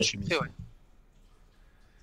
Je 0.00 0.04
suis 0.08 0.18
prêt, 0.18 0.36
ouais. 0.36 0.50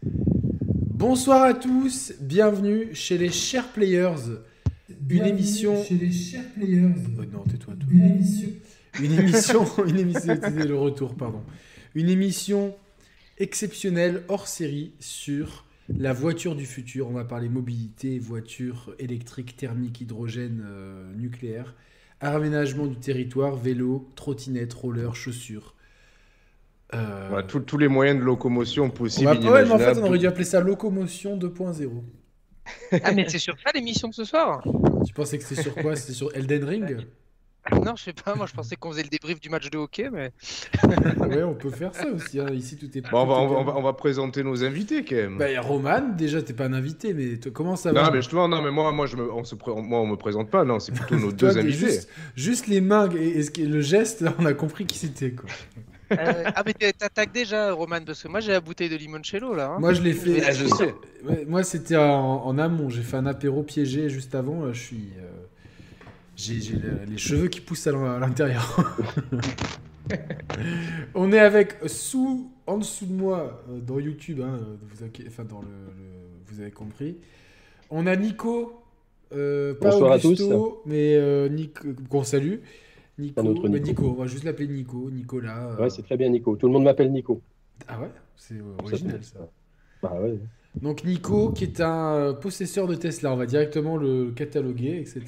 Bonsoir 0.01 1.43
à 1.43 1.53
tous, 1.53 2.13
bienvenue 2.19 2.95
chez 2.95 3.19
les 3.19 3.29
Chers 3.29 3.71
Players. 3.71 4.39
Une 5.09 5.25
émission. 5.25 5.83
Chez 5.83 5.97
les 5.97 6.11
chers 6.11 6.49
players. 6.53 6.95
Oh 7.19 7.23
non, 7.31 7.43
tais-toi, 7.43 7.75
toi. 7.75 7.87
Une 7.91 8.05
émission. 8.05 8.49
Une 8.99 9.11
émission. 9.11 9.65
Une 9.85 9.99
émission. 9.99 10.33
C'était 10.33 10.65
le 10.65 10.75
retour, 10.75 11.13
pardon. 11.13 11.43
Une 11.93 12.09
émission 12.09 12.75
exceptionnelle 13.37 14.23
hors 14.27 14.47
série 14.47 14.93
sur 14.99 15.67
la 15.87 16.13
voiture 16.13 16.55
du 16.55 16.65
futur. 16.65 17.07
On 17.09 17.13
va 17.13 17.25
parler 17.25 17.47
mobilité, 17.47 18.17
voiture 18.17 18.95
électrique, 18.97 19.55
thermique, 19.55 20.01
hydrogène, 20.01 20.63
euh, 20.65 21.13
nucléaire, 21.13 21.75
aménagement 22.21 22.87
du 22.87 22.95
territoire, 22.95 23.55
vélo, 23.55 24.09
trottinette, 24.15 24.73
roller, 24.73 25.15
chaussures. 25.15 25.75
Euh, 26.93 27.25
Voilà, 27.29 27.43
tous- 27.47 27.59
tous 27.61 27.77
les 27.77 27.87
moyens 27.87 28.19
de 28.19 28.23
locomotion 28.23 28.85
on 28.85 28.89
possibles. 28.89 29.25
va- 29.33 29.51
ouais, 29.51 29.65
mais 29.65 29.71
en 29.71 29.79
fait, 29.79 29.97
on 29.99 30.05
aurait 30.05 30.19
dû 30.19 30.27
appeler 30.27 30.45
ça 30.45 30.59
locomotion 30.61 31.37
2.0. 31.37 32.03
Ah, 33.03 33.11
mais 33.11 33.27
c'est 33.27 33.39
sur 33.39 33.55
ça 33.63 33.71
l'émission 33.73 34.07
de 34.07 34.13
ce 34.13 34.23
soir 34.23 34.63
Tu 35.05 35.13
pensais 35.13 35.37
que 35.37 35.43
c'était 35.43 35.61
sur 35.61 35.75
quoi? 35.75 35.95
C'était 35.95 36.13
sur 36.13 36.33
Elden 36.35 36.63
Ring? 36.63 36.97
Non, 37.71 37.95
je 37.95 38.03
sais 38.03 38.13
pas, 38.13 38.35
moi 38.35 38.45
je 38.45 38.53
pensais 38.53 38.75
qu'on 38.75 38.91
faisait 38.91 39.03
le 39.03 39.09
débrief 39.09 39.39
du 39.39 39.49
match 39.49 39.69
de 39.69 39.77
hockey, 39.77 40.09
mais. 40.11 40.31
Ouais, 41.29 41.43
on 41.43 41.53
peut 41.55 41.69
faire 41.69 41.95
ça 41.95 42.07
aussi. 42.09 42.37
hein. 42.39 42.47
Ici, 42.53 42.75
tout 42.77 42.85
est. 42.97 43.01
Bon, 43.09 43.21
on, 43.21 43.25
va, 43.25 43.35
on, 43.35 43.67
on 43.67 43.85
on 43.85 43.93
présenter 43.93 44.43
nos 44.43 44.63
invités 44.65 45.05
quand 45.05 45.15
même. 45.15 45.37
Bah, 45.37 45.49
y 45.49 45.55
a 45.55 45.61
Roman, 45.61 46.09
déjà, 46.17 46.41
t'es 46.41 46.51
pas 46.53 46.65
un 46.65 46.73
invité, 46.73 47.13
mais 47.13 47.39
comment 47.53 47.77
ça 47.77 47.93
non, 47.93 48.01
va 48.01 48.11
mais 48.11 48.17
justement, 48.17 48.49
non, 48.49 48.61
mais 48.61 48.69
moi, 48.71 48.91
moi, 48.91 49.05
je 49.07 49.15
me, 49.15 49.31
on 49.31 49.45
se 49.45 49.55
pré- 49.55 49.71
moi, 49.73 50.01
on 50.01 50.07
me 50.07 50.17
présente 50.17 50.49
pas, 50.49 50.65
non, 50.65 50.79
c'est 50.81 50.91
plutôt 50.91 51.15
nos 51.15 51.31
Toi, 51.31 51.49
deux 51.53 51.57
invités. 51.59 51.71
Juste, 51.87 52.09
juste 52.35 52.67
les 52.67 52.81
mains 52.81 53.09
et, 53.11 53.41
le 53.65 53.81
geste, 53.81 54.19
là, 54.21 54.33
on 54.39 54.45
a 54.45 54.53
compris 54.53 54.85
qui 54.85 54.97
c'était. 54.97 55.31
Quoi. 55.31 55.49
Euh, 56.11 56.43
ah, 56.55 56.63
mais 56.65 56.73
t'attaques 56.73 57.31
déjà, 57.31 57.71
Roman, 57.73 58.01
parce 58.05 58.21
que 58.21 58.27
moi 58.27 58.39
j'ai 58.39 58.51
la 58.51 58.61
bouteille 58.61 58.89
de 58.89 58.95
limoncello 58.95 59.55
là. 59.55 59.71
hein. 59.71 59.79
Moi, 59.79 59.93
je 59.93 60.01
l'ai 60.01 60.13
fait. 60.13 60.43
Ah, 60.45 60.51
je 60.51 60.67
sais. 60.67 60.93
Ouais, 61.23 61.45
moi, 61.47 61.63
c'était 61.63 61.95
en, 61.97 62.43
en 62.45 62.57
amont. 62.59 62.89
J'ai 62.89 63.01
fait 63.01 63.17
un 63.17 63.25
apéro 63.25 63.63
piégé 63.63 64.09
juste 64.09 64.35
avant. 64.35 64.65
Là, 64.65 64.73
je 64.73 64.79
suis. 64.81 65.09
euh, 65.19 65.29
J'ai 66.35 66.59
j'ai 66.61 66.73
le- 66.75 67.05
les 67.09 67.17
cheveux 67.17 67.47
qui 67.47 67.61
poussent 67.61 67.87
à 67.87 67.91
l'in- 67.91 68.15
à 68.15 68.19
l'intérieur. 68.19 68.97
on 71.15 71.31
est 71.31 71.39
avec 71.39 71.75
sous, 71.87 72.51
en 72.67 72.77
dessous 72.77 73.05
de 73.05 73.13
moi, 73.13 73.63
euh, 73.69 73.79
dans 73.79 73.99
YouTube, 73.99 74.41
hein, 74.43 74.59
vous, 74.81 75.05
inquié- 75.05 75.25
enfin, 75.27 75.43
dans 75.45 75.61
le, 75.61 75.67
le- 75.67 76.53
vous 76.53 76.61
avez 76.61 76.71
compris. 76.71 77.17
On 77.89 78.07
a 78.07 78.15
Nico, 78.15 78.81
euh, 79.33 79.73
pas 79.75 79.91
Bonsoir 79.91 80.11
à 80.13 80.15
Augusto, 80.17 80.81
mais 80.85 81.15
euh, 81.15 81.47
Nico, 81.49 81.87
qu'on 82.09 82.23
salue. 82.23 82.55
Nico, 83.17 83.39
Un 83.41 83.45
autre 83.45 83.69
mais 83.69 83.79
Nico. 83.79 84.01
Nico, 84.03 84.15
on 84.17 84.21
va 84.21 84.27
juste 84.27 84.43
l'appeler 84.43 84.67
Nico, 84.67 85.09
Nicolas. 85.11 85.69
euh, 85.71 85.77
Ouais, 85.83 85.89
c'est 85.89 86.01
très 86.03 86.17
bien 86.17 86.29
Nico. 86.29 86.55
Tout 86.55 86.67
le 86.67 86.73
monde 86.73 86.83
m'appelle 86.83 87.11
Nico. 87.11 87.41
Ah 87.87 87.99
ouais, 88.01 88.09
c'est 88.35 88.55
euh, 88.55 88.75
original 88.83 89.23
ça. 89.23 89.39
Bah 90.01 90.17
ouais. 90.21 90.39
Donc 90.81 91.03
Nico, 91.03 91.51
qui 91.51 91.65
est 91.65 91.81
un 91.81 92.13
euh, 92.15 92.33
possesseur 92.33 92.87
de 92.87 92.95
Tesla, 92.95 93.31
on 93.31 93.35
va 93.35 93.45
directement 93.45 93.95
le 93.97 94.31
cataloguer, 94.31 94.97
etc. 94.99 95.21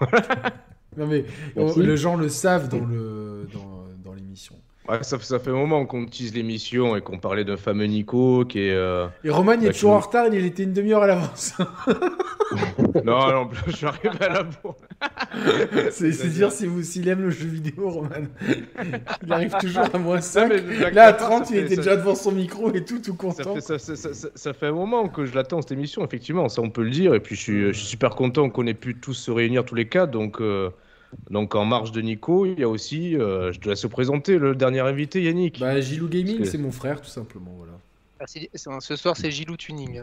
non 0.96 1.06
mais 1.06 1.24
on- 1.56 1.78
les 1.78 1.96
gens 1.96 2.16
le 2.16 2.28
savent 2.30 2.68
dans 2.70 2.84
le 2.84 3.46
dans, 3.52 3.84
dans 4.04 4.14
l'émission. 4.14 4.54
Ouais, 4.88 5.02
ça, 5.02 5.18
ça 5.20 5.38
fait 5.38 5.50
un 5.50 5.54
moment 5.54 5.84
qu'on 5.86 6.02
utilise 6.02 6.34
l'émission 6.34 6.96
et 6.96 7.00
qu'on 7.00 7.18
parlait 7.18 7.44
d'un 7.44 7.56
fameux 7.56 7.86
Nico 7.86 8.44
qui 8.44 8.60
est. 8.60 8.72
euh, 8.74 9.06
Et 9.24 9.30
Roman, 9.30 9.52
il 9.54 9.64
est 9.64 9.66
Bah, 9.68 9.72
toujours 9.72 9.92
en 9.92 9.98
retard, 10.00 10.26
il 10.32 10.44
était 10.46 10.62
une 10.62 10.72
demi-heure 10.72 11.02
à 11.02 11.06
l'avance. 11.08 11.54
non, 13.04 13.32
non, 13.32 13.50
je 13.66 13.72
suis 13.72 13.86
arrivé 13.86 14.10
à 14.20 14.28
la 14.28 14.42
bourre. 14.44 14.76
c'est 15.90 16.28
dire 16.28 16.52
si 16.52 16.66
vous 16.66 16.82
s'il 16.82 17.08
aime 17.08 17.22
le 17.22 17.30
jeu 17.30 17.46
vidéo, 17.48 17.88
Roman. 17.90 18.08
il 19.26 19.32
arrive 19.32 19.54
toujours 19.60 19.84
à 19.92 19.98
moins 19.98 20.20
5. 20.20 20.48
mais 20.48 20.60
blague 20.60 20.94
Là, 20.94 21.04
à 21.04 21.08
à 21.08 21.12
part, 21.12 21.30
30, 21.30 21.46
ça 21.46 21.54
il 21.54 21.58
fait- 21.60 21.66
était 21.66 21.74
ça- 21.76 21.80
déjà 21.82 21.96
devant 21.96 22.14
son 22.14 22.32
micro 22.32 22.72
et 22.72 22.84
tout, 22.84 22.98
tout 23.00 23.14
content. 23.14 23.54
fait, 23.54 23.60
ça, 23.60 23.78
ça- 23.78 23.96
ça- 23.96 24.14
ça- 24.14 24.28
ça 24.34 24.52
fait 24.52 24.66
un 24.66 24.72
moment 24.72 25.08
que 25.08 25.24
je 25.26 25.34
l'attends 25.34 25.60
cette 25.62 25.72
émission, 25.72 26.04
effectivement, 26.04 26.48
ça 26.48 26.62
on 26.62 26.70
peut 26.70 26.82
le 26.84 26.90
dire. 26.90 27.14
Et 27.14 27.20
puis 27.20 27.34
je 27.36 27.40
suis, 27.40 27.62
je 27.68 27.72
suis 27.72 27.86
super 27.86 28.10
content 28.10 28.48
qu'on 28.50 28.66
ait 28.66 28.74
pu 28.74 28.94
tous 28.94 29.14
se 29.14 29.30
réunir 29.30 29.64
tous 29.64 29.74
les 29.74 29.88
quatre. 29.88 30.10
Donc, 30.10 30.40
euh, 30.40 30.70
donc 31.30 31.54
en 31.54 31.64
marge 31.64 31.92
de 31.92 32.00
Nico, 32.00 32.46
il 32.46 32.58
y 32.58 32.62
a 32.62 32.68
aussi, 32.68 33.16
euh, 33.16 33.52
je 33.52 33.58
te 33.58 33.68
laisse 33.68 33.84
présenter 33.86 34.38
le 34.38 34.54
dernier 34.54 34.80
invité, 34.80 35.22
Yannick. 35.22 35.60
Bah, 35.60 35.80
Gilou 35.80 36.08
Gaming, 36.08 36.44
c'est 36.44 36.58
mon 36.58 36.70
frère, 36.70 37.00
tout 37.00 37.10
simplement, 37.10 37.52
voilà. 37.56 37.72
Ah, 38.20 38.24
ce 38.80 38.96
soir 38.96 39.16
c'est 39.16 39.30
Gilou 39.30 39.56
Tuning. 39.56 40.00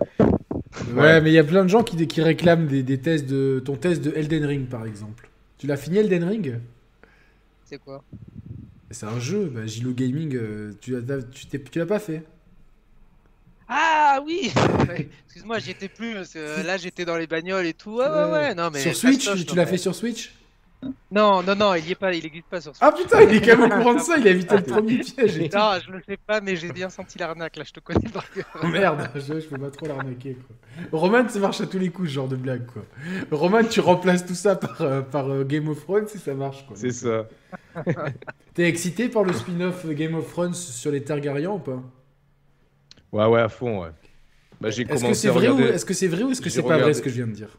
Ouais, 0.95 1.21
mais 1.21 1.31
il 1.31 1.33
y 1.33 1.39
a 1.39 1.43
plein 1.43 1.63
de 1.63 1.69
gens 1.69 1.83
qui, 1.83 2.07
qui 2.07 2.21
réclament 2.21 2.67
des, 2.67 2.83
des 2.83 2.99
tests 2.99 3.25
de 3.25 3.61
ton 3.63 3.75
test 3.75 4.03
de 4.03 4.11
Elden 4.15 4.45
Ring, 4.45 4.67
par 4.67 4.85
exemple. 4.85 5.29
Tu 5.57 5.67
l'as 5.67 5.77
fini 5.77 5.97
Elden 5.97 6.23
Ring? 6.23 6.59
C'est 7.65 7.77
quoi? 7.77 8.03
C'est 8.91 9.05
un 9.05 9.19
jeu, 9.19 9.51
bah, 9.53 9.65
Gilo 9.65 9.93
Gaming, 9.93 10.35
euh, 10.35 10.73
tu 10.81 10.93
l'as 10.93 11.85
pas 11.85 11.99
fait. 11.99 12.23
Ah 13.67 14.21
oui 14.25 14.51
Excuse-moi, 15.25 15.59
j'y 15.59 15.71
étais 15.71 15.87
plus, 15.87 16.13
parce 16.13 16.33
que 16.33 16.63
là 16.63 16.77
j'étais 16.77 17.05
dans 17.05 17.17
les 17.17 17.27
bagnoles 17.27 17.65
et 17.65 17.73
tout. 17.73 17.97
Ouais, 17.97 18.07
ouais, 18.07 18.31
ouais, 18.31 18.55
non 18.55 18.69
mais. 18.71 18.79
sur 18.81 18.95
Switch, 18.95 19.45
tu 19.45 19.55
l'as 19.55 19.65
fait 19.65 19.77
sur 19.77 19.95
Switch? 19.95 20.33
Non, 21.11 21.43
non, 21.43 21.55
non, 21.55 21.73
il 21.75 21.87
y 21.87 21.91
est 21.91 21.95
pas, 21.95 22.13
il 22.13 22.25
existe 22.25 22.47
pas 22.47 22.59
sur 22.61 22.75
Switch. 22.75 22.87
Ah 22.87 22.91
putain, 22.91 23.21
il 23.21 23.35
est 23.35 23.41
quand 23.41 23.57
même 23.57 23.71
au 23.71 23.75
courant 23.75 23.93
de 23.93 23.99
ça, 23.99 24.17
il 24.17 24.27
a 24.27 24.31
évité 24.31 24.55
le 24.57 24.63
premier 24.63 24.97
piège. 24.99 25.37
et. 25.37 25.49
Non, 25.49 25.71
je 25.85 25.91
le 25.91 26.01
sais 26.07 26.17
pas, 26.17 26.41
mais 26.41 26.55
j'ai 26.55 26.71
bien 26.71 26.89
senti 26.89 27.17
l'arnaque 27.17 27.55
là, 27.57 27.63
je 27.65 27.71
te 27.71 27.79
connais 27.79 28.09
par 28.09 28.29
cœur. 28.31 28.45
Oh, 28.63 28.67
merde, 28.67 29.09
je, 29.15 29.39
je 29.39 29.47
peux 29.47 29.57
pas 29.57 29.69
trop 29.71 29.85
l'arnaquer 29.87 30.35
quoi. 30.35 30.55
Roman, 30.99 31.27
ça 31.29 31.39
marche 31.39 31.61
à 31.61 31.67
tous 31.67 31.79
les 31.79 31.89
coups 31.89 32.09
ce 32.09 32.13
genre 32.15 32.27
de 32.27 32.35
blague 32.35 32.65
quoi. 32.65 32.83
Roman, 33.31 33.63
tu 33.63 33.79
remplaces 33.79 34.25
tout 34.25 34.35
ça 34.35 34.55
par, 34.55 34.81
euh, 34.81 35.01
par 35.01 35.29
euh, 35.29 35.43
Game 35.43 35.67
of 35.69 35.81
Thrones 35.83 36.07
si 36.07 36.17
ça 36.19 36.33
marche 36.33 36.65
quoi. 36.67 36.75
C'est 36.75 36.91
ça. 36.91 37.27
T'es 38.53 38.63
excité 38.67 39.09
par 39.09 39.23
le 39.23 39.33
spin-off 39.33 39.85
Game 39.87 40.15
of 40.15 40.29
Thrones 40.31 40.53
sur 40.53 40.91
les 40.91 41.03
Targaryens 41.03 41.51
ou 41.51 41.59
pas? 41.59 41.81
Ouais, 43.11 43.25
ouais, 43.27 43.41
à 43.41 43.49
fond, 43.49 43.83
ouais. 43.83 43.89
Bah, 44.59 44.69
j'ai 44.69 44.83
Est-ce 44.83 44.93
que 44.93 44.99
commencé 45.01 45.21
c'est 45.21 45.27
à 45.27 45.31
vrai, 45.31 45.49
ou... 45.49 45.55
regarder. 45.55 45.73
est-ce 45.75 45.85
que 45.85 45.93
c'est 45.93 46.07
vrai 46.07 46.23
ou 46.23 46.31
est-ce 46.31 46.41
que 46.41 46.49
c'est 46.49 46.63
pas 46.63 46.77
vrai 46.77 46.93
ce 46.93 47.01
que 47.01 47.09
je 47.09 47.15
viens 47.15 47.27
de 47.27 47.33
dire? 47.33 47.57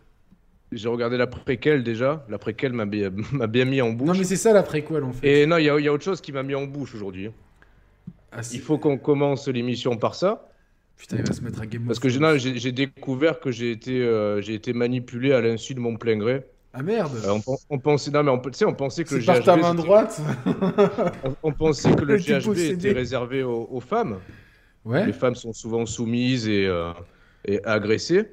J'ai 0.75 0.89
regardé 0.89 1.17
la 1.17 1.27
préquelle 1.27 1.83
déjà. 1.83 2.25
La 2.29 2.39
préquelle 2.39 2.73
m'a 2.73 2.87
bien, 2.87 3.11
m'a 3.33 3.47
bien 3.47 3.65
mis 3.65 3.81
en 3.81 3.91
bouche. 3.91 4.09
Non 4.09 4.15
mais 4.15 4.25
c'est 4.25 4.37
ça 4.37 4.53
la 4.53 4.63
préquelle 4.63 5.05
en 5.05 5.13
fait. 5.13 5.43
Et 5.43 5.47
non, 5.47 5.59
il 5.59 5.63
y, 5.63 5.67
y 5.67 5.89
a 5.89 5.93
autre 5.93 6.05
chose 6.05 6.21
qui 6.21 6.33
m'a 6.33 6.43
mis 6.43 6.55
en 6.55 6.65
bouche 6.65 6.95
aujourd'hui. 6.95 7.31
Ah, 8.33 8.41
Il 8.53 8.61
faut 8.61 8.79
qu'on 8.79 8.99
commence 8.99 9.49
l'émission 9.49 9.97
par 9.97 10.15
ça. 10.15 10.49
Putain, 10.97 11.17
il 11.19 11.25
va 11.25 11.33
se 11.33 11.41
mettre 11.41 11.61
à 11.61 11.67
Game 11.67 11.85
Parce 11.87 11.99
que 11.99 12.09
j'ai 12.09 12.73
découvert 12.73 13.41
que 13.41 13.51
j'ai 13.51 13.71
été, 13.71 14.03
euh, 14.03 14.41
j'ai 14.41 14.55
été 14.55 14.73
manipulé 14.73 15.33
à 15.33 15.41
l'insu 15.41 15.75
de 15.75 15.81
mon 15.81 15.97
plein 15.97 16.17
gré. 16.17 16.45
Ah 16.73 16.83
merde 16.83 17.13
Euh, 17.25 17.39
on, 17.47 17.57
on 17.71 17.79
pensait, 17.79 18.11
non, 18.11 18.23
mais 18.25 18.31
on, 18.31 18.43
on 18.69 18.75
pensait 18.75 19.05
que 19.05 19.15
le 19.15 19.25
par 19.25 19.43
ta 19.43 19.57
GHB, 19.57 19.61
main 19.63 19.75
droite 19.75 20.21
on, 21.25 21.37
on 21.43 21.53
pensait 21.53 21.95
que 21.95 22.05
le 22.05 22.17
GHB 22.19 22.59
était 22.59 22.93
réservé 22.93 23.43
aux, 23.43 23.69
aux 23.71 23.81
femmes. 23.81 24.19
Ouais 24.85 25.07
Les 25.07 25.13
femmes 25.13 25.35
sont 25.35 25.53
souvent 25.53 25.87
soumises 25.87 26.49
et, 26.49 26.67
euh, 26.67 26.93
et 27.45 27.65
agressées. 27.65 28.29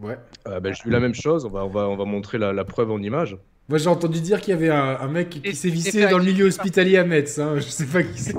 Ouais. 0.00 0.18
Euh, 0.48 0.60
ben, 0.60 0.72
j'ai 0.74 0.82
vu 0.84 0.90
la 0.90 1.00
même 1.00 1.14
chose. 1.14 1.44
On 1.44 1.50
va, 1.50 1.64
on 1.64 1.68
va, 1.68 1.88
on 1.88 1.96
va 1.96 2.04
montrer 2.04 2.38
la, 2.38 2.52
la 2.52 2.64
preuve 2.64 2.90
en 2.90 2.98
image. 3.02 3.36
Moi 3.68 3.78
j'ai 3.78 3.88
entendu 3.88 4.20
dire 4.20 4.40
qu'il 4.40 4.50
y 4.52 4.56
avait 4.56 4.70
un, 4.70 4.98
un 5.00 5.08
mec 5.08 5.28
qui, 5.30 5.54
sévissait 5.54 6.02
et 6.02 6.08
dans 6.08 6.18
le 6.18 6.24
milieu 6.24 6.46
hospitalier 6.46 6.96
à 6.96 7.04
Metz. 7.04 7.38
Hein. 7.38 7.54
Je 7.56 7.60
sais 7.60 7.86
pas 7.86 8.02
qui 8.02 8.18
c'est. 8.18 8.34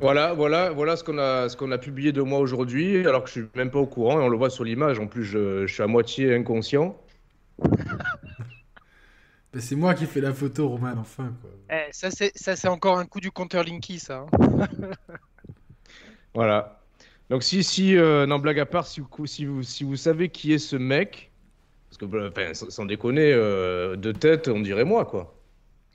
Voilà, 0.00 0.32
voilà, 0.34 0.70
voilà 0.70 0.96
ce 0.96 1.04
qu'on 1.04 1.18
a, 1.18 1.48
ce 1.48 1.56
qu'on 1.56 1.70
a 1.72 1.78
publié 1.78 2.12
de 2.12 2.20
moi 2.22 2.38
aujourd'hui, 2.38 3.06
alors 3.06 3.22
que 3.22 3.28
je 3.28 3.32
suis 3.32 3.44
même 3.54 3.70
pas 3.70 3.78
au 3.78 3.86
courant 3.86 4.20
et 4.20 4.22
on 4.22 4.28
le 4.28 4.36
voit 4.36 4.50
sur 4.50 4.64
l'image. 4.64 4.98
En 4.98 5.06
plus, 5.06 5.24
je, 5.24 5.66
je 5.66 5.72
suis 5.72 5.82
à 5.82 5.86
moitié 5.86 6.34
inconscient. 6.34 6.96
Bah, 9.52 9.60
c'est 9.60 9.76
moi 9.76 9.94
qui 9.94 10.02
ai 10.02 10.06
fait 10.08 10.20
la 10.20 10.32
photo, 10.34 10.68
Roman, 10.68 10.94
enfin 10.98 11.32
quoi. 11.40 11.50
Eh, 11.70 11.92
ça 11.92 12.10
c'est, 12.10 12.32
ça 12.34 12.56
c'est 12.56 12.66
encore 12.66 12.98
un 12.98 13.04
coup 13.06 13.20
du 13.20 13.30
compteur 13.30 13.62
Linky, 13.62 14.00
ça. 14.00 14.26
hein. 14.32 14.66
Voilà. 16.34 16.80
Donc 17.30 17.42
si, 17.42 17.64
si, 17.64 17.96
euh, 17.96 18.26
non 18.26 18.38
blague 18.38 18.60
à 18.60 18.66
part, 18.66 18.86
si 18.86 19.00
vous, 19.00 19.26
si 19.26 19.46
vous, 19.46 19.62
si 19.62 19.84
vous 19.84 19.96
savez 19.96 20.28
qui 20.30 20.52
est 20.52 20.58
ce 20.58 20.76
mec, 20.76 21.32
parce 21.90 21.98
que, 21.98 22.04
bah, 22.06 22.28
enfin, 22.30 22.54
sans, 22.54 22.70
sans 22.70 22.86
déconner, 22.86 23.32
euh, 23.32 23.96
de 23.96 24.12
tête, 24.12 24.48
on 24.48 24.60
dirait 24.60 24.84
moi, 24.84 25.06
quoi. 25.06 25.40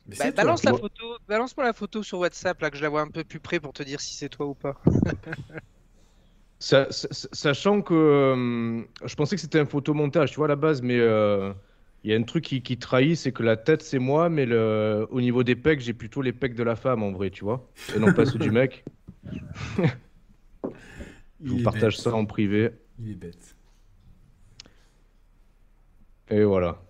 Mais 0.08 0.16
Bah, 0.16 0.32
toi. 0.34 0.56
la 0.64 0.74
photo, 0.74 1.18
balance-moi 1.28 1.66
la 1.66 1.74
photo 1.74 2.04
sur 2.04 2.20
WhatsApp 2.20 2.60
là 2.62 2.70
que 2.72 2.78
je 2.78 2.82
la 2.82 2.90
vois 2.90 3.02
un 3.02 3.10
peu 3.10 3.24
plus 3.24 3.40
près 3.40 3.60
pour 3.60 3.74
te 3.74 3.84
dire 3.84 4.02
si 4.02 4.16
c'est 4.16 4.30
toi 4.30 4.48
ou 4.48 4.56
pas. 4.56 4.76
Sa- 6.62 6.92
sa- 6.92 7.08
sachant 7.32 7.82
que 7.82 7.94
euh, 7.94 8.84
je 9.06 9.16
pensais 9.16 9.36
que 9.38 9.42
c'était 9.42 9.60
un 9.60 9.66
photomontage, 9.66 10.32
tu 10.32 10.36
vois, 10.38 10.46
à 10.48 10.50
la 10.50 10.58
base, 10.58 10.82
mais 10.82 10.98
euh, 11.00 11.54
il 12.04 12.12
y 12.12 12.14
a 12.14 12.18
un 12.18 12.24
truc 12.24 12.44
qui, 12.44 12.62
qui 12.62 12.78
trahit, 12.78 13.16
c'est 13.16 13.32
que 13.32 13.44
la 13.44 13.56
tête, 13.56 13.82
c'est 13.82 14.00
moi, 14.00 14.28
mais 14.30 14.46
le, 14.46 15.08
au 15.10 15.22
niveau 15.22 15.44
des 15.44 15.56
pecs, 15.56 15.80
j'ai 15.80 15.94
plutôt 15.94 16.22
les 16.22 16.34
pecs 16.34 16.56
de 16.56 16.64
la 16.64 16.76
femme, 16.76 17.02
en 17.02 17.12
vrai, 17.14 17.30
tu 17.32 17.46
vois, 17.46 17.72
et 17.94 18.00
non 18.00 18.12
pas 18.12 18.26
ceux 18.26 18.40
du 18.40 18.52
mec. 18.52 18.86
Je 21.44 21.46
Il 21.46 21.52
vous 21.52 21.60
est 21.60 21.64
partage 21.64 21.96
bête. 21.96 22.04
ça 22.04 22.14
en 22.14 22.26
privé. 22.26 22.72
Il 23.00 23.12
est 23.12 23.16
bête. 23.16 23.56
Et 26.30 26.44
voilà. 26.44 26.82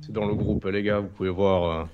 C'est 0.00 0.12
dans 0.12 0.26
le 0.26 0.34
groupe, 0.34 0.64
les 0.66 0.82
gars, 0.82 1.00
vous 1.00 1.08
pouvez 1.08 1.30
voir. 1.30 1.80
euh, 1.80 1.84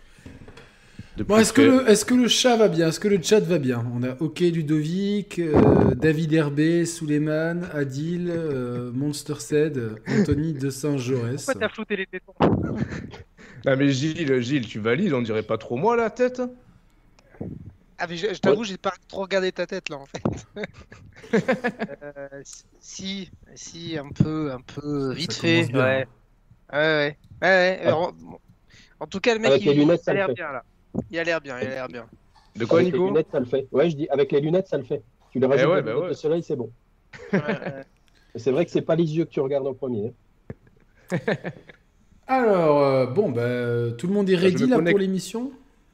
Bon, 1.24 1.36
est-ce 1.36 1.52
que, 1.52 1.60
le, 1.62 1.88
est-ce 1.90 2.04
que 2.06 2.14
le 2.14 2.26
chat 2.26 2.56
va 2.56 2.68
bien? 2.68 2.88
Est-ce 2.88 2.98
que 2.98 3.06
le 3.08 3.20
chat 3.22 3.40
va 3.40 3.58
bien? 3.58 3.84
On 3.94 4.02
a 4.02 4.14
OK 4.20 4.40
Ludovic, 4.40 5.38
euh, 5.38 5.94
David 5.94 6.32
Herbé, 6.32 6.86
Suleiman, 6.86 7.64
Adil, 7.74 8.30
euh, 8.30 8.90
Monster 8.92 9.34
Ced, 9.38 9.96
Anthony 10.08 10.54
de 10.54 10.70
Saint-Jaurès. 10.70 11.44
Pourquoi 11.44 11.60
t'as 11.60 11.68
flouté 11.68 11.96
les 11.96 12.06
tétons? 12.06 12.32
Ah, 13.66 13.76
mais 13.76 13.90
Gilles, 13.90 14.40
Gilles, 14.40 14.66
tu 14.66 14.78
valides, 14.80 15.12
on 15.12 15.20
dirait 15.22 15.42
pas 15.42 15.58
trop 15.58 15.76
moi 15.76 15.96
la 15.96 16.08
tête 16.10 16.40
Ah, 18.02 18.06
mais 18.08 18.16
je, 18.16 18.34
je 18.34 18.40
t'avoue, 18.40 18.64
j'ai 18.64 18.78
pas 18.78 18.92
trop 19.06 19.20
regardé 19.22 19.52
ta 19.52 19.64
tête 19.64 19.88
là 19.88 19.96
en 19.96 20.06
fait. 20.06 20.22
Euh, 22.02 22.42
si, 22.80 23.30
si, 23.54 23.96
un 23.96 24.08
peu, 24.10 24.50
un 24.50 24.60
peu, 24.60 25.12
vite 25.12 25.32
fait. 25.32 25.68
bien. 25.68 25.78
Ouais. 25.84 26.06
Ouais, 26.72 26.78
ouais. 26.78 27.18
ouais, 27.42 27.48
ouais. 27.48 27.80
Ah. 27.86 27.96
En, 27.96 28.12
en 29.00 29.06
tout 29.06 29.20
cas, 29.20 29.34
le 29.34 29.40
mec, 29.40 29.50
Avec 29.50 29.62
il, 29.62 29.68
les 29.68 29.74
lunettes, 29.74 30.02
il 30.06 30.10
a 30.10 30.12
le 30.14 30.18
l'air 30.18 30.28
bien 30.34 30.52
là. 30.52 30.62
Il 31.10 31.18
a 31.18 31.24
l'air 31.24 31.40
bien, 31.40 31.60
il 31.60 31.66
a 31.66 31.70
l'air 31.70 31.88
bien. 31.88 32.06
De 32.56 32.64
quoi, 32.64 32.80
avec 32.80 32.92
les 32.92 32.98
Nico 32.98 33.08
lunettes, 33.08 33.28
ça 33.30 33.38
le 33.40 33.46
fait? 33.46 33.68
Ouais, 33.72 33.88
je 33.88 33.96
dis, 33.96 34.08
avec 34.08 34.32
les 34.32 34.40
lunettes, 34.40 34.66
ça 34.68 34.78
le 34.78 34.84
fait. 34.84 35.02
Tu 35.30 35.38
les 35.38 35.46
rajoutes 35.46 35.70
ouais, 35.70 35.82
des 35.82 35.82
bah 35.82 35.98
ouais. 35.98 36.14
soleil, 36.14 36.42
c'est 36.42 36.56
bon. 36.56 36.72
C'est 38.34 38.50
vrai 38.50 38.64
que 38.64 38.70
c'est 38.70 38.82
pas 38.82 38.96
les 38.96 39.16
yeux 39.16 39.24
que 39.26 39.30
tu 39.30 39.40
regardes 39.40 39.66
en 39.66 39.74
premier. 39.74 40.08
hein. 40.08 40.12
Alors, 42.26 42.78
euh, 42.82 43.06
bon, 43.06 43.30
bah, 43.30 43.92
tout 43.98 44.06
le 44.06 44.12
monde 44.14 44.28
est 44.30 44.36
Bah, 44.36 44.40
ready 44.42 44.66
là 44.66 44.76
connecte. 44.76 44.90
pour 44.90 44.98
l'émission? 44.98 45.52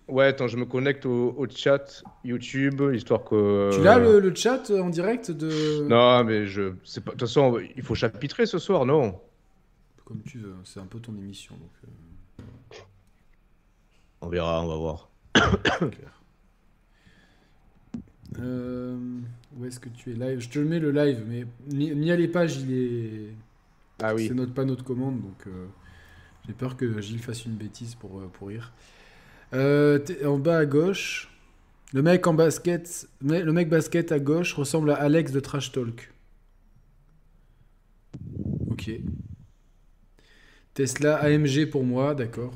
Ouais, 0.08 0.26
attends, 0.26 0.49
je 0.49 0.56
me 0.56 0.64
connecte 0.64 1.05
au, 1.06 1.34
au 1.37 1.46
chat 1.49 2.02
YouTube, 2.25 2.82
histoire 2.94 3.25
que... 3.25 3.70
Tu 3.75 3.82
l'as 3.82 3.99
le, 3.99 4.20
le 4.20 4.34
chat 4.34 4.70
euh, 4.70 4.81
en 4.81 4.88
direct 4.88 5.31
de... 5.31 5.87
Non, 5.87 6.25
mais 6.25 6.46
je... 6.46 6.72
c'est 6.84 7.05
pas... 7.05 7.12
De 7.12 7.16
toute 7.19 7.28
façon, 7.28 7.60
il 7.76 7.82
faut 7.82 7.94
chapitrer 7.94 8.46
ce 8.46 8.58
soir, 8.58 8.87
non? 8.87 9.20
Comme 10.05 10.22
tu 10.22 10.38
veux, 10.38 10.55
c'est 10.64 10.81
un 10.81 10.87
peu 10.87 10.99
ton 10.99 11.14
émission. 11.16 11.55
Donc, 11.56 11.70
euh, 12.40 12.78
On 14.22 14.28
verra, 14.28 14.62
on 14.62 14.69
va 14.69 14.76
voir. 14.76 15.08
Euh, 18.38 18.96
où 19.56 19.64
est-ce 19.64 19.81
que 19.81 19.88
tu 19.88 20.12
es 20.12 20.14
live? 20.14 20.38
Je 20.40 20.49
te 20.49 20.58
le 20.58 20.66
mets 20.66 20.78
le 20.78 20.90
live, 20.90 21.25
mais 21.26 21.46
mis, 21.72 21.90
mis 21.93 22.11
à 22.11 22.16
les 22.16 22.28
pages, 22.28 22.58
il 22.58 22.72
est. 22.72 23.32
Ah 24.02 24.14
oui. 24.14 24.28
C'est 24.28 24.34
notre 24.34 24.52
pas 24.52 24.64
notre 24.64 24.84
commande, 24.84 25.20
donc 25.20 25.46
euh, 25.46 25.66
j'ai 26.46 26.52
peur 26.52 26.76
que 26.76 27.00
Gilles 27.00 27.20
fasse 27.20 27.46
une 27.46 27.54
bêtise 27.54 27.94
pour, 27.94 28.20
euh, 28.20 28.28
pour 28.32 28.49
rire. 28.49 28.72
Euh, 29.55 29.99
en 30.25 30.39
bas 30.39 30.59
à 30.59 30.67
gauche, 30.67 31.29
le 31.95 32.03
mec 32.03 32.27
en 32.27 32.35
basket, 32.35 33.09
le 33.23 33.50
mec 33.53 33.69
basket 33.69 34.12
à 34.12 34.19
gauche 34.19 34.53
ressemble 34.55 34.91
à 34.91 34.97
Alex 34.97 35.33
de 35.33 35.41
Trash 35.41 35.73
Talk. 35.73 36.12
Ok. 38.71 38.91
Tesla 40.75 41.17
AMG 41.17 41.67
pour 41.71 41.85
moi, 41.85 42.15
d'accord. 42.15 42.53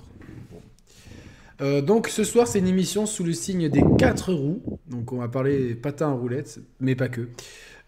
Euh, 1.60 1.80
donc 1.80 2.08
ce 2.08 2.24
soir 2.24 2.46
c'est 2.48 2.58
une 2.58 2.66
émission 2.66 3.06
sous 3.06 3.24
le 3.24 3.32
signe 3.32 3.68
des 3.68 3.82
quatre 3.98 4.32
roues. 4.32 4.62
Donc 4.86 5.12
on 5.12 5.18
va 5.18 5.28
parler 5.28 5.74
patins 5.74 6.10
à 6.10 6.12
roulettes, 6.12 6.60
mais 6.80 6.94
pas 6.94 7.08
que. 7.08 7.28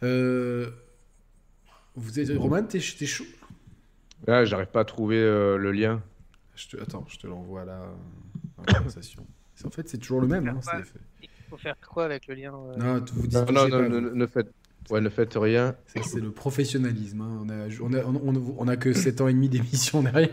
Euh, 0.02 0.70
vous 1.94 2.18
êtes 2.18 2.36
Roman, 2.38 2.62
t'es 2.64 2.80
chaud? 2.80 3.24
Ah, 4.26 4.44
j'arrive 4.44 4.68
pas 4.68 4.80
à 4.80 4.84
trouver 4.84 5.18
euh, 5.18 5.56
le 5.56 5.72
lien. 5.72 6.02
Je 6.56 6.68
te- 6.68 6.76
Attends, 6.82 7.04
je 7.08 7.18
te 7.18 7.26
l'envoie 7.26 7.64
là 7.64 7.92
conversation. 8.64 9.26
En 9.64 9.70
fait, 9.70 9.88
c'est 9.88 9.98
toujours 9.98 10.20
le 10.20 10.26
même. 10.28 10.48
Hein, 10.48 10.58
c'est- 10.62 10.92
Il 11.22 11.28
faut 11.50 11.56
faire 11.56 11.76
quoi 11.88 12.04
avec 12.06 12.26
le 12.26 12.34
lien 12.34 12.52
euh 12.54 12.76
Non, 12.76 13.00
t- 13.00 13.12
vous 13.14 13.22
dites 13.26 13.34
Non, 13.34 13.40
non, 13.40 13.46
touchez 13.66 13.70
non, 13.70 13.78
pas, 14.10 14.14
ne, 14.14 14.26
faites... 14.26 14.50
Ouais, 14.90 15.00
ne 15.00 15.08
faites 15.08 15.34
rien. 15.34 15.74
Ça, 15.86 16.02
c'est 16.02 16.20
le 16.20 16.30
professionnalisme. 16.30 17.20
hein. 17.22 17.38
On, 17.42 17.48
a, 17.48 17.68
on, 17.80 17.92
a, 17.94 18.04
on, 18.04 18.34
on- 18.36 18.54
on 18.58 18.68
a 18.68 18.76
que 18.76 18.92
7 18.92 19.20
ans 19.20 19.28
et 19.28 19.32
demi 19.32 19.48
d'émission 19.48 20.02
derrière. 20.02 20.28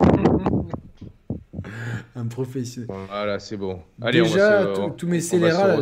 Un 2.16 2.26
professionnel. 2.26 2.88
Voilà, 3.08 3.38
c'est 3.38 3.56
bon. 3.56 3.80
Allez, 4.00 4.22
Déjà, 4.22 4.62
on 4.62 4.66
va 4.66 4.74
se, 4.90 4.96
tous- 4.96 5.06
mes 5.06 5.20
scélérats. 5.20 5.76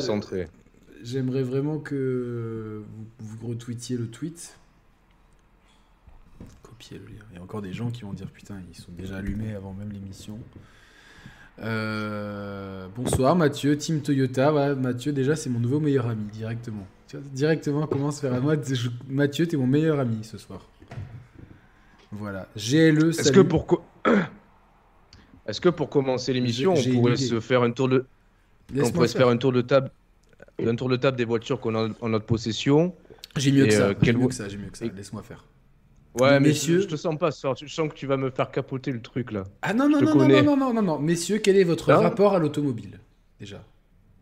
J'aimerais 1.03 1.43
vraiment 1.43 1.79
que 1.79 2.83
vous, 3.19 3.37
vous 3.39 3.47
retweetiez 3.49 3.97
le 3.97 4.07
tweet. 4.09 4.55
Copier 6.63 6.99
le 6.99 7.07
lien. 7.07 7.25
Il 7.33 7.37
y 7.37 7.39
a 7.39 7.43
encore 7.43 7.63
des 7.63 7.73
gens 7.73 7.91
qui 7.91 8.03
vont 8.03 8.13
dire 8.13 8.31
putain, 8.31 8.61
ils 8.71 8.77
sont 8.79 8.93
déjà 8.93 9.17
allumés 9.17 9.55
avant 9.55 9.73
même 9.73 9.91
l'émission. 9.93 10.39
Euh, 11.63 12.87
bonsoir 12.97 13.37
Mathieu, 13.37 13.77
Team 13.77 14.01
Toyota. 14.01 14.51
Voilà, 14.51 14.75
Mathieu, 14.75 15.13
déjà, 15.13 15.37
c'est 15.37 15.51
mon 15.51 15.61
nouveau 15.61 15.81
meilleur 15.81 16.07
ami 16.07 16.25
directement. 16.33 16.87
Directement, 17.33 17.87
commence 17.87 18.23
vers 18.23 18.41
moi. 18.41 18.55
Mathieu, 19.09 19.47
t'es 19.47 19.57
mon 19.57 19.67
meilleur 19.67 19.99
ami 20.01 20.19
ce 20.23 20.39
soir. 20.39 20.61
Voilà. 22.13 22.49
GLE, 22.57 23.11
Est-ce 23.11 23.33
que 23.33 23.41
pour 23.41 23.67
co- 23.67 23.83
Est-ce 25.47 25.61
que 25.61 25.69
pour 25.69 25.89
commencer 25.91 26.33
l'émission, 26.33 26.75
on 26.75 26.93
pourrait 26.95 27.17
se 27.17 27.41
faire 27.41 27.63
un 27.63 27.73
tour 27.73 27.89
de 27.89 28.07
on 28.81 28.91
pourrait 28.91 29.09
se 29.09 29.19
faire. 29.19 29.29
un 29.29 29.37
tour 29.37 29.53
de 29.53 29.63
table 29.63 29.91
un 30.65 30.77
tour 30.77 30.89
de 30.89 30.97
table 30.97 31.17
des 31.17 31.25
voitures 31.25 31.59
qu'on 31.59 31.75
a 31.75 31.89
en 32.01 32.09
notre 32.11 32.27
possession. 32.27 32.95
J'ai 33.37 33.51
mieux 33.51 33.65
que 33.67 33.73
Et, 33.73 33.77
ça. 33.77 33.83
euh, 33.89 33.95
quel 34.01 34.17
mieux 34.17 34.29
que 34.29 34.35
ça. 34.35 34.49
J'ai 34.49 34.59
mieux 34.59 34.69
que 34.69 34.79
ça. 34.79 34.85
Laisse-moi 34.85 35.23
faire. 35.23 35.45
Ouais, 36.19 36.41
mais 36.41 36.49
Messieurs- 36.49 36.79
je, 36.79 36.83
je 36.85 36.89
te 36.89 36.97
sens 36.97 37.17
pas 37.17 37.31
soir. 37.31 37.55
Je 37.61 37.67
sens 37.73 37.89
que 37.89 37.95
tu 37.95 38.07
vas 38.07 38.17
me 38.17 38.31
faire 38.31 38.51
capoter 38.51 38.91
le 38.91 39.01
truc 39.01 39.31
là. 39.33 39.45
Ah 39.63 39.73
non, 39.75 39.89
non, 39.89 40.01
non, 40.01 40.15
non, 40.15 40.29
non, 40.29 40.43
non, 40.43 40.57
non, 40.57 40.75
non, 40.75 40.83
non. 40.83 40.99
Messieurs, 40.99 41.39
quel 41.39 41.57
est 41.57 41.65
votre 41.65 41.93
Non 41.93 42.01
rapport 42.01 42.35
à 42.35 42.39
l'automobile 42.39 42.99
Déjà? 43.39 43.65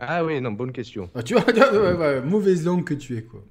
Ah 0.00 0.25
oui, 0.25 0.40
non, 0.40 0.52
bonne 0.52 0.73
question. 0.73 1.11
Ah, 1.14 1.23
tu 1.25 1.35
vois, 1.35 1.44
ouais, 1.50 1.93
ouais, 1.94 2.20
mauvaise 2.20 2.64
langue 2.64 2.85
que 2.85 2.94
tu 2.94 3.17
es, 3.17 3.23
quoi. 3.23 3.43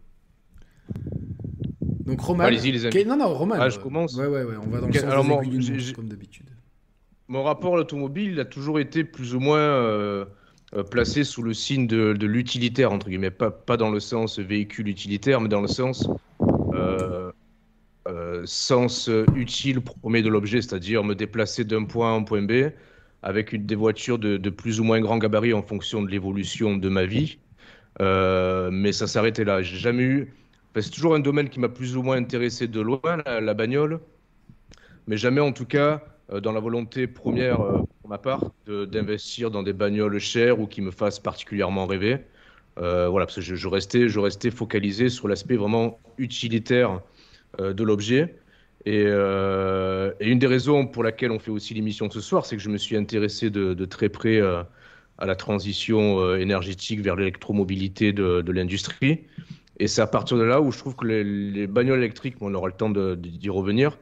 Donc, 2.05 2.21
Roman. 2.21 2.43
Allez-y, 2.45 2.71
les 2.71 2.85
amis. 2.85 2.93
quel- 2.93 3.07
Non, 3.07 3.17
non, 3.17 3.33
Roman. 3.33 3.55
Ah, 3.59 3.69
je 3.69 3.79
commence 3.79 4.15
Ouais, 4.15 4.27
ouais, 4.27 4.43
ouais, 4.43 4.55
on 4.61 4.69
va 4.69 4.79
dans 4.81 4.87
le 4.87 4.93
sens 4.93 5.03
alors, 5.03 5.23
des 5.23 5.29
moi, 5.29 5.43
aiguilles 5.43 5.93
comme 5.93 6.07
d'habitude. 6.07 6.45
Mon 7.27 7.43
rapport 7.43 7.73
à 7.73 7.77
l'automobile 7.77 8.31
il 8.31 8.39
a 8.39 8.45
toujours 8.45 8.79
été 8.79 9.03
plus 9.03 9.35
ou 9.35 9.41
moins 9.41 9.59
euh, 9.59 10.23
euh, 10.73 10.83
placé 10.83 11.25
sous 11.25 11.43
le 11.43 11.53
signe 11.53 11.85
de, 11.85 12.13
de 12.13 12.25
l'utilitaire, 12.25 12.93
entre 12.93 13.09
guillemets. 13.09 13.31
Pas, 13.31 13.51
pas 13.51 13.75
dans 13.75 13.89
le 13.91 13.99
sens 13.99 14.39
véhicule 14.39 14.87
utilitaire, 14.87 15.41
mais 15.41 15.49
dans 15.49 15.59
le 15.59 15.67
sens 15.67 16.07
euh, 16.73 17.26
euh, 18.07 18.43
sens 18.45 19.09
utile 19.35 19.81
premier 19.81 20.21
de 20.21 20.29
l'objet, 20.29 20.61
c'est-à-dire 20.61 21.03
me 21.03 21.13
déplacer 21.13 21.65
d'un 21.65 21.83
point 21.83 22.11
A 22.11 22.13
à 22.13 22.15
un 22.15 22.23
point 22.23 22.41
B 22.41 22.71
avec 23.21 23.65
des 23.65 23.75
voitures 23.75 24.19
de, 24.19 24.49
plus 24.49 24.79
ou 24.79 24.83
moins 24.83 25.01
grand 25.01 25.17
gabarit 25.17 25.53
en 25.53 25.61
fonction 25.61 26.01
de 26.01 26.09
l'évolution 26.09 26.77
de 26.77 26.89
ma 26.89 27.05
vie. 27.05 27.39
Euh, 27.99 28.69
mais 28.71 28.91
ça 28.93 29.07
s'arrêtait 29.07 29.43
là. 29.43 29.61
J'ai 29.61 29.77
jamais 29.77 30.03
eu. 30.03 30.33
c'est 30.75 30.91
toujours 30.91 31.15
un 31.15 31.19
domaine 31.19 31.49
qui 31.49 31.59
m'a 31.59 31.69
plus 31.69 31.97
ou 31.97 32.03
moins 32.03 32.17
intéressé 32.17 32.67
de 32.67 32.79
loin, 32.79 33.01
la, 33.25 33.53
bagnole. 33.53 33.99
Mais 35.07 35.17
jamais, 35.17 35.41
en 35.41 35.51
tout 35.51 35.65
cas, 35.65 36.03
euh, 36.31 36.39
dans 36.39 36.51
la 36.51 36.59
volonté 36.59 37.07
première, 37.07 37.57
pour 37.57 38.09
ma 38.09 38.17
part, 38.17 38.51
d'investir 38.67 39.51
dans 39.51 39.63
des 39.63 39.73
bagnoles 39.73 40.19
chères 40.19 40.59
ou 40.59 40.67
qui 40.67 40.81
me 40.81 40.91
fassent 40.91 41.19
particulièrement 41.19 41.85
rêver. 41.85 42.19
Voilà, 42.77 43.25
parce 43.25 43.35
que 43.35 43.41
je, 43.41 43.67
restais, 43.67 44.51
focalisé 44.51 45.09
sur 45.09 45.27
l'aspect 45.27 45.55
vraiment 45.55 45.99
utilitaire 46.19 47.01
de 47.59 47.83
l'objet. 47.83 48.35
Et, 48.85 49.03
euh, 49.05 50.13
et 50.19 50.29
une 50.29 50.39
des 50.39 50.47
raisons 50.47 50.87
pour 50.87 51.03
laquelle 51.03 51.31
on 51.31 51.39
fait 51.39 51.51
aussi 51.51 51.73
l'émission 51.73 52.09
ce 52.09 52.21
soir, 52.21 52.45
c'est 52.45 52.55
que 52.55 52.61
je 52.61 52.69
me 52.69 52.77
suis 52.77 52.95
intéressé 52.95 53.49
de, 53.49 53.73
de 53.73 53.85
très 53.85 54.07
près 54.09 54.39
euh, 54.39 54.63
à 55.17 55.25
la 55.25 55.35
transition 55.35 56.19
euh, 56.21 56.37
énergétique 56.37 57.01
vers 57.01 57.15
l'électromobilité 57.15 58.13
de, 58.13 58.41
de 58.41 58.51
l'industrie. 58.51 59.25
Et 59.79 59.87
c'est 59.87 60.01
à 60.01 60.07
partir 60.07 60.37
de 60.37 60.43
là 60.43 60.61
où 60.61 60.71
je 60.71 60.77
trouve 60.77 60.95
que 60.95 61.05
les, 61.05 61.23
les 61.23 61.67
bagnoles 61.67 61.99
électriques, 61.99 62.37
on 62.41 62.53
aura 62.53 62.67
le 62.67 62.73
temps 62.73 62.89
de- 62.89 63.15
de- 63.15 63.29
d'y 63.29 63.49
revenir, 63.49 63.97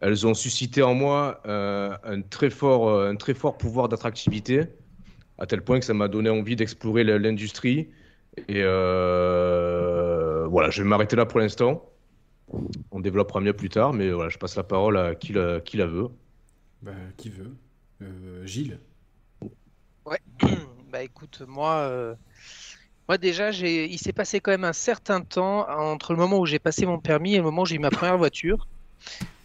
elles 0.00 0.26
ont 0.26 0.34
suscité 0.34 0.82
en 0.82 0.94
moi 0.94 1.40
euh, 1.46 1.96
un, 2.04 2.20
très 2.20 2.50
fort, 2.50 2.88
euh, 2.88 3.10
un 3.10 3.16
très 3.16 3.34
fort 3.34 3.56
pouvoir 3.56 3.88
d'attractivité, 3.88 4.64
à 5.38 5.46
tel 5.46 5.62
point 5.62 5.78
que 5.78 5.86
ça 5.86 5.94
m'a 5.94 6.08
donné 6.08 6.30
envie 6.30 6.56
d'explorer 6.56 7.04
l'industrie. 7.04 7.88
Et 8.48 8.62
euh, 8.62 10.46
voilà, 10.48 10.70
je 10.70 10.82
vais 10.82 10.88
m'arrêter 10.88 11.16
là 11.16 11.26
pour 11.26 11.40
l'instant. 11.40 11.90
On 12.90 13.00
développera 13.00 13.40
mieux 13.40 13.52
plus 13.52 13.68
tard, 13.68 13.92
mais 13.92 14.10
voilà, 14.10 14.28
je 14.28 14.38
passe 14.38 14.56
la 14.56 14.62
parole 14.62 14.96
à 14.96 15.14
qui 15.14 15.32
la, 15.32 15.60
qui 15.60 15.76
la 15.76 15.86
veut. 15.86 16.08
Bah, 16.82 16.92
qui 17.16 17.30
veut 17.30 17.56
Euh, 18.02 18.46
Gilles 18.46 18.78
Ouais. 20.04 20.20
bah 20.92 21.02
écoute, 21.02 21.42
moi, 21.46 21.72
euh, 21.78 22.14
moi 23.08 23.18
déjà, 23.18 23.50
j'ai, 23.50 23.86
il 23.86 23.98
s'est 23.98 24.12
passé 24.12 24.40
quand 24.40 24.52
même 24.52 24.64
un 24.64 24.72
certain 24.72 25.20
temps 25.20 25.68
entre 25.68 26.12
le 26.12 26.18
moment 26.18 26.38
où 26.38 26.46
j'ai 26.46 26.60
passé 26.60 26.86
mon 26.86 27.00
permis 27.00 27.34
et 27.34 27.38
le 27.38 27.42
moment 27.42 27.62
où 27.62 27.66
j'ai 27.66 27.76
eu 27.76 27.80
ma 27.80 27.90
première 27.90 28.18
voiture. 28.18 28.68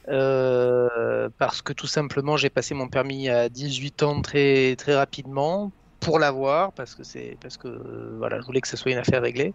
Euh, 0.08 1.30
parce 1.38 1.62
que 1.62 1.74
tout 1.74 1.88
simplement, 1.88 2.38
j'ai 2.38 2.50
passé 2.50 2.74
mon 2.74 2.88
permis 2.88 3.30
à 3.30 3.50
18 3.50 4.04
ans 4.04 4.22
très 4.22 4.76
très 4.76 4.96
rapidement 4.96 5.72
pour 6.00 6.20
l'avoir, 6.20 6.74
parce 6.74 6.96
que 6.96 7.04
c'est 7.04 7.38
parce 7.42 7.58
que 7.58 7.68
euh, 7.68 8.16
voilà, 8.18 8.40
je 8.40 8.46
voulais 8.46 8.62
que 8.62 8.68
ce 8.68 8.78
soit 8.78 8.92
une 8.92 8.98
affaire 8.98 9.22
réglée. 9.22 9.54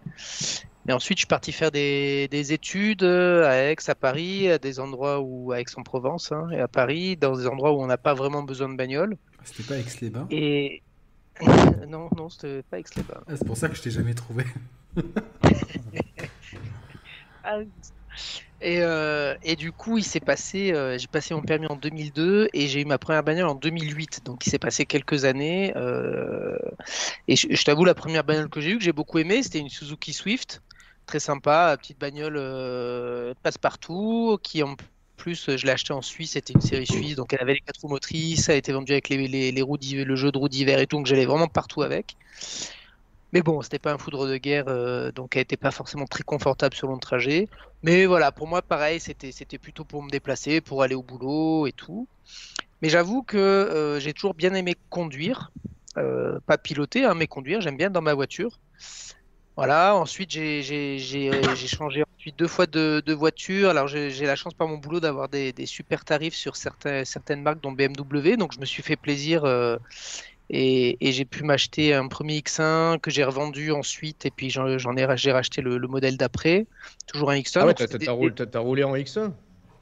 Et 0.87 0.93
ensuite, 0.93 1.17
je 1.17 1.21
suis 1.21 1.27
parti 1.27 1.51
faire 1.51 1.71
des, 1.71 2.27
des 2.29 2.53
études 2.53 3.03
euh, 3.03 3.45
à 3.45 3.55
Aix, 3.55 3.75
à 3.87 3.95
Paris, 3.95 4.49
à 4.49 4.57
des 4.57 4.79
endroits 4.79 5.19
où 5.19 5.51
à 5.51 5.59
Aix-en-Provence 5.59 6.31
hein, 6.31 6.47
et 6.51 6.59
à 6.59 6.67
Paris, 6.67 7.17
dans 7.17 7.35
des 7.35 7.45
endroits 7.47 7.73
où 7.73 7.81
on 7.81 7.87
n'a 7.87 7.97
pas 7.97 8.13
vraiment 8.13 8.43
besoin 8.43 8.69
de 8.69 8.75
bagnole. 8.75 9.17
C'était 9.43 9.63
pas 9.63 9.77
Aix-les-Bains? 9.77 10.27
Et 10.31 10.81
non, 11.87 12.09
non, 12.15 12.29
c'était 12.29 12.63
pas 12.63 12.79
Aix-les-Bains. 12.79 13.21
ah, 13.27 13.33
C'est 13.35 13.45
pour 13.45 13.57
ça 13.57 13.67
que 13.69 13.75
je 13.75 13.81
t'ai 13.81 13.91
jamais 13.91 14.13
trouvé. 14.13 14.45
Ah, 17.43 17.59
Et, 18.59 18.79
euh, 18.81 19.35
et 19.43 19.55
du 19.55 19.71
coup, 19.71 19.97
il 19.97 20.03
s'est 20.03 20.19
passé, 20.19 20.73
euh, 20.73 20.97
j'ai 20.97 21.07
passé 21.07 21.33
mon 21.33 21.41
permis 21.41 21.67
en 21.67 21.75
2002 21.75 22.49
et 22.53 22.67
j'ai 22.67 22.81
eu 22.81 22.85
ma 22.85 22.97
première 22.97 23.23
bagnole 23.23 23.47
en 23.47 23.55
2008. 23.55 24.21
Donc 24.25 24.45
il 24.47 24.49
s'est 24.49 24.59
passé 24.59 24.85
quelques 24.85 25.25
années. 25.25 25.73
euh, 25.77 26.57
et 27.27 27.35
je, 27.35 27.47
je 27.51 27.63
t'avoue, 27.63 27.85
la 27.85 27.95
première 27.95 28.23
bagnole 28.23 28.49
que 28.49 28.61
j'ai 28.61 28.71
eue, 28.71 28.77
que 28.77 28.83
j'ai 28.83 28.93
beaucoup 28.93 29.19
aimée, 29.19 29.43
c'était 29.43 29.59
une 29.59 29.69
Suzuki 29.69 30.13
Swift. 30.13 30.61
Très 31.07 31.19
sympa, 31.19 31.75
petite 31.79 31.99
bagnole 31.99 32.35
euh, 32.37 33.33
passe-partout, 33.41 34.37
qui 34.43 34.61
en 34.61 34.75
plus, 35.15 35.55
je 35.55 35.65
l'ai 35.65 35.71
achetée 35.71 35.93
en 35.93 36.01
Suisse, 36.01 36.31
c'était 36.31 36.51
une 36.51 36.61
série 36.61 36.85
suisse, 36.85 37.15
donc 37.15 37.31
elle 37.31 37.41
avait 37.41 37.53
les 37.53 37.61
quatre 37.61 37.79
roues 37.81 37.87
motrices, 37.87 38.45
ça 38.45 38.51
a 38.51 38.55
été 38.55 38.73
vendu 38.73 38.91
avec 38.91 39.07
les, 39.07 39.27
les, 39.27 39.51
les 39.53 39.63
le 40.05 40.15
jeu 40.17 40.31
de 40.33 40.37
roues 40.37 40.49
d'hiver 40.49 40.79
et 40.79 40.85
tout, 40.85 40.97
donc 40.97 41.05
j'allais 41.05 41.25
vraiment 41.25 41.47
partout 41.47 41.81
avec. 41.81 42.17
Mais 43.31 43.41
bon, 43.41 43.61
c'était 43.61 43.79
pas 43.79 43.93
un 43.93 43.97
foudre 43.97 44.27
de 44.27 44.35
guerre, 44.37 44.65
euh, 44.67 45.11
donc 45.13 45.37
elle 45.37 45.43
était 45.43 45.57
pas 45.57 45.71
forcément 45.71 46.05
très 46.05 46.23
confortable 46.23 46.75
sur 46.75 46.91
le 46.91 46.99
trajet. 46.99 47.47
Mais 47.83 48.05
voilà, 48.05 48.33
pour 48.33 48.47
moi, 48.47 48.61
pareil, 48.61 48.99
c'était 48.99 49.57
plutôt 49.57 49.85
pour 49.85 50.03
me 50.03 50.09
déplacer, 50.09 50.59
pour 50.61 50.83
aller 50.83 50.95
au 50.95 51.03
boulot 51.03 51.67
et 51.67 51.73
tout. 51.73 52.07
Mais 52.81 52.89
j'avoue 52.89 53.23
que 53.23 53.37
euh, 53.37 53.99
j'ai 53.99 54.13
toujours 54.13 54.33
bien 54.33 54.53
aimé 54.53 54.75
conduire, 54.89 55.51
euh, 55.97 56.39
pas 56.45 56.57
piloter, 56.57 57.05
hein, 57.05 57.15
mais 57.15 57.27
conduire. 57.27 57.61
J'aime 57.61 57.77
bien 57.77 57.89
dans 57.89 58.01
ma 58.01 58.13
voiture. 58.13 58.59
Voilà. 59.57 59.95
Ensuite, 59.95 60.31
j'ai 60.31 60.61
euh, 60.63 60.97
j'ai 61.55 61.67
changé 61.67 62.03
ensuite 62.17 62.37
deux 62.37 62.47
fois 62.47 62.67
de, 62.67 63.01
de 63.05 63.13
voiture. 63.13 63.69
Alors 63.69 63.87
j'ai 63.87 64.25
la 64.25 64.35
chance 64.35 64.53
par 64.53 64.67
mon 64.67 64.77
boulot 64.77 64.99
d'avoir 64.99 65.27
des, 65.27 65.51
des 65.51 65.65
super 65.65 66.05
tarifs 66.05 66.35
sur 66.35 66.55
certains, 66.55 67.03
certaines 67.03 67.41
marques, 67.41 67.61
dont 67.61 67.73
BMW. 67.73 68.37
Donc 68.37 68.53
je 68.53 68.59
me 68.59 68.65
suis 68.65 68.83
fait 68.83 68.95
plaisir. 68.95 69.43
euh, 69.43 69.77
et, 70.49 70.97
et 71.05 71.11
j'ai 71.11 71.25
pu 71.25 71.43
m'acheter 71.43 71.93
un 71.93 72.07
premier 72.07 72.39
X1 72.39 72.99
que 72.99 73.11
j'ai 73.11 73.25
revendu 73.25 73.71
ensuite, 73.71 74.25
et 74.25 74.31
puis 74.31 74.49
j'en 74.49 74.95
ai, 74.95 75.05
racheté 75.05 75.61
le, 75.61 75.77
le 75.77 75.87
modèle 75.89 76.15
d'après, 76.15 76.67
toujours 77.05 77.31
un 77.31 77.35
X1. 77.35 77.59
Ah 77.59 77.65
ouais, 77.65 77.73
roulé, 78.13 78.33
t'as 78.33 78.59
roulé 78.59 78.83
en 78.85 78.95
X1 78.95 79.33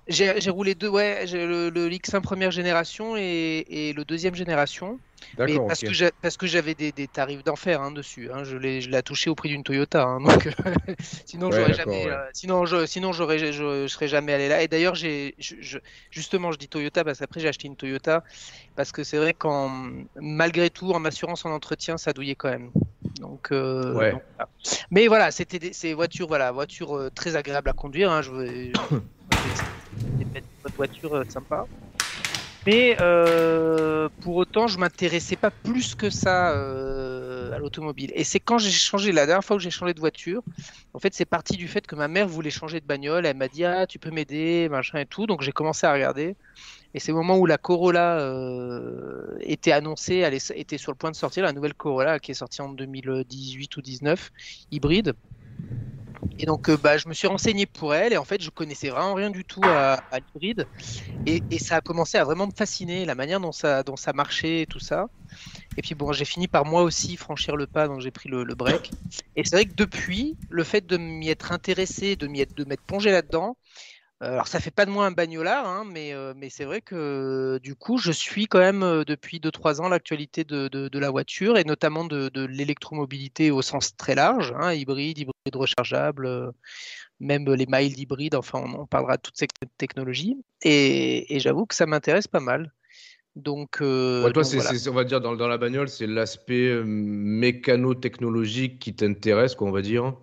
J'ai 0.07 0.49
roulé 0.51 0.75
deux, 0.75 0.87
ouais, 0.87 1.23
j'ai 1.25 1.47
le, 1.47 1.69
le 1.69 1.89
X1 1.89 2.21
première 2.21 2.51
génération 2.51 3.17
et, 3.17 3.65
et 3.67 3.93
le 3.93 4.05
deuxième 4.05 4.35
génération. 4.35 4.99
Mais 5.39 5.57
parce 5.67 5.79
que 5.79 5.93
j'ai- 5.93 6.11
parce 6.21 6.37
que 6.37 6.45
j'avais 6.45 6.75
des, 6.75 6.91
des 6.91 7.07
tarifs 7.07 7.43
d'enfer 7.43 7.81
hein, 7.81 7.89
dessus. 7.91 8.29
Hein, 8.31 8.43
je 8.43 8.57
l'ai 8.57 8.81
je 8.81 8.89
l'ai 8.91 9.01
touché 9.01 9.29
au 9.31 9.35
prix 9.35 9.49
d'une 9.49 9.63
Toyota. 9.63 10.03
hein, 10.03 10.19
donc 10.21 10.47
sinon 11.25 11.49
Ouais, 11.49 11.73
jamais, 11.73 12.05
ouais. 12.05 12.11
euh, 12.11 12.29
sinon 12.33 12.65
je, 12.65 12.85
sinon 12.85 13.13
j'aurais, 13.13 13.39
je, 13.39 13.51
je 13.51 13.87
serais 13.87 14.07
jamais 14.07 14.33
allé 14.33 14.47
là. 14.49 14.61
Et 14.61 14.67
d'ailleurs 14.67 14.93
je- 14.93 15.31
je- 15.39 15.79
justement 16.11 16.51
je 16.51 16.57
dis 16.59 16.67
Toyota 16.67 17.03
parce 17.03 17.17
qu'après 17.19 17.39
j'ai 17.39 17.47
acheté 17.47 17.67
une 17.67 17.75
Toyota 17.77 18.23
parce 18.75 18.91
que 18.91 19.03
c'est 19.03 19.17
vrai 19.17 19.33
qu'en 19.33 19.69
malgré 20.17 20.69
tout 20.69 20.91
en 20.91 21.03
assurance 21.05 21.45
en 21.45 21.51
entretien 21.51 21.97
ça 21.97 22.13
douillait 22.13 22.35
quand 22.35 22.49
même. 22.49 22.71
Donc, 23.19 23.51
euh, 23.51 23.93
Ouais. 23.93 24.11
donc, 24.11 24.21
voilà. 24.37 24.49
mais 24.91 25.07
voilà, 25.07 25.31
c'était 25.31 25.57
des, 25.57 25.73
ces 25.73 25.93
voitures, 25.93 26.27
voilà, 26.27 26.51
voitures 26.51 26.97
euh, 26.97 27.09
très 27.09 27.35
agréables 27.37 27.69
à 27.69 27.73
conduire. 27.73 28.11
Hein, 28.11 28.21
je 29.97 30.05
veux, 30.05 30.11
des 30.17 30.25
belles 30.25 30.43
voitures 30.75 31.15
euh, 31.15 31.23
sympas. 31.27 31.67
Mais 32.65 32.97
euh, 32.99 34.09
pour 34.21 34.37
autant, 34.37 34.67
je 34.67 34.79
m'intéressais 34.79 35.35
pas 35.35 35.51
plus 35.51 35.93
que 35.93 36.09
ça 36.09 36.51
euh, 36.51 37.51
à 37.53 37.59
l'automobile. 37.59 38.11
Et 38.15 38.23
c'est 38.23 38.39
quand 38.39 38.57
j'ai 38.57 38.71
changé, 38.71 39.11
la 39.11 39.27
dernière 39.27 39.43
fois 39.43 39.57
que 39.57 39.61
j'ai 39.61 39.69
changé 39.69 39.93
de 39.93 39.99
voiture, 39.99 40.41
en 40.93 40.99
fait, 40.99 41.13
c'est 41.13 41.25
parti 41.25 41.57
du 41.57 41.67
fait 41.67 41.85
que 41.85 41.95
ma 41.95 42.07
mère 42.07 42.27
voulait 42.27 42.49
changer 42.49 42.79
de 42.79 42.85
bagnole. 42.85 43.27
Elle 43.27 43.37
m'a 43.37 43.49
dit, 43.49 43.65
ah, 43.65 43.85
tu 43.85 43.99
peux 43.99 44.09
m'aider, 44.09 44.67
machin 44.69 44.99
et 44.99 45.05
tout. 45.05 45.27
Donc 45.27 45.43
j'ai 45.43 45.51
commencé 45.51 45.85
à 45.85 45.93
regarder. 45.93 46.35
Et 46.95 46.99
c'est 46.99 47.11
au 47.11 47.15
moment 47.15 47.37
où 47.37 47.45
la 47.45 47.57
Corolla 47.59 48.33
était 49.41 49.73
annoncée, 49.73 50.15
elle 50.15 50.33
était 50.33 50.77
sur 50.77 50.91
le 50.91 50.97
point 50.97 51.11
de 51.11 51.15
sortir, 51.15 51.43
la 51.43 51.51
nouvelle 51.51 51.73
Corolla 51.73 52.19
qui 52.19 52.31
est 52.31 52.35
sortie 52.35 52.61
en 52.61 52.69
2018 52.69 53.77
ou 53.77 53.81
19, 53.81 54.31
hybride. 54.71 55.13
Et 56.37 56.45
donc, 56.45 56.69
euh, 56.69 56.77
bah, 56.77 56.97
je 56.97 57.07
me 57.07 57.13
suis 57.13 57.27
renseigné 57.27 57.65
pour 57.65 57.93
elle, 57.95 58.13
et 58.13 58.17
en 58.17 58.25
fait, 58.25 58.41
je 58.41 58.49
connaissais 58.49 58.89
vraiment 58.89 59.13
rien 59.13 59.29
du 59.29 59.45
tout 59.45 59.69
à, 59.69 60.01
à 60.11 60.19
l'hybride. 60.19 60.67
Et, 61.25 61.43
ça 61.59 61.77
a 61.77 61.81
commencé 61.81 62.17
à 62.17 62.23
vraiment 62.23 62.47
me 62.47 62.51
fasciner, 62.55 63.05
la 63.05 63.15
manière 63.15 63.39
dont 63.39 63.51
ça, 63.51 63.83
dont 63.83 63.95
ça 63.95 64.13
marchait 64.13 64.61
et 64.61 64.65
tout 64.67 64.79
ça. 64.79 65.07
Et 65.77 65.81
puis 65.81 65.95
bon, 65.95 66.11
j'ai 66.13 66.25
fini 66.25 66.47
par 66.47 66.65
moi 66.65 66.83
aussi 66.83 67.17
franchir 67.17 67.55
le 67.55 67.67
pas, 67.67 67.87
donc 67.87 68.01
j'ai 68.01 68.11
pris 68.11 68.29
le, 68.29 68.43
break. 68.55 68.91
Et 69.35 69.43
c'est 69.43 69.55
vrai 69.55 69.65
que 69.65 69.73
depuis, 69.75 70.37
le 70.49 70.63
fait 70.63 70.85
de 70.85 70.97
m'y 70.97 71.29
être 71.29 71.51
intéressé, 71.51 72.15
de 72.15 72.27
m'y 72.27 72.41
être, 72.41 72.55
de 72.55 72.65
m'être 72.65 72.83
plongé 72.85 73.11
là-dedans, 73.11 73.57
alors 74.21 74.47
ça 74.47 74.59
fait 74.59 74.71
pas 74.71 74.85
de 74.85 74.91
moi 74.91 75.05
un 75.05 75.11
bagnolard, 75.11 75.67
hein, 75.67 75.83
mais, 75.85 76.13
euh, 76.13 76.33
mais 76.35 76.49
c'est 76.49 76.63
vrai 76.65 76.81
que 76.81 77.59
du 77.61 77.75
coup, 77.75 77.97
je 77.97 78.11
suis 78.11 78.45
quand 78.47 78.59
même 78.59 78.81
euh, 78.83 79.03
depuis 79.03 79.39
2-3 79.39 79.81
ans 79.81 79.89
l'actualité 79.89 80.43
de, 80.45 80.67
de, 80.69 80.87
de 80.87 80.99
la 80.99 81.09
voiture 81.11 81.57
et 81.57 81.63
notamment 81.65 82.05
de, 82.05 82.29
de 82.29 82.45
l'électromobilité 82.45 83.51
au 83.51 83.61
sens 83.61 83.95
très 83.97 84.15
large, 84.15 84.53
hein, 84.57 84.73
hybride, 84.73 85.17
hybride 85.19 85.55
rechargeable, 85.55 86.25
euh, 86.27 86.51
même 87.19 87.45
les 87.53 87.65
mild 87.67 87.97
hybrides, 87.99 88.35
enfin 88.35 88.59
on, 88.65 88.81
on 88.81 88.85
parlera 88.87 89.17
de 89.17 89.21
toutes 89.21 89.37
ces 89.37 89.47
technologies. 89.77 90.37
Et, 90.63 91.35
et 91.35 91.39
j'avoue 91.39 91.65
que 91.65 91.75
ça 91.75 91.85
m'intéresse 91.85 92.27
pas 92.27 92.39
mal. 92.39 92.73
Donc, 93.35 93.81
euh, 93.81 94.23
Ouais, 94.23 94.31
toi, 94.31 94.43
donc 94.43 94.53
voilà. 94.53 94.71
on 94.87 94.93
va 94.93 95.03
dire, 95.03 95.19
dans, 95.19 95.35
dans 95.35 95.47
la 95.49 95.57
bagnole, 95.57 95.89
c'est 95.89 96.07
l'aspect 96.07 96.69
euh, 96.69 96.83
mécano-technologique 96.85 98.79
qui 98.79 98.95
t'intéresse, 98.95 99.55
quoi, 99.55 99.67
on 99.67 99.71
va 99.71 99.81
dire. 99.81 100.15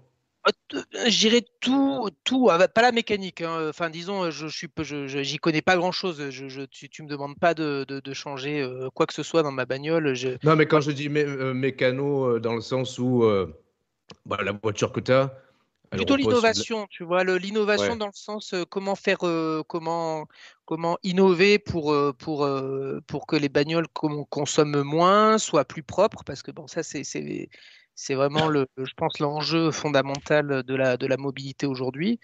Euh, 0.75 0.83
J'irai 1.07 1.45
tout, 1.61 2.09
tout, 2.25 2.49
ah, 2.51 2.59
bah, 2.59 2.69
pas 2.69 2.83
la 2.83 2.93
mécanique. 2.93 3.43
hein, 3.43 3.69
Enfin, 3.69 3.91
disons, 3.91 4.31
je, 4.31 4.49
je 4.49 4.57
suis, 4.57 4.69
je, 4.81 5.07
j'y 5.23 5.39
connais 5.39 5.63
pas 5.63 5.77
grand-chose. 5.77 6.31
Je, 6.31 6.49
je, 6.49 6.63
tu, 6.63 6.89
tu 6.89 7.03
me 7.03 7.09
demandes 7.09 7.39
pas 7.39 7.55
de, 7.55 7.85
de, 7.87 8.01
de 8.01 8.13
changer 8.13 8.61
euh, 8.61 8.89
quoi 8.91 9.07
que 9.07 9.15
ce 9.15 9.23
soit 9.23 9.43
dans 9.43 9.53
ma 9.53 9.67
bagnole. 9.67 10.15
Je, 10.15 10.31
Non, 10.43 10.57
mais 10.57 10.67
quand 10.67 10.81
je 10.81 10.91
dis 10.91 11.09
mé- 11.09 11.25
euh, 11.25 11.55
mécano, 11.55 12.37
euh, 12.37 12.41
dans 12.41 12.55
le 12.55 12.61
sens 12.61 12.99
où 12.99 13.23
euh, 13.25 13.53
bah, 14.27 14.39
la 14.43 14.53
voiture 14.53 14.93
que 14.93 15.01
tu 15.01 15.13
as. 15.13 15.33
Plutôt 15.91 16.17
l'innovation, 16.17 16.87
tu 16.89 17.05
vois, 17.05 17.23
l'innovation 17.23 17.93
Ouais. 17.93 17.99
dans 17.99 18.07
le 18.07 18.13
sens 18.15 18.55
euh, 18.55 18.65
comment 18.65 18.95
faire, 18.95 19.19
euh, 19.25 19.63
comment, 19.69 20.27
comment 20.65 20.97
innover 21.03 21.59
pour, 21.59 21.93
euh, 21.93 22.15
pour, 22.15 22.47
euh, 22.47 23.01
pour 23.07 23.27
que 23.27 23.37
les 23.37 23.51
bagnoles 23.51 23.87
qu'on 23.89 24.25
consomme 24.25 24.83
moins 24.85 25.37
soient 25.37 25.67
plus 25.67 25.83
propres, 25.83 26.25
parce 26.25 26.43
que 26.43 26.51
bon, 26.51 26.67
ça 26.67 26.83
c'est, 26.83 27.05
c'est, 28.03 28.15
vraiment 28.15 28.49
le, 28.49 28.67
je 28.77 28.93
pense, 28.97 29.19
l'enjeu 29.21 29.71
fondamental 29.71 30.63
de 30.65 30.75
la, 30.75 30.97
de 30.97 31.07
la 31.07 31.17
mobilité 31.17 31.67
aujourd'hui. 31.67 32.21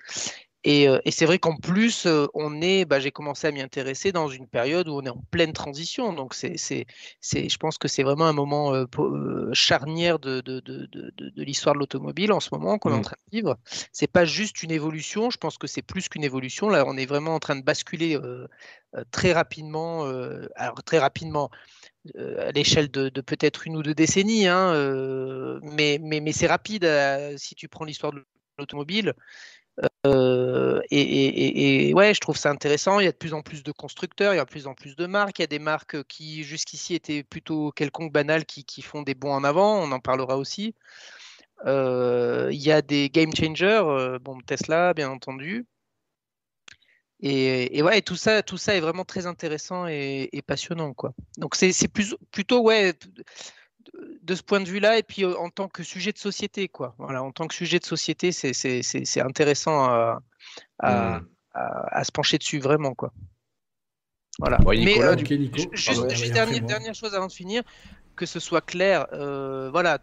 Et, 0.64 0.88
euh, 0.88 0.98
et 1.04 1.12
c'est 1.12 1.24
vrai 1.24 1.38
qu'en 1.38 1.56
plus, 1.56 2.06
euh, 2.06 2.26
on 2.34 2.60
est, 2.60 2.84
bah, 2.84 2.98
j'ai 3.00 3.12
commencé 3.12 3.46
à 3.46 3.52
m'y 3.52 3.60
intéresser 3.62 4.10
dans 4.12 4.28
une 4.28 4.48
période 4.48 4.88
où 4.88 4.94
on 4.94 5.02
est 5.02 5.08
en 5.08 5.22
pleine 5.30 5.52
transition. 5.52 6.12
Donc, 6.12 6.34
c'est, 6.34 6.56
c'est, 6.56 6.86
c'est, 7.20 7.48
je 7.48 7.56
pense 7.58 7.78
que 7.78 7.86
c'est 7.88 8.02
vraiment 8.02 8.26
un 8.26 8.32
moment 8.32 8.74
euh, 8.74 8.86
charnière 9.52 10.18
de, 10.18 10.40
de, 10.40 10.60
de, 10.60 10.86
de, 10.88 11.42
l'histoire 11.42 11.74
de 11.74 11.80
l'automobile 11.80 12.32
en 12.32 12.40
ce 12.40 12.48
moment 12.52 12.78
qu'on 12.78 12.90
est 12.90 12.94
en 12.94 13.00
Mm. 13.00 13.02
train 13.02 13.16
de 13.32 13.36
vivre. 13.36 13.56
C'est 13.92 14.10
pas 14.10 14.24
juste 14.24 14.62
une 14.62 14.72
évolution. 14.72 15.30
Je 15.30 15.38
pense 15.38 15.58
que 15.58 15.68
c'est 15.68 15.82
plus 15.82 16.08
qu'une 16.08 16.24
évolution. 16.24 16.68
Là, 16.68 16.84
on 16.86 16.96
est 16.96 17.06
vraiment 17.06 17.34
en 17.36 17.38
train 17.38 17.56
de 17.56 17.62
basculer 17.64 18.16
euh, 18.16 18.48
très 19.10 19.32
rapidement. 19.32 20.06
euh, 20.06 20.48
alors 20.56 20.82
très 20.82 20.98
rapidement. 20.98 21.50
Euh, 22.16 22.48
à 22.48 22.52
l'échelle 22.52 22.90
de, 22.90 23.08
peut-être 23.20 23.66
une 23.66 23.76
ou 23.76 23.82
deux 23.82 23.94
décennies, 23.94 24.46
hein, 24.46 24.72
euh, 24.74 25.60
mais, 25.62 26.32
c'est 26.32 26.46
rapide 26.46 26.84
euh, 26.84 27.34
si 27.36 27.54
tu 27.54 27.68
prends 27.68 27.84
l'histoire 27.84 28.12
de 28.12 28.24
l'automobile. 28.58 29.14
Et, 30.90 31.92
ouais, 31.94 32.14
je 32.14 32.20
trouve 32.20 32.36
ça 32.36 32.50
intéressant. 32.50 33.00
Il 33.00 33.04
y 33.04 33.08
a 33.08 33.12
de 33.12 33.16
plus 33.16 33.34
en 33.34 33.42
plus 33.42 33.62
de 33.62 33.72
constructeurs, 33.72 34.34
il 34.34 34.36
y 34.36 34.40
a 34.40 34.44
de 34.44 34.50
plus 34.50 34.66
en 34.66 34.74
plus 34.74 34.96
de 34.96 35.06
marques. 35.06 35.38
Il 35.38 35.42
y 35.42 35.44
a 35.44 35.48
des 35.48 35.58
marques 35.58 36.02
qui 36.04 36.42
jusqu'ici 36.44 36.94
étaient 36.94 37.22
plutôt 37.22 37.70
quelconques 37.72 38.12
banales 38.12 38.44
qui, 38.44 38.82
font 38.82 39.02
des 39.02 39.14
bons 39.14 39.32
en 39.32 39.44
avant. 39.44 39.82
On 39.82 39.92
en 39.92 40.00
parlera 40.00 40.36
aussi. 40.38 40.74
Il 41.66 42.50
y 42.52 42.72
a 42.72 42.82
des 42.82 43.10
game 43.10 43.34
changers, 43.34 44.18
bon 44.20 44.40
Tesla 44.40 44.94
bien 44.94 45.10
entendu. 45.10 45.66
Et, 47.20 47.76
et 47.76 47.82
ouais, 47.82 48.00
tout 48.02 48.16
ça, 48.16 48.42
tout 48.42 48.58
ça 48.58 48.74
est 48.76 48.80
vraiment 48.80 49.04
très 49.04 49.26
intéressant 49.26 49.86
et, 49.88 50.28
et 50.32 50.42
passionnant 50.42 50.94
quoi. 50.94 51.12
Donc 51.36 51.56
c'est 51.56 51.88
plus 51.88 52.14
plutôt 52.30 52.62
ouais 52.62 52.92
de- 54.22 54.34
ce 54.34 54.42
point 54.42 54.60
de 54.60 54.68
vue-là, 54.68 54.98
et 54.98 55.02
puis 55.02 55.24
euh, 55.24 55.34
en 55.38 55.50
tant 55.50 55.68
que 55.68 55.82
sujet 55.82 56.12
de 56.12 56.18
société, 56.18 56.68
quoi. 56.68 56.94
Voilà, 56.98 57.22
en 57.22 57.32
tant 57.32 57.46
que 57.46 57.54
sujet 57.54 57.78
de 57.78 57.84
société, 57.86 58.32
c'est 58.32 59.20
intéressant 59.20 59.84
à, 59.84 60.20
à, 60.78 61.18
Hmm. 61.20 61.26
à- 61.54 61.98
à 61.98 62.04
se 62.04 62.12
pencher 62.12 62.38
dessus, 62.38 62.58
vraiment, 62.58 62.94
quoi. 62.94 63.12
Voilà. 64.38 64.58
Ouais, 64.64 64.76
Mais 64.76 64.92
Nicolas, 64.92 65.12
euh, 65.12 65.36
Nico. 65.36 65.58
ju- 65.58 65.68
juste, 65.72 66.04
après 66.04 66.60
dernière, 66.60 66.94
chose 66.94 67.14
avant 67.14 67.26
de 67.26 67.32
finir, 67.32 67.62
que 68.14 68.26
ce 68.26 68.38
soit 68.40 68.60
clair, 68.60 69.06
euh, 69.12 69.70
voilà, 69.70 69.98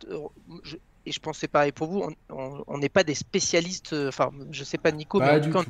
je- 0.64 0.78
et 1.06 1.12
je 1.12 1.20
pense 1.20 1.38
que 1.38 1.42
c'est 1.42 1.48
pareil 1.48 1.72
pour 1.72 1.88
vous, 1.88 2.10
on- 2.30 2.78
n'est 2.78 2.90
pas 2.90 3.04
des 3.04 3.16
spécialistes, 3.16 3.94
enfin, 3.94 4.32
je 4.52 4.64
sais 4.64 4.78
pas 4.80 4.92
Nico, 4.92 5.20
mais 5.20 5.30
en 5.30 5.40
du 5.40 5.50
tout 5.50 5.54
cas, 5.54 5.66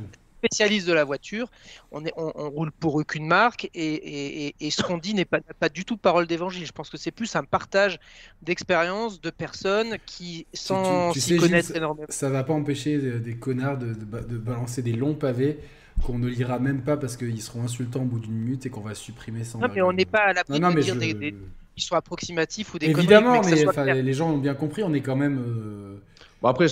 tout. 0.48 0.56
spécialiste 0.56 0.88
de 0.88 0.94
la 0.94 1.04
voiture, 1.04 1.50
on, 1.92 2.06
est, 2.06 2.14
on, 2.18 2.32
on 2.36 2.50
roule 2.50 2.72
pour 2.72 2.96
aucune 2.96 3.26
marque 3.28 3.70
et, 3.74 3.94
et- 3.94 4.48
et- 4.48 4.56
et 4.60 4.72
ce 4.72 4.82
qu'on 4.84 4.98
dit 4.98 5.14
n'est 5.14 5.26
pas, 5.26 5.40
pas 5.60 5.70
du 5.70 5.86
tout 5.86 5.98
parole 5.98 6.28
d'évangile. 6.28 6.66
Je 6.66 6.72
pense 6.72 6.90
que 6.90 6.98
c'est 6.98 7.12
plus 7.12 7.36
un 7.36 7.44
partage 7.44 8.00
d'expériences 8.42 9.22
de 9.22 9.30
personnes 9.30 9.98
qui, 10.06 10.46
sans 10.54 11.12
tu 11.12 11.20
sais, 11.20 11.38
connaître 11.38 11.68
Gilles, 11.68 11.78
énormément. 11.78 12.08
Ça 12.10 12.30
va 12.30 12.44
pas 12.44 12.54
empêcher 12.54 12.98
de- 12.98 13.18
des 13.20 13.36
connards 13.36 13.78
de, 13.78 13.94
de 13.94 14.06
ba- 14.06 14.22
de 14.22 14.38
balancer 14.38 14.82
des 14.82 14.94
longs 14.94 15.16
pavés 15.16 15.60
qu'on 16.04 16.20
ne 16.20 16.28
lira 16.28 16.60
même 16.60 16.82
pas 16.82 16.98
parce 16.98 17.16
qu'ils 17.18 17.42
seront 17.42 17.64
insultants 17.64 18.02
au 18.02 18.06
bout 18.06 18.20
d'une 18.20 18.34
minute 18.34 18.66
et 18.66 18.70
qu'on 18.70 18.82
va 18.82 18.96
supprimer 18.96 19.44
sans. 19.44 19.60
Non, 19.60 19.68
mais 19.74 19.82
on 19.82 19.94
n'est 19.94 20.06
pas 20.06 20.20
à 20.20 20.34
l'abri 20.34 20.60
de 20.60 20.82
dire 20.82 20.94
je- 20.96 21.00
des, 21.00 21.14
des- 21.14 21.36
qui 21.76 21.84
sont 21.86 21.96
approximatifs 21.96 22.74
ou 22.74 22.80
des 22.80 22.88
Évidemment, 22.88 23.42
mais 23.42 23.66
ça 23.66 23.84
mais 23.86 24.02
les 24.02 24.14
gens 24.14 24.32
ont 24.32 24.38
bien 24.38 24.54
compris. 24.56 24.84
On 24.84 24.94
est 24.94 25.02
quand 25.02 25.16
même. 25.16 25.40
euh, 25.40 25.98
Bon, 26.46 26.50
après, 26.52 26.68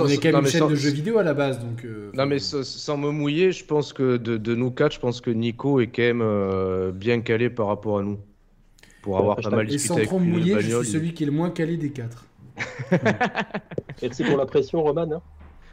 on 0.00 0.08
est 0.08 0.18
quand 0.18 0.32
même 0.32 0.40
une 0.40 0.46
chaîne 0.50 0.60
sans- 0.62 0.68
de 0.70 0.74
jeux 0.74 0.90
vidéo 0.90 1.18
à 1.18 1.22
la 1.22 1.34
base, 1.34 1.60
donc. 1.60 1.84
euh, 1.84 2.10
Non, 2.16 2.26
mais 2.26 2.40
sans, 2.40 2.64
sans 2.64 2.96
me 2.96 3.10
mouiller, 3.12 3.52
je 3.52 3.64
pense 3.64 3.92
que 3.92 4.16
de, 4.16 4.36
de 4.36 4.54
nous 4.56 4.72
quatre, 4.72 4.92
je 4.94 4.98
pense 4.98 5.20
que 5.20 5.30
Nico 5.30 5.78
est 5.80 5.86
quand 5.86 6.02
même 6.02 6.20
euh, 6.20 6.90
bien 6.90 7.20
calé 7.20 7.48
par 7.48 7.68
rapport 7.68 7.98
à 8.00 8.02
nous. 8.02 8.18
Pour 9.02 9.18
avoir 9.18 9.36
pas 9.36 9.50
mal 9.50 9.66
Et 9.66 9.68
discuté 9.68 9.86
sans 9.86 9.98
avec 9.98 10.08
trop 10.08 10.18
me 10.18 10.24
lui 10.24 10.32
de 10.32 10.38
mouiller, 10.38 10.54
je 10.58 10.66
bagnole, 10.66 10.82
suis 10.82 10.92
celui 10.92 11.14
qui 11.14 11.22
est 11.22 11.26
le 11.26 11.32
moins 11.32 11.50
calé 11.50 11.76
des 11.76 11.90
quatre. 11.90 12.24
Merci 14.02 14.24
pour 14.24 14.36
la 14.36 14.46
pression, 14.46 14.82
Roman. 14.82 15.02
hein. 15.12 15.22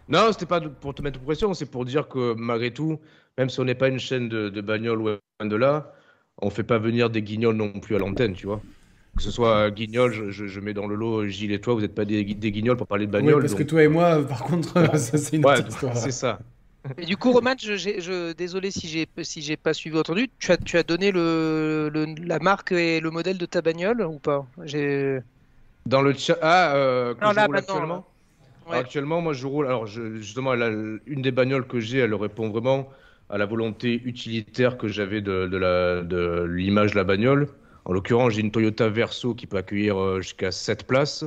Non, 0.07 0.31
c'était 0.31 0.45
pas 0.45 0.61
pour 0.61 0.93
te 0.93 1.01
mettre 1.01 1.19
en 1.19 1.23
pression, 1.23 1.53
c'est 1.53 1.65
pour 1.65 1.85
dire 1.85 2.07
que 2.09 2.33
malgré 2.35 2.71
tout, 2.73 2.99
même 3.37 3.49
si 3.49 3.59
on 3.59 3.63
n'est 3.65 3.75
pas 3.75 3.87
une 3.87 3.99
chaîne 3.99 4.29
de, 4.29 4.49
de 4.49 4.61
bagnole 4.61 4.97
loin 4.99 5.19
de 5.43 5.55
là, 5.55 5.93
on 6.41 6.49
fait 6.49 6.63
pas 6.63 6.77
venir 6.79 7.09
des 7.09 7.21
guignols 7.21 7.55
non 7.55 7.79
plus 7.79 7.95
à 7.95 7.99
l'antenne, 7.99 8.33
tu 8.33 8.45
vois. 8.47 8.61
Que 9.15 9.23
ce 9.23 9.31
soit 9.31 9.71
Guignol, 9.71 10.11
je, 10.13 10.29
je- 10.31 10.47
je 10.47 10.59
mets 10.59 10.73
dans 10.73 10.87
le 10.87 10.95
lot 10.95 11.27
Gilles 11.27 11.51
et 11.51 11.61
toi, 11.61 11.73
vous 11.73 11.81
n'êtes 11.81 11.95
pas 11.95 12.05
des, 12.05 12.23
des 12.23 12.51
Guignols 12.51 12.77
pour 12.77 12.87
parler 12.87 13.07
de 13.07 13.11
Oui, 13.17 13.33
bagnole. 13.33 13.41
parce 13.41 13.53
que 13.55 13.63
toi 13.63 13.83
et 13.83 13.87
moi, 13.87 14.25
par 14.27 14.43
contre, 14.43 14.73
ça 14.97 15.17
c'est 15.17 15.35
une 15.37 15.45
Ouais, 15.45 15.59
autre 15.59 15.67
histoire. 15.67 15.95
c'est 15.97 16.11
ça. 16.11 16.39
Et 16.97 17.05
du 17.05 17.17
coup, 17.17 17.31
Roman, 17.31 17.55
je, 17.59 18.33
désolé 18.33 18.71
si 18.71 18.87
j'ai 18.87 19.07
si 19.23 19.41
j'ai 19.41 19.57
pas 19.57 19.73
suivi 19.73 19.95
ou 19.97 19.99
entendu. 19.99 20.29
Tu 20.39 20.51
as, 20.51 20.57
tu 20.57 20.77
as 20.77 20.83
donné 20.83 21.11
le, 21.11 21.89
le- 21.93 22.05
la 22.25 22.39
marque 22.39 22.71
et 22.73 22.99
le 22.99 23.11
modèle 23.11 23.37
de 23.37 23.45
ta 23.45 23.61
bagnole 23.61 24.01
ou 24.03 24.19
pas? 24.19 24.45
J'ai. 24.63 25.19
Dans 25.85 26.01
le 26.01 26.13
chat. 26.13 26.37
Ah, 26.41 26.75
euh, 26.75 27.15
Non, 27.21 27.31
là, 27.33 27.47
maintenant, 27.47 27.57
actuellement? 27.77 28.05
Ouais. 28.67 28.77
Actuellement, 28.79 29.21
moi, 29.21 29.33
je 29.33 29.47
roule. 29.47 29.67
Alors, 29.67 29.87
je- 29.87 30.17
justement, 30.17 30.53
une 30.55 31.21
des 31.21 31.31
bagnoles 31.31 31.67
que 31.67 31.79
j'ai, 31.79 31.99
elle 31.99 32.13
répond 32.15 32.49
vraiment 32.49 32.89
à 33.29 33.37
la 33.37 33.45
volonté 33.45 33.93
utilitaire 34.05 34.77
que 34.77 34.87
j'avais 34.89 35.21
de, 35.21 35.47
de 35.47 35.57
la- 35.57 36.03
de 36.03 36.43
l'image 36.45 36.91
de 36.91 36.97
la 36.97 37.03
bagnole. 37.05 37.49
En 37.85 37.93
l'occurrence, 37.93 38.33
j'ai 38.33 38.41
une 38.41 38.51
Toyota 38.51 38.89
Verso 38.89 39.33
qui 39.35 39.47
peut 39.47 39.57
accueillir 39.57 39.97
euh, 39.99 40.21
jusqu'à 40.21 40.51
7 40.51 40.85
places. 40.87 41.25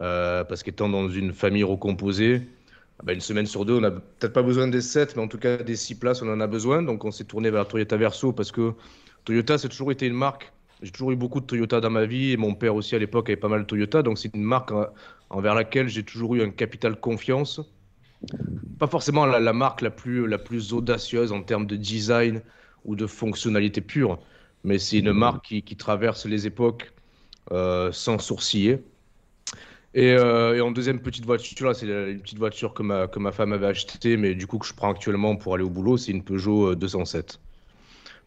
euh, 0.00 0.44
parce 0.44 0.62
qu'étant 0.62 0.88
dans 0.88 1.08
une 1.10 1.32
famille 1.32 1.64
recomposée, 1.64 2.42
ah 3.00 3.02
ben, 3.04 3.14
une 3.14 3.20
semaine 3.20 3.46
sur 3.46 3.64
deux, 3.64 3.74
on 3.74 3.80
n'a 3.80 3.90
peut-être 3.90 4.32
pas 4.32 4.42
besoin 4.42 4.68
des 4.68 4.80
7, 4.80 5.16
mais 5.16 5.22
en 5.22 5.28
tout 5.28 5.38
cas 5.38 5.58
des 5.58 5.76
6 5.76 5.96
places, 5.98 6.22
on 6.22 6.32
en 6.32 6.40
a 6.40 6.46
besoin. 6.46 6.82
Donc, 6.82 7.04
on 7.04 7.10
s'est 7.10 7.24
tourné 7.24 7.50
vers 7.50 7.60
la 7.60 7.66
Toyota 7.66 7.96
Verso 7.96 8.32
parce 8.32 8.52
que 8.52 8.74
Toyota, 9.24 9.58
c'est 9.58 9.68
toujours 9.68 9.92
été 9.92 10.06
une 10.06 10.14
marque. 10.14 10.52
J'ai 10.82 10.90
toujours 10.90 11.12
eu 11.12 11.16
beaucoup 11.16 11.40
de 11.40 11.46
Toyota 11.46 11.80
dans 11.80 11.90
ma 11.90 12.06
vie 12.06 12.32
et 12.32 12.36
mon 12.36 12.54
père 12.54 12.74
aussi 12.74 12.94
à 12.94 12.98
l'époque 12.98 13.28
avait 13.28 13.36
pas 13.36 13.48
mal 13.48 13.62
de 13.62 13.66
Toyota. 13.66 14.02
Donc, 14.02 14.18
c'est 14.18 14.34
une 14.34 14.42
marque 14.42 14.72
envers 15.30 15.54
laquelle 15.54 15.88
j'ai 15.88 16.02
toujours 16.04 16.34
eu 16.36 16.42
un 16.42 16.50
capital 16.50 16.98
confiance. 16.98 17.60
Pas 18.78 18.86
forcément 18.86 19.26
la, 19.26 19.52
marque 19.52 19.82
la 19.82 19.90
plus 19.90 20.72
audacieuse 20.72 21.32
en 21.32 21.42
termes 21.42 21.66
de 21.66 21.76
design 21.76 22.42
ou 22.84 22.96
de 22.96 23.06
fonctionnalité 23.06 23.80
pure, 23.80 24.18
mais 24.64 24.78
c'est 24.78 24.98
une 24.98 25.12
marque 25.12 25.46
qui, 25.46 25.62
qui 25.62 25.76
traverse 25.76 26.26
les 26.26 26.46
époques 26.46 26.92
euh, 27.52 27.92
sans 27.92 28.18
sourciller. 28.18 28.82
Et, 29.94 30.12
euh, 30.12 30.56
et 30.56 30.60
en 30.60 30.70
deuxième 30.70 31.00
petite 31.00 31.26
voiture, 31.26 31.66
là, 31.66 31.74
c'est 31.74 31.86
une 31.86 32.20
petite 32.20 32.38
voiture 32.38 32.74
que 32.74 32.82
ma, 32.82 33.08
que 33.08 33.18
ma 33.18 33.32
femme 33.32 33.52
avait 33.52 33.66
achetée, 33.66 34.16
mais 34.16 34.34
du 34.34 34.46
coup 34.46 34.58
que 34.58 34.66
je 34.66 34.74
prends 34.74 34.90
actuellement 34.90 35.36
pour 35.36 35.54
aller 35.54 35.64
au 35.64 35.70
boulot, 35.70 35.96
c'est 35.96 36.12
une 36.12 36.22
Peugeot 36.22 36.72
euh, 36.72 36.76
207. 36.76 37.40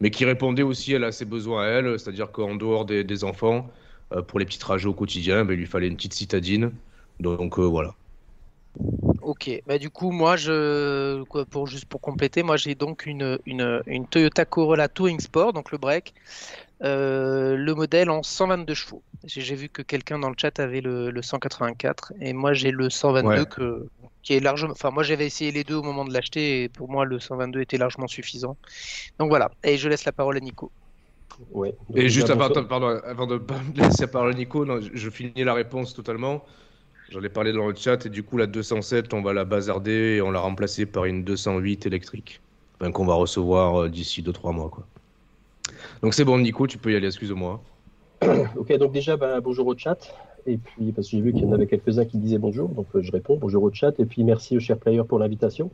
Mais 0.02 0.12
qui 0.12 0.26
répondait 0.26 0.64
aussi 0.64 0.94
elle, 0.94 1.06
à 1.06 1.12
ses 1.14 1.26
besoins 1.26 1.64
à 1.64 1.68
elle, 1.68 2.00
c'est-à-dire 2.00 2.32
qu'en 2.32 2.56
dehors 2.56 2.86
des, 2.86 3.04
des 3.06 3.24
enfants, 3.24 3.70
euh, 4.14 4.22
pour 4.22 4.40
les 4.40 4.46
petits 4.46 4.60
trajets 4.60 4.88
au 4.88 4.94
quotidien, 4.94 5.46
ben, 5.46 5.54
il 5.54 5.60
lui 5.60 5.66
fallait 5.66 5.88
une 5.88 5.96
petite 5.96 6.14
citadine. 6.14 6.72
Donc 7.20 7.60
euh, 7.60 7.64
voilà. 7.64 7.96
Ok, 9.24 9.50
bah 9.68 9.78
du 9.78 9.90
coup 9.90 10.12
moi 10.12 10.36
je 10.36 11.24
quoi, 11.26 11.46
pour 11.46 11.66
juste 11.68 11.86
pour 11.86 12.02
compléter, 12.02 12.44
moi 12.44 12.58
j'ai 12.58 12.76
donc 12.76 13.06
une, 13.06 13.40
une, 13.46 13.82
une 13.86 14.06
Toyota 14.08 14.44
Corolla 14.46 14.90
Touring 14.90 15.20
Sport, 15.22 15.54
donc 15.54 15.72
le 15.72 15.78
break, 15.78 16.14
euh, 16.84 17.56
le 17.56 17.74
modèle 17.76 18.10
en 18.10 18.22
122 18.24 18.74
chevaux. 18.74 19.04
J'ai 19.24 19.56
vu 19.56 19.70
que 19.70 19.82
quelqu'un 19.82 20.20
dans 20.20 20.30
le 20.30 20.36
chat 20.38 20.60
avait 20.60 20.82
le, 20.82 21.10
le 21.12 21.22
184 21.22 22.14
et 22.20 22.34
moi 22.34 22.54
j'ai 22.54 22.72
le 22.72 22.90
122 22.90 23.42
Ouais. 23.42 23.46
que, 23.46 23.88
qui 24.24 24.34
est 24.34 24.40
largement. 24.42 24.74
Enfin 24.74 24.92
moi 24.92 25.04
j'avais 25.04 25.26
essayé 25.26 25.52
les 25.52 25.64
deux 25.64 25.76
au 25.76 25.84
moment 25.84 26.06
de 26.06 26.14
l'acheter 26.14 26.64
et 26.64 26.70
pour 26.70 26.90
moi 26.92 27.06
le 27.06 27.20
122 27.20 27.62
était 27.62 27.78
largement 27.78 28.08
suffisant. 28.08 28.58
Donc 29.20 29.30
voilà, 29.30 29.52
et 29.64 29.78
je 29.78 29.88
laisse 29.90 30.06
la 30.06 30.12
parole 30.12 30.38
à 30.38 30.42
Nico. 30.42 30.72
Ouais. 31.52 31.74
Et 31.96 32.10
juste 32.10 32.28
déjà, 32.28 32.34
avant, 32.34 32.50
pardon, 32.66 32.88
avant 33.06 33.26
de 33.28 33.38
pas 33.38 33.60
me 33.64 33.74
laisser 33.74 34.08
parler 34.08 34.36
Nico, 34.36 34.66
non, 34.66 34.82
je, 34.82 34.90
je 34.94 35.10
finis 35.10 35.44
la 35.44 35.54
réponse 35.54 35.94
totalement. 35.94 36.44
J'en 37.10 37.22
ai 37.22 37.30
parlé 37.30 37.54
dans 37.54 37.68
le 37.68 37.76
chat 37.76 38.06
et 38.06 38.10
du 38.10 38.24
coup 38.24 38.38
la 38.38 38.48
207, 38.48 39.14
on 39.14 39.22
va 39.22 39.34
la 39.34 39.46
bazarder 39.46 40.16
et 40.18 40.22
on 40.22 40.32
l'a 40.32 40.40
remplacer 40.40 40.86
par 40.86 41.06
une 41.06 41.24
208 41.24 41.86
électrique. 41.86 42.42
Enfin, 42.80 42.92
qu'on 42.92 43.06
va 43.06 43.14
recevoir 43.14 43.84
euh, 43.84 43.90
d'ici 43.90 44.22
2-3 44.22 44.54
mois. 44.54 44.70
Quoi. 44.70 44.86
Donc 46.02 46.14
c'est 46.14 46.26
bon 46.26 46.38
Nico, 46.40 46.68
tu 46.68 46.78
peux 46.78 46.92
y 46.92 46.96
aller, 46.96 47.08
excuse-moi. 47.08 47.62
Ok, 48.58 48.76
donc 48.78 48.94
déjà, 48.94 49.18
bah, 49.18 49.42
bonjour 49.42 49.68
au 49.68 49.78
chat. 49.78 49.98
Et 50.46 50.58
puis, 50.58 50.92
parce 50.92 51.08
que 51.08 51.18
j'ai 51.18 51.22
vu 51.22 51.32
qu'il 51.34 51.44
y 51.44 51.46
en 51.46 51.54
avait 51.54 51.68
quelques-uns 51.68 52.06
qui 52.06 52.18
disaient 52.18 52.38
bonjour, 52.38 52.70
donc 52.70 52.88
euh, 52.96 53.02
je 53.02 53.12
réponds 53.12 53.38
bonjour 53.38 53.64
au 53.64 53.72
chat. 53.72 53.94
Et 54.00 54.06
puis, 54.06 54.24
merci 54.24 54.58
au 54.58 54.60
cher 54.60 54.78
player 54.78 55.04
pour 55.08 55.20
l'invitation. 55.20 55.72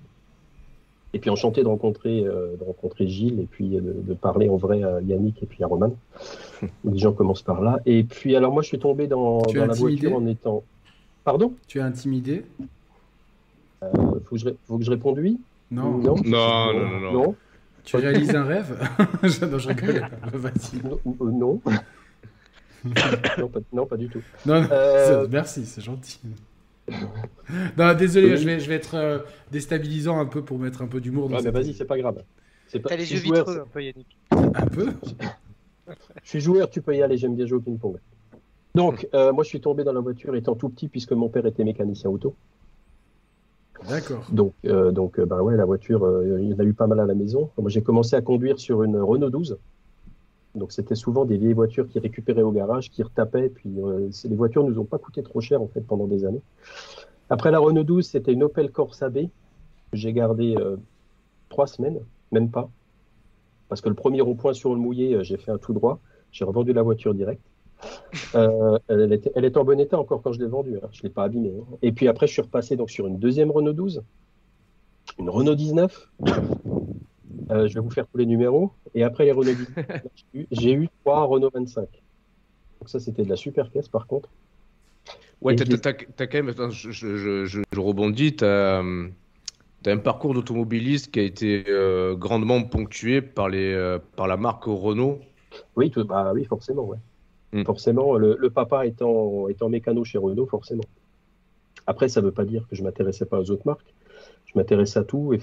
Et 1.13 1.19
puis, 1.19 1.29
enchanté 1.31 1.63
de 1.63 1.67
rencontrer, 1.67 2.23
euh, 2.23 2.55
de 2.55 2.63
rencontrer 2.63 3.07
Gilles 3.07 3.39
et 3.39 3.47
puis 3.49 3.69
de, 3.69 3.95
de 4.03 4.13
parler 4.13 4.47
en 4.47 4.57
vrai 4.57 4.83
à 4.83 5.01
Yannick 5.01 5.41
et 5.41 5.47
puis 5.47 5.63
à 5.63 5.67
Roman. 5.67 5.95
Les 6.83 6.99
gens 6.99 7.13
commencent 7.13 7.41
par 7.41 7.61
là. 7.61 7.79
Et 7.85 8.03
puis, 8.03 8.35
alors, 8.35 8.53
moi, 8.53 8.61
je 8.61 8.67
suis 8.67 8.79
tombé 8.79 9.07
dans, 9.07 9.41
dans 9.41 9.65
la 9.65 9.73
voiture 9.73 10.15
en 10.15 10.25
étant. 10.27 10.63
Pardon 11.29 11.53
Tu 11.67 11.77
es 11.77 11.81
intimidé 11.81 12.43
Euh, 13.83 13.87
faut, 14.25 14.33
que 14.33 14.37
je, 14.37 14.45
ré- 14.45 14.57
faut 14.67 14.79
que 14.79 14.83
je 14.83 14.89
réponde 14.89 15.19
oui 15.19 15.39
Non. 15.69 15.91
Non, 15.99 16.15
Non, 16.25 16.73
non, 16.73 16.87
non, 16.89 16.99
non. 16.99 17.11
Non, 17.13 17.35
Tu 17.83 17.97
réalises 17.97 18.33
un 18.35 18.45
rêve 18.45 18.79
Non, 19.51 19.59
je 19.59 19.67
rigole. 19.67 20.09
Vas-y. 20.33 20.81
non, 20.83 20.99
euh, 21.05 21.31
non. 21.31 21.61
non, 23.37 23.47
pas, 23.47 23.59
non, 23.71 23.85
pas 23.85 23.97
du 23.97 24.09
tout. 24.09 24.23
Non, 24.47 24.61
non, 24.63 24.67
Euh, 24.71 25.27
merci, 25.29 25.67
c'est 25.67 25.81
gentil. 25.81 26.19
Non, 27.77 27.93
désolé, 27.93 28.31
Oui. 28.31 28.37
je 28.37 28.45
vais, 28.45 28.59
je 28.59 28.67
vais 28.67 28.75
être 28.75 28.95
euh, 28.95 29.19
déstabilisant 29.51 30.17
un 30.19 30.25
peu 30.25 30.41
pour 30.43 30.57
mettre 30.57 30.81
un 30.81 30.87
peu 30.87 30.99
d'humour 30.99 31.29
dans 31.29 31.35
Ouais, 31.35 31.43
mais 31.43 31.51
cette- 31.51 31.53
vas-y, 31.53 31.75
c'est 31.75 31.85
pas 31.85 31.99
grave. 31.99 32.23
C'est 32.69 32.79
pas- 32.79 32.89
T'as 32.89 32.95
les 32.95 33.13
yeux 33.13 33.19
vitreux 33.19 33.59
un 33.61 33.67
peu 33.71 33.83
Yannick. 33.83 34.17
Un 34.31 34.65
peu 34.65 34.87
Je 36.23 36.29
suis 36.29 36.39
joueur, 36.41 36.71
tu 36.71 36.81
peux 36.81 36.95
y 36.95 37.03
aller, 37.03 37.17
j'aime 37.17 37.35
bien 37.35 37.45
jouer 37.45 37.59
au 37.59 37.61
ping-pong. 37.61 37.97
Donc, 38.79 39.09
euh, 39.13 39.33
moi, 39.33 39.43
je 39.43 39.49
suis 39.49 39.59
tombé 39.59 39.83
dans 39.83 39.91
la 39.91 39.99
voiture 39.99 40.35
étant 40.35 40.55
tout 40.55 40.69
petit, 40.69 40.87
puisque 40.87 41.11
mon 41.11 41.27
père 41.27 41.45
était 41.45 41.65
mécanicien 41.65 42.09
auto. 42.09 42.33
D'accord. 43.89 44.25
Donc, 44.31 44.53
euh, 44.63 44.91
donc 44.91 45.19
euh, 45.19 45.25
bah 45.25 45.43
ouais, 45.43 45.57
la 45.57 45.65
voiture, 45.65 46.05
euh, 46.05 46.39
il 46.41 46.47
y 46.47 46.53
en 46.53 46.59
a 46.59 46.63
eu 46.63 46.73
pas 46.73 46.87
mal 46.87 47.01
à 47.01 47.05
la 47.05 47.13
maison. 47.13 47.49
Moi, 47.57 47.69
j'ai 47.69 47.81
commencé 47.81 48.15
à 48.15 48.21
conduire 48.21 48.57
sur 48.57 48.83
une 48.83 48.95
Renault 48.95 49.29
12. 49.29 49.57
Donc, 50.55 50.71
c'était 50.71 50.95
souvent 50.95 51.25
des 51.25 51.35
vieilles 51.35 51.51
voitures 51.51 51.89
qui 51.89 51.99
récupéraient 51.99 52.41
au 52.41 52.53
garage, 52.53 52.89
qui 52.89 53.03
retapaient. 53.03 53.49
Puis, 53.49 53.69
les 53.69 54.35
voitures 54.37 54.63
nous 54.63 54.79
ont 54.79 54.85
pas 54.85 54.97
coûté 54.97 55.23
trop 55.23 55.41
cher, 55.41 55.61
en 55.61 55.67
fait, 55.67 55.81
pendant 55.81 56.07
des 56.07 56.23
années. 56.23 56.41
Après 57.29 57.51
la 57.51 57.59
Renault 57.59 57.83
12, 57.83 58.07
c'était 58.07 58.31
une 58.31 58.43
Opel 58.43 58.71
Corsa 58.71 59.09
B 59.09 59.25
que 59.91 59.97
j'ai 59.97 60.13
gardée 60.13 60.55
trois 61.49 61.67
semaines, 61.67 61.99
même 62.31 62.49
pas. 62.49 62.69
Parce 63.67 63.81
que 63.81 63.89
le 63.89 63.95
premier 63.95 64.21
rond-point 64.21 64.53
sur 64.53 64.73
le 64.73 64.79
mouillé, 64.79 65.21
j'ai 65.25 65.35
fait 65.35 65.51
un 65.51 65.57
tout 65.57 65.73
droit. 65.73 65.99
J'ai 66.31 66.45
revendu 66.45 66.71
la 66.71 66.81
voiture 66.81 67.13
direct. 67.13 67.41
Euh, 68.35 68.77
elle, 68.87 69.11
était, 69.13 69.31
elle 69.35 69.45
était 69.45 69.57
en 69.57 69.63
bon 69.63 69.79
état 69.79 69.97
encore 69.99 70.21
quand 70.21 70.31
je 70.31 70.39
l'ai 70.39 70.47
vendue. 70.47 70.77
hein. 70.83 70.87
Je 70.91 70.99
ne 70.99 71.03
l'ai 71.07 71.13
pas 71.13 71.23
abîmée. 71.23 71.53
hein. 71.59 71.77
Et 71.81 71.91
puis 71.91 72.07
après, 72.07 72.27
je 72.27 72.33
suis 72.33 72.41
repassé 72.41 72.75
donc, 72.75 72.89
sur 72.89 73.07
une 73.07 73.17
deuxième 73.19 73.51
Renault 73.51 73.73
12, 73.73 74.03
une 75.17 75.29
Renault 75.29 75.55
19. 75.55 76.09
Euh, 77.51 77.67
je 77.67 77.73
vais 77.73 77.79
vous 77.79 77.89
faire 77.89 78.05
tous 78.07 78.17
les 78.17 78.25
numéros. 78.25 78.71
Et 78.93 79.03
après 79.03 79.25
les 79.25 79.31
Renault 79.31 79.53
19, 79.53 79.85
j'ai 80.51 80.73
eu- 80.73 80.89
trois 81.03 81.23
Renault 81.25 81.49
25. 81.53 81.87
Donc 82.79 82.89
ça, 82.89 82.99
c'était 82.99 83.23
de 83.23 83.29
la 83.29 83.35
super 83.35 83.71
caisse 83.71 83.89
par 83.89 84.07
contre. 84.07 84.29
Ouais, 85.41 85.55
t'as, 85.55 85.65
t'as- 85.65 85.93
t'as 85.93 86.27
quand 86.27 86.37
même, 86.37 86.49
attends, 86.49 86.69
je, 86.69 86.91
je- 86.91 87.15
je- 87.17 87.45
je- 87.45 87.61
je 87.71 87.79
rebondis, 87.79 88.35
t'as, 88.35 88.83
t'as 89.81 89.93
un 89.93 89.97
parcours 89.97 90.33
d'automobiliste 90.33 91.11
qui 91.11 91.19
a 91.19 91.23
été 91.23 91.63
euh, 91.69 92.15
grandement 92.15 92.61
ponctué 92.63 93.21
par, 93.21 93.47
les, 93.49 93.97
par 94.15 94.27
la 94.27 94.35
marque 94.37 94.65
Renault. 94.65 95.19
Oui, 95.75 95.89
tout- 95.89 96.03
bah, 96.03 96.31
oui 96.33 96.43
forcément. 96.45 96.83
Ouais. 96.83 96.97
Hmm. 97.51 97.63
Forcément, 97.63 98.15
le, 98.15 98.49
papa 98.49 98.85
étant, 98.85 99.47
étant 99.47 99.69
mécano 99.69 100.03
chez 100.03 100.17
Renault, 100.17 100.45
forcément. 100.45 100.83
Après, 101.87 102.07
ça 102.07 102.21
ne 102.21 102.27
veut 102.27 102.31
pas 102.31 102.45
dire 102.45 102.67
que 102.69 102.75
je 102.75 102.83
m'intéressais 102.83 103.25
pas 103.25 103.39
aux 103.39 103.49
autres 103.51 103.65
marques. 103.65 103.93
Je 104.45 104.57
m'intéresse 104.57 104.97
à 104.97 105.03
tout. 105.03 105.33
Et, 105.33 105.37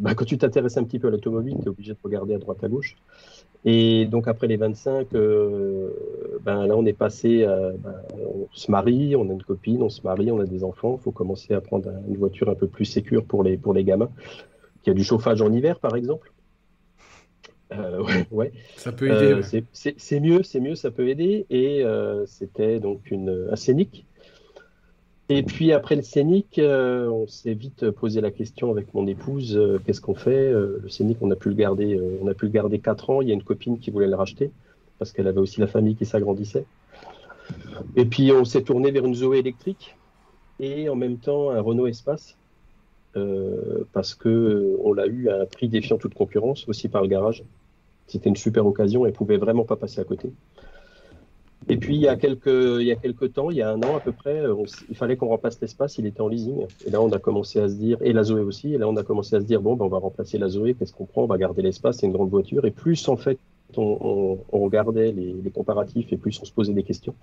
bah, 0.00 0.14
quand 0.14 0.24
tu 0.24 0.38
t'intéresses 0.38 0.76
un 0.76 0.84
petit 0.84 0.98
peu 0.98 1.08
à 1.08 1.10
l'automobile, 1.10 1.56
tu 1.58 1.64
es 1.64 1.68
obligé 1.68 1.92
de 1.92 1.98
regarder 2.02 2.34
à 2.34 2.38
droite 2.38 2.62
à 2.64 2.68
gauche. 2.68 2.96
Et 3.64 4.06
donc 4.06 4.26
après 4.26 4.48
les 4.48 4.56
25, 4.56 5.14
euh, 5.14 5.90
ben 6.44 6.66
là 6.66 6.76
on 6.76 6.84
est 6.84 6.92
passé, 6.92 7.44
à, 7.44 7.70
ben, 7.78 7.94
on 8.18 8.48
se 8.52 8.70
marie, 8.72 9.14
on 9.14 9.28
a 9.28 9.32
une 9.32 9.42
copine, 9.42 9.82
on 9.82 9.88
se 9.88 10.02
marie, 10.02 10.32
on 10.32 10.40
a 10.40 10.46
des 10.46 10.64
enfants. 10.64 10.96
Il 11.00 11.02
faut 11.04 11.12
commencer 11.12 11.54
à 11.54 11.60
prendre 11.60 11.88
un- 11.88 12.02
une 12.08 12.16
voiture 12.16 12.48
un 12.48 12.56
peu 12.56 12.66
plus 12.66 12.84
sécure 12.84 13.24
pour 13.24 13.44
les, 13.44 13.56
pour 13.56 13.72
les 13.72 13.84
gamins, 13.84 14.10
qui 14.82 14.90
a 14.90 14.94
du 14.94 15.04
chauffage 15.04 15.42
en 15.42 15.52
hiver 15.52 15.78
par 15.78 15.94
exemple. 15.94 16.31
Euh, 17.78 18.02
ouais, 18.02 18.26
ouais. 18.30 18.52
Ça 18.76 18.92
peut 18.92 19.06
aider. 19.06 19.32
Euh, 19.32 19.36
ouais. 19.42 19.64
c'est- 19.72 20.20
mieux, 20.20 20.42
c'est 20.42 20.60
mieux, 20.60 20.74
ça 20.74 20.90
peut 20.90 21.08
aider. 21.08 21.46
Et 21.50 21.82
euh, 21.84 22.24
c'était 22.26 22.80
donc 22.80 23.10
une, 23.10 23.48
un 23.50 23.56
scénic. 23.56 24.06
Et 25.28 25.42
puis 25.42 25.72
après 25.72 25.96
le 25.96 26.02
scénic, 26.02 26.58
euh, 26.58 27.08
on 27.08 27.26
s'est 27.26 27.54
vite 27.54 27.90
posé 27.90 28.20
la 28.20 28.30
question 28.30 28.70
avec 28.70 28.92
mon 28.92 29.06
épouse, 29.06 29.56
euh, 29.56 29.78
qu'est-ce 29.86 30.00
qu'on 30.00 30.14
fait 30.14 30.48
Euh, 30.52 30.80
Le 30.82 30.88
scénic, 30.88 31.18
on 31.22 31.30
a 31.30 31.36
pu 31.36 31.48
le 31.48 31.54
garder, 31.54 31.94
euh, 31.94 32.18
on 32.22 32.26
a 32.26 32.34
pu 32.34 32.46
le 32.46 32.50
garder 32.52 32.80
quatre 32.80 33.08
ans. 33.08 33.22
Il 33.22 33.28
y 33.28 33.30
a 33.30 33.34
une 33.34 33.42
copine 33.44 33.78
qui 33.78 33.90
voulait 33.90 34.08
le 34.08 34.16
racheter 34.16 34.50
parce 34.98 35.12
qu'elle 35.12 35.26
avait 35.28 35.40
aussi 35.40 35.60
la 35.60 35.66
famille 35.68 35.94
qui 35.96 36.04
s'agrandissait. 36.04 36.66
Et 37.96 38.04
puis 38.04 38.30
on 38.32 38.44
s'est 38.44 38.62
tourné 38.62 38.90
vers 38.90 39.04
une 39.06 39.14
Zoé 39.14 39.38
électrique 39.38 39.96
et 40.60 40.88
en 40.88 40.96
même 40.96 41.16
temps 41.18 41.50
un 41.50 41.60
Renault 41.60 41.86
Espace 41.86 42.36
euh, 43.16 43.84
parce 43.92 44.14
que 44.14 44.28
euh, 44.28 44.76
on 44.84 44.92
l'a 44.92 45.06
eu 45.06 45.28
à 45.28 45.42
un 45.42 45.46
prix 45.46 45.68
défiant 45.68 45.98
toute 45.98 46.14
concurrence 46.14 46.68
aussi 46.68 46.88
par 46.88 47.02
le 47.02 47.08
garage. 47.08 47.42
C'était 48.06 48.28
une 48.28 48.36
super 48.36 48.66
occasion 48.66 49.06
et 49.06 49.12
pouvait 49.12 49.38
vraiment 49.38 49.64
pas 49.64 49.76
passer 49.76 50.00
à 50.00 50.04
côté. 50.04 50.32
Et 51.68 51.76
puis, 51.76 51.94
il 51.94 52.00
y, 52.00 52.08
a 52.08 52.16
quelques, 52.16 52.46
il 52.46 52.86
y 52.86 52.90
a 52.90 52.96
quelques 52.96 53.34
temps, 53.34 53.50
il 53.50 53.56
y 53.56 53.62
a 53.62 53.70
un 53.70 53.80
an 53.82 53.96
à 53.96 54.00
peu 54.00 54.10
près, 54.10 54.42
il 54.88 54.96
fallait 54.96 55.16
qu'on 55.16 55.28
remplace 55.28 55.60
l'espace, 55.60 55.96
il 55.98 56.06
était 56.06 56.20
en 56.20 56.26
leasing. 56.26 56.66
Et 56.84 56.90
là, 56.90 57.00
on 57.00 57.10
a 57.12 57.20
commencé 57.20 57.60
à 57.60 57.68
se 57.68 57.74
dire, 57.74 57.98
et 58.00 58.12
la 58.12 58.24
Zoé 58.24 58.40
aussi, 58.40 58.74
et 58.74 58.78
là, 58.78 58.88
on 58.88 58.96
a 58.96 59.04
commencé 59.04 59.36
à 59.36 59.40
se 59.40 59.44
dire, 59.44 59.62
bon, 59.62 59.76
ben, 59.76 59.84
on 59.84 59.88
va 59.88 59.98
remplacer 59.98 60.38
la 60.38 60.48
Zoé, 60.48 60.74
qu'est-ce 60.74 60.92
qu'on 60.92 61.06
prend? 61.06 61.22
On 61.22 61.26
va 61.26 61.38
garder 61.38 61.62
l'espace, 61.62 61.98
c'est 61.98 62.06
une 62.06 62.12
grande 62.12 62.30
voiture. 62.30 62.64
Et 62.64 62.72
plus, 62.72 63.08
en 63.08 63.16
fait, 63.16 63.38
on, 63.76 64.38
regardait 64.52 65.12
les, 65.12 65.50
comparatifs 65.50 66.12
et 66.12 66.16
plus 66.16 66.38
on 66.40 66.44
se 66.44 66.52
posait 66.52 66.72
des 66.72 66.82
questions, 66.82 67.14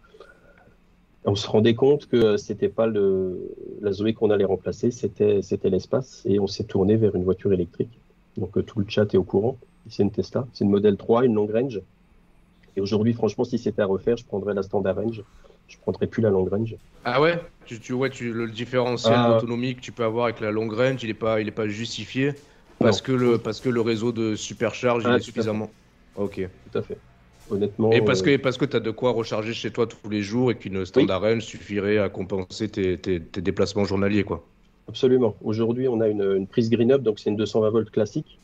on 1.26 1.36
se 1.36 1.48
rendait 1.48 1.76
compte 1.76 2.08
que 2.08 2.38
c'était 2.38 2.70
pas 2.70 2.88
la 2.88 3.92
Zoé 3.92 4.14
qu'on 4.14 4.30
allait 4.30 4.46
remplacer, 4.46 4.92
c'était, 4.92 5.42
c'était 5.42 5.70
l'espace 5.70 6.24
et 6.26 6.40
on 6.40 6.48
s'est 6.48 6.64
tourné 6.64 6.96
vers 6.96 7.16
une 7.16 7.24
voiture 7.24 7.52
électrique. 7.54 8.00
Donc 8.38 8.58
euh, 8.58 8.64
tout 8.64 8.80
le 8.80 8.86
chat 8.88 9.14
est 9.14 9.18
au 9.18 9.24
courant. 9.24 9.58
C'est 9.90 10.04
une 10.04 10.12
Tesla, 10.12 10.48
c'est 10.54 10.64
une 10.64 10.72
modèle 10.72 10.98
3, 10.98 11.26
une 11.26 11.36
long 11.36 11.48
range. 11.48 11.82
Et 12.76 12.82
aujourd'hui, 12.82 13.14
franchement, 13.14 13.44
si 13.44 13.58
c'était 13.58 13.82
à 13.82 13.86
refaire, 13.86 14.18
je 14.18 14.26
prendrais 14.26 14.54
la 14.54 14.64
standard 14.64 14.96
range. 14.96 15.24
Je 15.68 15.78
prendrais 15.78 16.08
plus 16.08 16.22
la 16.22 16.30
long 16.30 16.46
range. 16.46 16.76
Ah 17.06 17.22
ouais? 17.22 17.40
Tu, 17.66 17.80
tu, 17.80 17.94
ouais, 17.94 18.10
tu, 18.10 18.34
le 18.34 18.48
différentiel 18.48 19.14
ah. 19.16 19.34
d'autonomie 19.34 19.76
que 19.76 19.82
tu 19.82 19.92
peux 19.92 20.04
avoir 20.04 20.26
avec 20.26 20.40
la 20.40 20.52
long 20.52 20.68
range, 20.68 21.04
il 21.04 21.08
n'est 21.08 21.14
pas, 21.14 21.42
il 21.42 21.48
est 21.48 21.52
pas 21.52 21.68
justifié 21.68 22.34
parce 22.80 23.02
que, 23.02 23.12
le, 23.12 23.38
parce 23.38 23.60
que 23.60 23.70
le 23.70 23.82
réseau 23.82 24.12
de 24.12 24.36
supercharge 24.36 25.04
il 25.04 25.10
ah, 25.10 25.18
est 25.18 25.22
suffisamment. 25.22 25.70
Ok. 26.16 26.48
Tout 26.72 26.78
à 26.78 26.82
fait. 26.82 26.98
Honnêtement. 27.52 27.92
Et 27.92 28.02
parce 28.02 28.22
que, 28.22 28.38
parce 28.38 28.58
que 28.58 28.66
tu 28.66 28.78
as 28.78 28.80
de 28.80 28.92
quoi 28.92 29.12
recharger 29.12 29.54
chez 29.54 29.72
toi 29.72 29.88
tous 29.88 30.10
les 30.10 30.22
jours 30.22 30.52
et 30.52 30.56
qu'une 30.56 30.86
standard 30.86 31.22
range 31.22 31.44
suffirait 31.44 31.98
à 31.98 32.10
compenser 32.10 32.70
tes, 32.70 32.98
tes, 32.98 33.20
déplacements 33.20 33.86
journaliers, 33.86 34.24
quoi. 34.24 34.46
Absolument. 34.88 35.36
Aujourd'hui, 35.44 35.88
on 35.88 36.00
a 36.02 36.08
une, 36.08 36.24
une 36.38 36.48
prise 36.48 36.70
Green 36.70 36.92
Up, 36.92 37.02
donc 37.02 37.20
c'est 37.20 37.30
une 37.30 37.36
220 37.36 37.70
volts 37.70 37.92
classique. 37.92 38.40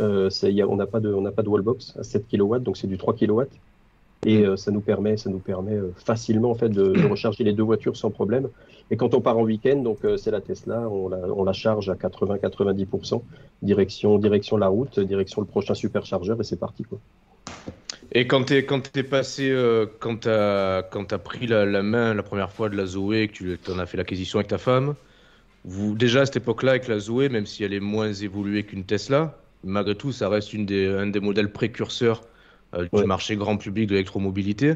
Euh, 0.00 0.30
on 0.68 0.76
n'a 0.76 0.86
pas 0.86 1.00
de, 1.00 1.48
wallbox 1.48 1.96
à 1.98 2.02
7 2.02 2.26
kW, 2.28 2.58
donc 2.58 2.76
c'est 2.76 2.86
du 2.86 2.98
3 2.98 3.14
kW. 3.14 3.42
Et 4.24 4.46
euh, 4.46 4.56
ça 4.56 4.70
nous 4.70 4.80
permet, 4.80 5.16
euh, 5.26 5.92
facilement 5.96 6.50
en 6.50 6.54
fait 6.54 6.68
de, 6.68 7.08
recharger 7.08 7.42
les 7.44 7.52
deux 7.52 7.64
voitures 7.64 7.96
sans 7.96 8.10
problème. 8.10 8.48
Et 8.90 8.96
quand 8.96 9.14
on 9.14 9.20
part 9.20 9.38
en 9.38 9.42
week-end, 9.42 9.76
donc 9.76 10.00
c'est 10.18 10.30
la 10.30 10.40
Tesla, 10.40 10.88
on 10.88 11.44
la, 11.44 11.52
charge 11.52 11.88
à 11.88 11.94
80-90%, 11.94 13.22
direction, 13.62 14.18
direction 14.18 14.56
la 14.56 14.68
route, 14.68 15.00
direction 15.00 15.40
le 15.40 15.46
prochain 15.46 15.74
superchargeur 15.74 16.38
et 16.40 16.44
c'est 16.44 16.58
parti. 16.58 16.84
Et 18.12 18.26
quand 18.26 18.44
tu 18.44 18.54
es, 18.54 19.02
passé, 19.02 19.50
quand 19.98 20.20
tu 20.20 20.28
as, 20.28 21.18
pris 21.24 21.46
la, 21.46 21.82
main 21.82 22.12
la 22.12 22.22
première 22.22 22.52
fois 22.52 22.68
de 22.68 22.76
la 22.76 22.84
Zoé, 22.84 23.28
que 23.28 23.54
tu 23.54 23.70
en 23.70 23.78
as 23.78 23.86
fait 23.86 23.96
l'acquisition 23.96 24.38
avec 24.38 24.48
ta 24.48 24.58
femme, 24.58 24.94
déjà 25.64 26.20
à 26.20 26.26
cette 26.26 26.36
époque-là, 26.36 26.72
avec 26.72 26.86
la 26.86 26.98
Zoé, 26.98 27.30
même 27.30 27.46
si 27.46 27.64
elle 27.64 27.72
est 27.72 27.80
moins 27.80 28.12
évoluée 28.12 28.64
qu'une 28.64 28.84
Tesla, 28.84 29.41
malgré 29.64 29.96
tout, 29.96 30.12
ça 30.12 30.28
reste 30.28 30.52
une 30.52 30.66
des, 30.66 30.86
un 30.86 31.06
des 31.06 31.20
modèles 31.20 31.52
précurseurs 31.52 32.22
euh, 32.74 32.86
du 32.92 33.04
marché 33.04 33.36
grand 33.36 33.56
public 33.56 33.86
de 33.88 33.92
l'électromobilité. 33.92 34.74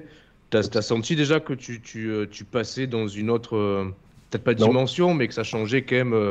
Tu 0.50 0.56
as, 0.56 0.82
senti 0.82 1.16
déjà 1.16 1.40
que 1.40 1.52
tu, 1.52 1.82
tu, 1.82 2.10
euh, 2.10 2.26
tu 2.26 2.44
passais 2.44 2.86
dans 2.86 3.08
une 3.08 3.30
autre, 3.30 3.56
euh, 3.56 3.84
peut-être 4.30 4.44
pas 4.44 4.54
dimension, 4.54 5.14
mais 5.14 5.28
que 5.28 5.34
ça 5.34 5.44
changeait 5.44 5.82
quand 5.82 5.96
même 5.96 6.30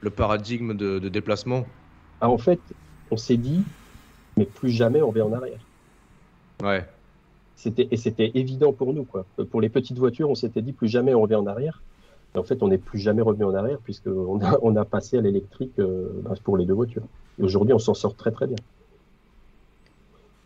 le 0.00 0.10
paradigme 0.10 0.74
de, 0.74 0.98
de 0.98 1.08
déplacement? 1.08 1.66
Ah, 2.20 2.30
En 2.30 2.38
fait, 2.38 2.60
on 3.10 3.16
s'est 3.16 3.36
dit, 3.36 3.64
mais 4.36 4.46
plus 4.46 4.70
jamais 4.70 5.02
on 5.02 5.08
revient 5.08 5.22
en 5.22 5.32
arrière. 5.32 5.66
Ouais. 6.62 6.86
C'était, 7.56 7.88
et 7.90 7.96
c'était 7.96 8.30
évident 8.34 8.72
pour 8.72 8.92
nous. 8.92 9.04
Quoi. 9.04 9.26
Pour 9.50 9.60
les 9.60 9.68
petites 9.68 9.98
voitures, 9.98 10.30
on 10.30 10.34
s'était 10.34 10.62
dit, 10.62 10.72
plus 10.72 10.88
jamais 10.88 11.14
on 11.14 11.22
revient 11.22 11.36
en 11.36 11.46
arrière. 11.46 11.82
Et 12.36 12.38
en 12.38 12.42
fait, 12.42 12.62
on 12.62 12.68
n'est 12.68 12.78
plus 12.78 12.98
jamais 12.98 13.22
revenu 13.22 13.44
en 13.44 13.54
arrière, 13.54 13.78
puisqu'on 13.78 14.40
a, 14.42 14.58
on 14.62 14.76
a 14.76 14.84
passé 14.84 15.16
à 15.16 15.22
l'électrique 15.22 15.72
bah, 15.78 16.34
pour 16.44 16.58
les 16.58 16.66
deux 16.66 16.74
voitures. 16.74 17.02
Et 17.38 17.42
aujourd'hui, 17.42 17.72
on 17.72 17.78
s'en 17.78 17.94
sort 17.94 18.14
très 18.14 18.30
très 18.30 18.46
bien. 18.46 18.56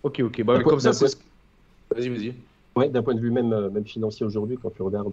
Ok, 0.05 0.21
ok. 0.21 0.45
Bah, 0.45 0.63
comme 0.63 0.79
ça, 0.79 0.93
c'est. 0.93 1.19
Vas-y, 1.95 2.09
vas-y. 2.09 2.35
Ouais, 2.77 2.89
d'un 2.89 3.03
point 3.03 3.17
de 3.17 3.21
vue 3.21 3.33
même, 3.33 3.69
même 3.71 3.85
financier 3.85 4.25
aujourd'hui, 4.25 4.57
quand 4.63 4.71
tu 4.71 4.83
regardes 4.83 5.13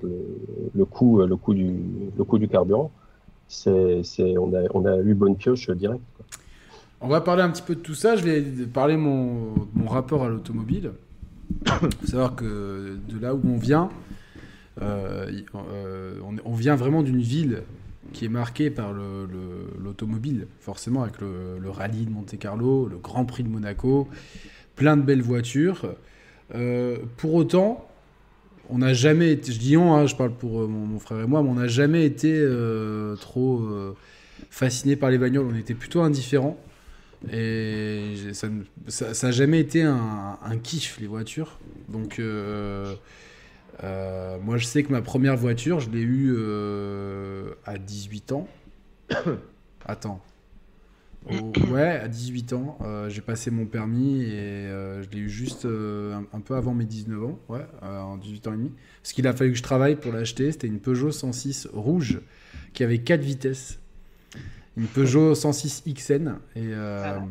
le, 0.75 0.85
coût, 0.85 1.25
le, 1.25 1.35
coût 1.35 1.55
du, 1.55 1.73
le 2.15 2.23
coût 2.23 2.37
du 2.37 2.47
carburant, 2.47 2.91
c'est, 3.47 4.03
c'est, 4.03 4.37
on, 4.37 4.53
a, 4.53 4.61
on 4.75 4.85
a 4.85 4.97
eu 4.97 5.15
bonne 5.15 5.35
pioche 5.35 5.71
direct. 5.71 6.03
On 7.01 7.07
va 7.07 7.21
parler 7.21 7.41
un 7.41 7.49
petit 7.49 7.63
peu 7.63 7.73
de 7.73 7.79
tout 7.79 7.95
ça. 7.95 8.15
Je 8.15 8.23
vais 8.23 8.41
parler 8.67 8.97
mon, 8.97 9.53
mon 9.73 9.87
rapport 9.87 10.23
à 10.23 10.29
l'automobile. 10.29 10.91
Il 11.65 11.71
faut 11.99 12.07
savoir 12.07 12.35
que 12.35 12.97
de 13.09 13.19
là 13.19 13.33
où 13.33 13.41
on 13.43 13.57
vient, 13.57 13.85
euh, 13.85 13.89
euh, 13.89 14.06
on, 14.79 16.35
on, 16.45 16.53
vient 16.53 16.75
vraiment 16.75 17.03
d'une 17.03 17.21
ville 17.21 17.63
qui 18.13 18.25
est 18.25 18.29
marquée 18.29 18.69
par 18.69 18.93
l'automobile, 18.93 20.39
le, 20.39 20.47
forcément 20.59 21.03
avec 21.03 21.19
le, 21.19 21.69
rallye 21.69 22.05
de 22.05 22.11
Monte 22.11 22.37
Carlo, 22.37 22.87
le 22.87 22.97
Grand 22.97 23.25
Prix 23.25 23.43
de 23.43 23.49
Monaco, 23.49 24.07
plein 24.75 24.97
de 24.97 25.01
belles 25.01 25.21
voitures. 25.21 25.95
Euh, 26.55 26.97
pour 27.17 27.33
autant, 27.33 27.87
on 28.69 28.79
n'a 28.79 28.93
jamais 28.93 29.31
été, 29.31 29.51
je 29.51 29.59
dis 29.59 29.77
on, 29.77 29.93
hein, 29.95 30.05
je 30.05 30.15
parle 30.15 30.31
pour 30.31 30.61
euh, 30.61 30.67
mon, 30.67 30.99
frère 30.99 31.21
et 31.21 31.27
moi, 31.27 31.41
mais 31.43 31.49
on 31.49 31.55
n'a 31.55 31.67
jamais 31.67 32.05
été 32.05 32.33
euh, 32.33 33.15
trop 33.15 33.67
fasciné 34.49 34.95
par 34.95 35.09
les 35.09 35.17
bagnoles. 35.17 35.47
On 35.51 35.55
était 35.55 35.75
plutôt 35.75 36.01
indifférents. 36.01 36.57
Et 37.33 38.13
ça 38.33 38.47
n'a 38.49 39.31
jamais 39.31 39.59
été 39.59 39.81
un, 39.81 40.37
kiff, 40.61 40.99
les 40.99 41.07
voitures. 41.07 41.59
Donc, 41.89 42.21
moi, 43.83 44.57
je 44.57 44.65
sais 44.65 44.83
que 44.83 44.91
ma 44.91 45.01
première 45.01 45.37
voiture, 45.37 45.79
je 45.79 45.89
l'ai 45.89 46.01
eue 46.01 46.35
à 47.65 47.77
18 47.77 48.31
ans. 48.31 48.47
Attends, 49.85 50.21
ouais, 51.69 51.99
à 52.01 52.07
18 52.07 52.53
ans, 52.53 52.77
euh, 52.81 53.09
j'ai 53.09 53.21
passé 53.21 53.51
mon 53.51 53.65
permis 53.65 54.21
et 54.21 54.33
euh, 54.33 55.03
je 55.03 55.09
l'ai 55.09 55.19
eu 55.19 55.29
juste 55.29 55.65
euh, 55.65 56.19
un, 56.33 56.39
peu 56.39 56.55
avant 56.55 56.73
mes 56.73 56.85
19 56.85 57.23
ans, 57.23 57.39
ouais, 57.49 57.65
en 57.81 58.17
18 58.17 58.47
ans 58.47 58.53
et 58.53 58.57
demi. 58.57 58.71
Parce 59.01 59.13
qu'il 59.13 59.27
a 59.27 59.33
fallu 59.33 59.51
que 59.51 59.57
je 59.57 59.63
travaille 59.63 59.95
pour 59.95 60.11
l'acheter. 60.11 60.51
C'était 60.51 60.67
une 60.67 60.79
Peugeot 60.79 61.11
106 61.11 61.67
rouge 61.73 62.21
qui 62.73 62.83
avait 62.83 62.99
4 62.99 63.21
vitesses. 63.21 63.79
Une 64.77 64.85
Peugeot 64.85 65.33
106 65.33 65.83
XN. 65.87 66.35
Et, 66.55 66.61
ah, 66.75 67.23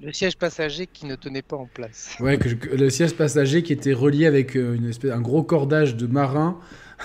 le 0.00 0.12
siège 0.12 0.36
passager 0.36 0.86
qui 0.86 1.06
ne 1.06 1.16
tenait 1.16 1.42
pas 1.42 1.56
en 1.56 1.66
place. 1.66 2.16
Ouais, 2.20 2.38
que 2.38 2.48
le 2.48 2.90
siège 2.90 3.14
passager 3.14 3.62
qui 3.62 3.72
était 3.72 3.92
relié 3.92 4.26
avec 4.26 4.54
une 4.54 4.88
espèce, 4.88 5.10
un 5.10 5.20
gros 5.20 5.42
cordage 5.42 5.96
de 5.96 6.06
marin 6.06 6.58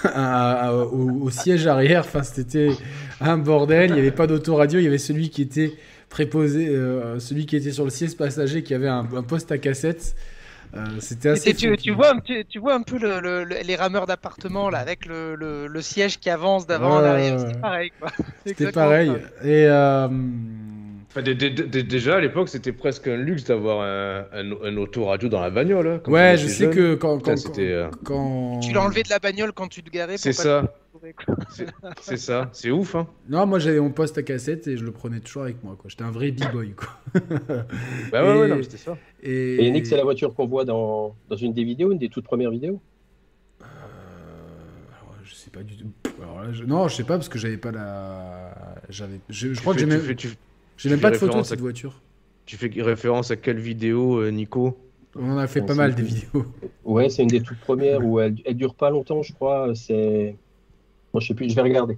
au, 0.05 1.23
au, 1.23 1.29
siège 1.31 1.65
arrière. 1.65 2.01
Enfin, 2.01 2.21
c'était 2.21 2.69
un 3.19 3.37
bordel. 3.37 3.89
Il 3.89 3.93
n'y 3.93 3.99
avait 3.99 4.11
pas 4.11 4.27
d'autoradio. 4.27 4.79
Il 4.79 4.83
y 4.83 4.87
avait 4.87 4.99
celui 4.99 5.31
qui 5.31 5.41
était 5.41 5.73
préposé, 6.09 6.69
euh, 6.69 7.19
celui 7.19 7.45
qui 7.45 7.55
était 7.55 7.71
sur 7.71 7.83
le 7.83 7.89
siège 7.89 8.15
passager 8.15 8.63
qui 8.63 8.73
avait 8.73 8.87
un, 8.87 9.03
poste 9.03 9.51
à 9.51 9.57
cassette. 9.57 10.15
Euh, 10.75 10.85
c'était 10.99 11.29
assez. 11.29 11.53
Tu, 11.53 11.75
tu, 11.77 11.91
vois, 11.91 12.19
tu, 12.21 12.45
tu, 12.45 12.59
vois 12.59 12.75
un 12.75 12.81
peu 12.81 12.97
le, 12.97 13.43
les 13.43 13.75
rameurs 13.75 14.05
d'appartement 14.05 14.69
là, 14.69 14.79
avec 14.79 15.05
le, 15.05 15.35
le, 15.35 15.81
siège 15.81 16.19
qui 16.19 16.29
avance 16.29 16.67
d'avant 16.67 16.97
en 16.97 17.03
arrière. 17.03 17.39
C'est 17.39 17.59
pareil. 17.59 17.91
C'était 18.45 18.71
pareil. 18.71 19.11
Et 19.43 19.65
euh, 19.67 20.07
déjà 21.15 22.17
à 22.17 22.19
l'époque, 22.19 22.49
c'était 22.49 22.71
presque 22.71 23.07
un 23.07 23.17
luxe 23.17 23.45
d'avoir 23.45 23.81
un, 23.81 24.25
un, 24.33 24.77
autoradio 24.77 25.29
dans 25.29 25.41
la 25.41 25.49
bagnole. 25.49 25.87
Hein, 25.87 26.11
ouais, 26.11 26.37
je 26.37 26.47
sais 26.47 26.69
que 26.69 26.95
quand, 26.95 27.19
quand, 27.19 27.35
quand, 28.03 28.59
Tu 28.59 28.73
l'as 28.73 28.81
enlevé 28.81 29.03
de 29.03 29.09
la 29.09 29.19
bagnole 29.19 29.53
quand 29.53 29.67
tu 29.67 29.83
te 29.83 29.89
garais. 29.89 30.17
C'est 30.17 30.33
ça. 30.33 30.73
C'est 32.01 32.17
ça, 32.17 32.49
c'est 32.53 32.71
ouf. 32.71 32.95
Hein. 32.95 33.07
Non, 33.29 33.45
moi 33.45 33.59
j'avais 33.59 33.79
mon 33.79 33.91
poste 33.91 34.17
à 34.17 34.23
cassette 34.23 34.67
et 34.67 34.77
je 34.77 34.83
le 34.83 34.91
prenais 34.91 35.19
toujours 35.19 35.43
avec 35.43 35.63
moi. 35.63 35.77
J'étais 35.85 36.03
un 36.03 36.11
vrai 36.11 36.31
b-boy. 36.31 36.73
bah 38.11 38.23
ouais, 38.23 38.39
ouais, 38.39 38.47
non, 38.47 38.61
c'était 38.63 38.77
ça. 38.77 38.97
Et, 39.21 39.65
et 39.65 39.71
Nick, 39.71 39.85
c'est 39.85 39.95
la 39.95 40.03
voiture 40.03 40.33
qu'on 40.33 40.47
voit 40.47 40.65
dans, 40.65 41.15
dans 41.29 41.35
une 41.35 41.53
des 41.53 41.63
vidéos, 41.63 41.91
une 41.91 41.99
des 41.99 42.09
toutes 42.09 42.25
premières 42.25 42.51
vidéos? 42.51 42.81
Euh... 43.61 43.65
Je 45.23 45.35
sais 45.35 45.51
pas 45.51 45.63
du 45.63 45.77
tout. 45.77 45.91
Alors 46.21 46.41
là, 46.41 46.51
je... 46.51 46.63
Non, 46.63 46.87
je 46.87 46.95
sais 46.95 47.03
pas 47.03 47.15
parce 47.15 47.29
que 47.29 47.37
j'avais 47.37 47.57
pas 47.57 47.71
la. 47.71 48.53
J'avais. 48.89 49.19
Je, 49.29 49.53
crois 49.59 49.73
que 49.73 49.79
j'ai 49.79 49.85
même. 49.85 50.01
J'ai 50.77 50.89
même 50.89 50.99
pas 50.99 51.11
de 51.11 51.17
photo 51.17 51.39
de 51.39 51.43
cette 51.43 51.59
voiture. 51.59 52.01
Tu 52.45 52.55
fais 52.55 52.71
référence 52.77 53.31
à 53.31 53.35
quelle 53.35 53.59
vidéo, 53.59 54.21
euh, 54.21 54.29
Nico? 54.29 54.77
On 55.15 55.31
en 55.31 55.37
a 55.37 55.47
fait 55.47 55.61
pas 55.61 55.73
mal 55.73 55.95
des 55.95 56.03
vidéos. 56.03 56.45
Ouais, 56.85 57.09
c'est 57.09 57.23
une 57.23 57.27
des 57.27 57.41
toutes 57.41 57.59
premières 57.59 58.05
où 58.05 58.19
elle, 58.19 58.35
elle 58.45 58.55
dure 58.55 58.75
pas 58.75 58.89
longtemps, 58.89 59.23
je 59.23 59.33
crois. 59.33 59.73
C'est 59.75 60.35
je 61.19 61.27
sais 61.27 61.33
plus, 61.33 61.49
je 61.49 61.55
vais 61.55 61.61
regarder. 61.61 61.97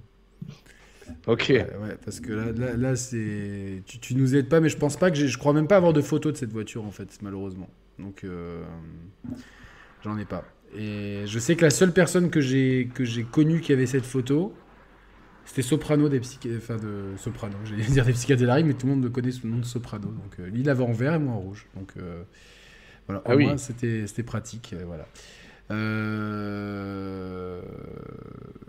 Ok. 1.26 1.46
Ouais, 1.48 1.96
parce 2.04 2.20
que 2.20 2.32
là, 2.32 2.76
là, 2.76 2.96
c'est. 2.96 3.82
Tu, 3.86 3.98
tu, 3.98 4.14
nous 4.14 4.34
aides 4.34 4.48
pas, 4.48 4.60
mais 4.60 4.68
je 4.68 4.76
pense 4.76 4.96
pas 4.96 5.10
que 5.10 5.16
Je 5.16 5.38
crois 5.38 5.52
même 5.52 5.66
pas 5.66 5.76
avoir 5.76 5.92
de 5.92 6.00
photos 6.00 6.32
de 6.32 6.38
cette 6.38 6.52
voiture, 6.52 6.84
en 6.84 6.90
fait, 6.90 7.18
malheureusement. 7.22 7.68
Donc, 7.98 8.24
euh, 8.24 8.62
j'en 10.02 10.18
ai 10.18 10.24
pas. 10.24 10.44
Et 10.76 11.22
je 11.26 11.38
sais 11.38 11.56
que 11.56 11.64
la 11.64 11.70
seule 11.70 11.92
personne 11.92 12.30
que 12.30 12.40
j'ai 12.40 12.88
connue 13.30 13.60
qui 13.60 13.72
avait 13.72 13.86
cette 13.86 14.06
photo, 14.06 14.54
c'était 15.50 15.62
Soprano 15.62 16.08
des 16.08 16.20
psychiatres. 16.20 16.58
Enfin, 16.62 16.76
de 16.76 17.16
Soprano, 17.16 17.56
j'allais 17.64 17.82
dire 17.82 18.04
des 18.04 18.12
psychiatres 18.12 18.44
mais 18.64 18.74
tout 18.74 18.86
le 18.86 18.94
monde 18.94 19.10
connaît 19.10 19.32
sous 19.32 19.48
le 19.48 19.54
nom 19.54 19.58
de 19.58 19.64
Soprano. 19.64 20.06
Donc, 20.06 20.38
euh, 20.38 20.46
lui, 20.46 20.60
il 20.60 20.70
avait 20.70 20.84
en 20.84 20.92
vert 20.92 21.14
et 21.14 21.18
moi 21.18 21.34
en 21.34 21.40
rouge. 21.40 21.66
Donc, 21.74 21.94
euh, 21.96 22.22
voilà. 23.08 23.20
Ah 23.24 23.34
Au 23.34 23.38
moins, 23.38 23.56
c'était 23.56 24.22
pratique. 24.22 24.76
voilà. 24.86 25.08
Euh, 25.72 27.62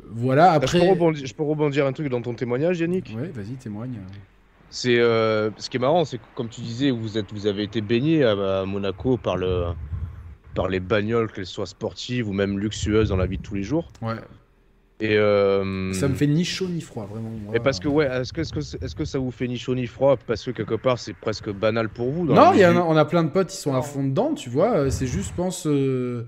voilà, 0.10 0.54
après. 0.54 0.80
Je 0.80 1.34
peux, 1.36 1.44
rebondir, 1.44 1.86
un 1.86 1.94
truc 1.94 2.10
dans 2.10 2.24
ton 2.24 2.34
témoignage, 2.34 2.80
Yannick? 2.80 3.16
Oui, 3.16 3.30
vas-y, 3.32 3.54
témoigne. 3.58 4.00
C'est 4.72 4.98
euh, 4.98 5.52
ce 5.58 5.70
qui 5.70 5.78
est 5.78 5.80
marrant, 5.80 6.04
c'est 6.04 6.18
que 6.18 6.24
comme 6.34 6.50
tu 6.50 6.62
disais, 6.62 6.90
vous 6.90 7.20
êtes, 7.20 7.32
vous 7.32 7.46
avez 7.46 7.62
été 7.62 7.82
baigné 7.82 8.24
à, 8.24 8.66
Monaco 8.66 9.18
par 9.18 9.38
le, 9.38 9.66
par 10.56 10.68
les 10.68 10.80
bagnoles, 10.80 11.32
qu'elles 11.32 11.46
soient 11.46 11.68
sportives 11.68 12.28
ou 12.28 12.34
même 12.34 12.58
luxueuses 12.58 13.10
dans 13.10 13.18
la 13.18 13.28
vie 13.28 13.38
de 13.38 13.44
tous 13.44 13.54
les 13.54 13.64
jours. 13.64 13.92
Ouais. 14.02 14.16
Et 15.02 15.18
euh, 15.18 15.92
Ça 15.94 16.08
me 16.08 16.14
fait 16.14 16.28
ni 16.28 16.46
chaud 16.46 16.68
ni 16.68 16.80
froid, 16.80 17.06
vraiment. 17.12 17.30
moi. 17.30 17.56
Et 17.56 17.60
parce 17.60 17.80
que 17.80 17.88
ouais, 17.88 18.06
est-ce 18.06 18.32
que, 18.32 18.42
est-ce 18.42 18.54
que, 18.54 18.60
est-ce 18.86 18.96
que 18.96 19.04
ça 19.06 19.18
vous 19.20 19.32
fait 19.32 19.48
ni 19.48 19.58
chaud 19.58 19.74
ni 19.76 19.88
froid? 19.88 20.16
Parce 20.28 20.44
que 20.46 20.52
quelque 20.52 20.76
part 20.76 21.00
c'est 21.00 21.14
presque 21.16 21.50
banal 21.50 21.90
pour 21.90 22.12
vous. 22.12 22.28
dans 22.28 22.36
Non, 22.36 22.54
y 22.54 22.64
a- 22.64 22.72
on 22.86 22.96
a 22.96 23.06
plein 23.06 23.24
de 23.24 23.30
potes 23.30 23.48
qui 23.50 23.58
sont 23.58 23.74
à 23.74 23.82
fond 23.82 24.04
dedans, 24.04 24.34
tu 24.36 24.50
vois. 24.50 24.78
euh, 24.78 24.90
C'est 24.92 25.08
juste, 25.08 25.30
je 25.30 25.34
pense, 25.36 25.66
euh, 25.68 26.28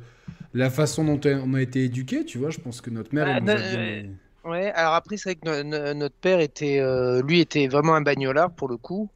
la 0.55 0.69
façon 0.71 1.03
dont 1.05 1.19
on 1.25 1.53
a 1.53 1.61
été 1.61 1.83
éduqués, 1.83 2.25
tu 2.25 2.39
vois. 2.39 2.49
Je 2.49 2.59
pense 2.59 2.81
que 2.81 2.89
notre 2.89 3.13
mère, 3.13 3.25
Ah, 3.29 3.37
elle 3.37 3.43
nous 3.43 3.49
a 3.51 3.55
bien- 3.55 4.05
Ouais, 4.45 4.71
alors 4.73 4.93
après, 4.95 5.15
c'est 5.17 5.29
vrai 5.29 5.35
que 5.35 5.63
no- 5.63 5.63
no- 5.63 5.93
notre 5.93 6.15
père 6.15 6.39
était, 6.41 6.79
euh, 6.79 7.21
lui, 7.21 7.39
était 7.39 7.67
vraiment 7.67 7.93
un 7.95 8.01
bagnolard 8.01 8.51
pour 8.51 8.67
le 8.67 8.75
coup. 8.77 9.09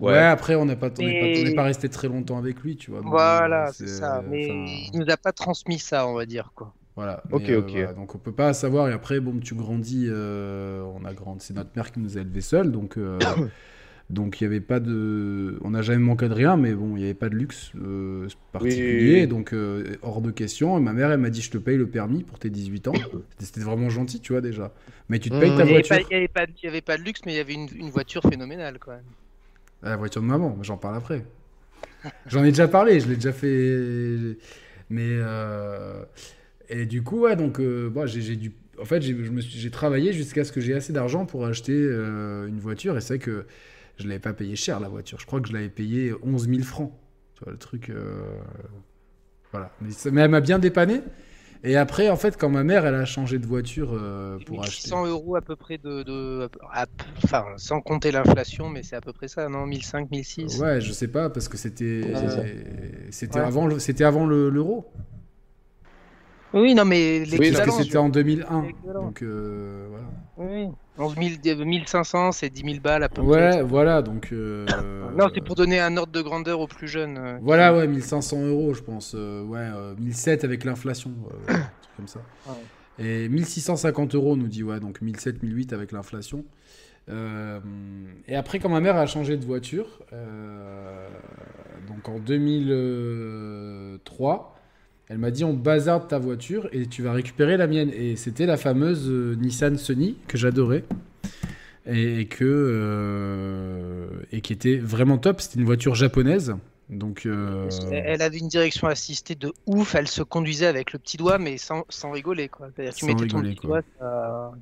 Ouais. 0.00 0.12
Ouais. 0.12 0.18
après, 0.18 0.54
on 0.54 0.64
n'a 0.64 0.74
pas, 0.76 0.86
on 0.86 1.02
n'est 1.02 1.20
pas, 1.20 1.26
Mais- 1.26 1.42
n'est 1.44 1.54
pas 1.54 1.64
resté 1.64 1.88
très 1.88 2.08
longtemps 2.08 2.38
avec 2.38 2.60
lui, 2.60 2.76
tu 2.76 2.90
vois. 2.90 3.00
Voilà, 3.04 3.70
c'est 3.72 3.88
ça. 3.88 4.22
Mais 4.26 4.46
enfin, 4.50 4.64
il 4.92 4.98
nous 4.98 5.10
a 5.12 5.16
pas 5.18 5.32
transmis 5.32 5.78
ça, 5.78 6.06
on 6.06 6.14
va 6.14 6.24
dire 6.24 6.52
quoi. 6.54 6.72
Voilà. 6.96 7.22
Ok, 7.32 7.48
mais, 7.48 7.54
euh, 7.54 7.66
ok. 7.66 7.70
voilà, 7.70 7.94
donc 7.94 8.14
on 8.14 8.18
peut 8.18 8.32
pas 8.32 8.52
savoir. 8.52 8.88
Et 8.88 8.92
après, 8.92 9.18
bon, 9.20 9.38
tu 9.40 9.54
grandis. 9.54 10.06
euh, 10.08 10.82
on 10.94 11.04
a 11.04 11.14
grandi. 11.14 11.44
C'est 11.44 11.54
notre 11.54 11.70
mère 11.74 11.90
qui 11.92 12.00
nous 12.00 12.18
a 12.18 12.20
élevés 12.20 12.40
seuls, 12.42 12.70
donc. 12.72 12.96
euh, 12.98 13.18
Donc 14.10 14.40
il 14.40 14.44
y 14.44 14.46
avait 14.46 14.60
pas 14.60 14.80
de, 14.80 15.58
on 15.62 15.70
n'a 15.70 15.82
jamais 15.82 15.98
manqué 16.04 16.28
de 16.28 16.34
rien, 16.34 16.56
mais 16.58 16.74
bon, 16.74 16.96
il 16.96 17.00
n'y 17.00 17.04
avait 17.04 17.14
pas 17.14 17.28
de 17.30 17.36
luxe 17.36 17.72
euh, 17.76 18.28
particulier, 18.52 19.26
Oui, 19.26 19.26
oui. 19.26 19.28
donc 19.28 19.54
euh, 19.54 19.96
hors 20.02 20.20
de 20.20 20.30
question. 20.30 20.78
Et 20.78 20.80
ma 20.82 20.92
mère, 20.92 21.10
elle 21.12 21.20
m'a 21.20 21.30
dit, 21.30 21.42
je 21.42 21.50
te 21.50 21.58
paye 21.58 21.78
le 21.78 21.88
permis 21.88 22.22
pour 22.24 22.38
tes 22.38 22.50
18 22.50 22.88
ans. 22.88 22.92
C'était- 23.38 23.60
vraiment 23.62 23.90
gentil, 23.90 24.20
tu 24.20 24.32
vois 24.32 24.42
déjà. 24.42 24.72
Mais 25.08 25.18
tu 25.20 25.30
te 25.32 25.36
payes 25.36 25.54
Mmh. 25.54 25.54
ta 25.54 25.64
Il 25.64 25.72
n'y 25.72 25.78
avait, 25.78 25.80
voiture. 25.80 25.96
il 26.08 26.12
y 26.12 26.16
avait 26.16 26.28
pas- 26.28 26.44
il 26.44 26.64
y 26.64 26.68
avait 26.68 26.80
pas 26.82 26.96
de 26.96 27.02
luxe, 27.02 27.22
mais 27.26 27.32
il 27.32 27.36
y 27.36 27.40
avait 27.40 27.54
une, 27.54 27.68
une 27.74 27.90
voiture 27.90 28.22
phénoménale 28.22 28.78
quand 28.78 28.92
même. 28.92 29.12
Ah, 29.82 29.90
La 29.90 29.96
voiture 29.96 30.22
de 30.22 30.26
maman, 30.26 30.56
j'en 30.62 30.76
parle 30.76 30.96
après. 30.96 31.24
J'en 32.26 32.44
ai 32.44 32.48
déjà 32.50 32.68
parlé, 32.68 33.00
je 33.00 33.08
l'ai 33.08 33.16
déjà 33.16 33.32
fait. 33.32 34.38
Mais. 34.90 35.02
euh, 35.08 36.04
Et 36.74 36.86
du 36.86 37.02
coup, 37.02 37.20
ouais, 37.20 37.36
donc, 37.36 37.60
euh, 37.60 37.88
bon, 37.90 38.06
j'ai 38.06 38.20
j'ai 38.22 38.36
dû. 38.36 38.52
En 38.80 38.84
fait, 38.86 39.02
j'ai 39.02 39.70
travaillé 39.70 40.12
jusqu'à 40.12 40.44
ce 40.44 40.50
que 40.52 40.60
j'ai 40.60 40.74
assez 40.74 40.92
d'argent 40.92 41.26
pour 41.26 41.44
acheter 41.44 41.72
euh, 41.76 42.48
une 42.48 42.58
voiture. 42.58 42.96
Et 42.96 43.00
c'est 43.02 43.16
vrai 43.16 43.18
que 43.24 43.44
je 43.98 44.04
ne 44.04 44.08
l'avais 44.08 44.18
pas 44.20 44.32
payé 44.32 44.56
cher, 44.56 44.80
la 44.80 44.88
voiture. 44.88 45.20
Je 45.20 45.26
crois 45.26 45.40
que 45.40 45.48
je 45.48 45.52
l'avais 45.52 45.68
payé 45.68 46.12
11 46.22 46.48
000 46.48 46.62
francs. 46.62 46.92
Tu 47.36 47.44
vois, 47.44 47.52
le 47.52 47.58
truc. 47.58 47.90
euh, 47.90 48.22
Voilà. 49.52 49.70
Mais, 49.82 49.90
ça- 49.90 50.10
mais 50.10 50.22
elle 50.22 50.30
m'a 50.30 50.40
bien 50.40 50.58
dépanné. 50.58 51.02
Et 51.64 51.76
après, 51.76 52.08
en 52.08 52.16
fait, 52.16 52.36
quand 52.36 52.48
ma 52.48 52.64
mère, 52.64 52.86
elle 52.86 52.94
a 52.96 53.04
changé 53.04 53.38
de 53.38 53.46
voiture 53.46 53.90
euh, 53.92 54.38
pour 54.46 54.64
acheter. 54.64 54.88
1600 54.88 55.06
euros 55.06 55.36
à 55.36 55.42
peu 55.42 55.54
près 55.54 55.78
de, 55.78 56.02
de- 56.02 56.48
à- 56.72 56.86
enfin, 57.22 57.44
sans 57.56 57.80
compter 57.80 58.10
l'inflation, 58.10 58.68
mais 58.68 58.82
c'est 58.82 58.96
à 58.96 59.00
peu 59.00 59.12
près 59.12 59.28
ça, 59.28 59.48
non? 59.48 59.66
1500, 59.66 60.08
1600. 60.10 60.60
Ouais, 60.60 60.80
je 60.80 60.90
sais 60.92 61.06
pas 61.06 61.30
parce 61.30 61.46
que 61.48 61.56
c'était 61.56 62.02
c'était 63.10 63.38
Ouais. 63.38 63.44
avant 63.44 63.66
le- 63.68 63.78
c'était 63.78 64.02
avant 64.04 64.26
le- 64.26 64.48
l'euro. 64.50 64.90
Oui, 66.54 66.74
non, 66.74 66.84
mais 66.84 67.20
Parce 67.26 67.38
que 67.60 67.70
c'était 67.70 67.96
en 67.98 68.08
2001. 68.08 68.62
L'équivalent. 68.62 69.02
Donc 69.04 69.22
euh, 69.22 69.86
voilà. 69.90 70.04
Oui, 70.36 70.66
11 70.98 71.14
000, 71.42 71.64
1500, 71.64 72.32
c'est 72.32 72.50
10 72.50 72.62
000 72.62 72.74
balles 72.82 73.02
à 73.04 73.08
peu 73.08 73.22
près. 73.22 73.56
Ouais, 73.56 73.62
voilà. 73.62 74.02
Donc 74.02 74.28
euh, 74.32 74.66
Non, 75.16 75.28
c'est 75.34 75.40
pour 75.42 75.54
donner 75.54 75.80
un 75.80 75.96
ordre 75.96 76.12
de 76.12 76.20
grandeur 76.20 76.60
aux 76.60 76.66
plus 76.66 76.88
jeunes. 76.88 77.16
euh, 77.18 77.38
Voilà, 77.42 77.74
ouais, 77.74 77.86
1500 77.86 78.44
euros, 78.46 78.74
je 78.74 78.82
pense. 78.82 79.14
euh, 79.14 79.42
ouais, 79.44 79.58
euh, 79.60 79.94
1007 79.98 80.44
avec 80.44 80.64
l'inflation, 80.64 81.12
euh, 81.30 81.36
un 81.52 81.54
truc 81.54 81.64
comme 81.96 82.08
ça. 82.08 82.20
Ouais. 82.48 82.54
Et 82.98 83.28
1650 83.30 84.14
euros, 84.14 84.36
nous 84.36 84.48
dit, 84.48 84.62
ouais, 84.62 84.78
donc 84.80 85.00
1007, 85.00 85.42
1008 85.42 85.72
avec 85.72 85.92
l'inflation. 85.92 86.44
Euh, 87.08 87.58
et 88.28 88.36
après, 88.36 88.58
quand 88.58 88.68
ma 88.68 88.80
mère 88.80 88.96
a 88.96 89.06
changé 89.06 89.36
de 89.38 89.44
voiture, 89.44 90.00
euh, 90.12 91.08
donc 91.88 92.06
en 92.08 92.18
2003, 92.18 94.54
elle 95.12 95.18
m'a 95.18 95.30
dit 95.30 95.44
on 95.44 95.52
bazarde 95.52 96.08
ta 96.08 96.18
voiture 96.18 96.68
et 96.72 96.86
tu 96.86 97.02
vas 97.02 97.12
récupérer 97.12 97.56
la 97.58 97.66
mienne. 97.66 97.90
Et 97.94 98.16
c'était 98.16 98.46
la 98.46 98.56
fameuse 98.56 99.08
euh, 99.10 99.36
Nissan 99.38 99.76
Sunny 99.76 100.16
que 100.26 100.38
j'adorais 100.38 100.84
et, 101.86 102.20
et 102.20 102.26
que 102.26 102.44
euh, 102.46 104.06
et 104.32 104.40
qui 104.40 104.52
était 104.54 104.76
vraiment 104.78 105.18
top. 105.18 105.40
C'était 105.42 105.58
une 105.58 105.66
voiture 105.66 105.94
japonaise, 105.94 106.54
donc 106.88 107.26
euh, 107.26 107.68
Elle 107.90 108.22
avait 108.22 108.38
une 108.38 108.48
direction 108.48 108.86
assistée 108.88 109.34
de 109.34 109.52
ouf, 109.66 109.94
elle 109.94 110.08
se 110.08 110.22
conduisait 110.22 110.66
avec 110.66 110.92
le 110.94 110.98
petit 110.98 111.18
doigt, 111.18 111.38
mais 111.38 111.58
sans, 111.58 111.84
sans 111.90 112.10
rigoler. 112.10 112.48
Quoi. 112.48 112.68
C'est-à-dire, 112.74 112.94
tu 112.94 113.00
Sans 113.00 113.06
mettais 113.08 113.26
ton 113.26 113.36
rigoler, 113.38 113.54
petit 113.54 113.66
quoi. 113.66 113.80
doigt, 113.82 113.82
ça- 113.98 114.52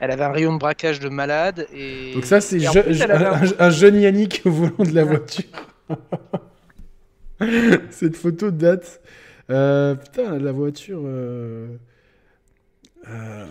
Elle 0.00 0.10
avait 0.10 0.24
un 0.24 0.32
rayon 0.32 0.52
de 0.52 0.58
braquage 0.58 1.00
de 1.00 1.08
malade. 1.08 1.66
Et... 1.74 2.12
donc 2.14 2.24
ça 2.26 2.42
c'est 2.42 2.60
je- 2.60 2.80
plus, 2.80 3.00
avait 3.00 3.54
un 3.58 3.70
jeune 3.70 3.96
Yannick 3.96 4.42
au 4.44 4.50
volant 4.50 4.84
de 4.84 4.94
la 4.94 5.04
voiture. 5.10 5.44
Cette 7.90 8.16
photo 8.16 8.50
date. 8.50 9.00
Euh, 9.50 9.94
putain, 9.94 10.38
la 10.38 10.52
voiture. 10.52 11.00
euh, 11.04 11.76
euh, 13.08 13.46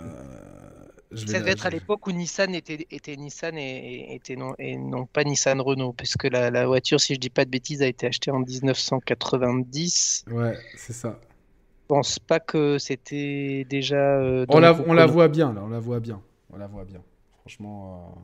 je 1.11 1.25
vais 1.25 1.31
Ça 1.31 1.39
devait 1.39 1.51
être 1.51 1.65
à 1.65 1.69
l'époque 1.69 2.05
où 2.07 2.11
Nissan 2.11 2.53
était, 2.53 2.85
était 2.91 3.15
Nissan 3.15 3.57
et, 3.57 4.13
était 4.15 4.35
non, 4.35 4.53
et 4.59 4.75
non 4.77 5.05
pas 5.05 5.23
Nissan 5.23 5.61
Renault, 5.61 5.93
puisque 5.93 6.25
la, 6.25 6.51
la 6.51 6.65
voiture, 6.67 6.99
si 6.99 7.13
je 7.15 7.19
dis 7.19 7.29
pas 7.29 7.45
de 7.45 7.49
bêtises, 7.49 7.81
a 7.81 7.87
été 7.87 8.07
achetée 8.07 8.31
en 8.31 8.39
1990. 8.39 10.25
Ouais, 10.31 10.57
c'est 10.75 10.93
ça. 10.93 11.19
Je 11.21 11.87
pense 11.87 12.19
pas 12.19 12.39
que 12.39 12.77
c'était 12.79 13.65
déjà. 13.69 13.95
euh, 14.19 14.45
On 14.49 14.59
la, 14.59 14.73
on 14.73 15.05
voit 15.07 15.27
bien, 15.29 15.53
là, 15.53 15.61
on 15.63 15.69
la 15.69 15.79
voit 15.79 15.99
bien. 15.99 16.21
On 16.51 16.57
la 16.57 16.67
voit 16.67 16.83
bien. 16.83 17.01
Franchement. 17.41 18.15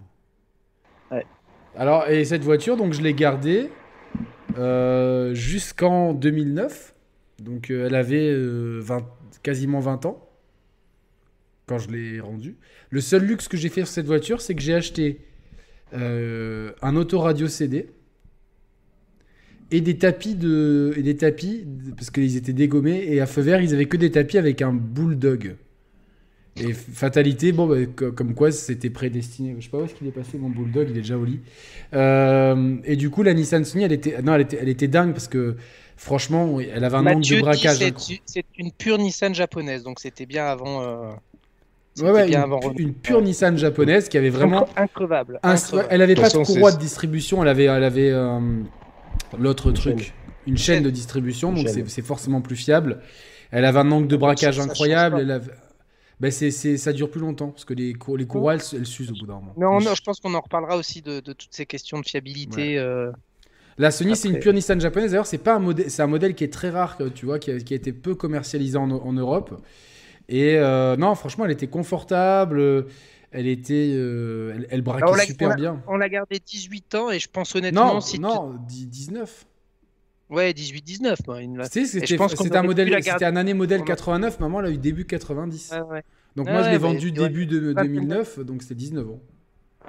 euh, 1.11 1.15
Ouais. 1.15 1.25
Alors, 1.77 2.07
et 2.09 2.25
cette 2.25 2.43
voiture, 2.43 2.75
donc 2.75 2.93
je 2.93 3.01
l'ai 3.01 3.13
gardée 3.13 3.69
jusqu'en 5.33 6.13
2009. 6.13 6.90
Donc, 7.41 7.69
euh, 7.71 7.87
elle 7.87 7.95
avait 7.95 8.29
euh, 8.29 8.79
20 8.81 9.05
quasiment 9.43 9.79
20 9.79 10.05
ans 10.05 10.27
quand 11.65 11.77
je 11.79 11.89
l'ai 11.89 12.19
rendue. 12.19 12.55
Le 12.89 13.01
seul 13.01 13.23
luxe 13.25 13.47
que 13.47 13.57
j'ai 13.57 13.69
fait 13.69 13.81
sur 13.81 13.87
cette 13.87 14.05
voiture, 14.05 14.41
c'est 14.41 14.55
que 14.55 14.61
j'ai 14.61 14.73
acheté 14.73 15.19
euh, 15.93 16.71
un 16.81 16.95
autoradio 16.95 17.47
CD 17.47 17.87
et 19.71 19.79
des 19.81 19.97
tapis 19.97 20.35
de 20.35 20.93
et 20.97 21.01
des 21.01 21.15
tapis 21.15 21.65
parce 21.95 22.09
qu'ils 22.09 22.35
étaient 22.35 22.51
dégommés 22.53 23.03
et 23.07 23.21
à 23.21 23.25
feu 23.25 23.41
vert 23.41 23.61
ils 23.61 23.73
avaient 23.73 23.85
que 23.85 23.97
des 23.97 24.11
tapis 24.11 24.37
avec 24.37 24.61
un 24.61 24.73
bulldog. 24.73 25.55
Et 26.57 26.73
fatalité 26.73 27.53
bon 27.53 27.67
bah, 27.67 27.77
co- 27.95 28.11
comme 28.11 28.35
quoi 28.35 28.51
c'était 28.51 28.89
prédestiné. 28.89 29.55
Je 29.59 29.63
sais 29.63 29.69
pas 29.69 29.77
où 29.79 29.85
est-ce 29.85 29.95
qu'il 29.95 30.07
est 30.07 30.11
passé 30.11 30.37
mon 30.37 30.49
bulldog 30.49 30.87
il 30.89 30.97
est 30.97 31.01
déjà 31.01 31.17
au 31.17 31.23
lit. 31.23 31.39
Et 31.93 32.95
du 32.97 33.09
coup 33.09 33.23
la 33.23 33.33
Nissan 33.33 33.63
Sunny 33.63 33.85
elle 33.85 33.93
était 33.93 34.21
non 34.21 34.35
elle 34.35 34.41
était 34.41 34.57
elle 34.61 34.69
était 34.69 34.89
dingue 34.89 35.13
parce 35.13 35.29
que 35.29 35.55
franchement 36.01 36.59
elle 36.59 36.83
avait 36.83 36.97
un 36.97 37.01
angle 37.05 37.15
Mathieu 37.17 37.35
de 37.35 37.41
dit 37.41 37.45
braquage 37.45 37.77
c'est- 38.25 38.45
une 38.57 38.71
pure 38.71 38.97
Nissan 38.97 39.33
japonaise, 39.35 39.83
donc 39.83 39.99
c'était 39.99 40.25
bien 40.25 40.45
avant. 40.45 40.81
euh, 40.81 41.11
Ouais, 41.99 42.09
ouais, 42.09 42.25
bien 42.25 42.39
une, 42.39 42.53
avant 42.53 42.59
pure 43.03 43.21
Nissan 43.21 43.57
japonaise 43.57 44.07
qui 44.09 44.17
avait 44.17 44.29
vraiment 44.29 44.61
Incre- 44.63 44.69
increvable. 44.77 45.39
elle 45.89 46.01
avait 46.01 46.15
pas 46.15 46.29
de 46.29 46.37
courroie 46.37 46.71
de 46.71 46.79
distribution 46.79 47.41
elle 47.43 47.49
avait 47.49 47.65
elle 47.65 47.83
avait 47.83 48.09
euh, 48.11 48.39
l'autre 49.37 49.71
truc 49.73 49.99
chaîne. 49.99 50.13
une 50.47 50.57
chaîne 50.57 50.83
de 50.83 50.89
distribution 50.89 51.53
Une 51.53 51.63
donc 51.63 51.85
c'est 51.87 52.01
forcément 52.01 52.41
plus 52.41 52.55
fiable 52.55 53.01
elle 53.51 53.65
avait 53.65 53.79
un 53.79 53.91
angle 53.91 54.07
de 54.07 54.15
braquage 54.17 54.57
ça 54.57 54.63
incroyable 54.63 55.17
pas. 55.17 55.21
elle 55.21 55.31
avait- 55.31 55.51
ben, 56.21 56.31
c'est 56.31 56.51
ça 56.77 56.93
dure 56.93 57.11
plus 57.11 57.19
longtemps 57.21 57.49
parce 57.49 57.65
que 57.65 57.73
les, 57.73 57.93
cour- 57.93 58.15
les 58.17 58.25
courroies 58.25 58.53
elles, 58.55 58.61
elles 58.73 58.85
s'usent 58.87 59.11
au 59.11 59.15
bout 59.15 59.25
d'un 59.27 59.33
moment 59.35 59.53
Non, 59.57 59.81
non, 59.81 59.93
je 59.93 60.01
pense 60.01 60.19
qu'on 60.21 60.33
en 60.33 60.39
reparlera 60.41 60.77
aussi 60.77 61.01
de, 61.01 61.19
de 61.19 61.33
toutes 61.33 61.51
ces 61.53 61.65
questions 61.65 61.99
de 61.99 62.05
fiabilité. 62.05 62.77
euh, 62.77 63.11
La 63.77 63.89
Sony, 63.91 64.15
c'est 64.15 64.29
une 64.29 64.39
pure 64.39 64.53
Nissan 64.53 64.79
japonaise. 64.79 65.11
D'ailleurs, 65.11 65.25
c'est 65.25 65.37
pas 65.37 65.55
un 65.55 65.59
modèle, 65.59 65.89
c'est 65.89 66.01
un 66.01 66.07
modèle 66.07 66.35
qui 66.35 66.43
est 66.43 66.53
très 66.53 66.69
rare, 66.69 66.97
tu 67.15 67.25
vois, 67.25 67.39
qui 67.39 67.51
a, 67.51 67.57
qui 67.59 67.73
a 67.73 67.77
été 67.77 67.93
peu 67.93 68.15
commercialisé 68.15 68.77
en, 68.77 68.91
en 68.91 69.13
Europe. 69.13 69.61
Et 70.29 70.55
euh, 70.57 70.95
non, 70.97 71.15
franchement, 71.15 71.45
elle 71.45 71.51
était 71.51 71.67
confortable. 71.67 72.85
Elle 73.31 73.47
était, 73.47 73.91
euh, 73.93 74.53
elle, 74.55 74.67
elle 74.69 74.81
braquait 74.81 75.03
Alors, 75.03 75.17
super 75.19 75.47
on 75.47 75.49
l'a- 75.51 75.55
bien. 75.55 75.83
On 75.87 75.95
l'a 75.95 76.09
gardé 76.09 76.39
18 76.45 76.95
ans 76.95 77.11
et 77.11 77.19
je 77.19 77.29
pense 77.31 77.55
honnêtement, 77.55 77.93
Non, 77.95 78.01
si 78.01 78.15
tu- 78.17 78.21
non, 78.21 78.55
dix- 78.67 78.87
19. 78.87 79.45
Ouais, 80.29 80.51
18-19. 80.53 81.15
moi, 81.27 81.41
une- 81.41 81.57
Tu 81.63 81.69
sais, 81.69 81.81
Et 81.81 81.85
c'était 81.85 82.05
je 82.07 82.15
pense 82.15 82.35
qu'on 82.35 82.43
c'était 82.43 82.57
un 82.57 82.63
modèle, 82.63 82.93
c'était 83.01 83.25
un 83.25 83.35
année 83.37 83.53
modèle 83.53 83.79
pendant- 83.79 83.87
89. 83.87 84.39
Maman, 84.41 84.59
elle 84.59 84.65
a 84.67 84.69
eu 84.71 84.77
début 84.77 85.05
90. 85.05 85.71
Ouais, 85.71 85.81
ouais. 85.81 86.03
Donc 86.35 86.47
Ouais, 86.47 86.53
moi, 86.53 86.61
je 86.63 86.67
l'ai 86.67 86.73
ouais, 86.73 86.77
vendu 86.77 87.05
ouais. 87.07 87.11
début 87.11 87.45
de 87.45 87.59
Vingtaine 87.73 87.87
2009, 87.87 88.39
donc 88.39 88.61
c'était 88.63 88.75
19 88.75 89.09
ans. 89.09 89.19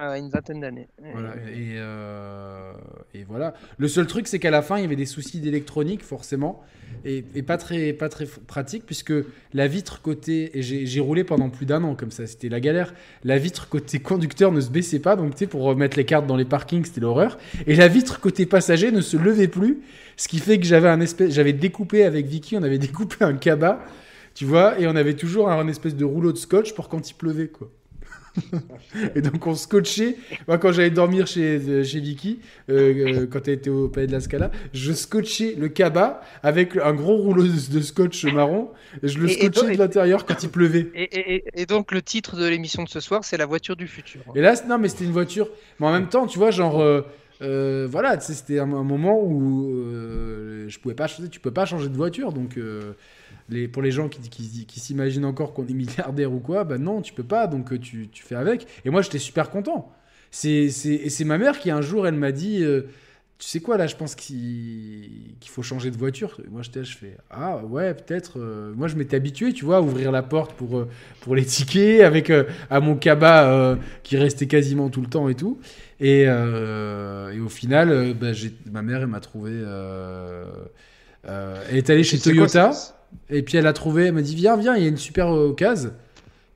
Ah, 0.05 0.17
une 0.17 0.27
vingtaine 0.27 0.59
d'années. 0.59 0.89
Voilà, 1.13 1.33
et, 1.49 1.75
euh, 1.77 2.73
et 3.13 3.23
voilà. 3.23 3.53
Le 3.77 3.87
seul 3.87 4.05
truc, 4.05 4.27
c'est 4.27 4.37
qu'à 4.37 4.51
la 4.51 4.61
fin, 4.61 4.77
il 4.77 4.81
y 4.81 4.83
avait 4.83 4.97
des 4.97 5.05
soucis 5.05 5.39
d'électronique, 5.39 6.03
forcément, 6.03 6.61
et, 7.05 7.23
et 7.35 7.41
pas, 7.41 7.55
très, 7.55 7.93
pas 7.93 8.09
très 8.09 8.25
pratique, 8.25 8.85
puisque 8.85 9.13
la 9.53 9.67
vitre 9.67 10.01
côté. 10.01 10.57
Et 10.57 10.61
j'ai 10.61 10.85
j'ai 10.85 10.99
roulé 10.99 11.23
pendant 11.23 11.49
plus 11.49 11.65
d'un 11.65 11.85
an 11.85 11.95
comme 11.95 12.11
ça, 12.11 12.27
c'était 12.27 12.49
la 12.49 12.59
galère. 12.59 12.93
La 13.23 13.37
vitre 13.37 13.69
côté 13.69 13.99
conducteur 13.99 14.51
ne 14.51 14.59
se 14.59 14.69
baissait 14.71 14.99
pas, 14.99 15.15
donc 15.15 15.35
tu 15.35 15.37
sais, 15.37 15.47
pour 15.47 15.61
remettre 15.61 15.95
les 15.95 16.03
cartes 16.03 16.27
dans 16.27 16.35
les 16.35 16.43
parkings, 16.43 16.83
c'était 16.83 16.99
l'horreur. 16.99 17.37
Et 17.65 17.75
la 17.75 17.87
vitre 17.87 18.19
côté 18.19 18.45
passager 18.45 18.91
ne 18.91 18.99
se 18.99 19.15
levait 19.15 19.47
plus, 19.47 19.83
ce 20.17 20.27
qui 20.27 20.39
fait 20.39 20.59
que 20.59 20.65
j'avais 20.65 20.89
un 20.89 20.99
espèce. 20.99 21.33
J'avais 21.33 21.53
découpé 21.53 22.03
avec 22.03 22.25
Vicky, 22.25 22.57
on 22.57 22.63
avait 22.63 22.77
découpé 22.87 23.23
un 23.23 23.35
cabas, 23.35 23.79
tu 24.35 24.43
vois, 24.43 24.77
et 24.81 24.85
on 24.85 24.97
avait 24.97 25.15
toujours 25.15 25.49
un 25.49 25.69
espèce 25.69 25.95
de 25.95 26.03
rouleau 26.03 26.33
de 26.33 26.37
scotch 26.37 26.73
pour 26.73 26.89
quand 26.89 27.09
il 27.09 27.13
pleuvait, 27.13 27.47
quoi. 27.47 27.71
Et 29.15 29.21
donc 29.21 29.45
on 29.47 29.55
scotchait. 29.55 30.17
Moi, 30.47 30.57
quand 30.57 30.71
j'allais 30.71 30.89
dormir 30.89 31.27
chez, 31.27 31.83
chez 31.83 31.99
Vicky, 31.99 32.39
euh, 32.69 33.21
euh, 33.23 33.27
quand 33.27 33.47
elle 33.47 33.55
était 33.55 33.69
au 33.69 33.87
palais 33.89 34.07
de 34.07 34.11
la 34.11 34.19
Scala, 34.19 34.51
je 34.73 34.91
scotchais 34.91 35.55
le 35.57 35.69
cabas 35.69 36.21
avec 36.41 36.77
un 36.77 36.93
gros 36.93 37.17
rouleau 37.17 37.43
de, 37.43 37.81
scotch 37.81 38.25
marron. 38.25 38.69
Et 39.01 39.07
je 39.07 39.19
le 39.19 39.27
scotchais 39.27 39.73
de 39.73 39.77
l'intérieur 39.77 40.25
quand 40.25 40.41
il 40.43 40.49
pleuvait. 40.49 40.89
Et, 40.95 41.65
donc 41.65 41.91
le 41.91 42.01
titre 42.01 42.35
de 42.37 42.45
l'émission 42.45 42.83
de 42.83 42.89
ce 42.89 42.99
soir, 42.99 43.23
c'est 43.23 43.37
la 43.37 43.45
voiture 43.45 43.75
du 43.75 43.87
futur. 43.87 44.21
Et 44.35 44.41
là, 44.41 44.55
non, 44.67 44.77
mais 44.77 44.89
c'était 44.89 45.05
une 45.05 45.11
voiture. 45.11 45.49
Mais 45.79 45.87
en 45.87 45.93
même 45.93 46.09
temps, 46.09 46.27
tu 46.27 46.37
vois, 46.39 46.51
genre. 46.51 46.81
Euh, 47.41 47.87
voilà, 47.89 48.19
c'était 48.21 48.59
un, 48.59 48.65
moment 48.65 49.19
où 49.21 49.83
je 50.67 50.79
pouvais 50.79 50.95
pas, 50.95 51.07
tu 51.07 51.39
peux 51.39 51.51
pas 51.51 51.65
changer 51.65 51.89
de 51.89 51.97
voiture, 51.97 52.31
donc 52.31 52.57
les, 53.53 53.67
pour 53.67 53.81
les 53.81 53.91
gens 53.91 54.09
qui, 54.09 54.19
qui, 54.65 54.79
s'imaginent 54.79 55.25
encore 55.25 55.53
qu'on 55.53 55.65
est 55.67 55.73
milliardaire 55.73 56.33
ou 56.33 56.39
quoi, 56.39 56.63
ben 56.63 56.81
non, 56.81 57.01
tu 57.01 57.13
peux 57.13 57.23
pas, 57.23 57.47
donc 57.47 57.71
euh, 57.71 57.79
tu, 57.79 58.09
tu 58.09 58.23
fais 58.23 58.35
avec. 58.35 58.67
Et 58.83 58.89
moi, 58.89 59.01
j'étais 59.01 59.19
super 59.19 59.49
content. 59.49 59.91
C'est, 60.31 60.65
et 60.65 61.09
c'est 61.09 61.25
ma 61.25 61.37
mère 61.37 61.59
qui, 61.59 61.69
un 61.69 61.81
jour, 61.81 62.07
elle 62.07 62.15
m'a 62.15 62.31
dit 62.31 62.63
euh, 62.63 62.87
Tu 63.37 63.47
sais 63.47 63.59
quoi, 63.59 63.77
là, 63.77 63.85
je 63.85 63.95
pense 63.95 64.15
qu'il, 64.15 65.35
faut 65.45 65.61
changer 65.61 65.91
de 65.91 65.97
voiture. 65.97 66.41
moi, 66.49 66.63
j'étais 66.63 66.83
je 66.83 66.97
fais 66.97 67.17
Ah, 67.29 67.57
ouais, 67.57 67.93
peut-être. 67.93 68.39
Euh, 68.39 68.73
moi, 68.75 68.87
je 68.87 68.95
m'étais 68.95 69.15
habitué, 69.15 69.53
tu 69.53 69.63
vois, 69.63 69.77
à 69.77 69.81
ouvrir 69.81 70.11
la 70.11 70.23
porte 70.23 70.53
pour, 70.53 70.87
pour 71.21 71.35
les 71.35 71.45
tickets, 71.45 72.01
avec 72.01 72.31
à 72.69 72.79
mon 72.79 72.95
cabas 72.95 73.77
qui 74.01 74.17
restait 74.17 74.47
quasiment 74.47 74.89
tout 74.89 75.01
le 75.01 75.07
temps 75.07 75.29
et 75.29 75.35
tout. 75.35 75.59
Et, 75.99 76.23
et 76.23 77.39
au 77.39 77.49
final, 77.49 78.15
ben, 78.15 78.35
ma 78.71 78.81
mère, 78.81 79.01
elle 79.01 79.07
m'a 79.07 79.19
trouvé. 79.19 79.51
elle 81.23 81.77
est 81.77 81.89
allée 81.91 82.03
chez 82.03 82.17
Toyota. 82.17 82.71
Et 83.29 83.43
puis 83.43 83.57
elle 83.57 83.67
a 83.67 83.73
trouvé, 83.73 84.05
elle 84.05 84.13
m'a 84.13 84.21
dit 84.21 84.35
viens, 84.35 84.57
viens, 84.57 84.75
il 84.75 84.83
y 84.83 84.85
a 84.85 84.89
une 84.89 84.97
super 84.97 85.29
occasion. 85.29 85.91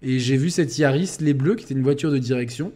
Et 0.01 0.19
j'ai 0.19 0.37
vu 0.37 0.49
cette 0.49 0.77
Yaris, 0.77 1.17
les 1.19 1.33
bleus, 1.33 1.55
qui 1.55 1.65
était 1.65 1.73
une 1.73 1.83
voiture 1.83 2.11
de 2.11 2.17
direction, 2.17 2.71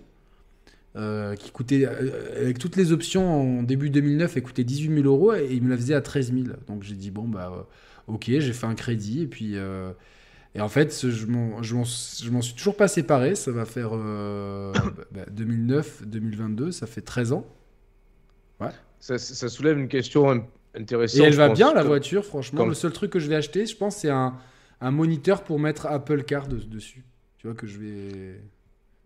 euh, 0.96 1.36
qui 1.36 1.52
coûtait, 1.52 1.86
euh, 1.86 2.42
avec 2.42 2.58
toutes 2.58 2.76
les 2.76 2.92
options 2.92 3.60
en 3.60 3.64
début 3.64 3.90
2009, 3.90 4.38
elle 4.38 4.44
coûtait 4.44 4.64
18 4.64 5.04
000 5.04 5.08
euros 5.08 5.34
et 5.34 5.48
il 5.52 5.64
me 5.64 5.70
la 5.70 5.78
faisait 5.78 5.94
à 5.94 6.02
13 6.02 6.34
000. 6.34 6.46
Donc 6.68 6.84
j'ai 6.84 6.96
dit 6.96 7.12
bon, 7.12 7.28
bah 7.28 7.52
euh, 7.56 7.62
ok, 8.14 8.26
j'ai 8.26 8.54
fait 8.54 8.66
un 8.66 8.76
crédit. 8.76 9.22
Et 9.22 9.28
puis, 9.28 9.56
et 10.54 10.60
en 10.62 10.68
fait, 10.68 11.08
je 11.08 11.26
m'en 11.28 12.42
suis 12.42 12.56
toujours 12.56 12.76
pas 12.76 12.88
séparé. 12.88 13.36
Ça 13.36 13.52
va 13.52 13.66
faire 13.66 13.92
2009, 15.32 16.08
2022, 16.08 16.66
bah, 16.66 16.72
ça 16.72 16.88
fait 16.88 17.02
13 17.02 17.34
ans. 17.34 17.46
Ouais. 18.60 18.72
Ça, 19.00 19.18
ça 19.18 19.50
soulève 19.50 19.80
une 19.80 19.88
question 19.88 20.46
intéressant. 20.76 21.24
Et 21.24 21.28
elle 21.28 21.36
va 21.36 21.50
bien, 21.50 21.74
la 21.74 21.84
voiture, 21.84 22.26
franchement. 22.26 22.66
Le 22.66 22.74
seul 22.74 22.92
truc 22.92 23.12
que 23.12 23.20
je 23.20 23.28
vais 23.28 23.36
acheter, 23.36 23.66
je 23.66 23.76
pense, 23.76 23.98
c'est 23.98 24.10
un, 24.10 24.38
un, 24.80 24.92
moniteur 24.92 25.44
pour 25.44 25.60
mettre 25.60 25.86
Apple 25.86 26.24
Car 26.24 26.48
dessus. 26.48 27.04
Tu 27.38 27.48
vois 27.48 27.56
que 27.56 27.68
je 27.68 27.80
vais. 27.80 28.42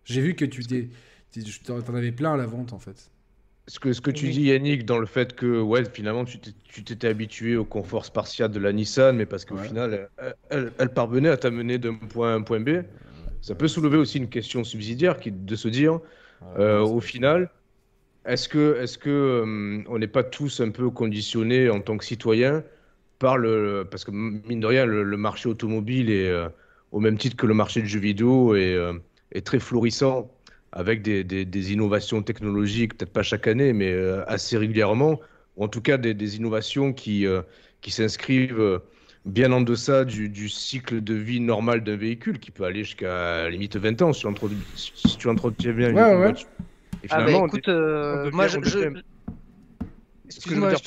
J'ai 0.04 0.20
vu 0.20 0.34
que 0.34 0.44
tu 0.44 0.64
t'es. 0.64 0.88
en 1.68 1.94
avais 1.94 2.12
plein 2.12 2.34
à 2.34 2.36
la 2.36 2.46
vente, 2.46 2.72
en 2.72 2.78
fait. 2.78 3.10
Ce 3.68 3.80
que, 3.80 3.92
ce 3.92 4.00
que 4.00 4.12
tu 4.12 4.28
dis, 4.28 4.42
Yannick, 4.42 4.84
dans 4.84 4.98
le 4.98 5.06
fait 5.06 5.34
que 5.34 5.60
ouais, 5.60 5.84
finalement, 5.92 6.24
tu 6.24 6.84
t'étais 6.84 7.08
habitué 7.08 7.56
au 7.56 7.64
confort 7.64 8.04
spartiate 8.04 8.52
de 8.52 8.60
la 8.60 8.72
Nissan, 8.72 9.16
mais 9.16 9.26
parce 9.26 9.44
qu'au 9.44 9.56
final, 9.56 10.08
elle, 10.50 10.72
elle, 10.78 10.88
parvenait 10.90 11.30
à 11.30 11.36
t'amener 11.36 11.78
d'un 11.78 11.96
point 11.96 12.30
A 12.30 12.32
à 12.34 12.36
un 12.36 12.42
point 12.42 12.60
B, 12.60 12.84
ça 13.40 13.56
peut 13.56 13.66
soulever 13.66 13.96
aussi 13.96 14.18
une 14.18 14.28
question 14.28 14.62
subsidiaire 14.62 15.18
qui 15.18 15.30
est 15.30 15.44
de 15.44 15.56
se 15.56 15.66
dire, 15.66 15.98
euh, 16.58 16.80
au 16.80 17.00
final, 17.00 17.50
est-ce 18.26 18.48
que, 18.48 18.80
est-ce 18.80 18.98
que 18.98 19.10
euh, 19.10 19.82
on 19.88 19.98
n'est 19.98 20.06
pas 20.08 20.24
tous 20.24 20.60
un 20.60 20.70
peu 20.70 20.90
conditionnés 20.90 21.70
en 21.70 21.80
tant 21.80 21.96
que 21.96 22.04
citoyens 22.04 22.62
par 23.18 23.38
le, 23.38 23.86
parce 23.90 24.04
que 24.04 24.10
mine 24.10 24.60
de 24.60 24.66
rien, 24.66 24.84
le, 24.84 25.16
marché 25.16 25.48
automobile 25.48 26.10
est 26.10 26.28
euh, 26.28 26.48
au 26.92 27.00
même 27.00 27.16
titre 27.16 27.36
que 27.36 27.46
le 27.46 27.54
marché 27.54 27.80
du 27.80 27.88
jeu 27.88 28.00
vidéo 28.00 28.54
est, 28.54 28.74
euh, 28.74 28.92
est 29.32 29.46
très 29.46 29.58
florissant 29.58 30.30
avec 30.72 31.00
des, 31.00 31.24
des, 31.24 31.72
innovations 31.72 32.22
technologiques, 32.22 32.98
peut-être 32.98 33.12
pas 33.12 33.22
chaque 33.22 33.46
année, 33.46 33.72
mais 33.72 33.94
assez 34.26 34.58
régulièrement, 34.58 35.18
ou 35.56 35.64
en 35.64 35.68
tout 35.68 35.80
cas 35.80 35.96
des, 35.96 36.36
innovations 36.36 36.92
qui, 36.92 37.24
qui 37.80 37.90
s'inscrivent 37.90 38.82
bien 39.24 39.52
en 39.52 39.62
deçà 39.62 40.04
du, 40.04 40.28
du, 40.28 40.50
cycle 40.50 41.02
de 41.02 41.14
vie 41.14 41.40
normal 41.40 41.82
d'un 41.82 41.96
véhicule, 41.96 42.38
qui 42.38 42.50
peut 42.50 42.64
aller 42.64 42.84
jusqu'à 42.84 43.48
limite 43.48 43.76
20 43.76 44.02
ans 44.02 44.12
si 44.12 44.20
tu 44.20 44.26
entretiens, 44.26 44.58
si 44.74 45.16
tu 45.16 45.28
entretiens 45.30 45.72
bien 45.72 45.90
une 45.90 45.96
ouais, 45.96 46.34
ah 47.10 47.24
bah 47.24 47.32
écoute, 47.32 47.68
euh, 47.68 48.30
moi 48.32 48.46
je. 48.48 48.58
je... 48.62 49.02
Excuse-moi, 50.26 50.70
je, 50.74 50.78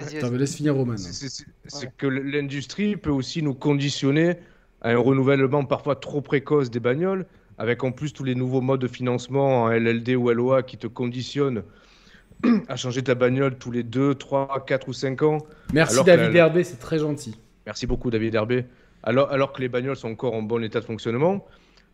je 0.00 0.34
laisse 0.34 0.56
finir 0.56 0.74
Roman. 0.74 0.96
C'est 0.96 1.96
que 1.96 2.06
l'industrie 2.06 2.96
peut 2.96 3.10
aussi 3.10 3.42
nous 3.42 3.54
conditionner 3.54 4.36
à 4.80 4.90
un 4.90 4.98
renouvellement 4.98 5.64
parfois 5.64 5.96
trop 5.96 6.20
précoce 6.20 6.70
des 6.70 6.80
bagnoles, 6.80 7.26
avec 7.58 7.84
en 7.84 7.92
plus 7.92 8.12
tous 8.12 8.24
les 8.24 8.34
nouveaux 8.34 8.60
modes 8.60 8.80
de 8.80 8.88
financement 8.88 9.64
en 9.64 9.70
LLD 9.70 10.16
ou 10.16 10.30
LOA 10.30 10.62
qui 10.62 10.76
te 10.76 10.86
conditionnent 10.86 11.62
à 12.68 12.76
changer 12.76 13.02
ta 13.02 13.14
bagnole 13.14 13.56
tous 13.56 13.70
les 13.70 13.82
2, 13.82 14.14
3, 14.14 14.64
4 14.66 14.88
ou 14.88 14.92
5 14.92 15.22
ans. 15.22 15.38
Merci 15.72 16.02
David 16.04 16.34
Herbé, 16.34 16.64
c'est 16.64 16.78
très 16.78 16.98
gentil. 16.98 17.38
Merci 17.66 17.86
beaucoup 17.86 18.10
David 18.10 18.34
Herbé. 18.34 18.66
Alors, 19.02 19.30
alors 19.30 19.52
que 19.52 19.60
les 19.60 19.68
bagnoles 19.68 19.96
sont 19.96 20.10
encore 20.10 20.34
en 20.34 20.42
bon 20.42 20.62
état 20.62 20.80
de 20.80 20.84
fonctionnement. 20.84 21.46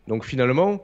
Donc 0.07 0.25
finalement, 0.25 0.83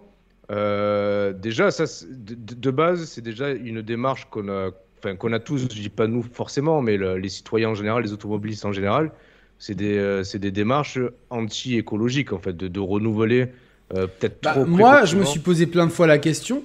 euh, 0.51 1.33
déjà, 1.33 1.71
ça, 1.71 1.85
de, 2.09 2.71
base, 2.71 3.05
c'est 3.05 3.21
déjà 3.21 3.49
une 3.51 3.81
démarche 3.81 4.27
qu'on 4.29 4.47
a, 4.49 4.71
enfin, 4.99 5.15
qu'on 5.15 5.33
a 5.33 5.39
tous, 5.39 5.63
je 5.63 5.67
dis 5.67 5.89
pas 5.89 6.07
nous 6.07 6.23
forcément, 6.23 6.81
mais 6.81 6.97
les 6.97 7.29
citoyens 7.29 7.69
en 7.69 7.75
général, 7.75 8.03
les 8.03 8.13
automobilistes 8.13 8.65
en 8.65 8.71
général, 8.71 9.11
c'est 9.59 9.75
des, 9.75 9.97
euh, 9.97 10.23
des, 10.35 10.51
démarches 10.51 10.99
anti-écologiques, 11.29 12.31
en 12.31 12.39
fait, 12.39 12.55
de, 12.55 12.67
de 12.67 12.79
renouveler 12.79 13.49
euh, 13.93 14.07
peut-être 14.07 14.41
bah, 14.43 14.53
trop. 14.53 14.65
Moi, 14.65 15.05
je 15.05 15.17
me 15.17 15.25
suis 15.25 15.39
posé 15.39 15.65
plein 15.65 15.85
de 15.85 15.91
fois 15.91 16.07
la 16.07 16.19
question, 16.19 16.63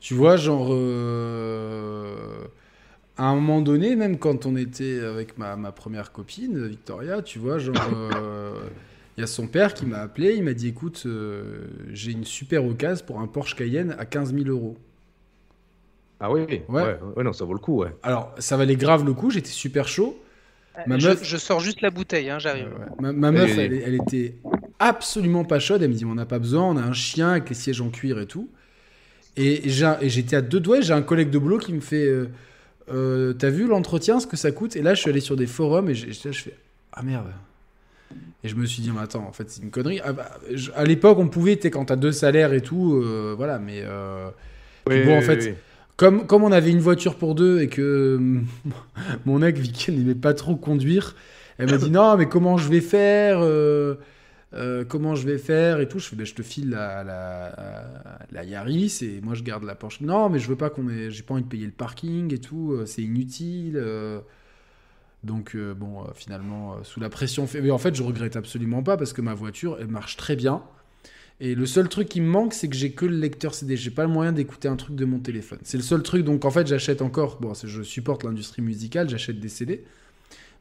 tu 0.00 0.14
vois, 0.14 0.36
genre. 0.36 0.70
à 3.16 3.24
un 3.24 3.34
moment 3.34 3.60
donné, 3.60 3.96
même 3.96 4.18
quand 4.18 4.46
on 4.46 4.54
était 4.56 5.00
avec 5.00 5.36
ma, 5.38 5.56
ma 5.56 5.72
première 5.72 6.12
copine, 6.12 6.66
Victoria, 6.66 7.22
tu 7.22 7.40
vois, 7.40 7.58
genre. 7.58 7.74
Il 9.16 9.22
y 9.22 9.24
a 9.24 9.26
son 9.26 9.46
père 9.46 9.72
qui 9.72 9.86
m'a 9.86 9.98
appelé, 9.98 10.34
il 10.34 10.42
m'a 10.42 10.52
dit 10.52 10.68
écoute, 10.68 11.04
euh, 11.06 11.68
j'ai 11.92 12.12
une 12.12 12.24
super 12.24 12.64
occasion 12.66 13.04
pour 13.06 13.20
un 13.20 13.26
Porsche 13.26 13.54
Cayenne 13.54 13.96
à 13.98 14.04
15 14.04 14.34
000 14.34 14.46
euros. 14.48 14.76
Ah 16.20 16.30
oui, 16.30 16.42
ouais. 16.68 16.98
ouais. 17.16 17.24
non, 17.24 17.32
ça 17.32 17.44
vaut 17.44 17.54
le 17.54 17.58
coup, 17.58 17.78
ouais. 17.78 17.94
Alors, 18.02 18.34
ça 18.38 18.56
valait 18.56 18.76
grave 18.76 19.04
le 19.04 19.14
coup, 19.14 19.30
j'étais 19.30 19.48
super 19.48 19.88
chaud. 19.88 20.22
Euh, 20.78 20.82
ma 20.86 20.98
je, 20.98 21.08
meuf... 21.08 21.24
je, 21.24 21.36
sors 21.38 21.60
juste 21.60 21.80
la 21.80 21.90
bouteille, 21.90 22.28
hein, 22.28 22.38
j'arrive. 22.38 22.68
ma, 23.00 23.12
meuf, 23.12 23.56
elle, 23.56 23.94
était 23.94 24.34
absolument 24.78 25.44
pas 25.44 25.60
chaude. 25.60 25.82
Elle 25.82 25.90
me 25.90 25.94
dit 25.94 26.04
on 26.04 26.14
n'a 26.14 26.26
pas 26.26 26.38
besoin, 26.38 26.64
on 26.64 26.76
a 26.76 26.82
un 26.82 26.92
chien 26.92 27.30
avec 27.30 27.48
les 27.48 27.54
sièges 27.54 27.80
en 27.80 27.88
cuir 27.88 28.18
et 28.18 28.26
tout. 28.26 28.50
Et, 29.38 29.62
j'étais 29.68 30.36
à 30.36 30.42
deux 30.42 30.60
doigts, 30.60 30.82
j'ai 30.82 30.92
un 30.92 31.02
collègue 31.02 31.30
de 31.30 31.38
boulot 31.38 31.58
qui 31.58 31.72
me 31.72 31.80
fait 31.80 32.06
euh, 32.92 33.32
T'as 33.32 33.50
vu 33.50 33.66
l'entretien, 33.66 34.20
ce 34.20 34.26
que 34.26 34.36
ça 34.36 34.52
coûte? 34.52 34.76
Et 34.76 34.82
là, 34.82 34.92
je 34.92 35.00
suis 35.00 35.10
allé 35.10 35.20
sur 35.20 35.36
des 35.36 35.46
forums 35.46 35.88
et 35.88 35.94
je 35.94 36.12
fais 36.32 36.54
Ah 36.92 37.02
merde, 37.02 37.28
et 38.44 38.48
je 38.48 38.54
me 38.54 38.66
suis 38.66 38.82
dit, 38.82 38.90
mais 38.92 39.00
attends, 39.00 39.26
en 39.26 39.32
fait, 39.32 39.50
c'est 39.50 39.62
une 39.62 39.70
connerie. 39.70 40.00
Ah, 40.04 40.12
bah, 40.12 40.30
à 40.74 40.84
l'époque, 40.84 41.18
on 41.18 41.28
pouvait, 41.28 41.56
tu 41.56 41.70
quand 41.70 41.86
t'as 41.86 41.96
deux 41.96 42.12
salaires 42.12 42.52
et 42.52 42.60
tout, 42.60 42.94
euh, 42.94 43.34
voilà, 43.36 43.58
mais. 43.58 43.80
Euh, 43.82 44.30
bon, 44.86 45.18
en 45.18 45.20
fait, 45.20 45.56
Comme, 45.96 46.26
comme 46.26 46.44
on 46.44 46.52
avait 46.52 46.70
une 46.70 46.80
voiture 46.80 47.16
pour 47.16 47.34
deux 47.34 47.60
et 47.60 47.68
que 47.68 48.20
mon 49.24 49.42
ex, 49.42 49.58
Vicky, 49.58 49.90
n'aimait 49.90 50.14
pas 50.14 50.34
trop 50.34 50.54
conduire, 50.54 51.16
elle 51.58 51.70
m'a 51.70 51.78
dit, 51.78 51.90
non, 51.90 52.16
mais 52.16 52.26
comment 52.26 52.56
je 52.56 52.68
vais 52.68 52.80
faire 52.80 53.40
euh, 54.54 54.84
comment 54.88 55.16
je 55.16 55.26
vais 55.26 55.38
faire 55.38 55.80
et 55.80 55.88
tout. 55.88 55.98
Je 55.98 56.06
fais, 56.06 56.16
ben, 56.16 56.24
je 56.24 56.34
te 56.34 56.42
file 56.42 56.70
la, 56.70 57.02
la, 57.02 57.52
la, 58.30 58.44
Yaris 58.44 59.00
et 59.02 59.20
moi 59.20 59.34
je 59.34 59.42
garde 59.42 59.64
la 59.64 59.74
Porsche. 59.74 60.00
Non, 60.00 60.30
mais 60.30 60.38
je 60.38 60.48
veux 60.48 60.56
pas 60.56 60.70
qu'on 60.70 60.88
ait, 60.88 61.10
j'ai 61.10 61.24
pas 61.24 61.34
envie 61.34 61.42
de 61.42 61.48
payer 61.48 61.66
le 61.66 61.72
parking 61.72 62.32
et 62.32 62.38
tout, 62.38 62.78
c'est 62.86 63.02
inutile. 63.02 63.76
Donc 65.26 65.54
euh, 65.54 65.74
bon, 65.74 66.02
euh, 66.02 66.06
finalement, 66.14 66.74
euh, 66.74 66.76
sous 66.84 67.00
la 67.00 67.10
pression, 67.10 67.46
mais 67.60 67.70
en 67.70 67.78
fait, 67.78 67.94
je 67.94 68.02
regrette 68.02 68.36
absolument 68.36 68.82
pas 68.82 68.96
parce 68.96 69.12
que 69.12 69.20
ma 69.20 69.34
voiture, 69.34 69.76
elle 69.80 69.88
marche 69.88 70.16
très 70.16 70.36
bien. 70.36 70.62
Et 71.40 71.54
le 71.54 71.66
seul 71.66 71.90
truc 71.90 72.08
qui 72.08 72.22
me 72.22 72.28
manque, 72.28 72.54
c'est 72.54 72.68
que 72.68 72.76
j'ai 72.76 72.92
que 72.92 73.04
le 73.04 73.16
lecteur 73.16 73.52
CD. 73.52 73.76
J'ai 73.76 73.90
pas 73.90 74.04
le 74.04 74.08
moyen 74.08 74.32
d'écouter 74.32 74.68
un 74.68 74.76
truc 74.76 74.96
de 74.96 75.04
mon 75.04 75.18
téléphone. 75.18 75.58
C'est 75.64 75.76
le 75.76 75.82
seul 75.82 76.02
truc. 76.02 76.24
Donc 76.24 76.46
en 76.46 76.50
fait, 76.50 76.66
j'achète 76.66 77.02
encore. 77.02 77.38
Bon, 77.40 77.52
je 77.52 77.82
supporte 77.82 78.24
l'industrie 78.24 78.62
musicale, 78.62 79.10
j'achète 79.10 79.38
des 79.38 79.50
CD. 79.50 79.84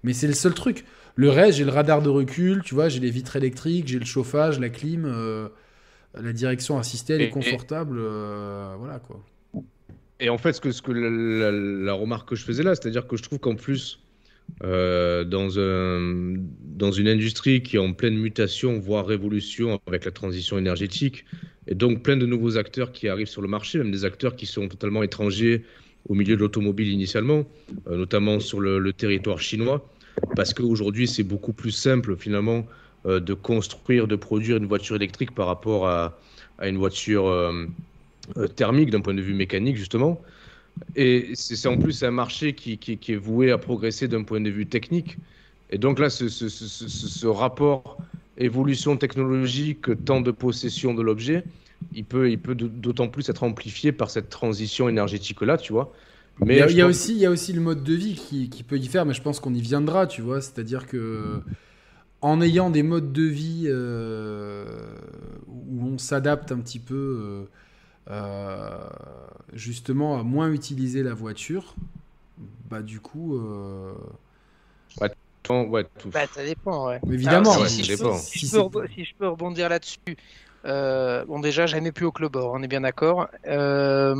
Mais 0.03 0.11
c'est 0.11 0.27
le 0.27 0.33
seul 0.33 0.53
truc. 0.53 0.83
Le 1.15 1.29
reste, 1.29 1.59
j'ai 1.59 1.63
le 1.63 1.71
radar 1.71 2.01
de 2.01 2.09
recul, 2.09 2.61
tu 2.63 2.73
vois, 2.73 2.89
j'ai 2.89 2.99
les 2.99 3.09
vitres 3.09 3.37
électriques, 3.37 3.87
j'ai 3.87 3.99
le 3.99 4.05
chauffage, 4.05 4.59
la 4.59 4.69
clim, 4.69 5.07
la 6.13 6.33
direction 6.33 6.77
assistée, 6.77 7.13
elle 7.13 7.21
est 7.21 7.29
confortable. 7.29 7.99
voilà 8.77 8.99
quoi. 8.99 9.23
Et 10.19 10.29
en 10.29 10.37
fait, 10.37 10.53
ce 10.53 10.61
que, 10.61 10.71
ce 10.71 10.81
que 10.81 10.91
la 10.91 11.93
remarque 11.93 12.29
que 12.29 12.35
je 12.35 12.43
faisais 12.43 12.63
là, 12.63 12.75
c'est-à-dire 12.75 13.07
que 13.07 13.15
je 13.15 13.23
trouve 13.23 13.39
qu'en 13.39 13.55
plus, 13.55 14.04
euh, 14.63 15.25
dans, 15.25 15.59
un, 15.59 16.35
dans 16.63 16.91
une 16.91 17.09
industrie 17.09 17.61
qui 17.61 17.75
est 17.75 17.79
en 17.79 17.91
pleine 17.91 18.15
mutation, 18.15 18.79
voire 18.79 19.05
révolution 19.05 19.81
avec 19.85 20.05
la 20.05 20.11
transition 20.11 20.57
énergétique, 20.57 21.25
et 21.67 21.75
donc 21.75 22.03
plein 22.03 22.15
de 22.15 22.25
nouveaux 22.25 22.57
acteurs 22.57 22.93
qui 22.93 23.09
arrivent 23.09 23.27
sur 23.27 23.41
le 23.41 23.49
marché, 23.49 23.79
même 23.79 23.91
des 23.91 24.05
acteurs 24.05 24.37
qui 24.37 24.45
sont 24.45 24.69
totalement 24.69 25.03
étrangers 25.03 25.65
au 26.07 26.13
milieu 26.13 26.37
de 26.37 26.41
l'automobile 26.41 26.87
initialement, 26.87 27.43
euh, 27.87 27.97
notamment 27.97 28.39
sur 28.39 28.61
le, 28.61 28.93
territoire 28.93 29.39
chinois, 29.39 29.89
parce 30.37 30.53
qu'aujourd'hui 30.53 31.07
c'est 31.07 31.23
beaucoup 31.23 31.51
plus 31.51 31.71
simple 31.71 32.15
finalement 32.15 32.65
euh, 33.05 33.19
de 33.19 33.33
construire, 33.33 34.07
de 34.07 34.15
produire 34.15 34.55
une 34.55 34.67
voiture 34.67 34.95
électrique 34.95 35.35
par 35.35 35.47
rapport 35.47 35.89
à, 35.89 36.17
une 36.63 36.77
voiture 36.77 37.29
thermique 38.55 38.89
d'un 38.89 39.01
point 39.01 39.13
de 39.13 39.21
vue 39.21 39.33
mécanique, 39.33 39.75
justement. 39.75 40.21
Et 40.95 41.31
c'est 41.33 41.67
en 41.67 41.77
plus 41.77 42.03
un 42.03 42.11
marché 42.11 42.53
qui, 42.53 42.77
qui, 42.77 42.97
qui, 42.97 43.13
est 43.13 43.17
voué 43.17 43.51
à 43.51 43.57
progresser 43.57 44.07
d'un 44.07 44.23
point 44.23 44.41
de 44.41 44.49
vue 44.49 44.65
technique. 44.65 45.17
Et 45.69 45.77
donc 45.77 45.99
là, 45.99 46.09
ce, 46.09 46.29
ce, 46.29 46.47
ce, 46.47 46.87
ce 46.87 47.27
rapport 47.27 47.97
évolution 48.37 48.97
technologique, 48.97 50.03
temps 50.05 50.21
de 50.21 50.31
possession 50.31 50.93
de 50.93 51.01
l'objet, 51.01 51.43
il 51.93 52.03
peut, 52.03 52.29
il 52.29 52.39
peut 52.39 52.55
d'autant 52.55 53.07
plus 53.07 53.29
être 53.29 53.43
amplifié 53.43 53.91
par 53.91 54.09
cette 54.09 54.29
transition 54.29 54.89
énergétique-là, 54.89 55.57
tu 55.57 55.73
vois. 55.73 55.93
Mais 56.39 56.59
il 56.69 56.75
y 56.75 56.81
a, 56.81 56.85
aussi, 56.85 57.13
il 57.13 57.19
y 57.19 57.25
a 57.25 57.31
aussi 57.31 57.53
le 57.53 57.61
mode 57.61 57.83
de 57.83 57.93
vie 57.93 58.15
qui, 58.15 58.49
qui, 58.49 58.63
peut 58.63 58.77
y 58.77 58.87
faire, 58.87 59.05
mais 59.05 59.13
je 59.13 59.21
pense 59.21 59.39
qu'on 59.39 59.53
y 59.53 59.61
viendra, 59.61 60.05
tu 60.05 60.21
vois. 60.21 60.41
C'est-à-dire 60.41 60.85
que 60.85 61.39
en 62.21 62.41
ayant 62.41 62.69
des 62.69 62.83
modes 62.83 63.13
de 63.13 63.23
vie 63.23 63.65
euh, 63.67 64.65
où 65.47 65.85
on 65.85 65.97
s'adapte 65.97 66.51
un 66.51 66.59
petit 66.59 66.79
peu 66.79 66.95
euh, 66.95 67.43
euh, 68.09 68.89
justement 69.53 70.19
à 70.19 70.23
moins 70.23 70.51
utiliser 70.51 71.03
la 71.03 71.13
voiture, 71.13 71.75
bah 72.69 72.81
du 72.81 72.99
coup. 72.99 73.39
Ouais, 75.01 75.11
ouais, 75.49 75.85
tout. 75.99 76.09
Bah, 76.09 76.25
ça 76.33 76.43
dépend, 76.43 76.87
ouais. 76.87 76.99
Évidemment, 77.09 77.51
Alors, 77.53 77.67
si, 77.67 77.83
si, 77.83 77.91
je 77.91 77.97
peux, 77.97 78.11
si, 78.13 78.47
je 78.47 78.61
peux, 78.69 78.87
si, 78.93 79.05
je 79.05 79.11
peux, 79.17 79.27
rebondir 79.27 79.69
là-dessus. 79.69 80.17
bon, 80.63 81.39
déjà, 81.39 81.65
jamais 81.65 81.91
plus 81.91 82.05
au 82.05 82.11
club 82.11 82.35
on 82.35 82.61
est 82.63 82.67
bien 82.67 82.81
d'accord. 82.81 83.27
euh, 83.47 84.15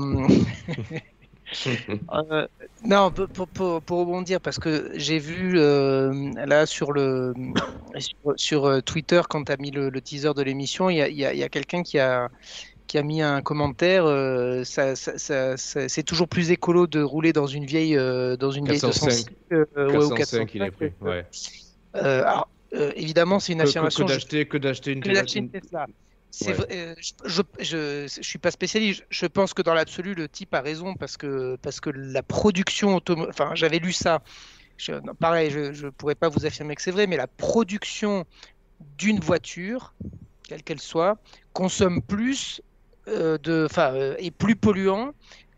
non, 2.86 3.12
pour, 3.12 3.48
pour, 3.48 3.82
pour, 3.82 4.00
rebondir, 4.00 4.42
parce 4.42 4.58
que 4.60 4.92
j'ai 4.96 5.20
vu 5.20 5.60
euh, 5.60 6.32
là 6.46 6.66
sur 6.66 6.92
le 6.92 7.34
sur, 7.98 8.34
sur 8.36 8.66
euh, 8.66 8.82
Twitter 8.82 9.22
quand 9.30 9.44
tu 9.46 9.52
as 9.52 9.58
mis 9.58 9.72
le, 9.72 9.90
le, 9.90 10.02
teaser 10.02 10.34
de 10.34 10.42
l'émission, 10.42 10.90
il 10.90 10.98
y 10.98 11.02
a, 11.02 11.10
y 11.10 11.26
a, 11.26 11.34
y 11.34 11.44
a 11.44 11.50
quelqu'un 11.50 11.84
qui 11.84 12.00
a 12.00 12.30
qui 12.88 12.98
a 12.98 13.04
mis 13.04 13.22
un 13.22 13.42
commentaire. 13.42 14.06
Euh, 14.06 14.64
ça, 14.64 14.96
ça, 14.96 15.18
ça, 15.18 15.88
c'est 15.88 16.04
toujours 16.04 16.28
plus 16.28 16.52
écolo 16.52 16.88
de 16.88 17.02
rouler 17.02 17.34
dans 17.34 17.48
une 17.48 17.66
vieille 17.66 17.96
dans 17.96 18.52
une 18.52 18.68
405, 18.68 19.10
vieille 19.50 19.66
405, 19.76 20.12
ouais, 20.12 20.18
405 20.18 20.56
il 20.56 20.62
est 20.62 20.72
pris. 20.72 20.92
Ouais. 21.02 21.26
alors, 21.94 22.50
évidemment, 22.96 23.40
c'est 23.40 23.54
une 23.54 23.62
affirmation. 23.62 24.06
Que, 24.06 24.12
d'acheter 24.12 24.46
que 24.46 24.58
d'acheter 24.58 24.92
une, 24.92 25.04
une 25.36 25.50
Tesla. 25.50 25.86
Ouais. 26.42 26.56
Euh, 26.72 26.96
je, 27.00 27.42
je, 27.60 28.08
je, 28.08 28.22
suis 28.22 28.40
pas 28.40 28.52
spécialiste. 28.52 29.06
Je 29.10 29.26
pense 29.26 29.54
que 29.54 29.62
dans 29.62 29.74
l'absolu, 29.74 30.14
le 30.14 30.28
type 30.28 30.54
a 30.54 30.62
raison 30.62 30.96
parce 30.96 31.18
que 31.18 31.58
parce 31.62 31.80
que 31.80 31.90
la 31.90 32.24
production 32.24 32.96
automobile. 32.96 33.30
Enfin, 33.30 33.52
j'avais 33.56 33.80
lu 33.80 33.94
ça. 33.94 34.22
Je, 34.78 34.92
non, 34.92 35.16
pareil, 35.16 35.52
je 35.52 35.86
ne 35.86 35.90
pourrais 35.90 36.16
pas 36.16 36.28
vous 36.28 36.46
affirmer 36.46 36.76
que 36.76 36.82
c'est 36.82 36.92
vrai, 36.92 37.08
mais 37.08 37.16
la 37.18 37.28
production 37.28 38.26
d'une 38.98 39.20
voiture, 39.20 39.94
quelle 40.44 40.64
qu'elle 40.64 40.82
soit, 40.82 41.18
consomme 41.54 42.02
plus 42.02 42.60
euh, 42.60 42.75
de, 43.08 43.66
enfin, 43.66 43.94
euh, 43.94 44.16
est 44.18 44.32
plus 44.32 44.56
polluant 44.56 45.12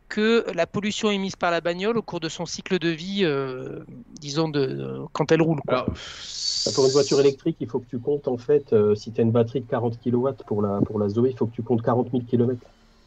que 0.10 0.46
la 0.54 0.66
pollution 0.68 1.12
émise 1.12 1.36
par 1.36 1.52
la 1.52 1.62
bagnole 1.62 1.98
au 1.98 2.02
cours 2.02 2.20
de 2.20 2.30
son 2.30 2.46
cycle 2.46 2.80
de 2.80 2.90
vie, 2.90 3.22
euh, 3.24 3.80
disons, 4.20 4.48
de, 4.48 4.66
de, 4.66 5.00
quand 5.12 5.32
elle 5.32 5.42
roule. 5.42 5.60
Quoi. 5.68 5.80
Alors, 5.80 5.94
pour 6.74 6.86
une 6.86 6.92
voiture 6.92 7.20
électrique, 7.20 7.58
il 7.60 7.68
faut 7.68 7.80
que 7.80 7.88
tu 7.88 8.00
comptes, 8.00 8.28
en 8.28 8.38
fait, 8.38 8.72
euh, 8.72 8.96
si 8.96 9.12
tu 9.12 9.20
as 9.20 9.24
une 9.24 9.32
batterie 9.32 9.62
de 9.62 9.68
40 9.68 10.00
kW 10.02 10.30
pour 10.46 10.62
la, 10.62 10.80
pour 10.82 11.00
la 11.00 11.10
Zoé, 11.10 11.32
il 11.32 11.38
faut 11.38 11.46
que 11.46 11.54
tu 11.54 11.62
comptes 11.62 11.82
40 11.82 12.12
000 12.12 12.24
km 12.24 12.60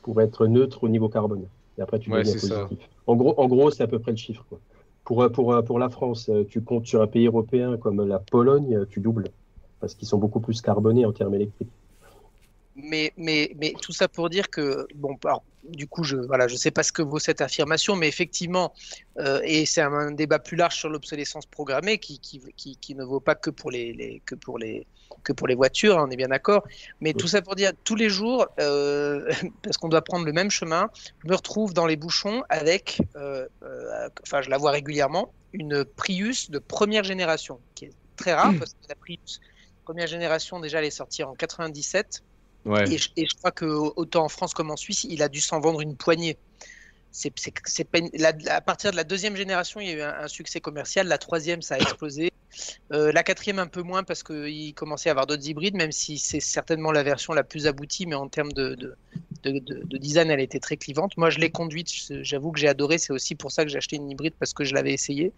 pour 0.02 0.20
être 0.20 0.46
neutre 0.46 0.84
au 0.84 0.88
niveau 0.88 1.08
carbone. 1.08 1.46
Et 1.78 1.82
après, 1.82 1.98
tu 1.98 2.10
ouais, 2.10 2.18
deviens 2.18 2.32
positif. 2.34 2.78
Ça. 2.78 2.86
En 3.06 3.16
gros, 3.16 3.34
en 3.38 3.48
gros 3.48 3.70
c'est 3.70 3.82
à 3.82 3.86
peu 3.86 3.98
près 3.98 4.10
le 4.10 4.18
chiffre. 4.18 4.44
Quoi. 4.48 4.58
Pour, 5.04 5.30
pour, 5.32 5.64
pour 5.64 5.78
la 5.78 5.88
France, 5.88 6.30
tu 6.48 6.60
comptes 6.60 6.86
sur 6.86 7.00
un 7.00 7.06
pays 7.06 7.26
européen 7.26 7.78
comme 7.78 8.06
la 8.06 8.18
Pologne, 8.18 8.84
tu 8.90 9.00
doubles, 9.00 9.28
parce 9.80 9.94
qu'ils 9.94 10.06
sont 10.06 10.18
beaucoup 10.18 10.40
plus 10.40 10.60
carbonés 10.60 11.06
en 11.06 11.12
termes 11.12 11.34
électriques. 11.34 11.70
Mais, 12.76 13.12
mais, 13.16 13.52
mais 13.56 13.74
tout 13.80 13.92
ça 13.92 14.08
pour 14.08 14.30
dire 14.30 14.48
que, 14.48 14.86
bon, 14.94 15.18
alors, 15.24 15.42
du 15.64 15.86
coup, 15.86 16.04
je 16.04 16.16
voilà, 16.16 16.48
je 16.48 16.56
sais 16.56 16.70
pas 16.70 16.82
ce 16.82 16.92
que 16.92 17.02
vaut 17.02 17.18
cette 17.18 17.40
affirmation, 17.40 17.96
mais 17.96 18.08
effectivement, 18.08 18.72
euh, 19.18 19.40
et 19.44 19.66
c'est 19.66 19.82
un, 19.82 19.92
un, 19.92 20.10
débat 20.12 20.38
plus 20.38 20.56
large 20.56 20.76
sur 20.76 20.88
l'obsolescence 20.88 21.46
programmée 21.46 21.98
qui, 21.98 22.18
qui, 22.18 22.40
qui, 22.56 22.76
qui, 22.76 22.94
ne 22.94 23.04
vaut 23.04 23.20
pas 23.20 23.34
que 23.34 23.50
pour 23.50 23.70
les, 23.70 23.92
les, 23.92 24.22
que 24.24 24.34
pour 24.34 24.58
les 24.58 24.86
que 25.24 25.32
pour 25.32 25.48
les 25.48 25.54
voitures, 25.54 25.96
on 25.98 26.08
est 26.10 26.16
bien 26.16 26.28
d'accord. 26.28 26.64
Mais 27.00 27.10
oui. 27.10 27.16
tout 27.16 27.26
ça 27.26 27.42
pour 27.42 27.54
dire, 27.54 27.72
tous 27.84 27.96
les 27.96 28.08
jours, 28.08 28.46
euh, 28.58 29.28
parce 29.62 29.76
qu'on 29.76 29.88
doit 29.88 30.02
prendre 30.02 30.24
le 30.24 30.32
même 30.32 30.50
chemin, 30.50 30.88
je 31.22 31.28
me 31.28 31.34
retrouve 31.34 31.74
dans 31.74 31.86
les 31.86 31.96
bouchons 31.96 32.42
avec, 32.48 33.02
euh, 33.16 33.46
enfin, 34.22 34.40
je 34.40 34.48
la 34.48 34.56
vois 34.56 34.70
régulièrement, 34.70 35.32
une 35.52 35.84
Prius 35.84 36.50
de 36.50 36.58
première 36.58 37.04
génération, 37.04 37.58
qui 37.74 37.86
est 37.86 37.92
très 38.16 38.32
rare 38.32 38.52
mmh. 38.52 38.58
parce 38.58 38.72
que 38.72 38.88
la 38.88 38.94
Prius 38.94 39.40
première 39.84 40.06
génération 40.06 40.60
déjà 40.60 40.78
elle 40.78 40.84
est 40.84 40.90
sortie 40.90 41.24
en 41.24 41.34
97 41.34 42.22
Et, 42.66 42.98
je, 42.98 43.36
crois 43.36 43.52
que 43.52 43.64
autant 43.64 44.24
en 44.24 44.28
France 44.28 44.52
comme 44.52 44.70
en 44.70 44.76
Suisse, 44.76 45.04
il 45.04 45.22
a 45.22 45.28
dû 45.28 45.40
s'en 45.40 45.60
vendre 45.60 45.80
une 45.80 45.96
poignée. 45.96 46.36
C'est, 47.10 47.32
à 48.48 48.60
partir 48.60 48.92
de 48.92 48.96
la 48.96 49.04
deuxième 49.04 49.34
génération, 49.34 49.80
il 49.80 49.88
y 49.88 49.90
a 49.90 49.94
eu 49.94 50.02
un 50.02 50.28
succès 50.28 50.60
commercial. 50.60 51.08
La 51.08 51.18
troisième, 51.18 51.62
ça 51.62 51.74
a 51.74 51.78
explosé. 51.78 52.30
Euh, 52.92 53.12
la 53.12 53.22
quatrième, 53.22 53.58
un 53.58 53.66
peu 53.66 53.82
moins 53.82 54.02
parce 54.02 54.22
qu'il 54.22 54.74
commençait 54.74 55.08
à 55.08 55.12
avoir 55.12 55.26
d'autres 55.26 55.46
hybrides, 55.48 55.76
même 55.76 55.92
si 55.92 56.18
c'est 56.18 56.40
certainement 56.40 56.92
la 56.92 57.02
version 57.02 57.32
la 57.32 57.44
plus 57.44 57.66
aboutie, 57.66 58.06
mais 58.06 58.14
en 58.14 58.28
termes 58.28 58.52
de, 58.52 58.74
de, 58.74 58.96
de, 59.44 59.60
de 59.84 59.98
design, 59.98 60.30
elle 60.30 60.40
était 60.40 60.60
très 60.60 60.76
clivante. 60.76 61.16
Moi, 61.16 61.30
je 61.30 61.38
l'ai 61.38 61.50
conduite, 61.50 61.90
j'avoue 62.22 62.52
que 62.52 62.60
j'ai 62.60 62.68
adoré. 62.68 62.98
C'est 62.98 63.12
aussi 63.12 63.34
pour 63.34 63.52
ça 63.52 63.64
que 63.64 63.70
j'ai 63.70 63.78
acheté 63.78 63.96
une 63.96 64.10
hybride 64.10 64.34
parce 64.38 64.52
que 64.52 64.64
je 64.64 64.74
l'avais 64.74 64.92
essayé, 64.92 65.32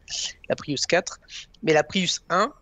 la 0.49 0.57
Prius 0.57 0.87
4. 0.87 1.21
Mais 1.63 1.73
la 1.73 1.85
Prius 1.85 2.23
1, 2.31 2.53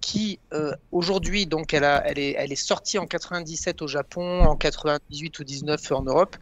qui 0.00 0.40
euh, 0.52 0.74
aujourd'hui, 0.92 1.46
donc, 1.46 1.74
elle 1.74 1.84
est 1.84 2.54
sortie 2.56 2.98
en 2.98 3.06
97 3.06 3.82
au 3.82 3.86
Japon, 3.86 4.42
en 4.42 4.56
98 4.56 5.38
ou 5.38 5.44
19 5.44 5.92
en 5.92 6.02
Europe. 6.02 6.36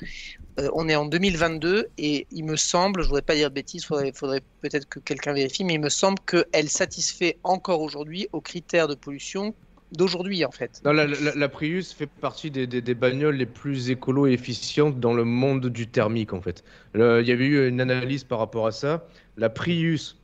Euh, 0.58 0.68
on 0.72 0.88
est 0.88 0.96
en 0.96 1.06
2022 1.06 1.88
et 1.98 2.26
il 2.30 2.44
me 2.44 2.56
semble, 2.56 3.02
je 3.02 3.08
voudrais 3.08 3.22
pas 3.22 3.34
dire 3.34 3.50
de 3.50 3.54
bêtises, 3.54 3.84
faudrait, 3.84 4.12
faudrait 4.12 4.42
peut-être 4.60 4.88
que 4.88 4.98
quelqu'un 4.98 5.32
vérifie, 5.32 5.64
mais 5.64 5.74
il 5.74 5.80
me 5.80 5.88
semble 5.88 6.18
qu'elle 6.26 6.68
satisfait 6.68 7.38
encore 7.44 7.80
aujourd'hui 7.80 8.28
aux 8.32 8.40
critères 8.40 8.88
de 8.88 8.94
pollution 8.94 9.54
d'aujourd'hui 9.92 10.44
en 10.44 10.50
fait. 10.50 10.82
La, 10.84 11.48
Prius 11.48 11.92
fait 11.92 12.06
partie 12.06 12.50
des, 12.50 12.66
des, 12.66 12.82
des, 12.82 12.94
bagnoles 12.94 13.36
les 13.36 13.46
plus 13.46 13.90
écolo 13.90 14.26
et 14.26 14.32
efficientes 14.32 15.00
dans 15.00 15.14
le 15.14 15.24
monde 15.24 15.66
du 15.68 15.86
thermique 15.86 16.32
en 16.32 16.42
fait. 16.42 16.62
Il 16.94 17.00
y 17.00 17.32
avait 17.32 17.46
eu 17.46 17.68
une 17.68 17.80
analyse 17.80 18.24
par 18.24 18.38
rapport 18.38 18.66
à 18.66 18.72
ça. 18.72 19.06
La 19.38 19.48
Prius, 19.48 20.18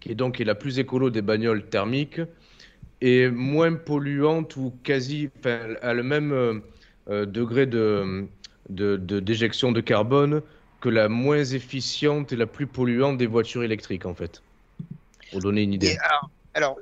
qui 0.00 0.10
est 0.10 0.14
donc 0.14 0.40
est 0.40 0.44
la 0.44 0.54
plus 0.54 0.78
écolo 0.78 1.10
des 1.10 1.20
bagnoles 1.20 1.68
thermiques, 1.68 2.20
est 3.02 3.30
moins 3.30 3.74
polluante 3.74 4.56
ou 4.56 4.72
quasi, 4.84 5.28
a 5.82 5.92
le 5.92 6.02
même 6.02 6.62
euh, 7.10 7.26
degré 7.26 7.66
de, 7.66 8.26
de, 8.68 8.96
de, 8.96 9.20
d'éjection 9.20 9.72
de 9.72 9.80
carbone 9.80 10.42
que 10.80 10.88
la 10.88 11.08
moins 11.08 11.44
efficiente 11.44 12.32
et 12.32 12.36
la 12.36 12.46
plus 12.46 12.66
polluante 12.66 13.18
des 13.18 13.26
voitures 13.26 13.62
électriques 13.62 14.06
en 14.06 14.14
fait. 14.14 14.42
Pour 15.30 15.40
donner 15.40 15.62
une 15.62 15.72
idée. 15.72 15.88
Et 15.88 15.98
alors, 15.98 16.30
alors 16.54 16.78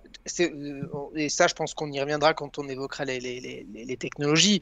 et 1.16 1.28
ça, 1.28 1.46
je 1.48 1.54
pense 1.54 1.74
qu'on 1.74 1.90
y 1.90 2.00
reviendra 2.00 2.34
quand 2.34 2.58
on 2.58 2.68
évoquera 2.68 3.04
les, 3.04 3.20
les, 3.20 3.40
les, 3.40 3.84
les 3.84 3.96
technologies. 3.96 4.60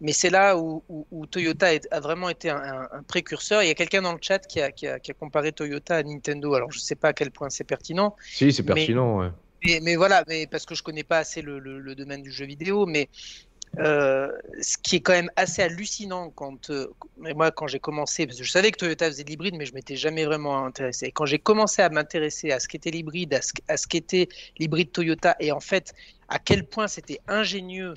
Mais 0.00 0.12
c'est 0.12 0.30
là 0.30 0.56
où, 0.56 0.82
où, 0.88 1.06
où, 1.10 1.26
Toyota 1.26 1.68
a 1.90 2.00
vraiment 2.00 2.30
été 2.30 2.48
un, 2.48 2.88
un 2.90 3.02
précurseur. 3.02 3.62
Il 3.62 3.68
y 3.68 3.70
a 3.70 3.74
quelqu'un 3.74 4.00
dans 4.00 4.12
le 4.12 4.18
chat 4.20 4.38
qui 4.38 4.60
a, 4.60 4.70
qui, 4.70 4.86
a, 4.86 4.98
qui 4.98 5.10
a, 5.10 5.14
comparé 5.14 5.52
Toyota 5.52 5.96
à 5.96 6.02
Nintendo. 6.02 6.54
Alors, 6.54 6.72
je 6.72 6.78
ne 6.78 6.82
sais 6.82 6.94
pas 6.94 7.08
à 7.08 7.12
quel 7.12 7.30
point 7.30 7.50
c'est 7.50 7.64
pertinent. 7.64 8.16
Si, 8.22 8.50
c'est 8.52 8.62
pertinent, 8.62 9.18
mais, 9.18 9.26
ouais. 9.26 9.32
Mais, 9.64 9.80
mais, 9.82 9.96
voilà, 9.96 10.24
mais 10.26 10.46
parce 10.46 10.64
que 10.64 10.74
je 10.74 10.80
ne 10.80 10.84
connais 10.84 11.02
pas 11.02 11.18
assez 11.18 11.42
le, 11.42 11.58
le, 11.58 11.80
le, 11.80 11.94
domaine 11.94 12.22
du 12.22 12.32
jeu 12.32 12.46
vidéo. 12.46 12.86
Mais 12.86 13.10
euh, 13.78 14.32
ce 14.60 14.76
qui 14.78 14.96
est 14.96 15.00
quand 15.00 15.12
même 15.12 15.30
assez 15.36 15.62
hallucinant 15.62 16.30
quand 16.30 16.70
euh, 16.70 16.92
moi 17.18 17.52
quand 17.52 17.68
j'ai 17.68 17.78
commencé 17.78 18.26
parce 18.26 18.38
que 18.38 18.44
je 18.44 18.50
savais 18.50 18.72
que 18.72 18.78
Toyota 18.78 19.06
faisait 19.06 19.22
de 19.22 19.30
l'hybride 19.30 19.54
mais 19.56 19.64
je 19.64 19.74
m'étais 19.74 19.94
jamais 19.94 20.24
vraiment 20.24 20.64
intéressé. 20.64 21.06
Et 21.06 21.12
quand 21.12 21.24
j'ai 21.24 21.38
commencé 21.38 21.80
à 21.80 21.88
m'intéresser 21.88 22.50
à 22.50 22.58
ce 22.58 22.66
qu'était 22.66 22.90
l'hybride 22.90 23.32
à 23.68 23.76
ce, 23.76 23.86
qu'était 23.86 24.28
l'hybride 24.58 24.90
Toyota 24.90 25.36
et 25.38 25.52
en 25.52 25.60
fait 25.60 25.94
à 26.28 26.40
quel 26.40 26.66
point 26.66 26.88
c'était 26.88 27.20
ingénieux 27.28 27.94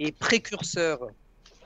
et 0.00 0.10
précurseur 0.10 1.06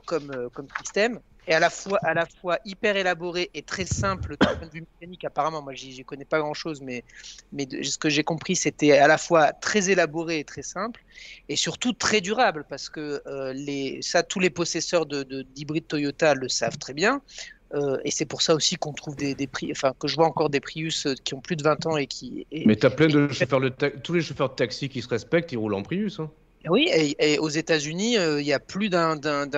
comme, 0.04 0.30
euh, 0.32 0.48
comme 0.50 0.68
système 0.82 1.20
et 1.47 1.55
à 1.55 1.61
la 1.61 1.70
fois 1.70 1.99
à 2.03 2.14
la 2.14 2.26
fois 2.26 2.59
hyper 2.64 2.97
élaboré 2.97 3.51
et 3.55 3.62
très 3.62 3.84
simple 3.84 4.36
d'un 4.40 4.55
point 4.55 4.66
de 4.66 4.72
vue 4.72 4.84
mécanique 5.01 5.24
apparemment 5.24 5.62
moi 5.62 5.74
j'y 5.74 6.05
connais 6.05 6.24
pas 6.24 6.40
grand 6.40 6.55
chose 6.55 6.80
mais 6.80 7.05
mais 7.53 7.66
de, 7.66 7.82
ce 7.82 7.99
que 7.99 8.09
j'ai 8.09 8.24
compris 8.24 8.57
c'était 8.57 8.92
à 8.92 9.07
la 9.07 9.18
fois 9.18 9.53
très 9.53 9.90
élaboré 9.90 10.40
et 10.40 10.44
très 10.44 10.62
simple 10.62 11.05
et 11.49 11.57
surtout 11.57 11.92
très 11.92 12.20
durable 12.20 12.64
parce 12.68 12.88
que 12.88 13.22
euh, 13.26 13.53
les 13.53 14.01
ça 14.03 14.22
tous 14.22 14.40
les 14.40 14.51
possesseurs 14.51 15.07
de 15.07 15.22
d'hybrides 15.55 15.86
Toyota 15.86 16.34
le 16.34 16.49
savent 16.49 16.78
très 16.78 16.94
bien 16.94 17.20
euh, 17.74 17.99
et 18.05 18.11
c'est 18.11 18.26
pour 18.26 18.42
ça 18.42 18.55
aussi 18.55 18.76
qu'on 18.76 18.92
trouve 18.92 19.16
des, 19.16 19.34
des, 19.34 19.47
prix, 19.47 19.70
enfin 19.72 19.92
que 19.99 20.07
je 20.07 20.14
vois 20.14 20.26
encore 20.26 20.51
des 20.51 20.61
Prius 20.61 21.09
qui 21.24 21.34
ont 21.34 21.40
plus 21.40 21.57
de 21.57 21.64
20 21.64 21.86
ans 21.86 21.97
et 21.97 22.07
qui. 22.07 22.47
Et, 22.53 22.64
Mais 22.64 22.76
t'as 22.76 22.90
plein 22.90 23.09
de 23.09 23.26
chauffeurs 23.28 23.61
de 23.61 23.68
tous 23.68 24.12
les 24.12 24.22
chauffeurs 24.22 24.51
de 24.51 24.55
taxi 24.55 24.88
qui 24.88 25.03
se 25.03 25.09
respectent, 25.09 25.51
ils 25.51 25.57
roulent 25.57 25.74
en 25.74 25.82
Prius. 25.82 26.20
Hein. 26.20 26.30
Oui, 26.68 26.88
et, 26.92 27.34
et 27.34 27.38
aux 27.38 27.48
États-Unis, 27.48 28.18
euh, 28.18 28.40
il 28.40 28.46
y 28.46 28.52
a 28.52 28.58
plus 28.58 28.88
d'un 28.90 29.16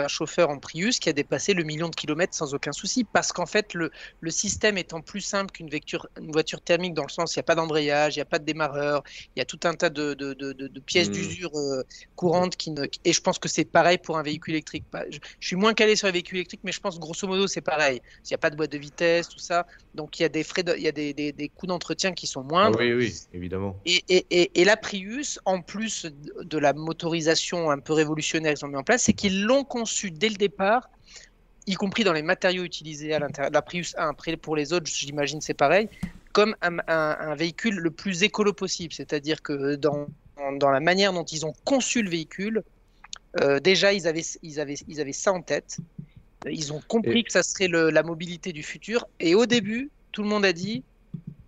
chauffeur 0.09 0.50
en 0.50 0.59
Prius 0.59 0.98
qui 0.98 1.09
a 1.09 1.14
dépassé 1.14 1.54
le 1.54 1.62
million 1.64 1.88
de 1.88 1.94
kilomètres 1.94 2.36
sans 2.36 2.52
aucun 2.52 2.72
souci, 2.72 3.04
parce 3.04 3.32
qu'en 3.32 3.46
fait, 3.46 3.72
le, 3.72 3.90
le 4.20 4.30
système 4.30 4.76
étant 4.76 5.00
plus 5.00 5.22
simple 5.22 5.50
qu'une 5.52 5.70
voiture, 5.70 6.06
une 6.20 6.30
voiture 6.32 6.61
thermique, 6.61 6.92
dans 6.92 7.04
le 7.04 7.09
sens, 7.09 7.34
il 7.34 7.38
n'y 7.38 7.40
a 7.40 7.44
pas 7.44 7.54
d'embrayage, 7.54 8.16
il 8.16 8.18
n'y 8.18 8.22
a 8.22 8.26
pas 8.26 8.38
de 8.38 8.44
démarreur, 8.44 9.02
il 9.34 9.38
y 9.38 9.42
a 9.42 9.46
tout 9.46 9.59
un 9.64 9.72
tas 9.74 9.88
de, 9.88 10.12
de, 10.12 10.34
de, 10.34 10.52
de- 10.52 10.68
de 10.68 10.80
pièces 10.80 11.09
Mm. 11.09 11.12
d'usure 11.12 11.59
euh, 11.59 11.82
courantes 12.14 12.56
qui 12.56 12.72
ne. 12.72 12.84
Et 13.04 13.12
je 13.14 13.20
pense 13.22 13.38
que 13.38 13.48
c'est 13.48 13.64
pareil 13.64 13.96
pour 13.98 14.18
un 14.18 14.22
véhicule 14.22 14.54
électrique. 14.54 14.84
Pas- 14.90 15.04
Je, 15.11 15.18
je 15.40 15.46
suis 15.46 15.56
moins 15.56 15.72
calé 15.72 15.96
sur 15.96 16.09
les 16.09 16.12
véhicules 16.12 16.36
électriques, 16.38 16.61
mais 16.64 16.72
je 16.72 16.80
pense 16.80 16.98
grosso 17.00 17.26
modo 17.26 17.46
c'est 17.46 17.62
pareil. 17.62 18.00
Il 18.24 18.32
n'y 18.32 18.34
a 18.34 18.38
pas 18.38 18.50
de 18.50 18.56
boîte 18.56 18.72
de 18.72 18.78
vitesse, 18.78 19.28
tout 19.28 19.38
ça, 19.38 19.66
donc 19.94 20.18
il 20.18 20.22
y 20.24 20.26
a 20.26 20.28
des 20.28 20.44
frais, 20.44 20.62
il 20.76 20.82
y 20.82 20.88
a 20.88 20.92
des, 20.92 21.14
des, 21.14 21.32
des 21.32 21.48
coûts 21.48 21.66
d'entretien 21.66 22.12
qui 22.12 22.26
sont 22.26 22.44
Ah 22.61 22.70
moindres. 22.70 22.78
oui, 22.78 22.92
oui, 22.92 23.14
évidemment. 23.32 23.76
Et, 23.84 24.04
et, 24.09 24.26
et, 24.30 24.61
et 24.61 24.64
la 24.64 24.76
Prius, 24.76 25.38
en 25.44 25.62
plus 25.62 26.06
de 26.06 26.59
la 26.59 26.72
motorisation 27.03 27.70
un 27.70 27.78
peu 27.78 27.92
révolutionnaire 27.92 28.55
qu'ils 28.55 28.64
ont 28.64 28.68
mis 28.68 28.76
en 28.76 28.82
place, 28.82 29.05
c'est 29.05 29.12
qu'ils 29.12 29.44
l'ont 29.44 29.62
conçu 29.64 30.11
dès 30.11 30.28
le 30.28 30.34
départ, 30.34 30.90
y 31.66 31.74
compris 31.74 32.03
dans 32.03 32.12
les 32.12 32.22
matériaux 32.22 32.64
utilisés 32.64 33.14
à 33.14 33.20
l'intérieur 33.20 33.51
de 33.51 33.55
la 33.55 33.62
Prius 33.62 33.94
1. 33.96 34.09
Après, 34.09 34.36
pour 34.36 34.57
les 34.57 34.72
autres, 34.72 34.86
j'imagine 34.86 35.40
c'est 35.40 35.55
pareil, 35.55 35.88
comme 36.32 36.57
un, 36.61 36.78
un- 36.88 37.16
un 37.20 37.34
véhicule 37.36 37.76
le 37.76 37.90
plus 37.92 38.22
écolo 38.24 38.53
possible. 38.53 38.92
C'est-à-dire 38.92 39.42
que 39.42 39.76
dans, 39.76 40.09
dans 40.59 40.70
la 40.70 40.80
manière 40.80 41.12
dont 41.12 41.24
ils 41.24 41.46
ont 41.46 41.55
conçu 41.64 42.03
le 42.03 42.11
véhicule, 42.11 42.62
euh, 43.40 43.61
déjà, 43.61 43.92
ils 43.92 44.09
avaient, 44.09 44.24
ils, 44.42 44.59
avaient, 44.59 44.76
ils 44.88 45.01
avaient 45.01 45.12
ça 45.12 45.32
en 45.32 45.40
tête. 45.42 45.78
Ils 46.51 46.72
ont 46.72 46.80
compris 46.88 47.20
Et- 47.20 47.24
que 47.24 47.32
ça 47.32 47.42
serait 47.44 47.68
le- 47.68 47.90
la 47.90 48.03
mobilité 48.03 48.53
du 48.53 48.62
futur. 48.64 49.07
Et 49.20 49.34
au 49.36 49.46
début, 49.46 49.90
tout 50.12 50.22
le 50.22 50.28
monde 50.28 50.44
a 50.44 50.53
dit 50.53 50.82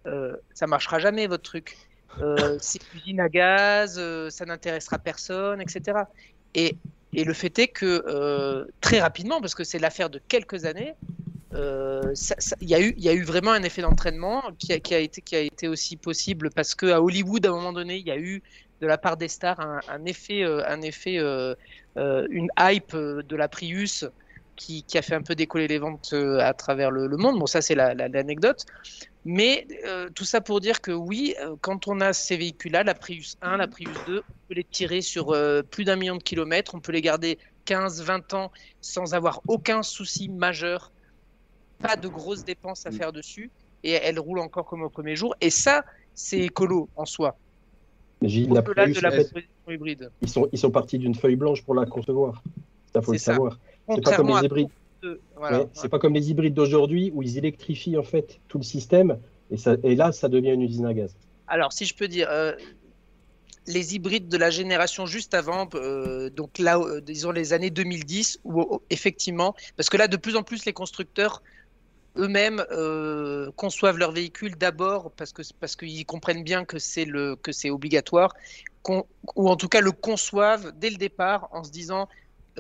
euh, 0.07 0.37
ça 0.55 0.67
marchera 0.67 0.99
jamais 1.01 1.27
votre 1.27 1.43
truc. 1.43 1.77
Euh, 2.19 2.57
c'est 2.61 2.81
une 2.93 2.99
usine 2.99 3.21
à 3.21 3.29
gaz, 3.29 3.97
euh, 3.99 4.31
ça 4.31 4.45
n'intéressera 4.45 4.99
personne, 4.99 5.61
etc. 5.61 6.05
Et, 6.55 6.77
le 7.13 7.33
fait 7.33 7.59
est 7.59 7.69
que 7.69 8.05
euh, 8.07 8.65
très 8.81 9.01
rapidement, 9.01 9.41
parce 9.41 9.55
que 9.55 9.65
c'est 9.65 9.79
l'affaire 9.79 10.11
de 10.11 10.21
quelques 10.29 10.65
années, 10.65 10.95
euh, 11.55 12.15
il 12.61 12.69
y, 12.69 12.75
a 13.09 13.13
eu- 13.13 13.23
vraiment 13.25 13.51
un 13.51 13.63
effet 13.65 13.83
d'entraînement 13.83 14.43
qui 14.59 14.73
a, 14.73 14.99
été, 14.99 15.67
aussi 15.67 15.97
possible 15.97 16.51
parce 16.55 16.75
qu'à 16.77 17.03
Hollywood, 17.03 17.45
à 17.47 17.51
un 17.51 17.53
moment 17.53 17.73
donné, 17.73 17.97
il 17.97 18.07
y 18.07 18.13
a 18.13 18.19
eu 18.19 18.43
de 18.81 18.87
la 18.87 18.97
part 18.97 19.17
des 19.17 19.29
stars 19.29 19.61
un, 19.61 20.05
effet, 20.05 20.45
euh, 20.45 20.63
un 20.69 20.81
effet 20.83 21.19
euh, 21.19 21.55
euh, 21.97 22.27
une 22.31 22.49
hype 22.59 22.95
euh, 22.95 23.23
de 23.23 23.37
la 23.37 23.49
Prius 23.49 24.05
qui, 24.61 24.83
qui 24.85 24.99
a 24.99 25.03
fait 25.03 25.15
un 25.15 25.23
peu 25.23 25.35
décoller 25.35 25.67
les 25.69 25.79
ventes 25.79 26.11
euh, 26.13 26.39
à 26.41 26.53
travers 26.53 26.91
le, 26.91 27.07
le 27.07 27.17
monde. 27.17 27.39
Bon, 27.39 27.47
ça, 27.47 27.63
c'est 27.63 27.75
la- 27.75 27.95
la- 27.95 28.09
l'anecdote. 28.09 28.67
Mais 29.25 29.67
euh, 29.87 30.09
tout 30.15 30.25
ça 30.25 30.41
pour 30.43 30.61
dire 30.61 30.81
que 30.83 30.91
oui, 30.93 31.35
euh, 31.43 31.57
quand 31.63 31.89
on 31.89 32.01
a 32.01 32.13
ces 32.13 32.37
véhicules-là, 32.37 32.83
la 32.85 32.95
Prius 32.95 33.37
1, 33.41 33.57
la 33.57 33.69
Prius 33.69 33.97
2, 34.07 34.19
on 34.19 34.33
peut 34.49 34.55
les 34.55 34.65
tirer 34.65 35.01
sur 35.01 35.31
euh, 35.31 35.63
plus 35.63 35.85
d'un 35.85 35.97
million 35.97 36.17
de 36.17 36.23
kilomètres, 36.23 36.75
on 36.75 36.81
peut 36.81 36.93
les 36.93 37.01
garder 37.01 37.39
15, 37.65 38.03
20 38.03 38.35
ans 38.35 38.51
sans 38.83 39.15
avoir 39.15 39.41
aucun 39.49 39.83
souci 39.83 40.29
majeur, 40.29 40.93
pas 41.81 41.97
de 41.97 42.09
grosses 42.09 42.45
dépenses 42.45 42.85
à 42.87 42.91
faire 42.91 43.13
dessus, 43.13 43.51
et 43.83 43.93
elles 43.93 44.19
roulent 44.21 44.41
encore 44.41 44.67
comme 44.67 44.83
au 44.83 44.91
premier 44.91 45.17
jour. 45.17 45.35
Et 45.41 45.49
ça, 45.51 45.85
c'est 46.15 46.41
écolo 46.41 46.89
en 46.97 47.07
soi. 47.07 47.39
Au-delà 48.51 48.87
de 48.95 49.01
la 49.01 49.11
proposition 49.25 49.71
hybride. 49.71 50.11
ils, 50.21 50.29
sont, 50.29 50.49
ils 50.53 50.59
sont 50.59 50.71
partis 50.71 50.99
d'une 50.99 51.15
feuille 51.15 51.37
blanche 51.37 51.63
pour 51.65 51.75
la 51.75 51.87
concevoir. 51.87 52.43
Ça, 52.93 53.01
faut 53.01 53.13
le 53.13 53.19
ça. 53.19 53.33
C'est 53.95 54.03
pas 54.03 54.17
comme 54.17 54.29
les 54.29 54.45
hybrides. 54.45 54.69
d'autres, 55.03 55.21
voilà. 55.37 55.61
Ouais, 55.61 55.67
c'est 55.73 55.89
pas 55.89 55.99
comme 55.99 56.15
les 56.15 56.31
hybrides 56.31 56.55
d'aujourd'hui 56.55 57.11
où 57.15 57.23
ils 57.23 57.39
électrifient 57.39 57.97
en 57.97 58.03
fait 58.03 58.41
tout 58.49 58.59
le 58.59 58.65
système 58.65 59.19
et, 59.51 59.57
ça, 59.57 59.77
et 59.83 59.95
là 59.95 60.13
ça 60.13 60.29
devient 60.29 60.51
une 60.51 60.63
usine 60.63 60.87
à 60.87 60.95
gaz. 60.95 61.17
Alors, 61.49 61.73
si 61.73 61.85
je 61.85 61.95
peux 61.95 62.07
dire, 62.07 62.29
euh, 62.31 62.53
les 63.67 63.95
hybrides 63.95 64.29
de 64.29 64.37
la 64.37 64.51
génération 64.51 65.07
juste 65.07 65.35
avant, 65.35 65.69
euh, 65.75 66.31
donc 66.31 66.59
là, 66.59 66.79
euh, 66.79 67.01
disons 67.01 67.31
les 67.31 67.53
années 67.53 67.71
2010, 67.71 68.41
où 68.45 68.61
où, 68.61 68.83
effectivement, 68.91 69.55
parce 69.77 69.89
que 69.89 69.97
là, 69.97 70.09
de 70.09 70.17
plus 70.17 70.37
en 70.37 70.43
plus, 70.43 70.65
les 70.65 70.73
constructeurs 70.73 71.43
eux-mêmes 72.17 72.65
euh, 72.73 73.51
conçoivent 73.57 73.99
leurs 73.99 74.11
véhicules 74.11 74.57
d'abord 74.57 75.13
parce 75.13 75.33
que 75.33 75.43
parce 75.61 75.77
qu'ils 75.77 76.05
comprennent 76.05 76.43
bien 76.43 76.65
que 76.65 76.79
c'est 76.79 77.05
le 77.05 77.37
que 77.37 77.53
c'est 77.53 77.71
obligatoire, 77.71 78.35
ou 78.89 79.49
en 79.49 79.57
tout 79.57 79.69
cas 79.69 79.81
le 79.81 79.93
conçoivent 79.93 80.73
dès 80.77 80.91
le 80.91 80.97
départ 80.97 81.49
en 81.53 81.63
se 81.63 81.71
disant 81.71 82.09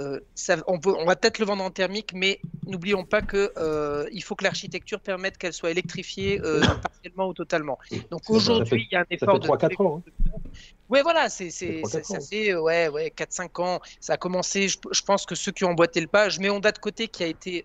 euh, 0.00 0.18
ça, 0.34 0.56
on, 0.66 0.78
peut, 0.80 0.94
on 0.98 1.04
va 1.04 1.14
peut-être 1.14 1.38
le 1.38 1.44
vendre 1.46 1.62
en 1.62 1.70
thermique, 1.70 2.12
mais 2.14 2.40
n'oublions 2.66 3.04
pas 3.04 3.20
que 3.20 3.52
euh, 3.58 4.08
il 4.12 4.22
faut 4.22 4.34
que 4.34 4.44
l'architecture 4.44 5.00
permette 5.00 5.36
qu'elle 5.36 5.52
soit 5.52 5.70
électrifiée 5.70 6.40
euh, 6.42 6.60
partiellement 6.82 7.28
ou 7.28 7.34
totalement. 7.34 7.78
Donc 8.10 8.24
Ça 8.24 8.32
aujourd'hui, 8.32 8.88
il 8.90 8.94
y 8.94 8.96
a 8.96 9.00
un 9.00 9.02
Ça 9.02 9.08
effort 9.10 9.34
fait 9.34 9.40
de 9.40 9.46
3-4 9.74 9.82
ans. 9.82 10.02
hein. 10.06 10.12
Ouais, 10.88 11.02
voilà, 11.02 11.28
c'est, 11.28 11.50
ça, 11.50 12.02
ça 12.02 12.18
fait 12.20 12.54
ouais, 12.56 12.88
ouais, 12.88 13.12
4-5 13.16 13.62
ans. 13.62 13.80
Ça 14.00 14.14
a 14.14 14.16
commencé, 14.16 14.66
je, 14.68 14.76
je 14.90 15.02
pense 15.02 15.24
que 15.24 15.36
ceux 15.36 15.52
qui 15.52 15.64
ont 15.64 15.70
emboîté 15.70 16.00
le 16.00 16.08
pas, 16.08 16.28
je 16.28 16.40
mets 16.40 16.50
Honda 16.50 16.72
de 16.72 16.78
côté 16.78 17.06
qui 17.06 17.22
a 17.22 17.26
été 17.28 17.64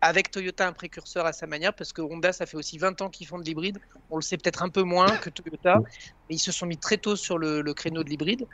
avec 0.00 0.30
Toyota 0.30 0.66
un 0.66 0.72
précurseur 0.72 1.24
à 1.24 1.32
sa 1.32 1.46
manière, 1.46 1.72
parce 1.74 1.92
que 1.92 2.02
Honda, 2.02 2.32
ça 2.32 2.44
fait 2.46 2.56
aussi 2.58 2.76
20 2.78 3.00
ans 3.00 3.08
qu'ils 3.08 3.26
font 3.26 3.38
de 3.38 3.44
l'hybride. 3.44 3.78
On 4.10 4.16
le 4.16 4.22
sait 4.22 4.36
peut-être 4.36 4.62
un 4.62 4.68
peu 4.68 4.82
moins 4.82 5.16
que 5.16 5.30
Toyota, 5.30 5.78
mais 6.30 6.36
ils 6.36 6.38
se 6.38 6.52
sont 6.52 6.64
mis 6.66 6.78
très 6.78 6.96
tôt 6.96 7.16
sur 7.16 7.36
le, 7.38 7.60
le 7.60 7.74
créneau 7.74 8.04
de 8.04 8.08
l'hybride. 8.08 8.46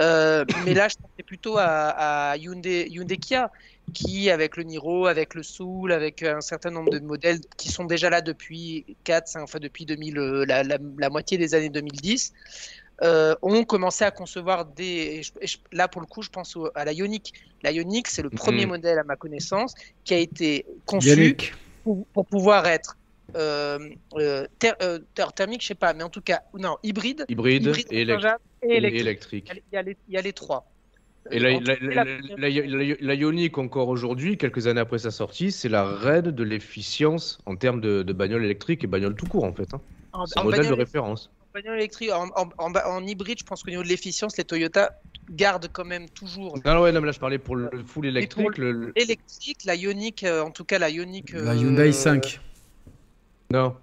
Euh, 0.00 0.44
mais 0.66 0.74
là, 0.74 0.88
je 0.88 0.96
pensais 1.00 1.22
plutôt 1.24 1.56
à, 1.56 2.32
à 2.32 2.36
Hyundai, 2.36 2.88
Hyundai 2.90 3.16
Kia, 3.16 3.50
qui, 3.94 4.28
avec 4.28 4.56
le 4.56 4.64
Niro, 4.64 5.06
avec 5.06 5.34
le 5.34 5.42
Soul, 5.44 5.92
avec 5.92 6.22
un 6.24 6.40
certain 6.40 6.70
nombre 6.70 6.90
de 6.90 6.98
modèles 6.98 7.38
qui 7.56 7.68
sont 7.70 7.84
déjà 7.84 8.10
là 8.10 8.20
depuis 8.20 8.96
4, 9.04 9.28
5, 9.28 9.42
enfin 9.42 9.60
depuis 9.60 9.86
2000, 9.86 10.18
euh, 10.18 10.44
la, 10.46 10.64
la, 10.64 10.78
la 10.98 11.10
moitié 11.10 11.38
des 11.38 11.54
années 11.54 11.70
2010, 11.70 12.32
euh, 13.02 13.34
ont 13.42 13.64
commencé 13.64 14.04
à 14.04 14.10
concevoir 14.10 14.64
des. 14.66 14.84
et 14.84 15.22
je- 15.22 15.32
et 15.40 15.46
je- 15.46 15.58
là, 15.72 15.86
pour 15.88 16.00
le 16.00 16.06
coup, 16.06 16.22
je 16.22 16.28
pense 16.28 16.56
au- 16.56 16.70
à 16.74 16.84
la 16.84 16.92
Ioniq. 16.92 17.32
La 17.62 17.70
Ioniq, 17.70 18.08
c'est 18.08 18.22
le 18.22 18.30
premier 18.30 18.64
Mhm. 18.64 18.70
modèle, 18.72 18.98
à 18.98 19.04
ma 19.04 19.16
connaissance, 19.16 19.74
qui 20.04 20.14
a 20.14 20.18
été 20.18 20.66
conçu 20.86 21.36
pour 22.12 22.26
pouvoir 22.26 22.66
être 22.66 22.96
euh, 23.36 23.78
euh, 24.14 24.46
euh, 24.82 24.98
ther- 25.14 25.32
thermique, 25.34 25.62
je 25.62 25.68
sais 25.68 25.74
pas, 25.74 25.94
mais 25.94 26.02
en 26.02 26.10
tout 26.10 26.20
cas, 26.20 26.42
non, 26.54 26.76
hybride, 26.82 27.24
Hybride, 27.28 27.62
hybride 27.62 27.86
et, 27.90 28.00
électrique. 28.02 29.00
électrique. 29.00 29.50
Il 29.54 29.62
y 29.72 29.76
a 29.76 29.82
les- 29.82 29.96
il 30.08 30.14
y, 30.14 30.16
a 30.16 30.32
trois. 30.32 30.72
Et 31.30 31.38
la, 31.38 31.50
la, 31.50 31.56
entre- 31.56 31.64
la, 31.80 32.04
la, 32.04 32.04
la- 32.04 32.66
la- 32.66 32.96
la 33.00 33.14
Ioniq, 33.14 33.58
encore 33.58 33.88
aujourd'hui, 33.88 34.36
quelques 34.36 34.66
années 34.66 34.80
après 34.80 34.98
sa 34.98 35.10
sortie, 35.10 35.52
c'est 35.52 35.68
la 35.68 35.84
reine 35.84 36.30
de 36.30 36.42
l'efficience 36.42 37.38
en 37.46 37.56
termes 37.56 37.80
de, 37.80 38.02
de 38.02 38.12
bagnole 38.12 38.44
électrique 38.44 38.82
et 38.84 38.86
bagnole 38.86 39.14
tout 39.14 39.26
court, 39.26 39.44
en 39.44 39.54
fait. 39.54 39.72
hein. 39.74 39.80
en, 40.12 40.26
C'est 40.26 40.40
un 40.40 40.42
modèle 40.44 40.66
de 40.66 40.72
référence. 40.72 41.30
en 41.40 41.46
bagnole 41.54 41.78
électrique, 41.78 42.10
en, 42.10 42.28
en, 42.36 42.48
en 42.58 42.70
ba- 42.70 42.88
en 42.88 43.06
hybride, 43.06 43.38
je 43.38 43.44
pense 43.44 43.62
qu'au 43.62 43.70
niveau 43.70 43.82
de 43.84 43.88
l'efficience, 43.88 44.36
les 44.36 44.44
Toyota 44.44 44.92
gardent 45.30 45.68
quand 45.72 45.84
même 45.84 46.08
toujours 46.10 46.56
Non, 46.64 46.74
non, 46.74 46.82
ouais, 46.82 46.92
non, 46.92 47.00
mais 47.00 47.06
là, 47.06 47.12
je 47.12 47.20
parlais 47.20 47.38
pour 47.38 47.54
le 47.54 47.70
full 47.86 48.06
électrique. 48.06 48.58
le- 48.58 48.72
le- 48.72 48.92
l'électrique, 48.96 49.64
la 49.64 49.76
Ioniq, 49.76 50.24
euh, 50.24 50.42
en 50.42 50.50
tout 50.50 50.64
cas 50.64 50.78
la 50.80 50.90
Ioniq. 50.90 51.32
la 51.32 51.52
euh, 51.52 51.54
Hyundai 51.54 51.92
5. 51.92 52.40
Non. 53.52 53.76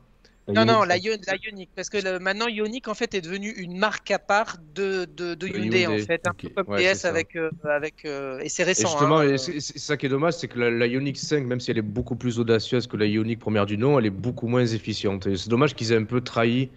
Non, 0.52 0.66
non, 0.66 0.84
la, 0.84 0.98
Ioniq, 0.98 1.22
Ion- 1.22 1.26
la 1.28 1.36
Ioniq, 1.36 1.70
parce 1.76 1.90
que 1.92 1.98
le- 2.04 2.18
maintenant 2.18 2.48
Ioniq 2.48 2.88
en 2.88 2.96
fait 2.96 3.14
est 3.14 3.22
devenue 3.22 3.52
une 3.52 3.78
marque 3.78 4.10
à 4.10 4.18
part 4.18 4.58
de, 4.74 5.06
de, 5.06 5.36
de 5.36 5.48
De 5.48 5.48
Hyundai, 5.48 5.86
en 5.86 5.98
fait, 6.00 6.28
un 6.28 6.34
peu 6.34 6.50
comme 6.50 6.74
Ouais, 6.74 6.82
DS 6.82 7.06
avec, 7.06 7.36
euh, 7.36 7.52
avec 7.66 8.04
euh, 8.06 8.40
et 8.40 8.50
c'est 8.50 8.64
Et 8.64 8.66
récent. 8.66 8.88
justement, 8.88 9.20
hein, 9.20 9.28
et 9.28 9.34
euh, 9.34 9.38
c'est 9.38 9.78
ça 9.78 9.96
qui 9.96 10.08
est 10.08 10.10
dommage, 10.10 10.34
c'est 10.34 10.48
que 10.48 10.58
la, 10.58 10.72
la 10.72 10.88
Ioniq 10.88 11.18
5, 11.20 11.46
même 11.46 11.60
si 11.60 11.70
elle 11.70 11.78
est 11.78 11.84
beaucoup 11.84 12.16
plus 12.16 12.40
audacieuse 12.40 12.88
que 12.88 12.98
la 12.98 13.06
Ioniq 13.06 13.38
première 13.40 13.68
du 13.68 13.78
nom, 13.78 14.00
elle 14.00 14.08
est 14.08 14.10
beaucoup 14.10 14.48
moins 14.48 14.66
efficiente. 14.66 15.28
Et 15.28 15.38
c'est 15.38 15.50
dommage 15.50 15.76
qu'ils 15.76 15.92
aient 15.92 15.98
un 15.98 16.04
peu 16.04 16.22
trahi 16.22 16.70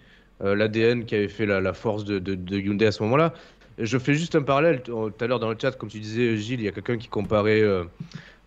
euh, 0.43 0.53
l'ADN 0.55 1.05
qui 1.05 1.15
avait 1.15 1.27
fait 1.27 1.47
la, 1.47 1.59
la 1.59 1.73
force 1.73 2.05
de, 2.05 2.19
de- 2.19 2.35
de 2.35 2.59
Hyundai 2.59 2.85
à 2.85 2.91
ce 2.91 3.01
moment-là. 3.01 3.33
Je 3.79 3.97
fais 3.97 4.13
juste 4.13 4.35
un 4.35 4.43
parallèle. 4.43 4.83
Tout 4.83 5.11
à 5.19 5.25
l'heure 5.25 5.39
dans 5.39 5.49
le 5.49 5.57
chat, 5.59 5.71
comme 5.71 5.89
tu 5.89 5.99
disais, 5.99 6.37
Gilles, 6.37 6.59
il 6.59 6.65
y 6.65 6.67
a 6.67 6.71
quelqu'un 6.71 6.97
qui 6.99 7.07
comparait 7.07 7.61
euh, 7.61 7.85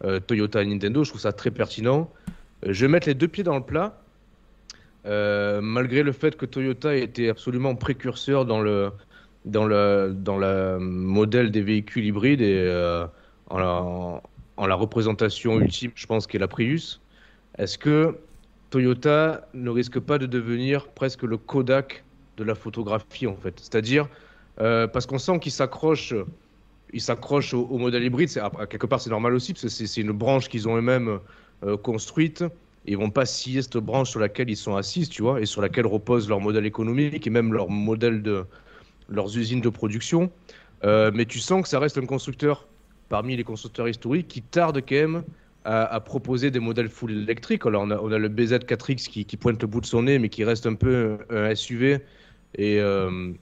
euh, 0.05 0.21
Toyota 0.21 0.63
et 0.63 0.67
Nintendo. 0.67 1.03
Je 1.03 1.11
trouve 1.11 1.21
ça 1.21 1.33
très 1.33 1.51
pertinent. 1.51 2.09
Je 2.65 2.87
vais 2.87 2.93
mettre 2.93 3.09
les 3.09 3.15
deux 3.15 3.27
pieds 3.29 3.43
dans 3.43 3.57
le 3.57 3.65
plat. 3.65 4.01
Euh, 5.07 5.61
malgré 5.61 6.03
le 6.03 6.13
fait 6.13 6.37
que 6.37 6.47
Toyota 6.47 6.95
était 6.97 7.29
absolument 7.29 7.77
précurseur 7.77 8.45
dans 8.45 8.61
le, 8.61 8.91
dans 9.45 9.69
dans 10.13 10.37
le 10.37 10.79
modèle 10.81 11.53
des 11.53 11.63
véhicules 11.63 12.05
hybrides 12.05 12.41
et 12.41 12.59
euh, 12.59 13.07
en, 13.49 13.59
la, 13.59 14.21
en 14.57 14.67
la 14.67 14.75
représentation 14.75 15.61
ultime, 15.61 15.93
je 15.95 16.07
pense, 16.07 16.27
qu'est 16.27 16.39
la 16.41 16.49
Prius, 16.49 17.01
est-ce 17.57 17.79
que 17.79 18.17
Toyota 18.71 19.47
ne 19.55 19.71
risque 19.71 20.01
pas 20.01 20.19
de 20.19 20.27
devenir 20.27 20.89
presque 20.89 21.23
le 21.23 21.37
Kodak 21.37 22.03
de 22.37 22.43
la 22.43 22.57
photographie, 22.57 23.29
en 23.29 23.37
fait? 23.37 23.55
C'est-à-dire, 23.61 24.09
euh, 24.61 24.89
parce 24.89 25.07
qu'on 25.07 25.19
sent 25.19 25.39
qu'ils 25.39 25.53
s'accrochent 25.53 26.15
ils 26.93 27.01
s'accrochent 27.01 27.53
au, 27.55 27.67
au 27.67 27.79
modèle 27.79 28.05
hybride. 28.05 28.31
Quelque 28.71 28.87
part, 28.87 29.01
c'est 29.01 29.11
normal 29.11 29.35
aussi, 29.35 29.53
parce 29.53 29.63
que 29.63 29.69
c'est 29.69 30.01
une 30.01 30.13
branche 30.13 30.49
qu'ils 30.49 30.69
ont 30.69 30.77
eux-mêmes 30.77 31.19
construite. 31.83 32.45
Et 32.87 32.93
ils 32.93 32.99
vont 32.99 33.11
pas 33.11 33.27
scier 33.27 33.63
cette 33.63 33.77
branche 33.77 34.11
sur 34.11 34.21
laquelle 34.21 34.49
ils 34.49 34.57
sont 34.57 34.77
assis, 34.77 35.09
tu 35.09 35.23
vois, 35.23 35.41
et 35.41 35.47
sur 35.47 35.61
laquelle 35.61 35.87
repose 35.87 36.29
leur 36.29 36.41
modèle 36.41 36.67
économique 36.67 37.27
et 37.27 37.31
même 37.31 37.53
leur 37.53 37.69
modèle 37.69 38.23
de 38.23 38.45
leurs 39.09 39.37
usines 39.37 39.61
de 39.61 39.69
production. 39.69 40.31
Euh, 40.85 41.11
mais 41.13 41.25
tu 41.25 41.39
sens 41.39 41.63
que 41.63 41.69
ça 41.69 41.79
reste 41.79 41.99
un 41.99 42.07
constructeur 42.07 42.69
parmi 43.09 43.37
les 43.37 43.45
constructeurs 43.45 43.89
historiques 43.89 44.29
qui 44.29 44.43
tarde 44.43 44.81
quand 44.87 44.95
même 44.95 45.23
à, 45.65 45.85
à 45.85 46.01
proposer 46.01 46.51
des 46.51 46.61
modèles 46.61 46.89
full 46.89 47.11
électriques. 47.11 47.67
Alors 47.67 47.83
on 47.83 47.91
a, 47.91 47.99
on 47.99 48.13
a 48.13 48.19
le 48.19 48.29
BZ4X 48.29 49.09
qui, 49.09 49.25
qui 49.25 49.37
pointe 49.37 49.61
le 49.61 49.69
bout 49.69 49.81
de 49.81 49.87
son 49.87 50.03
nez, 50.05 50.19
mais 50.19 50.29
qui 50.29 50.45
reste 50.45 50.67
un 50.67 50.75
peu 50.75 51.19
un, 51.31 51.37
un 51.37 51.55
SUV. 51.55 52.01
Et 52.55 52.81
euh, 52.81 53.33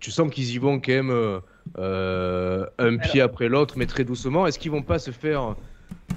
tu 0.00 0.10
sens 0.10 0.30
qu'ils 0.30 0.52
y 0.52 0.58
vont 0.58 0.80
quand 0.80 0.92
même 0.92 1.10
euh, 1.10 1.40
euh, 1.78 2.66
un 2.78 2.96
pied 2.96 3.20
après 3.20 3.48
l'autre, 3.48 3.74
mais 3.76 3.86
très 3.86 4.04
doucement. 4.04 4.46
Est-ce 4.46 4.58
qu'ils 4.58 4.70
vont 4.70 4.82
pas 4.82 4.98
se 4.98 5.10
faire 5.10 5.56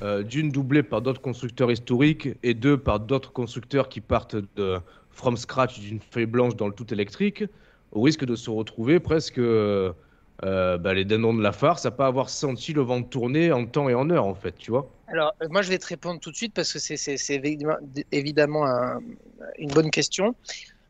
euh, 0.02 0.24
d'une 0.24 0.50
doublée 0.50 0.84
par 0.84 1.02
d'autres 1.02 1.22
constructeurs 1.22 1.72
historiques 1.72 2.30
et 2.44 2.54
deux 2.54 2.78
par 2.78 3.00
d'autres 3.00 3.32
constructeurs 3.32 3.90
qui 3.90 4.02
partent 4.02 4.38
de 4.56 4.80
from 5.12 5.38
scratch 5.38 5.80
d'une 5.80 6.00
feuille 6.00 6.26
blanche 6.26 6.56
dans 6.56 6.68
le 6.68 6.74
tout 6.74 6.92
électrique, 6.94 7.44
au 7.92 8.02
risque 8.02 8.26
de 8.26 8.36
se 8.36 8.50
retrouver 8.50 9.00
presque 9.00 9.38
euh, 9.38 9.94
bah, 10.42 10.94
les 10.94 11.06
dindons 11.06 11.34
de 11.34 11.44
la 11.44 11.52
farce, 11.52 11.86
à 11.86 11.92
pas 11.92 12.08
avoir 12.08 12.30
senti 12.30 12.74
le 12.74 12.82
vent 12.82 13.04
tourner 13.04 13.52
en 13.52 13.66
temps 13.66 13.90
et 13.90 13.94
en 13.94 14.10
heure, 14.10 14.26
en 14.26 14.34
fait, 14.34 14.56
tu 14.58 14.72
vois 14.72 14.90
Alors, 15.08 15.34
moi, 15.50 15.62
je 15.62 15.70
vais 15.70 15.78
te 15.78 15.86
répondre 15.86 16.20
tout 16.20 16.32
de 16.32 16.36
suite 16.36 16.54
parce 16.54 16.74
que 16.74 16.80
c'est 16.80 17.42
évidemment 18.12 18.66
une 19.60 19.72
bonne 19.72 19.92
question. 19.92 20.34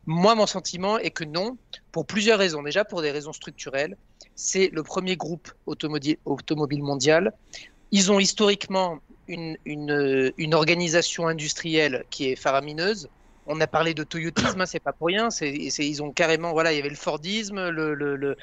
Moi, 0.06 0.34
mon 0.34 0.46
sentiment 0.46 0.98
est 0.98 1.10
que 1.10 1.24
non, 1.24 1.56
pour 1.92 2.06
plusieurs 2.06 2.38
raisons. 2.38 2.62
Déjà, 2.62 2.84
pour 2.84 3.02
des 3.02 3.10
raisons 3.10 3.32
structurelles. 3.32 3.96
C'est 4.34 4.70
le 4.72 4.82
premier 4.82 5.16
groupe 5.16 5.52
automobile 5.66 6.82
mondial. 6.82 7.32
Ils 7.92 8.10
ont 8.10 8.18
historiquement 8.18 8.98
une, 9.28 9.56
une, 9.64 10.32
une, 10.36 10.54
organisation 10.54 11.28
industrielle 11.28 12.04
qui 12.10 12.30
est 12.30 12.36
faramineuse. 12.36 13.08
On 13.46 13.60
a 13.60 13.66
parlé 13.66 13.92
de 13.92 14.02
toyotisme, 14.02 14.60
hein, 14.60 14.66
c'est 14.66 14.80
pas 14.80 14.92
pour 14.92 15.08
rien. 15.08 15.30
C'est, 15.30 15.52
ils 15.52 16.02
ont 16.02 16.10
carrément, 16.10 16.52
voilà, 16.52 16.72
il 16.72 16.76
y 16.76 16.78
avait 16.78 16.88
le 16.88 16.96
Fordisme, 16.96 17.68
le, 17.70 17.94
le, 17.94 18.16
le 18.16 18.36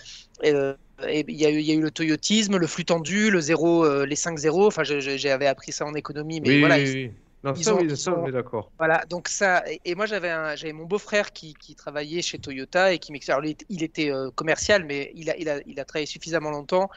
euh, 0.43 0.75
il, 1.09 1.35
y 1.35 1.45
a 1.45 1.49
eu, 1.49 1.59
il 1.59 1.65
y 1.65 1.71
a 1.71 1.73
eu 1.73 1.81
le 1.81 1.91
toyotisme, 1.91 2.57
le 2.57 2.67
flux 2.67 2.85
tendu, 2.85 3.31
le 3.31 3.41
zéro, 3.41 3.85
euh, 3.85 4.05
les 4.05 4.15
5-0. 4.15 4.67
Enfin, 4.67 4.83
j'avais 4.83 5.47
appris 5.47 5.71
ça 5.71 5.85
en 5.85 5.95
économie, 5.95 6.41
mais 6.41 6.49
oui, 6.49 6.59
voilà. 6.59 6.77
Oui, 6.77 6.91
oui. 6.93 7.11
Non, 7.41 7.55
ça, 7.55 7.73
oui, 7.73 7.95
ça, 7.95 8.19
on 8.19 8.27
est 8.27 8.33
d'accord. 8.33 8.69
Voilà, 8.77 9.05
donc 9.09 9.29
ça, 9.29 9.63
et, 9.85 9.95
moi 9.95 10.05
j'avais 10.05 10.29
j'avais 10.57 10.73
mon 10.73 10.83
beau-frère 10.83 11.31
qui, 11.31 11.53
qui, 11.53 11.73
travaillait 11.73 12.21
chez 12.21 12.37
Toyota 12.37 12.91
et 12.91 12.99
qui 12.99 13.13
m'expliquait, 13.13 13.55
il 13.69 13.81
était 13.81 14.11
euh, 14.11 14.29
commercial, 14.31 14.83
mais 14.83 15.13
il 15.15 15.29
a, 15.29 15.37
il, 15.37 15.47
a, 15.47 15.61
il 15.65 15.79
a 15.79 15.85
travaillé 15.85 16.05
suffisamment 16.05 16.51
longtemps 16.51 16.89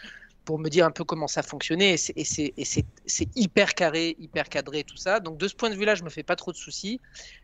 pour 0.44 0.58
me 0.58 0.68
dire 0.68 0.84
un 0.84 0.90
peu 0.90 1.04
comment 1.04 1.28
ça 1.28 1.42
fonctionnait, 1.42 1.94
et 1.94 2.24
c'est 2.24 3.28
hyper 3.36 3.74
carré, 3.74 4.16
hyper 4.18 4.48
cadré, 4.48 4.84
tout 4.84 4.96
ça. 4.96 5.20
Donc 5.20 5.38
de 5.38 5.46
ce 5.48 5.54
point 5.54 5.70
de 5.70 5.76
vue-là, 5.76 5.94
je 5.94 6.02
me 6.02 6.10
fais 6.10 6.22
pas 6.22 6.36
trop 6.36 6.52
de 6.52 6.56
soucis. 6.56 7.00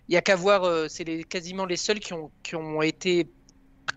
Il 0.08 0.14
y 0.14 0.16
a 0.16 0.22
qu'à 0.22 0.36
voir, 0.36 0.64
euh, 0.64 0.88
c'est 0.88 1.04
les, 1.04 1.24
quasiment 1.24 1.64
les 1.64 1.76
seuls 1.76 2.00
qui 2.00 2.12
ont, 2.12 2.30
qui 2.42 2.56
ont 2.56 2.82
été 2.82 3.28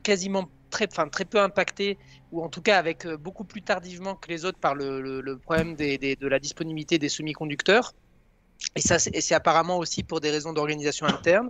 quasiment 0.03 0.49
très, 0.69 0.87
enfin, 0.91 1.07
très 1.09 1.25
peu 1.25 1.39
impactés, 1.39 1.97
ou 2.31 2.43
en 2.43 2.49
tout 2.49 2.61
cas 2.61 2.77
avec 2.77 3.05
euh, 3.05 3.17
beaucoup 3.17 3.43
plus 3.43 3.61
tardivement 3.61 4.15
que 4.15 4.29
les 4.29 4.45
autres 4.45 4.59
par 4.59 4.75
le, 4.75 5.01
le, 5.01 5.37
problème 5.37 5.75
des, 5.75 5.97
des, 5.97 6.15
de 6.15 6.27
la 6.27 6.39
disponibilité 6.39 6.99
des 6.99 7.09
semi-conducteurs. 7.09 7.93
Et 8.75 8.81
ça, 8.81 8.99
c'est 8.99 9.33
apparemment 9.33 9.79
aussi 9.79 10.03
pour 10.03 10.21
des 10.21 10.29
raisons 10.29 10.53
d'organisation 10.53 11.07
interne. 11.07 11.49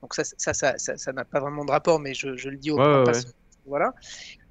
Donc 0.00 0.14
ça, 0.14 0.24
ça, 0.54 1.12
n'a 1.12 1.24
pas 1.26 1.40
vraiment 1.40 1.66
de 1.66 1.70
rapport, 1.70 2.00
mais 2.00 2.14
je, 2.14 2.34
je 2.36 2.48
le 2.48 2.56
dis 2.56 2.70
au 2.70 2.78
ouais, 2.78 3.04
ouais. 3.04 3.12
Voilà. 3.66 3.94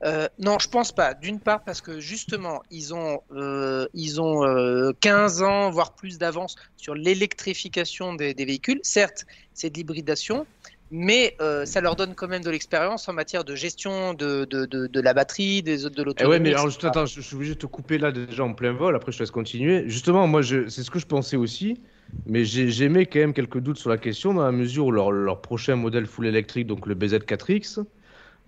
Euh, 0.04 0.28
non, 0.40 0.60
je 0.60 0.68
pense 0.70 0.92
pas. 0.92 1.14
D'une 1.14 1.40
part 1.40 1.64
parce 1.64 1.82
que 1.82 2.00
justement, 2.00 2.62
ils 2.70 2.94
ont, 2.94 3.22
euh, 3.32 3.88
ils 3.94 4.22
ont 4.22 4.46
euh, 4.46 4.92
15 5.00 5.42
ans, 5.42 5.70
voire 5.72 5.94
plus 5.94 6.18
d'avance 6.18 6.56
sur 6.76 6.96
l'électrification 6.96 8.14
des, 8.14 8.34
des, 8.34 8.46
véhicules. 8.46 8.80
Certes, 8.84 9.26
c'est 9.54 9.70
de 9.70 9.78
l'hybridation, 9.78 10.46
mais 10.92 11.36
euh, 11.42 11.66
ça 11.66 11.82
leur 11.82 11.96
donne 11.96 12.14
quand 12.14 12.28
même 12.28 12.44
de 12.44 12.50
l'expérience 12.50 13.08
en 13.08 13.14
matière 13.14 13.44
de 13.44 13.56
gestion 13.56 14.14
de, 14.14 14.46
de, 14.46 14.66
de, 14.66 14.88
de 14.88 15.02
la 15.02 15.14
batterie, 15.14 15.64
des, 15.64 15.90
de 15.90 16.04
l'autonomie. 16.04 16.16
Eh 16.22 16.26
ouais, 16.26 16.40
mais 16.40 16.54
alors, 16.54 16.68
attends, 16.84 17.06
je 17.06 17.22
suis 17.22 17.36
obligé 17.36 17.54
de 17.56 17.60
te 17.60 17.66
couper 17.66 17.98
là 17.98 18.12
déjà 18.12 18.44
en 18.44 18.54
plein 18.54 18.74
vol. 18.74 18.96
Après, 18.96 19.12
je 19.12 19.18
te 19.18 19.24
laisse 19.24 19.32
continuer. 19.32 19.84
Justement, 19.88 20.28
moi, 20.28 20.42
c'est 20.44 20.70
ce 20.70 20.92
que 20.92 21.00
je 21.00 21.08
pensais 21.08 21.38
aussi. 21.38 21.80
Mais 22.28 22.46
j'ai 22.46 22.90
mis 22.90 23.08
quand 23.08 23.20
même 23.20 23.34
quelques 23.34 23.60
doutes 23.60 23.78
sur 23.78 23.90
la 23.90 23.98
question 23.98 24.34
dans 24.34 24.44
la 24.44 24.52
mesure 24.52 24.88
où 24.88 24.92
leur, 24.92 25.12
leur 25.12 25.42
prochain 25.42 25.76
modèle 25.76 26.06
full 26.06 26.28
électrique, 26.28 26.68
donc 26.68 26.86
le 26.86 26.96
BZ4X, 26.96 27.80
euh, 27.80 27.84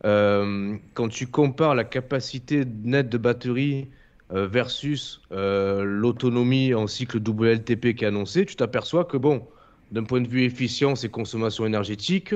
quand 0.03 1.09
tu 1.09 1.27
compares 1.27 1.75
la 1.75 1.83
capacité 1.83 2.63
nette 2.83 3.09
de 3.09 3.17
batterie 3.17 3.87
euh, 4.33 4.45
versus 4.45 5.21
euh, 5.31 5.83
l'autonomie 5.83 6.73
en 6.73 6.85
cycle 6.87 7.17
WLTP 7.17 7.95
qui 7.95 8.03
est 8.03 8.07
annoncée, 8.07 8.45
tu 8.45 8.57
t'aperçois 8.57 9.05
que, 9.05 9.15
bon, 9.15 9.47
d'un 9.91 10.03
point 10.03 10.19
de 10.19 10.27
vue 10.27 10.43
efficience 10.43 11.05
et 11.05 11.09
consommation 11.09 11.65
énergétique, 11.65 12.35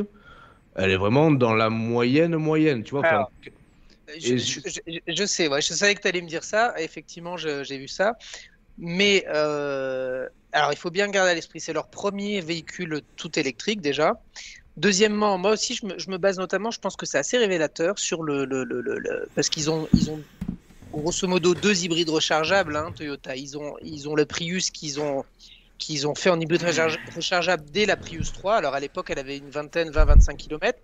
elle 0.76 0.91
est 0.91 0.97
vraiment 0.97 1.32
dans 1.32 1.53
la 1.53 1.70
moyenne 1.70 2.38
moyenne, 2.38 2.84
tu 2.84 2.91
vois. 2.91 3.05
Alors, 3.05 3.32
je, 4.07 4.38
je, 4.38 4.59
je, 4.66 4.99
je, 5.05 5.26
sais, 5.26 5.49
ouais, 5.49 5.62
je 5.62 5.74
savais 5.74 5.95
que 5.95 6.01
tu 6.01 6.07
allais 6.07 6.22
me 6.22 6.30
dire 6.30 6.45
ça, 6.45 6.74
effectivement, 6.78 7.36
j'ai 7.36 7.78
vu 7.78 7.89
ça. 7.89 8.14
Mais 8.78 9.26
euh, 9.28 10.28
alors, 10.53 10.72
il 10.72 10.78
faut 10.78 10.91
bien 10.91 11.09
garder 11.09 11.32
à 11.32 11.36
l'esprit, 11.36 11.59
c'est 11.59 11.74
leur 11.74 11.89
premier 11.89 12.39
véhicule 12.39 13.01
tout 13.16 13.38
électrique 13.38 13.82
déjà. 13.82 14.14
Deuxièmement, 14.78 15.38
moi 15.38 15.51
aussi, 15.51 15.76
je 15.76 15.86
me, 15.86 15.99
je 15.99 16.09
me, 16.09 16.17
base 16.17 16.38
notamment, 16.38 16.72
je 16.72 16.80
pense 16.80 16.95
que 16.95 17.05
c'est 17.05 17.17
assez 17.17 17.38
révélateur 17.38 17.99
sur 17.99 18.24
le, 18.24 18.45
le, 18.45 18.63
le, 18.63 18.82
le 18.82 19.30
parce 19.36 19.49
qu'ils 19.49 19.69
ont, 19.69 19.88
ils 19.93 20.09
ont 20.09 20.24
grosso 20.91 21.28
modo 21.28 21.55
deux 21.55 21.84
hybrides 21.84 22.09
rechargeables, 22.09 22.76
hein, 22.76 22.91
Toyota. 22.95 23.36
Ils 23.36 23.57
ont, 23.57 23.76
ils 23.82 24.07
ont 24.09 24.15
le 24.15 24.26
Prius 24.26 24.69
qu'ils 24.72 24.99
ont, 24.99 25.24
qu'ils 25.78 26.07
ont 26.07 26.15
fait 26.15 26.30
en 26.30 26.39
hybride 26.39 26.63
rechargeable 26.63 27.63
dès 27.72 27.86
la 27.86 27.97
Prius 27.97 28.32
3. 28.32 28.55
Alors 28.55 28.74
à 28.74 28.80
l'époque, 28.80 29.09
elle 29.09 29.19
avait 29.19 29.38
une 29.38 29.49
vingtaine, 29.49 29.89
20-25 29.89 30.38
km. 30.38 30.80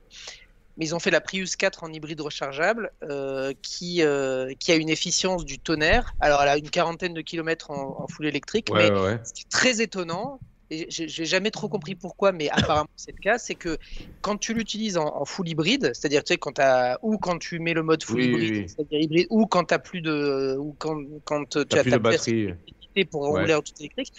Mais 0.78 0.86
ils 0.86 0.96
ont 0.96 1.00
fait 1.00 1.10
la 1.10 1.22
Prius 1.22 1.56
4 1.56 1.84
en 1.84 1.92
hybride 1.92 2.22
rechargeable 2.22 2.92
euh, 3.04 3.52
qui, 3.64 4.04
euh, 4.04 4.54
qui 4.60 4.72
a 4.72 4.76
une 4.76 4.90
efficience 4.90 5.44
du 5.44 5.60
tonnerre. 5.60 6.14
Alors 6.20 6.42
elle 6.44 6.50
a 6.50 6.58
une 6.58 6.70
quarantaine 6.70 7.14
de 7.14 7.22
kilomètres 7.22 7.72
en, 7.72 8.04
en 8.04 8.08
full 8.08 8.28
électrique. 8.28 8.70
Ouais, 8.72 8.92
mais 8.92 9.00
ouais. 9.00 9.20
ce 9.24 9.34
qui 9.34 9.42
est 9.42 9.50
très 9.50 9.82
étonnant, 9.82 10.40
et 10.70 10.88
j'ai 10.90 11.26
jamais 11.26 11.52
trop 11.52 11.70
compris 11.70 11.96
pourquoi, 11.96 12.32
mais 12.32 12.50
apparemment 12.50 12.90
c'est 12.96 13.14
le 13.14 13.22
cas, 13.22 13.38
c'est 13.38 13.56
que 13.56 13.78
quand 14.22 14.38
tu 14.38 14.54
l'utilises 14.54 14.98
en, 14.98 15.16
en, 15.16 15.26
full 15.26 15.48
hybride, 15.48 15.92
c'est-à-dire 15.94 16.24
tu 16.24 16.34
sais 16.34 16.38
quand 16.38 16.60
as, 16.60 17.00
ou 17.02 17.18
quand 17.18 17.38
tu 17.38 17.60
mets 17.60 17.74
le 17.74 17.84
mode 17.84 18.04
full 18.04 18.18
oui, 18.18 18.26
hybride, 18.26 18.54
oui. 18.54 18.66
c'est-à-dire 18.68 19.00
hybride, 19.00 19.28
ou 19.30 19.46
quand 19.46 19.66
tu 19.66 19.74
as 19.74 19.80
plus 19.80 20.02
de, 20.02 20.58
ou 20.60 20.76
quand, 20.78 21.02
quand 21.24 21.46
tu 21.50 21.60
as 21.60 21.84
plus 21.84 21.92
ta 21.92 21.98
de 21.98 22.04
batterie 22.04 22.54
pour 23.12 23.28
rouler 23.28 23.54
en 23.54 23.62
tout 23.62 23.74
électrique, 23.80 24.12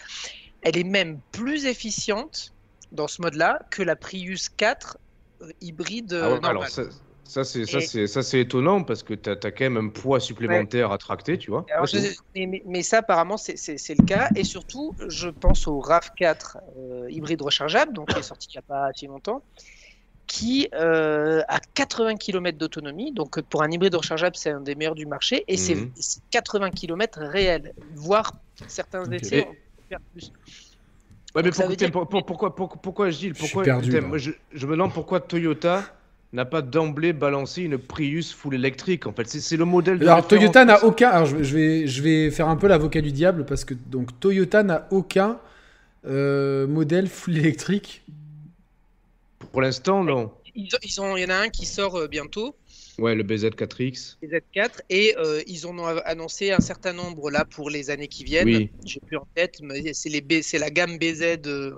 elle 0.62 0.76
est 0.76 0.84
même 0.84 1.20
plus 1.32 1.66
efficiente 1.66 2.54
dans 2.92 3.08
ce 3.08 3.20
mode-là 3.20 3.60
que 3.70 3.82
la 3.82 3.96
Prius 3.96 4.48
4 4.48 4.98
hybride 5.60 6.12
ah 6.14 6.32
ouais, 6.32 6.40
normale. 6.40 6.50
Alors 6.50 6.66
ça, 7.28 7.44
c'est 7.44 7.66
ça 7.66 7.80
c'est 7.80 8.06
ça 8.06 8.22
c'est 8.22 8.40
étonnant 8.40 8.82
parce 8.82 9.02
que 9.02 9.12
tu 9.12 9.28
as, 9.28 9.32
as, 9.34 9.50
quand 9.50 9.64
même 9.64 9.76
un 9.76 9.88
poids 9.88 10.18
supplémentaire 10.18 10.88
ouais. 10.88 10.94
à 10.94 10.98
tracter, 10.98 11.36
tu 11.36 11.50
vois. 11.50 11.66
Alors, 11.70 11.86
je, 11.86 11.98
mais, 12.34 12.82
ça 12.82 12.98
apparemment 12.98 13.36
c'est 13.36 13.54
le 13.54 14.04
cas 14.04 14.30
et 14.34 14.44
surtout 14.44 14.94
je 15.08 15.28
pense 15.28 15.68
au 15.68 15.78
RAV4 15.80 16.56
euh, 16.78 17.06
hybride 17.10 17.42
rechargeable 17.42 17.92
donc 17.92 18.08
qui 18.08 18.18
est 18.18 18.22
sorti 18.22 18.48
il 18.50 18.56
n'y 18.56 18.60
a 18.60 18.62
pas 18.62 18.90
si 18.94 19.06
longtemps 19.06 19.42
qui 20.26 20.68
euh, 20.74 21.42
a 21.48 21.58
80 21.74 22.16
km 22.16 22.56
d'autonomie. 22.56 23.12
Donc 23.12 23.40
pour 23.42 23.62
un 23.62 23.70
hybride 23.70 23.94
rechargeable, 23.94 24.36
c'est 24.36 24.50
un 24.50 24.60
des 24.60 24.74
meilleurs 24.74 24.94
du 24.94 25.06
marché 25.06 25.44
et 25.48 25.54
mmh. 25.54 25.90
c'est 25.96 26.22
80 26.30 26.70
km 26.70 27.20
réels, 27.22 27.72
voire 27.94 28.32
certains 28.68 29.04
Ok. 29.04 29.12
essais 29.14 29.38
Et- 29.38 29.42
en 29.44 29.54
faire 29.88 30.00
plus. 30.12 30.32
Ouais, 31.34 31.42
mais 31.42 31.42
Donc, 31.44 31.54
ça 31.54 31.62
pour- 31.62 31.70
veut 31.70 31.76
dire- 31.76 31.90
pour- 31.90 32.08
pour- 32.08 32.24
pourquoi, 32.24 32.54
pourquoi, 32.54 32.80
pourquoi 32.80 33.10
Gilles 33.10 33.36
suis 33.36 33.58
perdu, 33.62 33.90
je, 34.16 34.30
je 34.52 34.66
me 34.66 34.72
demande 34.72 34.94
pourquoi 34.94 35.20
Toyota 35.20 35.84
n'a 36.32 36.44
pas 36.44 36.60
d'emblée 36.62 37.12
balancé 37.12 37.62
une 37.62 37.78
Prius 37.78 38.32
full 38.34 38.54
électrique. 38.54 39.06
En 39.06 39.12
fait, 39.12 39.26
c'est 39.28 39.56
le 39.56 39.64
modèle 39.64 39.98
de 39.98 40.06
Alors. 40.06 40.26
Toyota 40.28 40.64
n'a 40.64 40.84
aucun. 40.84 41.08
Alors 41.10 41.26
je 41.26 41.36
vais, 41.36 41.44
je 41.44 41.54
vais, 41.54 41.86
je 41.86 42.02
vais 42.02 42.30
faire 42.30 42.48
un 42.48 42.56
peu 42.56 42.66
l'avocat 42.68 43.00
du 43.00 43.12
diable 43.12 43.44
parce 43.46 43.64
que 43.64 43.74
donc 43.74 44.18
Toyota 44.20 44.62
n'a 44.62 44.86
aucun 44.90 45.38
euh, 46.06 46.66
modèle 46.66 47.08
full 47.08 47.36
électrique. 47.38 48.02
Pour 49.52 49.62
l'instant, 49.62 50.04
non. 50.04 50.30
Ils, 50.54 50.74
ont- 50.74 50.78
ils 50.82 51.00
ont, 51.00 51.16
il 51.16 51.22
y 51.22 51.26
en 51.26 51.30
a 51.30 51.36
un 51.36 51.48
qui 51.48 51.64
sort 51.66 51.96
euh, 51.96 52.08
bientôt, 52.08 52.54
Ouais, 52.98 53.14
le 53.14 53.22
BZ4X. 53.22 54.16
les 54.22 54.28
Z4, 54.28 54.70
et 54.90 55.14
euh, 55.18 55.40
ils 55.46 55.66
en 55.68 55.78
ont 55.78 55.86
annoncé 56.04 56.50
un 56.50 56.58
certain 56.60 56.92
nombre 56.92 57.30
là 57.30 57.44
pour 57.44 57.70
les 57.70 57.90
années 57.90 58.08
qui 58.08 58.24
viennent. 58.24 58.48
Oui. 58.48 58.70
J'ai 58.84 58.98
plus 59.06 59.16
en 59.16 59.26
tête, 59.36 59.60
mais 59.62 59.94
c'est 59.94 60.08
les 60.08 60.20
B- 60.20 60.42
c'est 60.42 60.58
la 60.58 60.68
gamme 60.70 60.98
BZ. 60.98 61.38
euh, 61.46 61.72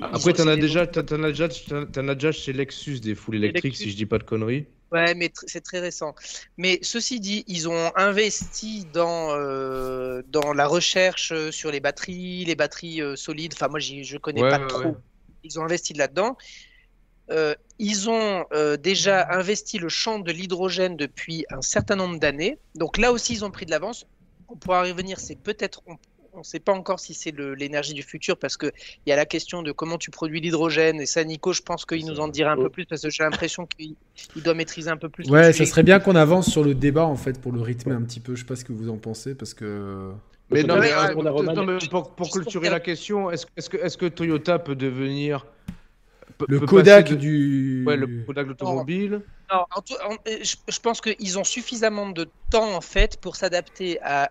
Après, 0.00 0.32
t'en 0.32 0.46
as, 0.48 0.56
déjà, 0.56 0.86
t'en 0.86 1.22
as, 1.22 1.28
déjà, 1.28 1.48
t'en 1.48 2.08
as 2.08 2.14
déjà 2.14 2.32
chez 2.32 2.52
Lexus 2.52 3.00
des 3.00 3.14
full 3.14 3.36
électriques, 3.36 3.72
Lexus. 3.72 3.84
si 3.84 3.90
je 3.90 3.96
dis 3.96 4.06
pas 4.06 4.18
de 4.18 4.24
conneries. 4.24 4.66
Ouais, 4.90 5.14
mais 5.14 5.30
c'est 5.46 5.60
très 5.60 5.80
récent. 5.80 6.14
Mais 6.56 6.78
ceci 6.82 7.20
dit, 7.20 7.44
ils 7.46 7.68
ont 7.68 7.92
investi 7.96 8.86
dans, 8.92 9.34
euh, 9.34 10.22
dans 10.28 10.52
la 10.54 10.66
recherche 10.66 11.32
sur 11.50 11.70
les 11.70 11.80
batteries, 11.80 12.44
les 12.44 12.54
batteries 12.54 13.02
euh, 13.02 13.16
solides. 13.16 13.52
Enfin, 13.54 13.68
moi, 13.68 13.80
je 13.80 14.16
connais 14.16 14.42
Ouais, 14.42 14.50
pas 14.50 14.60
ouais, 14.60 14.66
trop. 14.66 14.82
ouais. 14.84 14.94
Ils 15.44 15.58
ont 15.60 15.62
investi 15.64 15.92
là-dedans. 15.92 16.36
Euh, 17.30 17.54
ils 17.78 18.08
ont 18.08 18.46
euh, 18.54 18.78
déjà 18.78 19.28
investi 19.30 19.78
le 19.78 19.90
champ 19.90 20.18
de 20.18 20.32
l'hydrogène 20.32 20.96
depuis 20.96 21.44
un 21.50 21.60
certain 21.60 21.96
nombre 21.96 22.18
d'années. 22.18 22.58
Donc 22.74 22.96
là 22.96 23.12
aussi, 23.12 23.34
ils 23.34 23.44
ont 23.44 23.50
pris 23.50 23.66
de 23.66 23.70
l'avance. 23.70 24.06
On 24.48 24.56
pourra 24.56 24.88
y 24.88 24.90
revenir. 24.92 25.20
C'est 25.20 25.36
peut-être, 25.36 25.82
on 25.86 25.96
ne 26.40 26.44
sait 26.44 26.60
pas 26.60 26.72
encore 26.72 27.00
si 27.00 27.14
c'est 27.14 27.34
l'énergie 27.36 27.94
du 27.94 28.02
futur 28.02 28.36
parce 28.36 28.56
qu'il 28.56 28.72
y 29.06 29.12
a 29.12 29.16
la 29.16 29.26
question 29.26 29.62
de 29.62 29.72
comment 29.72 29.98
tu 29.98 30.10
produis 30.10 30.40
l'hydrogène. 30.40 31.00
Et 31.00 31.06
ça, 31.06 31.24
Nico, 31.24 31.52
je 31.52 31.62
pense 31.62 31.84
qu'il 31.84 32.06
nous 32.06 32.20
en 32.20 32.28
dira 32.28 32.52
un 32.52 32.56
peu 32.56 32.70
plus 32.70 32.86
parce 32.86 33.02
que 33.02 33.10
j'ai 33.10 33.22
l'impression 33.22 33.66
qu'il 33.66 33.94
il 34.36 34.42
doit 34.42 34.54
maîtriser 34.54 34.90
un 34.90 34.96
peu 34.96 35.08
plus. 35.08 35.28
Ouais, 35.30 35.52
ça 35.52 35.64
serait 35.66 35.82
bien 35.82 36.00
qu'on 36.00 36.16
avance 36.16 36.50
sur 36.50 36.64
le 36.64 36.74
débat 36.74 37.04
en 37.04 37.16
fait 37.16 37.40
pour 37.40 37.52
le 37.52 37.60
rythmer 37.60 37.94
un 37.94 38.02
petit 38.02 38.20
peu. 38.20 38.34
Je 38.34 38.40
sais 38.40 38.46
pas 38.46 38.56
ce 38.56 38.64
que 38.64 38.72
vous 38.72 38.88
en 38.88 38.96
pensez 38.96 39.34
parce 39.34 39.54
que. 39.54 40.10
Mais 40.50 40.62
non, 40.62 40.76
euh, 40.76 41.14
non, 41.14 41.64
mais 41.64 41.76
pour, 41.90 42.14
pour 42.14 42.28
la 42.62 42.80
question, 42.80 43.30
est-ce 43.30 43.46
est 43.56 43.60
-ce 43.60 43.68
que, 43.68 43.76
est 43.76 43.96
que 43.98 44.06
Toyota 44.06 44.58
peut 44.58 44.74
devenir 44.74 45.44
Le 46.46 46.60
Kodak 46.60 47.08
de- 47.10 47.14
du. 47.16 47.84
Ouais, 47.86 47.96
le 47.96 48.24
Kodak 48.24 48.44
de 48.44 48.50
l'automobile. 48.50 49.22
Non, 49.52 49.64
en 49.74 49.80
tout- 49.80 49.94
en- 50.04 50.16
je, 50.26 50.56
je 50.68 50.78
pense 50.80 51.00
qu'ils 51.00 51.38
ont 51.38 51.44
suffisamment 51.44 52.10
de 52.10 52.28
temps 52.50 52.74
en 52.76 52.80
fait 52.80 53.18
pour 53.20 53.36
s'adapter 53.36 53.98
à, 54.02 54.30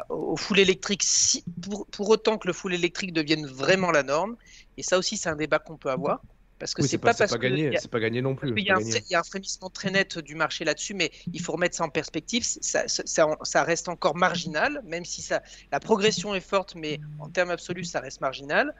à- 0.00 0.12
au 0.12 0.36
full 0.36 0.58
électrique, 0.60 1.02
si, 1.02 1.42
pour, 1.62 1.86
pour 1.86 2.08
autant 2.10 2.38
que 2.38 2.46
le 2.46 2.52
full 2.52 2.74
électrique 2.74 3.12
devienne 3.12 3.46
vraiment 3.46 3.90
la 3.90 4.02
norme. 4.02 4.36
Et 4.76 4.82
ça 4.82 4.98
aussi, 4.98 5.16
c'est 5.16 5.28
un 5.30 5.36
débat 5.36 5.58
qu'on 5.58 5.76
peut 5.76 5.90
avoir. 5.90 6.20
Parce 6.60 6.74
que 6.74 6.82
Oui, 6.82 6.88
c'est 6.88 6.98
pas, 6.98 7.14
parce 7.14 7.30
pas 7.30 7.38
que 7.38 7.42
gagné. 7.42 7.66
il 7.68 7.72
y 7.72 7.76
a- 7.76 7.80
C'est 7.80 7.90
pas 7.90 8.00
gagné 8.00 8.20
non 8.20 8.34
plus. 8.34 8.52
y, 8.58 8.72
il 9.06 9.12
y 9.12 9.14
a 9.14 9.20
un 9.20 9.22
frémissement 9.22 9.70
très 9.70 9.90
net 9.92 10.18
du 10.18 10.34
marché 10.34 10.64
là-dessus, 10.64 10.92
mais 10.92 11.12
il 11.32 11.40
faut 11.40 11.52
remettre 11.52 11.76
ça 11.76 11.84
en 11.84 11.88
perspective. 11.88 12.42
Ça, 12.44 12.86
ça, 12.88 13.02
ça- 13.06 13.38
ça 13.42 13.62
reste 13.62 13.88
encore 13.88 14.16
marginal, 14.16 14.82
même 14.84 15.04
si 15.04 15.22
ça, 15.22 15.40
la 15.70 15.78
progression 15.78 16.34
est 16.34 16.40
forte, 16.40 16.74
mais 16.74 16.98
en 17.20 17.28
termes 17.30 17.50
absolus, 17.52 17.84
ça 17.84 18.00
reste 18.00 18.20
marginal. 18.20 18.74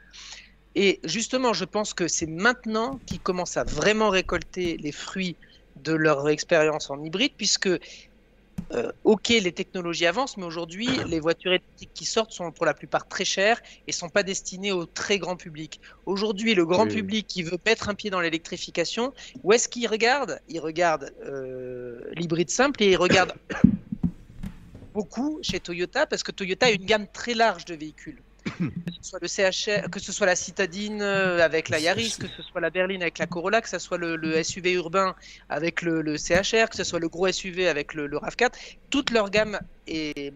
Et 0.80 1.00
justement, 1.02 1.52
je 1.54 1.64
pense 1.64 1.92
que 1.92 2.06
c'est 2.06 2.28
maintenant 2.28 3.00
qu'ils 3.04 3.20
commencent 3.20 3.56
à 3.56 3.64
vraiment 3.64 4.10
récolter 4.10 4.76
les 4.76 4.92
fruits 4.92 5.36
de 5.74 5.92
leur 5.92 6.28
expérience 6.28 6.88
en 6.88 7.02
hybride, 7.02 7.32
puisque, 7.36 7.66
euh, 7.66 8.92
ok, 9.02 9.28
les 9.30 9.52
technologies 9.52 10.06
avancent, 10.06 10.36
mais 10.36 10.44
aujourd'hui, 10.44 11.02
les 11.04 11.18
voitures 11.18 11.50
électriques 11.50 11.90
qui 11.94 12.04
sortent 12.04 12.30
sont 12.30 12.52
pour 12.52 12.64
la 12.64 12.74
plupart 12.74 13.08
très 13.08 13.24
chères 13.24 13.60
et 13.88 13.92
sont 13.92 14.08
pas 14.08 14.22
destinées 14.22 14.70
au 14.70 14.86
très 14.86 15.18
grand 15.18 15.34
public. 15.34 15.80
Aujourd'hui, 16.06 16.54
le 16.54 16.64
grand 16.64 16.86
Oui. 16.86 16.94
public 16.94 17.26
qui 17.26 17.42
veut 17.42 17.58
mettre 17.66 17.88
un 17.88 17.96
pied 17.96 18.10
dans 18.10 18.20
l'électrification, 18.20 19.12
où 19.42 19.52
est-ce 19.52 19.68
qu'il 19.68 19.88
regarde? 19.88 20.38
Il 20.46 20.60
regarde 20.60 21.12
euh, 21.24 22.00
l'hybride 22.14 22.50
simple 22.50 22.84
et 22.84 22.90
il 22.92 22.96
regarde 22.96 23.32
beaucoup 24.94 25.40
chez 25.42 25.58
Toyota 25.58 26.06
parce 26.06 26.22
que 26.22 26.30
Toyota 26.30 26.66
a 26.66 26.70
une 26.70 26.84
gamme 26.84 27.08
très 27.12 27.34
large 27.34 27.64
de 27.64 27.74
véhicules. 27.74 28.22
Que 28.58 28.92
ce 29.02 29.10
soit 29.10 29.18
le 29.20 29.28
CHR, 29.28 29.90
que 29.90 30.00
ce 30.00 30.12
soit 30.12 30.26
la 30.26 30.36
citadine 30.36 31.02
euh, 31.02 31.44
avec 31.44 31.68
la 31.68 31.78
Yaris, 31.78 32.16
que 32.18 32.26
ce 32.28 32.42
soit 32.42 32.60
la 32.60 32.70
berline 32.70 33.02
avec 33.02 33.18
la 33.18 33.26
Corolla, 33.26 33.60
que 33.60 33.68
ce 33.68 33.78
soit 33.78 33.98
le, 33.98 34.16
le 34.16 34.42
SUV 34.42 34.72
urbain 34.72 35.14
avec 35.48 35.82
le, 35.82 36.02
le 36.02 36.16
CHR, 36.16 36.68
que 36.70 36.76
ce 36.76 36.84
soit 36.84 36.98
le 36.98 37.08
gros 37.08 37.30
SUV 37.30 37.68
avec 37.68 37.94
le, 37.94 38.06
le 38.06 38.16
RAV4, 38.18 38.52
toute 38.90 39.10
leur 39.10 39.30
gamme 39.30 39.58
est, 39.86 40.32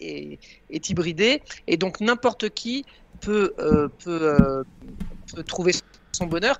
est, 0.00 0.38
est 0.70 0.88
hybridée. 0.90 1.42
Et 1.66 1.76
donc 1.76 2.00
n'importe 2.00 2.50
qui 2.50 2.84
peut, 3.20 3.54
euh, 3.58 3.88
peut, 4.04 4.36
euh, 4.40 4.62
peut 5.34 5.44
trouver 5.44 5.72
son 6.12 6.26
bonheur, 6.26 6.58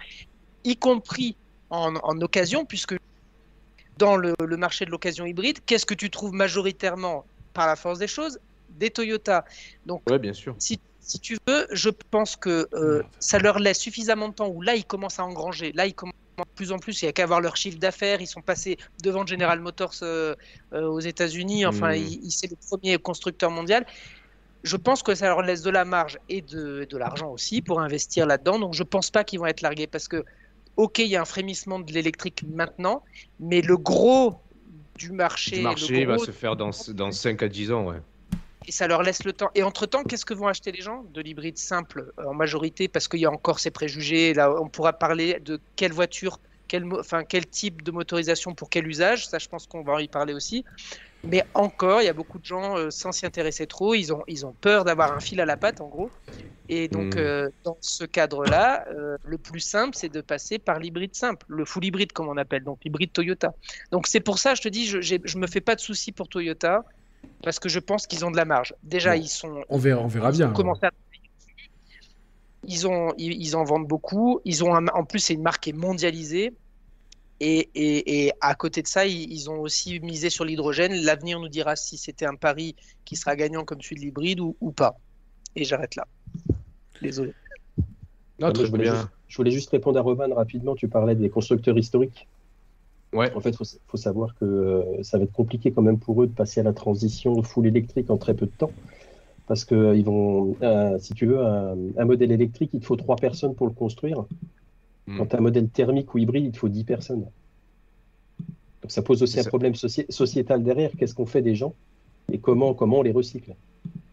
y 0.64 0.76
compris 0.76 1.36
en, 1.70 1.94
en 1.96 2.20
occasion, 2.20 2.64
puisque 2.64 2.96
dans 3.98 4.16
le 4.16 4.56
marché 4.56 4.84
de 4.84 4.90
l'occasion 4.90 5.24
hybride, 5.24 5.58
qu'est-ce 5.66 5.86
que 5.86 5.94
tu 5.94 6.10
trouves 6.10 6.32
majoritairement 6.32 7.24
par 7.52 7.66
la 7.66 7.76
force 7.76 7.98
des 7.98 8.08
choses? 8.08 8.40
Des 8.68 8.90
Toyota. 8.90 9.44
Donc, 9.86 10.02
Ouais, 10.10 10.18
bien 10.18 10.32
sûr. 10.32 10.54
si, 10.58 10.80
si 11.00 11.18
tu 11.20 11.36
veux, 11.46 11.66
je 11.70 11.90
pense 12.10 12.36
que 12.36 12.66
euh, 12.74 13.02
ça 13.20 13.38
leur 13.38 13.58
laisse 13.58 13.78
suffisamment 13.78 14.28
de 14.28 14.34
temps 14.34 14.48
où 14.48 14.62
là, 14.62 14.74
ils 14.74 14.84
commencent 14.84 15.20
à 15.20 15.24
engranger. 15.24 15.72
Là, 15.72 15.86
ils 15.86 15.94
commencent 15.94 16.12
de 16.38 16.42
plus 16.56 16.72
en 16.72 16.78
plus, 16.78 17.00
il 17.02 17.04
n'y 17.04 17.08
a 17.10 17.12
qu'à 17.12 17.26
voir 17.26 17.40
leur 17.40 17.56
chiffre 17.56 17.78
d'affaires. 17.78 18.20
Ils 18.20 18.26
sont 18.26 18.42
passés 18.42 18.76
devant 19.02 19.24
General 19.26 19.60
Motors 19.60 19.94
euh, 20.02 20.34
euh, 20.72 20.82
aux 20.86 21.00
États-Unis. 21.00 21.64
Enfin, 21.66 21.92
Mm. 21.92 21.96
il, 21.96 22.24
il- 22.24 22.30
c'est 22.32 22.50
le 22.50 22.56
premier 22.56 22.98
constructeur 22.98 23.50
mondial. 23.50 23.86
Je 24.64 24.76
pense 24.76 25.02
que 25.02 25.14
ça 25.14 25.26
leur 25.28 25.42
laisse 25.42 25.60
de 25.62 25.70
la 25.70 25.84
marge 25.84 26.18
et 26.28 26.40
de, 26.40 26.86
de 26.88 26.96
l'argent 26.96 27.30
aussi 27.30 27.60
pour 27.60 27.80
investir 27.80 28.26
là-dedans. 28.26 28.58
Donc, 28.58 28.72
je 28.74 28.82
pense 28.82 29.10
pas 29.10 29.22
qu'ils 29.22 29.38
vont 29.38 29.46
être 29.46 29.60
largués 29.60 29.86
parce 29.86 30.08
que, 30.08 30.24
ok, 30.76 30.98
il 31.00 31.06
y 31.08 31.16
a 31.16 31.20
un 31.20 31.26
frémissement 31.26 31.78
de 31.78 31.92
l'électrique 31.92 32.42
maintenant, 32.48 33.04
mais 33.38 33.60
le 33.60 33.76
gros 33.76 34.40
du 34.96 35.12
marché, 35.12 35.56
Le 35.56 35.58
le 35.58 35.64
marché 35.64 36.04
va 36.06 36.16
gros 36.16 36.24
se 36.24 36.30
faire 36.30 36.56
dans, 36.56 36.70
dans 36.94 37.12
5 37.12 37.42
à 37.42 37.48
10 37.48 37.70
ans, 37.72 37.84
ouais. 37.86 38.00
Et 38.66 38.72
ça 38.72 38.86
leur 38.88 39.02
laisse 39.02 39.24
le 39.24 39.32
temps. 39.32 39.50
Et 39.54 39.62
entre-temps, 39.62 40.04
qu'est-ce 40.04 40.24
que 40.24 40.34
vont 40.34 40.48
acheter 40.48 40.72
les 40.72 40.80
gens? 40.82 41.04
De 41.04 41.20
l'hybride 41.20 41.58
simple 41.58 42.12
euh, 42.18 42.24
en 42.26 42.34
majorité, 42.34 42.88
parce 42.88 43.08
qu'il 43.08 43.20
y 43.20 43.26
a 43.26 43.30
encore 43.30 43.60
ces 43.60 43.70
préjugés. 43.70 44.34
Là, 44.34 44.50
on 44.60 44.68
pourra 44.68 44.92
parler 44.94 45.38
de 45.40 45.62
quelle 45.76 45.92
voiture, 45.92 46.38
quel, 46.68 46.84
mo- 46.84 47.00
enfin, 47.00 47.24
quel 47.24 47.48
type 47.48 47.82
de 47.82 47.90
motorisation 47.92 48.54
pour 48.54 48.70
quel 48.70 48.86
usage. 48.86 49.26
Ça, 49.28 49.38
je 49.38 49.48
pense 49.48 49.66
qu'on 49.66 49.82
va 49.84 50.02
y 50.02 50.08
parler 50.08 50.34
aussi. 50.34 50.64
Mais 51.24 51.42
encore, 51.54 52.02
il 52.02 52.06
y 52.06 52.08
a 52.08 52.12
beaucoup 52.14 52.38
de 52.38 52.44
gens, 52.44 52.76
euh, 52.78 52.90
sans 52.90 53.12
s'y 53.12 53.26
intéresser 53.26 53.66
trop, 53.66 53.94
ils 53.94 54.12
ont, 54.12 54.22
ils 54.28 54.44
ont 54.46 54.54
peur 54.54 54.84
d'avoir 54.84 55.12
un 55.12 55.20
fil 55.20 55.40
à 55.40 55.46
la 55.46 55.56
patte, 55.56 55.80
en 55.80 55.88
gros. 55.88 56.12
Et 56.68 56.88
donc, 56.88 57.16
Mm. 57.16 57.20
euh, 57.20 57.50
dans 57.64 57.76
ce 57.82 58.04
cadre-là, 58.04 58.86
euh, 58.90 59.16
le 59.24 59.38
plus 59.38 59.60
simple, 59.60 59.94
c'est 59.96 60.08
de 60.08 60.20
passer 60.22 60.58
par 60.58 60.78
l'hybride 60.78 61.14
simple, 61.14 61.44
le 61.48 61.64
full 61.66 61.84
hybride, 61.84 62.12
comme 62.12 62.28
on 62.28 62.36
appelle, 62.38 62.64
donc 62.64 62.80
l'hybride 62.84 63.12
Toyota. 63.12 63.52
Donc, 63.92 64.06
c'est 64.06 64.20
pour 64.20 64.38
ça, 64.38 64.54
je 64.54 64.62
te 64.62 64.68
dis, 64.68 64.86
je, 64.86 65.00
je 65.02 65.38
me 65.38 65.46
fais 65.46 65.60
pas 65.60 65.74
de 65.74 65.80
soucis 65.80 66.12
pour 66.12 66.28
Toyota, 66.28 66.82
parce 67.42 67.58
que 67.58 67.68
je 67.68 67.78
pense 67.78 68.06
qu'ils 68.06 68.24
ont 68.24 68.30
de 68.30 68.36
la 68.36 68.44
marge. 68.44 68.74
Déjà, 68.82 69.14
Bon. 69.16 69.22
ils 69.22 69.28
sont 69.28 69.62
On 69.68 69.78
verra, 69.78 70.00
on 70.02 70.06
verra 70.06 70.30
ils 70.30 70.38
bien. 70.38 70.50
ont 70.50 70.52
commencé 70.52 70.86
à. 70.86 70.90
Ils, 72.66 72.86
ont, 72.86 73.12
ils, 73.18 73.32
ils 73.32 73.56
en 73.56 73.64
vendent 73.64 73.86
beaucoup. 73.86 74.40
Ils 74.44 74.64
ont 74.64 74.74
un- 74.74 74.86
en 74.88 75.04
plus, 75.04 75.18
c'est 75.18 75.34
une 75.34 75.42
marque 75.42 75.64
qui 75.64 75.70
est 75.70 75.74
mondialisée. 75.74 76.54
Et, 77.40 77.68
et, 77.74 78.26
et 78.26 78.32
à 78.40 78.54
côté 78.54 78.80
de 78.80 78.86
ça, 78.86 79.04
ils, 79.06 79.30
ils 79.30 79.50
ont 79.50 79.58
aussi 79.60 80.00
misé 80.00 80.30
sur 80.30 80.44
l'hydrogène. 80.44 80.94
L'avenir 80.94 81.40
nous 81.40 81.48
dira 81.48 81.76
si 81.76 81.98
c'était 81.98 82.24
un 82.26 82.36
pari 82.36 82.74
qui 83.04 83.16
sera 83.16 83.36
gagnant 83.36 83.64
comme 83.64 83.82
celui 83.82 83.96
de 83.96 84.00
l'hybride 84.02 84.40
ou, 84.40 84.56
ou 84.60 84.70
pas. 84.72 84.96
Et 85.56 85.64
j'arrête 85.64 85.94
là. 85.96 86.06
Désolé. 87.02 87.34
Non, 88.38 88.46
Moi, 88.46 88.52
très 88.52 88.64
je, 88.64 88.70
voulais 88.70 88.84
bien. 88.84 88.94
juste, 88.94 89.08
je 89.28 89.36
voulais 89.36 89.50
juste 89.50 89.70
répondre 89.70 89.98
à 89.98 90.02
Roman 90.02 90.34
rapidement. 90.34 90.74
Tu 90.74 90.88
parlais 90.88 91.14
des 91.14 91.28
constructeurs 91.28 91.76
historiques. 91.76 92.26
Ouais. 93.14 93.32
En 93.34 93.40
fait, 93.40 93.50
il 93.50 93.56
faut, 93.56 93.64
faut 93.86 93.96
savoir 93.96 94.34
que 94.34 94.44
euh, 94.44 95.02
ça 95.02 95.18
va 95.18 95.24
être 95.24 95.32
compliqué 95.32 95.70
quand 95.70 95.82
même 95.82 95.98
pour 95.98 96.22
eux 96.22 96.26
de 96.26 96.32
passer 96.32 96.60
à 96.60 96.62
la 96.64 96.72
transition 96.72 97.42
full 97.42 97.66
électrique 97.66 98.10
en 98.10 98.16
très 98.18 98.34
peu 98.34 98.46
de 98.46 98.52
temps. 98.58 98.72
Parce 99.46 99.64
que 99.64 99.74
euh, 99.74 99.96
ils 99.96 100.04
vont, 100.04 100.56
euh, 100.62 100.98
si 100.98 101.14
tu 101.14 101.26
veux, 101.26 101.40
un, 101.44 101.76
un 101.96 102.04
modèle 102.04 102.32
électrique, 102.32 102.70
il 102.72 102.80
te 102.80 102.86
faut 102.86 102.96
trois 102.96 103.16
personnes 103.16 103.54
pour 103.54 103.66
le 103.66 103.72
construire. 103.72 104.24
Mm. 105.06 105.18
Quand 105.18 105.26
tu 105.26 105.36
as 105.36 105.38
un 105.38 105.42
modèle 105.42 105.68
thermique 105.68 106.14
ou 106.14 106.18
hybride, 106.18 106.44
il 106.46 106.52
te 106.52 106.58
faut 106.58 106.68
10 106.68 106.84
personnes. 106.84 107.24
Donc 108.82 108.90
ça 108.90 109.02
pose 109.02 109.22
aussi 109.22 109.38
un 109.38 109.42
ça. 109.42 109.48
problème 109.48 109.74
soci- 109.74 110.10
sociétal 110.10 110.62
derrière. 110.62 110.90
Qu'est-ce 110.98 111.14
qu'on 111.14 111.26
fait 111.26 111.42
des 111.42 111.54
gens 111.54 111.74
et 112.32 112.38
comment, 112.38 112.74
comment 112.74 112.98
on 112.98 113.02
les 113.02 113.12
recycle? 113.12 113.54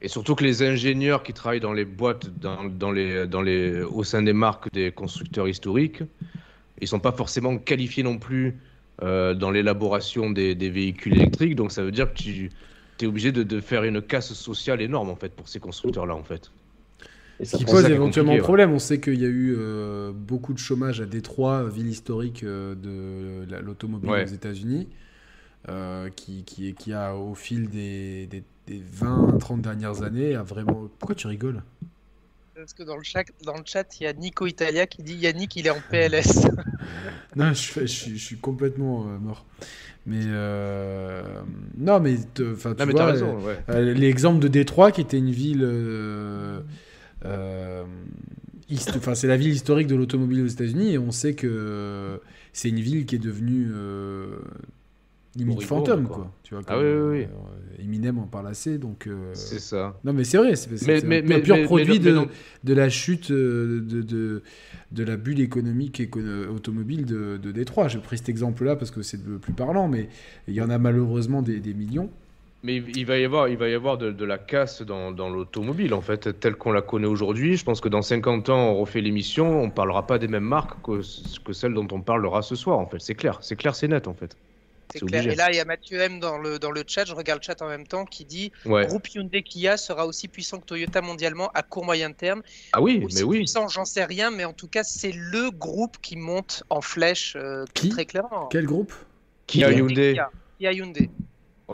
Et 0.02 0.08
surtout 0.08 0.36
que 0.36 0.44
les 0.44 0.64
ingénieurs 0.64 1.24
qui 1.24 1.34
travaillent 1.34 1.60
dans 1.60 1.74
les 1.74 1.86
boîtes, 1.86 2.28
dans, 2.40 2.66
dans 2.66 2.92
les, 2.92 3.28
dans 3.28 3.42
les, 3.42 3.82
au 3.82 4.04
sein 4.04 4.22
des 4.24 4.34
marques 4.34 4.72
des 4.74 4.92
constructeurs 4.92 5.48
historiques, 5.48 6.04
ils 6.82 6.88
sont 6.88 7.00
pas 7.00 7.12
forcément 7.12 7.58
qualifiés 7.58 8.04
non 8.04 8.18
plus 8.18 8.58
euh, 9.04 9.34
dans 9.34 9.52
l'élaboration 9.52 10.30
des, 10.30 10.56
des 10.56 10.70
véhicules 10.70 11.16
électriques. 11.16 11.56
Donc 11.56 11.72
ça 11.72 11.84
veut 11.84 11.92
dire 11.92 12.14
que 12.14 12.18
tu 12.20 12.50
es 13.02 13.06
obligé 13.06 13.32
de, 13.32 13.44
de 13.44 13.60
faire 13.62 13.84
une 13.84 14.02
casse 14.02 14.34
sociale 14.34 14.82
énorme 14.82 15.10
en 15.10 15.16
fait 15.16 15.34
pour 15.36 15.48
ces 15.50 15.60
constructeurs-là 15.60 16.16
en 16.16 16.24
fait. 16.24 16.52
et 17.40 17.46
Ce 17.46 17.52
ça 17.52 17.58
qui 17.58 17.66
pose 17.66 17.86
éventuellement 17.90 18.38
problème. 18.38 18.72
On 18.72 18.80
sait 18.80 19.00
qu'il 19.00 19.20
y 19.20 19.26
a 19.26 19.30
eu 19.30 19.56
euh, 19.58 20.12
beaucoup 20.14 20.54
de 20.54 20.60
chômage 20.60 21.02
à 21.02 21.06
Détroit, 21.06 21.68
ville 21.70 21.88
historique 21.88 22.44
euh, 22.44 22.76
de 22.76 23.50
la- 23.52 23.62
l'automobile 23.62 24.10
Ouais. 24.10 24.24
aux 24.24 24.28
États-Unis, 24.34 24.88
euh, 25.70 26.10
qui, 26.10 26.44
qui, 26.44 26.74
qui 26.76 26.94
a 26.94 27.16
au 27.16 27.34
fil 27.36 27.70
des, 27.70 28.28
des, 28.28 28.44
des 28.68 28.82
20-30 28.82 29.62
dernières 29.62 30.04
années 30.04 30.36
a 30.36 30.44
vraiment. 30.44 30.88
Pourquoi 31.00 31.16
tu 31.16 31.28
rigoles? 31.28 31.64
Parce 32.62 32.74
que 32.74 32.84
dans 32.84 32.96
le 32.98 33.04
chat, 33.04 33.24
dans 33.44 33.58
le 33.58 33.64
chat, 33.66 34.00
il 34.00 34.04
y 34.04 34.08
a 34.08 34.14
Nico 34.14 34.46
Italia 34.46 34.86
qui 34.86 35.02
dit 35.02 35.16
Yannick, 35.16 35.56
il 35.56 35.66
est 35.68 35.72
en 35.72 35.82
PLS. 35.90 36.46
Non, 37.36 37.54
je, 37.54 37.62
fais- 37.72 37.82
je, 37.88 37.94
suis- 37.94 38.18
je 38.18 38.24
suis 38.24 38.38
complètement 38.38 39.06
euh, 39.08 39.18
mort. 39.18 39.46
Mais 40.06 40.20
euh, 40.26 41.24
non, 41.78 42.00
mais 42.00 42.18
te- 42.34 42.54
enfin, 42.54 42.74
tu 42.74 42.80
Non 42.82 42.86
mais 42.88 42.92
vois, 42.92 43.02
t'as 43.02 43.12
raison, 43.12 43.40
ouais. 43.40 43.58
Euh, 43.70 43.94
L'exemple 43.94 44.40
de 44.40 44.48
Détroit, 44.48 44.92
qui 44.92 45.02
était 45.02 45.18
une 45.18 45.32
ville. 45.32 45.62
euh, 45.64 46.60
euh, 47.26 47.84
Enfin, 48.96 49.16
c'est 49.16 49.28
la 49.28 49.36
ville 49.38 49.52
historique 49.52 49.88
de 49.88 49.96
l'automobile 49.96 50.42
aux 50.44 50.48
États-Unis, 50.48 50.94
et 50.94 50.98
on 50.98 51.12
sait 51.12 51.34
que 51.34 52.22
c'est 52.54 52.70
une 52.70 52.80
ville 52.80 53.06
qui 53.06 53.16
est 53.16 53.20
devenue 53.20 53.70
euh, 53.74 54.38
limite 55.36 55.64
fantôme, 55.64 56.08
quoi. 56.08 56.16
quoi. 56.18 56.32
Tu 56.44 56.54
vois, 56.54 56.64
Ah 56.68 56.78
oui, 56.78 56.84
oui, 56.86 57.10
oui. 57.20 57.24
euh, 57.24 57.82
Eminem 57.84 58.20
en 58.20 58.28
parle 58.28 58.48
assez, 58.48 58.78
donc. 58.78 59.08
euh, 59.08 59.32
C'est 59.34 59.60
ça. 59.60 59.98
Non, 60.04 60.12
mais 60.14 60.24
c'est 60.24 60.38
vrai, 60.38 60.56
c'est 60.56 60.72
un, 61.04 61.08
mais- 61.08 61.34
un 61.34 61.40
pur 61.40 61.56
mais- 61.56 61.64
produit 61.64 61.94
mais- 61.94 62.00
de, 62.00 62.12
non. 62.12 62.28
de 62.64 62.74
la 62.74 62.90
chute 62.90 63.32
euh, 63.32 63.82
de, 63.82 64.02
de, 64.02 64.44
de 64.92 65.04
la 65.04 65.16
bulle 65.18 65.40
économique 65.40 66.00
écono- 66.02 66.48
automobile 66.54 67.06
de, 67.06 67.38
de 67.38 67.52
Détroit. 67.52 67.88
J'ai 67.88 68.00
pris 68.00 68.18
cet 68.18 68.30
exemple-là 68.30 68.76
parce 68.76 68.92
que 68.92 69.02
c'est 69.02 69.26
le 69.26 69.38
plus 69.38 69.54
parlant, 69.54 69.88
mais 69.88 70.10
il 70.48 70.54
y 70.54 70.62
en 70.62 70.70
a 70.70 70.78
malheureusement 70.78 71.42
des, 71.42 71.60
des 71.60 71.74
millions. 71.74 72.10
Mais 72.64 72.76
il 72.76 72.96
il 72.98 73.06
va 73.08 73.18
y 73.18 73.24
avoir, 73.26 73.48
il 73.48 73.58
va 73.58 73.70
y 73.70 73.74
avoir 73.74 73.98
de, 73.98 74.12
de 74.12 74.24
la 74.26 74.38
casse 74.38 74.84
dans, 74.84 75.12
dans 75.12 75.30
l'automobile, 75.32 75.96
en 75.96 76.02
fait, 76.02 76.40
telle 76.40 76.54
qu'on 76.56 76.72
la 76.72 76.84
connaît 76.84 77.08
aujourd'hui. 77.08 77.58
Je 77.58 77.64
pense 77.64 77.82
que 77.82 77.90
dans 77.90 78.04
50 78.04 78.50
ans, 78.50 78.70
on 78.74 78.76
refait 78.82 79.02
l'émission, 79.02 79.64
on 79.64 79.72
parlera 79.72 80.06
pas 80.06 80.20
des 80.20 80.28
mêmes 80.28 80.44
marques 80.44 80.80
que, 80.84 81.02
que 81.44 81.54
celles 81.54 81.74
dont 81.74 81.88
on 81.92 82.02
parlera 82.02 82.44
ce 82.44 82.54
soir, 82.56 82.78
en 82.78 82.86
fait. 82.86 83.00
C'est 83.00 83.16
clair, 83.16 83.40
c'est 83.42 83.56
clair, 83.56 83.74
c'est 83.74 83.88
net, 83.88 84.08
en 84.08 84.14
fait. 84.14 84.38
C'est 84.94 85.00
C'est 85.00 85.06
clair. 85.06 85.22
obligé. 85.22 85.34
Et 85.34 85.38
là, 85.38 85.52
il 85.52 85.56
y 85.56 85.60
a 85.60 85.66
Mathieu 85.66 86.00
M 86.00 86.20
dans 86.20 86.38
le, 86.38 86.60
dans 86.60 86.72
le 86.72 86.84
chat, 86.86 87.06
je 87.06 87.14
regarde 87.14 87.40
le 87.42 87.46
chat 87.46 87.62
en 87.62 87.68
même 87.68 87.88
temps, 87.88 88.06
qui 88.06 88.26
dit 88.26 88.52
Ouais. 88.66 88.86
Groupe 88.88 89.08
Hyundai 89.10 89.44
Kia 89.44 89.78
sera 89.78 90.06
aussi 90.06 90.28
puissant 90.28 90.60
que 90.60 90.66
Toyota 90.66 91.02
mondialement 91.02 91.50
à 91.54 91.64
court 91.64 91.86
moyen 91.86 92.12
terme. 92.12 92.42
Ah 92.74 92.82
oui, 92.82 93.02
Aussi 93.06 93.18
mais 93.18 93.24
oui. 93.24 93.38
puissant, 93.40 93.68
j'en 93.68 93.86
sais 93.86 94.04
rien, 94.06 94.32
mais 94.32 94.46
en 94.46 94.54
tout 94.54 94.68
cas, 94.68 94.84
c'est 94.84 95.14
le 95.14 95.50
groupe 95.52 95.98
qui 96.02 96.16
monte 96.18 96.64
en 96.70 96.82
flèche 96.82 97.36
euh, 97.38 97.66
Qui 97.74 97.90
très 97.90 98.06
clairement. 98.06 98.48
Quel 98.52 98.66
groupe 98.66 98.94
Kia 99.48 99.72
Hyundai. 99.72 100.18
Kia, 100.60 100.72
Hyundai. 100.74 101.10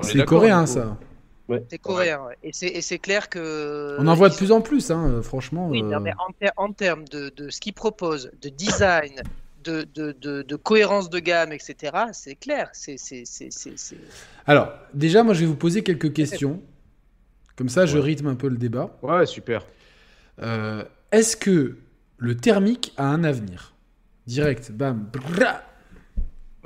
C'est 0.01 0.23
coréen, 0.25 0.65
ça. 0.65 0.97
C'est 1.69 1.77
coréen, 1.79 2.21
ouais. 2.25 2.37
Et 2.43 2.51
c'est- 2.51 2.67
Et 2.67 2.81
c'est 2.81 2.99
clair 2.99 3.29
que. 3.29 3.95
On 3.99 4.07
en 4.07 4.13
voit 4.15 4.27
de 4.29 4.33
ils 4.33 4.37
plus 4.37 4.51
en 4.51 4.59
plus, 4.61 4.91
hein, 4.91 5.09
euh, 5.09 5.21
franchement. 5.21 5.69
Oui, 5.69 5.81
euh, 5.81 5.85
non, 5.85 5.99
mais 6.01 6.11
en, 6.19 6.31
ter- 6.33 6.51
en 6.57 6.73
termes 6.73 7.05
de, 7.07 7.29
de 7.37 7.49
ce 7.49 7.61
qu'ils 7.61 7.73
proposent, 7.73 8.29
de 8.41 8.49
design, 8.49 9.21
de, 9.67 9.87
de, 9.93 10.11
de, 10.13 10.41
de 10.41 10.55
cohérence 10.55 11.09
de 11.09 11.19
gamme, 11.19 11.51
etc., 11.51 11.75
c'est 12.13 12.35
clair. 12.35 12.69
C'est, 12.73 12.97
c'est, 12.97 13.23
c'est, 13.25 13.51
c'est, 13.51 13.77
c'est- 13.77 13.97
Alors, 14.45 14.71
déjà, 14.93 15.23
moi, 15.23 15.33
je 15.33 15.41
vais 15.41 15.45
vous 15.45 15.55
poser 15.55 15.83
quelques 15.83 16.13
questions. 16.13 16.61
Comme 17.55 17.69
ça, 17.69 17.85
je 17.85 17.97
rythme 17.97 18.27
un 18.27 18.35
peu 18.35 18.47
le 18.47 18.57
débat. 18.57 18.97
Ouais, 19.01 19.25
super. 19.25 19.65
Euh, 20.41 20.83
Est-ce 21.11 21.35
que 21.35 21.77
le 22.17 22.37
thermique 22.37 22.93
a 22.97 23.07
un 23.07 23.23
avenir? 23.23 23.73
Direct, 24.27 24.71
bam, 24.71 25.09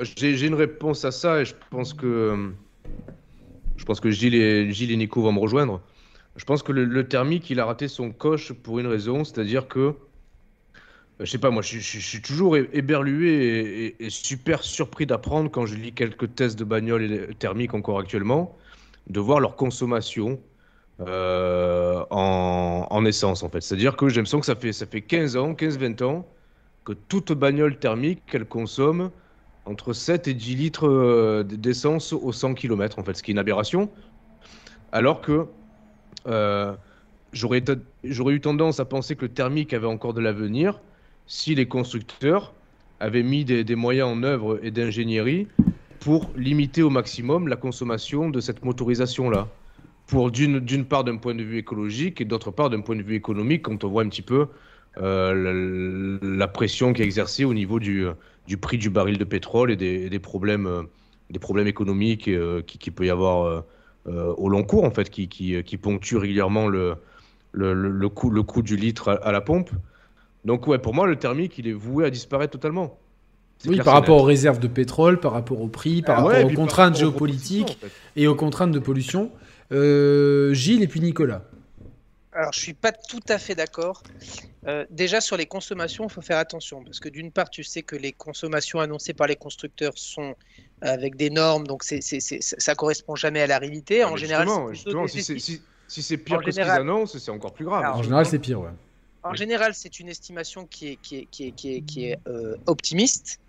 J'ai 0.01 0.35
j'ai 0.35 0.47
une 0.47 0.55
réponse 0.55 1.05
à 1.05 1.11
ça 1.11 1.41
et 1.41 1.45
je 1.45 1.53
pense 1.69 1.93
que 1.93 2.51
je 3.77 3.85
pense 3.85 3.99
que 3.99 4.09
Gilles 4.11 4.35
et, 4.35 4.71
Gilles 4.71 4.91
et 4.91 4.97
Nico 4.97 5.21
vont 5.21 5.31
me 5.31 5.39
rejoindre. 5.39 5.81
Je 6.35 6.45
pense 6.45 6.63
que 6.63 6.71
le, 6.71 6.85
le 6.85 7.07
thermique, 7.07 7.49
il 7.49 7.59
a 7.59 7.65
raté 7.65 7.87
son 7.87 8.11
coche 8.11 8.51
pour 8.53 8.79
une 8.79 8.87
raison, 8.87 9.23
c'est-à-dire 9.23 9.67
que 9.67 9.79
euh, 9.79 9.91
je 11.21 11.29
sais 11.29 11.37
pas, 11.37 11.51
moi, 11.51 11.61
je, 11.61 11.79
suis 11.79 12.21
toujours 12.21 12.57
éberlué 12.57 13.95
et, 13.99 14.09
super 14.09 14.63
surpris 14.63 15.05
d'apprendre 15.05 15.51
quand 15.51 15.65
je 15.65 15.75
lis 15.75 15.93
quelques 15.93 16.33
tests 16.35 16.57
de 16.57 16.63
bagnole 16.63 17.03
et- 17.03 17.35
thermiques 17.35 17.73
encore 17.73 17.99
actuellement, 17.99 18.57
de 19.07 19.19
voir 19.19 19.39
leur 19.39 19.55
consommation 19.55 20.39
euh, 20.99 22.03
en, 22.09 22.87
en 22.89 23.05
essence, 23.05 23.43
en 23.43 23.49
fait. 23.49 23.61
C'est-à-dire 23.61 23.95
que 23.95 24.09
j'ai 24.09 24.17
l'impression 24.17 24.39
que 24.39 24.45
ça 24.45 24.55
fait, 24.55 24.73
ça 24.73 24.85
fait 24.85 25.01
15 25.01 25.37
ans, 25.37 25.53
15-20 25.53 26.03
ans, 26.03 26.27
que 26.85 26.93
toute 26.93 27.31
bagnole 27.33 27.77
thermique, 27.77 28.25
qu'elle 28.25 28.45
consomme 28.45 29.11
entre 29.65 29.93
7 29.93 30.27
et 30.27 30.33
10 30.33 30.55
litres 30.55 30.87
euh, 30.87 31.43
d'essence 31.43 32.13
au 32.13 32.31
100 32.31 32.55
km, 32.55 32.97
en 32.97 33.03
fait, 33.03 33.13
ce 33.13 33.21
qui 33.21 33.31
est 33.31 33.33
une 33.33 33.39
aberration. 33.39 33.89
Alors 34.91 35.21
que 35.21 35.45
euh, 36.27 36.73
j'aurais 37.31 37.61
eu 37.61 38.41
tendance 38.41 38.79
à 38.79 38.85
penser 38.85 39.15
que 39.15 39.23
le 39.23 39.31
thermique 39.31 39.73
avait 39.73 39.87
encore 39.87 40.13
de 40.13 40.21
l'avenir 40.21 40.81
si 41.31 41.55
les 41.55 41.65
constructeurs 41.65 42.53
avaient 42.99 43.23
mis 43.23 43.45
des, 43.45 43.75
moyens 43.75 44.09
en 44.09 44.21
œuvre 44.21 44.59
et 44.63 44.69
d'ingénierie 44.69 45.47
pour 46.01 46.29
limiter 46.35 46.83
au 46.83 46.89
maximum 46.89 47.47
la 47.47 47.55
consommation 47.55 48.29
de 48.29 48.41
cette 48.41 48.65
motorisation-là. 48.65 49.47
Pour 50.07 50.29
d'une 50.29 50.83
part 50.83 51.05
d'un 51.05 51.15
point 51.15 51.33
de 51.33 51.41
vue 51.41 51.57
écologique 51.57 52.19
et 52.19 52.25
d'autre 52.25 52.51
part 52.51 52.69
d'un 52.69 52.81
point 52.81 52.97
de 52.97 53.01
vue 53.01 53.15
économique, 53.15 53.61
quand 53.61 53.85
on 53.85 53.87
voit 53.87 54.03
un 54.03 54.09
petit 54.09 54.21
peu 54.21 54.47
euh, 54.97 56.19
la, 56.21 56.47
pression 56.49 56.91
qui 56.91 57.01
est 57.01 57.05
exercée 57.05 57.45
au 57.45 57.53
niveau 57.53 57.79
du, 57.79 58.07
du 58.45 58.57
prix 58.57 58.77
du 58.77 58.89
baril 58.89 59.17
de 59.17 59.23
pétrole 59.23 59.71
et 59.71 59.77
des, 59.77 60.09
des 60.09 60.19
problèmes, 60.19 60.67
euh, 60.67 60.83
des 61.29 61.39
problèmes 61.39 61.67
économiques 61.67 62.27
euh, 62.27 62.61
qui, 62.61 62.77
qui 62.77 62.91
peut 62.91 63.05
y 63.05 63.09
avoir 63.09 63.63
euh, 64.05 64.33
au 64.35 64.49
long 64.49 64.63
cours, 64.63 64.83
en 64.83 64.91
fait, 64.91 65.09
qui, 65.09 65.29
qui, 65.29 65.63
qui 65.63 65.77
ponctuent 65.77 66.17
régulièrement 66.17 66.67
le, 66.67 66.95
le, 67.53 67.73
le, 67.73 68.09
coût, 68.09 68.29
le 68.29 68.43
coût 68.43 68.61
du 68.61 68.75
litre 68.75 69.17
à 69.23 69.31
la 69.31 69.39
pompe. 69.39 69.69
Donc, 70.45 70.67
ouais, 70.67 70.79
pour 70.79 70.93
moi, 70.93 71.07
le 71.07 71.15
thermique, 71.17 71.57
il 71.57 71.67
est 71.67 71.73
voué 71.73 72.05
à 72.05 72.09
disparaître 72.09 72.51
totalement. 72.51 72.97
Oui, 73.67 73.77
par 73.77 73.93
rapport 73.93 74.17
aux 74.17 74.23
réserves 74.23 74.57
de 74.59 74.67
pétrole, 74.67 75.19
par 75.19 75.33
rapport 75.33 75.61
au 75.61 75.67
prix, 75.67 76.01
par 76.01 76.17
Ah 76.19 76.23
rapport 76.23 76.45
aux 76.45 76.49
contraintes 76.55 76.95
rapport 76.95 76.99
géopolitiques 76.99 77.65
propositions, 77.67 77.87
en 77.87 77.89
fait. 78.15 78.21
et 78.21 78.27
aux 78.27 78.35
contraintes 78.35 78.71
de 78.71 78.79
pollution. 78.79 79.31
Euh, 79.71 80.51
Gilles 80.53 80.81
et 80.81 80.87
puis 80.87 80.99
Nicolas. 80.99 81.43
Alors, 82.33 82.53
je 82.53 82.59
suis 82.59 82.73
pas 82.73 82.91
tout 82.91 83.19
à 83.29 83.37
fait 83.37 83.53
d'accord. 83.55 84.01
Euh, 84.65 84.85
déjà, 84.89 85.21
sur 85.21 85.37
les 85.37 85.45
consommations, 85.45 86.05
il 86.07 86.11
faut 86.11 86.21
faire 86.21 86.37
attention. 86.39 86.83
Parce 86.83 86.99
que 86.99 87.09
d'une 87.09 87.31
part, 87.31 87.49
tu 87.51 87.63
sais 87.63 87.83
que 87.83 87.95
les 87.95 88.13
consommations 88.13 88.79
annoncées 88.79 89.13
par 89.13 89.27
les 89.27 89.35
constructeurs 89.35 89.93
sont 89.95 90.33
avec 90.81 91.15
des 91.15 91.29
normes, 91.29 91.67
donc 91.67 91.83
c'est, 91.83 92.01
c'est, 92.01 92.19
c'est- 92.19 92.41
ça 92.41 92.73
correspond 92.73 93.15
jamais 93.15 93.41
à 93.41 93.47
la 93.47 93.59
réalité. 93.59 94.01
Ah, 94.01 94.07
En 94.07 94.13
mais 94.13 94.17
général, 94.17 94.47
justement, 94.71 95.07
c'est 95.07 95.21
si 95.21 95.39
si, 95.39 95.61
si 95.87 96.01
c'est 96.01 96.17
pire 96.17 96.37
En 96.37 96.41
que 96.41 96.51
ce 96.51 96.59
qu'ils 96.59 96.69
annoncent, 96.69 97.19
c'est 97.19 97.31
encore 97.31 97.53
plus 97.53 97.65
grave. 97.65 97.83
Alors, 97.83 97.97
En 97.97 98.03
général, 98.03 98.25
c'est 98.25 98.39
pire, 98.39 98.61
ouais. 98.61 98.69
En 99.23 99.33
général, 99.35 99.73
c'est 99.75 99.99
une 99.99 100.09
estimation 100.09 100.65
qui 100.65 100.87
est, 100.89 100.95
qui 100.97 101.17
est, 101.17 101.25
qui 101.27 101.47
est, 101.47 101.51
qui 101.51 101.75
est, 101.75 101.81
qui 101.81 102.05
est, 102.05 102.19
euh, 102.27 102.55
optimiste. 102.65 103.39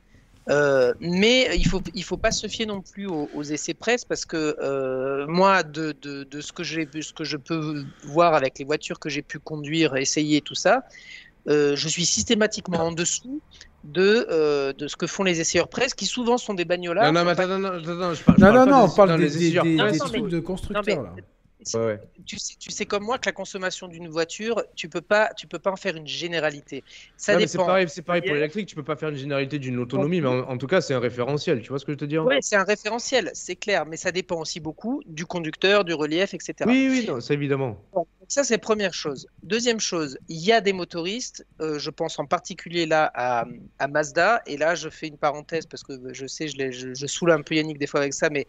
Euh, 0.50 0.92
mais 0.98 1.56
il 1.56 1.66
faut 1.68 1.80
il 1.94 2.02
faut 2.02 2.16
pas 2.16 2.32
se 2.32 2.48
fier 2.48 2.66
non 2.66 2.82
plus 2.82 3.06
aux, 3.06 3.28
aux 3.32 3.44
essais 3.44 3.74
presse 3.74 4.04
parce 4.04 4.24
que 4.24 4.56
euh, 4.60 5.24
moi 5.28 5.62
de, 5.62 5.92
de, 6.02 6.24
de 6.24 6.40
ce 6.40 6.50
que 6.52 6.64
j'ai 6.64 6.88
ce 7.00 7.12
que 7.12 7.22
je 7.22 7.36
peux 7.36 7.84
voir 8.02 8.34
avec 8.34 8.58
les 8.58 8.64
voitures 8.64 8.98
que 8.98 9.08
j'ai 9.08 9.22
pu 9.22 9.38
conduire 9.38 9.94
essayer 9.94 10.40
tout 10.40 10.56
ça 10.56 10.82
euh, 11.48 11.76
je 11.76 11.88
suis 11.88 12.04
systématiquement 12.04 12.80
en 12.86 12.90
dessous 12.90 13.40
de, 13.84 14.26
euh, 14.30 14.72
de 14.72 14.88
ce 14.88 14.96
que 14.96 15.06
font 15.06 15.22
les 15.22 15.40
essayeurs 15.40 15.68
presse 15.68 15.94
qui 15.94 16.06
souvent 16.06 16.38
sont 16.38 16.54
des 16.54 16.64
bagnolards 16.64 17.12
non, 17.12 17.20
non, 17.20 17.24
mais 17.24 17.30
attends, 17.30 17.46
non, 17.46 17.58
non, 17.60 17.68
attends, 17.78 17.94
non, 17.94 18.14
je 18.14 18.22
parle, 18.24 18.36
je 18.38 18.44
Non, 18.44 18.52
parle 18.52 18.58
non, 18.58 18.64
pas 18.64 18.70
non, 18.72 18.86
des- 18.86 18.92
on 18.92 18.96
parle 18.96 19.10
non, 19.10 19.18
des, 19.18 19.22
mais- 19.22 20.20
de 20.28 20.36
Non, 20.38 20.42
constructeurs, 20.42 20.84
mais 20.86 20.94
là. 20.96 21.14
Ouais, 21.74 21.80
ouais. 21.84 22.00
tu 22.26 22.38
sais, 22.38 22.54
tu 22.58 22.70
sais 22.70 22.86
comme 22.86 23.04
moi 23.04 23.18
que 23.18 23.28
la 23.28 23.32
consommation 23.32 23.88
d'une 23.88 24.08
voiture, 24.08 24.62
tu 24.76 24.88
peux 24.88 25.00
pas, 25.00 25.32
tu 25.36 25.46
peux 25.46 25.58
pas 25.58 25.70
en 25.70 25.76
faire 25.76 25.96
une 25.96 26.06
généralité. 26.06 26.84
Ça 27.16 27.32
Non, 27.32 27.40
mais 27.40 27.46
c'est 27.46 27.58
dépend. 27.58 27.66
pareil, 27.66 27.88
c'est 27.88 28.02
pareil 28.02 28.22
pour 28.22 28.34
l'électrique, 28.34 28.68
tu 28.68 28.74
peux 28.74 28.84
pas 28.84 28.96
faire 28.96 29.10
une 29.10 29.16
généralité 29.16 29.58
d'une 29.58 29.78
autonomie, 29.78 30.20
mais 30.20 30.28
en, 30.28 30.40
en 30.48 30.58
tout 30.58 30.66
cas, 30.66 30.80
c'est 30.80 30.94
un 30.94 31.00
référentiel, 31.00 31.60
tu 31.62 31.68
vois 31.68 31.78
ce 31.78 31.84
que 31.84 31.92
je 31.92 31.94
veux 31.94 32.00
te 32.00 32.04
dire 32.04 32.24
Oui, 32.24 32.36
c'est 32.40 32.56
un 32.56 32.64
référentiel, 32.64 33.30
c'est 33.34 33.56
clair, 33.56 33.86
mais 33.86 33.96
ça 33.96 34.12
dépend 34.12 34.40
aussi 34.40 34.60
beaucoup 34.60 35.02
du 35.06 35.26
conducteur, 35.26 35.84
du 35.84 35.94
relief, 35.94 36.34
etc. 36.34 36.70
Oui, 36.70 36.88
oui, 36.90 37.06
non, 37.08 37.20
c'est 37.20 37.34
évidemment. 37.34 37.78
Bon, 37.92 38.06
ça, 38.28 38.44
c'est 38.44 38.58
première 38.58 38.94
chose. 38.94 39.26
Deuxième 39.42 39.80
chose, 39.80 40.18
il 40.28 40.38
y 40.44 40.52
a 40.52 40.60
des 40.60 40.72
motoristes, 40.72 41.46
euh, 41.60 41.78
je 41.78 41.90
pense 41.90 42.18
en 42.18 42.26
particulier 42.26 42.86
là 42.86 43.10
à, 43.14 43.44
à 43.78 43.88
Mazda, 43.88 44.42
et 44.46 44.56
là, 44.56 44.74
je 44.74 44.88
fais 44.88 45.08
une 45.08 45.18
parenthèse 45.18 45.66
parce 45.66 45.82
que 45.82 45.92
je 46.12 46.26
sais, 46.26 46.48
je, 46.48 46.70
je, 46.70 46.94
je 46.94 47.06
saoule 47.06 47.32
un 47.32 47.42
peu 47.42 47.54
Yannick 47.54 47.78
des 47.78 47.86
fois 47.86 48.00
avec 48.00 48.14
ça, 48.14 48.30
mais 48.30 48.46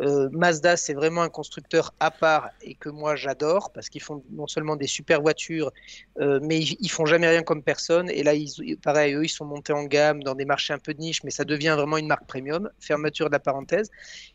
euh, 0.00 0.28
Mazda, 0.32 0.76
c'est 0.76 0.94
vraiment 0.94 1.22
un 1.22 1.28
constructeur 1.28 1.92
à 1.98 2.10
part 2.10 2.50
et 2.62 2.74
que 2.74 2.88
moi, 2.88 3.16
j'adore 3.16 3.72
parce 3.72 3.88
qu'ils 3.88 4.02
font 4.02 4.22
non 4.30 4.46
seulement 4.46 4.76
des 4.76 4.86
super 4.86 5.20
voitures, 5.20 5.72
euh, 6.20 6.38
mais 6.42 6.60
ils, 6.60 6.76
ils 6.80 6.90
font 6.90 7.06
jamais 7.06 7.28
rien 7.28 7.42
comme 7.42 7.62
personne. 7.62 8.08
Et 8.10 8.22
là, 8.22 8.34
ils, 8.34 8.76
pareil, 8.82 9.14
eux, 9.14 9.24
ils 9.24 9.28
sont 9.28 9.44
montés 9.44 9.72
en 9.72 9.84
gamme 9.84 10.22
dans 10.22 10.34
des 10.34 10.44
marchés 10.44 10.72
un 10.72 10.78
peu 10.78 10.94
de 10.94 11.00
niche, 11.00 11.24
mais 11.24 11.30
ça 11.30 11.44
devient 11.44 11.74
vraiment 11.76 11.96
une 11.96 12.06
marque 12.06 12.26
premium. 12.26 12.70
Fermeture 12.80 13.26
de 13.26 13.32
la 13.32 13.40
parenthèse. 13.40 13.90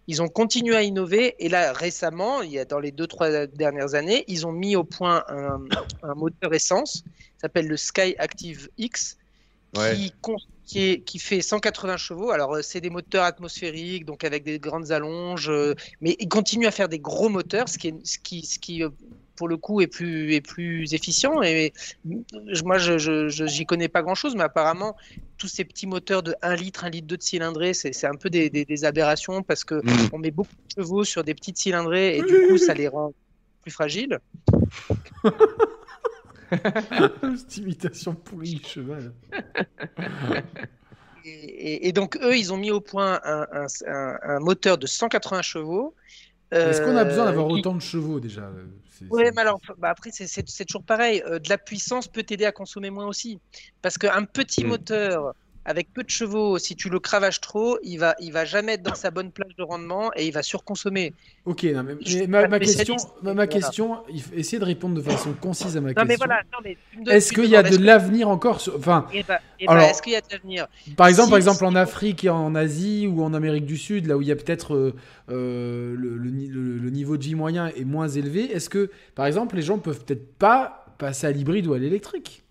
Ils 0.07 0.21
ont 0.21 0.27
continué 0.27 0.75
à 0.75 0.83
innover 0.83 1.35
et 1.39 1.49
là 1.49 1.71
récemment, 1.73 2.41
il 2.41 2.51
y 2.51 2.59
a 2.59 2.65
dans 2.65 2.79
les 2.79 2.91
deux 2.91 3.07
trois 3.07 3.47
dernières 3.47 3.95
années, 3.95 4.25
ils 4.27 4.45
ont 4.45 4.51
mis 4.51 4.75
au 4.75 4.83
point 4.83 5.23
un, 5.29 5.59
un 6.03 6.13
moteur 6.15 6.53
essence, 6.53 7.03
s'appelle 7.39 7.67
le 7.67 7.77
Sky 7.77 8.15
Active 8.19 8.69
X, 8.77 9.17
qui, 9.73 9.79
Ouais. 9.79 10.11
Qui, 10.65 10.79
est- 10.89 11.01
qui 11.01 11.19
fait 11.19 11.41
180 11.41 11.97
chevaux. 11.97 12.31
Alors 12.31 12.55
euh, 12.55 12.61
c'est 12.61 12.81
des 12.81 12.89
moteurs 12.89 13.23
atmosphériques, 13.25 14.05
donc 14.05 14.23
avec 14.23 14.43
des 14.43 14.59
grandes 14.59 14.91
allonges, 14.91 15.49
euh, 15.49 15.75
mais 16.01 16.15
ils 16.19 16.29
continuent 16.29 16.67
à 16.67 16.71
faire 16.71 16.89
des 16.89 16.99
gros 16.99 17.29
moteurs, 17.29 17.67
ce 17.69 17.77
qui, 17.77 17.89
est, 17.89 17.95
ce 18.05 18.17
qui, 18.19 18.45
ce 18.45 18.59
qui 18.59 18.83
euh, 18.83 18.89
pour 19.35 19.47
le 19.47 19.57
coup 19.57 19.81
est 19.81 19.87
plus, 19.87 20.33
est 20.35 20.41
plus 20.41 20.93
efficient. 20.93 21.41
Et 21.41 21.73
je- 22.47 22.63
moi, 22.63 22.77
je, 22.77 22.97
je, 22.97 23.27
je- 23.29 23.45
j'y 23.47 23.65
connais 23.65 23.89
pas 23.89 24.01
grand 24.03 24.15
chose, 24.15 24.35
mais 24.35 24.43
apparemment 24.43 24.95
tous 25.37 25.47
ces 25.47 25.65
petits 25.65 25.87
moteurs 25.87 26.23
de 26.23 26.35
1 26.41 26.55
litre, 26.55 26.85
1 26.85 26.89
litre 26.91 27.07
2 27.07 27.17
de 27.17 27.23
cylindrée, 27.23 27.73
c'est, 27.73 27.91
c'est 27.93 28.07
un 28.07 28.15
peu 28.15 28.29
des, 28.29 28.49
des, 28.49 28.63
des 28.63 28.85
aberrations 28.85 29.41
parce 29.43 29.63
que 29.63 29.75
Mm. 29.75 30.09
on 30.13 30.17
met 30.19 30.31
beaucoup 30.31 30.51
de 30.77 30.81
chevaux 30.81 31.03
sur 31.03 31.23
des 31.23 31.33
petites 31.33 31.57
cylindrées 31.57 32.17
et 32.17 32.21
du 32.23 32.47
coup 32.47 32.57
ça 32.57 32.73
les 32.73 32.87
rend 32.87 33.11
plus 33.63 33.71
fragiles. 33.71 34.19
Cette 37.37 37.57
imitation 37.57 38.13
pourrie 38.15 38.55
du 38.55 38.63
cheval. 38.63 39.13
Et, 41.25 41.29
et- 41.29 41.87
et 41.87 41.91
donc 41.93 42.17
eux, 42.21 42.35
ils 42.35 42.51
ont 42.51 42.57
mis 42.57 42.71
au 42.71 42.81
point 42.81 43.19
un, 43.23 43.47
un- 43.53 43.67
un- 43.87 44.17
un 44.23 44.39
moteur 44.41 44.77
de 44.77 44.85
180 44.87 45.41
chevaux. 45.41 45.95
Est-ce 46.51 46.81
qu'on 46.81 46.97
a 46.97 47.05
besoin 47.05 47.23
euh, 47.23 47.27
d'avoir 47.27 47.47
qui- 47.47 47.53
autant 47.53 47.75
de 47.75 47.81
chevaux 47.81 48.19
déjà 48.19 48.41
Ouais, 49.09 49.23
c'est- 49.25 49.31
mais 49.33 49.41
alors, 49.41 49.59
bah 49.77 49.89
après, 49.89 50.09
c'est 50.11 50.65
toujours 50.65 50.83
pareil. 50.83 51.23
Euh, 51.25 51.39
de 51.39 51.47
la 51.49 51.57
puissance 51.57 52.07
peut 52.09 52.23
t'aider 52.23 52.43
à 52.45 52.51
consommer 52.51 52.89
moins 52.89 53.07
aussi. 53.07 53.39
Parce 53.81 53.97
qu'un 53.97 54.25
petit 54.25 54.65
Mm. 54.65 54.67
moteur 54.67 55.33
avec 55.65 55.93
peu 55.93 56.03
de 56.03 56.09
chevaux, 56.09 56.57
si 56.57 56.75
tu 56.75 56.89
le 56.89 56.99
cravaches 56.99 57.39
trop, 57.41 57.77
il 57.83 57.97
va, 57.97 58.15
il 58.19 58.31
va 58.33 58.43
jamais 58.45 58.73
être 58.73 58.83
dans 58.83 58.95
sa 58.95 59.11
bonne 59.11 59.31
plage 59.31 59.55
de 59.57 59.63
rendement 59.63 60.11
et 60.15 60.27
il 60.27 60.31
va 60.33 60.43
surconsommer. 60.43 61.13
Ok, 61.45 61.63
non, 61.63 61.83
mais, 61.83 61.95
ma, 61.95 61.99
question, 61.99 62.27
ma, 62.27 62.41
ma 62.41 62.47
mais 62.47 62.47
voilà. 62.49 63.47
question, 63.47 63.97
de 64.59 64.63
répondre 64.65 64.95
de 64.95 65.01
façon 65.01 65.33
concise 65.33 65.77
à 65.77 65.81
ma 65.81 65.89
Non, 65.89 65.93
question. 65.93 66.07
mais 66.07 66.15
voilà. 66.15 66.41
non, 66.51 66.59
mais 66.63 66.77
tu 66.91 66.99
me 66.99 67.05
donnes- 67.05 67.15
Est-ce 67.15 67.31
qu'il 67.33 67.45
y 67.45 67.55
a 67.55 67.63
de 67.63 67.77
l'avenir 67.77 68.27
encore 68.29 68.59
sur... 68.61 68.75
Enfin, 68.75 69.05
Alors- 69.67 69.83
est-ce 69.85 70.01
qu'il 70.01 70.13
y 70.13 70.15
a 70.15 70.21
de 70.21 70.27
l'avenir? 70.31 70.67
par 70.97 71.07
exemple, 71.07 71.27
Si- 71.27 71.31
par 71.31 71.37
exemple 71.37 71.65
en 71.65 71.75
Afrique 71.75 72.23
et 72.25 72.29
en 72.29 72.55
Asie 72.55 73.07
ou 73.07 73.23
en 73.23 73.33
Amérique 73.33 73.65
du 73.65 73.77
Sud, 73.77 74.07
là 74.07 74.17
où 74.17 74.21
il 74.21 74.27
y 74.27 74.31
a 74.31 74.35
peut-être 74.35 74.75
euh, 74.75 74.93
euh, 75.29 75.95
le, 75.97 76.17
le 76.17 76.29
ni- 76.29 76.47
le- 76.47 76.77
le 76.77 76.89
niveau 76.89 77.17
de 77.17 77.23
vie 77.23 77.35
moyen 77.35 77.67
est 77.67 77.85
moins 77.85 78.07
élevé, 78.09 78.51
est-ce 78.51 78.69
que, 78.69 78.91
par 79.15 79.25
exemple, 79.25 79.55
les 79.55 79.61
gens 79.61 79.77
peuvent 79.77 80.03
peut-être 80.03 80.33
pas 80.37 80.85
passer 80.97 81.27
à 81.27 81.31
l'hybride 81.31 81.67
ou 81.67 81.73
à 81.73 81.79
l'électrique? 81.79 82.43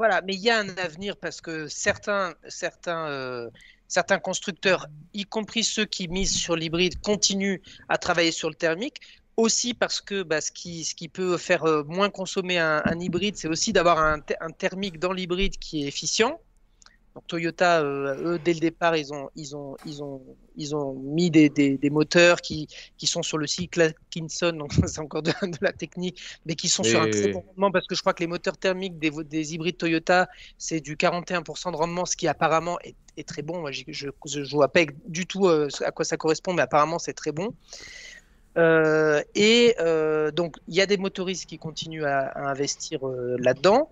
Voilà, 0.00 0.22
mais 0.22 0.32
il 0.32 0.40
y 0.40 0.48
a 0.48 0.58
un 0.58 0.70
avenir 0.78 1.14
parce 1.14 1.42
que 1.42 1.68
certains, 1.68 2.32
certains, 2.48 3.06
euh, 3.08 3.50
certains 3.86 4.18
constructeurs, 4.18 4.86
y 5.12 5.26
compris 5.26 5.62
ceux 5.62 5.84
qui 5.84 6.08
misent 6.08 6.34
sur 6.34 6.56
l'hybride, 6.56 6.98
continuent 7.02 7.60
à 7.90 7.98
travailler 7.98 8.32
sur 8.32 8.48
le 8.48 8.54
thermique. 8.54 8.96
Aussi 9.36 9.74
parce 9.74 10.00
que 10.00 10.22
bah, 10.22 10.40
ce, 10.40 10.52
qui, 10.52 10.86
ce 10.86 10.94
qui 10.94 11.10
peut 11.10 11.36
faire 11.36 11.64
euh, 11.64 11.84
moins 11.84 12.08
consommer 12.08 12.56
un, 12.56 12.98
hybride, 12.98 13.36
c'est 13.36 13.48
aussi 13.48 13.74
d'avoir 13.74 13.98
un, 13.98 14.20
un 14.40 14.50
thermique 14.52 14.98
dans 14.98 15.12
l'hybride 15.12 15.58
qui 15.58 15.84
est 15.84 15.88
efficient. 15.88 16.40
Donc 17.20 17.26
Toyota, 17.26 17.82
euh, 17.82 18.16
eux, 18.24 18.38
dès 18.42 18.54
le 18.54 18.60
départ, 18.60 18.96
ils 18.96 19.12
ont, 19.12 19.28
ils 19.36 19.54
ont, 19.54 19.76
ils 19.84 20.02
ont, 20.02 20.22
ils 20.56 20.74
ont 20.74 20.94
mis 20.94 21.30
des, 21.30 21.50
des, 21.50 21.76
des 21.76 21.90
moteurs 21.90 22.40
qui, 22.40 22.66
qui 22.96 23.06
sont 23.06 23.22
sur 23.22 23.36
le 23.36 23.46
cycle 23.46 23.82
Atkinson, 23.82 24.52
donc 24.52 24.72
c'est 24.86 25.00
encore 25.00 25.22
de, 25.22 25.30
de, 25.42 25.58
la 25.60 25.72
technique, 25.72 26.18
mais 26.46 26.54
qui 26.54 26.70
sont 26.70 26.82
sur 26.82 27.02
un 27.02 27.10
très 27.10 27.28
bon 27.28 27.40
rendement 27.40 27.70
parce 27.70 27.86
que 27.86 27.94
je 27.94 28.00
crois 28.00 28.14
que 28.14 28.20
les 28.20 28.26
moteurs 28.26 28.56
thermiques 28.56 28.98
des, 28.98 29.10
des 29.10 29.54
hybrides 29.54 29.76
Toyota, 29.76 30.30
c'est 30.56 30.80
du 30.80 30.96
41% 30.96 31.72
de 31.72 31.76
rendement, 31.76 32.06
ce 32.06 32.16
qui 32.16 32.26
apparemment 32.26 32.78
est, 32.80 32.94
est 33.18 33.28
très 33.28 33.42
bon. 33.42 33.60
Moi, 33.60 33.70
je, 33.70 33.82
je 33.90 34.50
vois 34.50 34.68
pas 34.68 34.86
du 35.06 35.26
tout 35.26 35.46
euh, 35.46 35.68
à 35.84 35.90
quoi 35.90 36.06
ça 36.06 36.16
correspond, 36.16 36.54
mais 36.54 36.62
apparemment 36.62 36.98
c'est 36.98 37.12
très 37.12 37.32
bon. 37.32 37.54
Euh, 38.56 39.22
et 39.34 39.74
euh, 39.78 40.30
donc, 40.30 40.56
il 40.68 40.74
y 40.74 40.80
a 40.80 40.86
des 40.86 40.96
motoristes 40.96 41.46
qui 41.46 41.58
continuent 41.58 42.04
à, 42.04 42.28
à 42.28 42.50
investir 42.50 43.06
euh, 43.06 43.36
là-dedans. 43.38 43.90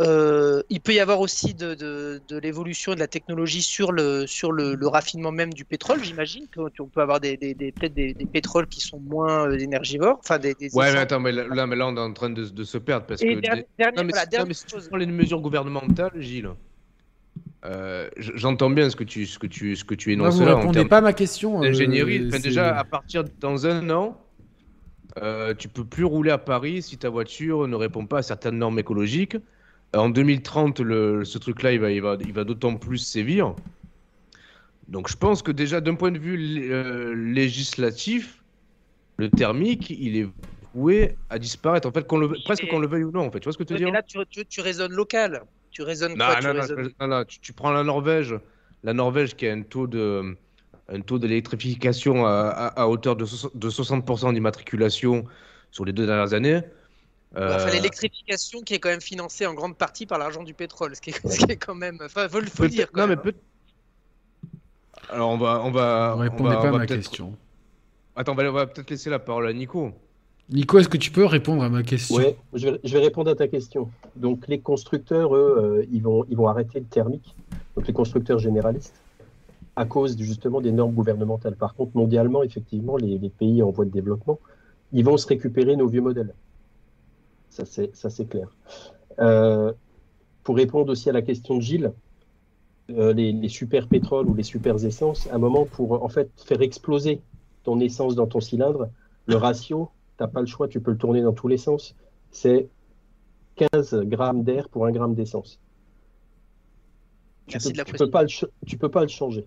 Euh, 0.00 0.60
il 0.70 0.80
peut 0.80 0.92
y 0.92 0.98
avoir 0.98 1.20
aussi 1.20 1.54
de, 1.54 1.74
de, 1.74 2.20
de 2.26 2.36
l'évolution 2.38 2.94
de 2.94 2.98
la 2.98 3.06
technologie 3.06 3.62
sur 3.62 3.92
le, 3.92 4.26
sur 4.26 4.50
le, 4.50 4.74
le 4.74 4.88
raffinement 4.88 5.30
même 5.30 5.52
du 5.52 5.64
pétrole, 5.64 6.02
j'imagine. 6.02 6.46
qu'on 6.52 6.88
peut 6.88 7.00
avoir 7.00 7.20
des, 7.20 7.36
des, 7.36 7.54
des 7.54 7.70
peut-être 7.70 7.94
des, 7.94 8.12
des, 8.12 8.26
pétroles 8.26 8.66
qui 8.66 8.80
sont 8.80 8.98
moins 8.98 9.48
euh, 9.48 9.56
énergivores. 9.56 10.18
Enfin, 10.18 10.38
des, 10.38 10.54
des 10.54 10.74
ouais, 10.74 10.92
mais 10.92 10.98
attends, 10.98 11.20
mais 11.20 11.30
là, 11.30 11.66
mais 11.68 11.76
là, 11.76 11.86
on 11.86 11.96
est 11.96 12.00
en 12.00 12.12
train 12.12 12.30
de, 12.30 12.44
de 12.44 12.64
se 12.64 12.78
perdre. 12.78 13.06
Parce 13.06 13.22
et 13.22 13.36
que 13.36 13.40
dernière, 13.40 13.62
des... 13.62 13.68
dernière, 13.78 14.02
non, 14.02 14.04
mais, 14.04 14.10
voilà, 14.10 14.24
si, 14.24 14.30
dernière 14.30 14.44
non, 14.46 14.48
mais 14.48 14.54
si 14.54 14.64
tu 14.66 14.74
chose. 14.74 14.88
prends 14.88 14.96
les 14.96 15.06
mesures 15.06 15.40
gouvernementales, 15.40 16.10
Gilles, 16.16 16.50
euh, 17.64 18.10
j'entends 18.18 18.70
bien 18.70 18.90
ce 18.90 18.96
que 18.96 19.04
tu, 19.04 19.26
ce 19.26 19.38
que 19.38 19.46
tu, 19.46 19.76
ce 19.76 19.84
que 19.84 19.94
tu 19.94 20.12
énonces 20.12 20.34
vous 20.34 20.44
là 20.44 20.56
en 20.56 20.58
répondez 20.58 20.84
pas 20.86 20.98
à 20.98 21.02
ma 21.02 21.12
question. 21.12 21.62
euh, 21.62 21.72
c'est- 21.72 22.42
déjà, 22.42 22.76
à 22.76 22.82
partir 22.82 23.22
dans 23.40 23.64
un 23.68 23.90
an, 23.90 24.20
euh, 25.22 25.54
tu 25.54 25.68
peux 25.68 25.84
plus 25.84 26.04
rouler 26.04 26.32
à 26.32 26.38
Paris 26.38 26.82
si 26.82 26.98
ta 26.98 27.10
voiture 27.10 27.68
ne 27.68 27.76
répond 27.76 28.06
pas 28.06 28.18
à 28.18 28.22
certaines 28.22 28.58
normes 28.58 28.80
écologiques. 28.80 29.36
En 29.94 30.08
2030, 30.10 30.80
le, 30.80 31.24
ce 31.24 31.38
truc-là, 31.38 31.72
il 31.72 31.80
va, 31.80 31.90
il 31.92 32.02
va, 32.02 32.16
il 32.20 32.32
va 32.32 32.44
d'autant 32.44 32.76
plus 32.76 32.98
sévir. 32.98 33.56
Donc, 34.88 35.08
je 35.08 35.16
pense 35.16 35.42
que 35.42 35.50
déjà, 35.50 35.80
d'un 35.80 35.94
point 35.94 36.10
de 36.10 36.18
vue 36.18 36.70
euh, 36.72 37.14
législatif, 37.14 38.44
le 39.18 39.34
thermique, 39.34 39.90
il 39.90 40.16
est 40.18 40.28
voué 40.74 41.18
à 41.30 41.38
disparaître. 41.38 41.88
En 41.88 41.92
fait, 41.92 42.06
qu'on 42.06 42.18
le, 42.18 42.38
Oui, 42.38 42.38
presque 42.42 42.66
qu'on 42.66 42.80
le 42.80 42.88
veuille 42.88 43.04
ou 43.04 43.12
non. 43.12 43.26
En 43.26 43.32
fait, 43.32 43.40
tu 43.40 43.44
vois 43.46 43.52
ce 43.54 43.58
que 43.58 43.64
veux 43.70 43.74
Ouais, 43.74 43.78
dire? 43.78 43.90
mais 43.90 43.90
là, 43.92 44.02
tu, 44.02 44.18
tu, 44.30 44.46
tu 44.46 44.60
raisonnes 44.62 44.92
local. 44.92 45.42
Tu 45.70 45.82
raisonnes 45.82 46.16
non, 46.16 46.26
quoi? 46.26 46.36
Tu 46.36 46.50
non, 46.52 46.54
non, 46.54 46.66
raisonnes- 46.66 46.88
non, 47.00 47.06
non, 47.08 47.24
tu, 47.24 47.40
tu 47.40 47.52
prends 47.52 47.72
la 47.72 47.82
Norvège, 47.84 48.34
la 48.82 48.92
Norvège 48.94 49.34
qui 49.36 49.46
a 49.48 49.52
un 49.52 49.62
taux 49.62 49.86
de 49.86 50.36
un 50.88 51.00
taux 51.00 51.18
d'électrification 51.18 52.26
à, 52.26 52.30
à, 52.50 52.82
à 52.82 52.86
hauteur 52.88 53.16
de 53.16 53.70
60% 53.70 54.32
d'immatriculation 54.34 55.24
sur 55.70 55.84
les 55.86 55.92
deux 55.94 56.04
dernières 56.06 56.34
années. 56.34 56.60
Euh, 57.36 57.56
Enfin, 57.56 57.70
l'électrification 57.70 58.60
qui 58.60 58.74
est 58.74 58.78
quand 58.78 58.90
même 58.90 59.00
financée 59.00 59.46
en 59.46 59.54
grande 59.54 59.76
partie 59.76 60.06
par 60.06 60.18
l'argent 60.18 60.42
du 60.44 60.54
pétrole, 60.54 60.94
ce 60.94 61.00
qui 61.00 61.10
est, 61.10 61.26
ce 61.28 61.44
qui 61.44 61.50
est 61.52 61.56
quand 61.56 61.74
même. 61.74 61.98
Enfin, 62.04 62.28
faut, 62.28 62.40
le- 62.40 62.46
faut 62.46 62.62
le 62.62 62.68
peut-être- 62.68 62.70
dire. 62.76 62.92
quand 62.92 63.00
non, 63.02 63.06
mais 63.08 63.16
même, 63.16 63.24
peut 63.24 63.34
Alors 65.10 65.30
on 65.30 65.38
va 65.38 65.60
on 65.64 65.70
va 65.70 66.12
Vous 66.14 66.18
on 66.18 66.22
répondez 66.22 66.50
va, 66.50 66.56
pas 66.56 66.62
on 66.64 66.68
à 66.68 66.78
ma 66.78 66.86
peut-être 66.86 66.96
question. 67.00 67.36
Attends, 68.16 68.32
on 68.38 68.52
va, 68.52 68.66
peut-être 68.66 68.90
laisser 68.90 69.10
la 69.10 69.18
parole 69.18 69.48
à 69.48 69.52
Nico. 69.52 69.90
Nico, 70.50 70.78
est-ce 70.78 70.88
que 70.88 70.96
tu 70.98 71.10
peux 71.10 71.24
répondre 71.24 71.62
à 71.64 71.68
ma 71.68 71.82
question? 71.82 72.16
Ouais, 72.16 72.36
je 72.52 72.68
vais, 72.68 72.80
je 72.84 72.92
vais 72.96 73.02
répondre 73.02 73.30
à 73.30 73.34
ta 73.34 73.48
question. 73.48 73.90
Donc 74.14 74.46
les 74.46 74.60
constructeurs, 74.60 75.34
eux, 75.34 75.80
euh, 75.80 75.86
ils, 75.90 76.02
vont, 76.02 76.24
ils 76.28 76.36
vont 76.36 76.46
arrêter 76.48 76.78
le 76.78 76.86
thermique, 76.86 77.34
donc 77.74 77.86
les 77.86 77.92
constructeurs 77.92 78.38
généralistes, 78.38 78.94
à 79.74 79.84
cause 79.86 80.16
justement 80.18 80.60
des 80.60 80.70
normes 80.70 80.92
gouvernementales. 80.92 81.56
Par 81.56 81.74
contre, 81.74 81.92
mondialement, 81.96 82.42
effectivement, 82.44 82.96
les, 82.96 83.18
les 83.18 83.30
pays 83.30 83.62
en 83.62 83.70
voie 83.70 83.86
de 83.86 83.90
développement, 83.90 84.38
ils 84.92 85.04
vont 85.04 85.16
se 85.16 85.26
récupérer 85.26 85.74
nos 85.76 85.88
vieux 85.88 86.02
modèles. 86.02 86.32
Ça, 87.54 88.10
c'est 88.10 88.26
clair. 88.28 88.48
Euh, 89.20 89.72
pour 90.44 90.56
répondre 90.56 90.90
aussi 90.92 91.10
à 91.10 91.12
la 91.12 91.22
question 91.22 91.56
de 91.56 91.62
Gilles, 91.62 91.94
euh, 92.90 93.12
les, 93.14 93.32
les 93.32 93.48
super 93.48 93.88
pétroles 93.88 94.28
ou 94.28 94.34
les 94.34 94.42
super 94.42 94.76
essences, 94.84 95.26
à 95.28 95.34
un 95.36 95.38
moment, 95.38 95.66
pour 95.66 96.02
en 96.02 96.08
fait 96.08 96.30
faire 96.44 96.60
exploser 96.62 97.22
ton 97.62 97.80
essence 97.80 98.14
dans 98.14 98.26
ton 98.26 98.40
cylindre, 98.40 98.90
le 99.26 99.36
ratio, 99.36 99.90
t'as 100.18 100.28
pas 100.28 100.40
le 100.40 100.46
choix, 100.46 100.68
tu 100.68 100.80
peux 100.82 100.90
le 100.92 100.98
tourner 100.98 101.22
dans 101.22 101.32
tous 101.32 101.48
les 101.48 101.56
sens. 101.58 101.96
C'est 102.30 102.70
15 103.56 103.94
grammes 104.04 104.44
d'air 104.44 104.68
pour 104.70 104.86
un 104.86 104.92
gramme 104.92 105.14
d'essence. 105.14 105.60
Tu, 107.46 107.58
peux, 107.58 107.70
la 107.72 107.84
tu 107.84 107.94
peux 107.94 108.10
pas 108.10 108.22
le 108.22 108.28
ch- 108.28 108.50
tu 108.66 108.78
peux 108.78 108.90
pas 108.90 109.02
le 109.02 109.08
changer. 109.08 109.46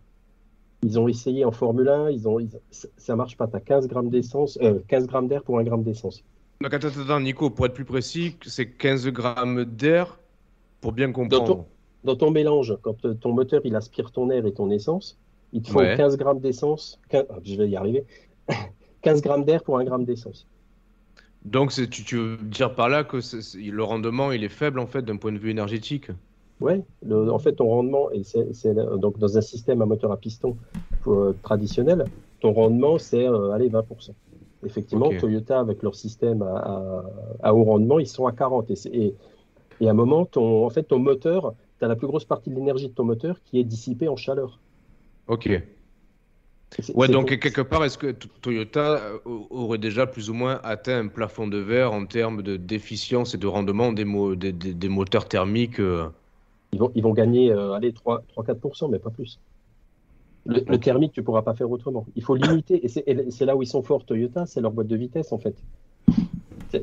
Ils 0.83 0.99
ont 0.99 1.07
essayé 1.07 1.45
en 1.45 1.51
Formule 1.51 1.89
1, 1.89 2.09
ils 2.11 2.27
ont, 2.27 2.39
ils- 2.39 2.59
ça- 2.97 3.15
marche 3.15 3.37
pas. 3.37 3.47
Tu 3.47 3.57
as 3.57 3.61
15 3.61 3.87
grammes 3.87 4.09
d'essence, 4.09 4.57
euh, 4.61 4.81
15 4.87 5.07
grammes 5.07 5.27
d'air 5.27 5.43
pour 5.43 5.59
un 5.59 5.63
gramme 5.63 5.83
d'essence. 5.83 6.25
Donc 6.61 6.73
attends, 6.73 7.19
Nico, 7.19 7.49
pour 7.49 7.65
être 7.67 7.73
plus 7.73 7.85
précis, 7.85 8.37
c'est 8.45 8.75
15 8.77 9.07
grammes 9.07 9.65
d'air 9.65 10.19
pour 10.81 10.91
bien 10.93 11.11
comprendre. 11.11 11.67
Dans 12.03 12.15
ton 12.15 12.31
mélange, 12.31 12.77
quand 12.81 13.05
euh, 13.05 13.13
ton 13.15 13.33
moteur 13.33 13.61
il 13.65 13.75
aspire 13.75 14.11
ton 14.11 14.29
air 14.29 14.45
et 14.45 14.53
ton 14.53 14.69
essence, 14.71 15.19
il 15.51 15.61
te 15.61 15.69
faut 15.69 15.79
Ouais. 15.79 15.95
15 15.97 16.17
grammes 16.17 16.39
d'essence, 16.39 16.99
15 17.09 17.25
ah, 17.29 17.39
je 17.43 17.55
vais 17.55 17.69
y 17.69 17.75
arriver, 17.75 18.05
15 19.01 19.21
grammes 19.21 19.43
d'air 19.45 19.63
pour 19.63 19.77
un 19.77 19.83
gramme 19.83 20.05
d'essence. 20.05 20.47
Donc 21.43 21.71
tu, 21.71 21.89
tu 21.89 22.15
veux 22.17 22.37
dire 22.37 22.75
par 22.75 22.89
là 22.89 23.03
que 23.03 23.17
le 23.57 23.83
rendement 23.83 24.31
il 24.31 24.43
est 24.43 24.49
faible 24.49 24.79
en 24.79 24.85
fait 24.87 25.01
d'un 25.03 25.17
point 25.17 25.31
de 25.31 25.39
vue 25.39 25.49
énergétique? 25.49 26.11
Ouais, 26.59 26.83
le- 27.03 27.31
en 27.31 27.37
fait, 27.39 27.53
ton 27.55 27.67
rendement, 27.67 28.09
et 28.11 28.23
c'est 28.23 28.73
donc 28.99 29.17
dans 29.19 29.37
un 29.37 29.41
système 29.41 29.81
à 29.81 29.85
moteur 29.85 30.11
à 30.11 30.17
piston 30.19 30.57
euh, 31.05 31.33
traditionnel, 31.43 32.09
ton 32.39 32.51
rendement, 32.53 32.97
c'est 32.97 33.27
euh, 33.27 33.51
allez, 33.51 33.69
20%. 33.69 34.15
Effectivement. 34.65 35.09
Toyota, 35.19 35.59
avec 35.59 35.83
leur 35.83 35.95
système 35.95 36.41
à, 36.41 36.55
à- 36.57 37.03
à 37.43 37.53
haut 37.53 37.63
rendement, 37.63 37.99
ils 37.99 38.07
sont 38.07 38.25
à 38.25 38.31
40. 38.31 38.71
Et, 38.71 38.75
et, 38.91 39.15
et 39.81 39.87
à 39.87 39.91
un 39.91 39.93
moment, 39.93 40.25
ton, 40.25 40.65
en 40.65 40.69
fait, 40.69 40.83
ton 40.83 40.99
moteur, 40.99 41.53
tu 41.79 41.85
as 41.85 41.87
la 41.87 41.95
plus 41.95 42.07
grosse 42.07 42.25
partie 42.25 42.49
de 42.49 42.55
l'énergie 42.55 42.87
de 42.89 42.93
ton 42.93 43.03
moteur 43.03 43.37
qui 43.45 43.59
est 43.59 43.63
dissipée 43.63 44.07
en 44.07 44.15
chaleur. 44.15 44.59
Ok. 45.27 45.49
Ouais, 46.95 47.07
donc 47.07 47.29
pour- 47.29 47.39
quelque 47.39 47.61
part, 47.61 47.85
est-ce 47.85 47.97
que 47.97 48.11
Toyota 48.11 48.97
euh, 48.97 49.19
aurait 49.49 49.77
déjà 49.77 50.05
plus 50.05 50.29
ou 50.29 50.33
moins 50.33 50.59
atteint 50.63 50.99
un 50.99 51.07
plafond 51.07 51.47
de 51.47 51.57
verre 51.57 51.93
en 51.93 52.05
termes 52.05 52.41
de 52.41 52.57
d'efficience 52.57 53.33
et 53.35 53.37
de 53.37 53.47
rendement 53.47 53.93
des, 53.93 54.03
mo- 54.05 54.35
des, 54.35 54.51
des- 54.51 54.73
des 54.73 54.89
moteurs 54.89 55.27
thermiques 55.29 55.79
euh, 55.79 56.07
Ils 56.73 56.79
vont, 56.79 56.91
ils 56.93 57.03
vont 57.03 57.13
gagner 57.13 57.51
euh, 57.53 57.71
allez, 57.73 57.93
3-4%, 57.93 58.89
mais 58.89 58.99
pas 58.99 59.09
plus. 59.11 59.39
Le, 60.47 60.77
thermique, 60.77 61.13
tu 61.13 61.19
ne 61.19 61.25
pourras 61.25 61.41
pas 61.41 61.53
faire 61.53 61.69
autrement. 61.69 62.05
Il 62.15 62.23
faut 62.23 62.35
limiter, 62.35 62.83
et 62.85 62.87
c'est 62.87 63.45
là 63.45 63.55
où 63.55 63.61
ils 63.61 63.67
sont 63.67 63.83
forts, 63.83 64.05
Toyota, 64.05 64.45
c'est 64.45 64.61
leur 64.61 64.71
boîte 64.71 64.87
de 64.87 64.95
vitesse, 64.95 65.31
en 65.31 65.37
fait. 65.37 65.55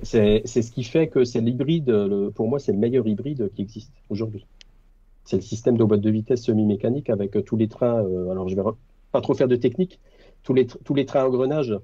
C'est- 0.02 0.46
ce 0.46 0.70
qui 0.70 0.84
fait 0.84 1.08
que 1.08 1.24
c'est 1.24 1.40
l'hybride, 1.40 1.92
pour 2.34 2.48
moi, 2.48 2.58
c'est 2.58 2.72
le 2.72 2.78
meilleur 2.78 3.06
hybride 3.06 3.50
qui 3.54 3.62
existe 3.62 3.92
aujourd'hui. 4.08 4.46
C'est 5.24 5.36
le 5.36 5.42
système 5.42 5.76
de 5.76 5.84
boîte 5.84 6.02
de 6.02 6.10
vitesse 6.10 6.42
semi-mécanique 6.42 7.08
avec 7.08 7.36
euh, 7.36 7.42
tous 7.42 7.56
les 7.56 7.68
trains, 7.68 8.04
euh, 8.04 8.30
alors 8.30 8.48
je 8.48 8.54
vais 8.54 8.62
re- 8.62 8.76
pas 9.10 9.22
trop 9.22 9.32
faire 9.34 9.48
de 9.48 9.56
technique, 9.56 9.98
tous 10.42 10.52
les, 10.52 10.66
tous 10.66 10.94
les 10.94 11.06
trains 11.06 11.22
à 11.22 11.26
engrenage 11.26 11.74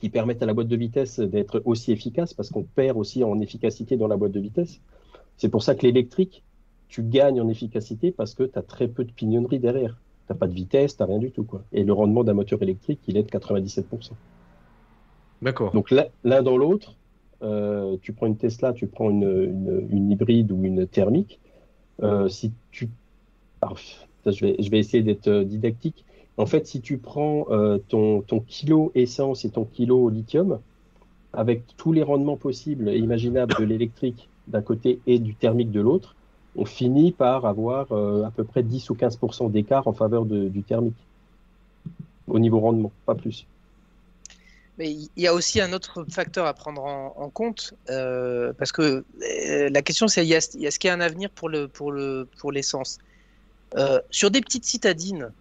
qui 0.00 0.08
permettent 0.10 0.42
à 0.42 0.46
la 0.46 0.54
boîte 0.54 0.68
de 0.68 0.76
vitesse 0.76 1.20
d'être 1.20 1.62
aussi 1.64 1.92
efficace, 1.92 2.34
parce 2.34 2.50
qu'on 2.50 2.64
perd 2.64 2.96
aussi 2.98 3.22
en 3.22 3.40
efficacité 3.40 3.96
dans 3.96 4.08
la 4.08 4.16
boîte 4.16 4.32
de 4.32 4.40
vitesse. 4.40 4.80
C'est 5.36 5.48
pour 5.48 5.62
ça 5.62 5.74
que 5.74 5.86
l'électrique, 5.86 6.44
tu 6.88 7.02
gagnes 7.02 7.40
en 7.40 7.48
efficacité 7.48 8.12
parce 8.12 8.34
que 8.34 8.42
tu 8.42 8.58
as 8.58 8.62
très 8.62 8.88
peu 8.88 9.04
de 9.04 9.12
pignonnerie 9.12 9.60
derrière. 9.60 10.03
Tu 10.26 10.32
n'as 10.32 10.38
pas 10.38 10.46
de 10.46 10.54
vitesse, 10.54 10.96
tu 10.96 11.02
n'as 11.02 11.06
rien 11.08 11.18
du 11.18 11.30
tout. 11.30 11.44
Quoi. 11.44 11.62
Et 11.72 11.84
le 11.84 11.92
rendement 11.92 12.24
d'un 12.24 12.34
moteur 12.34 12.62
électrique, 12.62 13.00
il 13.08 13.16
est 13.16 13.22
de 13.24 13.30
97%. 13.30 14.12
D'accord. 15.42 15.72
Donc 15.72 15.90
l'un 16.24 16.42
dans 16.42 16.56
l'autre, 16.56 16.94
euh, 17.42 17.96
tu 18.00 18.12
prends 18.12 18.26
une 18.26 18.36
Tesla, 18.36 18.72
tu 18.72 18.86
prends 18.86 19.10
une, 19.10 19.22
une- 19.24 19.86
une 19.90 20.10
hybride 20.10 20.50
ou 20.52 20.64
une 20.64 20.86
thermique. 20.86 21.40
euh, 22.02 22.28
si 22.28 22.52
tu... 22.70 22.88
Je, 24.26 24.40
vais, 24.40 24.56
je 24.58 24.70
vais 24.70 24.78
essayer 24.78 25.02
d'être 25.02 25.28
euh, 25.28 25.44
didactique. 25.44 26.04
En 26.36 26.46
fait, 26.46 26.66
si 26.66 26.80
tu 26.80 26.98
prends 26.98 27.46
euh, 27.50 27.78
ton, 27.88 28.22
ton 28.22 28.40
kilo 28.40 28.90
essence 28.94 29.44
et 29.44 29.50
ton 29.50 29.64
kilo 29.64 30.08
lithium, 30.08 30.58
avec 31.32 31.62
tous 31.76 31.92
les 31.92 32.02
rendements 32.02 32.36
possibles 32.36 32.88
et 32.88 32.98
imaginables 32.98 33.54
de 33.58 33.64
l'électrique 33.64 34.28
d'un 34.48 34.62
côté 34.62 35.00
et 35.06 35.18
du 35.18 35.34
thermique 35.34 35.70
de 35.70 35.80
l'autre, 35.80 36.16
on 36.56 36.64
finit 36.64 37.12
par 37.12 37.46
avoir 37.46 37.92
euh, 37.92 38.24
à 38.24 38.30
peu 38.30 38.44
près 38.44 38.62
10 38.62 38.90
ou 38.90 38.94
15% 38.94 39.50
d'écart 39.50 39.86
en 39.86 39.92
faveur 39.92 40.24
du 40.24 40.62
thermique. 40.62 40.94
Au 42.26 42.38
niveau 42.38 42.60
rendement, 42.60 42.92
pas 43.04 43.14
plus. 43.14 43.46
Mais 44.78 44.90
il 44.90 45.10
y 45.16 45.26
a 45.26 45.34
aussi 45.34 45.60
un 45.60 45.72
autre 45.72 46.04
facteur 46.08 46.46
à 46.46 46.54
prendre 46.54 46.82
en, 46.82 47.30
compte, 47.30 47.74
euh, 47.90 48.52
parce 48.58 48.72
que 48.72 49.04
euh, 49.22 49.68
la 49.70 49.82
question 49.82 50.08
c'est 50.08 50.24
il 50.24 50.28
y 50.28 50.34
a, 50.34 50.50
il 50.54 50.62
y 50.62 50.66
a 50.66 50.70
ce 50.70 50.78
qu'il 50.78 50.88
y 50.88 50.90
a 50.90 50.94
un 50.94 51.00
avenir 51.00 51.30
pour 51.30 51.48
le 51.48 51.68
pour 51.68 51.92
le 51.92 52.26
pour 52.38 52.50
l'essence. 52.50 52.98
Sur 54.10 54.30
des 54.30 54.40
petites 54.40 54.64
citadines 54.64 55.32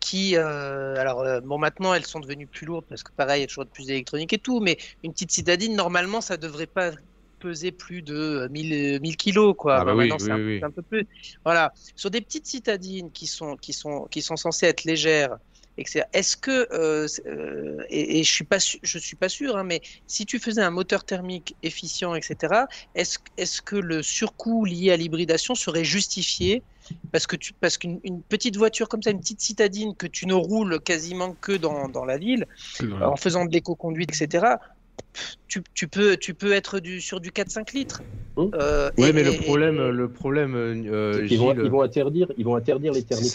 qui, 0.00 0.36
alors 0.36 1.24
bon 1.42 1.58
maintenant 1.58 1.94
elles 1.94 2.06
sont 2.06 2.20
devenues 2.20 2.46
plus 2.46 2.66
lourdes 2.66 2.84
parce 2.88 3.02
que 3.02 3.10
pareil 3.12 3.40
il 3.40 3.42
y 3.42 3.44
a 3.44 3.48
toujours 3.48 3.66
plus 3.66 3.86
d'électronique 3.86 4.32
et 4.32 4.38
tout, 4.38 4.60
mais 4.60 4.78
une 5.02 5.12
petite 5.12 5.32
citadine 5.32 5.74
normalement 5.74 6.20
ça 6.20 6.36
devrait 6.36 6.66
pas 6.66 6.92
peser 7.38 7.72
plus 7.72 8.02
de 8.02 8.48
1000 8.50 9.00
1000 9.00 9.16
kilos 9.16 9.54
quoi. 9.56 9.78
Ah 9.80 9.84
bah 9.84 9.94
oui, 9.94 10.10
oui, 10.10 10.30
un, 10.30 10.38
oui. 10.38 10.58
c'est 10.60 10.64
un 10.64 10.70
peu 10.70 10.82
plus. 10.82 11.06
Voilà, 11.44 11.72
sur 11.96 12.10
des 12.10 12.20
petites 12.20 12.46
citadines 12.46 13.10
qui 13.10 13.26
sont 13.26 13.56
qui 13.56 13.72
sont 13.72 14.06
qui 14.10 14.22
sont 14.22 14.36
censées 14.36 14.66
être 14.66 14.84
légères 14.84 15.38
etc. 15.78 16.04
Est-ce 16.12 16.36
que 16.36 16.68
euh, 16.72 17.06
euh, 17.26 17.84
et, 17.88 18.18
et, 18.18 18.24
je 18.24 18.30
suis 18.30 18.44
pas 18.44 18.58
je 18.58 18.98
suis 18.98 19.16
pas 19.16 19.28
sûr, 19.28 19.56
hein, 19.56 19.64
mais 19.64 19.80
si 20.06 20.26
tu 20.26 20.38
faisais 20.38 20.62
un 20.62 20.70
moteur 20.70 21.04
thermique 21.04 21.56
efficient, 21.62 22.14
etc. 22.14 22.64
Est-ce 22.94 23.18
est-ce 23.36 23.62
que 23.62 23.76
le 23.76 24.02
surcoût 24.02 24.64
lié 24.64 24.90
à 24.90 24.96
l'hybridation 24.96 25.54
serait 25.54 25.84
justifié? 25.84 26.62
Parce 27.12 27.26
que 27.26 27.36
tu 27.36 27.52
parce 27.52 27.76
qu'une 27.76 28.22
petite 28.28 28.56
voiture 28.56 28.88
comme 28.88 29.02
ça, 29.02 29.10
une 29.10 29.20
petite 29.20 29.40
citadine 29.40 29.94
que 29.94 30.06
tu 30.06 30.26
ne 30.26 30.34
roules 30.34 30.80
quasiment 30.80 31.36
que 31.40 31.52
dans, 31.52 31.88
dans 31.88 32.06
la 32.06 32.16
ville, 32.16 32.46
en 33.02 33.16
faisant 33.16 33.44
de 33.44 33.52
l'éco-conduite, 33.52 34.10
etc 34.10 34.56
tu, 35.48 35.62
tu, 35.74 35.88
peux, 35.88 36.16
tu 36.16 36.34
peux 36.34 36.52
être 36.52 36.78
du, 36.80 37.00
sur 37.00 37.20
du 37.20 37.30
4-5 37.30 37.74
litres. 37.74 38.02
Mmh. 38.36 38.50
Euh, 38.54 38.90
oui, 38.98 39.12
mais 39.12 39.24
le 39.24 39.32
problème, 39.32 39.88
le 39.88 40.08
problème 40.08 40.54
euh, 40.54 41.26
ils, 41.28 41.38
vont, 41.38 41.54
ils, 41.54 41.70
vont, 41.70 41.82
interdire, 41.82 42.30
ils 42.36 42.44
vont 42.44 42.56
interdire 42.56 42.92
les 42.92 43.02
thermiques. 43.02 43.32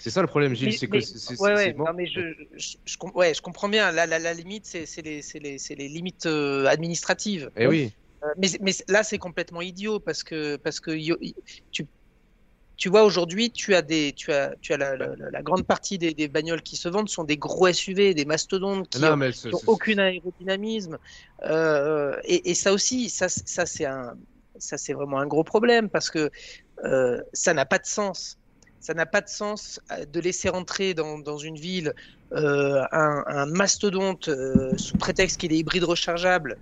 C'est 0.00 0.10
ça 0.10 0.20
le 0.20 0.28
problème, 0.28 0.54
Gilles, 0.54 0.76
c'est 0.76 0.86
que 0.86 1.00
c'est 1.00 1.40
ouais, 1.40 1.54
ouais, 1.54 1.72
bon. 1.72 1.86
mais 1.94 2.06
je, 2.06 2.20
je, 2.56 2.76
je, 2.84 2.96
ouais, 3.14 3.34
je, 3.34 3.42
comprends 3.42 3.68
bien. 3.68 3.90
La, 3.92 4.06
la, 4.06 4.18
la 4.18 4.34
limite, 4.34 4.66
c'est 4.66 5.02
les, 5.02 5.20
les, 5.34 5.56
les, 5.70 5.88
limites 5.88 6.26
euh, 6.26 6.66
administratives. 6.66 7.50
Et 7.56 7.64
eh 7.64 7.66
oui. 7.66 7.92
Euh, 8.22 8.28
mais, 8.38 8.48
mais, 8.60 8.72
là, 8.88 9.02
c'est 9.02 9.18
complètement 9.18 9.62
idiot 9.62 9.98
parce 9.98 10.22
que, 10.22 10.56
parce 10.56 10.80
que 10.80 10.92
tu, 11.70 11.86
tu 12.76 12.88
vois, 12.90 13.04
aujourd'hui, 13.04 13.50
tu 13.50 13.74
as, 13.74 13.82
des, 13.82 14.12
tu 14.14 14.32
as, 14.32 14.54
tu 14.60 14.72
as 14.72 14.76
la, 14.76 14.96
la, 14.96 15.08
la 15.16 15.42
grande 15.42 15.66
partie 15.66 15.96
des, 15.96 16.12
des, 16.12 16.28
bagnoles 16.28 16.62
qui 16.62 16.76
se 16.76 16.88
vendent 16.88 17.08
sont 17.08 17.24
des 17.24 17.38
gros 17.38 17.72
SUV, 17.72 18.12
des 18.12 18.24
mastodontes 18.24 18.88
qui 18.90 19.00
n'ont 19.00 19.60
aucun 19.66 19.98
aérodynamisme. 19.98 20.98
Euh, 21.44 22.16
et, 22.24 22.50
et, 22.50 22.54
ça 22.54 22.72
aussi, 22.72 23.08
ça, 23.08 23.28
ça 23.28 23.64
c'est 23.64 23.86
un, 23.86 24.14
ça 24.58 24.76
c'est 24.76 24.92
vraiment 24.92 25.18
un 25.18 25.26
gros 25.26 25.44
problème 25.44 25.88
parce 25.88 26.10
que 26.10 26.30
euh, 26.84 27.20
ça 27.32 27.54
n'a 27.54 27.64
pas 27.64 27.78
de 27.78 27.86
sens. 27.86 28.38
Ça 28.80 28.94
n'a 28.94 29.06
pas 29.06 29.20
de 29.20 29.28
sens 29.28 29.80
euh, 29.90 30.04
de 30.04 30.20
laisser 30.20 30.48
rentrer 30.48 30.94
dans, 30.94 31.18
dans 31.18 31.38
une 31.38 31.56
ville 31.56 31.94
euh, 32.32 32.82
un, 32.92 33.24
un, 33.26 33.46
mastodonte 33.46 34.28
sous 34.76 34.96
prétexte 34.96 35.40
qu'il 35.40 35.52
est 35.52 35.58
hybride 35.58 35.84
rechargeable 35.84 36.58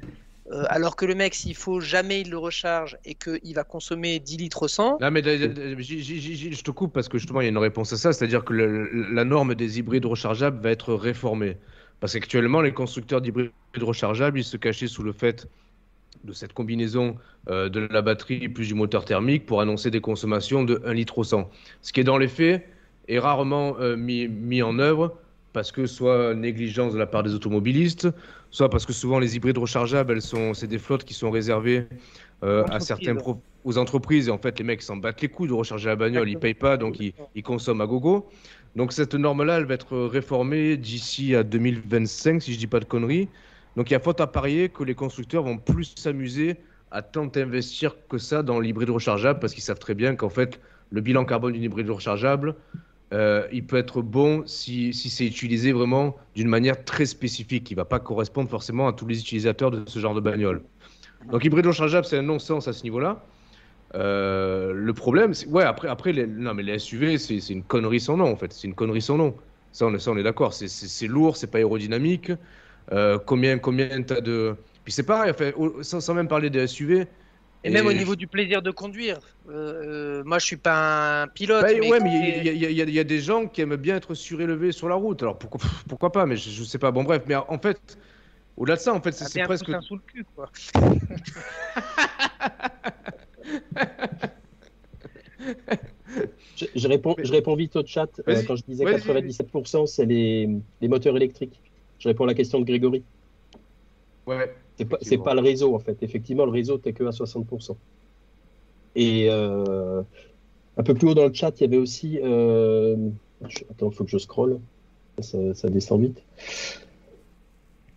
euh, 0.51 0.65
alors 0.69 0.95
que 0.97 1.07
le 1.07 1.15
mec, 1.15 1.35
s'il 1.35 1.55
faut 1.55 1.81
jamais 1.81 2.21
il 2.21 2.31
le 2.31 2.37
recharge 2.37 2.99
et 3.05 3.15
qu'il 3.15 3.55
va 3.55 3.65
consommer 3.65 4.19
10 4.19 4.37
litres 4.37 4.65
au 4.65 4.69
100. 4.69 4.99
Non, 5.01 5.11
mais 5.11 5.23
je 5.23 6.63
te 6.63 6.71
coupe 6.71 6.93
parce 6.93 7.09
que 7.09 7.17
justement, 7.17 7.41
il 7.41 7.45
y 7.45 7.47
a 7.47 7.51
une 7.51 7.59
réponse 7.59 7.93
à 7.93 7.97
ça, 7.97 8.13
c'est-à-dire 8.13 8.45
que 8.45 8.53
la 8.53 9.25
norme 9.25 9.55
des 9.55 9.79
hybrides 9.79 10.05
rechargeables 10.05 10.61
va 10.63 10.71
être 10.71 10.93
réformée. 10.95 11.57
Parce 12.01 12.13
qu'actuellement, 12.13 12.61
les 12.61 12.75
constructeurs 12.75 13.23
d'hybrides 13.23 13.53
rechargeables, 13.81 14.39
ils 14.39 14.45
se 14.45 14.59
cachaient 14.59 14.89
sous 14.89 15.03
le 15.03 15.13
fait 15.13 15.49
de 16.25 16.33
cette 16.33 16.53
combinaison 16.53 17.17
euh, 17.49 17.69
de 17.69 17.81
la 17.81 18.03
batterie 18.03 18.49
plus 18.49 18.69
du 18.69 18.75
moteur 18.75 19.05
thermique 19.05 19.47
pour 19.47 19.61
annoncer 19.61 19.91
des 19.91 20.01
consommations 20.01 20.65
de 20.65 20.83
1 20.85 20.93
litre 20.93 21.19
au 21.19 21.25
100. 21.25 21.51
Ce 21.81 21.93
qui 21.93 22.01
est 22.01 22.05
dans 22.05 22.19
les 22.19 22.29
faits 22.29 22.67
est 23.09 23.19
rarement 23.19 23.77
euh, 23.81 23.97
mis 23.97 24.63
en 24.63 24.79
œuvre 24.79 25.17
parce 25.55 25.73
que 25.73 25.87
soit 25.87 26.35
négligence 26.35 26.93
de 26.93 26.99
la 26.99 27.07
part 27.07 27.23
des 27.23 27.33
automobilistes, 27.33 28.09
soit 28.51 28.69
parce 28.69 28.85
que 28.85 28.93
souvent 28.93 29.21
les 29.21 29.37
hybrides 29.37 29.57
rechargeables, 29.57 30.13
elles 30.13 30.21
sont, 30.21 30.53
c'est 30.53 30.67
des 30.67 30.79
flottes 30.79 31.05
qui 31.05 31.15
sont 31.15 31.31
réservées 31.31 31.87
euh, 32.43 32.65
à 32.71 32.81
certains 32.81 33.17
aux 33.65 33.79
entreprises 33.79 34.29
et 34.29 34.31
en 34.31 34.37
fait 34.37 34.59
les 34.59 34.65
mecs 34.65 34.83
s'en 34.83 34.97
battent 34.97 35.23
les 35.23 35.29
coups 35.29 35.49
de 35.49 35.55
recharger 35.55 35.89
la 35.89 35.97
bagnole, 35.97 36.29
ils 36.29 36.39
payent 36.39 36.53
pas 36.53 36.77
donc 36.77 37.01
ils, 37.01 37.15
ils 37.35 37.43
consomment 37.43 37.81
à 37.81 37.87
gogo. 37.87 38.29
Donc 38.75 38.93
cette 38.93 39.15
norme-là, 39.15 39.59
elle 39.59 39.65
va 39.65 39.75
être 39.75 39.97
réformée 39.97 40.77
d'ici 40.77 41.37
à 41.37 41.45
2025 41.45 42.43
si 42.43 42.53
je 42.53 42.59
dis 42.59 42.67
pas 42.67 42.81
de 42.81 42.85
conneries. 42.85 43.29
Donc 43.77 43.91
il 43.91 43.93
y 43.93 43.97
a 43.97 44.01
faute 44.01 44.21
à 44.21 44.27
parier 44.27 44.69
que 44.69 44.83
les 44.83 44.97
constructeurs 44.97 45.45
vont 45.45 45.57
plus 45.57 45.95
s'amuser 45.97 46.57
à 46.91 47.01
tant 47.03 47.31
investir 47.37 47.95
que 48.09 48.19
ça 48.19 48.43
dans 48.43 48.59
l'hybride 48.59 48.91
rechargeable 48.91 49.39
parce 49.39 49.55
qu'ils 49.55 49.63
savent 49.63 49.79
très 49.79 49.95
bien 49.95 50.17
qu'en 50.17 50.29
fait 50.29 50.61
le 50.91 51.01
bilan 51.01 51.25
carbone 51.25 51.53
d'une 51.53 51.63
hybride 51.63 51.91
rechargeable, 51.91 52.57
euh, 53.13 53.47
il 53.53 53.67
peut 53.67 53.77
être 53.77 54.03
bon 54.03 54.43
si, 54.47 54.93
si 54.93 55.11
c'est 55.11 55.27
utilisé 55.27 55.73
vraiment 55.73 56.17
d'une 56.35 56.49
manière 56.49 56.85
très 56.85 57.07
spécifique, 57.07 57.65
qui 57.65 57.75
ne 57.75 57.77
va 57.77 57.85
pas 57.85 58.01
correspondre 58.01 58.49
forcément 58.49 58.89
à 58.89 58.93
tous 58.93 59.07
les 59.07 59.21
utilisateurs 59.21 59.71
de 59.71 59.85
ce 59.87 59.99
genre 59.99 60.15
de 60.15 60.21
bagnole. 60.21 60.63
Donc 61.31 61.45
hybride 61.45 61.67
rechargeable, 61.67 62.07
c'est 62.07 62.19
un 62.19 62.23
non-sens 62.23 62.69
à 62.69 62.73
ce 62.73 62.83
niveau-là. 62.83 63.25
Euh, 63.95 64.73
le 64.73 64.93
problème, 64.93 65.35
c'est 65.35 65.47
ouais, 65.47 65.63
après, 65.63 65.89
après 65.89 66.13
les, 66.13 66.27
non, 66.27 66.55
mais 66.55 66.63
les 66.63 66.79
SUV, 66.79 67.19
c'est 67.19 67.39
une 67.51 67.63
connerie 67.63 68.01
sans 68.01 68.17
nom 68.17 68.31
en 68.31 68.37
fait. 68.37 68.53
C'est 68.53 68.67
une 68.67 68.75
connerie 68.75 69.03
sans 69.03 69.17
nom. 69.17 69.35
Ça, 69.73 69.87
on, 69.87 69.99
ça, 69.99 70.11
on 70.11 70.17
est 70.17 70.23
d'accord. 70.23 70.53
C'est 70.53 71.07
lourd, 71.07 71.37
c'est 71.37 71.47
pas 71.47 71.59
aérodynamique. 71.59 72.33
Euh, 72.93 73.19
combien, 73.25 73.59
combien 73.59 74.03
t'as 74.03 74.21
de. 74.21 74.57
Puis 74.85 74.93
c'est 74.93 75.05
pareil, 75.05 75.31
enfin, 75.31 75.53
sans, 75.83 76.01
sans, 76.01 76.15
même 76.15 76.29
parler 76.29 76.51
des 76.51 76.67
SUV, 76.67 77.07
et, 77.65 77.71
même 77.71 77.87
au 77.87 77.93
niveau 77.93 78.15
du 78.15 78.27
plaisir 78.27 78.61
de 78.61 78.71
conduire. 78.71 79.19
Euh, 79.49 80.23
moi, 80.25 80.39
je 80.39 80.45
suis 80.45 80.57
pas 80.57 81.23
un 81.23 81.29
pilote. 81.29 81.63
Bah, 81.63 81.69
mais 81.73 81.91
ouais, 81.91 82.01
mais 82.01 82.43
il 82.45 82.47
y, 82.47 82.67
y, 82.67 82.93
y, 82.93 82.99
a 83.01 83.05
des 83.05 83.21
gens 83.21 83.47
qui 83.47 83.63
aiment 83.63 83.77
bien 83.77 83.97
être 83.97 84.15
surélevés 84.15 84.73
sur 84.73 84.89
la 84.89 84.97
route. 84.97 85.23
Alors 85.23 85.39
pourquoi, 85.39 85.61
pourquoi 85.89 86.13
pas 86.13 86.27
Mais 86.27 86.37
je, 86.37 86.51
je, 86.51 86.63
sais 86.63 86.79
pas. 86.79 86.91
Bon, 86.91 87.05
bref. 87.05 87.23
Mais 87.27 87.35
en 87.37 87.59
fait, 87.59 87.99
au-delà 88.57 88.77
de 88.77 88.81
ça, 88.81 88.93
en 88.93 89.01
fait, 89.01 89.13
c'est 89.13 89.41
ah, 89.41 89.45
presque. 89.47 89.71
Un 89.71 89.81
sous 89.81 89.95
le 89.97 90.03
cul, 90.07 90.27
quoi. 90.37 90.51
je, 96.57 96.67
je, 96.75 96.89
réponds, 96.89 97.17
je 97.19 97.33
réponds 97.33 97.57
vite 97.57 97.77
au 97.77 97.87
chat. 97.87 98.11
Euh, 98.29 98.43
quand 98.47 98.57
je 98.57 98.63
disais 98.69 98.85
97%, 98.85 99.87
c'est 99.87 100.05
les, 100.05 100.51
les 100.83 100.89
moteurs 100.89 101.17
électriques. 101.17 101.59
Je 101.99 102.09
réponds 102.09 102.25
à 102.25 102.27
la 102.29 102.35
question 102.35 102.61
de 102.61 102.65
Grégory. 102.65 103.03
Ouais. 104.27 104.55
C'est 104.77 104.85
pas, 104.85 104.99
c'est 105.01 105.19
pas 105.19 105.35
le 105.35 105.41
réseau 105.41 105.75
en 105.75 105.79
fait. 105.79 106.03
Effectivement, 106.03 106.45
le 106.45 106.51
réseau 106.51 106.79
t'es 106.79 106.93
que 106.93 107.05
à 107.05 107.11
60%. 107.11 107.77
Et 108.97 109.27
euh, 109.29 110.03
un 110.77 110.83
peu 110.83 110.95
plus 110.95 111.09
haut 111.09 111.15
dans 111.15 111.27
le 111.27 111.33
chat, 111.33 111.53
il 111.61 111.63
y 111.63 111.67
avait 111.67 111.77
aussi. 111.77 112.19
Euh... 112.23 112.97
Attends, 113.71 113.91
il 113.91 113.95
faut 113.95 114.05
que 114.05 114.11
je 114.11 114.19
scrolle. 114.19 114.59
Ça, 115.21 115.55
ça 115.55 115.69
descend 115.69 116.01
vite. 116.01 116.23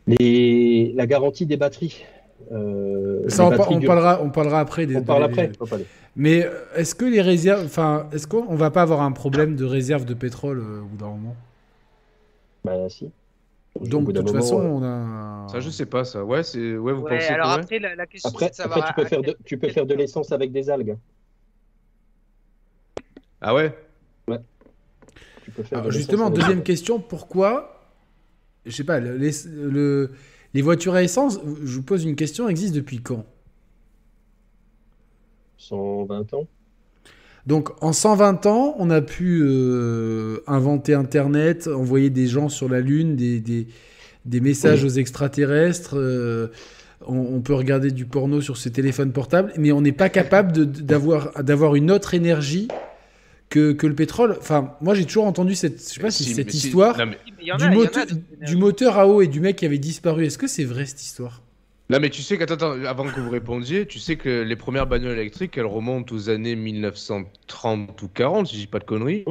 Les... 0.05 0.93
La 0.93 1.07
garantie 1.07 1.45
des 1.45 1.57
batteries. 1.57 2.03
Euh, 2.51 3.27
ça, 3.27 3.45
on, 3.45 3.49
batteries 3.49 3.75
on, 3.75 3.81
parlera, 3.81 4.21
on 4.21 4.29
parlera 4.29 4.59
après. 4.59 4.85
Des, 4.85 4.97
on 4.97 5.03
parle 5.03 5.23
après. 5.23 5.51
Mais 6.15 6.47
est-ce 6.75 6.95
que 6.95 7.05
les 7.05 7.21
réserves. 7.21 7.65
Enfin, 7.65 8.07
est-ce 8.11 8.27
qu'on 8.27 8.55
va 8.55 8.69
pas 8.69 8.83
avoir 8.83 9.01
un 9.01 9.11
problème 9.11 9.55
de 9.55 9.65
réserve 9.65 10.05
de 10.05 10.13
pétrole 10.13 10.59
au 10.59 10.85
bout 10.85 10.97
d'un 10.97 11.09
moment? 11.09 11.35
Bah, 12.63 12.89
si. 12.89 13.09
Donc, 13.85 14.11
de 14.11 14.21
toute 14.21 14.31
façon, 14.31 14.55
on 14.57 14.83
a. 14.83 15.47
Ça, 15.49 15.59
je 15.59 15.69
sais 15.69 15.85
pas, 15.85 16.03
ça. 16.03 16.23
Ouais, 16.23 16.43
c'est. 16.43 16.77
Ouais, 16.77 16.93
vous 16.93 17.01
ouais, 17.01 17.17
pensez 17.17 17.33
alors 17.33 17.55
que, 17.55 17.61
après, 17.61 17.79
la, 17.79 17.95
la 17.95 18.05
question, 18.05 18.29
après, 18.29 18.45
c'est 18.45 18.51
de 18.51 18.55
savoir. 18.55 18.89
Après, 18.89 19.03
tu 19.03 19.03
peux, 19.03 19.07
faire 19.07 19.21
de, 19.21 19.37
tu 19.45 19.57
peux 19.57 19.69
faire 19.69 19.85
de 19.85 19.93
l'essence 19.93 20.31
avec 20.31 20.51
des 20.51 20.69
algues. 20.69 20.97
Ah 23.41 23.53
ouais 23.53 23.77
Ouais. 24.27 24.39
Tu 25.43 25.51
peux 25.51 25.63
faire 25.63 25.79
alors, 25.79 25.91
justement, 25.91 26.29
deuxième 26.29 26.63
question 26.63 26.99
pourquoi. 26.99 27.73
Je 28.65 28.71
sais 28.71 28.83
pas, 28.83 28.99
le, 28.99 29.17
le, 29.17 30.11
les 30.53 30.61
voitures 30.61 30.95
à 30.95 31.03
essence, 31.03 31.39
je 31.43 31.75
vous 31.75 31.83
pose 31.83 32.03
une 32.03 32.15
question, 32.15 32.49
existent 32.49 32.75
depuis 32.75 33.01
quand? 33.01 33.25
120 35.57 36.33
ans. 36.33 36.47
Donc 37.47 37.69
en 37.81 37.93
120 37.93 38.45
ans, 38.45 38.75
on 38.77 38.89
a 38.89 39.01
pu 39.01 39.41
euh, 39.41 40.43
inventer 40.47 40.93
Internet, 40.93 41.67
envoyer 41.67 42.09
des 42.09 42.27
gens 42.27 42.49
sur 42.49 42.67
la 42.67 42.81
Lune, 42.81 43.15
des, 43.15 43.39
des, 43.39 43.67
des 44.25 44.41
messages 44.41 44.83
oui. 44.83 44.89
aux 44.89 44.93
extraterrestres. 44.93 45.95
Euh, 45.97 46.47
on, 47.07 47.17
on, 47.17 47.39
peut 47.39 47.53
regarder 47.53 47.91
du 47.91 48.05
porno 48.05 48.41
sur 48.41 48.57
ses 48.57 48.71
téléphones 48.71 49.13
portables, 49.13 49.53
mais 49.57 49.71
on 49.71 49.79
n'est 49.79 49.93
pas 49.93 50.09
capable 50.09 50.65
d'avoir 50.65 51.75
une 51.75 51.89
autre 51.89 52.13
énergie 52.13 52.67
que, 53.49 53.71
que, 53.71 53.87
le 53.87 53.95
pétrole. 53.95 54.35
Enfin, 54.39 54.73
moi 54.81 54.93
j'ai 54.93 55.05
toujours 55.05 55.25
entendu 55.25 55.55
cette, 55.55 55.79
je 55.79 55.93
sais 55.93 56.01
pas 56.01 56.11
si, 56.11 56.25
si 56.25 56.33
cette 56.33 56.53
histoire 56.53 56.97
non, 56.97 57.05
mais... 57.05 57.17
du, 57.41 57.63
a, 57.63 57.69
moteur, 57.69 58.05
du 58.45 58.57
moteur 58.57 58.97
à 58.97 59.07
eau 59.07 59.21
et 59.21 59.27
du 59.27 59.39
mec 59.39 59.55
qui 59.55 59.65
avait 59.65 59.77
disparu. 59.77 60.25
Est-ce 60.25 60.37
que 60.37 60.47
c'est 60.47 60.65
vrai 60.65 60.85
cette 60.85 61.01
histoire? 61.01 61.41
Là, 61.89 61.99
mais 61.99 62.09
tu 62.09 62.21
sais 62.21 62.37
qu'attends, 62.37 62.71
avant 62.83 63.09
que 63.09 63.19
vous 63.19 63.29
répondiez, 63.29 63.85
tu 63.87 63.99
sais 63.99 64.17
que 64.17 64.41
les 64.41 64.55
premières 64.57 64.87
bagnoles 64.87 65.17
électriques, 65.17 65.57
elles 65.57 65.65
remontent 65.65 66.13
aux 66.13 66.29
années 66.29 66.55
1930 66.55 68.01
ou 68.01 68.07
40, 68.09 68.47
si 68.47 68.55
je 68.55 68.59
dis 68.61 68.67
pas 68.67 68.79
de 68.79 68.83
conneries. 68.83 69.23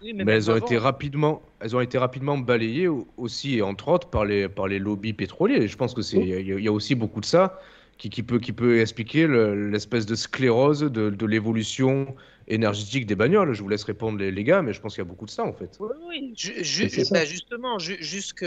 Oui, 0.00 0.12
mais, 0.14 0.24
mais 0.24 0.32
elles 0.32 0.50
ont 0.50 0.54
avant. 0.54 0.64
été 0.66 0.78
rapidement, 0.78 1.42
elles 1.60 1.74
ont 1.74 1.80
été 1.80 1.98
rapidement 1.98 2.38
balayées 2.38 2.86
aussi, 3.16 3.56
et 3.56 3.62
entre 3.62 3.88
autres, 3.88 4.08
par 4.08 4.24
les, 4.24 4.48
par 4.48 4.68
les 4.68 4.78
lobbies 4.78 5.14
pétroliers. 5.14 5.66
Je 5.66 5.76
pense 5.76 5.94
que 5.94 6.02
c'est, 6.02 6.18
il 6.18 6.34
oui. 6.36 6.60
y, 6.60 6.62
y, 6.64 6.68
a 6.68 6.72
aussi 6.72 6.94
beaucoup 6.94 7.20
de 7.20 7.24
ça 7.26 7.58
qui, 7.98 8.10
qui 8.10 8.22
peut, 8.22 8.38
qui 8.38 8.52
peut 8.52 8.80
expliquer 8.80 9.26
l'espèce 9.26 10.06
de 10.06 10.14
sclérose 10.14 10.80
de, 10.82 11.10
de 11.10 11.26
l'évolution 11.26 12.14
énergétique 12.48 13.06
des 13.06 13.14
bagnoles. 13.14 13.52
Je 13.54 13.62
vous 13.62 13.68
laisse 13.68 13.84
répondre 13.84 14.18
les, 14.18 14.30
les 14.30 14.44
gars, 14.44 14.62
mais 14.62 14.72
je 14.72 14.80
pense 14.80 14.94
qu'il 14.94 15.02
y 15.02 15.06
a 15.06 15.08
beaucoup 15.08 15.26
de 15.26 15.30
ça 15.30 15.44
en 15.44 15.52
fait. 15.52 15.70
Oui, 15.80 15.88
oui. 16.08 16.32
Ju 16.36 16.64
ju 16.64 16.88
bah, 17.10 17.24
justement, 17.24 17.78
ju 17.78 17.96
jusque 18.00 18.44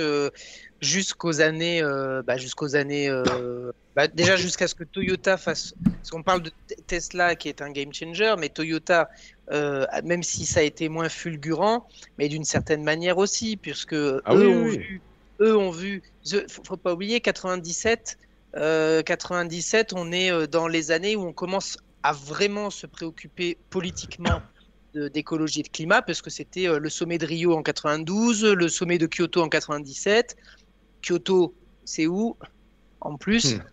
jusqu'aux 0.82 1.42
années, 1.42 1.82
euh, 1.84 2.22
bah, 2.22 2.38
jusqu'aux 2.38 2.76
années, 2.76 3.10
euh, 3.10 3.72
bah, 3.96 4.08
déjà 4.08 4.36
jusqu'à 4.36 4.68
ce 4.68 4.76
que 4.76 4.84
Toyota 4.84 5.38
fasse, 5.38 5.74
parce 5.84 6.10
qu'on 6.10 6.24
parle 6.24 6.44
de 6.44 6.52
Tesla 6.88 7.36
qui 7.36 7.50
est 7.50 7.62
un 7.62 7.72
game 7.72 7.94
changer, 7.94 8.34
mais 8.38 8.50
Toyota, 8.50 9.10
euh, 9.52 9.86
même 10.04 10.24
si 10.24 10.46
ça 10.46 10.62
a 10.62 10.64
été 10.64 10.90
moins 10.90 11.10
fulgurant, 11.10 11.88
mais 12.18 12.30
d'une 12.30 12.46
certaine 12.46 12.84
manière 12.84 13.18
aussi, 13.18 13.58
puisque 13.58 13.94
ah, 13.94 14.36
eux, 14.36 14.48
oui, 14.48 14.54
ont 14.54 14.64
oui. 14.64 14.78
Vu, 14.78 15.02
eux 15.42 15.58
ont 15.58 15.72
vu, 15.72 16.02
faut, 16.48 16.64
faut 16.64 16.78
pas 16.78 16.94
oublier 16.94 17.20
97. 17.20 18.18
97, 18.52 19.94
on 19.94 20.12
est 20.12 20.48
dans 20.48 20.68
les 20.68 20.90
années 20.90 21.16
où 21.16 21.22
on 21.22 21.34
commence 21.34 21.78
à 22.04 22.14
vraiment 22.14 22.70
se 22.70 22.88
préoccuper 22.88 23.58
politiquement 23.70 24.42
d'écologie 24.94 25.60
et 25.60 25.64
de 25.64 25.70
climat, 25.70 26.02
parce 26.02 26.22
que 26.22 26.30
c'était 26.32 26.68
euh, 26.68 26.80
le 26.80 26.90
sommet 26.90 27.18
de 27.20 27.26
Rio 27.26 27.56
en 27.56 27.62
92, 27.62 28.44
le 28.46 28.68
sommet 28.70 28.98
de 28.98 29.06
Kyoto 29.08 29.42
en 29.44 29.50
97. 29.50 30.36
Kyoto, 31.02 31.56
c'est 31.84 32.08
où 32.08 32.38
En 33.02 33.16
plus? 33.18 33.56
Hmm. 33.56 33.64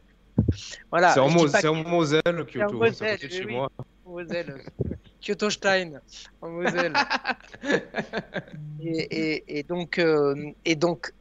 Voilà. 0.91 1.15
c'est 1.15 1.21
en, 1.21 1.27
en 1.27 1.31
Moselle, 1.31 2.23
Kyoto, 2.47 2.79
Moselle, 2.79 3.19
de 3.19 3.25
oui, 3.27 3.31
chez 3.33 3.45
oui. 3.47 3.53
moi. 3.53 3.69
en 4.05 4.11
Moselle. 4.11 4.63
Kyoto 5.21 5.49
Stein, 5.51 6.01
en 6.43 6.51
Moselle. 6.51 6.93
et, 8.81 8.99
et- 9.37 9.59
et 9.59 9.63
donc, 9.63 9.99
euh, 9.99 10.35
et 10.65 10.77
donc, 10.77 11.13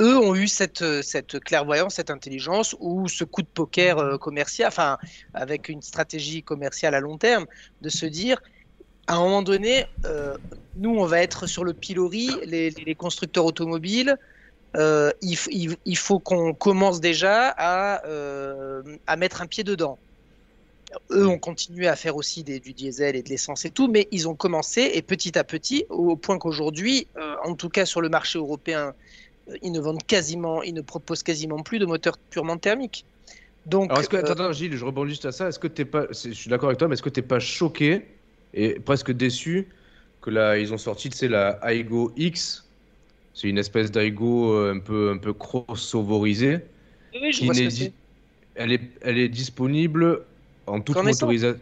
eux 0.00 0.16
ont 0.18 0.34
eu 0.34 0.48
cette, 0.48 1.02
cette 1.02 1.40
clairvoyance, 1.40 1.96
cette 1.96 2.10
intelligence, 2.10 2.74
ou 2.80 3.08
ce 3.08 3.24
coup 3.24 3.42
de 3.42 3.48
poker 3.48 3.98
euh, 3.98 4.18
commercial, 4.18 4.68
enfin, 4.68 4.98
avec 5.34 5.68
une 5.68 5.82
stratégie 5.82 6.42
commerciale 6.42 6.94
à 6.94 7.00
long 7.00 7.18
terme, 7.18 7.46
de 7.80 7.88
se 7.88 8.06
dire, 8.06 8.38
à 9.06 9.16
un 9.16 9.20
moment 9.20 9.42
donné, 9.42 9.86
euh, 10.06 10.36
nous, 10.74 10.90
on 10.90 11.06
va 11.06 11.22
être 11.22 11.46
sur 11.46 11.64
le 11.64 11.74
pilori, 11.74 12.40
les, 12.44 12.94
constructeurs 12.96 13.44
automobiles. 13.46 14.16
euh, 14.76 15.10
il, 15.22 15.96
faut 15.98 16.20
qu'on 16.20 16.54
commence 16.54 17.00
déjà 17.00 17.48
à, 17.58 18.06
euh, 18.06 18.82
à 19.06 19.16
mettre 19.16 19.42
un 19.42 19.46
pied 19.46 19.64
dedans. 19.64 20.00
Eux 21.10 21.26
ont 21.26 21.38
continué 21.38 21.88
à 21.88 21.96
faire 21.96 22.16
aussi 22.16 22.44
des- 22.44 22.60
du 22.60 22.74
diesel 22.74 23.16
et 23.16 23.22
de 23.22 23.28
l'essence 23.30 23.64
et 23.64 23.70
tout, 23.70 23.88
mais 23.88 24.08
ils 24.10 24.28
ont 24.28 24.36
commencé 24.36 24.90
et 24.94 25.02
petit 25.02 25.38
à 25.38 25.44
petit, 25.44 25.84
au 25.88 26.16
point 26.16 26.38
qu'aujourd'hui, 26.38 27.08
euh, 27.16 27.36
en 27.44 27.54
tout 27.56 27.70
cas 27.70 27.86
sur 27.86 28.00
le 28.02 28.08
marché 28.10 28.38
européen, 28.38 28.88
euh, 28.88 28.92
ils 29.62 29.72
ne 29.72 29.80
vendent 29.80 30.02
quasiment, 30.04 30.62
ils 30.62 30.74
ne 30.74 30.80
proposent 30.82 31.22
quasiment 31.22 31.62
plus 31.62 31.78
de 31.78 31.86
moteurs 31.86 32.18
purement 32.30 32.58
thermiques. 32.58 33.06
Donc, 33.66 33.90
Alors, 33.90 34.00
est-ce 34.00 34.08
que, 34.08 34.16
euh, 34.16 34.20
attends, 34.20 34.32
attends, 34.34 34.52
Gilles, 34.52 34.76
je 34.76 34.84
rebondis 34.84 35.10
juste 35.10 35.24
à 35.26 35.32
ça. 35.32 35.48
Est-ce 35.48 35.58
que 35.58 35.66
t'es 35.68 35.84
pas, 35.84 36.06
c'est- 36.12 36.30
je 36.32 36.40
suis 36.40 36.50
d'accord 36.50 36.68
avec 36.68 36.78
toi, 36.78 36.88
mais 36.88 36.94
est-ce 36.94 37.02
que 37.02 37.08
t'es 37.10 37.22
pas 37.22 37.40
choqué 37.40 38.20
et 38.52 38.80
presque 38.80 39.12
déçu 39.12 39.72
que 40.20 40.30
là, 40.30 40.58
ils 40.58 40.72
ont 40.72 40.78
sorti, 40.78 41.10
sais, 41.10 41.28
la 41.28 41.58
Aigo 41.72 42.12
X? 42.16 42.72
C'est 43.34 43.48
une 43.48 43.58
espèce 43.58 43.90
d'Aigo 43.92 44.54
euh, 44.54 44.74
un 44.74 44.80
peu, 44.80 45.10
un 45.10 45.18
peu 45.18 45.32
crossoverisée. 45.34 46.70
oui, 47.14 47.32
je 47.32 47.38
qui 47.38 47.44
vois 47.44 47.54
ce 47.54 47.60
n'est 47.60 47.68
que 47.68 47.70
di- 47.70 47.84
c'est. 47.84 47.94
elle 48.54 48.72
est, 48.72 48.98
elle 49.02 49.18
est 49.18 49.28
disponible 49.28 50.26
en 50.66 50.80
toute 50.80 51.02
motorisation. 51.02 51.60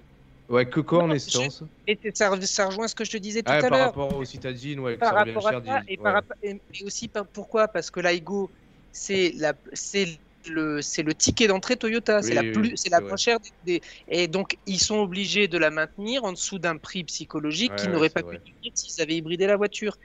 Ouais, 0.51 0.68
que 0.68 0.81
quoi 0.81 1.05
en 1.05 1.10
essence 1.12 1.62
Et 1.86 1.98
c'est- 2.02 2.16
ça, 2.16 2.40
ça 2.43 2.66
rejoint 2.66 2.89
ce 2.89 2.94
que 2.97 3.05
je 3.05 3.12
te 3.12 3.16
disais 3.16 3.43
tout 3.43 3.52
Ah, 3.52 3.59
à 3.59 3.60
par 3.60 3.70
l'heure. 3.70 3.86
rapport 3.86 4.16
aux 4.16 4.24
citadines, 4.24 4.81
ouais, 4.81 4.94
que 4.94 4.98
par 5.01 5.12
ça 5.14 5.20
revient 5.20 5.32
rapport 5.32 5.47
à 5.47 5.51
cher. 5.52 5.62
ça, 5.64 5.81
dis- 5.81 5.93
et, 5.93 5.97
par 5.97 6.06
ouais. 6.06 6.12
rapport- 6.12 6.36
et- 6.43 6.60
et 6.74 6.85
aussi 6.85 7.09
par- 7.09 7.28
pourquoi? 7.28 7.68
Parce 7.68 7.90
que 7.90 8.01
l'Aigo, 8.01 8.51
c'est 8.90 9.32
la, 9.36 9.55
c'est 9.72 10.20
le, 10.47 10.82
c'est 10.82 11.05
le 11.05 11.14
ticket 11.14 11.47
d'entrée 11.47 11.77
Toyota, 11.77 12.20
c'est 12.22 12.31
Oui, 12.31 12.35
la 12.35 12.43
oui, 12.43 12.51
plus, 12.52 12.68
oui, 12.70 12.72
c'est 12.77 12.89
la 12.90 12.98
c'est 12.98 13.05
moins 13.05 13.16
chère 13.16 13.39
des, 13.40 13.51
des- 13.62 13.81
et 14.09 14.27
donc 14.27 14.59
ils 14.66 14.81
sont 14.81 14.98
obligés 14.98 15.47
de 15.47 15.56
la 15.56 15.70
maintenir 15.70 16.24
en 16.24 16.32
dessous 16.32 16.59
d'un 16.59 16.78
prix 16.78 17.05
psychologique 17.05 17.70
Ouais, 17.70 17.77
qu'ils 17.77 17.89
ouais, 17.90 17.94
n'auraient 17.94 18.09
c'est 18.09 18.14
pas 18.14 18.22
vrai. 18.22 18.39
pu 18.39 18.52
tenir 18.60 18.72
s'ils 18.74 19.01
avaient 19.02 19.16
hybridé 19.16 19.47
la 19.47 19.56
voiture. 19.56 19.97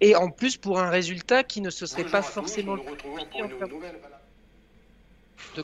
Et 0.00 0.16
en 0.16 0.30
plus 0.30 0.56
pour 0.56 0.78
un 0.80 0.88
résultat 0.88 1.44
qui 1.44 1.60
ne 1.60 1.68
se 1.70 1.84
serait 1.84 2.04
pas 2.04 2.22
forcément 2.22 2.76
le 2.76 2.80
en 2.82 3.48
termes 3.48 3.58
de 3.58 3.66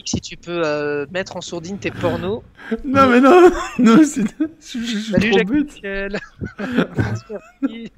Si 0.05 0.21
tu 0.21 0.37
peux 0.37 0.63
euh, 0.65 1.07
mettre 1.13 1.37
en 1.37 1.41
sourdine 1.41 1.79
tes 1.79 1.91
pornos. 1.91 2.43
Non, 2.85 3.09
mais 3.09 3.21
non, 3.21 3.51
non, 3.79 4.01
c'est. 4.05 4.23
Je, 4.23 4.79
je- 4.79 4.79
je 4.79 4.99
suis 4.99 5.13
Salut 5.13 5.31
trop 5.31 5.39
Jacques 5.39 5.49
bête. 5.53 5.75
Michel. 5.75 6.21
Merci. 7.29 7.93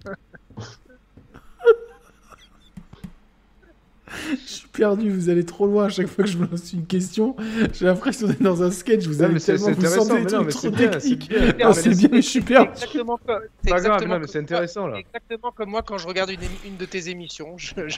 Je 4.47 4.53
suis 4.53 4.69
perdu, 4.69 5.11
vous 5.11 5.29
allez 5.31 5.45
trop 5.45 5.67
loin 5.67 5.87
à 5.87 5.89
chaque 5.89 6.07
fois 6.07 6.25
que 6.25 6.31
je 6.31 6.39
me 6.39 6.47
lance 6.47 6.73
une 6.73 6.87
question. 6.87 7.37
J'ai 7.73 7.87
l'impression 7.87 8.27
d'être 8.27 8.43
dans 8.43 8.63
un 8.63 8.71
sketch, 8.71 9.05
vous 9.07 9.15
c'est- 9.15 9.19
tellement 9.19 9.75
vous 9.75 9.87
sentez 9.89 10.21
des 10.21 10.27
trucs 10.27 10.49
trop 10.51 10.61
c'est 10.61 10.71
bien, 10.71 10.91
c'est 10.93 11.01
techniques. 11.01 11.29
bien. 11.29 11.55
Ah, 11.61 11.65
Non, 11.67 11.73
c'est 11.73 11.89
mais 11.91 11.95
bien, 11.97 12.09
mais 12.13 12.23
je 12.23 12.29
suis 12.29 12.41
perdu. 12.41 12.71
exactement 12.73 13.19
comme, 13.27 13.39
c'est 13.65 13.71
Pas 13.71 13.77
grave, 13.81 13.87
exactement 13.87 14.15
non, 14.15 14.21
mais 14.21 14.27
c'est 14.27 14.33
comme- 14.35 14.43
intéressant 14.43 14.87
là. 14.87 14.95
c'est 14.97 15.19
exactement 15.19 15.53
comme 15.53 15.71
moi 15.71 15.83
quand 15.87 15.99
je 15.99 16.07
regarde 16.07 16.31
une, 16.31 16.77
de 16.77 16.85
tes 16.85 17.09
émissions. 17.09 17.55
Je, 17.57 17.73
je- 17.89 17.97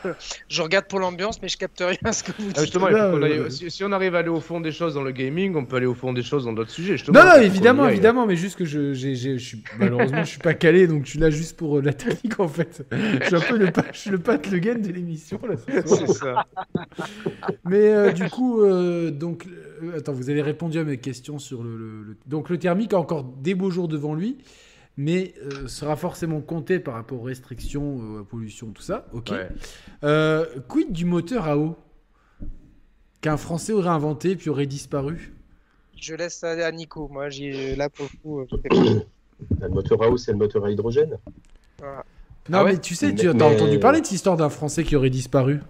je 0.49 0.63
regarde 0.63 0.87
pour 0.87 0.99
l'ambiance, 1.01 1.41
mais 1.43 1.49
je 1.49 1.57
capte 1.57 1.81
rien 1.81 1.97
à 2.05 2.13
ce 2.13 2.23
que 2.25 2.33
vous 2.39 2.47
dites. 2.49 2.57
Ah, 2.59 2.61
justement, 2.63 2.87
qu'on 2.89 3.23
aille- 3.23 3.33
euh, 3.39 3.51
si, 3.51 3.71
si 3.71 3.85
on 3.85 3.93
arrive 3.93 4.15
à 4.15 4.19
aller 4.19 4.29
au 4.29 4.41
fond 4.41 4.61
des 4.61 4.73
choses 4.73 4.95
dans 4.95 5.03
le 5.03 5.13
gaming, 5.13 5.55
on 5.57 5.65
peut 5.65 5.77
aller 5.77 5.87
au 5.87 5.95
fond 5.95 6.13
des 6.13 6.23
choses 6.23 6.45
dans 6.45 6.53
d'autres 6.53 6.71
sujets. 6.71 6.93
justement. 6.97 7.19
Non, 7.21 7.27
non, 7.37 7.43
évidemment, 7.43 7.89
évidemment, 7.89 8.27
mais 8.27 8.37
juste 8.37 8.57
que 8.57 8.65
je, 8.65 8.93
suis, 8.95 9.63
malheureusement, 9.79 10.25
je 10.25 10.31
suis 10.31 10.39
pas 10.41 10.55
calé, 10.55 10.87
donc 10.87 11.05
je 11.05 11.11
suis 11.11 11.19
là 11.19 11.31
juste 11.31 11.57
pour 11.57 11.79
euh, 11.79 11.83
la 11.83 11.93
technique 11.93 12.39
en 12.41 12.49
fait. 12.49 12.85
Je 13.21 13.27
suis 13.27 13.37
un 13.37 13.41
peu 13.41 13.57
le, 13.57 13.67
le 14.11 14.19
Pat 14.19 14.51
Le 14.51 14.59
Guen 14.59 14.81
de 14.83 14.93
l'émission 14.93 15.41
là. 15.49 15.55
C'est 16.07 16.13
ça. 16.15 16.47
Mais 17.65 17.93
euh, 17.93 18.13
du 18.13 18.29
coup, 18.31 18.63
euh, 18.63 19.11
donc, 19.11 19.47
euh, 19.83 19.97
attends, 19.99 20.13
vous 20.13 20.31
avez 20.31 20.43
répondu 20.43 20.79
à 20.79 20.85
mes 20.85 20.99
questions 20.99 21.39
sur 21.39 21.63
le, 21.63 21.77
le- 21.77 22.03
le- 22.03 22.17
donc 22.27 22.49
le 22.49 22.59
thermique 22.59 22.93
a 22.93 22.99
encore 22.99 23.25
des 23.25 23.55
beaux 23.55 23.71
jours 23.71 23.89
devant 23.89 24.15
lui, 24.15 24.39
mais 24.97 25.35
euh, 25.43 25.67
sera 25.69 25.97
forcément 25.97 26.41
compté 26.41 26.79
par 26.79 26.95
rapport 26.95 27.21
aux 27.21 27.25
restrictions, 27.25 27.99
euh, 28.17 28.21
à 28.21 28.25
pollution, 28.25 28.69
tout 28.69 28.83
ça. 28.83 29.07
Ok. 29.13 29.31
Ouais. 29.31 29.49
Euh, 30.05 30.47
quid 30.69 30.93
du 30.93 31.05
moteur 31.05 31.47
à 31.49 31.57
eau 31.59 31.77
qu'un 33.21 33.37
Français 33.37 33.73
aurait 33.73 33.89
inventé 33.89 34.37
puis 34.37 34.51
aurait 34.51 34.67
disparu? 34.67 35.33
Je 36.01 36.15
laisse 36.15 36.39
ça 36.39 36.51
à 36.51 36.73
Nico. 36.73 37.09
Moi, 37.09 37.31
j'ai 37.31 37.77
là 37.77 37.89
pour 37.89 38.07
le 38.13 38.19
coup. 38.21 38.41
euh. 38.41 39.01
Le 39.61 39.69
moteur 39.69 40.03
à 40.03 40.09
eau, 40.11 40.17
c'est 40.17 40.33
le 40.33 40.39
moteur 40.39 40.65
à 40.65 40.71
hydrogène? 40.71 41.17
Voilà. 41.79 42.05
Non, 42.49 42.59
Ah 42.59 42.65
ouais 42.65 42.73
mais 42.73 42.79
tu 42.79 42.95
sais, 42.95 43.09
Mais- 43.09 43.15
tu 43.15 43.29
as 43.29 43.33
mais- 43.33 43.43
entendu 43.43 43.79
parler 43.79 44.01
de 44.01 44.07
cette 44.07 44.15
histoire 44.17 44.37
d'un 44.37 44.51
Français 44.51 44.85
qui 44.85 44.97
aurait 44.97 45.09
disparu? 45.11 45.61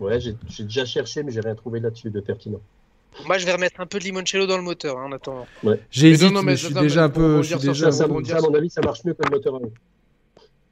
Ouais, 0.00 0.20
j'ai 0.20 0.34
déjà 0.64 0.84
cherché, 0.84 1.22
mais 1.22 1.32
j'ai 1.32 1.40
rien 1.40 1.54
trouvé 1.54 1.80
là-dessus 1.80 2.10
de 2.10 2.20
pertinent. 2.20 2.60
Moi, 3.26 3.38
je 3.38 3.46
vais 3.46 3.52
remettre 3.52 3.80
un 3.80 3.86
peu 3.86 3.98
de 3.98 4.04
limoncello 4.04 4.46
dans 4.46 4.56
le 4.56 4.62
moteur 4.62 4.96
hein, 4.98 5.06
en 5.06 5.12
attendant. 5.12 5.46
J'hésite, 5.90 6.28
non, 6.28 6.34
non, 6.34 6.42
mais, 6.42 6.52
mais 6.52 6.56
je 6.56 6.66
suis 6.66 6.74
déjà 6.74 7.04
un 7.04 7.08
pour 7.08 7.22
peu. 7.22 7.42
Je 7.42 7.48
suis 7.56 7.68
déjà 7.68 7.90
Ça, 7.90 7.98
ça, 7.98 8.04
à 8.04 8.40
mon 8.40 8.54
avis, 8.54 8.70
ça 8.70 8.80
marche 8.80 9.04
mieux 9.04 9.14
que 9.14 9.24
le 9.24 9.30
moteur 9.30 9.56
à. 9.56 9.58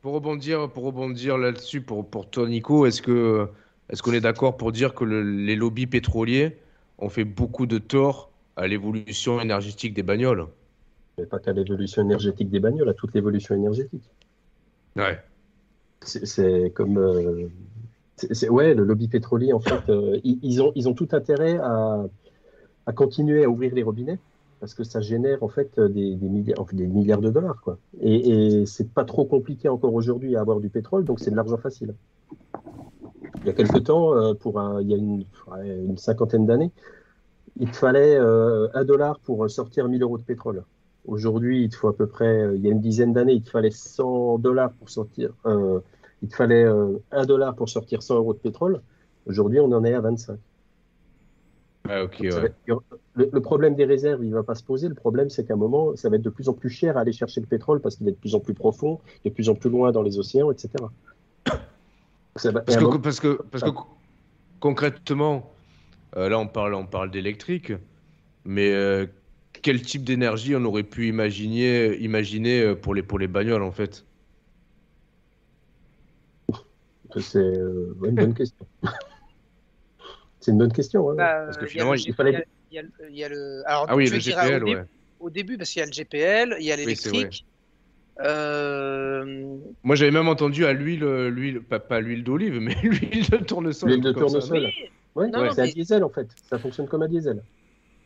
Pour 0.02 0.14
rebondir, 0.14 0.70
pour 0.70 0.84
rebondir 0.84 1.38
là-dessus, 1.38 1.80
pour, 1.80 2.08
pour 2.08 2.30
toi, 2.30 2.48
Nico, 2.48 2.86
est-ce 2.86 3.02
que 3.02 3.48
est-ce 3.88 4.02
qu'on 4.02 4.12
est 4.12 4.20
d'accord 4.20 4.56
pour 4.56 4.70
dire 4.70 4.94
que 4.94 5.04
le- 5.04 5.22
les 5.22 5.56
lobbies 5.56 5.86
pétroliers 5.88 6.56
ont 6.98 7.08
fait 7.08 7.24
beaucoup 7.24 7.66
de 7.66 7.78
tort 7.78 8.30
à 8.56 8.68
l'évolution 8.68 9.40
énergétique 9.40 9.94
des 9.94 10.02
bagnoles? 10.04 10.46
Mais 11.18 11.26
pas 11.26 11.40
qu'à 11.40 11.52
l'évolution 11.52 12.02
énergétique 12.02 12.50
des 12.50 12.60
bagnoles, 12.60 12.88
à 12.88 12.94
toute 12.94 13.14
l'évolution 13.14 13.56
énergétique. 13.56 14.02
Ouais. 14.94 15.18
C'est- 16.02 16.26
C'est 16.26 16.70
comme. 16.70 16.98
euh, 16.98 17.48
ouais, 18.48 18.74
le 18.74 18.84
lobby 18.84 19.08
pétrolier, 19.08 19.52
en 19.52 19.60
fait, 19.60 19.88
euh, 19.88 20.18
ils, 20.24 20.62
ont, 20.62 20.72
ils 20.74 20.88
ont 20.88 20.94
tout 20.94 21.08
intérêt 21.12 21.58
à, 21.58 22.04
à 22.86 22.92
continuer 22.92 23.44
à 23.44 23.48
ouvrir 23.48 23.74
les 23.74 23.82
robinets 23.82 24.18
parce 24.60 24.74
que 24.74 24.84
ça 24.84 25.00
génère 25.00 25.42
en 25.42 25.48
fait 25.48 25.78
des, 25.78 26.14
des 26.16 26.28
milliards, 26.28 27.20
de 27.20 27.30
dollars. 27.30 27.60
Quoi. 27.62 27.78
Et, 28.00 28.60
et 28.60 28.66
c'est 28.66 28.88
pas 28.90 29.04
trop 29.04 29.24
compliqué 29.24 29.68
encore 29.68 29.94
aujourd'hui 29.94 30.34
à 30.36 30.40
avoir 30.40 30.60
du 30.60 30.70
pétrole, 30.70 31.04
donc 31.04 31.20
c'est 31.20 31.30
de 31.30 31.36
l'argent 31.36 31.58
facile. 31.58 31.94
Il 33.42 33.46
y 33.46 33.50
a 33.50 33.52
quelque 33.52 33.78
temps, 33.78 34.14
euh, 34.16 34.34
pour 34.34 34.58
un- 34.58 34.80
il 34.80 34.88
y 34.88 34.94
a 34.94 34.96
une, 34.96 35.24
cinquantaine 35.98 36.46
d'années, 36.46 36.72
il 37.60 37.70
te 37.70 37.76
fallait 37.76 38.16
euh, 38.18 38.68
un 38.74 38.84
dollar 38.84 39.18
pour 39.20 39.48
sortir 39.50 39.88
1000 39.88 40.02
euros 40.02 40.18
de 40.18 40.22
pétrole. 40.22 40.64
Aujourd'hui, 41.06 41.64
il 41.64 41.68
te 41.68 41.76
faut 41.76 41.88
à 41.88 41.96
peu 41.96 42.06
près, 42.06 42.50
il 42.56 42.60
y 42.62 42.68
a 42.68 42.70
une 42.72 42.80
dizaine 42.80 43.12
d'années, 43.12 43.34
il 43.34 43.42
te 43.42 43.50
fallait 43.50 43.70
100 43.70 44.38
dollars 44.38 44.72
pour 44.72 44.90
sortir, 44.90 45.30
il 46.26 46.28
te 46.28 46.34
fallait 46.34 46.64
euh, 46.64 46.98
1 47.12 47.24
dollar 47.24 47.54
pour 47.54 47.68
sortir 47.68 48.02
100 48.02 48.16
euros 48.16 48.34
de 48.34 48.38
pétrole. 48.40 48.82
Aujourd'hui, 49.26 49.60
on 49.60 49.70
en 49.70 49.84
est 49.84 49.94
à 49.94 50.00
25. 50.00 50.38
Ouais, 51.88 52.00
ok, 52.02 52.16
Ça 52.18 52.40
va 52.40 52.42
ouais. 52.42 52.46
être- 52.66 52.82
le, 53.14 53.30
le 53.32 53.40
problème 53.40 53.76
des 53.76 53.84
réserves, 53.84 54.24
il 54.24 54.32
va 54.32 54.42
pas 54.42 54.56
se 54.56 54.64
poser. 54.64 54.88
Le 54.88 54.96
problème, 54.96 55.30
c'est 55.30 55.46
qu'à 55.46 55.54
un 55.54 55.56
moment, 55.56 55.94
ça 55.94 56.08
va 56.08 56.16
être 56.16 56.22
de 56.22 56.30
plus 56.30 56.48
en 56.48 56.52
plus 56.52 56.68
cher 56.68 56.96
à 56.96 57.02
aller 57.02 57.12
chercher 57.12 57.40
le 57.40 57.46
pétrole 57.46 57.80
parce 57.80 57.94
qu'il 57.94 58.08
est 58.08 58.12
de 58.12 58.16
plus 58.16 58.34
en 58.34 58.40
plus 58.40 58.54
profond, 58.54 59.00
de 59.24 59.30
plus 59.30 59.48
en 59.48 59.54
plus 59.54 59.70
loin 59.70 59.92
dans 59.92 60.02
les 60.02 60.18
océans, 60.18 60.50
etc. 60.50 60.68
Ça 62.34 62.50
va- 62.50 62.60
et 62.62 62.64
Parce 62.64 62.76
que, 62.76 62.82
moment- 62.84 62.98
parce 62.98 63.20
que, 63.20 63.40
parce 63.52 63.62
que 63.62 63.70
co- 63.70 63.86
concrètement, 64.58 65.52
euh, 66.16 66.28
là 66.28 66.40
on 66.40 66.48
parle, 66.48 66.74
on 66.74 66.86
parle 66.86 67.12
d'électrique, 67.12 67.72
mais 68.44 68.72
euh, 68.72 69.06
quel 69.62 69.80
type 69.80 70.02
d'énergie 70.02 70.56
on 70.56 70.64
aurait 70.64 70.82
pu 70.82 71.06
imaginer, 71.06 71.96
imaginer 71.98 72.62
euh, 72.62 72.74
pour 72.74 72.94
les, 72.96 73.04
pour 73.04 73.20
les 73.20 73.28
bagnoles 73.28 73.62
en 73.62 73.70
fait? 73.70 74.04
C'est 77.20 77.38
euh, 77.38 77.94
ouais, 78.00 78.08
une 78.10 78.14
bonne 78.16 78.34
question. 78.34 78.66
c'est 80.40 80.50
une 80.52 80.58
bonne 80.58 80.72
question. 80.72 81.10
hein. 81.10 81.14
Bah, 81.16 81.42
Parce 81.46 81.56
que 81.58 81.66
finalement, 81.66 81.92
le 81.92 81.98
il 82.00 82.14
fallait- 82.14 82.46
il 82.70 82.76
y 83.10 83.24
a- 83.24 83.28
le-. 83.28 83.62
Alors, 83.66 83.86
Ah 83.88 83.96
oui, 83.96 84.08
le 84.10 84.18
diras 84.18 84.44
au 84.44 84.48
GPL, 84.48 84.64
début-. 84.64 84.80
Au 85.20 85.30
début, 85.30 85.56
parce 85.58 85.70
qu'il 85.70 85.80
y 85.80 85.82
a 85.82 85.86
le 85.86 85.92
GPL, 85.92 86.56
il 86.60 86.66
y 86.66 86.72
a 86.72 86.76
Oui, 86.76 86.80
c'est 86.96 87.10
l'électrique. 87.10 87.46
Euh, 88.20 89.56
Moi 89.82 89.94
j'avais 89.94 90.10
même 90.10 90.28
entendu 90.28 90.64
à 90.64 90.72
l'huile, 90.72 91.04
l'huile, 91.28 91.60
pas, 91.60 91.78
pas 91.78 92.00
l'huile 92.00 92.24
d'olive, 92.24 92.58
mais 92.60 92.74
l'huile 92.82 93.28
de 93.28 93.36
tournesol. 93.38 93.90
L'huile 93.90 94.06
un 94.06 94.12
de 94.12 94.18
tournesol. 94.18 94.58
oui, 94.58 94.72
Ouais, 95.14 95.28
Non, 95.28 95.40
ouais, 95.40 95.50
c'est 95.54 95.62
un 95.62 95.64
mais- 95.64 95.72
diesel 95.72 96.04
en 96.04 96.08
fait. 96.10 96.26
Ça 96.48 96.58
fonctionne 96.58 96.88
comme 96.88 97.02
un 97.02 97.08
diesel. 97.08 97.42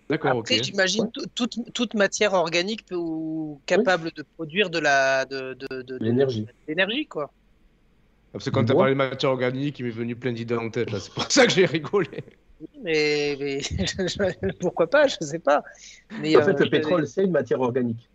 D'accord, 0.08 0.38
Après, 0.40 0.58
ok. 0.58 0.64
j'imagine 0.64 1.04
Ouais. 1.04 1.24
toute, 1.36 1.58
toute 1.72 1.94
matière 1.94 2.34
organique 2.34 2.84
peut- 2.86 2.96
ou 2.96 3.60
capable 3.66 4.10
de 4.12 4.24
produire 4.36 4.68
de 4.70 4.80
la 4.80 5.24
de, 5.24 5.54
de, 5.54 5.82
de- 5.82 5.98
de- 5.98 6.04
L'énergie. 6.04 6.42
de 6.42 6.48
l'énergie, 6.68 7.06
quoi. 7.06 7.30
Parce 8.32 8.44
que 8.44 8.50
quand 8.50 8.64
tu 8.64 8.72
as 8.72 8.74
parlé 8.76 8.92
de 8.92 8.96
matière 8.98 9.30
organique, 9.32 9.78
il 9.80 9.84
m'est 9.86 9.90
venu 9.90 10.14
plein 10.16 10.32
d'idées 10.32 10.54
en 10.56 10.70
tête 10.70 10.90
là. 10.90 11.00
C'est 11.00 11.12
pour 11.12 11.30
ça 11.30 11.46
que 11.46 11.52
j'ai 11.52 11.66
rigolé. 11.66 12.08
mais, 12.82 13.36
mais 13.40 13.60
pourquoi 14.60 14.88
pas, 14.88 15.06
je 15.06 15.16
sais 15.20 15.38
pas. 15.38 15.62
Mais, 16.20 16.36
En 16.36 16.42
fait, 16.42 16.52
euh, 16.60 16.64
le 16.64 16.70
pétrole, 16.70 17.06
c'est 17.06 17.24
une 17.24 17.32
matière 17.32 17.60
organique. 17.60 18.08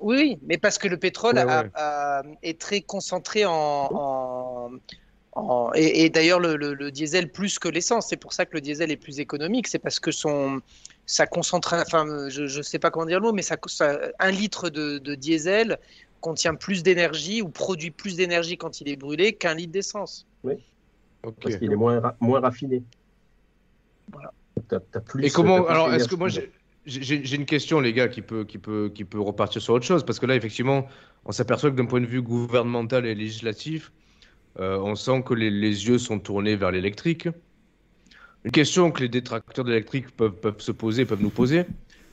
Oui, 0.00 0.38
mais 0.42 0.56
parce 0.58 0.78
que 0.78 0.88
le 0.88 0.96
pétrole 0.96 1.34
Ouais, 1.34 1.42
a- 1.42 1.62
ouais. 1.62 1.70
a- 1.74 2.22
est 2.42 2.60
très 2.60 2.80
concentré 2.80 3.44
en. 3.44 3.52
en- 3.92 4.70
en- 5.32 5.70
et 5.74 6.04
et 6.04 6.10
d'ailleurs, 6.10 6.40
le, 6.40 6.56
le- 6.56 6.74
le 6.74 6.90
diesel 6.90 7.30
plus 7.30 7.58
que 7.58 7.68
l'essence. 7.68 8.06
C'est 8.08 8.16
pour 8.16 8.32
ça 8.32 8.46
que 8.46 8.54
le 8.54 8.60
diesel 8.60 8.90
est 8.90 8.96
plus 8.96 9.20
économique. 9.20 9.68
C'est 9.68 9.78
parce 9.78 10.00
que 10.00 10.10
son, 10.10 10.60
ça 11.06 11.26
concentre. 11.26 11.74
Enfin, 11.74 12.28
je 12.30 12.42
ne 12.58 12.62
sais 12.62 12.78
pas 12.78 12.90
comment 12.90 13.06
dire 13.06 13.20
le 13.20 13.26
mot, 13.26 13.32
mais 13.32 13.42
ça, 13.42 13.56
ça- 13.66 13.98
un 14.18 14.30
litre 14.30 14.70
de, 14.70 14.98
de 14.98 15.14
diesel 15.14 15.78
contient 16.20 16.54
plus 16.54 16.82
d'énergie 16.82 17.42
ou 17.42 17.48
produit 17.48 17.90
plus 17.90 18.16
d'énergie 18.16 18.56
quand 18.56 18.80
il 18.80 18.88
est 18.88 18.96
brûlé 18.96 19.32
qu'un 19.32 19.54
litre 19.54 19.72
d'essence. 19.72 20.26
Ok. 20.44 21.34
Parce 21.42 21.56
qu'il 21.56 21.72
est 21.72 21.76
moins, 21.76 22.00
ra- 22.00 22.16
moins 22.20 22.40
raffiné. 22.40 22.82
Voilà. 24.12 24.32
T'as 24.68 24.78
plus- 25.00 25.24
Et 25.24 25.30
comment 25.30 25.62
plus 25.62 25.70
alors 25.72 25.92
est-ce 25.92 26.08
que 26.08 26.14
moi 26.14 26.28
j'ai 26.86 27.34
une 27.36 27.44
question 27.44 27.80
les 27.80 27.92
gars 27.92 28.08
qui 28.08 28.22
peut 28.22 28.44
qui 28.44 28.58
peut 28.58 28.90
qui 28.94 29.04
peut 29.04 29.20
repartir 29.20 29.60
sur 29.60 29.74
autre 29.74 29.84
chose 29.84 30.04
parce 30.04 30.18
que 30.18 30.26
là 30.26 30.34
effectivement 30.36 30.86
on 31.24 31.32
s'aperçoit 31.32 31.70
que 31.70 31.76
d'un 31.76 31.84
point 31.86 32.00
de 32.00 32.06
vue 32.06 32.22
gouvernemental 32.22 33.04
et 33.06 33.14
législatif 33.14 33.92
euh, 34.58 34.78
on 34.78 34.94
sent 34.96 35.22
que 35.24 35.34
les, 35.34 35.50
les 35.50 35.86
yeux 35.88 35.98
sont 35.98 36.18
tournés 36.18 36.56
vers 36.56 36.70
l'électrique. 36.70 37.28
Une 38.44 38.50
question 38.50 38.90
que 38.90 39.02
les 39.02 39.08
détracteurs 39.08 39.64
de 39.64 39.70
l'électrique 39.70 40.10
peuvent 40.16 40.32
peuvent 40.34 40.60
se 40.60 40.72
poser 40.72 41.04
peuvent 41.04 41.22
nous 41.22 41.30
poser. 41.30 41.64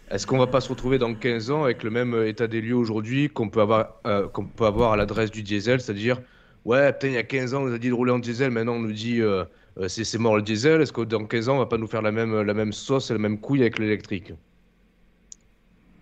Est-ce 0.09 0.25
qu'on 0.25 0.37
va 0.37 0.47
pas 0.47 0.61
se 0.61 0.69
retrouver 0.69 0.97
dans 0.99 1.13
15 1.13 1.51
ans 1.51 1.63
avec 1.65 1.83
le 1.83 1.89
même 1.89 2.13
euh, 2.13 2.27
état 2.29 2.47
des 2.47 2.61
lieux 2.61 2.75
aujourd'hui 2.75 3.29
qu'on 3.29 3.49
peut 3.49 3.61
avoir 3.61 3.95
euh, 4.05 4.27
qu'on 4.27 4.45
peut 4.45 4.65
avoir 4.65 4.93
à 4.93 4.97
l'adresse 4.97 5.31
du 5.31 5.43
diesel, 5.43 5.81
c'est-à-dire 5.81 6.21
ouais 6.65 6.93
putain 6.93 7.07
il 7.09 7.13
y 7.13 7.17
a 7.17 7.23
15 7.23 7.53
ans 7.53 7.63
on 7.63 7.65
nous 7.67 7.73
a 7.73 7.77
dit 7.77 7.89
de 7.89 7.93
rouler 7.93 8.11
en 8.13 8.19
diesel, 8.19 8.51
maintenant 8.51 8.75
on 8.75 8.79
nous 8.79 8.93
dit 8.93 9.19
euh, 9.21 9.43
euh, 9.79 9.87
c'est 9.89 10.05
c'est 10.05 10.17
mort 10.17 10.35
le 10.37 10.41
diesel. 10.41 10.81
Est-ce 10.81 10.93
que 10.93 11.01
dans 11.01 11.25
15 11.25 11.49
ans, 11.49 11.55
on 11.55 11.59
va 11.59 11.65
pas 11.65 11.77
nous 11.77 11.87
faire 11.87 12.01
la 12.01 12.11
même, 12.11 12.41
la 12.41 12.53
même 12.53 12.71
sauce 12.73 13.11
et 13.11 13.13
la 13.13 13.19
même 13.19 13.37
couille 13.39 13.61
avec 13.61 13.77
l'électrique? 13.79 14.31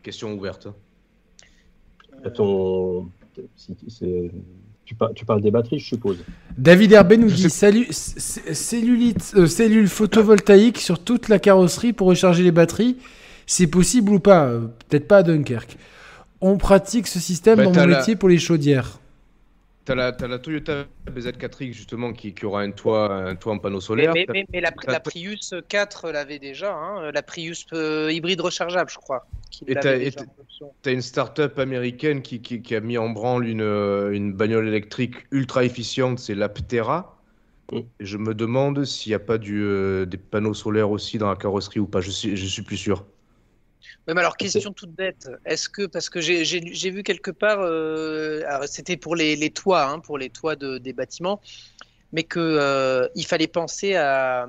Question 0.03 0.33
ouverte. 0.33 0.67
Ton- 2.35 3.09
c'est- 3.55 4.31
tu, 4.85 4.95
par- 4.95 5.13
tu 5.13 5.25
parles 5.25 5.41
des 5.41 5.51
batteries, 5.51 5.79
je 5.79 5.87
suppose. 5.87 6.23
David 6.57 6.91
Herbet 6.93 7.17
nous 7.17 7.29
dit 7.29 7.49
Salut, 7.49 7.87
cellulite, 7.91 9.33
euh, 9.35 9.47
cellule 9.47 9.87
photovoltaïque 9.87 10.77
sur 10.77 11.03
toute 11.03 11.27
la 11.27 11.39
carrosserie 11.39 11.91
pour 11.91 12.07
recharger 12.07 12.43
les 12.43 12.51
batteries. 12.51 12.97
C'est 13.45 13.67
possible 13.67 14.11
ou 14.11 14.19
pas? 14.19 14.45
Euh, 14.47 14.67
Peut-être 14.89 15.07
pas 15.07 15.17
à 15.17 15.23
Dunkerque. 15.23 15.77
On 16.41 16.57
pratique 16.57 17.07
ce 17.07 17.19
système 17.19 17.57
Bah, 17.57 17.63
dans 17.65 17.73
mon 17.73 17.85
la- 17.87 17.97
métier 17.99 18.15
pour 18.15 18.29
les 18.29 18.37
chaudières. 18.39 18.99
T'as 19.85 19.93
la, 19.93 20.11
t'as 20.13 20.27
la 20.27 20.39
Toyota 20.39 20.85
BZ4X 21.11 21.71
justement 21.73 22.11
qui, 22.11 22.33
qui 22.33 22.43
aura 22.47 22.61
un 22.61 22.71
toit, 22.71 23.13
un 23.13 23.35
toit 23.35 23.53
en 23.53 23.59
panneau 23.59 23.79
solaire. 23.79 24.13
mais- 24.15 24.25
mais- 24.33 24.45
mais 24.51 24.59
la, 24.59 24.99
Prius 24.99 25.53
4 25.69 26.09
l'avait 26.11 26.39
déjà, 26.39 26.73
hein, 26.73 27.11
la 27.11 27.21
Prius 27.21 27.67
euh, 27.73 28.11
hybride 28.11 28.41
rechargeable, 28.41 28.89
je 28.89 28.97
crois. 28.97 29.27
Et 29.67 29.75
t'as- 29.75 30.91
une 30.91 31.01
start-up 31.03 31.59
américaine 31.59 32.23
qui, 32.23 32.41
qui, 32.41 32.63
qui 32.63 32.75
a 32.75 32.79
mis 32.79 32.97
en 32.97 33.09
branle 33.09 33.47
une, 33.47 33.61
euh, 33.61 34.11
une 34.11 34.33
bagnole 34.33 34.67
électrique 34.67 35.27
ultra 35.31 35.63
efficiente, 35.63 36.17
c'est 36.17 36.33
l'Aptera. 36.33 37.21
Mm. 37.71 37.79
Je 37.99 38.17
me 38.17 38.33
demande 38.33 38.85
s'il 38.85 39.11
n'y 39.11 39.15
a 39.15 39.19
pas 39.19 39.37
du, 39.37 39.61
euh, 39.63 40.05
des 40.07 40.17
panneaux 40.17 40.55
solaires 40.55 40.89
aussi 40.89 41.19
dans 41.19 41.29
la 41.29 41.35
carrosserie 41.35 41.79
ou 41.79 41.85
pas. 41.85 42.01
Je 42.01 42.09
suis, 42.09 42.35
je 42.35 42.45
suis 42.47 42.63
plus 42.63 42.77
sûr. 42.77 43.05
Alors, 44.07 44.37
question 44.37 44.71
toute 44.71 44.91
bête. 44.91 45.29
Est-ce 45.45 45.67
que, 45.67 45.87
parce 45.87 46.09
que 46.09 46.21
j'ai- 46.21 46.43
vu 46.91 47.01
quelque 47.03 47.31
part, 47.31 47.59
euh, 47.61 48.41
c'était 48.67 48.97
pour 48.97 49.15
les, 49.15 49.35
les 49.35 49.49
toits, 49.49 49.83
hein, 49.85 49.99
pour 49.99 50.17
les 50.19 50.29
toits 50.29 50.55
de, 50.55 50.77
des 50.77 50.93
bâtiments, 50.93 51.41
mais 52.11 52.23
que 52.23 52.39
euh, 52.39 53.07
fallait 53.25 53.47
penser 53.47 53.95
à, 53.95 54.47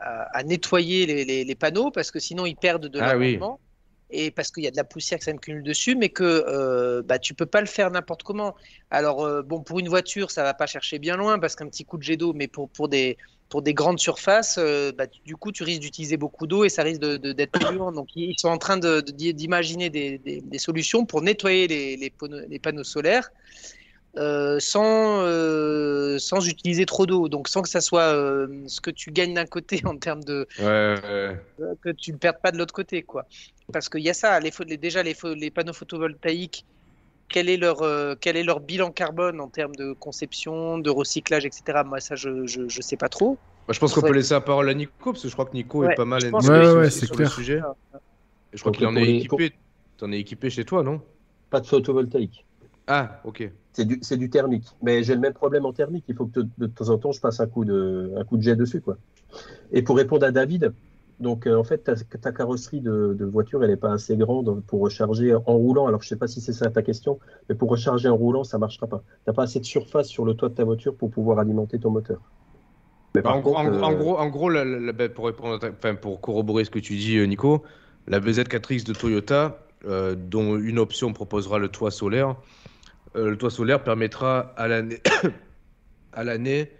à, 0.00 0.38
à 0.38 0.42
nettoyer 0.44 1.06
les, 1.06 1.24
les- 1.24 1.44
les 1.44 1.54
panneaux 1.54 1.90
parce 1.90 2.10
que 2.10 2.20
sinon 2.20 2.46
ils 2.46 2.56
perdent 2.56 2.88
de 2.88 3.00
Ah 3.00 3.16
oui. 3.16 3.38
l'amendement. 3.38 3.60
Et 4.10 4.30
parce 4.30 4.50
qu'il 4.50 4.64
y 4.64 4.66
a 4.66 4.70
de 4.70 4.76
la 4.76 4.84
poussière 4.84 5.18
qui 5.18 5.26
s'accumule 5.26 5.62
dessus, 5.62 5.94
mais 5.96 6.08
que 6.10 6.24
euh, 6.24 7.02
bah, 7.04 7.18
tu 7.18 7.34
peux 7.34 7.46
pas 7.46 7.60
le 7.60 7.66
faire 7.66 7.90
n'importe 7.90 8.22
comment. 8.22 8.54
Alors, 8.90 9.24
euh, 9.24 9.42
bon, 9.42 9.62
pour 9.62 9.80
une 9.80 9.88
voiture, 9.88 10.30
ça 10.30 10.42
va 10.44 10.54
pas 10.54 10.66
chercher 10.66 10.98
bien 10.98 11.16
loin 11.16 11.38
parce 11.38 11.56
qu'un 11.56 11.68
petit 11.68 11.84
coup 11.84 11.98
de 11.98 12.02
jet 12.04 12.16
d'eau, 12.16 12.32
mais 12.34 12.48
pour, 12.48 12.70
pour, 12.70 12.88
des, 12.88 13.18
pour 13.48 13.62
des 13.62 13.74
grandes 13.74 13.98
surfaces, 13.98 14.58
euh, 14.58 14.92
bah, 14.92 15.06
du 15.24 15.36
coup, 15.36 15.52
tu 15.52 15.62
risques 15.62 15.80
d'utiliser 15.80 16.16
beaucoup 16.18 16.46
d'eau 16.46 16.64
et 16.64 16.68
ça 16.68 16.82
risque 16.82 17.00
d'être 17.00 17.52
polluant. 17.52 17.92
Donc, 17.92 18.08
ils 18.14 18.38
sont 18.38 18.48
en 18.48 18.58
train 18.58 18.76
de- 18.76 19.00
de- 19.00 19.32
d'imaginer 19.32 19.90
des, 19.90 20.18
des- 20.18 20.42
des 20.42 20.58
solutions 20.58 21.06
pour 21.06 21.22
nettoyer 21.22 21.66
les, 21.66 21.96
les 21.96 22.10
panneaux, 22.10 22.40
les 22.48 22.58
panneaux 22.58 22.84
solaires 22.84 23.30
euh, 24.16 24.58
sans, 24.60 25.22
euh, 25.22 26.18
sans 26.18 26.46
utiliser 26.48 26.86
trop 26.86 27.06
d'eau. 27.06 27.28
Donc, 27.28 27.48
sans 27.48 27.62
que 27.62 27.68
ça 27.68 27.80
soit 27.80 28.12
ce 28.66 28.80
que 28.80 28.90
tu 28.90 29.12
gagnes 29.12 29.34
d'un 29.34 29.46
côté 29.46 29.80
en 29.86 29.96
termes 29.98 30.24
de, 30.24 30.46
Ouais, 30.58 30.64
ouais. 31.02 31.36
que 31.82 31.90
tu 31.90 32.12
ne 32.12 32.18
perdes 32.18 32.40
pas 32.42 32.52
de 32.52 32.58
l'autre 32.58 32.74
côté, 32.74 33.02
quoi. 33.02 33.24
Parce 33.72 33.88
qu'il 33.88 34.00
y 34.02 34.10
a 34.10 34.14
ça, 34.14 34.40
les, 34.40 34.50
déjà 34.76 35.02
les 35.02 35.50
panneaux 35.50 35.72
photovoltaïques, 35.72 36.64
quel 37.28 37.48
est, 37.48 37.56
leur, 37.56 37.82
euh, 37.82 38.14
quel 38.20 38.36
est 38.36 38.42
leur 38.42 38.60
bilan 38.60 38.90
carbone 38.90 39.40
en 39.40 39.48
termes 39.48 39.74
de 39.74 39.92
conception, 39.92 40.78
de 40.78 40.90
recyclage, 40.90 41.44
etc. 41.44 41.82
Moi, 41.84 42.00
ça, 42.00 42.14
je 42.14 42.28
ne 42.30 42.68
sais 42.68 42.96
pas 42.96 43.08
trop. 43.08 43.38
Bah, 43.66 43.74
je 43.74 43.80
pense 43.80 43.92
qu'on 43.92 44.00
peut 44.00 44.12
laisser 44.12 44.34
la 44.34 44.40
parole 44.40 44.68
à 44.68 44.74
Nico, 44.74 45.12
parce 45.12 45.22
que 45.22 45.28
je 45.28 45.34
crois 45.34 45.44
que 45.44 45.52
Nico 45.52 45.80
Ouais, 45.80 45.92
est 45.92 45.96
pas 45.96 46.06
mal 46.06 46.20
je 46.22 46.28
Ouais, 46.28 46.88
ouais, 46.88 47.18
le 47.18 47.26
sujet. 47.26 47.60
Et 48.52 48.56
je 48.56 48.60
crois 48.60 48.72
qu'il 48.72 48.86
en 48.86 48.96
est 48.96 49.16
équipé. 49.16 49.52
T'en 49.98 50.10
es 50.12 50.20
équipé 50.20 50.48
chez 50.48 50.64
toi, 50.64 50.82
non? 50.82 51.02
Pas 51.50 51.60
de 51.60 51.66
photovoltaïque. 51.66 52.46
Ah, 52.86 53.20
ok. 53.24 53.50
C'est 53.72 53.84
du, 53.84 53.98
c'est 54.00 54.16
du 54.16 54.30
thermique. 54.30 54.64
Mais 54.82 55.02
j'ai 55.02 55.14
le 55.14 55.20
même 55.20 55.34
problème 55.34 55.66
en 55.66 55.72
thermique. 55.72 56.04
Il 56.08 56.14
faut 56.14 56.26
que 56.26 56.40
de, 56.40 56.48
de 56.56 56.66
temps 56.66 56.88
en 56.88 56.98
temps, 56.98 57.12
je 57.12 57.20
passe 57.20 57.40
un 57.40 57.46
coup 57.46 57.64
de, 57.64 58.12
un 58.16 58.24
coup 58.24 58.36
de 58.36 58.42
jet 58.42 58.56
dessus. 58.56 58.80
Quoi. 58.80 58.96
Et 59.72 59.82
pour 59.82 59.96
répondre 59.96 60.24
à 60.24 60.30
David, 60.30 60.72
donc 61.20 61.46
euh, 61.46 61.56
en 61.56 61.64
fait, 61.64 61.78
ta, 61.78 61.94
ta 61.96 62.32
carrosserie 62.32 62.80
de, 62.80 63.14
de 63.18 63.24
voiture, 63.24 63.62
elle 63.64 63.70
n'est 63.70 63.76
pas 63.76 63.92
assez 63.92 64.16
grande 64.16 64.62
pour 64.66 64.80
recharger 64.80 65.34
en 65.34 65.40
roulant. 65.56 65.86
Alors, 65.86 66.00
je 66.02 66.06
ne 66.06 66.08
sais 66.10 66.16
pas 66.16 66.28
si 66.28 66.40
c'est 66.40 66.52
ça 66.52 66.70
ta 66.70 66.82
question, 66.82 67.18
mais 67.48 67.54
pour 67.54 67.70
recharger 67.70 68.08
en 68.08 68.16
roulant, 68.16 68.44
ça 68.44 68.56
ne 68.56 68.60
marchera 68.60 68.86
pas. 68.86 68.98
Tu 68.98 69.04
n'as 69.26 69.32
pas 69.32 69.42
assez 69.42 69.60
de 69.60 69.64
surface 69.64 70.08
sur 70.08 70.24
le 70.24 70.34
toit 70.34 70.48
de 70.48 70.54
ta 70.54 70.64
voiture 70.64 70.94
pour 70.96 71.10
pouvoir 71.10 71.38
alimenter 71.38 71.78
ton 71.78 71.90
moteur. 71.90 72.20
Mais 73.14 73.22
par 73.22 73.36
en, 73.36 73.40
gros- 73.40 73.54
contre, 73.54 73.70
en, 73.70 73.82
en 73.82 73.94
gros, 73.94 74.18
en 74.18 74.28
gros, 74.28 74.48
la- 74.48 74.64
la- 74.64 74.78
la- 74.78 74.92
bah, 74.92 75.08
pour 75.08 75.26
répondre, 75.26 75.54
à 75.54 75.58
ta- 75.58 75.70
enfin, 75.70 75.94
pour 75.94 76.20
corroborer 76.20 76.64
ce 76.64 76.70
que 76.70 76.78
tu 76.78 76.94
dis, 76.96 77.16
euh, 77.18 77.24
Nico, 77.24 77.64
la 78.06 78.20
BZ4X 78.20 78.84
de 78.84 78.92
Toyota, 78.92 79.66
euh, 79.86 80.14
dont 80.14 80.56
une 80.58 80.78
option 80.78 81.12
proposera 81.12 81.58
le 81.58 81.68
toit 81.68 81.90
solaire, 81.90 82.36
euh, 83.16 83.30
le 83.30 83.38
toit 83.38 83.50
solaire 83.50 83.82
permettra 83.84 84.40
à 84.56 84.68
l'année, 84.68 85.00
à 86.12 86.24
l'année, 86.24 86.70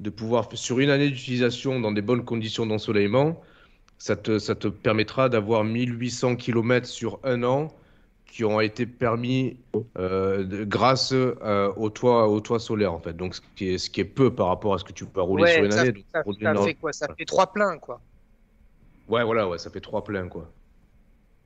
de 0.00 0.10
pouvoir, 0.10 0.48
sur 0.54 0.80
une 0.80 0.90
année 0.90 1.08
d'utilisation 1.10 1.80
dans 1.80 1.92
des 1.92 2.02
bonnes 2.02 2.24
conditions 2.24 2.66
d'ensoleillement, 2.66 3.40
ça 4.02 4.16
te, 4.16 4.38
ça 4.38 4.54
te 4.54 4.68
permettra 4.68 5.28
d'avoir 5.28 5.64
1800 5.64 6.36
km 6.36 6.88
sur 6.88 7.20
un 7.24 7.42
an 7.44 7.68
qui 8.26 8.44
ont 8.44 8.60
été 8.60 8.86
permis 8.86 9.58
euh, 9.98 10.44
de- 10.44 10.64
grâce 10.64 11.12
euh, 11.12 11.72
au, 11.76 11.90
toit, 11.90 12.28
au 12.28 12.40
toit 12.40 12.58
solaire, 12.60 12.92
en 12.92 12.98
fait. 13.00 13.12
Donc, 13.14 13.34
ce 13.34 13.40
qui, 13.56 13.68
est, 13.70 13.78
ce 13.78 13.90
qui 13.90 14.00
est 14.00 14.04
peu 14.04 14.34
par 14.34 14.48
rapport 14.48 14.74
à 14.74 14.78
ce 14.78 14.84
que 14.84 14.92
tu 14.92 15.06
peux 15.06 15.20
rouler 15.20 15.46
sur 15.46 15.64
une 15.64 15.72
ça, 15.72 15.82
année. 15.82 15.92
Donc, 15.92 16.06
ça- 16.12 16.24
fait 16.64 16.74
quoi? 16.74 16.92
Ça 16.92 17.08
fait 17.16 17.24
trois 17.24 17.52
pleins, 17.52 17.78
quoi. 17.78 18.00
Ouais, 19.08 19.24
voilà, 19.24 19.48
ouais, 19.48 19.58
ça 19.58 19.70
fait 19.70 19.80
trois 19.80 20.02
pleins, 20.04 20.28
quoi. 20.28 20.52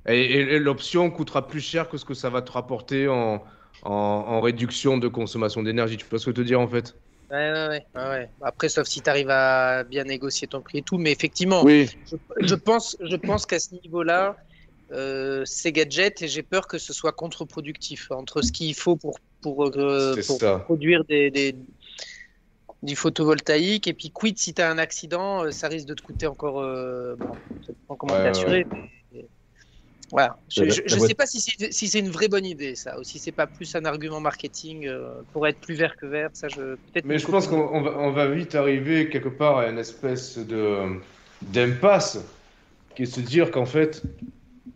Et, 0.08 0.20
et- 0.20 0.54
et 0.54 0.58
l'option 0.58 1.10
coûtera 1.10 1.46
plus 1.46 1.60
cher 1.60 1.88
que 1.88 1.98
ce 1.98 2.04
que 2.04 2.14
ça 2.14 2.30
va 2.30 2.42
te 2.42 2.52
rapporter 2.52 3.08
en, 3.08 3.44
en, 3.82 3.90
en 3.92 4.40
réduction 4.40 4.98
de 4.98 5.08
consommation 5.08 5.62
d'énergie. 5.62 5.96
Tu 5.96 6.06
peux 6.06 6.18
ce 6.18 6.26
que 6.30 6.36
te 6.36 6.40
dire, 6.42 6.60
en 6.60 6.68
fait? 6.68 6.96
Ouais, 7.30 7.36
ouais, 7.52 7.68
ouais, 7.68 7.86
ouais, 7.96 8.08
ouais. 8.08 8.30
Après, 8.40 8.68
sauf 8.68 8.86
si 8.86 9.02
tu 9.02 9.10
arrives 9.10 9.30
à 9.30 9.82
bien 9.84 10.04
négocier 10.04 10.46
ton 10.46 10.62
prix 10.62 10.78
et 10.78 10.82
tout. 10.82 10.96
Mais 10.98 11.10
effectivement, 11.10 11.64
Oui. 11.64 11.88
je, 12.04 12.16
je 12.40 12.54
pense, 12.54 12.96
je 13.00 13.16
pense 13.16 13.46
qu'à 13.46 13.58
ce 13.58 13.74
niveau-là, 13.74 14.36
euh, 14.92 15.42
c'est 15.44 15.72
gadget 15.72 16.22
et 16.22 16.28
j'ai 16.28 16.44
peur 16.44 16.68
que 16.68 16.78
ce 16.78 16.92
soit 16.92 17.12
contre-productif 17.12 18.10
entre 18.12 18.42
ce 18.42 18.52
qu'il 18.52 18.74
faut 18.74 18.96
pour, 18.96 19.18
pour, 19.40 19.64
euh, 19.66 20.14
pour 20.26 20.38
produire 20.64 21.04
des, 21.04 21.30
des- 21.32 21.56
du 22.82 22.94
photovoltaïque 22.96 23.86
et 23.88 23.94
puis 23.94 24.10
quid 24.12 24.38
si 24.38 24.54
tu 24.54 24.62
as 24.62 24.70
un 24.70 24.78
accident, 24.78 25.44
euh, 25.44 25.50
ça 25.50 25.68
risque 25.68 25.86
de 25.88 25.94
te 25.94 26.02
coûter 26.02 26.26
encore. 26.26 26.60
euh, 26.60 27.16
bon, 27.16 27.34
ça 27.62 27.72
dépend 27.72 27.96
comment 27.96 28.12
Ouais, 28.12 28.22
t'es 28.22 28.28
assuré. 28.28 28.66
Voilà. 30.10 30.38
Je 30.48 30.62
voit- 30.96 31.08
sais 31.08 31.14
pas 31.14 31.26
si 31.26 31.40
c'est 31.40 31.72
si 31.72 31.98
une 31.98 32.10
vraie 32.10 32.28
bonne 32.28 32.46
idée, 32.46 32.76
ça, 32.76 32.98
ou 32.98 33.02
si 33.02 33.18
c'est 33.18 33.32
pas 33.32 33.46
plus 33.46 33.74
un 33.74 33.84
argument 33.84 34.20
marketing 34.20 34.86
euh, 34.86 35.22
pour 35.32 35.46
être 35.46 35.60
plus 35.60 35.74
vert 35.74 35.96
que 35.96 36.06
vert. 36.06 36.30
Ça, 36.32 36.48
je 36.48 36.76
peut-être. 36.76 37.04
Mais 37.04 37.18
je 37.18 37.26
pense 37.26 37.46
qu'on 37.48 37.68
on 37.72 37.82
va, 37.82 37.98
on 37.98 38.10
va 38.10 38.28
vite 38.28 38.54
arriver 38.54 39.08
quelque 39.08 39.28
part 39.28 39.58
à 39.58 39.68
une 39.68 39.78
espèce 39.78 40.38
de 40.38 41.00
d'impasse 41.42 42.18
qui 42.94 43.02
est 43.02 43.06
se 43.06 43.20
dire 43.20 43.50
qu'en 43.50 43.66
fait, 43.66 44.02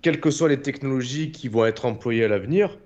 quelles 0.03 0.21
que 0.21 0.31
soient 0.31 0.49
les 0.49 0.61
technologies 0.61 1.33
qui 1.33 1.49
vont 1.49 1.67
être 1.67 1.87
employées 1.87 2.25
à 2.25 2.29
l'avenir, 2.29 2.79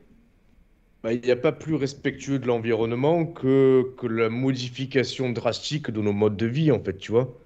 bah, 1.02 1.12
il 1.12 1.20
n'y 1.20 1.30
a 1.30 1.36
pas 1.36 1.52
plus 1.52 1.74
respectueux 1.74 2.38
de 2.38 2.46
l'environnement 2.46 3.26
que, 3.26 3.94
que 3.98 4.06
la 4.06 4.28
modification 4.30 5.30
drastique 5.30 5.90
de 5.90 6.00
nos 6.00 6.12
modes 6.12 6.36
de 6.36 6.46
vie, 6.46 6.72
en 6.72 6.82
fait, 6.82 6.96
tu 6.98 7.12
vois. 7.12 7.38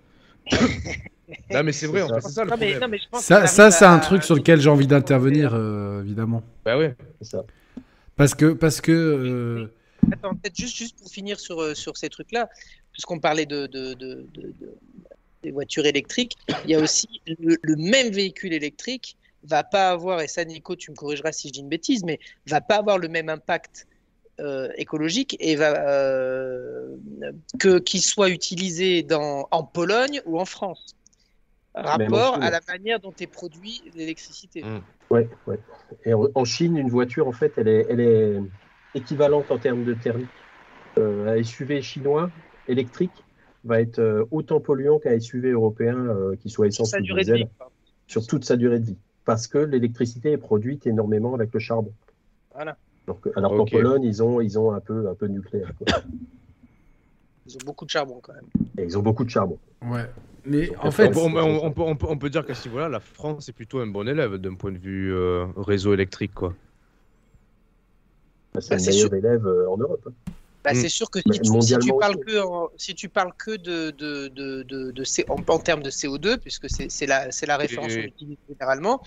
non, 1.52 1.62
mais 1.62 1.72
c'est 1.72 1.86
vrai, 1.86 2.02
en 2.02 2.08
ça. 2.08 2.14
fait, 2.16 2.20
c'est 2.22 2.32
ça 2.32 2.44
le 2.44 2.50
Non, 2.50 2.56
mais, 2.58 2.66
problème. 2.66 2.80
non, 2.82 2.88
mais 2.88 2.98
je 2.98 3.08
pense 3.10 3.24
Ça, 3.24 3.70
c'est 3.70 3.84
un 3.84 3.98
truc 3.98 4.22
sur 4.24 4.34
lequel 4.34 4.60
j'ai 4.60 4.70
envie 4.70 4.86
d'intervenir, 4.86 5.52
euh, 5.54 6.02
évidemment. 6.02 6.42
Bah 6.64 6.78
ouais. 6.78 6.94
c'est 7.20 7.30
ça. 7.30 7.44
Parce 8.16 8.34
que, 8.34 8.52
parce 8.52 8.80
que 8.80 8.92
euh, 8.92 9.72
Attends, 10.12 10.34
peut-être 10.34 10.56
juste, 10.56 10.76
juste 10.76 10.98
pour 10.98 11.10
finir 11.10 11.38
sur, 11.38 11.60
euh, 11.60 11.74
sur 11.74 11.96
ces 11.96 12.08
trucs-là, 12.08 12.48
puisqu'on 12.92 13.20
parlait 13.20 13.46
de, 13.46 13.66
de, 13.66 13.94
de, 13.94 14.26
de, 14.34 14.42
de- 14.60 14.74
des 15.42 15.50
voitures 15.52 15.86
électriques, 15.86 16.36
il 16.64 16.70
y 16.70 16.74
a 16.74 16.80
aussi 16.80 17.06
le, 17.26 17.76
même 17.76 18.08
véhicule 18.10 18.52
électrique 18.52 19.16
va 19.44 19.62
pas 19.62 19.90
avoir, 19.90 20.20
et 20.20 20.26
ça 20.26 20.44
Nico, 20.44 20.74
tu 20.74 20.90
me 20.90 20.96
corrigeras 20.96 21.30
si 21.30 21.48
je 21.48 21.52
dis 21.52 21.60
une 21.60 21.68
bêtise, 21.68 22.02
mais 22.04 22.18
va 22.46 22.60
pas 22.60 22.76
avoir 22.76 22.98
le 22.98 23.06
même 23.08 23.28
impact 23.28 23.86
euh, 24.40 24.68
écologique 24.76 25.36
et 25.40 25.54
va 25.56 25.88
euh, 25.88 26.96
que 27.60 27.78
qu'il 27.78 28.02
soit 28.02 28.30
utilisé 28.30 29.02
dans, 29.04 29.46
en 29.52 29.62
Pologne 29.62 30.22
ou 30.26 30.40
en 30.40 30.44
France. 30.44 30.96
Rapport 31.82 32.42
à 32.42 32.50
la 32.50 32.60
manière 32.68 33.00
dont 33.00 33.12
est 33.20 33.26
produit 33.26 33.82
l'électricité. 33.94 34.62
Oui, 34.64 34.70
mm. 34.70 34.82
Ouais, 35.10 35.28
ouais. 35.46 35.58
Et 36.04 36.12
en, 36.14 36.44
Chine, 36.44 36.76
une 36.76 36.90
voiture, 36.90 37.28
en 37.28 37.32
fait, 37.32 37.52
elle 37.56 37.68
est, 37.68 37.86
elle 37.88 38.00
est 38.00 38.40
équivalente 38.94 39.50
en 39.50 39.58
termes 39.58 39.84
de 39.84 39.94
thermique. 39.94 40.28
Euh, 40.98 41.38
un 41.38 41.42
SUV 41.42 41.82
chinois 41.82 42.30
électrique 42.66 43.24
va 43.64 43.80
être 43.80 43.98
euh, 43.98 44.24
autant 44.30 44.60
polluant 44.60 44.98
qu'un 44.98 45.18
SUV 45.18 45.50
européen 45.50 45.96
euh, 45.96 46.36
qui 46.36 46.50
soit 46.50 46.66
essence 46.66 46.92
ou 46.92 47.14
diesel 47.14 47.48
sur 48.06 48.26
toute 48.26 48.44
sa 48.44 48.56
durée 48.56 48.80
de 48.80 48.86
vie, 48.86 48.96
parce 49.24 49.46
que 49.46 49.58
l'électricité 49.58 50.32
est 50.32 50.38
produite 50.38 50.86
énormément 50.86 51.34
avec 51.34 51.52
le 51.52 51.60
charbon. 51.60 51.92
Voilà. 52.54 52.76
alors 53.36 53.56
qu'en 53.56 53.66
Pologne, 53.66 54.02
ils 54.02 54.22
ont, 54.22 54.40
ils 54.40 54.58
ont 54.58 54.72
un 54.72 54.80
peu, 54.80 55.08
un 55.08 55.14
peu 55.14 55.28
de 55.28 55.34
nucléaire. 55.34 55.72
Ils 57.46 57.54
ont 57.54 57.64
beaucoup 57.64 57.84
de 57.84 57.90
charbon 57.90 58.20
quand 58.22 58.34
même. 58.34 58.48
Et 58.76 58.84
ils 58.84 58.98
ont 58.98 59.02
beaucoup 59.02 59.24
de 59.24 59.30
charbon. 59.30 59.58
Ouais. 59.82 60.04
Mais 60.44 60.70
en 60.80 60.90
fait, 60.90 61.14
on, 61.16 61.70
peut, 61.72 61.82
on, 61.82 62.16
peut, 62.18 62.30
dire 62.30 62.44
qu'à 62.44 62.54
ce 62.54 62.68
niveau-là, 62.68 62.88
la 62.88 63.00
France 63.00 63.48
est 63.48 63.52
plutôt 63.52 63.80
un 63.80 63.86
bon 63.86 64.08
élève 64.08 64.36
d'un 64.36 64.54
point 64.54 64.72
de 64.72 64.78
vue 64.78 65.14
réseau 65.56 65.94
électrique, 65.94 66.34
quoi. 66.34 66.54
Bah, 68.54 68.60
c'est 68.60 68.76
bah, 68.76 68.76
le 68.78 68.86
meilleur 68.86 69.14
élève 69.14 69.46
en 69.68 69.76
Europe. 69.76 70.08
Hein. 70.08 70.32
Bah, 70.64 70.74
c'est 70.74 70.86
mm. 70.86 70.90
sûr 70.90 71.10
que 71.10 71.20
si, 71.20 71.40
tu, 71.40 71.62
si, 71.62 71.78
tu, 71.78 71.92
parles 71.98 72.18
que 72.18 72.42
si 72.76 72.94
tu 72.94 73.08
parles 73.08 73.32
que 73.38 73.56
de, 73.56 73.90
de, 73.90 74.28
de, 74.28 74.62
de, 74.62 75.04
en, 75.28 75.58
termes 75.58 75.82
de 75.82 75.90
CO2, 75.90 76.38
puisque 76.38 76.66
c'est 76.68 77.06
la, 77.06 77.28
la 77.46 77.56
référence 77.56 77.94
qu'on 77.94 78.00
utilise 78.00 78.36
généralement, 78.48 79.02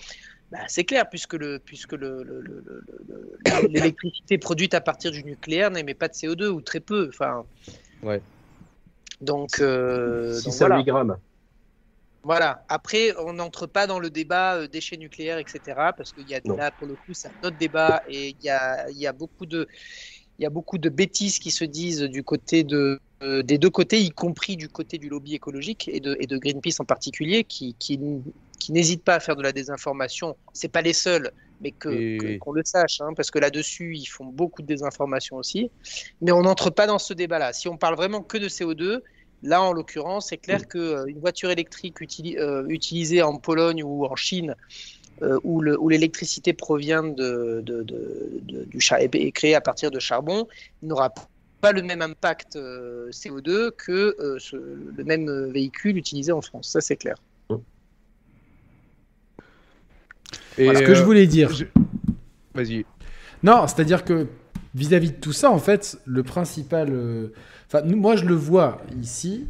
bah, 0.50 0.58
c'est 0.68 0.84
clair, 0.84 1.08
puisque 1.08 1.34
le 1.34 1.58
puisque 1.58 1.92
l'électricité 3.68 4.38
produite 4.38 4.74
à 4.74 4.80
partir 4.80 5.10
du 5.10 5.22
nucléaire 5.24 5.70
n'émet 5.70 5.94
pas 5.94 6.08
de 6.08 6.14
CO2 6.14 6.46
ou 6.48 6.60
très 6.62 6.80
peu. 6.80 7.08
Enfin, 7.08 7.44
ouais. 8.02 8.20
Donc, 9.22 9.60
euh, 9.60 10.40
donc 10.42 10.54
voilà. 10.54 10.78
8 10.78 10.84
grammes. 10.84 11.16
Voilà. 12.24 12.64
Après, 12.68 13.14
on 13.18 13.32
n'entre 13.32 13.66
pas 13.66 13.86
dans 13.86 13.98
le 13.98 14.10
débat 14.10 14.56
euh, 14.56 14.68
déchets 14.68 14.96
nucléaires, 14.96 15.38
etc. 15.38 15.60
Parce 15.96 16.12
qu'il 16.12 16.28
y 16.28 16.34
a 16.34 16.40
là, 16.44 16.70
pour 16.70 16.86
le 16.86 16.94
coup, 16.94 17.12
c'est 17.14 17.28
un 17.28 17.46
autre 17.48 17.56
débat 17.56 18.02
et 18.08 18.30
il 18.30 18.44
y 18.44 18.50
a, 18.50 18.90
il 18.90 18.98
y 18.98 19.06
a 19.06 19.12
beaucoup 19.12 19.46
de, 19.46 19.66
il 20.38 20.42
y 20.42 20.46
a 20.46 20.50
beaucoup 20.50 20.78
de 20.78 20.88
bêtises 20.88 21.38
qui 21.38 21.50
se 21.50 21.64
disent 21.64 22.02
du 22.02 22.22
côté 22.22 22.64
de, 22.64 23.00
euh, 23.22 23.42
des 23.42 23.58
deux 23.58 23.70
côtés, 23.70 24.00
y 24.00 24.10
compris 24.10 24.56
du 24.56 24.68
côté 24.68 24.98
du 24.98 25.08
lobby 25.08 25.34
écologique 25.34 25.88
et 25.92 26.00
de, 26.00 26.16
et 26.18 26.26
de 26.26 26.36
Greenpeace 26.38 26.80
en 26.80 26.84
particulier, 26.84 27.44
qui, 27.44 27.76
qui, 27.78 27.98
qui 28.58 28.72
n'hésitent 28.72 29.04
pas 29.04 29.14
à 29.14 29.20
faire 29.20 29.36
de 29.36 29.42
la 29.42 29.52
désinformation. 29.52 30.36
C'est 30.52 30.68
pas 30.68 30.82
les 30.82 30.92
seuls, 30.92 31.30
mais 31.62 31.70
que, 31.70 32.38
qu'on 32.38 32.52
le 32.52 32.62
sache, 32.64 33.00
hein, 33.00 33.12
parce 33.16 33.30
que 33.30 33.38
là-dessus, 33.38 33.96
ils 33.96 34.06
font 34.06 34.26
beaucoup 34.26 34.62
de 34.62 34.66
désinformation 34.66 35.36
aussi. 35.36 35.70
Mais 36.20 36.32
on 36.32 36.42
n'entre 36.42 36.70
pas 36.70 36.86
dans 36.86 36.98
ce 36.98 37.14
débat-là. 37.14 37.52
Si 37.52 37.68
on 37.68 37.76
parle 37.76 37.94
vraiment 37.94 38.22
que 38.22 38.36
de 38.36 38.48
CO2, 38.48 39.00
là, 39.42 39.62
en 39.62 39.72
l'occurrence, 39.72 40.28
c'est 40.28 40.38
clair 40.38 40.66
qu'une 40.66 40.80
euh, 40.80 41.12
voiture 41.20 41.50
électrique 41.50 41.96
euh, 42.02 42.66
utilisée 42.68 43.22
en 43.22 43.36
Pologne 43.36 43.82
ou 43.82 44.04
en 44.04 44.16
Chine 44.16 44.56
euh, 45.22 45.38
où 45.44 45.88
l'électricité 45.88 46.52
provient 46.52 47.04
de, 47.04 47.62
de, 47.64 47.84
du 48.42 48.78
est 48.98 49.32
créée 49.32 49.54
à 49.54 49.60
partir 49.60 49.90
de 49.90 50.00
charbon 50.00 50.48
n'aura 50.82 51.12
pas 51.60 51.70
le 51.70 51.82
même 51.82 52.02
impact 52.02 52.56
euh, 52.56 53.08
CO2 53.10 53.70
que 53.70 54.16
le 54.18 55.04
même 55.04 55.50
véhicule 55.52 55.96
utilisé 55.96 56.32
en 56.32 56.42
France. 56.42 56.70
Ça, 56.70 56.80
c'est 56.80 56.96
clair. 56.96 57.16
Et 60.58 60.74
Ce 60.74 60.82
que 60.82 60.94
je 60.94 61.02
voulais 61.02 61.26
dire. 61.26 61.50
Vas-y. 62.54 62.84
Non, 63.42 63.66
c'est-à-dire 63.66 64.04
que 64.04 64.26
vis-à-vis 64.74 65.12
de 65.12 65.16
tout 65.16 65.32
ça, 65.32 65.50
en 65.50 65.58
fait, 65.58 65.98
le 66.04 66.22
principal. 66.22 66.92
Enfin, 67.66 67.82
moi, 67.84 68.16
je 68.16 68.24
le 68.24 68.34
vois 68.34 68.82
ici. 69.00 69.46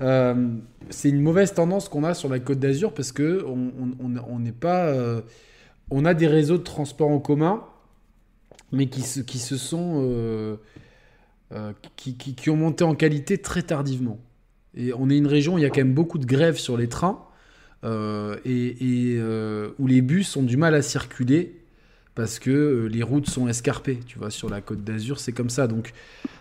Euh, 0.00 0.48
c'est 0.90 1.08
une 1.08 1.20
mauvaise 1.20 1.54
tendance 1.54 1.88
qu'on 1.88 2.04
a 2.04 2.14
sur 2.14 2.28
la 2.28 2.38
Côte 2.38 2.58
d'Azur 2.58 2.92
parce 2.92 3.12
que 3.12 3.44
on 3.46 4.38
n'est 4.38 4.52
pas, 4.52 4.86
euh, 4.86 5.22
on 5.90 6.04
a 6.04 6.14
des 6.14 6.26
réseaux 6.26 6.58
de 6.58 6.62
transport 6.62 7.10
en 7.10 7.20
commun, 7.20 7.64
mais 8.72 8.86
qui 8.86 9.02
se, 9.02 9.20
qui 9.20 9.38
se 9.38 9.56
sont, 9.56 10.02
euh, 10.04 10.56
qui, 11.96 12.16
qui, 12.16 12.50
ont 12.50 12.56
monté 12.56 12.84
en 12.84 12.94
qualité 12.94 13.38
très 13.38 13.62
tardivement. 13.62 14.18
Et 14.76 14.92
on 14.92 15.08
est 15.08 15.16
une 15.16 15.28
région 15.28 15.54
où 15.54 15.58
il 15.58 15.62
y 15.62 15.66
a 15.66 15.70
quand 15.70 15.80
même 15.80 15.94
beaucoup 15.94 16.18
de 16.18 16.26
grèves 16.26 16.58
sur 16.58 16.76
les 16.76 16.88
trains 16.88 17.24
et, 17.84 19.20
où 19.78 19.86
les 19.86 20.02
bus 20.02 20.36
ont 20.36 20.42
du 20.42 20.56
mal 20.56 20.74
à 20.74 20.82
circuler 20.82 21.54
parce 22.14 22.38
que 22.38 22.88
les 22.90 23.02
routes 23.02 23.28
sont 23.28 23.48
escarpées. 23.48 23.98
Tu 24.06 24.18
vois, 24.18 24.30
sur 24.30 24.48
la 24.48 24.60
Côte 24.60 24.84
d'Azur, 24.84 25.18
c'est 25.18 25.32
comme 25.32 25.50
ça. 25.50 25.66
Donc, 25.66 25.92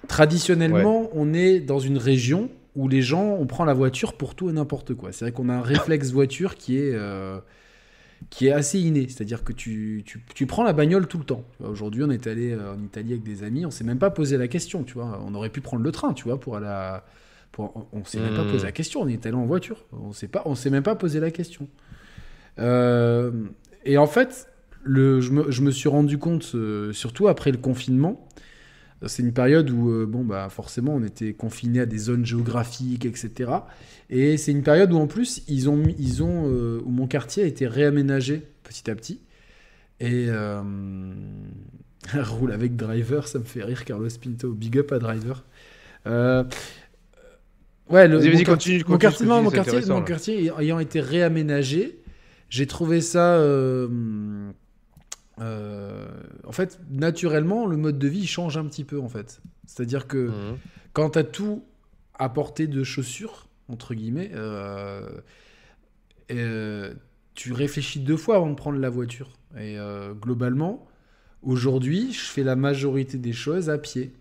traditionnellement, 0.08 1.10
on 1.14 1.34
est 1.34 1.60
dans 1.60 1.80
une 1.80 1.98
région 1.98 2.50
où 2.76 2.88
les 2.88 3.02
gens, 3.02 3.38
on 3.40 3.46
prend 3.46 3.66
la 3.66 3.74
voiture 3.74 4.14
pour 4.14 4.36
tout 4.36 4.50
et 4.50 4.54
n'importe 4.54 4.94
quoi. 4.94 5.12
C'est 5.12 5.26
vrai 5.26 5.32
qu'on 5.32 5.50
a 5.50 5.54
un 5.54 5.62
réflexe 5.62 6.12
voiture 6.14 6.56
qui 6.56 6.78
est, 6.78 6.94
euh, 6.94 7.38
qui 8.30 8.48
est 8.48 8.52
assez 8.52 8.80
inné. 8.80 9.08
C'est-à-dire 9.10 9.44
que 9.44 9.54
tu, 9.54 10.04
tu, 10.06 10.24
tu, 10.34 10.46
prends 10.46 10.64
la 10.64 10.74
bagnole 10.74 11.08
tout 11.08 11.20
le 11.20 11.24
temps. 11.24 11.44
Aujourd'hui, 11.64 12.04
on 12.04 12.10
est 12.10 12.26
allé 12.28 12.52
euh, 12.52 12.74
en 12.74 12.84
Italie 12.84 13.12
avec 13.12 13.24
des 13.24 13.44
amis, 13.44 13.66
on 13.66 13.72
s'est 13.72 13.84
même 13.84 14.00
pas 14.00 14.10
posé 14.10 14.38
la 14.38 14.48
question, 14.48 14.84
tu 14.84 14.96
vois. 14.96 15.22
On 15.26 15.36
aurait 15.36 15.50
pu 15.50 15.62
prendre 15.62 15.84
le 15.84 15.92
train, 15.92 16.14
tu 16.14 16.24
vois, 16.26 16.40
pour 16.40 16.58
aller 16.58 16.68
à, 16.68 17.04
pour, 17.54 17.88
on 17.94 18.04
s'est 18.04 18.20
même 18.20 18.36
pas 18.36 18.44
posé 18.44 18.64
la 18.66 18.72
hmm. 18.72 18.74
question, 18.74 19.02
on 19.02 19.08
est 19.08 19.26
allé 19.26 19.36
en 19.36 19.46
voiture. 19.46 19.86
On 19.94 20.12
on 20.46 20.56
s'est 20.56 20.70
même 20.70 20.84
pas 20.84 20.96
posé 20.96 21.22
la 21.22 21.32
question. 21.32 21.70
Euh, 22.60 23.32
et 23.86 23.98
en 23.98 24.08
fait, 24.08 24.50
le, 24.84 25.22
je, 25.22 25.32
me, 25.32 25.50
je 25.50 25.62
me 25.62 25.72
suis 25.72 25.88
rendu 25.88 26.18
compte, 26.18 26.56
surtout 26.92 27.30
après 27.30 27.52
le 27.52 27.58
confinement, 27.58 28.28
c'est 29.08 29.24
une 29.24 29.34
période 29.34 29.70
où, 29.70 29.90
euh, 29.90 30.06
bon, 30.06 30.24
bah, 30.24 30.48
forcément, 30.50 30.96
on 30.96 31.04
était 31.04 31.34
confiné 31.34 31.82
à 31.82 31.86
des 31.86 31.98
zones 31.98 32.26
géographiques, 32.26 33.06
etc. 33.06 33.52
Et 34.10 34.38
c'est 34.38 34.52
une 34.52 34.64
période 34.64 34.92
où, 34.94 34.98
en 34.98 35.08
plus, 35.08 35.44
ils 35.48 35.70
ont, 35.70 35.84
ils 36.00 36.24
ont, 36.24 36.50
euh, 36.50 36.82
où 36.86 36.90
mon 36.90 37.08
quartier 37.08 37.44
a 37.44 37.46
été 37.46 37.68
réaménagé 37.68 38.44
petit 38.64 38.90
à 38.90 38.96
petit. 38.96 39.22
Et 40.00 40.28
euh, 40.30 40.62
roule 42.14 42.52
avec 42.52 42.76
Driver, 42.76 43.28
ça 43.28 43.40
me 43.40 43.44
fait 43.44 43.64
rire, 43.64 43.86
Carlos 43.86 44.10
Pinto. 44.22 44.52
Big 44.54 44.78
up 44.78 44.92
à 44.92 45.00
Driver. 45.00 45.44
Ouais, 47.90 48.08
le, 48.08 48.20
mon, 48.20 48.44
continue, 48.44 48.84
mon, 48.88 48.98
quartier, 48.98 49.26
mon, 49.26 49.50
quartier, 49.50 49.82
mon 49.88 50.02
quartier 50.02 50.52
ayant 50.60 50.80
été 50.80 51.00
réaménagé, 51.00 52.00
j'ai 52.50 52.68
trouvé 52.68 53.02
ça 53.02 53.40
euh, 55.40 56.06
en 56.44 56.52
fait, 56.52 56.80
naturellement, 56.90 57.66
le 57.66 57.78
mode 57.78 57.98
de 57.98 58.08
vie 58.08 58.28
change 58.28 58.58
un 58.58 58.66
petit 58.66 58.84
peu, 58.84 59.00
en 59.00 59.10
fait. 59.10 59.42
C'est-à-dire 59.66 60.08
que 60.08 60.28
mhm. 60.28 60.58
quand 60.94 61.12
tu 61.12 61.20
as 61.20 61.24
tout 61.24 61.64
à 62.16 62.30
portée 62.30 62.68
de 62.68 62.84
chaussures, 62.84 63.48
entre 63.68 63.96
guillemets, 63.96 64.32
euh, 64.34 65.10
euh, 66.32 66.94
tu 67.34 67.54
réfléchis 67.54 68.00
deux 68.00 68.18
fois 68.18 68.36
avant 68.36 68.50
de 68.50 68.56
prendre 68.56 68.80
la 68.80 68.90
voiture. 68.90 69.32
Et 69.60 69.78
globalement, 70.20 70.88
aujourd'hui, 71.44 72.12
je 72.12 72.24
fais 72.24 72.44
la 72.44 72.56
majorité 72.56 73.20
des 73.20 73.34
choses 73.34 73.70
à 73.70 73.78
pied. 73.78 74.14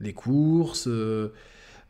Les 0.00 0.14
courses, 0.14 0.88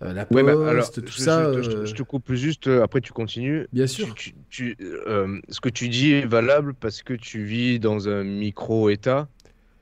euh, 0.02 0.12
la 0.12 0.24
bah, 0.24 0.74
poste, 0.74 1.04
tout 1.04 1.12
ça. 1.12 1.52
Je, 1.62 1.92
te 1.92 2.02
coupe 2.02 2.32
juste, 2.32 2.66
euh, 2.66 2.82
après 2.82 3.00
tu 3.00 3.12
continues. 3.12 3.66
Bien 3.72 3.86
sûr. 3.86 4.14
Tu, 4.50 4.76
euh, 4.80 5.38
ce 5.48 5.60
que 5.60 5.68
tu 5.68 5.88
dis 5.88 6.12
est 6.12 6.26
valable 6.26 6.74
parce 6.74 7.02
que 7.02 7.14
tu 7.14 7.44
vis 7.44 7.78
dans 7.78 8.08
un 8.08 8.24
micro-État 8.24 9.28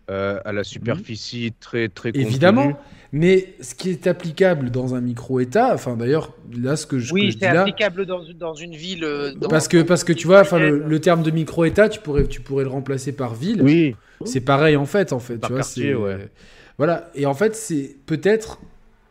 à 0.09 0.51
la 0.53 0.65
superficie 0.65 1.55
très 1.61 1.89
très 1.89 2.11
Évidemment, 2.15 2.77
mais 3.13 3.55
ce 3.61 3.77
qui 3.77 3.91
est 3.91 4.09
applicable 4.09 4.71
dans 4.71 4.97
un 4.97 5.01
micro-État, 5.01 5.73
enfin 5.73 5.97
d'ailleurs, 5.97 6.35
là 6.53 6.75
ce 6.75 6.85
que 6.85 6.99
je, 6.99 7.15
oui, 7.15 7.37
c'est 7.39 7.47
applicable 7.47 8.07
dans, 8.07 8.21
dans, 8.37 8.55
une 8.55 8.75
ville. 8.75 9.07
parce 9.49 9.69
que 9.69 9.83
parce 9.83 10.03
que 10.03 10.13
tu 10.13 10.27
vois, 10.27 10.41
enfin 10.41 10.59
le, 10.59 11.01
terme 11.01 11.23
de 11.23 11.31
micro-État, 11.31 11.89
tu 11.89 12.01
pourrais 12.01 12.27
tu 12.27 12.41
pourrais 12.41 12.65
le 12.65 12.71
remplacer 12.71 13.13
par 13.13 13.35
ville. 13.35 13.63
Oui. 13.63 13.95
C'est 14.25 14.41
pareil 14.41 14.75
en 14.75 14.85
fait, 14.85 15.13
en 15.13 15.21
fait. 15.21 15.39
Par 15.39 15.51
tu 15.51 15.57
quartier, 15.57 15.95
ouais. 15.95 16.29
Voilà, 16.77 17.09
et 17.15 17.25
en 17.25 17.35
fait 17.35 17.55
c'est 17.55 17.95
peut-être 18.07 18.59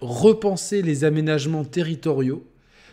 repenser 0.02 0.82
les 0.82 1.04
aménagements 1.04 1.64
territoriaux. 1.64 2.46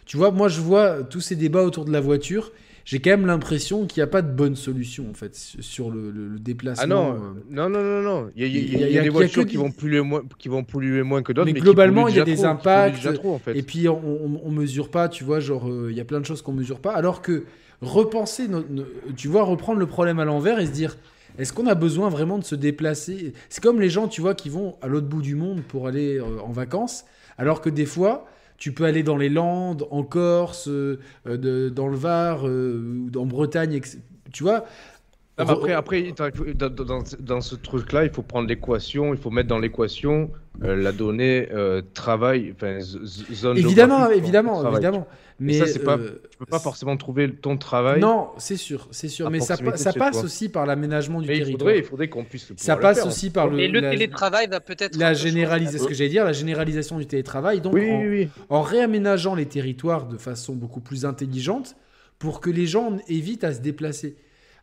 Tu 0.04 0.16
vois, 0.16 0.30
moi 0.30 0.48
je 0.48 0.60
vois 0.60 1.02
tous 1.02 1.20
ces 1.20 1.36
débats 1.36 1.62
autour 1.62 1.84
de 1.84 1.92
la 1.92 2.00
voiture. 2.00 2.52
J'ai 2.84 3.00
quand 3.00 3.10
même 3.10 3.26
l'impression 3.26 3.86
qu'il 3.86 4.00
n'y 4.00 4.04
a 4.04 4.06
pas 4.06 4.22
de 4.22 4.30
bonne 4.30 4.54
solution 4.54 5.10
en 5.10 5.14
fait 5.14 5.34
sur 5.34 5.90
le, 5.90 6.38
déplacement. 6.38 6.84
Ah 6.84 6.86
non, 6.86 7.18
non, 7.50 7.68
non, 7.68 7.82
non, 7.82 8.02
non. 8.02 8.30
Il 8.36 8.46
y 8.46 8.98
a, 8.98 9.02
des 9.02 9.08
voitures 9.08 9.44
qui, 9.44 9.56
vont 9.56 9.72
polluer 9.72 10.00
moins, 10.02 10.22
qui 10.38 10.48
vont 10.48 10.62
polluer 10.62 11.02
moins 11.02 11.22
que 11.22 11.32
d'autres. 11.32 11.50
Mais, 11.52 11.58
globalement, 11.58 12.06
il 12.06 12.14
y 12.14 12.20
a 12.20 12.24
des 12.24 12.44
impacts. 12.44 13.08
Et 13.52 13.62
puis 13.64 13.88
on, 13.88 14.40
on, 14.44 14.50
mesure 14.52 14.88
pas, 14.88 15.08
tu 15.08 15.24
vois, 15.24 15.40
genre 15.40 15.68
il 15.90 15.96
y 15.96 16.00
a 16.00 16.04
plein 16.04 16.20
de 16.20 16.26
choses 16.26 16.42
qu'on 16.42 16.52
mesure 16.52 16.78
pas. 16.78 16.92
Alors 16.92 17.22
que 17.22 17.44
repenser, 17.82 18.44
tu 19.16 19.26
vois, 19.26 19.42
reprendre 19.42 19.80
le 19.80 19.86
problème 19.86 20.20
à 20.20 20.24
l'envers 20.24 20.60
et 20.60 20.66
se 20.66 20.72
dire 20.72 20.96
est-ce 21.38 21.52
qu'on 21.52 21.66
a 21.66 21.74
besoin 21.74 22.08
vraiment 22.08 22.38
de 22.38 22.44
se 22.44 22.54
déplacer? 22.54 23.32
C'est 23.48 23.62
comme 23.62 23.80
les 23.80 23.90
gens, 23.90 24.08
tu 24.08 24.20
vois, 24.20 24.34
qui 24.34 24.48
vont 24.48 24.76
à 24.82 24.88
l'autre 24.88 25.06
bout 25.08 25.22
du 25.22 25.34
monde 25.34 25.62
pour 25.62 25.86
aller 25.88 26.18
euh, 26.18 26.40
en 26.40 26.52
vacances, 26.52 27.04
alors 27.38 27.60
que 27.60 27.70
des 27.70 27.86
fois, 27.86 28.26
Tu 28.58 28.72
peux 28.72 28.84
aller 28.86 29.02
dans 29.02 29.18
les 29.18 29.28
Landes, 29.28 29.86
en 29.90 30.02
Corse, 30.02 30.66
euh, 30.68 30.98
de- 31.26 31.68
dans 31.68 31.88
le 31.88 31.96
Var, 31.96 32.48
euh, 32.48 33.06
en 33.14 33.26
Bretagne, 33.26 33.82
tu 34.32 34.42
vois. 34.42 34.64
Mais 35.38 35.50
après, 35.50 35.72
après 35.72 36.12
dans, 36.54 36.70
dans- 36.70 37.02
dans 37.20 37.40
ce 37.42 37.54
truc-là, 37.56 38.04
il 38.04 38.10
faut 38.10 38.22
prendre 38.22 38.48
l'équation, 38.48 39.12
il 39.12 39.20
faut 39.20 39.30
mettre 39.30 39.48
dans 39.48 39.58
l'équation 39.58 40.30
euh, 40.64 40.74
la 40.76 40.92
donnée 40.92 41.48
euh, 41.52 41.82
travail, 41.92 42.54
enfin 42.54 42.78
zone 42.80 43.58
Évidemment, 43.58 44.10
évidemment, 44.10 44.70
évidemment. 44.72 45.06
Mais 45.38 45.52
Mais 45.52 45.58
ça, 45.58 45.66
c'est 45.66 45.80
pas- 45.84 45.98
euh, 45.98 46.22
Tu 46.30 46.38
peux 46.38 46.46
pas 46.46 46.58
forcément 46.58 46.96
trouver 46.96 47.30
ton 47.30 47.58
travail. 47.58 48.00
Non, 48.00 48.28
c'est 48.38 48.56
sûr, 48.56 48.88
c'est 48.90 49.08
sûr. 49.08 49.28
Mais 49.30 49.40
ça, 49.40 49.58
passe 49.58 50.12
toi. 50.12 50.22
aussi 50.24 50.48
par 50.48 50.64
l'aménagement 50.64 51.20
du 51.20 51.28
mais 51.28 51.36
territoire. 51.40 51.74
il 51.74 51.84
faudrait 51.84 52.08
qu'on 52.08 52.24
puisse 52.24 52.48
le 52.48 52.54
Ça 52.56 52.76
passe 52.76 52.98
faire. 53.00 53.06
aussi 53.06 53.28
par 53.28 53.48
le, 53.48 53.58
Et 53.60 53.68
le 53.68 53.80
la, 53.80 53.90
télétravail 53.90 54.46
va 54.48 54.60
peut-être. 54.60 54.96
la 54.96 55.12
généralisation. 55.12 55.84
Ce 55.84 55.88
que 55.88 55.94
j'allais 55.94 56.08
dire, 56.08 56.24
la 56.24 56.32
généralisation 56.32 56.96
du 56.98 57.04
télétravail. 57.04 57.60
Donc, 57.60 57.74
Oui, 57.74 57.90
en, 57.90 58.00
oui, 58.00 58.08
oui. 58.08 58.28
en 58.48 58.62
réaménageant 58.62 59.34
les 59.34 59.44
territoires 59.44 60.06
de 60.08 60.16
façon 60.16 60.54
beaucoup 60.54 60.80
plus 60.80 61.04
intelligente 61.04 61.76
pour 62.18 62.40
que 62.40 62.48
les 62.48 62.66
gens 62.66 62.96
évitent 63.08 63.44
à 63.44 63.52
se 63.52 63.60
déplacer. 63.60 64.16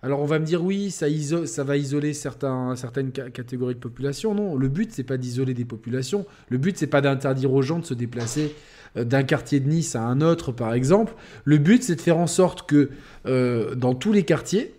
Alors 0.03 0.19
on 0.19 0.25
va 0.25 0.37
me 0.37 0.45
dire 0.45 0.61
oui, 0.63 0.91
ça, 0.91 1.07
iso- 1.07 1.45
ça 1.45 1.63
va 1.63 1.77
isoler 1.77 2.13
certains, 2.13 2.75
certaines 2.75 3.11
ca- 3.15 3.29
catégories 3.29 3.75
de 3.75 3.79
population. 3.79 4.35
Non, 4.35 4.55
le 4.57 4.67
but 4.67 4.91
c'est 4.91 5.03
pas 5.05 5.15
d'isoler 5.17 5.53
des 5.53 5.63
populations. 5.65 6.25
Le 6.49 6.57
but 6.57 6.77
c'est 6.77 6.87
pas 6.87 6.99
d'interdire 7.01 7.53
aux 7.53 7.61
gens 7.61 7.79
de 7.79 7.85
se 7.85 7.93
déplacer 7.93 8.53
euh, 8.97 9.05
d'un 9.05 9.23
quartier 9.23 9.61
de 9.61 9.69
Nice 9.69 9.95
à 9.95 10.01
un 10.03 10.19
autre, 10.19 10.51
par 10.51 10.73
exemple. 10.73 11.13
Le 11.45 11.57
but 11.57 11.81
c'est 11.83 11.95
de 11.95 12.01
faire 12.01 12.17
en 12.17 12.27
sorte 12.27 12.67
que 12.69 12.89
euh, 13.25 13.75
dans 13.75 13.95
tous 13.95 14.11
les 14.11 14.23
quartiers, 14.23 14.75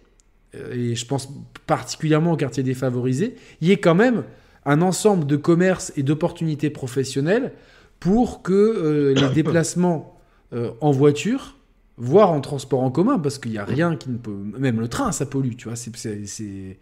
euh, 0.55 0.75
et 0.75 0.95
je 0.95 1.07
pense 1.07 1.31
particulièrement 1.67 2.33
aux 2.33 2.37
quartiers 2.37 2.63
défavorisés, 2.63 3.35
il 3.63 3.69
y 3.69 3.73
ait 3.73 3.79
quand 3.81 3.95
même 3.95 4.25
un 4.67 4.83
ensemble 4.83 5.27
de 5.27 5.37
commerces 5.37 5.91
et 5.97 6.03
d'opportunités 6.03 6.69
professionnelles 6.71 7.53
pour 7.99 8.43
que 8.43 8.53
euh, 8.53 9.15
les 9.15 9.29
déplacements 9.35 10.19
euh, 10.53 10.71
en 10.83 10.91
voiture, 10.91 11.57
voire 11.97 12.31
en 12.33 12.41
transport 12.41 12.83
en 12.83 12.91
commun, 12.91 13.19
parce 13.19 13.39
qu'il 13.39 13.53
n'y 13.53 13.59
a 13.59 13.65
rien 13.65 13.97
qui 13.97 14.11
ne 14.11 14.19
peut... 14.19 14.33
Même 14.59 14.81
le 14.81 14.89
train, 14.89 15.13
ça 15.13 15.27
pollue, 15.27 15.55
tu 15.57 15.69
vois, 15.69 15.77
c'est- 15.77 15.97
c'est... 15.97 16.27
c'est- 16.27 16.79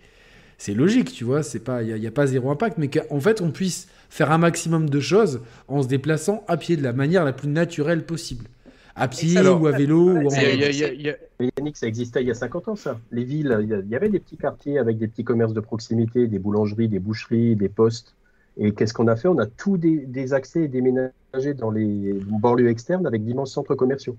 C'est 0.59 0.74
logique, 0.74 1.12
tu 1.12 1.24
vois, 1.24 1.43
c'est 1.43 1.59
pas, 1.60 1.82
il 1.82 1.94
n'y 2.01 2.06
a, 2.06 2.10
pas 2.12 2.26
zéro 2.28 2.51
impact, 2.51 2.78
mais 2.78 2.89
qu'en 2.89 3.20
fait, 3.20 3.40
on 3.40 3.51
puisse 3.51 3.89
faire 4.10 4.30
un 4.30 4.39
maximum 4.39 4.89
de 4.89 5.01
choses 5.01 5.40
en 5.68 5.82
se 5.82 5.89
déplaçant 5.89 6.44
à 6.48 6.56
pied 6.56 6.76
de 6.76 6.82
la 6.84 6.93
manière 6.93 7.24
la 7.24 7.32
plus 7.32 7.48
naturelle 7.48 8.06
possible. 8.06 8.47
À 8.94 9.09
pied 9.09 9.36
Alors, 9.39 9.60
ou 9.62 9.66
à 9.66 9.72
vélo 9.72 10.12
ou 10.12 10.28
en... 10.28 10.30
Mais 11.40 11.51
Yannick, 11.59 11.76
ça 11.76 11.86
existait 11.86 12.22
il 12.22 12.28
y 12.28 12.30
a 12.30 12.34
50 12.34 12.68
ans, 12.68 12.76
ça. 12.76 13.01
Les 13.10 13.24
villes, 13.24 13.56
il 13.62 13.89
y 13.90 13.94
avait 13.97 14.09
des 14.09 14.20
petits 14.20 14.36
quartiers 14.36 14.78
avec 14.78 14.98
des 14.98 15.09
petits 15.09 15.24
commerces 15.24 15.52
de 15.55 15.60
proximité, 15.60 16.28
des 16.28 16.39
boulangeries, 16.39 16.89
des 16.89 16.98
boucheries, 17.01 17.56
des 17.56 17.68
postes. 17.68 18.14
Et 18.56 18.72
qu'est-ce 18.74 18.93
qu'on 18.94 19.09
a 19.09 19.16
fait? 19.16 19.28
On 19.28 19.39
a 19.39 19.47
tout 19.47 19.78
des, 19.78 20.06
des 20.06 20.34
accès 20.34 20.64
et 20.64 20.68
déménagé 20.68 21.55
dans 21.56 21.70
les 21.70 22.12
banlieues 22.14 22.68
externes 22.68 23.06
avec 23.06 23.24
d'immenses 23.24 23.52
centres 23.52 23.74
commerciaux. 23.74 24.16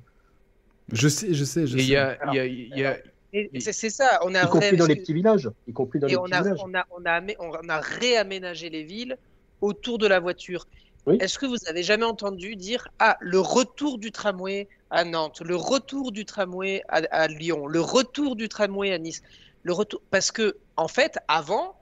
Je 0.91 1.07
sais, 1.07 1.33
je 1.33 1.43
sais, 1.43 1.65
je 1.67 1.77
sais. 1.77 1.83
y 1.83 1.95
a- 1.95 2.17
il 2.31 2.35
y 2.35 2.39
a- 2.39 2.45
il 2.45 2.77
y 2.77 2.85
a- 2.85 2.97
Et 3.35 3.49
C'est 3.61 3.89
ça, 3.89 4.19
on 4.23 4.35
a 4.35 4.43
Y 4.43 4.47
compris 4.49 4.77
dans 4.77 4.85
les 4.85 4.95
petits 4.95 5.13
villages. 5.13 5.49
Y 5.67 5.73
compris 5.73 5.97
dans 5.99 6.07
et 6.07 6.11
les 6.11 6.17
on 6.17 6.23
petits 6.25 6.33
a, 6.35 6.41
villages. 6.43 6.59
on, 6.63 6.73
a, 6.75 6.85
on, 6.91 7.03
a, 7.05 7.19
amé- 7.19 7.35
on 7.39 7.67
a 7.67 7.79
réaménagé 7.79 8.69
les 8.69 8.83
villes 8.83 9.17
autour 9.61 9.97
de 9.97 10.05
la 10.07 10.19
voiture. 10.19 10.67
Oui. 11.07 11.17
Est-ce 11.19 11.39
que 11.39 11.47
vous 11.47 11.57
avez 11.67 11.81
jamais 11.81 12.05
entendu 12.05 12.55
dire 12.55 12.87
ah 12.99 13.17
le 13.21 13.39
retour 13.39 13.97
du 13.97 14.11
tramway 14.11 14.67
à 14.91 15.03
Nantes, 15.03 15.41
le 15.43 15.55
retour 15.55 16.11
du 16.11 16.25
tramway 16.25 16.83
à, 16.89 17.01
à 17.09 17.27
Lyon, 17.27 17.65
le 17.65 17.81
retour 17.81 18.35
du 18.35 18.47
tramway 18.47 18.93
à 18.93 18.99
Nice, 18.99 19.21
le 19.63 19.73
retour 19.73 19.99
parce 20.11 20.31
que 20.31 20.55
en 20.77 20.87
fait 20.87 21.17
avant, 21.27 21.75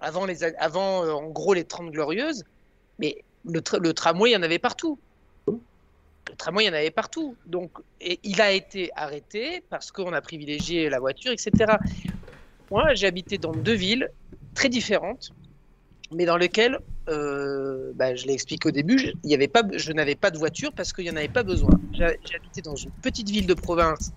avant 0.00 0.24
les 0.24 0.44
a- 0.44 0.52
avant 0.58 1.04
euh, 1.04 1.10
en 1.12 1.28
gros 1.30 1.52
les 1.52 1.64
30 1.64 1.90
glorieuses, 1.90 2.44
mais 3.00 3.24
le, 3.44 3.60
tra- 3.60 3.80
le 3.82 3.92
tramway 3.92 4.30
il 4.30 4.34
y 4.34 4.36
en 4.36 4.42
avait 4.42 4.60
partout. 4.60 4.98
Le 6.30 6.36
tramway 6.36 6.64
il 6.64 6.66
y 6.68 6.70
en 6.70 6.74
avait 6.74 6.90
partout. 6.90 7.36
Donc 7.46 7.72
il 8.00 8.40
a 8.40 8.52
été 8.52 8.90
arrêté 8.96 9.62
parce 9.70 9.90
qu'on 9.92 10.12
a 10.12 10.20
privilégié 10.20 10.88
la 10.88 11.00
voiture, 11.00 11.32
etc. 11.32 11.76
Moi, 12.70 12.94
j'ai 12.94 13.06
habité 13.06 13.36
dans 13.38 13.52
deux 13.52 13.74
villes 13.74 14.08
très 14.54 14.68
différentes, 14.68 15.32
mais 16.10 16.24
dans 16.24 16.36
lesquelles, 16.36 16.78
euh, 17.08 17.92
bah, 17.94 18.14
je 18.14 18.26
l'ai 18.26 18.32
expliqué 18.32 18.68
au 18.68 18.72
début, 18.72 18.98
je, 18.98 19.92
n'avais 19.92 20.14
pas 20.14 20.30
de 20.30 20.38
voiture 20.38 20.72
parce 20.72 20.92
qu'il 20.92 21.04
n'y 21.04 21.10
en 21.10 21.16
avait 21.16 21.28
pas 21.28 21.42
besoin. 21.42 21.70
J'ai 21.92 22.18
j'ai 22.24 22.36
habité 22.36 22.62
dans 22.62 22.74
une 22.74 22.90
petite 23.02 23.28
ville 23.28 23.46
de 23.46 23.54
province, 23.54 24.12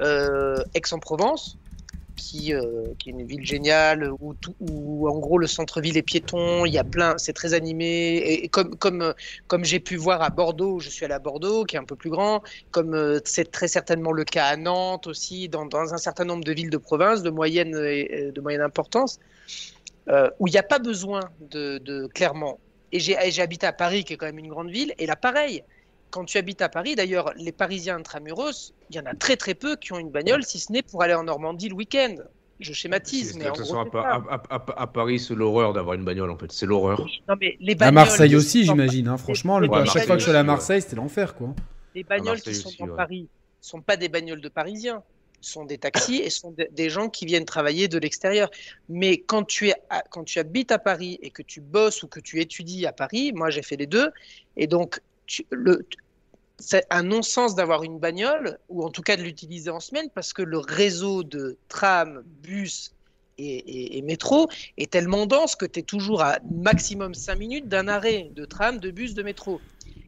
euh, 0.00 0.62
Aix-en-Provence, 0.74 1.58
qui, 2.20 2.52
euh, 2.54 2.92
qui 2.98 3.08
est 3.08 3.12
une 3.12 3.26
ville 3.26 3.46
géniale 3.46 4.12
où, 4.20 4.34
tout- 4.34 4.54
où 4.60 5.08
en 5.08 5.18
gros 5.18 5.38
le 5.38 5.46
centre-ville 5.46 5.96
est 5.96 6.02
piéton, 6.02 6.66
il 6.66 6.72
y 6.72 6.78
a 6.78 6.84
plein, 6.84 7.16
c'est 7.16 7.32
très 7.32 7.54
animé, 7.54 8.16
et, 8.18 8.48
comme, 8.48 8.76
comme, 8.76 9.00
euh, 9.02 9.12
comme 9.46 9.64
j'ai 9.64 9.80
pu 9.80 9.96
voir 9.96 10.20
à 10.22 10.30
Bordeaux, 10.30 10.78
je 10.80 10.90
suis 10.90 11.04
allé 11.06 11.14
à 11.14 11.18
Bordeaux, 11.18 11.64
qui 11.64 11.76
est 11.76 11.78
un 11.78 11.84
peu 11.92 11.96
plus 11.96 12.10
grand, 12.10 12.42
comme 12.70 12.94
euh, 12.94 13.18
c'est 13.24 13.50
très 13.50 13.68
certainement 13.68 14.12
le 14.12 14.24
cas 14.24 14.46
à 14.46 14.56
Nantes 14.56 15.06
aussi, 15.06 15.48
dans, 15.48 15.64
dans 15.64 15.94
un 15.94 15.98
certain 15.98 16.26
nombre 16.26 16.44
de 16.44 16.52
villes 16.52 16.70
de 16.70 16.76
province 16.90 17.22
de 17.22 17.30
moyenne, 17.30 17.74
et 17.84 18.30
de 18.36 18.40
moyenne 18.40 18.62
importance, 18.62 19.18
euh, 20.08 20.28
où 20.38 20.46
il 20.46 20.52
n'y 20.52 20.58
a 20.58 20.62
pas 20.74 20.78
besoin 20.78 21.20
de, 21.40 21.78
de 21.78 22.06
clairement. 22.08 22.58
Et 22.92 23.00
j'ai 23.00 23.42
habité 23.42 23.66
à 23.66 23.72
Paris, 23.72 24.04
qui 24.04 24.12
est 24.12 24.16
quand 24.18 24.26
même 24.26 24.38
une 24.38 24.48
grande 24.48 24.70
ville, 24.70 24.92
et 24.98 25.06
là 25.06 25.16
pareil. 25.16 25.62
Quand 26.10 26.24
tu 26.24 26.38
habites 26.38 26.60
à 26.62 26.68
Paris, 26.68 26.96
d'ailleurs, 26.96 27.32
les 27.36 27.52
Parisiens 27.52 27.96
intramuros, 27.96 28.72
il 28.90 28.96
y 28.96 28.98
en 29.00 29.06
a 29.06 29.14
très 29.14 29.36
très 29.36 29.54
peu 29.54 29.76
qui 29.76 29.92
ont 29.92 29.98
une 29.98 30.10
bagnole, 30.10 30.42
si 30.44 30.58
ce 30.58 30.72
n'est 30.72 30.82
pour 30.82 31.02
aller 31.02 31.14
en 31.14 31.22
Normandie 31.24 31.68
le 31.68 31.74
week-end. 31.74 32.16
Je 32.58 32.74
schématise, 32.74 33.36
mais 33.38 33.48
en 33.48 33.52
gros, 33.52 33.62
façon, 33.62 33.90
à, 34.76 34.86
Paris, 34.86 35.18
c'est 35.18 35.34
l'horreur 35.34 35.72
d'avoir 35.72 35.94
une 35.94 36.04
bagnole 36.04 36.30
en 36.30 36.36
fait. 36.36 36.52
C'est 36.52 36.66
l'horreur. 36.66 37.00
Non, 37.26 37.34
mais 37.40 37.56
les 37.58 37.72
À 37.72 37.76
bagnoles 37.76 37.94
Marseille 37.94 38.36
aussi, 38.36 38.64
j'imagine. 38.66 39.08
hein. 39.08 39.16
Franchement, 39.16 39.58
le- 39.58 39.72
à 39.72 39.84
chaque 39.86 40.04
fois 40.04 40.16
que 40.16 40.20
je 40.20 40.24
suis 40.24 40.30
allé 40.30 40.40
à 40.40 40.44
Marseille 40.44 40.82
c'était 40.82 40.96
l'enfer, 40.96 41.34
quoi. 41.34 41.54
Les 41.94 42.04
bagnoles 42.04 42.40
qui 42.40 42.54
sont 42.54 42.68
aussi, 42.68 42.76
dans 42.78 42.86
ouais. 42.88 42.96
Paris 42.96 43.22
ne 43.22 43.26
sont 43.62 43.80
pas 43.80 43.96
des 43.96 44.08
bagnoles 44.10 44.42
de 44.42 44.48
Parisiens, 44.50 45.02
ce 45.40 45.52
sont 45.52 45.64
des 45.64 45.78
taxis 45.78 46.16
et 46.16 46.28
ce 46.28 46.40
sont 46.40 46.50
des- 46.50 46.68
des 46.70 46.90
gens 46.90 47.08
qui 47.08 47.24
viennent 47.24 47.46
travailler 47.46 47.88
de 47.88 47.98
l'extérieur. 47.98 48.50
Mais 48.90 49.18
quand 49.22 49.44
tu, 49.44 49.68
es 49.70 49.74
à- 49.88 50.02
quand 50.10 50.24
tu 50.24 50.38
habites 50.38 50.70
à 50.70 50.78
Paris 50.78 51.18
et 51.22 51.30
que 51.30 51.42
tu 51.42 51.62
bosses 51.62 52.02
ou 52.02 52.08
que 52.08 52.20
tu 52.20 52.40
étudies 52.40 52.84
à 52.84 52.92
Paris, 52.92 53.32
moi 53.34 53.48
j'ai 53.48 53.62
fait 53.62 53.76
les 53.76 53.86
deux, 53.86 54.10
et 54.58 54.66
donc 54.66 55.00
tu- 55.30 55.46
le, 55.50 55.86
c'est 56.58 56.86
un 56.90 57.02
non-sens 57.04 57.54
d'avoir 57.54 57.82
une 57.84 57.98
bagnole, 57.98 58.58
ou 58.68 58.84
en 58.84 58.90
tout 58.90 59.02
cas 59.02 59.16
de 59.16 59.22
l'utiliser 59.22 59.70
en 59.70 59.80
semaine, 59.80 60.08
parce 60.14 60.32
que 60.32 60.42
le 60.42 60.58
réseau 60.58 61.22
de 61.24 61.58
tram, 61.68 62.22
bus 62.26 62.94
et, 63.38 63.44
et- 63.58 63.98
et 63.98 64.02
métro 64.02 64.48
est 64.76 64.92
tellement 64.92 65.26
dense 65.26 65.56
que 65.56 65.66
tu 65.66 65.80
es 65.80 65.82
toujours 65.82 66.22
à 66.22 66.38
maximum 66.50 67.14
5 67.14 67.36
minutes 67.36 67.68
d'un 67.68 67.88
arrêt 67.88 68.30
de 68.34 68.44
tram, 68.44 68.78
de 68.78 68.90
bus, 68.90 69.14
de 69.14 69.22
métro. 69.22 69.62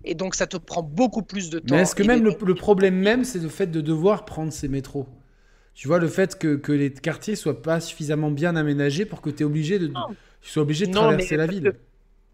Et 0.04 0.14
donc 0.14 0.34
ça 0.34 0.46
te 0.46 0.56
prend 0.58 0.82
beaucoup 0.82 1.22
plus 1.22 1.50
de 1.50 1.58
temps. 1.60 1.76
Mais 1.76 1.78
est-ce 1.82 1.94
que 1.94 2.02
même 2.02 2.24
le, 2.24 2.36
le 2.44 2.54
problème 2.54 2.96
même, 2.96 3.24
c'est 3.24 3.38
le 3.38 3.48
fait 3.48 3.66
de 3.68 3.80
devoir 3.80 4.24
prendre 4.24 4.52
ces 4.52 4.68
métros? 4.68 5.08
Tu 5.74 5.88
vois, 5.88 5.98
le 5.98 6.08
fait 6.08 6.38
que, 6.38 6.56
que 6.56 6.72
les 6.72 6.92
quartiers 6.92 7.36
soient 7.36 7.62
pas 7.62 7.80
suffisamment 7.80 8.30
bien 8.30 8.56
aménagés 8.56 9.06
pour 9.06 9.22
que 9.22 9.30
tu 9.30 9.42
es 9.42 9.46
obligé 9.46 9.78
de, 9.78 9.88
Non. 9.94 10.16
tu 10.42 10.50
sois 10.50 10.62
obligé 10.64 10.86
de 10.86 10.92
Non, 10.92 10.92
traverser 10.92 11.36
mais 11.36 11.38
la 11.38 11.46
ville. 11.46 11.76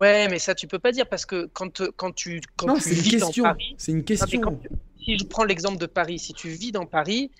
Ouais, 0.01 0.29
mais 0.29 0.39
ça 0.39 0.55
tu 0.55 0.67
peux 0.69 0.79
pas 0.79 0.93
dire 0.93 1.09
parce 1.09 1.27
que 1.27 1.47
quand, 1.53 1.83
quand 1.97 2.13
tu, 2.15 2.41
quand 2.57 2.67
Non, 2.67 2.79
tu 2.79 2.91
vis 2.91 3.11
question. 3.11 3.43
dans 3.45 3.51
Paris, 3.51 3.75
C'est 3.79 3.93
une 3.93 4.05
question. 4.05 4.41
quand 4.41 4.61
si 5.05 5.19
je 5.19 5.25
prends 5.25 5.45
l'exemple 5.45 5.79
de 5.79 5.87
Paris, 5.87 6.19
si 6.19 6.35
tu 6.35 6.49
vis 6.51 6.71
dans 6.71 6.87
Paris, 6.87 7.31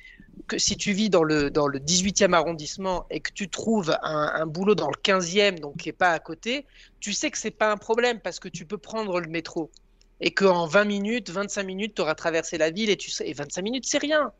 que 0.47 0.59
si 0.59 0.77
tu 0.77 0.93
vis 0.93 1.11
dans 1.11 1.23
le, 1.23 1.51
dans 1.51 1.67
le 1.67 1.79
18e 1.79 2.33
arrondissement 2.33 3.07
et 3.11 3.21
que 3.21 3.31
tu 3.33 3.49
trouves 3.49 3.97
un, 4.03 4.33
un 4.35 4.47
boulot 4.47 4.75
dans 4.75 4.89
le 4.89 4.97
15e, 5.03 5.61
donc 5.61 5.77
qui 5.77 5.89
n'est 5.89 5.93
pas 5.93 6.13
à 6.13 6.19
côté, 6.19 6.67
tu 7.01 7.13
sais 7.13 7.31
que 7.31 7.39
c'est 7.39 7.51
pas 7.51 7.71
un 7.71 7.77
problème 7.77 8.21
parce 8.21 8.41
que 8.41 8.49
tu 8.49 8.65
peux 8.65 8.79
prendre 8.79 9.21
le 9.21 9.29
métro. 9.29 9.71
Et 10.21 10.33
qu'en 10.33 10.67
20 10.67 10.85
minutes, 10.85 11.31
25 11.31 11.63
minutes, 11.63 11.95
tu 11.95 12.03
auras 12.03 12.15
traversé 12.15 12.59
la 12.59 12.71
ville 12.71 12.91
et 12.91 12.97
tu 12.97 13.11
sais, 13.11 13.29
et 13.29 13.35
25 13.35 13.63
minutes, 13.63 13.85
c'est 13.87 13.99
rien. 13.99 14.33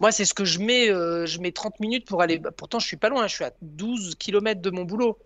Moi, 0.00 0.12
c'est 0.12 0.24
ce 0.24 0.34
que 0.34 0.44
je 0.44 0.60
mets, 0.60 0.90
euh, 0.90 1.26
je 1.26 1.40
mets 1.40 1.52
30 1.52 1.80
minutes 1.80 2.06
pour 2.06 2.22
aller. 2.22 2.40
Pourtant, 2.56 2.78
je 2.78 2.86
suis 2.86 2.96
pas 2.98 3.08
loin, 3.08 3.26
je 3.26 3.34
suis 3.34 3.44
à 3.44 3.52
12 3.62 4.14
km 4.16 4.60
de 4.60 4.70
mon 4.70 4.84
boulot. 4.84 5.18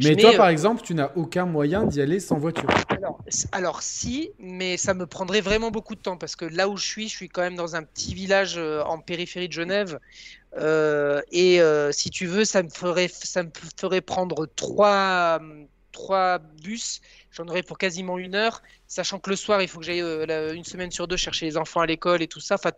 Mais 0.00 0.10
mets, 0.10 0.16
toi, 0.16 0.32
euh, 0.32 0.36
par 0.36 0.48
exemple, 0.48 0.82
tu 0.82 0.94
n'as 0.94 1.10
aucun 1.16 1.46
moyen 1.46 1.84
d'y 1.84 2.00
aller 2.00 2.20
sans 2.20 2.38
voiture. 2.38 2.68
alors, 2.90 3.18
alors 3.52 3.82
si, 3.82 4.30
mais 4.38 4.76
ça 4.76 4.94
me 4.94 5.06
prendrait 5.06 5.40
vraiment 5.40 5.70
beaucoup 5.70 5.94
de 5.94 6.00
temps 6.00 6.16
parce 6.16 6.36
que 6.36 6.44
là 6.44 6.68
où 6.68 6.76
je 6.76 6.84
suis, 6.84 7.08
je 7.08 7.14
suis 7.16 7.28
quand 7.28 7.42
même 7.42 7.56
dans 7.56 7.76
un 7.76 7.82
petit 7.82 8.14
village 8.14 8.54
euh, 8.56 8.82
en 8.84 8.98
périphérie 8.98 9.48
de 9.48 9.52
Genève. 9.52 9.98
Euh, 10.58 11.22
et 11.30 11.60
euh, 11.60 11.92
si 11.92 12.10
tu 12.10 12.26
veux, 12.26 12.44
ça 12.44 12.62
me 12.62 12.68
ferait, 12.68 13.08
ça 13.08 13.42
me 13.42 13.50
ferait 13.78 14.00
prendre 14.00 14.46
trois, 14.54 15.40
trois 15.92 16.38
bus. 16.38 17.00
J'en 17.30 17.46
aurais 17.48 17.62
pour 17.62 17.78
quasiment 17.78 18.18
une 18.18 18.34
heure, 18.34 18.60
sachant 18.86 19.18
que 19.18 19.30
le 19.30 19.36
soir, 19.36 19.62
il 19.62 19.68
faut 19.68 19.78
que 19.78 19.86
j'aille 19.86 20.02
euh, 20.02 20.54
une 20.54 20.64
semaine 20.64 20.90
sur 20.90 21.08
deux 21.08 21.16
chercher 21.16 21.46
les 21.46 21.56
enfants 21.56 21.80
à 21.80 21.86
l'école 21.86 22.20
et 22.20 22.28
tout 22.28 22.40
ça. 22.40 22.56
Enfin, 22.56 22.72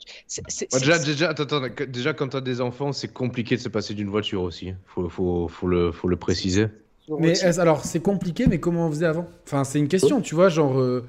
Ouais, 0.73 0.79
déjà, 0.79 0.99
déjà, 0.99 1.31
attends, 1.31 1.63
déjà, 1.89 2.15
quand 2.15 2.29
t'as 2.29 2.41
des 2.41 2.61
enfants, 2.61 2.93
c'est 2.93 3.13
compliqué 3.13 3.57
de 3.57 3.61
se 3.61 3.69
passer 3.69 3.95
d'une 3.95 4.11
voiture 4.11 4.43
aussi. 4.43 4.75
Faut, 4.87 5.09
faut, 5.09 5.49
faut, 5.49 5.67
le, 5.67 5.91
faut 5.91 6.07
le 6.07 6.17
préciser. 6.17 6.69
Mais 7.09 7.31
est-ce- 7.31 7.61
alors, 7.61 7.85
c'est 7.85 8.01
compliqué, 8.01 8.47
mais 8.47 8.59
comment 8.59 8.87
on 8.87 8.91
faisait 8.91 9.07
avant? 9.07 9.29
Enfin, 9.47 9.65
c'est 9.65 9.79
une 9.79 9.89
question, 9.89 10.21
tu 10.21 10.35
vois, 10.35 10.49
genre. 10.49 10.79
euh, 10.81 11.05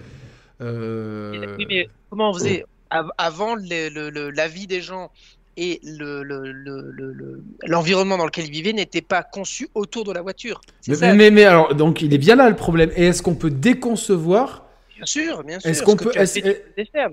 euh, 0.61 1.55
Oui, 1.57 1.65
mais 1.69 1.89
comment 2.09 2.31
on 2.31 2.33
faisait 2.33 2.65
Av- 2.91 3.09
avant 3.17 3.55
le- 3.55 3.89
le- 3.89 4.09
le- 4.09 4.29
la 4.29 4.47
vie 4.47 4.67
des 4.67 4.79
gens 4.79 5.09
et 5.57 5.79
le- 5.83 6.21
le- 6.23 6.51
le- 6.51 6.91
le- 6.91 7.11
le- 7.13 7.43
l'environnement 7.65 8.17
dans 8.17 8.25
lequel 8.25 8.45
ils 8.45 8.51
vivaient 8.51 8.73
n'était 8.73 9.01
pas 9.01 9.23
conçu 9.23 9.67
autour 9.73 10.03
de 10.03 10.11
la 10.13 10.21
voiture. 10.21 10.61
C'est 10.81 10.91
Mais, 10.91 10.97
ça. 10.97 11.13
mais, 11.13 11.31
mais 11.31 11.45
alors, 11.45 11.73
donc, 11.73 12.01
il 12.01 12.13
est 12.13 12.17
bien 12.19 12.35
là 12.35 12.47
le 12.49 12.55
problème. 12.55 12.91
Et 12.95 13.05
est-ce 13.07 13.21
qu'on 13.23 13.35
peut 13.35 13.49
déconcevoir 13.49 14.65
Bien 14.95 15.05
sûr, 15.05 15.43
bien 15.43 15.59
sûr. 15.59 15.69
Est-ce 15.69 15.83
qu'on 15.83 15.95
peut- 15.97 16.11
est-ce- 16.15 16.39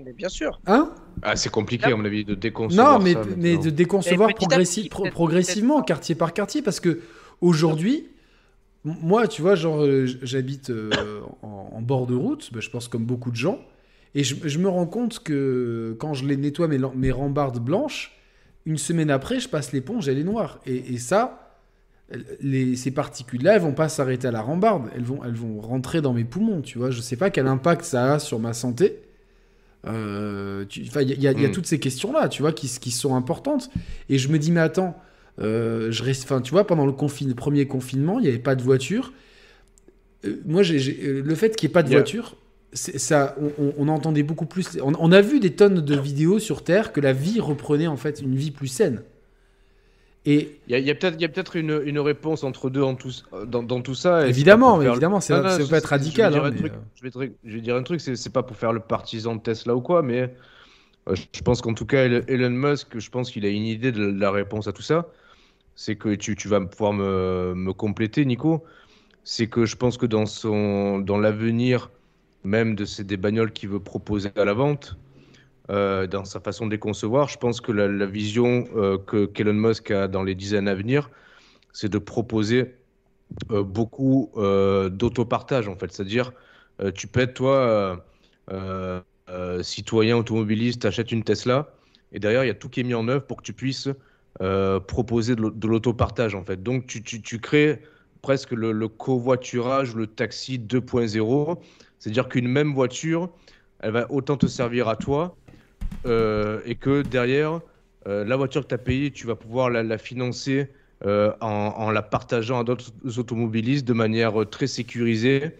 mais 0.05 0.13
bien 0.13 0.29
sûr. 0.29 0.61
Hein? 0.67 0.93
Ah, 1.21 1.35
c'est 1.35 1.49
compliqué, 1.49 1.85
à 1.85 1.95
mon 1.95 2.05
avis, 2.05 2.23
de 2.23 2.35
déconcevoir 2.35 2.99
Non, 2.99 3.03
mais, 3.03 3.13
ça, 3.13 3.21
mais 3.35 3.49
maintenant. 3.53 3.63
de 3.63 3.69
déconcevoir 3.71 4.29
progressi- 4.29 4.89
pro- 4.89 5.09
progressivement, 5.09 5.81
quartier 5.81 6.15
par 6.15 6.33
quartier, 6.33 6.61
parce 6.61 6.79
que 6.79 7.01
aujourd'hui, 7.41 8.05
moi, 8.85 9.27
tu 9.27 9.41
vois, 9.41 9.55
genre, 9.55 9.81
euh, 9.83 10.05
j'habite 10.23 10.69
euh, 10.69 10.89
en, 11.41 11.69
en 11.73 11.81
bord 11.81 12.05
de 12.07 12.15
route, 12.15 12.49
bah, 12.53 12.59
je 12.61 12.69
pense 12.69 12.87
comme 12.87 13.05
beaucoup 13.05 13.31
de 13.31 13.35
gens, 13.37 13.59
et 14.15 14.23
je, 14.23 14.35
je 14.43 14.59
me 14.59 14.67
rends 14.67 14.85
compte 14.87 15.19
que 15.19 15.95
quand 15.99 16.13
je 16.13 16.25
les 16.25 16.35
nettoie 16.37 16.67
mes, 16.67 16.79
mes 16.95 17.11
rambardes 17.11 17.59
blanches, 17.63 18.11
une 18.65 18.77
semaine 18.77 19.09
après, 19.09 19.39
je 19.39 19.49
passe 19.49 19.71
l'éponge, 19.73 20.07
elle 20.09 20.17
est 20.19 20.23
noire. 20.23 20.59
Et, 20.65 20.93
et 20.93 20.97
ça, 20.97 21.39
les, 22.41 22.75
ces 22.75 22.91
particules-là, 22.91 23.55
elles 23.55 23.61
vont 23.61 23.73
pas 23.73 23.89
s'arrêter 23.89 24.27
à 24.27 24.31
la 24.31 24.41
rambarde, 24.41 24.89
elles 24.95 25.03
vont, 25.03 25.21
elles 25.23 25.33
vont 25.35 25.59
rentrer 25.61 26.01
dans 26.01 26.13
mes 26.13 26.23
poumons, 26.25 26.61
tu 26.61 26.77
vois. 26.77 26.91
Je 26.91 27.01
sais 27.01 27.15
pas 27.15 27.29
quel 27.29 27.47
impact 27.47 27.83
ça 27.85 28.13
a 28.13 28.19
sur 28.19 28.39
ma 28.39 28.53
santé. 28.53 28.99
Euh, 29.85 30.65
Il 30.75 30.85
y 30.93 30.97
a, 30.97 31.01
il 31.01 31.21
y 31.21 31.27
a- 31.27 31.31
il 31.33 31.41
y 31.41 31.45
a 31.45 31.49
Mm. 31.49 31.51
toutes 31.51 31.65
ces 31.65 31.79
questions-là, 31.79 32.29
tu 32.29 32.41
vois, 32.41 32.53
qui, 32.53 32.67
qui 32.67 32.91
sont 32.91 33.15
importantes. 33.15 33.69
Et 34.09 34.17
je 34.17 34.29
me 34.29 34.39
dis, 34.39 34.51
mais 34.51 34.61
attends, 34.61 34.95
euh, 35.39 35.91
je 35.91 36.03
reste, 36.03 36.23
enfin, 36.25 36.41
tu 36.41 36.51
vois, 36.51 36.65
pendant 36.67 36.85
le, 36.85 36.91
le 36.93 37.33
premier 37.33 37.65
confinement, 37.67 38.19
il 38.19 38.23
n'y 38.23 38.27
avait 38.29 38.39
pas 38.39 38.55
de 38.55 38.61
voiture. 38.63 39.13
Euh, 40.25 40.41
moi, 40.45 40.61
euh, 40.61 41.21
le 41.25 41.35
fait 41.35 41.55
qu'il 41.55 41.67
n'y 41.67 41.71
ait 41.71 41.73
pas 41.73 41.83
de 41.83 41.89
Yeah. 41.89 41.99
voiture, 41.99 42.35
ça, 42.73 43.35
on, 43.77 43.87
entendait 43.87 44.23
beaucoup 44.23 44.45
plus. 44.47 44.79
On, 44.81 44.93
on 44.99 45.11
a 45.11 45.21
vu 45.21 45.39
des 45.39 45.51
tonnes 45.51 45.81
de 45.81 45.95
vidéos 45.95 46.39
sur 46.39 46.63
Terre 46.63 46.91
que 46.91 47.01
la 47.01 47.13
vie 47.13 47.39
reprenait 47.39 47.87
en 47.87 47.97
fait 47.97 48.19
une 48.21 48.35
vie 48.35 48.51
plus 48.51 48.67
saine. 48.67 49.03
Et 50.25 50.57
Il 50.69 50.79
y 50.79 50.89
a, 50.89 50.95
peut-être 50.95 51.55
une, 51.57 51.81
une 51.85 51.99
réponse 51.99 52.43
entre 52.45 52.69
deux 52.69 52.81
en 52.81 52.95
tout, 52.95 53.11
dans, 53.45 53.61
dans 53.61 53.81
tout 53.81 53.93
ça. 53.93 54.25
et 54.25 54.29
évidemment, 54.29 54.81
évidemment, 54.81 55.19
ça 55.19 55.37
peut 55.37 55.43
pas 55.43 55.55
être 55.55 55.59
je- 55.59 55.65
je 55.65 55.71
vais 55.71 55.79
radical. 55.81 56.35
hein, 56.35 56.51
truc, 56.51 56.71
euh, 56.71 56.77
je, 56.95 57.03
vais 57.03 57.11
te- 57.11 57.33
je 57.43 57.55
vais 57.55 57.61
dire 57.61 57.75
un 57.75 57.83
truc, 57.83 57.99
c'est 57.99 58.31
pas 58.33 58.41
pour 58.41 58.55
faire 58.55 58.71
le 58.71 58.79
partisan 58.79 59.35
de 59.35 59.41
Tesla 59.41 59.75
ou 59.75 59.81
quoi, 59.81 60.01
mais 60.01 60.33
je 61.11 61.41
pense 61.41 61.61
qu'en 61.61 61.73
tout 61.73 61.85
cas, 61.85 62.05
Elon 62.05 62.21
Elon 62.29 62.49
Musk, 62.51 62.97
je 62.97 63.09
pense 63.09 63.31
qu'il 63.31 63.45
a 63.45 63.49
une 63.49 63.65
idée 63.65 63.91
de 63.91 64.05
la 64.05 64.31
réponse 64.31 64.67
à 64.67 64.71
tout 64.71 64.81
ça. 64.81 65.09
C'est 65.75 65.95
que 65.95 66.13
tu, 66.15 66.47
vas 66.47 66.61
pouvoir 66.61 66.93
me, 66.93 67.71
compléter, 67.71 68.25
Nico. 68.25 68.63
C'est 69.23 69.47
que 69.47 69.65
je 69.65 69.75
pense 69.75 69.97
que 69.97 70.05
dans, 70.05 70.25
dans 70.99 71.17
l'avenir, 71.17 71.89
même 72.43 72.75
de 72.75 72.85
ces, 72.85 73.03
des 73.03 73.17
bagnoles 73.17 73.51
qu'il 73.51 73.69
veut 73.69 73.79
proposer 73.79 74.29
à 74.35 74.45
la 74.45 74.53
vente, 74.53 74.97
euh, 75.69 76.07
dans 76.07 76.25
sa 76.25 76.41
façon 76.41 76.65
de 76.65 76.71
les 76.71 76.79
concevoir, 76.79 77.29
je 77.29 77.37
pense 77.37 77.61
que 77.61 77.71
la, 77.71 78.05
vision 78.05 78.67
euh, 78.75 78.97
que 78.97 79.25
qu'Elon 79.25 79.53
Musk 79.53 79.91
a 79.91 80.09
dans 80.09 80.23
les 80.23 80.35
dizaines 80.35 80.67
à 80.67 80.75
venir, 80.75 81.09
c'est 81.71 81.87
de 81.87 81.97
proposer 81.99 82.75
euh, 83.49 83.63
beaucoup 83.63 84.31
d'autopartage 84.91 85.69
en 85.69 85.75
fait. 85.75 85.91
C'est-à-dire, 85.91 86.33
tu 86.95 87.07
peux 87.07 87.21
être 87.21 87.33
toi, 87.33 88.03
citoyen 89.61 90.17
automobiliste, 90.17 90.81
t'achètes 90.81 91.11
une 91.11 91.23
Tesla, 91.23 91.73
et 92.11 92.19
derrière 92.19 92.43
il 92.43 92.47
y 92.47 92.51
a 92.51 92.55
tout 92.55 92.67
qui 92.67 92.81
est 92.81 92.83
mis 92.83 92.93
en 92.93 93.07
œuvre 93.07 93.25
pour 93.25 93.37
que 93.37 93.43
tu 93.43 93.53
puisses 93.53 93.87
euh, 94.41 94.79
proposer 94.79 95.35
de 95.35 95.41
l'au- 95.43 95.51
de 95.51 95.67
l'autopartage 95.67 96.33
en 96.33 96.43
fait. 96.43 96.63
Donc 96.63 96.87
tu, 96.87 97.03
tu, 97.03 97.39
crées 97.39 97.83
presque 98.23 98.51
le, 98.51 98.87
covoiturage, 98.87 99.95
le 99.95 100.07
taxi 100.07 100.57
2.0. 100.57 101.57
C'est-à-dire 101.99 102.27
qu'une 102.27 102.47
même 102.47 102.73
voiture, 102.73 103.29
elle 103.79 103.91
va 103.91 104.11
autant 104.11 104.35
te 104.35 104.47
servir 104.47 104.87
à 104.87 104.95
toi 104.95 105.35
euh, 106.07 106.61
et 106.65 106.73
que 106.73 107.03
derrière, 107.03 107.61
euh, 108.07 108.25
la 108.25 108.35
voiture 108.35 108.63
que 108.63 108.69
tu 108.69 108.73
as 108.73 108.79
payée, 108.79 109.11
tu 109.11 109.27
vas 109.27 109.35
pouvoir 109.35 109.69
la, 109.69 109.97
financer 109.99 110.69
en, 111.05 111.35
en 111.41 111.91
la 111.91 112.01
partageant 112.01 112.59
à 112.59 112.63
d'autres 112.63 112.91
automobilistes 113.19 113.85
de 113.87 113.93
manière 113.93 114.33
très 114.49 114.67
sécurisée. 114.67 115.51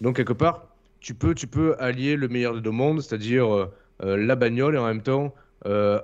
Donc, 0.00 0.16
quelque 0.16 0.32
part, 0.32 0.68
tu 1.00 1.12
peux, 1.14 1.34
tu 1.34 1.46
peux 1.46 1.76
allier 1.78 2.16
le 2.16 2.28
meilleur 2.28 2.54
des 2.54 2.62
deux 2.62 2.70
mondes, 2.70 3.02
c'est-à-dire 3.02 3.68
la 4.00 4.36
bagnole 4.36 4.76
et 4.76 4.78
en 4.78 4.86
même 4.86 5.02
temps 5.02 5.34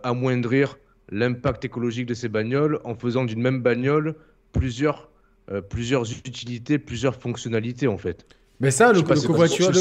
amoindrir 0.03 0.77
l'impact 1.11 1.65
écologique 1.65 2.07
de 2.07 2.15
ces 2.15 2.29
bagnoles 2.29 2.81
en 2.85 2.95
faisant 2.95 3.25
d'une 3.25 3.41
même 3.41 3.63
bagnole 3.63 4.15
plusieurs, 4.53 5.11
euh, 5.51 5.61
plusieurs 5.61 6.11
utilités, 6.11 6.79
plusieurs 6.79 7.15
fonctionnalités 7.15 7.89
en 7.89 7.99
fait. 7.99 8.27
Mais 8.61 8.71
ça, 8.71 8.93
le, 8.93 9.01
covoiturage, 9.01 9.77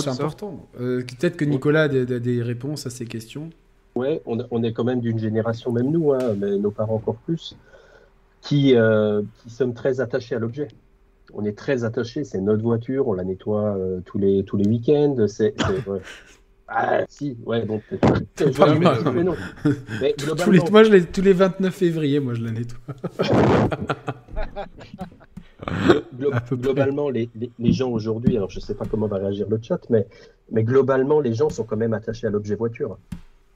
c'est 0.00 0.08
important. 0.08 0.66
Euh, 0.80 1.02
Peut-être 1.02 1.36
que 1.36 1.44
Nicolas 1.44 1.82
a 1.82 1.88
des, 1.88 2.42
réponses 2.42 2.86
à 2.86 2.90
ces 2.90 3.06
questions. 3.06 3.50
Ouais, 3.94 4.20
on, 4.26 4.38
on 4.50 4.62
est 4.64 4.72
quand 4.72 4.82
même 4.84 5.00
d'une 5.00 5.18
génération, 5.18 5.70
même 5.70 5.90
nous, 5.90 6.12
hein, 6.12 6.34
mais 6.36 6.58
nos 6.58 6.72
parents 6.72 6.96
encore 6.96 7.16
plus, 7.16 7.56
qui, 8.40 8.74
euh, 8.74 9.22
qui 9.42 9.50
sommes 9.50 9.74
très 9.74 10.00
attachés 10.00 10.34
à 10.34 10.40
l'objet. 10.40 10.68
On 11.34 11.44
est 11.44 11.56
très 11.56 11.84
attachés, 11.84 12.24
c'est 12.24 12.40
notre 12.40 12.62
voiture, 12.62 13.06
on 13.06 13.12
la 13.12 13.24
nettoie 13.24 13.76
euh, 13.76 14.00
tous 14.04 14.18
les, 14.18 14.42
tous 14.44 14.56
les 14.56 14.66
week-ends. 14.66 15.16
C'est, 15.28 15.54
c'est- 15.56 15.88
ouais. 15.88 16.00
Ah, 16.70 17.00
si, 17.08 17.36
ouais, 17.46 17.64
bon, 17.64 17.80
peut-être. 17.88 18.52
Je 18.52 18.58
Pas 18.58 18.74
vais 18.74 18.78
mal. 18.78 19.02
dire, 19.02 19.12
mais 19.12 19.24
non. 19.24 19.34
Mais 20.02 20.12
Tous 20.12 20.26
les, 20.26 20.58
globalement, 20.58 20.70
moi, 20.70 20.82
je 20.84 20.98
tous 21.04 21.22
les 21.22 21.32
29 21.32 21.74
février, 21.74 22.20
moi, 22.20 22.34
je 22.34 22.42
la 22.44 22.50
nettoie. 22.50 22.78
Glo- 26.18 26.32
globalement, 26.52 27.10
les, 27.10 27.28
les- 27.34 27.50
les 27.58 27.72
gens 27.72 27.90
aujourd'hui, 27.90 28.36
alors 28.36 28.50
je 28.50 28.58
ne 28.58 28.62
sais 28.64 28.74
pas 28.74 28.84
comment 28.88 29.06
va 29.06 29.16
réagir 29.18 29.48
le 29.48 29.58
chat, 29.60 29.80
mais, 29.90 30.06
mais 30.50 30.62
globalement, 30.62 31.20
les 31.20 31.34
gens 31.34 31.50
sont 31.50 31.64
quand 31.64 31.76
même 31.76 31.94
attachés 31.94 32.26
à 32.26 32.30
l'objet 32.30 32.54
voiture. 32.54 32.98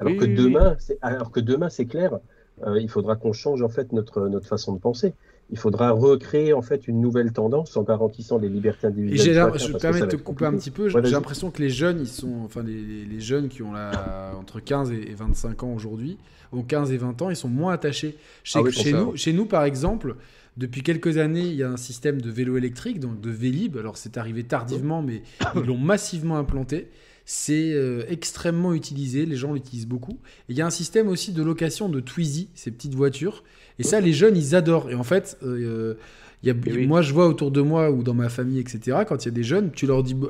Alors 0.01 0.13
Oui, 0.13 0.19
que 0.19 0.25
oui, 0.25 0.35
demain, 0.35 0.77
c'est, 0.79 0.99
alors 1.01 1.31
que 1.31 1.41
demain, 1.41 1.69
c'est 1.69 1.87
clair, 1.87 2.19
euh, 2.67 2.79
il 2.81 2.89
faudra 2.89 3.17
qu'on 3.17 3.33
change 3.33 3.63
en 3.63 3.69
fait 3.69 3.93
notre, 3.93 4.29
notre 4.29 4.47
façon 4.47 4.73
de 4.75 4.81
penser. 4.81 5.15
Il 5.53 5.59
faudra 5.59 5.91
recréer 5.91 6.55
en 6.55 6.63
fait 6.63 6.89
une 6.89 7.01
nouvelle 7.01 7.33
tendance 7.33 7.77
en 7.77 7.83
garantissant 7.83 8.39
les 8.39 8.49
libertés 8.49 8.87
individuelles. 8.87 9.53
chacun, 9.53 9.59
je 9.59 9.73
me 9.73 9.79
permets 9.79 10.01
de 10.01 10.07
te 10.07 10.17
couper 10.17 10.47
un 10.47 10.57
petit 10.57 10.71
peu. 10.71 10.89
J'ai 10.89 11.01
l'impression 11.11 11.51
que 11.51 11.61
les 11.61 11.69
jeunes, 11.69 12.01
ils 12.01 12.09
sont, 12.09 12.41
enfin, 12.45 12.63
les, 12.63 13.21
jeunes 13.21 13.49
qui 13.49 13.63
ont 13.63 13.73
la, 13.73 14.33
entre 14.39 14.61
15 14.61 14.91
et 14.91 15.03
et 15.11 15.15
25 15.15 15.63
ans 15.63 15.73
aujourd'hui, 15.75 16.19
ont 16.53 16.63
15 16.63 16.93
et 16.93 16.97
20 16.97 17.23
ans, 17.23 17.31
ils 17.31 17.37
sont 17.37 17.49
moins 17.49 17.73
attachés. 17.73 18.17
Ah 18.55 18.63
oui, 18.63 18.73
chez, 18.73 18.91
ça, 18.91 18.99
nous, 18.99 19.17
chez 19.17 19.33
nous, 19.33 19.47
par 19.47 19.65
exemple, 19.65 20.17
depuis 20.57 20.83
quelques 20.83 21.19
années, 21.19 21.47
il 21.47 21.55
y 21.55 21.63
a 21.63 21.71
un 21.71 21.77
système 21.77 22.21
de 22.21 22.31
vélo 22.31 22.57
électrique, 22.57 23.01
donc 23.01 23.21
de 23.21 23.31
Vélib. 23.31 23.77
Alors, 23.77 23.97
c'est 23.97 24.17
arrivé 24.17 24.45
tardivement, 24.45 25.03
mais 25.03 25.23
ils 25.55 25.63
l'ont 25.63 25.79
massivement 25.79 26.39
implanté. 26.39 26.89
C'est 27.25 27.73
euh, 27.73 28.05
extrêmement 28.09 28.75
utilisé, 28.75 29.27
les 29.27 29.37
gens 29.37 29.53
l'utilisent 29.53 29.87
beaucoup. 29.87 30.19
Et 30.49 30.53
il 30.53 30.57
y 30.57 30.63
a 30.63 30.67
un 30.67 30.71
système 30.71 31.09
aussi 31.09 31.33
de 31.33 31.43
location 31.43 31.89
de 31.89 32.01
Twizy, 32.01 32.49
ces 32.55 32.71
petites 32.71 32.95
voitures. 32.95 33.45
Et 33.79 33.83
ça, 33.83 34.01
les 34.01 34.13
jeunes, 34.13 34.37
ils 34.37 34.55
adorent. 34.55 34.91
Et 34.91 34.95
en 34.95 35.05
fait, 35.05 35.39
euh, 35.43 35.95
il 36.43 36.49
y 36.49 36.51
a, 36.51 36.55
Et 36.67 36.73
oui. 36.73 36.87
moi, 36.87 37.03
je 37.03 37.13
vois 37.13 37.27
autour 37.29 37.51
de 37.51 37.61
moi 37.61 37.91
ou 37.91 38.03
dans 38.03 38.15
ma 38.15 38.29
famille, 38.29 38.59
etc., 38.59 38.99
quand 39.07 39.25
il 39.25 39.29
y 39.29 39.33
a 39.33 39.35
des 39.35 39.45
jeunes, 39.45 39.71
tu 39.73 39.87
leur 39.87 40.03
dis, 40.03 40.15
bah, 40.15 40.29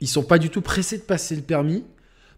ils 0.00 0.08
sont 0.08 0.22
pas 0.22 0.38
du 0.38 0.50
tout 0.50 0.60
pressés 0.62 0.98
de 0.98 1.02
passer 1.02 1.36
le 1.36 1.42
permis 1.42 1.84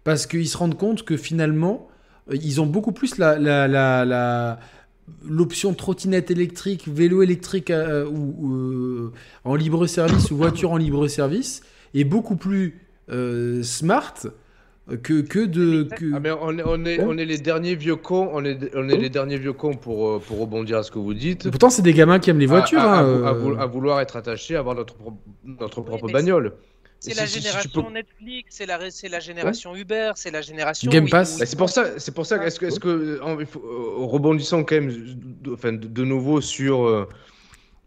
parce 0.05 0.27
qu'ils 0.27 0.49
se 0.49 0.57
rendent 0.57 0.77
compte 0.79 1.05
que 1.05 1.17
finalement, 1.17 1.89
euh, 2.31 2.37
ils 2.43 2.61
ont 2.61 2.67
beaucoup 2.67 2.93
plus 2.93 3.19
la, 3.19 3.39
la, 3.39 3.69
la, 3.69 4.05
la- 4.05 4.59
l'option 5.25 5.75
trottinette 5.75 6.31
électrique, 6.31 6.89
vélo 6.89 7.23
électrique 7.23 7.71
euh, 7.71 8.07
ou, 8.07 8.35
ou, 8.39 8.55
euh, 8.55 9.13
en 9.45 9.55
libre 9.57 9.87
service 9.87 10.31
ou 10.31 10.37
voiture 10.37 10.73
en 10.73 10.77
libre 10.77 11.09
service 11.09 11.63
est 11.95 12.05
beaucoup 12.05 12.37
plus 12.37 12.81
euh, 13.11 13.63
smart 13.63 14.15
que, 14.97 15.21
que 15.23 15.41
de. 15.47 15.85
Que... 15.85 16.15
Ah, 16.15 16.21
mais 16.21 16.31
on 16.31 16.59
est, 16.59 16.63
on 16.65 16.85
est, 16.85 17.01
on 17.03 17.17
est 17.19 17.25
les 17.25 17.39
derniers 17.39 17.75
vieux 17.75 17.97
cons, 17.97 18.31
on 18.33 18.45
est, 18.45 18.59
on 18.75 18.89
est 18.89 18.97
les 18.97 19.11
derniers 19.11 19.39
vieux 19.39 19.53
cons 19.53 19.75
pour, 19.75 20.09
euh, 20.09 20.19
pour 20.27 20.39
rebondir 20.41 20.79
à 20.79 20.83
ce 20.83 20.91
que 20.91 20.99
vous 20.99 21.15
dites. 21.15 21.49
Pourtant, 21.51 21.71
c'est 21.71 21.83
des 21.83 21.93
gamins 21.95 22.19
qui 22.19 22.31
aiment 22.31 22.39
les 22.39 22.47
voitures. 22.47 22.81
À, 22.81 22.99
à- 22.99 23.03
hein, 23.03 23.23
à- 23.25 23.29
à 23.29 23.35
euh. 23.35 23.57
à 23.59 23.67
vouloir 23.67 24.01
être 24.01 24.17
attaché, 24.17 24.57
avoir 24.57 24.75
notre, 24.75 24.95
pro- 24.95 25.15
notre 25.45 25.81
propre 25.81 26.09
bagnole. 26.11 26.55
C'est 27.03 27.15
la 27.17 27.27
si- 27.27 27.33
si- 27.35 27.39
si 27.39 27.41
tu 27.41 27.47
génération 27.49 27.83
peux- 27.85 27.93
Netflix, 27.93 28.55
c'est 28.59 28.67
la, 28.67 29.21
génération 29.21 29.75
Uber, 29.75 30.13
c'est 30.17 30.31
la 30.31 30.43
génération. 30.43 30.91
Game 30.91 31.09
Pass. 31.09 31.39
Bah, 31.39 31.47
c'est 31.47 31.57
pour 31.59 31.71
ça, 31.71 31.99
c'est 31.99 32.15
pour 32.15 32.27
ça. 32.27 32.39
que- 32.39 32.45
Est-ce 32.47 32.79
que, 32.79 33.21
en- 33.23 33.39
euh, 33.41 33.45
rebondissons 34.05 34.65
quand 34.65 34.75
même, 34.75 34.93
de, 35.43 35.53
enfin, 35.55 35.73
de, 35.73 35.87
de 35.87 36.05
nouveau 36.05 36.41
sur 36.43 36.87
euh, 36.87 37.09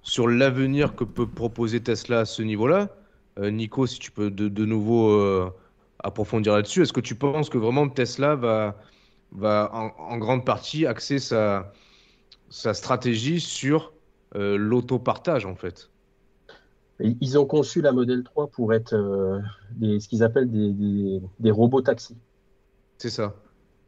sur 0.02 0.28
l'avenir 0.28 0.96
que 0.96 1.04
peut 1.04 1.28
proposer 1.28 1.80
Tesla 1.80 2.22
à 2.22 2.26
ce 2.26 2.42
niveau-là. 2.42 2.90
Euh, 3.40 3.50
Nico, 3.52 3.86
si 3.88 4.00
tu 4.00 4.12
peux 4.12 4.30
de, 4.30 4.48
de 4.48 4.66
nouveau 4.66 5.12
euh, 5.12 5.50
approfondir 6.04 6.54
là-dessus, 6.54 6.82
est-ce 6.82 6.94
que 6.94 7.02
tu 7.02 7.16
penses 7.16 7.50
que 7.50 7.58
vraiment 7.58 7.88
Tesla 7.90 8.36
va 8.36 8.78
va 9.32 9.72
en, 9.74 9.92
en 9.98 10.18
grande 10.18 10.46
partie 10.46 10.86
axer 10.86 11.20
sa 11.20 11.74
sa 12.50 12.74
stratégie 12.74 13.40
sur 13.40 13.94
euh, 14.36 14.58
l'autopartage 14.58 15.46
en 15.46 15.56
fait? 15.56 15.90
Ils 17.00 17.40
ont 17.40 17.46
conçu 17.46 17.82
la 17.82 17.92
Model 17.92 18.24
3 18.24 18.48
pour 18.48 18.74
être 18.74 18.94
euh, 18.94 19.40
des, 19.72 20.00
ce 20.00 20.08
qu'ils 20.08 20.24
appellent 20.24 20.52
des, 20.52 20.72
des, 20.72 21.22
des 21.40 21.52
robots 21.52 21.82
taxis. 21.82 22.16
C'est 23.00 23.10
ça. 23.10 23.34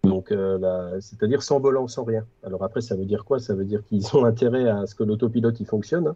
Donc, 0.04 0.32
euh, 0.32 1.00
c'est-à-dire 1.00 1.44
sans 1.44 1.60
volant, 1.60 1.88
sans 1.88 2.04
rien. 2.04 2.26
Alors 2.44 2.64
après, 2.64 2.82
ça 2.82 2.96
veut 2.96 3.06
dire 3.06 3.26
quoi? 3.26 3.40
Ça 3.40 3.54
veut 3.54 3.66
dire 3.66 3.84
qu'ils 3.86 4.06
ont 4.16 4.26
intérêt 4.26 4.68
à 4.68 4.86
ce 4.88 4.96
que 4.96 5.04
l'autopilote 5.04 5.60
il 5.60 5.66
fonctionne 5.66 6.08
hein, 6.08 6.16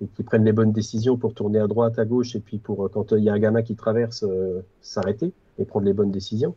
et 0.00 0.08
qu'ils 0.08 0.24
prennent 0.24 0.44
les 0.44 0.52
bonnes 0.52 0.72
décisions 0.72 1.16
pour 1.16 1.34
tourner 1.34 1.58
à 1.58 1.66
droite, 1.66 1.98
à 1.98 2.04
gauche, 2.04 2.34
et 2.36 2.40
puis 2.40 2.58
pour 2.58 2.84
euh, 2.84 2.88
quand 2.88 3.12
euh, 3.12 3.18
il 3.18 3.24
y 3.24 3.30
a 3.30 3.32
un 3.34 3.38
gamin 3.38 3.62
qui 3.62 3.76
traverse, 3.76 4.24
euh, 4.24 4.62
s'arrêter 4.80 5.32
et 5.58 5.64
prendre 5.64 5.86
les 5.86 5.92
bonnes 5.94 6.10
décisions. 6.12 6.54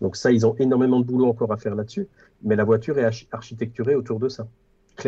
Donc 0.00 0.16
ça, 0.16 0.32
ils 0.32 0.46
ont 0.46 0.56
énormément 0.58 1.00
de 1.00 1.04
boulot 1.06 1.26
encore 1.26 1.52
à 1.52 1.56
faire 1.56 1.74
là-dessus. 1.74 2.08
Mais 2.42 2.56
la 2.56 2.64
voiture 2.64 2.98
est 2.98 3.04
archi- 3.04 3.28
architecturée 3.32 3.94
autour 3.94 4.20
de 4.20 4.28
ça. 4.28 4.46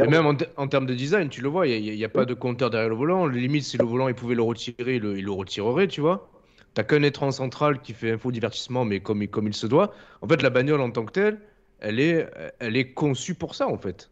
Et 0.00 0.06
même 0.06 0.26
en, 0.26 0.34
te- 0.34 0.44
en 0.56 0.68
termes 0.68 0.86
de 0.86 0.94
design, 0.94 1.28
tu 1.28 1.40
le 1.42 1.48
vois, 1.48 1.66
il 1.66 1.96
n'y 1.96 2.04
a, 2.04 2.08
pas 2.08 2.24
de 2.24 2.34
compteur 2.34 2.70
derrière 2.70 2.88
le 2.88 2.94
volant. 2.96 3.26
Limite, 3.26 3.64
si 3.64 3.78
le 3.78 3.84
volant 3.84 4.08
il 4.08 4.14
pouvait 4.14 4.34
le 4.34 4.42
retirer, 4.42 4.96
il 4.96 5.02
le, 5.02 5.18
il 5.18 5.24
le 5.24 5.32
retirerait, 5.32 5.88
tu 5.88 6.00
vois. 6.00 6.30
t'as 6.74 6.84
qu'un 6.84 7.02
écran 7.02 7.30
central 7.30 7.80
qui 7.82 7.92
fait 7.94 8.12
infodivertissement, 8.12 8.84
mais 8.84 9.00
comme, 9.00 9.22
il 9.22 9.54
se 9.54 9.66
doit. 9.66 9.92
En 10.22 10.28
fait, 10.28 10.42
la 10.42 10.50
bagnole 10.50 10.80
en 10.80 10.90
tant 10.90 11.04
que 11.04 11.12
telle, 11.12 11.40
elle 11.80 12.00
est 12.00 12.94
conçue 12.94 13.34
pour 13.34 13.54
ça, 13.54 13.68
en 13.68 13.78
fait. 13.78 14.10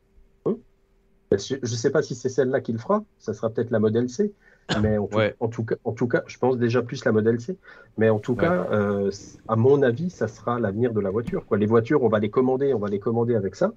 Je 1.32 1.56
ne 1.60 1.66
sais 1.66 1.90
pas 1.90 2.02
si 2.02 2.14
c'est 2.14 2.28
celle-là 2.28 2.60
qui 2.60 2.72
le 2.72 2.78
fera, 2.78 3.04
ça 3.18 3.32
sera 3.32 3.50
peut-être 3.50 3.70
la 3.70 3.80
modèle 3.80 4.08
C, 4.08 4.32
mais 4.80 4.98
en 4.98 5.06
tout, 5.48 5.64
cas, 5.64 5.76
en 5.84 5.92
tout 5.92 6.06
cas, 6.06 6.22
je 6.26 6.38
pense 6.38 6.58
déjà 6.58 6.82
plus 6.82 7.04
la 7.04 7.12
modèle 7.12 7.40
C, 7.40 7.56
mais 7.98 8.10
en 8.10 8.18
tout 8.18 8.34
cas, 8.34 8.66
euh, 8.70 9.10
à 9.48 9.56
mon 9.56 9.82
avis, 9.82 10.10
ça 10.10 10.28
sera 10.28 10.58
l'avenir 10.58 10.92
de 10.92 11.00
la 11.00 11.10
voiture. 11.10 11.44
Quoi. 11.46 11.58
Les 11.58 11.66
voitures, 11.66 12.02
on 12.02 12.08
va 12.08 12.18
les 12.18 12.30
commander, 12.30 12.74
on 12.74 12.78
va 12.78 12.88
les 12.88 13.00
commander 13.00 13.34
avec 13.34 13.56
ça, 13.56 13.72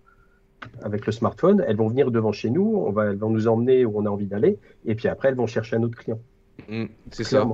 avec 0.82 1.06
le 1.06 1.12
smartphone, 1.12 1.64
elles 1.68 1.78
vont 1.78 1.88
venir 1.88 2.12
devant 2.12 2.32
chez 2.32 2.50
nous, 2.50 2.84
on 2.86 2.92
va, 2.92 3.06
elles 3.06 3.18
vont 3.18 3.30
nous 3.30 3.48
emmener 3.48 3.86
où 3.86 3.98
on 3.98 4.06
a 4.06 4.10
envie 4.10 4.28
d'aller, 4.28 4.60
et 4.86 4.96
puis 4.96 5.08
après, 5.08 5.30
elles 5.30 5.36
vont 5.36 5.48
chercher 5.48 5.76
un 5.78 5.84
autre 5.84 5.98
client. 5.98 6.20
Mmh, 6.68 6.86
c'est 7.12 7.24
ça. 7.24 7.48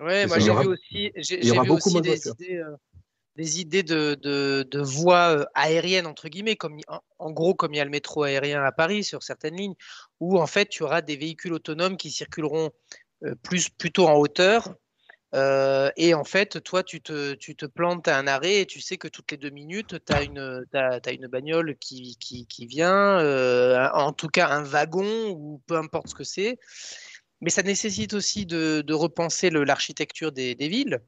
Ouais, 0.00 0.26
moi 0.26 0.38
j'ai 0.40 0.52
vu 0.52 0.66
aussi, 0.66 1.12
j'ai 1.16 1.40
vu 1.40 1.70
aussi 1.70 2.00
des 2.00 2.28
idées, 2.28 2.56
euh, 2.56 2.76
des 3.36 3.60
idées 3.60 3.82
de, 3.82 4.80
voies 4.80 5.38
euh, 5.38 5.44
aériennes, 5.54 6.06
entre 6.06 6.28
guillemets, 6.28 6.56
comme, 6.56 6.78
en, 7.18 7.30
gros 7.32 7.54
comme 7.54 7.74
il 7.74 7.78
y 7.78 7.80
a 7.80 7.84
le 7.84 7.90
métro 7.90 8.22
aérien 8.22 8.62
à 8.62 8.72
Paris 8.72 9.04
sur 9.04 9.22
certaines 9.22 9.56
lignes, 9.56 9.74
où 10.20 10.38
en 10.38 10.46
fait 10.46 10.68
tu 10.68 10.82
auras 10.82 11.02
des 11.02 11.16
véhicules 11.16 11.52
autonomes 11.52 11.96
qui 11.96 12.10
circuleront 12.10 12.70
euh, 13.24 13.34
plus, 13.42 13.68
plutôt 13.68 14.06
en 14.06 14.14
hauteur. 14.14 14.74
Euh, 15.34 15.90
et 15.96 16.14
en 16.14 16.22
fait, 16.22 16.62
toi, 16.62 16.84
tu 16.84 17.00
te, 17.02 17.66
plantes 17.66 18.06
à 18.06 18.16
un 18.16 18.28
arrêt 18.28 18.60
et 18.60 18.66
tu 18.66 18.80
sais 18.80 18.98
que 18.98 19.08
toutes 19.08 19.32
les 19.32 19.36
deux 19.36 19.50
minutes, 19.50 19.96
tu 20.06 20.12
as 20.12 20.22
une, 20.22 21.28
bagnole 21.28 21.76
qui, 21.76 22.46
vient, 22.60 23.18
en 23.94 24.12
tout 24.12 24.28
cas 24.28 24.48
un 24.50 24.62
wagon 24.62 25.30
ou 25.30 25.60
peu 25.66 25.76
importe 25.76 26.08
ce 26.08 26.14
que 26.14 26.22
c'est. 26.22 26.60
Mais 27.40 27.50
ça 27.50 27.64
nécessite 27.64 28.14
aussi 28.14 28.46
de, 28.46 28.92
repenser 28.92 29.50
l'architecture 29.50 30.30
des 30.30 30.54
villes. 30.54 31.00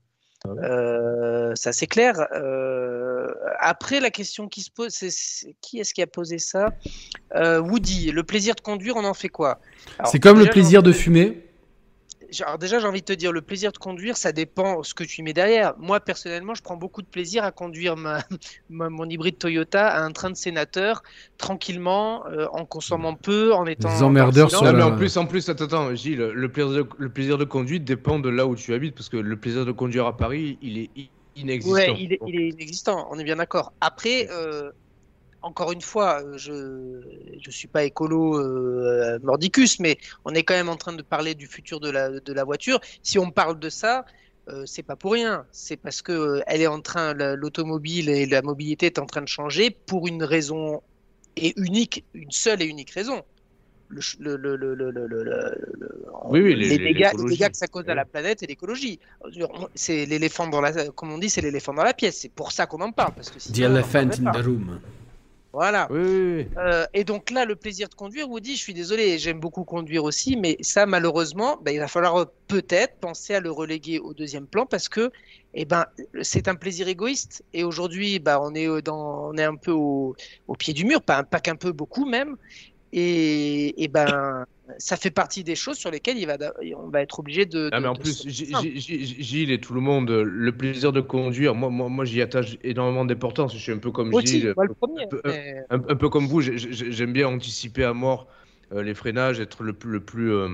Euh, 0.63 1.53
ça 1.55 1.73
c'est 1.73 1.87
clair. 1.87 2.27
Euh, 2.33 3.29
après, 3.59 4.01
la 4.01 4.11
question 4.11 4.49
qui 4.49 4.63
se 4.63 4.71
pose, 4.71 4.93
c'est 4.93 5.55
qui 5.61 5.79
est-ce 5.79 5.95
qui 5.95 6.03
a 6.03 6.07
posé 6.07 6.39
ça? 6.39 6.71
Euh, 7.35 7.61
Woody, 7.61 8.13
le 8.13 8.23
plaisir 8.23 8.55
de 8.55 8.61
conduire, 8.61 8.97
on 8.97 9.05
en 9.05 9.15
fait 9.15 9.29
quoi? 9.29 9.61
C'est 10.05 10.21
comme 10.21 10.39
le 10.39 10.47
plaisir 10.47 10.83
de 10.83 10.93
fumer 10.93 11.46
alors 12.41 12.59
déjà, 12.59 12.79
j'ai 12.79 12.87
envie 12.87 13.01
de 13.01 13.07
te 13.07 13.13
dire, 13.13 13.33
le 13.33 13.43
plaisir 13.43 13.73
de 13.73 13.79
conduire, 13.79 14.17
ça 14.17 14.33
dépend 14.33 14.83
ce 14.83 14.95
que 14.95 15.05
tu 15.05 15.23
mets 15.23 15.33
derrière. 15.33 15.75
Moi, 15.79 16.01
personnellement, 16.01 16.55
je 16.55 16.63
prends 16.63 16.77
beaucoup 16.77 17.03
de 17.03 17.07
plaisir 17.07 17.45
à 17.45 17.53
conduire 17.53 17.97
ma, 17.97 18.23
mon 18.69 19.09
hybride 19.09 19.39
Toyota 19.39 19.89
à 19.89 20.03
un 20.03 20.13
train 20.13 20.31
de 20.31 20.37
sénateur, 20.37 21.03
tranquillement, 21.39 22.27
euh, 22.27 22.47
en 22.53 22.65
consommant 22.65 23.15
peu, 23.15 23.53
en 23.55 23.67
étant... 23.67 23.89
Des 23.89 24.03
emmerdeurs 24.03 24.51
sur 24.51 24.63
mais 24.73 24.83
en 24.83 24.97
plus, 24.97 25.17
en 25.17 25.27
plus, 25.27 25.49
attends, 25.49 25.65
attends 25.65 25.95
Gilles, 25.95 26.19
le 26.19 26.49
plaisir, 26.51 26.73
de, 26.73 26.89
le 26.99 27.09
plaisir 27.09 27.39
de 27.39 27.45
conduire 27.45 27.81
dépend 27.81 28.19
de 28.19 28.29
là 28.29 28.47
où 28.47 28.55
tu 28.55 28.75
habites, 28.75 28.95
parce 28.95 29.09
que 29.09 29.17
le 29.17 29.37
plaisir 29.37 29.65
de 29.65 29.73
conduire 29.73 30.07
à 30.07 30.17
Paris, 30.17 30.59
il 30.63 30.79
est 30.79 30.91
inexistant. 31.37 31.75
Ouais, 31.75 31.95
il 31.99 32.13
est, 32.13 32.21
il 32.27 32.41
est 32.41 32.49
inexistant, 32.49 33.09
on 33.11 33.19
est 33.19 33.25
bien 33.25 33.37
d'accord. 33.37 33.73
Après... 33.81 34.29
Euh, 34.31 34.71
encore 35.47 35.71
une 35.73 35.81
fois, 35.81 36.23
euh, 36.23 36.37
je 36.37 36.53
ne 36.53 37.51
suis 37.51 37.69
pas 37.69 37.85
écolo 37.85 38.39
euh, 38.39 39.19
mordicus, 39.23 39.79
mais 39.79 39.97
on 40.25 40.35
est 40.35 40.43
quand 40.43 40.55
même 40.55 40.69
en 40.69 40.77
train 40.77 40.93
de 40.93 41.03
parler 41.03 41.35
du 41.35 41.47
futur 41.47 41.79
de 41.81 41.89
la, 41.91 42.21
de 42.21 42.33
la 42.33 42.45
voiture. 42.45 42.81
Si 43.03 43.19
on 43.19 43.31
parle 43.31 43.59
de 43.59 43.69
ça, 43.69 44.05
euh, 44.49 44.65
c'est 44.67 44.83
pas 44.83 44.97
pour 44.97 45.13
rien. 45.13 45.47
C'est 45.53 45.77
parce 45.77 46.03
que 46.03 46.13
euh, 46.13 46.43
elle 46.49 46.63
est 46.63 46.67
en 46.67 46.81
train, 46.81 47.15
l'automobile 47.15 48.09
et 48.09 48.27
la 48.27 48.43
mobilité 48.43 48.87
est 48.87 48.99
en 48.99 49.07
train 49.07 49.23
de 49.23 49.29
changer 49.29 49.71
pour 49.71 50.09
une 50.09 50.25
raison 50.25 50.83
et 51.37 51.53
unique, 51.57 52.05
une 52.15 52.33
seule 52.33 52.63
et 52.63 52.67
unique 52.67 52.91
raison. 52.91 53.23
Le, 53.89 54.01
le, 54.19 54.57
le, 54.57 55.57
oui, 56.25 56.41
oui, 56.41 56.57
les, 56.57 56.77
dégâts, 56.77 57.13
les, 57.17 57.25
dégâts, 57.25 57.51
que 57.51 57.57
ça 57.57 57.69
cause 57.69 57.89
à 57.89 57.95
la 57.95 58.05
planète 58.05 58.43
et 58.43 58.47
l'écologie. 58.49 58.99
C'est 59.77 60.07
l'éléphant 60.07 60.49
dans 60.49 60.61
la, 60.61 60.89
comme 60.89 61.13
on 61.13 61.19
dit, 61.19 61.31
c'est 61.31 61.41
l'éléphant 61.41 61.73
dans 61.73 61.85
la 61.85 61.95
pièce. 61.95 62.19
C'est 62.19 62.33
pour 62.33 62.51
ça 62.51 62.67
qu'on 62.67 62.81
en 62.81 62.91
parle. 62.91 63.13
Parce 63.15 63.31
que 63.31 63.39
The 63.39 63.61
elephant 63.61 64.11
in 64.27 64.33
the 64.33 64.45
room. 64.45 64.81
Voilà. 65.57 65.89
Oui, 65.91 66.47
euh, 66.59 66.85
et 66.93 67.03
donc 67.05 67.31
là, 67.31 67.47
le 67.47 67.57
plaisir 67.57 67.89
de 67.89 67.95
conduire, 67.95 68.29
Woody, 68.29 68.57
je 68.57 68.61
suis 68.61 68.75
désolé, 68.75 69.19
j'aime 69.19 69.41
beaucoup 69.41 69.65
conduire 69.65 70.05
aussi, 70.05 70.37
mais 70.37 70.59
ça, 70.61 70.85
malheureusement, 70.85 71.59
bah, 71.63 71.73
il 71.73 71.79
va 71.79 71.89
falloir 71.89 72.27
peut-être 72.47 72.99
penser 73.01 73.37
à 73.37 73.41
le 73.41 73.51
reléguer 73.51 73.99
au 73.99 74.13
deuxième 74.13 74.47
plan 74.47 74.67
parce 74.67 74.91
que 74.91 75.11
eh 75.55 75.65
ben, 75.65 75.87
c'est 76.21 76.49
un 76.49 76.57
plaisir 76.57 76.89
égoïste. 76.89 77.43
Et 77.55 77.65
aujourd'hui, 77.65 78.19
bah, 78.19 78.39
on, 78.43 78.55
est 78.55 78.83
dans, 78.83 79.31
on 79.31 79.39
est 79.39 79.45
un 79.45 79.57
peu 79.57 79.71
au, 79.71 80.15
au 80.47 80.57
pied 80.57 80.75
du 80.75 80.85
mur, 80.85 81.01
pas, 81.01 81.23
pas 81.23 81.41
qu'un 81.41 81.57
peu, 81.57 81.73
beaucoup 81.73 82.05
même. 82.05 82.37
Et, 82.93 83.83
et 83.83 83.89
ben, 83.89 84.45
ça 84.79 84.97
fait 84.97 85.11
partie 85.11 85.45
des 85.45 85.55
choses 85.55 85.77
sur 85.77 85.91
lesquelles 85.91 86.19
il 86.19 86.27
va, 86.27 86.37
on 86.77 86.89
va 86.89 87.03
être 87.03 87.21
obligé 87.21 87.47
de. 87.47 87.69
Ah, 87.73 87.81
mais 87.81 87.89
en 87.89 87.95
plus, 87.95 88.27
Gilles 88.29 89.51
et 89.51 89.61
tout 89.61 89.75
le 89.75 89.81
monde, 89.81 90.11
le 90.11 90.53
plaisir 90.53 90.93
de 90.93 91.01
conduire, 91.01 91.55
moi, 91.55 91.71
moi, 91.71 91.89
moi 91.89 92.05
j'y 92.05 92.21
attache 92.23 92.59
énormément 92.63 93.05
d'importance. 93.05 93.55
Je 93.55 93.59
suis 93.59 93.73
un 93.73 93.79
peu 93.79 93.91
comme 93.91 94.13
Gilles, 94.21 94.55
un, 95.71 95.79
peu, 95.79 96.09
comme 96.09 96.27
vous. 96.27 96.41
J'aime 96.41 97.13
bien 97.13 97.29
anticiper 97.29 97.85
à 97.85 97.93
mort 97.93 98.27
euh, 98.73 98.83
les 98.83 98.95
freinages, 98.95 99.41
être 99.41 99.63
le 99.63 99.73
plus, 99.73 99.91
le 99.91 100.01
plus, 100.01 100.33
euh, 100.33 100.49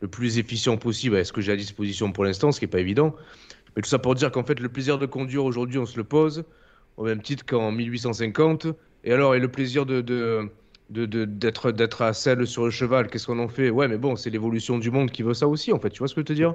le 0.00 0.08
plus 0.08 0.38
efficient 0.38 0.76
possible 0.76 1.16
avec 1.16 1.26
ce 1.26 1.32
que 1.32 1.40
j'ai 1.40 1.52
à 1.52 1.56
disposition 1.56 2.12
pour 2.12 2.24
l'instant, 2.24 2.52
ce 2.52 2.60
qui 2.60 2.66
n'est 2.66 2.70
pas 2.70 2.80
évident. 2.80 3.14
Mais 3.74 3.82
tout 3.82 3.88
ça 3.88 3.98
pour 3.98 4.14
dire 4.14 4.30
qu'en 4.30 4.44
fait, 4.44 4.60
le 4.60 4.68
plaisir 4.68 4.98
de 4.98 5.06
conduire 5.06 5.44
aujourd'hui, 5.44 5.78
on 5.78 5.86
se 5.86 5.96
le 5.96 6.04
pose 6.04 6.44
au 6.96 7.04
même 7.04 7.22
titre 7.22 7.44
qu'en 7.44 7.72
1850. 7.72 8.68
Et 9.04 9.12
alors, 9.12 9.34
et 9.34 9.40
le 9.40 9.48
plaisir 9.48 9.86
de, 9.86 10.00
de 10.00 10.48
d'être 10.90 11.70
d'être 11.70 12.02
à 12.02 12.12
selle 12.12 12.46
sur 12.46 12.64
le 12.64 12.70
cheval, 12.70 13.08
qu'est-ce 13.08 13.26
qu'on 13.26 13.38
en 13.38 13.48
fait? 13.48 13.70
Ouais, 13.70 13.88
mais 13.88 13.98
bon, 13.98 14.16
c'est 14.16 14.30
l'évolution 14.30 14.78
du 14.78 14.90
monde 14.90 15.10
qui 15.10 15.22
veut 15.22 15.34
ça 15.34 15.46
aussi, 15.46 15.72
en 15.72 15.78
fait. 15.78 15.90
Tu 15.90 15.98
vois 15.98 16.08
ce 16.08 16.14
que 16.14 16.20
je 16.20 16.22
veux 16.22 16.28
te 16.28 16.32
dire 16.32 16.54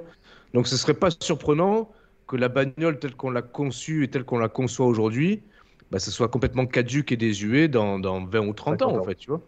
Donc, 0.54 0.66
ce 0.66 0.76
serait 0.76 0.94
pas 0.94 1.10
surprenant 1.10 1.90
que 2.26 2.36
la 2.36 2.48
bagnole 2.48 2.98
telle 2.98 3.14
qu'on 3.14 3.30
l'a 3.30 3.42
conçue 3.42 4.04
et 4.04 4.08
telle 4.08 4.24
qu'on 4.24 4.38
la 4.38 4.48
conçoit 4.48 4.86
aujourd'hui, 4.86 5.42
bah, 5.90 5.98
ce 5.98 6.10
soit 6.10 6.28
complètement 6.28 6.66
caduque 6.66 7.12
et 7.12 7.16
désuet 7.16 7.68
dans, 7.68 7.98
dans 7.98 8.24
20 8.24 8.48
ou 8.48 8.52
30 8.52 8.82
ans, 8.82 8.98
en 8.98 9.04
fait, 9.04 9.14
tu 9.14 9.30
vois 9.30 9.40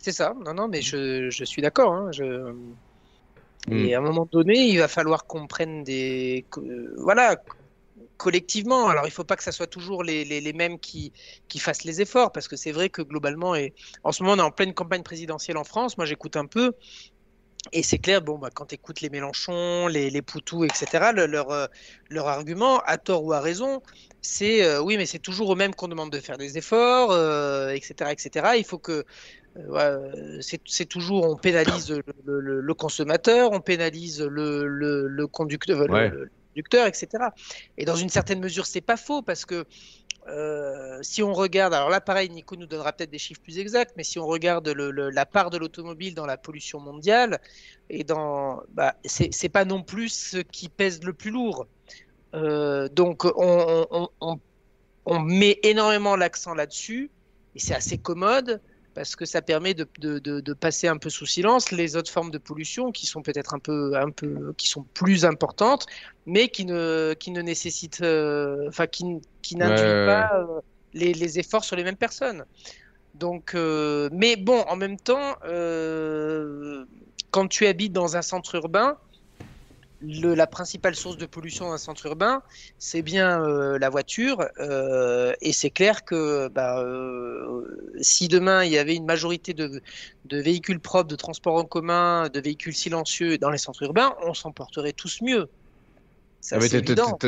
C'est 0.00 0.12
ça. 0.12 0.34
Non, 0.44 0.54
non, 0.54 0.68
mais 0.68 0.82
je, 0.82 1.30
je 1.30 1.44
suis 1.44 1.60
d'accord. 1.60 1.92
Hein. 1.92 2.12
Je... 2.12 2.54
Et 3.68 3.90
hmm. 3.90 3.94
à 3.94 3.98
un 3.98 4.00
moment 4.00 4.28
donné, 4.30 4.68
il 4.68 4.78
va 4.78 4.88
falloir 4.88 5.26
qu'on 5.26 5.46
prenne 5.46 5.82
des. 5.82 6.44
Voilà, 6.96 7.36
collectivement. 8.16 8.88
Alors, 8.88 9.04
il 9.04 9.10
ne 9.10 9.12
faut 9.14 9.24
pas 9.24 9.36
que 9.36 9.42
ça 9.42 9.52
soit 9.52 9.66
toujours 9.66 10.02
les, 10.02 10.24
les, 10.24 10.40
les 10.40 10.52
mêmes 10.52 10.78
qui, 10.78 11.12
qui, 11.48 11.58
fassent 11.58 11.84
les 11.84 12.00
efforts, 12.00 12.32
parce 12.32 12.48
que 12.48 12.56
c'est 12.56 12.72
vrai 12.72 12.88
que 12.88 13.02
globalement, 13.02 13.54
et 13.54 13.74
en 14.04 14.12
ce 14.12 14.22
moment, 14.22 14.34
on 14.34 14.44
est 14.44 14.48
en 14.48 14.50
pleine 14.50 14.74
campagne 14.74 15.02
présidentielle 15.02 15.56
en 15.56 15.64
France. 15.64 15.96
Moi, 15.96 16.06
j'écoute 16.06 16.36
un 16.36 16.46
peu. 16.46 16.72
Et 17.72 17.82
c'est 17.82 17.98
clair, 17.98 18.22
bon, 18.22 18.38
bah, 18.38 18.50
quand 18.54 18.66
tu 18.66 18.76
écoutes 18.76 19.00
les 19.00 19.10
Mélenchon, 19.10 19.88
les, 19.88 20.08
les 20.10 20.22
Poutou, 20.22 20.64
etc., 20.64 21.10
leur, 21.12 21.50
euh, 21.50 21.66
leur 22.10 22.28
argument, 22.28 22.78
à 22.86 22.96
tort 22.96 23.24
ou 23.24 23.32
à 23.32 23.40
raison, 23.40 23.82
c'est 24.22 24.64
euh, 24.64 24.80
oui, 24.80 24.96
mais 24.96 25.06
c'est 25.06 25.18
toujours 25.18 25.48
au 25.50 25.56
même 25.56 25.74
qu'on 25.74 25.88
demande 25.88 26.12
de 26.12 26.20
faire 26.20 26.38
des 26.38 26.58
efforts, 26.58 27.10
euh, 27.10 27.70
etc., 27.70 28.10
etc. 28.12 28.54
Il 28.56 28.64
faut 28.64 28.78
que 28.78 29.04
euh, 29.56 30.38
c'est 30.40 30.84
toujours 30.84 31.28
on 31.28 31.36
pénalise 31.36 31.90
le, 31.90 32.40
le, 32.40 32.60
le, 32.60 32.74
consommateur, 32.74 33.50
on 33.52 33.60
pénalise 33.60 34.22
le, 34.22 34.66
le 34.68 35.26
conducteur, 35.26 35.90
ouais 35.90 36.12
etc. 36.58 37.24
Et 37.76 37.84
dans 37.84 37.96
une 37.96 38.08
certaine 38.08 38.40
mesure, 38.40 38.66
c'est 38.66 38.80
pas 38.80 38.96
faux 38.96 39.22
parce 39.22 39.44
que 39.44 39.64
euh, 40.28 40.98
si 41.02 41.22
on 41.22 41.32
regarde, 41.32 41.72
alors 41.72 41.88
là 41.88 42.00
pareil, 42.00 42.28
Nico 42.30 42.56
nous 42.56 42.66
donnera 42.66 42.92
peut-être 42.92 43.10
des 43.10 43.18
chiffres 43.18 43.40
plus 43.40 43.58
exacts, 43.58 43.92
mais 43.96 44.02
si 44.02 44.18
on 44.18 44.26
regarde 44.26 44.68
la 44.68 45.26
part 45.26 45.50
de 45.50 45.58
l'automobile 45.58 46.14
dans 46.14 46.26
la 46.26 46.36
pollution 46.36 46.80
mondiale, 46.80 47.40
et 47.90 48.02
dans, 48.02 48.62
bah, 48.70 48.96
c'est 49.04 49.48
pas 49.48 49.64
non 49.64 49.82
plus 49.82 50.08
ce 50.08 50.38
qui 50.38 50.68
pèse 50.68 51.02
le 51.04 51.12
plus 51.12 51.30
lourd. 51.30 51.66
Euh, 52.34 52.88
donc 52.88 53.24
on, 53.24 53.86
on, 53.90 54.08
on, 54.20 54.40
on, 55.06 55.20
met 55.20 55.60
énormément 55.62 56.16
l'accent 56.16 56.54
là-dessus, 56.54 57.10
et 57.54 57.60
c'est 57.60 57.74
assez 57.74 57.98
commode 57.98 58.60
parce 58.96 59.14
que 59.14 59.26
ça 59.26 59.42
permet 59.42 59.74
de, 59.74 59.86
de, 59.98 60.18
de, 60.18 60.52
passer 60.54 60.88
un 60.88 60.96
peu 60.96 61.10
sous 61.10 61.26
silence 61.26 61.70
les 61.70 61.96
autres 61.96 62.10
formes 62.10 62.30
de 62.30 62.38
pollution 62.38 62.92
qui 62.92 63.04
sont 63.04 63.20
peut-être 63.20 63.52
un 63.52 63.58
peu, 63.58 63.94
un 63.94 64.10
peu, 64.10 64.54
qui 64.56 64.68
sont 64.68 64.84
plus 64.94 65.26
importantes, 65.26 65.84
mais 66.24 66.48
qui 66.48 66.64
ne, 66.64 67.12
qui 67.12 67.30
ne 67.30 67.42
nécessitent, 67.42 68.00
euh, 68.00 68.68
enfin, 68.68 68.86
qui, 68.86 69.20
qui 69.42 69.56
n'induisent 69.56 70.06
pas 70.06 70.30
euh, 70.34 70.60
les, 70.94 71.12
les, 71.12 71.38
efforts 71.38 71.62
sur 71.62 71.76
les 71.76 71.84
mêmes 71.84 71.98
personnes. 71.98 72.46
Donc, 73.14 73.54
euh, 73.54 74.08
mais 74.12 74.36
bon, 74.36 74.62
en 74.62 74.76
même 74.76 74.98
temps, 74.98 75.34
quand 77.30 77.48
tu 77.48 77.66
habites 77.66 77.92
dans 77.92 78.16
un 78.16 78.22
centre 78.22 78.54
urbain, 78.54 78.96
le, 80.06 80.34
la 80.34 80.46
principale 80.46 80.94
source 80.94 81.16
de 81.16 81.26
pollution 81.26 81.66
dans 81.66 81.72
un 81.72 81.78
centre 81.78 82.06
urbain, 82.06 82.42
c'est 82.78 83.02
bien 83.02 83.42
euh, 83.42 83.78
la 83.78 83.90
voiture. 83.90 84.46
Euh, 84.60 85.32
et 85.40 85.52
c'est 85.52 85.70
clair 85.70 86.04
que 86.04 86.48
bah, 86.48 86.80
euh, 86.82 87.94
si 88.00 88.28
demain 88.28 88.64
il 88.64 88.72
y 88.72 88.78
avait 88.78 88.94
une 88.94 89.06
majorité 89.06 89.54
de, 89.54 89.80
de, 90.24 90.38
véhicules 90.40 90.80
propres, 90.80 91.08
de 91.08 91.16
transport 91.16 91.56
en 91.56 91.64
commun, 91.64 92.28
de 92.28 92.40
véhicules 92.40 92.74
silencieux 92.74 93.38
dans 93.38 93.50
les 93.50 93.58
centres 93.58 93.82
urbains, 93.82 94.14
on 94.22 94.34
s'en 94.34 94.52
porterait 94.52 94.92
tous 94.92 95.18
mieux. 95.22 95.46
C'est 96.40 96.56
Ah, 96.56 96.60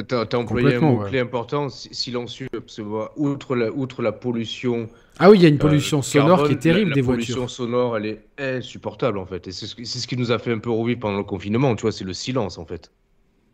t'as- 0.03 0.27
t'as 0.27 0.39
employé 0.39 0.77
un 0.77 0.81
mot-clé 0.81 1.19
important, 1.19 1.69
si- 1.71 1.93
silencieux. 1.93 2.49
Parce 2.53 2.77
que, 2.77 2.83
voilà, 2.83 3.11
outre, 3.17 3.57
la, 3.57 3.73
outre 3.73 4.01
la 4.01 4.13
pollution 4.13 4.89
Ah 5.19 5.31
oui, 5.31 5.39
il 5.39 5.43
y 5.43 5.47
a 5.47 5.49
une 5.49 5.59
euh, 5.59 5.59
pollution 5.59 6.03
sonore 6.03 6.43
carbone, 6.43 6.45
qui 6.45 6.53
est 6.53 6.59
terrible 6.59 6.91
la, 6.91 6.95
des 6.95 7.03
la 7.03 7.05
pollution 7.05 7.47
voitures. 7.47 7.51
sonore, 7.51 7.97
elle 7.97 8.07
est 8.07 8.29
insupportable 8.39 9.19
en 9.19 9.27
fait. 9.27 9.47
Et 9.49 9.53
c'est 9.53 9.67
ce, 9.67 9.75
qui- 9.75 9.87
c'est 9.87 9.99
ce 9.99 10.07
qui 10.07 10.17
nous 10.17 10.33
a 10.33 10.39
fait 10.39 10.53
un 10.53 10.59
peu 10.59 10.71
revivre 10.71 11.01
pendant 11.01 11.19
le 11.19 11.25
confinement, 11.25 11.75
tu 11.77 11.83
vois, 11.83 11.93
c'est 11.93 12.05
le 12.05 12.13
silence 12.15 12.59
en 12.59 12.67
fait. 12.67 12.93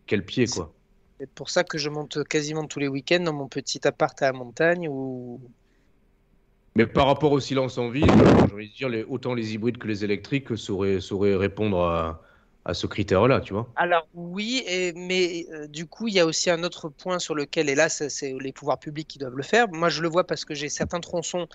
Quel 0.07 0.25
pied 0.25 0.47
quoi. 0.49 0.73
C'est 1.19 1.29
pour 1.33 1.49
ça 1.49 1.65
que 1.65 1.77
je 1.77 1.89
monte 1.89 2.23
quasiment 2.25 2.67
tous 2.67 2.79
les 2.79 2.87
week-ends 2.87 3.19
dans 3.23 3.33
mon 3.33 3.49
petit 3.49 3.85
appart 3.85 4.21
à 4.21 4.27
la 4.27 4.33
montagne 4.33 4.87
où 4.89 5.41
Mais 6.75 6.87
par 6.87 7.07
rapport 7.07 7.31
au 7.31 7.39
silence 7.39 7.77
en 7.77 7.89
ville, 7.89 8.05
j'ai 8.47 8.53
envie 8.53 8.69
de 8.69 8.73
dire, 8.75 8.89
les, 8.89 9.03
autant 9.03 9.33
les 9.33 9.53
hybrides 9.53 9.77
que 9.77 9.87
les 9.87 10.03
électriques 10.03 10.57
sauraient, 10.57 10.99
sauraient 10.99 11.35
répondre 11.35 11.79
à, 11.81 12.21
à 12.65 12.73
ce 12.73 12.87
critère-là, 12.87 13.41
tu 13.41 13.53
vois. 13.53 13.69
Alors 13.77 14.07
oui, 14.13 14.63
et- 14.67 14.93
mais 14.93 15.45
euh, 15.51 15.67
du 15.67 15.85
coup, 15.85 16.07
il 16.07 16.13
y 16.13 16.19
a 16.21 16.25
aussi 16.25 16.49
un 16.49 16.63
autre 16.63 16.87
point 16.87 17.19
sur 17.19 17.35
lequel, 17.35 17.67
et 17.69 17.75
là, 17.75 17.89
c'est 17.89 18.07
les 18.39 18.53
pouvoirs 18.53 18.79
publics 18.79 19.07
qui 19.09 19.17
doivent 19.19 19.35
le 19.35 19.43
faire. 19.43 19.67
Moi, 19.69 19.89
je 19.89 20.01
le 20.01 20.07
vois 20.07 20.25
parce 20.25 20.45
que 20.45 20.53
j'ai 20.55 20.69
certains 20.69 21.01
tronçons 21.01 21.47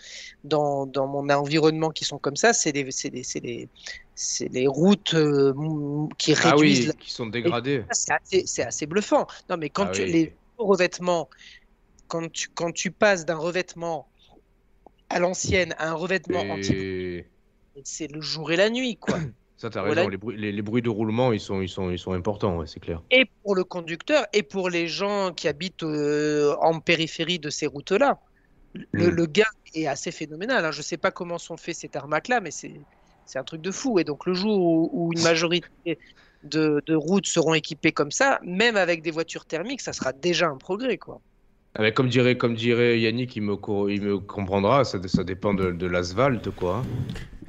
dans, 0.44 0.84
dans 0.86 1.06
mon 1.06 1.30
environnement 1.30 1.88
qui 1.90 2.04
sont 2.04 2.18
comme 2.18 2.36
ça. 2.36 2.52
C'est 2.52 2.72
des, 2.72 2.86
c'est 4.14 4.48
des 4.50 4.66
routes 4.66 5.14
euh, 5.14 5.54
qui 6.18 6.34
Ah 6.42 6.56
réduisent. 6.56 6.86
oui, 6.86 6.86
la- 6.88 6.92
qui 7.00 7.10
sont 7.10 7.26
dégradés. 7.26 7.84
C'est 7.92 8.62
assez, 8.64 8.86
bluffant. 8.86 9.26
Non, 9.48 9.56
mais 9.56 9.70
quand 9.70 9.86
Ah 9.86 9.92
tu, 9.92 10.02
oui. 10.02 10.12
les 10.12 10.36
revêtements, 10.58 11.30
quand 12.08 12.30
tu, 12.32 12.48
quand 12.54 12.72
tu 12.72 12.92
passes 12.92 13.26
d'un 13.26 13.36
revêtement 13.38 14.10
à 15.10 15.18
l'ancienne 15.20 15.74
à 15.78 15.90
un 15.90 15.94
revêtement 15.94 16.50
anti, 16.50 16.74
Et 17.74 17.82
c'est 17.84 18.06
le 18.06 18.20
jour 18.20 18.52
et 18.52 18.56
la 18.56 18.70
nuit, 18.70 18.96
quoi. 18.96 19.24
ça, 19.60 19.68
t'as 19.70 19.82
Voilà. 19.82 20.00
raison, 20.02 20.08
les 20.08 20.16
bruits, 20.16 20.36
les, 20.38 20.52
les 20.52 20.62
bruits 20.62 20.80
de 20.82 20.88
roulement, 20.88 21.32
ils 21.32 21.40
sont, 21.40 21.60
ils 21.60 21.68
sont, 21.68 21.90
ils 21.90 21.98
sont 21.98 22.12
importants, 22.12 22.56
ouais, 22.58 22.66
c'est 22.66 22.80
clair. 22.80 23.02
et 23.10 23.26
pour 23.42 23.54
le 23.54 23.64
conducteur 23.64 24.24
et 24.32 24.42
pour 24.42 24.70
les 24.70 24.88
gens 24.88 25.32
qui 25.34 25.48
habitent 25.48 25.82
euh, 25.82 26.54
en 26.60 26.80
périphérie 26.80 27.38
de 27.38 27.50
ces 27.50 27.66
routes-là. 27.66 28.18
Le, 28.92 29.08
Mm. 29.10 29.14
le 29.16 29.26
gain 29.26 29.52
est 29.74 29.86
assez 29.86 30.12
phénoménal. 30.12 30.64
hein. 30.64 30.70
Je 30.70 30.78
ne 30.78 30.82
sais 30.84 30.96
pas 30.96 31.10
comment 31.10 31.38
sont 31.38 31.56
faits 31.56 31.74
ces 31.76 31.88
tarmacs-là, 31.88 32.40
mais 32.40 32.52
c'est 32.52 32.80
c'est 33.26 33.38
un 33.38 33.44
truc 33.44 33.60
de 33.60 33.70
fou. 33.70 33.98
Et 33.98 34.04
donc 34.04 34.26
le 34.26 34.32
jour 34.34 34.58
où, 34.60 34.90
où 34.92 35.12
une 35.12 35.22
majorité 35.22 35.68
de, 36.44 36.80
de 36.86 36.94
routes 36.94 37.26
seront 37.26 37.54
équipées 37.54 37.92
comme 37.92 38.10
ça, 38.12 38.38
même 38.44 38.76
avec 38.76 39.02
des 39.02 39.10
voitures 39.10 39.44
thermiques, 39.44 39.80
ça 39.82 39.92
sera 39.92 40.12
déjà 40.12 40.46
un 40.48 40.56
progrès. 40.56 40.98
Quoi. 40.98 41.20
Ah, 41.74 41.90
comme 41.90 42.08
dirait, 42.08 42.36
comme 42.38 42.54
dirait 42.54 42.98
Yannick, 43.00 43.36
il 43.36 43.42
me, 43.42 43.56
co- 43.56 43.88
il 43.88 44.00
me 44.02 44.18
comprendra, 44.18 44.84
ça, 44.84 44.98
ça 45.06 45.22
dépend 45.24 45.52
de, 45.54 45.70
de 45.72 45.86
l'asphalte, 45.86 46.50
quoi. 46.50 46.78
hein. 46.78 46.84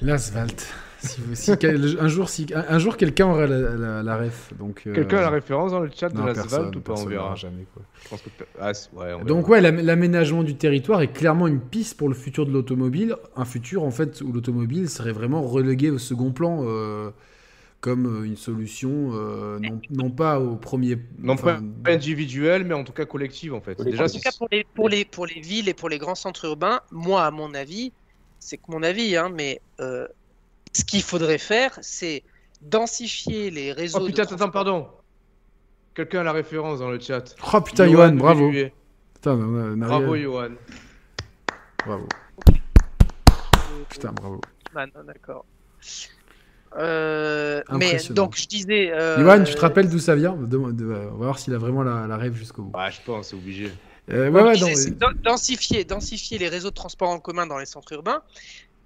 L'asphalte. 0.01 0.73
Si 1.01 1.19
vous- 1.21 1.33
si 1.35 1.57
quel- 1.57 1.97
un 1.99 2.07
jour, 2.07 2.29
si, 2.29 2.45
un, 2.53 2.63
un 2.75 2.77
jour 2.79 2.95
quelqu'un 2.95 3.27
aura 3.27 3.47
la, 3.47 3.75
la, 3.75 4.03
la 4.03 4.17
ref. 4.17 4.53
Donc, 4.59 4.83
euh, 4.85 4.93
Quelqu'un 4.93 5.17
a 5.17 5.21
la 5.21 5.29
référence 5.31 5.71
dans 5.71 5.79
le 5.79 5.89
chat 5.93 6.13
non, 6.13 6.21
de 6.21 6.27
l'asphalte 6.27 6.49
personne, 6.49 6.75
ou 6.75 6.79
pas 6.81 6.93
On 6.93 7.05
verra. 7.05 7.35
jamais. 7.35 7.65
Quoi. 7.73 7.83
Je 8.03 8.09
pense 8.09 8.21
que 8.21 8.29
pe- 8.29 8.45
ah, 8.59 8.73
c'est- 8.73 8.91
ouais, 8.93 9.13
on 9.13 9.23
Donc 9.25 9.39
verra. 9.45 9.49
ouais, 9.49 9.61
l'am- 9.61 9.79
l'aménagement 9.81 10.43
du 10.43 10.55
territoire 10.55 11.01
est 11.01 11.11
clairement 11.11 11.47
une 11.47 11.59
piste 11.59 11.97
pour 11.97 12.07
le 12.07 12.13
futur 12.15 12.45
de 12.45 12.51
l'automobile. 12.51 13.15
Un 13.35 13.45
futur 13.45 13.83
en 13.83 13.91
fait 13.91 14.21
où 14.21 14.31
l'automobile 14.31 14.89
serait 14.89 15.11
vraiment 15.11 15.41
relégué 15.41 15.89
au 15.89 15.97
second 15.97 16.31
plan 16.31 16.59
euh, 16.67 17.09
comme 17.79 18.05
euh, 18.21 18.23
une 18.25 18.37
solution, 18.37 19.09
euh, 19.15 19.57
non, 19.59 19.81
non 19.89 20.11
pas 20.11 20.39
au 20.39 20.55
premier. 20.55 20.99
Non 21.17 21.33
enfin, 21.33 21.63
pas 21.83 21.93
individuel, 21.93 22.63
mais 22.63 22.75
en 22.75 22.83
tout 22.83 22.93
cas 22.93 23.05
collective, 23.05 23.55
en 23.55 23.61
fait. 23.61 23.73
Collective. 23.73 23.99
Déjà, 23.99 24.03
En 24.03 24.15
tout 24.15 24.21
cas, 24.23 24.31
pour 24.37 24.47
les, 24.51 24.63
pour, 24.75 24.87
les, 24.87 25.03
pour 25.05 25.25
les 25.25 25.41
villes 25.41 25.67
et 25.67 25.73
pour 25.73 25.89
les 25.89 25.97
grands 25.97 26.13
centres 26.13 26.45
urbains, 26.45 26.81
moi, 26.91 27.23
à 27.25 27.31
mon 27.31 27.55
avis, 27.55 27.91
c'est 28.37 28.57
que 28.57 28.63
mon 28.69 28.83
avis, 28.83 29.15
hein, 29.17 29.31
mais 29.35 29.61
euh, 29.79 30.07
ce 30.73 30.83
qu'il 30.83 31.01
faudrait 31.03 31.37
faire, 31.37 31.77
c'est 31.81 32.23
densifier 32.61 33.49
les 33.51 33.71
réseaux. 33.73 33.97
Oh 33.99 34.03
de 34.03 34.07
putain, 34.07 34.23
attends, 34.23 34.35
transport. 34.35 34.51
pardon. 34.51 34.87
Quelqu'un 35.93 36.21
a 36.21 36.23
la 36.23 36.31
référence 36.31 36.79
dans 36.79 36.89
le 36.89 36.99
chat. 36.99 37.35
Oh 37.53 37.61
putain, 37.61 37.87
Johan, 37.89 38.13
bravo. 38.13 38.49
Putain, 38.51 39.31
on 39.33 39.41
a- 39.59 39.75
on 39.75 39.81
a- 39.81 39.87
Bravo, 39.87 40.15
Johan. 40.15 40.49
bravo. 41.85 42.07
Putain, 43.89 44.11
bravo. 44.13 44.41
Ah, 44.75 44.85
d'accord. 45.05 45.45
Euh, 46.77 47.61
mais 47.71 47.75
Impressionnant. 47.87 48.15
donc 48.23 48.37
je 48.37 48.47
disais. 48.47 48.91
euh, 48.93 49.19
Johan, 49.19 49.43
tu 49.43 49.53
te 49.55 49.59
rappelles 49.59 49.89
d'où 49.89 49.99
ça 49.99 50.15
vient? 50.15 50.33
De- 50.35 50.71
de- 50.71 50.85
On 51.11 51.17
va 51.17 51.25
voir 51.25 51.37
s'il 51.39 51.53
a 51.53 51.57
vraiment 51.57 51.83
la, 51.83 52.07
la 52.07 52.15
rêve 52.15 52.33
jusqu'au 52.35 52.63
bout. 52.63 52.77
Ouais, 52.77 52.89
je 52.91 53.01
pense, 53.05 53.29
c'est 53.29 53.35
obligé. 53.35 53.69
Euh, 54.09 54.27
donc, 54.31 54.35
ouais, 54.35 54.43
ouais, 54.43 54.57
non, 54.59 54.67
euh, 54.67 54.89
den- 54.91 55.21
densifier, 55.21 55.83
densifier 55.83 56.37
les 56.37 56.47
réseaux 56.47 56.69
de 56.69 56.75
transport 56.75 57.09
en 57.09 57.19
commun 57.19 57.45
dans 57.45 57.57
les 57.57 57.65
centres 57.65 57.91
urbains. 57.91 58.21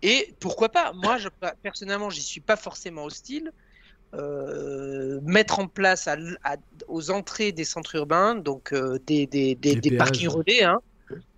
Et 0.01 0.35
pourquoi 0.39 0.69
pas? 0.69 0.93
Moi, 0.93 1.17
je, 1.17 1.29
personnellement, 1.61 2.09
j'y 2.09 2.21
suis 2.23 2.41
pas 2.41 2.55
forcément 2.55 3.05
hostile. 3.05 3.51
Euh, 4.13 5.19
mettre 5.23 5.59
en 5.59 5.67
place 5.67 6.07
à 6.07 6.13
l- 6.13 6.37
à- 6.43 6.57
aux 6.87 7.11
entrées 7.11 7.51
des 7.51 7.65
centres 7.65 7.95
urbains, 7.95 8.35
donc 8.35 8.71
euh, 8.71 8.97
des, 8.99 9.27
des, 9.27 9.55
des, 9.55 9.75
Des 9.75 9.81
des 9.81 9.89
péages. 9.89 9.97
parkings 9.97 10.29
relais, 10.29 10.63
hein, 10.63 10.79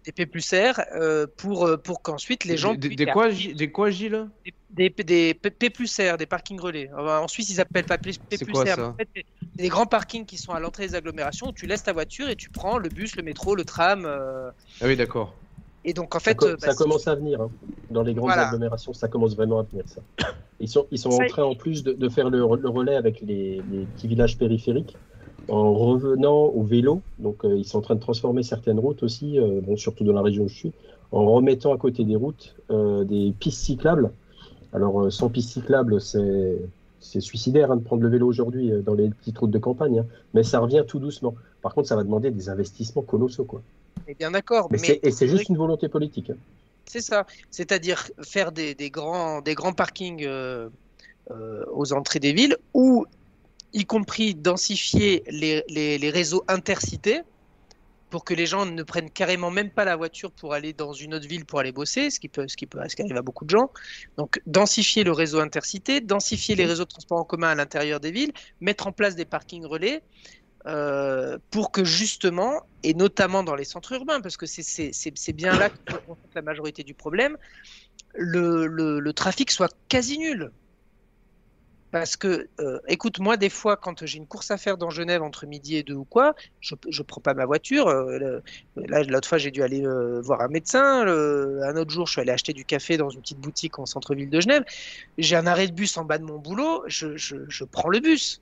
des 0.06 0.12
P 0.12 0.26
plus 0.28 0.54
R, 0.54 0.80
euh, 0.94 1.26
pour, 1.38 1.70
pour 1.84 2.02
qu'ensuite 2.04 2.46
les 2.46 2.58
gens 2.58 2.76
Des, 2.76 2.90
puissent 2.90 2.98
des 2.98 3.08
quoi, 3.08 3.30
des 3.30 3.72
quoi, 3.72 3.90
Gilles? 3.90 4.30
Des, 4.70 4.90
des, 4.90 5.04
des 5.04 5.34
P 5.34 5.70
plus 5.70 6.00
R, 6.00 6.18
des 6.18 6.26
parkings 6.28 6.60
relais. 6.60 6.90
En 6.94 7.28
Suisse, 7.28 7.50
ils 7.50 7.60
appellent 7.60 7.86
pas 7.86 7.98
P 7.98 8.12
plus 8.38 8.52
quoi, 8.52 8.64
R. 8.64 8.80
en 8.80 8.96
fait, 8.98 9.10
des 9.58 9.68
grands 9.70 9.88
parkings 9.88 10.26
qui 10.26 10.38
sont 10.38 10.52
à 10.54 10.60
l'entrée 10.60 10.88
des 10.88 10.96
agglomérations 10.96 11.48
où 11.48 11.54
tu 11.54 11.66
laisses 11.68 11.84
ta 11.84 11.94
voiture 11.94 12.30
et 12.30 12.36
tu 12.36 12.50
prends 12.52 12.78
le 12.78 12.90
bus, 12.90 13.16
le 13.16 13.24
métro, 13.24 13.56
le 13.56 13.66
tram. 13.66 14.06
euh, 14.06 14.52
Ah 14.80 14.86
oui, 14.88 14.96
d'accord. 14.96 15.34
Et 15.84 15.94
donc, 15.94 16.16
en 16.16 16.20
Ça, 16.20 16.34
fait, 16.34 16.36
co- 16.36 16.48
euh, 16.48 16.58
bah, 16.62 16.68
ça 16.68 16.76
commence 16.76 17.08
à 17.08 17.16
venir. 17.16 17.42
hein. 17.42 17.54
Dans 17.90 18.04
les 18.04 18.14
grandes 18.14 18.30
Voilà. 18.30 18.44
agglomérations, 18.44 18.94
ça 18.94 19.08
commence 19.08 19.36
vraiment 19.36 19.60
à 19.60 19.64
venir, 19.64 19.88
ça. 19.88 20.02
Ils 20.60 20.68
sont, 20.70 20.88
ils 20.92 20.98
sont 21.00 21.12
Ça 21.12 21.24
en 21.24 21.26
train, 21.26 21.44
en 21.44 21.56
plus, 21.56 21.84
de, 21.84 21.94
de 21.94 22.10
faire 22.10 22.30
le, 22.32 22.42
re- 22.42 22.58
le 22.60 22.70
relais 22.70 22.96
avec 22.96 23.22
les, 23.22 23.62
les 23.64 23.86
petits 23.88 24.08
villages 24.08 24.38
périphériques 24.40 25.00
en 25.48 25.74
revenant 25.74 26.46
au 26.48 26.64
vélo. 26.64 27.04
Donc, 27.20 27.46
euh, 27.46 27.56
ils 27.58 27.66
sont 27.66 27.78
en 27.78 27.82
train 27.82 27.96
de 27.96 28.00
transformer 28.00 28.44
certaines 28.44 28.80
routes 28.80 29.04
aussi, 29.04 29.40
euh, 29.40 29.62
bon, 29.62 29.76
surtout 29.78 30.04
dans 30.04 30.14
la 30.14 30.22
région 30.24 30.46
où 30.46 30.48
je 30.50 30.56
suis, 30.58 30.74
en 31.12 31.26
remettant 31.32 31.74
à 31.74 31.78
côté 31.78 32.06
des 32.06 32.16
routes 32.16 32.58
euh, 32.72 33.06
des 33.06 33.34
pistes 33.34 33.62
cyclables. 33.64 34.14
Alors, 34.72 35.02
euh, 35.06 35.10
sans 35.10 35.30
pistes 35.30 35.52
cyclables, 35.52 36.02
c'est 36.02 36.70
c'est 37.00 37.22
suicidaire 37.22 37.72
hein, 37.72 37.78
de 37.78 37.84
prendre 37.84 38.02
le 38.04 38.10
vélo 38.10 38.28
aujourd'hui 38.28 38.72
euh, 38.72 38.82
dans 38.82 38.96
les 38.96 39.10
petites 39.12 39.38
routes 39.38 39.52
de 39.52 39.60
campagne, 39.60 40.00
hein. 40.00 40.08
mais 40.34 40.44
ça 40.44 40.60
revient 40.60 40.84
tout 40.88 41.00
doucement. 41.00 41.36
Par 41.62 41.74
contre, 41.76 41.88
ça 41.88 41.96
va 41.96 42.04
demander 42.04 42.32
des 42.32 42.50
investissements 42.50 43.04
colossaux. 43.04 43.46
Quoi. 43.46 43.64
On 44.08 44.12
est 44.12 44.16
bien 44.16 44.32
d'accord. 44.32 44.70
Mais 44.72 45.00
et 45.04 45.12
c'est 45.12 45.28
juste 45.28 45.50
une 45.50 45.58
volonté 45.58 45.90
politique. 45.90 46.32
C'est 46.86 47.02
ça. 47.02 47.26
C'est-à-dire 47.52 48.10
faire 48.24 48.52
des, 48.52 48.74
des 48.74 48.90
grands, 48.90 49.42
des 49.42 49.56
grands 49.56 49.74
parkings 49.74 50.24
euh, 50.26 50.70
euh, 51.32 51.66
aux 51.74 51.92
entrées 51.94 52.20
des 52.20 52.32
villes 52.32 52.58
ou 52.74 53.06
y 53.74 53.86
compris 53.86 54.34
densifier 54.34 55.24
les, 55.30 55.64
les, 55.68 55.98
les 55.98 56.10
réseaux 56.10 56.44
intercités 56.48 57.22
pour 58.10 58.24
que 58.24 58.34
les 58.34 58.46
gens 58.46 58.66
ne 58.66 58.84
prennent 58.84 59.10
carrément 59.10 59.52
même 59.52 59.70
pas 59.70 59.84
la 59.84 59.98
voiture 59.98 60.32
pour 60.32 60.54
aller 60.54 60.72
dans 60.72 60.94
une 60.94 61.14
autre 61.14 61.28
ville 61.28 61.44
pour 61.44 61.60
aller 61.60 61.74
bosser, 61.74 62.10
ce 62.10 62.22
qui 62.22 62.30
peut, 62.30 62.48
ce 62.48 62.56
qui 62.56 62.66
peut, 62.66 62.80
ce 62.88 62.96
qui 62.96 63.02
arrive 63.02 63.18
à 63.18 63.22
beaucoup 63.22 63.44
de 63.44 63.50
gens. 63.50 63.70
Donc, 64.16 64.42
densifier 64.46 65.04
le 65.04 65.12
réseau 65.12 65.42
intercité, 65.42 66.00
densifier 66.00 66.56
les 66.56 66.66
réseaux 66.66 66.86
de 66.86 66.90
transport 66.90 67.20
en 67.20 67.26
commun 67.26 67.50
à 67.50 67.56
l'intérieur 67.56 68.00
des 68.00 68.12
villes, 68.12 68.32
mettre 68.62 68.88
en 68.88 68.94
place 68.94 69.18
des 69.18 69.26
parkings 69.26 69.66
relais 69.66 70.02
euh, 70.68 71.38
pour 71.52 71.72
que 71.72 71.84
justement, 71.86 72.62
et 72.84 72.94
notamment 72.94 73.44
dans 73.44 73.56
les 73.56 73.64
centres 73.66 73.94
urbains, 73.94 74.22
parce 74.22 74.38
que 74.38 74.46
c'est- 74.46 75.32
bien 75.34 75.56
là 75.56 75.70
que 75.70 75.78
se 75.90 75.98
concentre 75.98 76.30
la 76.36 76.42
majorité 76.42 76.84
du 76.84 76.94
problème, 76.96 77.38
le, 78.16 79.12
trafic 79.14 79.52
soit 79.52 79.74
quasi 79.90 80.20
nul. 80.20 80.52
Parce 81.92 82.18
que, 82.18 82.50
euh, 82.60 82.80
écoute, 82.90 83.20
moi, 83.20 83.38
des 83.38 83.50
fois, 83.50 83.78
quand 83.78 84.06
j'ai 84.06 84.18
une 84.18 84.28
course 84.28 84.52
à 84.52 84.58
faire 84.58 84.78
dans 84.78 84.90
Genève 84.90 85.24
entre 85.24 85.46
midi 85.48 85.78
et 85.78 85.84
deux 85.84 85.94
ou 85.96 86.04
quoi, 86.06 86.36
je 86.60 86.76
ne 86.76 87.04
prends 87.04 87.22
pas 87.22 87.34
ma 87.34 87.46
voiture. 87.46 87.88
euh, 87.88 88.42
là, 88.76 89.04
l'autre 89.04 89.28
fois, 89.30 89.38
j'ai 89.38 89.52
dû 89.52 89.64
aller 89.64 89.84
voir 90.22 90.42
un 90.42 90.50
médecin. 90.50 91.08
un 91.08 91.76
autre 91.78 91.92
jour, 91.92 92.06
je 92.06 92.12
suis 92.14 92.22
allé 92.22 92.32
acheter 92.32 92.54
du 92.54 92.66
café 92.66 92.98
dans 92.98 93.10
une 93.10 93.22
petite 93.22 93.40
boutique 93.40 93.80
en 93.80 93.86
centre-ville 93.86 94.30
de 94.30 94.42
Genève. 94.42 94.64
J'ai 95.18 95.36
un 95.38 95.48
arrêt 95.48 95.68
de 95.68 95.74
bus 95.74 95.98
en 95.98 96.06
bas 96.06 96.18
de 96.18 96.26
mon 96.26 96.40
boulot. 96.40 96.84
Je 96.88 97.64
prends 97.66 97.90
le 97.90 98.00
bus. 98.02 98.42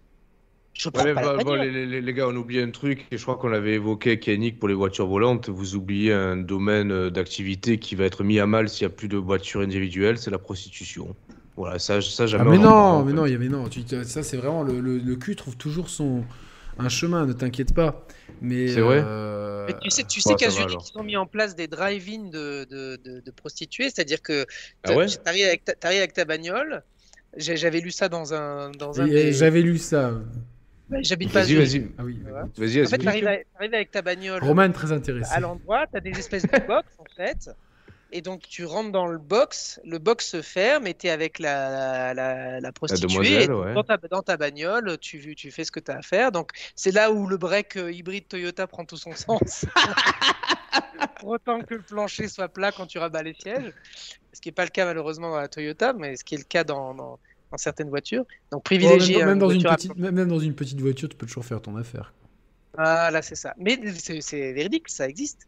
Je 0.77 0.89
Ouais, 0.93 1.13
mais 1.13 1.21
la 1.21 1.57
les, 1.57 1.85
les- 1.85 2.01
les 2.01 2.13
gars, 2.13 2.27
on 2.29 2.35
oublie 2.35 2.59
un 2.59 2.71
truc, 2.71 3.05
et 3.11 3.17
je 3.17 3.21
crois 3.23 3.37
qu'on 3.37 3.49
l'avait 3.49 3.73
évoqué 3.73 4.11
avec 4.11 4.27
Yannick 4.27 4.59
pour 4.59 4.69
les 4.69 4.73
voitures 4.73 5.07
volantes. 5.07 5.49
Vous 5.49 5.75
oubliez 5.75 6.13
un 6.13 6.37
domaine 6.37 6.91
euh, 6.91 7.09
d'activité 7.09 7.79
qui 7.79 7.95
va 7.95 8.05
être 8.05 8.23
mis 8.23 8.39
à 8.39 8.47
mal 8.47 8.69
s'il 8.69 8.87
n'y 8.87 8.93
a 8.93 8.95
plus 8.95 9.09
de 9.09 9.17
voitures 9.17 9.59
individuelles, 9.61 10.17
c'est 10.17 10.31
la 10.31 10.39
prostitution. 10.39 11.17
Voilà, 11.57 11.79
ça, 11.79 12.01
ça 12.01 12.27
jamais. 12.27 12.43
Ah, 12.43 12.43
mais 12.43 12.57
en 12.57 12.73
parle, 12.73 12.95
non, 12.97 13.03
en 13.03 13.05
mais 13.05 13.13
fait. 13.13 13.13
non, 13.13 13.25
il 13.25 13.31
y 13.31 13.35
avait 13.35 13.47
non. 13.47 13.69
Tu- 13.69 13.85
ça, 14.03 14.23
c'est 14.23 14.37
vraiment 14.37 14.63
le, 14.63 14.79
le, 14.81 14.97
le 14.99 15.15
cul 15.15 15.35
trouve 15.37 15.55
toujours 15.57 15.89
son 15.89 16.27
un 16.77 16.89
chemin. 16.89 17.25
Ne 17.25 17.33
t'inquiète 17.33 17.73
pas. 17.73 18.05
Mais 18.41 18.67
C'est 18.67 18.81
vrai 18.81 19.07
euh, 19.07 19.67
Mais 19.67 19.75
tu 19.75 19.89
sais, 19.91 20.03
tu 20.05 20.21
Ouais, 20.25 20.33
sais 20.33 20.35
ça 20.35 20.37
qu'à 20.37 20.49
Zurich, 20.49 20.91
ils 20.93 20.99
ont 20.99 21.03
mis 21.03 21.17
en 21.17 21.27
place 21.27 21.55
des 21.55 21.67
drive-in 21.67 22.29
de, 22.29 22.65
de, 22.69 22.97
de, 23.03 23.21
de 23.21 23.31
prostituées, 23.31 23.85
c'est-à-dire 23.89 24.21
que 24.21 24.45
Ah 24.83 24.93
ouais 24.93 25.07
tu 25.07 25.17
arrives 25.25 25.45
avec, 25.47 25.63
ta- 25.65 25.75
t'arrives 25.75 25.99
avec 25.99 26.13
ta 26.13 26.25
bagnole. 26.25 26.83
J'avais 27.37 27.81
lu 27.81 27.91
ça 27.91 28.09
dans 28.09 28.33
un. 28.33 28.71
Dans 28.71 29.01
un 29.01 29.09
des- 29.09 29.31
J'avais 29.31 29.61
lu 29.61 29.77
ça. 29.77 30.13
Ouais, 30.89 31.03
J'habite 31.03 31.31
pas 31.33 31.39
à 31.39 31.43
Vas-y, 31.43 31.55
vas-y, 31.55 31.91
Ah 31.97 32.03
oui. 32.03 32.19
Ouais. 32.25 32.31
vas-y, 32.57 32.83
En 32.85 32.87
fait, 32.87 32.97
t'arrives 32.99 33.27
avec, 33.27 33.47
t'arrives 33.53 33.73
avec 33.73 33.91
ta 33.91 34.01
bagnole 34.01 34.43
Roman 34.43 34.71
très 34.71 34.91
intéressé. 34.91 35.31
à 35.33 35.39
l'endroit, 35.39 35.87
tu 35.87 35.97
as 35.97 35.99
des 36.01 36.11
espèces 36.11 36.43
de 36.43 36.67
box 36.67 36.87
en 36.99 37.05
fait. 37.15 37.49
Et 38.11 38.21
donc 38.21 38.41
tu 38.43 38.65
rentres 38.65 38.91
dans 38.91 39.07
le 39.07 39.17
box, 39.17 39.81
le 39.83 39.97
box 39.97 40.29
se 40.29 40.41
ferme 40.43 40.85
et 40.87 40.93
tu 40.93 41.07
es 41.07 41.09
avec 41.09 41.39
la, 41.39 42.13
la, 42.13 42.59
la 42.61 42.71
prostituée. 42.71 43.07
demoiselle, 43.07 43.49
et 43.49 43.53
ouais. 43.53 43.73
dans, 43.73 43.83
ta, 43.83 43.97
dans 43.97 44.21
ta 44.21 44.37
bagnole, 44.37 44.97
tu, 44.99 45.35
tu 45.35 45.51
fais 45.51 45.63
ce 45.63 45.71
que 45.71 45.79
tu 45.79 45.91
as 45.91 45.97
à 45.97 46.01
faire. 46.03 46.31
Donc 46.31 46.51
c'est 46.75 46.91
là 46.91 47.11
où 47.11 47.25
le 47.27 47.37
break 47.37 47.75
euh, 47.77 47.91
hybride 47.91 48.27
Toyota 48.27 48.67
prend 48.67 48.85
tout 48.85 48.95
son 48.97 49.13
sens. 49.13 49.65
Pour 51.19 51.29
autant 51.29 51.61
que 51.61 51.73
le 51.73 51.81
plancher 51.81 52.27
soit 52.27 52.47
plat 52.47 52.71
quand 52.71 52.85
tu 52.85 52.99
rabats 52.99 53.23
les 53.23 53.33
sièges. 53.33 53.73
Ce 54.33 54.39
qui 54.39 54.49
n'est 54.49 54.53
pas 54.53 54.65
le 54.65 54.69
cas 54.69 54.85
malheureusement 54.85 55.31
dans 55.31 55.39
la 55.39 55.47
Toyota, 55.47 55.93
mais 55.93 56.15
ce 56.15 56.23
qui 56.23 56.35
est 56.35 56.39
le 56.39 56.43
cas 56.43 56.63
dans, 56.63 56.93
dans, 56.93 57.19
dans 57.51 57.57
certaines 57.57 57.89
voitures. 57.89 58.25
Donc 58.51 58.59
Oh, 58.59 58.59
privilégier. 58.61 59.17
même, 59.17 59.25
même 59.27 59.33
une 59.35 59.39
dans 59.39 59.49
une 59.49 59.65
à 59.67 59.75
petite, 59.75 59.95
même 59.97 60.27
dans 60.27 60.39
une 60.39 60.55
petite 60.55 60.79
voiture, 60.81 61.09
tu 61.09 61.15
peux 61.15 61.25
toujours 61.27 61.45
faire 61.45 61.61
ton 61.61 61.75
affaire. 61.77 62.13
Voilà, 62.77 63.21
c'est 63.21 63.35
ça. 63.35 63.53
Mais 63.57 63.79
c'est 63.95 64.51
véridique, 64.51 64.89
ça 64.89 65.07
existe. 65.07 65.41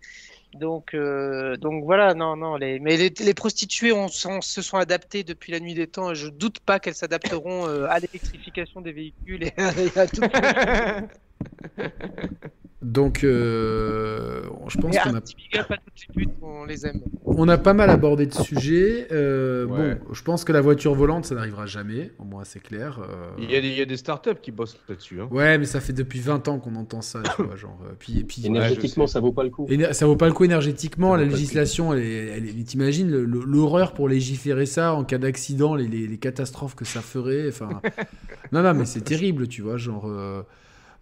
Donc, 0.54 0.94
euh, 0.94 1.58
donc 1.58 1.84
voilà, 1.84 2.14
non, 2.14 2.38
non. 2.38 2.56
Les, 2.56 2.80
mais 2.80 2.96
les, 2.96 3.10
les 3.20 3.34
prostituées 3.34 3.92
ont- 3.92 4.08
sont- 4.08 4.40
se 4.42 4.62
sont 4.62 4.78
adaptées 4.78 5.26
depuis 5.26 5.52
la 5.52 5.60
nuit 5.60 5.74
des 5.74 5.88
temps 5.88 6.12
et 6.12 6.16
je 6.16 6.30
doute 6.30 6.62
pas 6.62 6.80
qu'elles 6.80 6.96
s'adapteront 6.96 7.68
euh, 7.68 7.86
à 7.90 8.00
l'électrification 8.00 8.80
des 8.80 8.94
véhicules 8.94 9.44
et 9.44 9.54
à, 9.58 9.72
et 9.78 9.98
à 10.00 10.08
tout. 10.08 10.22
Donc, 12.84 13.24
euh, 13.24 14.44
je 14.70 14.78
pense 14.78 14.98
qu'on 15.00 15.16
a, 15.16 15.22
on 16.42 16.64
les 16.66 16.86
aime. 16.86 17.02
on 17.26 17.48
a 17.50 17.58
pas 17.58 17.74
mal 17.74 17.90
abordé 17.90 18.28
de 18.28 18.34
sujets. 18.34 19.08
Euh, 19.12 19.66
Ouais. 19.66 19.96
Bon, 19.96 20.14
je 20.14 20.22
pense 20.24 20.44
que 20.44 20.54
la 20.54 20.62
voiture 20.62 20.94
volante, 20.94 21.26
ça 21.26 21.34
n'arrivera 21.36 21.66
jamais. 21.66 22.12
Au 22.20 22.24
moins, 22.24 22.44
c'est 22.44 22.60
clair. 22.62 23.00
Euh, 23.02 23.30
Il 23.40 23.52
y, 23.52 23.56
a 23.56 23.62
des, 23.62 23.68
il 23.70 23.78
y 23.78 23.82
a 23.82 23.86
des 23.86 23.98
startups 23.98 24.40
qui 24.42 24.52
bossent 24.52 24.78
là-dessus. 24.88 25.20
Hein. 25.20 25.28
Ouais, 25.32 25.58
mais 25.58 25.66
ça 25.66 25.82
fait 25.82 25.92
depuis 25.92 26.20
20 26.20 26.48
ans 26.48 26.60
qu'on 26.60 26.76
entend 26.76 27.02
ça, 27.02 27.22
tu 27.36 27.44
vois, 27.44 27.56
genre. 27.56 27.80
Puis, 28.00 28.24
puis 28.24 28.46
Énergétiquement, 28.46 29.08
sais. 29.08 29.14
ça 29.14 29.20
vaut 29.20 29.32
pas 29.34 29.44
le 29.44 29.50
coup. 29.50 29.66
éner- 29.70 29.92
ça 29.94 30.06
vaut 30.06 30.16
pas 30.16 30.28
le 30.28 30.34
coup 30.34 30.46
énergétiquement. 30.46 31.14
Ça 31.14 31.18
La 31.18 31.26
législation, 31.26 31.94
elle 31.94 32.64
t'imagines 32.64 33.12
l'horreur 33.12 33.94
pour 33.94 34.08
légiférer 34.08 34.66
ça 34.68 34.94
en 34.94 35.04
cas 35.04 35.18
d'accident, 35.18 35.74
les, 35.76 35.88
les- 35.88 36.08
les 36.08 36.18
catastrophes 36.20 36.76
que 36.76 36.86
ça 36.86 37.02
ferait. 37.02 37.48
Enfin, 37.50 37.82
non, 38.52 38.62
non, 38.62 38.74
mais 38.76 38.86
c'est 38.86 39.02
terrible, 39.02 39.48
tu 39.48 39.62
vois, 39.64 39.78
genre. 39.78 40.10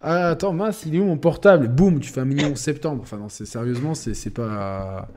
Ah, 0.00 0.28
attends, 0.28 0.52
mince, 0.52 0.84
il 0.86 0.94
est 0.94 0.98
où 0.98 1.04
mon 1.04 1.16
portable? 1.18 1.68
Boum, 1.68 2.00
tu 2.00 2.10
fais 2.10 2.20
un 2.20 2.24
million 2.26 2.52
en 2.52 2.56
septembre. 2.56 3.02
Enfin, 3.02 3.16
non, 3.16 3.28
c'est 3.28 3.46
sérieusement, 3.46 3.94
c'est 3.94 4.14
c'est 4.14 4.30
pas. 4.30 5.08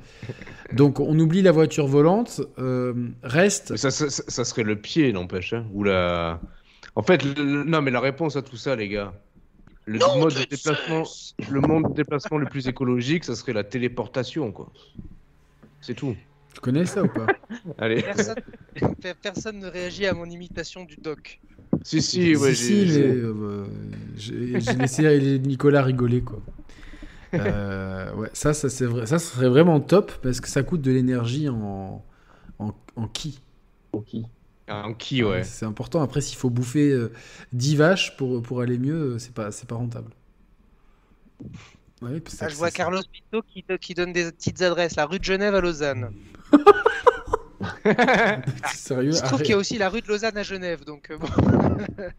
Donc, 0.74 1.00
on 1.00 1.18
oublie 1.20 1.42
la 1.42 1.52
voiture 1.52 1.88
volante. 1.88 2.42
euh, 2.60 2.94
reste. 3.24 3.76
Ça, 3.76 3.92
ça, 3.92 4.46
serait 4.46 4.64
le 4.64 4.78
pied, 4.80 5.12
n'empêche. 5.14 5.54
Hein, 5.54 5.66
ou 5.74 5.84
la... 5.84 6.40
En 6.96 7.04
fait, 7.04 7.24
le- 7.24 7.64
non, 7.64 7.82
mais 7.82 7.92
la 7.92 8.00
réponse 8.00 8.36
à 8.36 8.42
tout 8.42 8.58
ça, 8.58 8.76
les 8.76 8.88
gars. 8.88 9.14
Le 9.86 10.00
mode 10.20 10.34
de 10.36 10.44
déplacement, 10.46 11.04
le 11.50 11.62
mode 11.62 11.90
de 11.90 11.94
déplacement 11.96 12.38
le 12.38 12.46
plus 12.46 12.68
écologique, 12.68 13.24
ça 13.26 13.36
serait 13.36 13.54
la 13.54 13.64
téléportation, 13.64 14.52
quoi. 14.52 14.72
C'est 15.82 15.96
tout. 15.96 16.16
Tu 16.54 16.62
connais 16.62 16.86
ça 16.86 17.04
ou 17.04 17.08
pas? 17.08 17.26
Allez. 17.78 18.02
Personne, 18.04 18.36
per- 19.02 19.14
personne 19.22 19.60
ne 19.60 19.68
réagit 19.68 20.06
à 20.06 20.14
mon 20.14 20.26
imitation 20.26 20.84
du 20.86 20.96
doc. 20.98 21.40
Si, 21.84 22.02
si, 22.02 22.36
ouais, 22.36 22.54
si, 22.56 22.88
j'ai- 22.88 23.02
euh, 23.04 23.66
j'ai 24.16 24.36
laissé 24.76 25.40
Nicolas 25.44 25.82
rigoler, 25.84 26.22
quoi. 26.22 26.40
Euh, 27.38 28.14
ouais, 28.16 28.30
ça, 28.34 28.54
ça, 28.54 28.70
c'est 28.70 28.86
vrai, 28.86 29.06
ça 29.06 29.20
serait 29.20 29.50
vraiment 29.50 29.80
top 29.80 30.12
parce 30.22 30.42
que 30.42 30.48
ça 30.50 30.64
coûte 30.64 30.82
de 30.82 30.92
l'énergie 30.92 31.48
en, 31.50 32.04
en, 32.60 32.74
en 32.96 33.08
qui. 33.08 33.40
Un 34.68 34.94
qui, 34.94 35.24
ouais. 35.24 35.44
C'est 35.44 35.66
important. 35.66 36.02
Après, 36.02 36.22
s'il 36.22 36.38
faut 36.38 36.50
bouffer 36.50 36.92
euh, 36.92 37.12
10 37.54 37.76
vaches 37.76 38.16
pour, 38.18 38.42
pour 38.42 38.62
aller 38.62 38.78
mieux, 38.78 39.14
euh, 39.16 39.20
c'est 39.20 39.34
pas, 39.34 39.52
c'est 39.52 39.68
pas 39.68 39.76
rentable. 39.76 40.12
Ouais, 42.02 42.22
Ah, 42.40 42.48
je 42.48 42.56
vois 42.56 42.70
ça. 42.70 42.78
Carlos 42.78 43.02
Pito 43.12 43.42
qui, 43.42 43.64
qui 43.82 43.94
donne 43.94 44.14
des 44.14 44.32
petites 44.32 44.62
adresses. 44.62 44.96
La 44.96 45.06
rue 45.06 45.20
de 45.20 45.24
Genève 45.24 45.54
à 45.56 45.62
Lausanne. 45.62 46.12
Sérieux 48.74 49.12
se 49.12 49.20
trouve 49.20 49.34
arrête. 49.34 49.46
qu'il 49.46 49.52
y 49.52 49.56
a 49.56 49.58
aussi 49.58 49.78
la 49.78 49.90
rue 49.90 50.02
de 50.02 50.08
Lausanne 50.08 50.38
à 50.38 50.44
Genève. 50.44 50.84
Donc, 50.86 51.10
euh, 51.12 51.18
bon. 51.18 51.28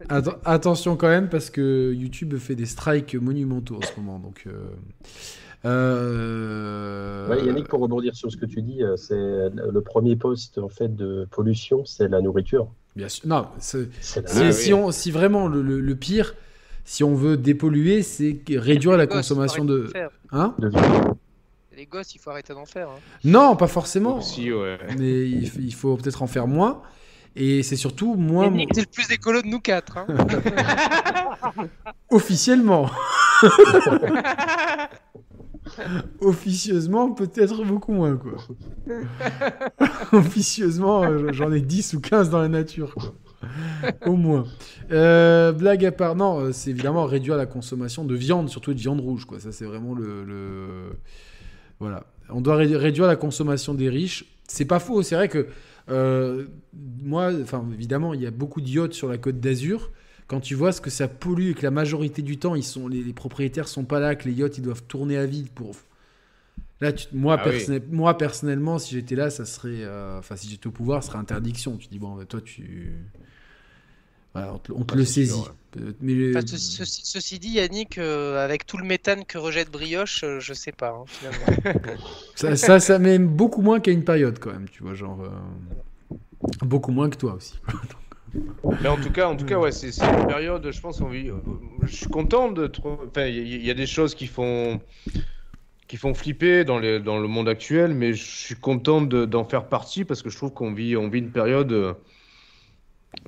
Attention 0.45 0.95
quand 0.95 1.07
même 1.09 1.29
parce 1.29 1.49
que 1.49 1.93
YouTube 1.93 2.37
fait 2.37 2.55
des 2.55 2.65
strikes 2.65 3.15
monumentaux 3.15 3.77
en 3.77 3.81
ce 3.81 3.99
moment. 3.99 4.19
Donc, 4.19 4.43
euh, 4.47 4.51
euh, 5.65 7.27
Ouais, 7.29 7.43
Yannick, 7.45 7.67
pour 7.67 7.79
rebondir 7.81 8.15
sur 8.15 8.31
ce 8.31 8.37
que 8.37 8.45
tu 8.45 8.61
dis, 8.61 8.81
c'est 8.97 9.15
le 9.15 9.81
premier 9.81 10.15
poste 10.15 10.57
en 10.57 10.69
fait 10.69 10.95
de 10.95 11.27
pollution, 11.31 11.85
c'est 11.85 12.07
la 12.07 12.21
nourriture. 12.21 12.67
bien 12.95 13.09
sûr. 13.09 13.27
Non, 13.27 13.47
si, 13.59 13.77
Ah, 14.17 14.19
oui. 14.37 14.53
si 14.53 14.73
on, 14.73 14.91
si 14.91 15.11
vraiment 15.11 15.47
le, 15.47 15.61
le- 15.61 15.79
le 15.79 15.95
pire, 15.95 16.35
si 16.83 17.03
on 17.03 17.13
veut 17.15 17.37
dépolluer, 17.37 18.01
c'est 18.01 18.41
réduire 18.49 18.97
la 18.97 19.07
consommation 19.07 19.65
de. 19.65 19.87
Hein? 20.31 20.55
De 20.59 20.69
viande. 20.69 21.15
Les 21.75 21.85
gosses, 21.85 22.13
il 22.15 22.19
faut 22.19 22.29
arrêter 22.31 22.53
d'en 22.53 22.65
faire. 22.65 22.89
hein. 22.89 22.99
Non, 23.23 23.55
pas 23.55 23.67
forcément. 23.67 24.17
Aussi, 24.17 24.51
ouais. 24.51 24.77
Mais 24.97 25.29
il, 25.29 25.73
faut 25.73 25.95
peut-être 25.95 26.21
en 26.21 26.27
faire 26.27 26.47
moins. 26.47 26.81
Et 27.35 27.63
c'est 27.63 27.77
surtout 27.77 28.15
moins. 28.15 28.45
Yannick, 28.45 28.69
c'est 28.73 28.81
le 28.81 28.87
plus 28.91 29.09
écolo 29.11 29.41
de 29.41 29.47
nous 29.47 29.61
quatre. 29.61 29.97
hein. 29.97 30.07
Officiellement. 32.09 32.89
Officieusement, 36.19 37.11
peut-être 37.13 37.63
beaucoup 37.63 37.93
moins, 37.93 38.17
quoi. 38.17 38.33
Officieusement, 40.11 41.03
euh, 41.03 41.31
j'en 41.31 41.51
ai 41.51 41.61
10 41.61 41.93
ou 41.93 42.01
15 42.01 42.29
dans 42.29 42.41
la 42.41 42.49
nature, 42.49 42.93
quoi. 42.95 43.13
Au 44.05 44.15
moins. 44.15 44.43
Euh, 44.91 45.51
blague 45.53 45.85
à 45.85 45.91
part, 45.91 46.15
non, 46.15 46.39
euh, 46.39 46.51
c'est 46.51 46.69
évidemment 46.71 47.05
réduire 47.05 47.37
la 47.37 47.45
consommation 47.45 48.03
de 48.03 48.13
viande, 48.15 48.49
surtout 48.49 48.73
de 48.73 48.79
viande 48.79 48.99
rouge, 48.99 49.25
quoi. 49.25 49.39
Ça, 49.39 49.51
c'est 49.51 49.65
vraiment 49.65 49.93
le, 49.95 50.23
le- 50.25 50.91
Voilà. 51.81 52.05
On 52.29 52.41
doit 52.41 52.57
ré- 52.57 52.77
réduire 52.77 53.07
la 53.07 53.17
consommation 53.17 53.75
des 53.75 53.89
riches. 53.89 54.25
C'est 54.47 54.65
pas 54.65 54.79
faux, 54.79 55.03
c'est 55.03 55.15
vrai 55.15 55.29
que 55.29 55.47
euh, 55.89 56.45
moi, 57.03 57.31
enfin, 57.43 57.65
évidemment, 57.73 58.13
il 58.13 58.21
y 58.21 58.27
a 58.27 58.31
beaucoup 58.31 58.61
de 58.61 58.69
yachts 58.69 58.93
sur 58.93 59.09
la 59.09 59.17
côte 59.17 59.39
d'Azur 59.39 59.91
quand 60.27 60.41
tu 60.41 60.55
vois 60.55 60.73
ce 60.73 60.81
que 60.81 60.89
ça 60.89 61.09
pollue 61.09 61.51
et 61.51 61.53
que 61.55 61.63
la 61.63 61.71
majorité 61.71 62.23
du 62.23 62.39
temps, 62.39 62.55
ils 62.55 62.63
sont, 62.63 62.87
les, 62.87 63.03
les 63.03 63.13
propriétaires 63.13 63.69
sont 63.69 63.85
pas 63.85 63.99
là, 63.99 64.15
que 64.15 64.29
les 64.29 64.35
yachts 64.35 64.57
ils 64.59 64.63
doivent 64.63 64.83
tourner 64.83 65.17
à 65.17 65.27
vide 65.27 65.49
pour. 65.51 65.75
Là, 66.81 66.91
tu- 66.93 67.07
moi, 67.13 67.41
Ah 67.41 67.49
oui. 67.49 67.75
moi 67.91 68.17
personnellement, 68.17 68.79
si 68.79 68.95
j'étais 68.95 69.15
là, 69.15 69.29
ça 69.29 69.45
serait, 69.45 69.83
euh, 69.83 70.17
enfin, 70.19 70.35
si 70.35 70.49
j'étais 70.49 70.67
au 70.67 70.71
pouvoir, 70.71 71.03
ce 71.03 71.09
serait 71.09 71.19
interdiction. 71.19 71.77
Tu 71.77 71.87
dis 71.89 71.99
bon, 71.99 72.15
bah, 72.15 72.25
toi, 72.25 72.41
tu, 72.41 72.91
voilà, 74.33 74.53
on 74.53 74.59
te, 74.59 74.71
on 74.71 74.83
te 74.83 74.95
Ouais, 74.95 74.97
le 74.97 75.05
sûr, 75.05 75.05
saisit. 75.05 75.49
ouais. 75.49 75.55
Euh, 75.77 75.93
Mais 76.01 76.35
Enfin, 76.35 76.45
ce- 76.45 76.57
ceci, 76.57 77.01
ceci 77.03 77.39
dit, 77.39 77.49
Yannick, 77.49 77.97
euh, 77.97 78.43
avec 78.43 78.65
tout 78.65 78.77
le 78.77 78.85
méthane 78.85 79.25
que 79.25 79.37
rejette 79.37 79.71
Brioche, 79.71 80.23
euh, 80.23 80.39
je 80.39 80.53
sais 80.53 80.71
pas. 80.71 80.89
hein, 80.89 81.05
finalement. 81.07 81.45
ça, 82.35 82.55
ça, 82.55 82.79
ça 82.79 82.99
met 82.99 83.19
beaucoup 83.19 83.61
moins 83.61 83.79
qu'à 83.79 83.91
une 83.91 84.03
période 84.03 84.39
quand 84.39 84.51
même, 84.51 84.69
tu 84.69 84.83
vois, 84.83 84.93
genre 84.93 85.19
euh, 85.21 85.29
beaucoup 86.65 86.91
moins 86.91 87.09
que 87.09 87.17
toi 87.17 87.33
aussi. 87.35 87.59
Mais 88.81 88.87
en 88.87 88.97
tout 88.97 89.11
cas, 89.11 89.27
en 89.27 89.35
tout 89.35 89.45
cas, 89.45 89.57
ouais, 89.59 89.71
c'est 89.71 89.87
une 89.87 90.27
période, 90.27 90.69
je 90.71 90.81
pense, 90.81 91.01
on 91.01 91.09
vit. 91.09 91.29
euh, 91.29 91.35
Je 91.83 91.95
suis 91.95 92.07
content 92.07 92.51
de. 92.51 92.71
Enfin, 92.83 93.25
il 93.25 93.65
y, 93.65 93.69
a 93.69 93.73
des 93.73 93.87
choses 93.87 94.15
qui 94.15 94.27
font 94.27 94.79
qui 95.87 95.97
font 95.97 96.13
flipper 96.13 96.63
dans, 96.63 96.79
les, 96.79 97.01
dans 97.01 97.19
le 97.19 97.27
monde 97.27 97.49
actuel, 97.49 97.93
mais 97.93 98.13
je 98.13 98.23
suis 98.23 98.55
content 98.55 99.01
de- 99.01 99.25
d'en 99.25 99.43
faire 99.43 99.67
partie 99.67 100.05
parce 100.05 100.21
que 100.21 100.29
je 100.29 100.37
trouve 100.37 100.53
qu'on 100.53 100.71
vit, 100.73 100.95
on 100.95 101.09
vit 101.09 101.19
une 101.19 101.31
période 101.31 101.97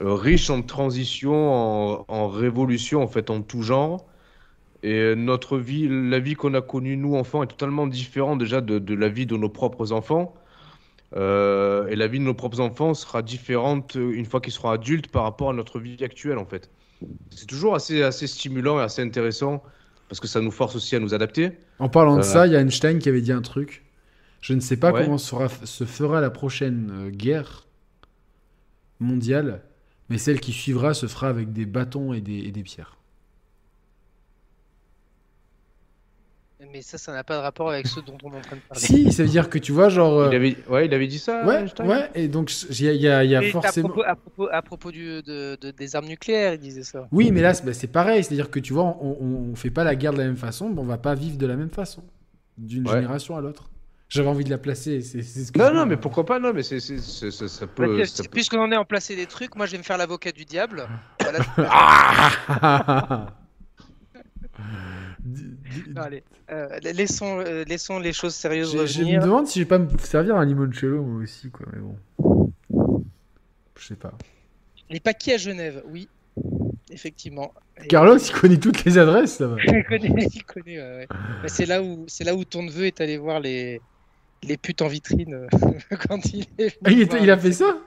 riche 0.02 0.50
en 0.50 0.62
transition, 0.62 1.34
en, 1.54 2.06
en 2.08 2.28
révolution, 2.30 3.02
en 3.04 3.08
fait, 3.08 3.30
en 3.30 3.42
tout 3.42 3.62
genre. 3.64 4.06
Et 4.84 5.16
notre 5.16 5.58
vie, 5.58 5.88
la 5.90 6.20
vie 6.20 6.36
qu'on 6.36 6.54
a 6.56 6.62
connue, 6.62 6.98
nous, 6.98 7.16
enfants, 7.16 7.44
est 7.44 7.48
totalement 7.48 7.88
différente 7.88 8.40
déjà 8.40 8.62
de, 8.62 8.80
de 8.80 8.96
la 8.96 9.10
vie 9.10 9.26
de 9.26 9.38
nos 9.38 9.50
propres 9.50 9.92
enfants. 9.94 10.36
Euh, 11.16 11.88
et 11.88 11.96
la 11.96 12.08
vie 12.08 12.20
de 12.20 12.24
nos 12.24 12.34
propres 12.34 12.60
enfants 12.60 12.94
sera 12.96 13.22
différente 13.22 13.96
euh, 13.98 14.14
une 14.14 14.26
fois 14.26 14.42
qu'ils 14.42 14.54
seront 14.54 14.72
adultes 14.72 15.08
par 15.10 15.24
rapport 15.24 15.50
à 15.52 15.54
notre 15.54 15.80
vie 15.80 16.04
actuelle, 16.04 16.38
en 16.40 16.46
fait. 16.46 16.72
C'est 17.32 17.48
toujours 17.48 17.76
assez, 17.76 18.04
assez 18.04 18.28
stimulant 18.28 18.80
et 18.80 18.84
assez 18.84 19.02
intéressant 19.02 19.64
parce 20.10 20.20
que 20.20 20.28
ça 20.28 20.42
nous 20.42 20.52
force 20.52 20.76
aussi 20.76 20.96
à 20.96 21.00
nous 21.00 21.14
adapter. 21.14 21.52
En 21.78 21.88
parlant 21.88 22.18
de 22.18 22.22
Euh, 22.22 22.24
ça, 22.24 22.48
il 22.48 22.54
y 22.54 22.56
a 22.56 22.62
Einstein 22.62 22.98
qui 23.00 23.10
avait 23.10 23.22
dit 23.22 23.32
un 23.32 23.42
truc. 23.44 23.86
Je 24.42 24.54
ne 24.54 24.60
sais 24.60 24.78
pas 24.78 24.92
Ouais. 24.92 25.04
comment 25.06 25.18
sera, 25.20 25.50
se 25.50 25.86
fera 25.86 26.22
la 26.22 26.30
prochaine 26.32 26.92
euh, 26.92 27.10
guerre 27.12 27.68
mondiale, 29.00 29.64
mais 30.14 30.19
celle 30.19 30.40
qui 30.40 30.52
suivra 30.52 30.94
se 30.94 31.07
fera 31.07 31.27
avec 31.27 31.53
des 31.53 31.65
bâtons 31.65 32.14
et 32.14 32.22
des, 32.22 32.38
et 32.38 32.52
des 32.52 32.61
pierres. 32.61 32.98
Mais 36.72 36.84
ça, 36.84 36.99
ça 36.99 37.11
n'a 37.11 37.23
pas 37.23 37.35
de 37.38 37.41
rapport 37.41 37.72
avec 37.72 37.88
ceux 37.88 38.03
dont 38.03 38.15
on 38.23 38.31
est 38.31 38.38
en 38.38 38.41
train 38.41 38.56
de 38.57 38.61
parler. 38.61 38.80
Si, 38.85 39.11
ça 39.11 39.23
veut 39.23 39.30
dire 39.30 39.49
que 39.49 39.57
tu 39.57 39.72
vois, 39.72 39.90
genre. 39.90 40.19
euh, 40.19 40.30
Il 40.31 40.35
avait, 40.35 40.56
ouais, 40.69 40.85
il 40.85 40.94
avait 40.94 41.07
dit 41.07 41.18
ça, 41.18 41.44
Ouais, 41.48 41.65
ouais, 41.84 42.11
et 42.14 42.27
donc 42.27 42.52
il 42.69 42.80
y 42.84 43.07
a, 43.07 43.23
y 43.23 43.35
a- 43.35 43.44
y 43.44 43.49
forcément. 43.52 43.88
à 43.90 43.91
propos, 43.91 44.03
à 44.07 44.15
propos, 44.15 44.48
à 44.52 44.61
propos 44.61 44.91
du, 44.91 45.23
de, 45.23 45.57
de- 45.60 45.72
des 45.72 45.95
armes 45.95 46.06
nucléaires, 46.06 46.53
il 46.53 46.60
disait 46.60 46.84
ça. 46.84 47.07
Oui, 47.11 47.31
mais 47.31 47.41
là, 47.41 47.56
c'est 47.56 47.65
bah, 47.65 47.73
c'est 47.73 47.88
pareil, 47.88 48.23
c'est-à-dire 48.23 48.52
que 48.52 48.60
tu 48.60 48.72
vois, 48.72 48.84
on, 49.02 49.18
on 49.52 49.56
fait 49.56 49.72
pas 49.72 49.84
la 49.84 49.95
guerre 49.95 50.14
de 50.14 50.19
la 50.19 50.26
même 50.26 50.38
façon, 50.38 50.69
mais 50.69 50.80
on 50.80 50.85
va 50.85 50.99
pas 50.99 51.15
vivre 51.15 51.38
de 51.38 51.45
la 51.48 51.56
même 51.56 51.72
façon, 51.72 52.03
d'une 52.60 52.88
Ouais. 52.88 52.94
génération 52.94 53.35
à 53.35 53.41
l'autre. 53.41 53.72
J'avais 54.14 54.27
envie 54.30 54.44
de 54.44 54.49
la 54.52 54.57
placer. 54.60 55.02
ce 55.02 55.52
que 55.52 55.57
Non, 55.57 55.73
non, 55.73 55.85
mais 55.88 55.98
pourquoi 55.98 56.23
pas 56.26 56.38
Non, 56.40 56.53
mais 56.53 56.61
c'est, 56.61 56.80
ça, 56.80 57.31
ça 57.48 57.68
peut. 57.68 57.98
Bah, 57.98 58.06
ça 58.06 58.22
peut- 58.23 58.30
Puisqu'on 58.30 58.60
en 58.60 58.72
est 58.72 58.76
en 58.77 58.85
placer 58.85 59.15
des 59.15 59.26
trucs, 59.26 59.56
moi 59.56 59.65
je 59.65 59.72
vais 59.72 59.77
me 59.80 59.84
faire 59.84 59.98
l'avocat 59.98 60.31
du 60.31 60.45
diable. 60.45 60.88
Voilà, 61.19 61.40
Ah 61.57 63.27
Non, 65.95 66.02
allez, 66.03 66.23
euh, 66.52 66.80
laissons, 66.94 67.40
euh, 67.40 67.64
laissons 67.65 67.98
les 67.99 68.14
choses 68.14 68.35
sérieuses 68.35 68.72
Je, 68.72 68.85
je 68.85 68.99
me 68.99 69.06
revenir. 69.06 69.22
demande 69.23 69.48
si 69.48 69.60
je 69.60 69.64
vais 69.64 69.69
pas 69.69 69.80
me 69.80 69.88
servir 69.99 70.35
un 70.35 70.45
limoncello 70.45 71.02
moi 71.03 71.23
aussi, 71.23 71.49
quoi. 71.49 71.65
Mais 71.73 71.80
bon. 71.80 72.52
Je 73.80 73.85
sais 73.88 73.95
pas. 73.95 74.14
Les 74.90 74.99
paquets 74.99 75.34
à 75.34 75.38
Genève, 75.38 75.81
oui, 75.90 76.07
effectivement. 76.91 77.53
Et- 77.84 77.88
Carlos, 77.88 78.18
il 78.18 78.31
connaît 78.34 78.57
toutes 78.57 78.84
les 78.85 78.98
adresses, 78.98 79.40
là-bas. 79.40 79.56
il 79.65 79.84
connaît, 79.85 80.27
il 80.34 80.44
connaît, 80.44 80.77
ouais, 80.77 80.95
ouais. 80.98 81.07
Bah, 81.10 81.48
c'est 81.48 81.65
là 81.65 81.81
où 81.81 82.03
c'est 82.07 82.23
là 82.23 82.35
où 82.35 82.44
ton 82.45 82.64
neveu 82.64 82.85
est 82.85 83.02
allé 83.02 83.18
voir 83.18 83.40
les 83.40 83.81
les 84.44 84.57
putes 84.57 84.82
en 84.82 84.88
vitrine 84.88 85.34
euh, 85.34 85.48
quand 86.07 86.26
il 86.34 86.45
est. 86.57 86.78
Ah, 86.84 86.91
il, 86.91 87.02
était- 87.02 87.22
il 87.22 87.30
a 87.32 87.38
fait 87.38 87.52
ça 87.53 87.78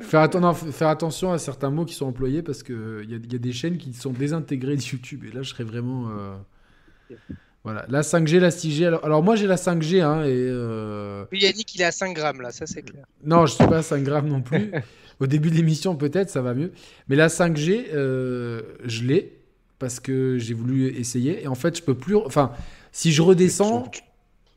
faire, 0.00 0.20
atten- 0.22 0.40
non, 0.40 0.52
f- 0.52 0.72
faire 0.72 0.88
attention 0.88 1.32
à 1.32 1.38
certains 1.38 1.70
mots 1.70 1.84
qui 1.84 1.94
sont 1.94 2.06
employés 2.06 2.42
parce 2.42 2.62
qu'il 2.62 3.04
y, 3.08 3.14
a- 3.14 3.32
y 3.32 3.34
a 3.36 3.38
des 3.38 3.52
chaînes 3.52 3.76
qui 3.78 3.92
sont 3.92 4.12
désintégrées 4.12 4.76
de 4.76 4.82
YouTube. 4.82 5.24
Et 5.24 5.32
là, 5.32 5.42
je 5.42 5.50
serais 5.50 5.64
vraiment. 5.64 6.08
euh, 6.10 7.16
Voilà. 7.64 7.84
La 7.88 8.02
5G, 8.02 8.38
la 8.40 8.50
6G. 8.50 8.86
Alors, 8.86 9.04
alors 9.04 9.22
moi, 9.22 9.36
j'ai 9.36 9.46
la 9.46 9.56
5G. 9.56 10.00
Hein, 10.02 10.22
et, 10.24 10.28
euh, 10.30 11.24
Oui, 11.32 11.40
Yannick, 11.40 11.74
il 11.74 11.82
est 11.82 11.84
à 11.84 11.92
5 11.92 12.14
grammes 12.14 12.40
là, 12.40 12.50
ça 12.50 12.66
c'est 12.66 12.82
clair. 12.82 13.04
Non, 13.24 13.46
je 13.46 13.54
suis 13.54 13.66
pas 13.66 13.78
à 13.78 13.82
5 13.82 14.02
grammes 14.02 14.28
non 14.28 14.40
plus. 14.42 14.70
Au 15.20 15.26
début 15.26 15.50
de 15.50 15.56
l'émission, 15.56 15.96
peut-être, 15.96 16.30
ça 16.30 16.40
va 16.40 16.54
mieux. 16.54 16.72
Mais 17.08 17.16
la 17.16 17.28
5G, 17.28 17.88
euh, 17.92 18.62
je 18.84 19.02
l'ai 19.04 19.36
parce 19.78 20.00
que 20.00 20.38
j'ai 20.38 20.54
voulu 20.54 20.86
essayer. 20.88 21.42
Et 21.42 21.46
en 21.46 21.54
fait, 21.54 21.76
je 21.76 21.82
peux 21.82 21.94
plus. 21.94 22.16
Enfin, 22.16 22.52
si 22.92 23.12
je 23.12 23.22
redescends. 23.22 23.82
Tu- 23.88 24.00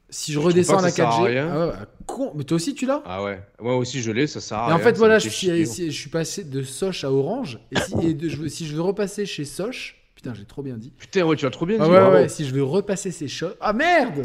Si 0.09 0.31
je 0.31 0.37
redescends 0.37 0.77
à 0.77 0.81
la 0.83 0.89
que 0.91 0.95
ça 0.97 1.11
sert 1.11 1.11
à 1.11 1.21
4G. 1.23 1.27
rien 1.27 1.49
Ah 1.51 1.67
ouais, 1.67 1.73
con. 2.05 2.31
Mais 2.35 2.43
toi 2.43 2.55
aussi, 2.57 2.75
tu 2.75 2.85
l'as 2.85 3.01
Ah 3.03 3.23
ouais, 3.23 3.41
moi 3.59 3.75
aussi 3.77 3.99
je 3.99 4.11
l'ai, 4.11 4.27
ça 4.27 4.41
sert 4.41 4.59
à 4.59 4.69
Et 4.69 4.73
en 4.73 4.75
rien, 4.75 4.83
fait, 4.85 4.95
voilà, 4.95 5.17
je 5.17 5.27
suis, 5.29 5.65
je 5.65 5.89
suis 5.91 6.09
passé 6.11 6.43
de 6.43 6.61
Soch 6.61 7.03
à 7.03 7.11
Orange. 7.11 7.57
Et 7.71 7.79
si, 7.79 7.95
et 8.09 8.13
de- 8.13 8.29
je 8.29 8.37
veux- 8.37 8.47
si 8.49 8.67
je 8.67 8.75
veux 8.75 8.81
repasser 8.81 9.25
chez 9.25 9.43
Soch. 9.43 9.95
Putain, 10.13 10.35
j'ai 10.35 10.45
trop 10.45 10.61
bien 10.61 10.77
dit. 10.77 10.93
Putain, 10.99 11.23
ouais, 11.25 11.35
tu 11.35 11.47
as 11.47 11.49
trop 11.49 11.65
bien 11.65 11.77
Ah 11.79 11.85
dit. 11.85 11.89
ouais, 11.91 12.09
ouais, 12.11 12.29
si 12.29 12.45
je 12.45 12.53
veux 12.53 12.63
repasser 12.63 13.11
chez 13.11 13.27
Soch. 13.27 13.55
Ah 13.59 13.73
merde 13.73 14.21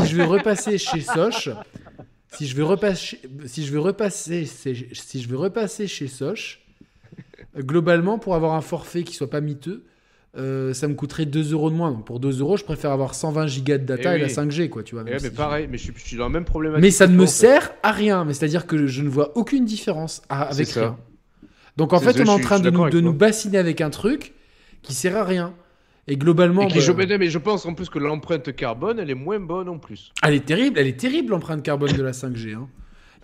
Si 0.00 0.06
je 0.08 0.16
veux 0.16 0.24
repasser 0.24 0.76
chez 0.76 1.00
Soch. 1.00 1.50
Si 2.32 2.46
je 2.48 2.56
veux 2.56 2.64
repasser, 2.64 3.20
si 3.46 3.64
je 3.64 3.72
veux 3.72 3.80
repasser, 3.80 4.44
si 4.44 5.22
je 5.22 5.28
veux 5.28 5.36
repasser 5.38 5.86
chez 5.86 6.08
Soch, 6.08 6.58
globalement, 7.56 8.18
pour 8.18 8.34
avoir 8.34 8.54
un 8.54 8.60
forfait 8.60 9.04
qui 9.04 9.14
soit 9.14 9.30
pas 9.30 9.40
miteux, 9.40 9.84
euh, 10.36 10.74
ça 10.74 10.86
me 10.88 10.94
coûterait 10.94 11.24
2 11.26 11.52
euros 11.52 11.70
de 11.70 11.74
moins. 11.74 11.90
Donc 11.92 12.04
pour 12.04 12.20
2 12.20 12.40
euros, 12.40 12.56
je 12.56 12.64
préfère 12.64 12.90
avoir 12.90 13.14
120 13.14 13.46
gigas 13.46 13.78
de 13.78 13.84
data 13.84 14.12
Eh 14.14 14.16
et, 14.16 14.20
la 14.20 14.26
oui. 14.26 14.32
5G, 14.32 14.68
quoi, 14.68 14.82
tu 14.82 14.94
vois. 14.94 15.02
Eh 15.06 15.10
même 15.10 15.14
ouais, 15.14 15.20
mais 15.22 15.30
pareil, 15.30 15.68
mais 15.70 15.78
je 15.78 15.84
suis, 15.84 15.92
je 15.96 16.04
suis 16.06 16.16
dans 16.16 16.26
le 16.26 16.32
même 16.32 16.44
problème. 16.44 16.74
Mais 16.78 16.90
ça 16.90 17.06
ne 17.06 17.14
me 17.16 17.26
sert 17.26 17.72
à 17.82 17.92
rien. 17.92 18.24
Mais 18.24 18.34
c'est-à-dire 18.34 18.66
que 18.66 18.86
je 18.86 19.02
ne 19.02 19.08
vois 19.08 19.36
aucune 19.36 19.64
différence 19.64 20.22
à- 20.28 20.42
avec 20.42 20.66
ça. 20.66 20.80
rien. 20.80 20.96
Donc 21.76 21.92
en 21.92 21.98
fait, 22.00 22.12
ça, 22.12 22.18
on 22.20 22.22
est 22.22 22.26
je 22.26 22.30
en 22.30 22.38
train 22.38 22.58
je 22.58 22.62
de, 22.64 22.70
nous, 22.70 22.88
de 22.90 23.10
bassiner 23.10 23.58
avec 23.58 23.80
un 23.80 23.90
truc 23.90 24.34
qui 24.82 24.94
sert 24.94 25.16
à 25.16 25.24
rien. 25.24 25.54
Et 26.08 26.16
globalement, 26.16 26.62
Et 26.62 26.68
qui, 26.68 26.74
bah, 26.78 26.80
je, 26.80 26.92
mais, 27.16 27.26
je 27.28 27.38
pense 27.38 27.66
en 27.66 27.74
plus 27.74 27.88
que 27.90 27.98
l'empreinte 27.98 28.54
carbone, 28.54 28.98
elle 29.00 29.10
est 29.10 29.14
moins 29.14 29.40
bonne 29.40 29.68
en 29.68 29.78
plus. 29.78 30.12
elle 30.22 30.34
est 30.34 30.44
terrible. 30.46 30.78
Elle 30.78 30.86
est 30.86 30.98
terrible 31.00 31.30
l'empreinte 31.32 31.62
carbone 31.64 31.92
de 31.92 32.02
la 32.02 32.12
5G. 32.12 32.54
hein. 32.54 32.68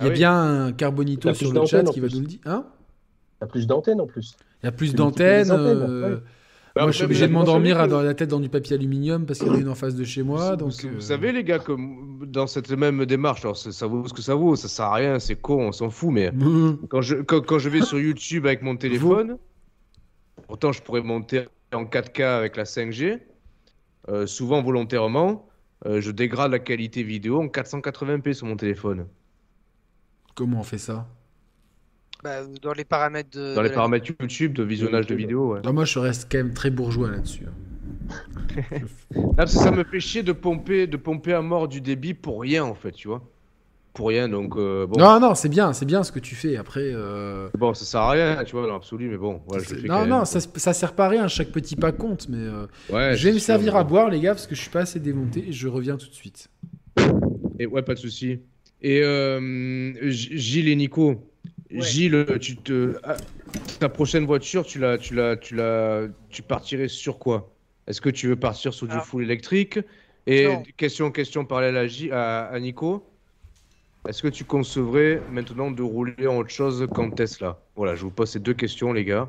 Il 0.01 0.05
y 0.05 0.05
Ah 0.05 0.05
a 0.05 0.09
oui. 0.09 0.15
bien 0.15 0.33
un 0.67 0.73
carbonito 0.73 1.33
sur 1.35 1.53
le 1.53 1.65
chat 1.67 1.85
qui 1.85 2.01
va 2.01 2.09
nous 2.09 2.21
le 2.21 2.27
dire. 2.27 2.41
Hein? 2.45 2.67
T'as 3.39 3.47
plus 3.47 3.67
d'antennes 3.67 4.01
en 4.01 4.07
plus. 4.07 4.35
il 4.63 4.67
y 4.67 4.69
a 4.69 4.73
plus 4.73 4.95
d'antennes. 4.95 5.51
Moi, 6.75 6.91
je 6.91 6.97
suis 6.97 7.05
obligé 7.05 7.29
de 7.29 7.33
m'endormir 7.33 7.79
à 7.79 7.87
la 7.87 8.15
tête 8.15 8.31
dans 8.31 8.41
du 8.41 8.49
papier 8.49 8.77
aluminium 8.77 9.27
parce 9.27 9.39
qu'il 9.39 9.49
y 9.49 9.51
en 9.51 9.55
a 9.55 9.59
une 9.59 9.69
en 9.69 9.75
face 9.75 9.95
de 9.95 10.05
chez 10.05 10.23
moi. 10.23 10.53
vous, 10.53 10.57
Donc, 10.57 10.73
vous 10.73 10.89
euh, 10.89 11.01
savez, 11.01 11.33
les 11.33 11.45
gars, 11.45 11.59
que 11.59 11.73
dans 12.25 12.47
cette 12.47 12.71
même 12.71 13.05
démarche, 13.05 13.45
alors 13.45 13.57
ça, 13.57 13.73
ça 13.73 13.87
vaut 13.87 14.09
ce 14.09 14.15
que 14.15 14.23
ça 14.23 14.35
vaut, 14.35 14.57
ça 14.57 14.69
sert 14.69 14.87
à 14.87 14.95
rien, 14.95 15.19
c'est 15.19 15.37
con, 15.37 15.69
on 15.69 15.73
s'en 15.73 15.91
fout, 15.91 16.11
mais 16.11 16.31
mmh. 16.33 16.79
quand 16.89 17.03
je, 17.03 17.17
quand, 17.17 17.45
quand 17.45 17.59
je 17.59 17.69
vais 17.69 17.83
sur 17.83 18.01
YouTube 18.01 18.47
avec 18.47 18.63
mon 18.63 18.77
téléphone, 18.77 19.37
pourtant 20.47 20.73
je 20.73 20.83
pourrais 20.83 21.03
monter 21.03 21.47
en 21.73 21.85
4K 21.85 22.23
avec 22.23 22.57
la 22.57 22.65
5G, 22.65 23.21
euh, 24.09 24.27
souvent 24.27 24.63
volontairement, 24.63 25.47
euh, 25.87 26.01
je 26.01 26.11
dégrade 26.11 26.53
la 26.53 26.59
qualité 26.59 27.03
vidéo 27.03 27.41
en 27.43 27.47
480p 27.47 28.33
sur 28.33 28.47
mon 28.47 28.57
téléphone. 28.57 29.07
comment 30.35 30.61
on 30.61 30.65
fait 30.65 30.79
ça? 30.79 31.07
Bah, 32.23 32.41
dans 32.63 32.73
les 32.73 32.85
paramètres 32.85 33.31
de. 33.37 33.55
Dans 33.55 33.63
les 33.63 33.69
de 33.69 33.73
la- 33.73 33.77
paramètres 33.77 34.07
YouTube 34.09 34.53
de 34.53 34.63
visionnage 34.63 35.07
de 35.07 35.13
YouTube. 35.13 35.19
vidéo, 35.29 35.55
ouais. 35.55 35.61
Non, 35.65 35.73
Moi, 35.73 35.85
je 35.85 35.99
reste 35.99 36.29
quand 36.31 36.39
même 36.39 36.55
très 36.55 36.71
bourgeois 36.71 37.11
là-dessus. 37.11 37.47
Ah, 39.15 39.21
parce 39.37 39.53
que 39.55 39.59
ça 39.61 39.71
me 39.71 39.85
fait 39.85 40.01
chier 40.01 40.23
de 40.23 40.33
pomper, 40.33 40.87
de 40.87 40.97
pomper 40.97 41.33
à 41.35 41.43
mort 41.43 41.69
du 41.69 41.81
débit 41.81 42.15
pour 42.15 42.41
rien, 42.43 42.65
en 42.65 42.75
fait, 42.75 42.93
tu 42.93 43.09
vois. 43.09 43.23
Pour 43.95 44.09
rien, 44.09 44.29
donc 44.29 44.57
euh, 44.57 44.87
bon. 44.87 44.99
Non, 44.99 45.21
non, 45.21 45.35
c'est 45.35 45.49
bien, 45.51 45.73
c'est 45.75 45.85
bien 45.85 46.03
ce 46.03 46.13
que 46.13 46.19
tu 46.19 46.35
fais. 46.35 46.57
Après. 46.57 46.81
euh, 46.95 47.49
Bon, 47.59 47.75
ça 47.75 47.85
sert 47.85 48.01
à 48.01 48.11
rien, 48.11 48.43
tu 48.45 48.53
vois, 48.53 48.67
dans 48.67 48.73
l'absolu, 48.73 49.09
mais 49.11 49.19
bon, 49.19 49.41
voilà, 49.47 49.63
je 49.63 49.75
le 49.75 49.81
fais 49.83 49.89
non, 49.89 49.95
quand 49.95 50.07
non, 50.07 50.17
même. 50.19 50.25
ça, 50.25 50.41
ça 50.41 50.73
sert 50.73 50.95
pas 50.95 51.07
à 51.07 51.09
rien. 51.11 51.29
Chaque 51.29 51.49
petit 51.51 51.77
pas 51.77 51.93
compte. 51.93 52.29
Mais 52.31 52.39
euh, 52.39 52.67
Ouais, 52.91 53.15
je 53.17 53.25
vais 53.25 53.31
c'est 53.31 53.35
me 53.35 53.39
sûr, 53.39 53.47
servir 53.47 53.77
à 53.77 53.85
boire, 53.85 54.09
les 54.09 54.21
gars, 54.21 54.33
parce 54.35 54.47
que 54.47 54.55
je 54.55 54.61
suis 54.63 54.71
pas 54.71 54.81
assez 54.81 54.99
démonté. 55.01 55.45
Et 55.49 55.53
je 55.53 55.69
reviens 55.69 55.97
tout 55.97 56.09
de 56.09 56.15
suite. 56.15 56.49
Et 57.59 57.67
ouais, 57.67 57.83
pas 57.83 57.95
de 57.95 57.99
souci. 57.99 58.41
Et 58.81 59.03
euh, 59.03 59.93
G- 60.11 60.37
Gilles 60.39 60.69
et 60.69 60.77
Nico, 60.77 61.32
Ouais. 61.75 61.83
Gilles, 61.83 62.39
tu 62.41 62.57
te, 62.57 62.99
ah, 63.03 63.19
ta 63.79 63.89
prochaine 63.89 64.27
voiture, 64.27 64.65
tu 64.65 64.79
la, 64.79 64.99
tu 64.99 65.15
la, 65.15 65.37
tu 65.37 65.55
la, 65.55 66.09
tu 66.31 66.43
partirais 66.43 66.89
sur 66.89 67.19
quoi? 67.19 67.51
Est-ce 67.87 68.01
que 68.01 68.11
tu 68.11 68.29
veux 68.29 68.37
partir 68.37 68.73
sur 68.75 68.87
du 68.87 68.99
full 69.01 69.25
électrique? 69.25 69.79
Et 70.27 70.47
Non. 70.47 70.63
question, 70.77 71.11
question 71.11 71.45
parallèle 71.45 71.77
à, 71.77 72.47
à, 72.47 72.47
à 72.47 72.61
Nico. 72.61 73.05
Est-ce 74.09 74.23
que 74.23 74.29
tu 74.29 74.45
concevrais 74.45 75.23
maintenant 75.31 75.71
de 75.71 75.83
rouler 75.83 76.27
en 76.27 76.39
autre 76.39 76.51
chose 76.51 76.89
qu'en 76.93 77.11
Tesla? 77.11 77.61
Voilà, 77.77 77.95
je 77.95 78.03
vous 78.03 78.11
pose 78.11 78.31
ces 78.31 78.41
deux 78.41 78.55
questions, 78.55 78.93
les 78.93 79.05
gars. 79.05 79.29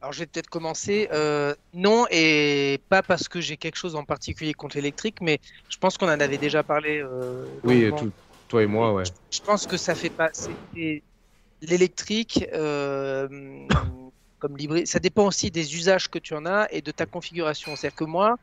Alors 0.00 0.12
je 0.12 0.20
vais 0.20 0.26
peut-être 0.26 0.48
commencer. 0.48 1.08
Euh, 1.12 1.54
non, 1.74 2.06
et 2.10 2.78
pas 2.88 3.02
parce 3.02 3.28
que 3.28 3.40
j'ai 3.40 3.56
quelque 3.56 3.76
chose 3.76 3.96
en 3.96 4.04
particulier 4.04 4.54
contre 4.54 4.76
l'électrique, 4.76 5.18
mais 5.20 5.38
je 5.68 5.76
pense 5.78 5.98
qu'on 5.98 6.06
en 6.06 6.20
avait 6.20 6.38
déjà 6.38 6.62
parlé. 6.62 7.02
euh, 7.02 7.44
Oui, 7.64 7.90
tout- 7.98 8.12
toi 8.48 8.62
et 8.62 8.66
moi, 8.66 8.94
ouais. 8.94 9.04
Je 9.30 9.40
pense 9.40 9.66
que 9.66 9.76
ça 9.76 9.94
fait 9.94 10.10
pas. 10.10 10.30
c'est- 10.32 11.02
L'électrique, 11.62 12.46
euh, 12.54 13.28
comme 14.38 14.56
l'hybride, 14.56 14.86
ça 14.86 14.98
dépend 14.98 15.26
aussi 15.26 15.50
des 15.50 15.76
usages 15.76 16.08
que 16.08 16.18
tu 16.18 16.34
en 16.34 16.46
as 16.46 16.68
et 16.72 16.80
de 16.82 16.90
ta 16.92 17.06
configuration. 17.06 17.76
C'est-à-dire 17.76 17.94
que 17.96 18.04
moi, 18.04 18.36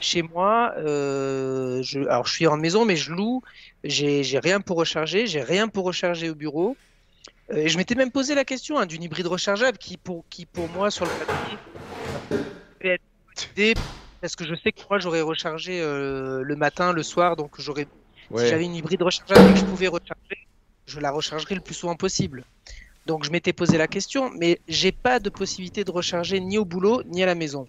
chez 0.00 0.22
moi, 0.22 0.74
euh, 0.78 1.82
je, 1.82 2.00
alors 2.00 2.26
je 2.26 2.34
suis 2.34 2.46
en 2.48 2.56
maison, 2.58 2.84
mais 2.86 2.96
je 2.96 3.12
loue. 3.12 3.42
J'ai 3.84 4.24
j'ai 4.24 4.38
rien 4.40 4.60
pour 4.60 4.78
recharger, 4.78 5.26
j'ai 5.28 5.42
rien 5.42 5.68
pour 5.68 5.84
recharger 5.86 6.30
au 6.30 6.34
bureau. 6.36 6.78
Euh, 7.52 7.56
et 7.58 7.68
je 7.70 7.78
m'étais 7.78 7.94
même 7.96 8.12
posé 8.12 8.34
la 8.36 8.44
question 8.46 8.78
hein, 8.78 8.86
d'une 8.86 9.02
hybride 9.04 9.26
rechargeable 9.28 9.78
qui 9.78 9.98
pour, 9.98 10.26
qui, 10.30 10.46
pour 10.46 10.68
moi, 10.70 10.90
sur 10.90 11.06
le 11.06 11.12
papier, 11.12 11.60
peut 12.78 12.88
être 12.88 13.02
une 13.46 13.50
idée, 13.52 13.74
parce 14.20 14.36
que 14.36 14.44
je 14.44 14.54
sais 14.54 14.72
que 14.72 14.82
moi, 14.90 14.98
j'aurais 14.98 15.20
rechargé 15.22 15.80
euh, 15.80 16.42
le 16.42 16.56
matin, 16.56 16.92
le 16.92 17.02
soir, 17.02 17.36
donc 17.36 17.60
j'aurais 17.60 17.86
Ouais. 18.30 18.32
si 18.34 18.46
j'avais 18.46 18.64
une 18.64 18.74
hybride 18.74 19.02
rechargeable 19.02 19.48
et 19.48 19.52
que 19.52 19.58
je 19.58 19.64
pouvais 19.66 19.88
recharger, 19.88 20.36
je 20.86 21.00
la 21.00 21.10
rechargerais 21.10 21.54
le 21.54 21.60
plus 21.60 21.74
souvent 21.74 21.96
possible. 21.96 22.44
Donc 23.06 23.24
je 23.24 23.30
m'étais 23.30 23.52
posé 23.52 23.78
la 23.78 23.88
question, 23.88 24.30
mais 24.38 24.60
j'ai 24.68 24.92
pas 24.92 25.18
de 25.18 25.28
possibilité 25.28 25.84
de 25.84 25.90
recharger 25.90 26.38
ni 26.40 26.56
au 26.58 26.64
boulot 26.64 27.02
ni 27.04 27.22
à 27.22 27.26
la 27.26 27.34
maison. 27.34 27.66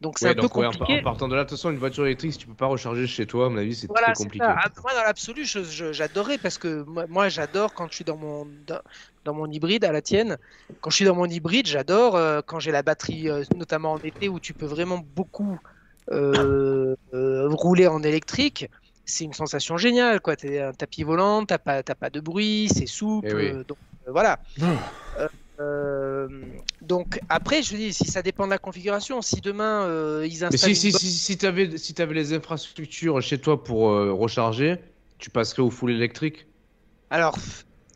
Donc 0.00 0.18
c'est 0.20 0.26
Ouais, 0.26 0.30
un 0.30 0.34
peu 0.36 0.42
donc, 0.42 0.56
ouais, 0.56 0.66
en, 0.66 0.70
compliqué. 0.72 1.00
en 1.00 1.02
partant 1.02 1.26
de 1.28 1.34
là, 1.34 1.42
de 1.44 1.48
toute 1.48 1.58
façon, 1.58 1.70
une 1.70 1.78
voiture 1.78 2.06
électrique, 2.06 2.32
si 2.32 2.38
tu 2.38 2.46
peux 2.46 2.54
pas 2.54 2.66
recharger 2.66 3.06
chez 3.08 3.26
toi, 3.26 3.46
à 3.46 3.48
mon 3.48 3.56
avis, 3.58 3.74
c'est 3.74 3.88
Voilà, 3.88 4.12
très 4.12 4.14
compliqué. 4.14 4.44
Ah, 4.48 4.68
moi, 4.82 4.94
dans 4.94 5.02
l'absolu, 5.02 5.44
j'adorais 5.44 6.38
parce 6.38 6.58
que 6.58 6.82
moi, 6.84 7.06
moi, 7.08 7.28
j'adore 7.28 7.74
quand 7.74 7.88
je 7.88 7.94
suis 7.96 8.04
dans 8.04 8.16
mon, 8.16 8.46
dans, 8.66 8.80
dans 9.24 9.34
mon 9.34 9.50
hybride 9.50 9.84
à 9.84 9.90
la 9.92 10.00
tienne. 10.02 10.38
Quand 10.80 10.90
je 10.90 10.96
suis 10.96 11.04
dans 11.04 11.16
mon 11.16 11.26
hybride, 11.26 11.66
j'adore 11.66 12.14
euh, 12.16 12.40
quand 12.46 12.60
j'ai 12.60 12.70
la 12.70 12.82
batterie, 12.82 13.28
euh, 13.28 13.42
notamment 13.56 13.94
en 13.94 13.98
été, 13.98 14.28
où 14.28 14.38
tu 14.38 14.54
peux 14.54 14.66
vraiment 14.66 14.98
beaucoup 14.98 15.58
euh, 16.12 16.94
rouler 17.12 17.86
en 17.88 18.02
électrique. 18.02 18.68
C'est 19.10 19.24
une 19.24 19.32
sensation 19.32 19.76
géniale, 19.78 20.20
quoi. 20.20 20.36
T'es 20.36 20.60
un 20.60 20.72
tapis 20.72 21.02
volant, 21.02 21.44
t'as 21.44 21.58
pas, 21.58 21.82
pas 21.82 22.10
de 22.10 22.20
bruit, 22.20 22.68
c'est 22.72 22.86
souple. 22.86 23.28
Eh 23.28 23.34
oui. 23.34 23.48
euh, 23.48 23.64
donc 23.64 23.78
euh, 24.06 24.12
voilà. 24.12 24.38
Euh, 25.60 26.28
donc 26.82 27.18
après, 27.28 27.62
je 27.62 27.74
dis, 27.74 27.92
si 27.92 28.06
ça 28.06 28.22
dépend 28.22 28.44
de 28.44 28.50
la 28.50 28.58
configuration, 28.58 29.22
si 29.22 29.40
demain 29.40 30.22
ils 30.24 30.44
Mais 30.44 30.56
installent 30.56 30.70
si, 30.70 30.76
une 30.76 30.92
si, 30.92 30.92
si, 30.92 31.10
si 31.10 31.38
tu 31.38 31.46
avais, 31.46 31.76
si 31.78 31.94
t'avais 31.94 32.14
les 32.14 32.32
infrastructures 32.34 33.20
chez 33.22 33.40
toi 33.40 33.64
pour 33.64 33.80
recharger, 33.80 34.78
tu 35.18 35.30
passerais 35.30 35.62
au 35.62 35.70
full 35.70 35.90
électrique? 35.90 36.46
Alors, 37.10 37.38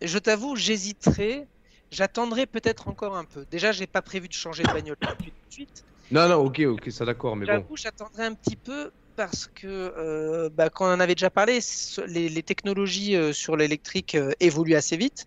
je 0.01 0.19
t'avoue, 0.19 0.57
j'hésiterai. 0.57 1.47
J'attendrai 1.91 2.47
peut-être 2.47 2.89
encore 2.89 3.17
un 3.17 3.25
peu. 3.27 3.45
Déjà, 3.51 3.71
j'ai 3.71 3.87
pas 3.87 4.01
prévu 4.01 4.27
de 4.27 4.33
changer 4.33 4.63
de 4.63 4.73
bagnole 4.73 4.97
tout 4.97 5.27
de 5.27 5.33
suite. 5.51 5.85
Non, 6.11 6.29
non, 6.29 6.37
ok, 6.37 6.61
ok, 6.67 6.91
ça 6.91 7.05
d'accord, 7.05 7.37
mais 7.37 7.47
bon. 7.47 7.65
J'attendrai 7.77 8.25
un 8.25 8.35
petit 8.35 8.57
peu 8.57 8.91
parce 9.17 9.47
que, 9.55 9.67
euh, 9.67 10.49
bah, 10.53 10.71
quand 10.71 10.87
on 10.87 10.95
en 10.95 11.01
avait 11.01 11.15
déjà 11.15 11.31
parlé, 11.31 11.59
les, 12.07 12.29
les 12.29 12.43
technologies 12.43 13.17
euh, 13.17 13.33
sur 13.33 13.57
l'électrique 13.57 14.15
euh, 14.15 14.33
évoluent 14.41 14.75
assez 14.77 14.97
vite. 14.97 15.27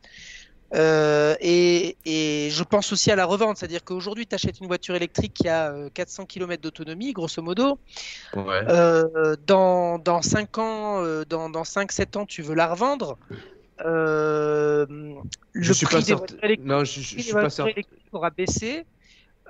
Euh, 0.74 1.36
et, 1.40 1.98
et 2.06 2.50
je 2.50 2.64
pense 2.64 2.92
aussi 2.92 3.12
à 3.12 3.16
la 3.16 3.26
revente, 3.26 3.58
c'est-à-dire 3.58 3.84
qu'aujourd'hui, 3.84 4.26
tu 4.28 4.36
achètes 4.36 4.60
une 4.60 4.68
voiture 4.68 4.96
électrique 4.96 5.34
qui 5.34 5.48
a 5.48 5.72
euh, 5.72 5.90
400 5.94 6.26
km 6.26 6.62
d'autonomie, 6.62 7.14
grosso 7.14 7.42
modo. 7.42 7.80
Ouais. 8.36 8.62
Euh, 8.68 9.36
dans, 9.46 10.00
dans 10.00 10.22
5 10.22 10.58
ans, 10.58 11.04
euh, 11.04 11.24
dans, 11.24 11.50
dans 11.50 11.64
5-7 11.64 12.18
ans, 12.18 12.26
tu 12.26 12.42
veux 12.42 12.56
la 12.56 12.68
revendre. 12.68 13.18
Euh, 13.86 14.86
Je 15.54 15.68
le 15.70 15.74
suis 15.74 15.86
prix 15.86 15.96
pas 15.96 16.00
des 16.02 16.06
certain. 16.08 16.20
voitures 16.20 16.44
électriques 16.44 16.68
Non, 16.68 16.84
je, 16.84 17.02
je- 17.02 17.10
je 17.10 17.16
les 17.18 17.22
suis 17.24 17.32
pas 17.34 17.40
voitures 17.42 17.56
certain. 17.56 17.72
électriques 17.72 18.02
aura 18.12 18.30
baissé. 18.32 18.86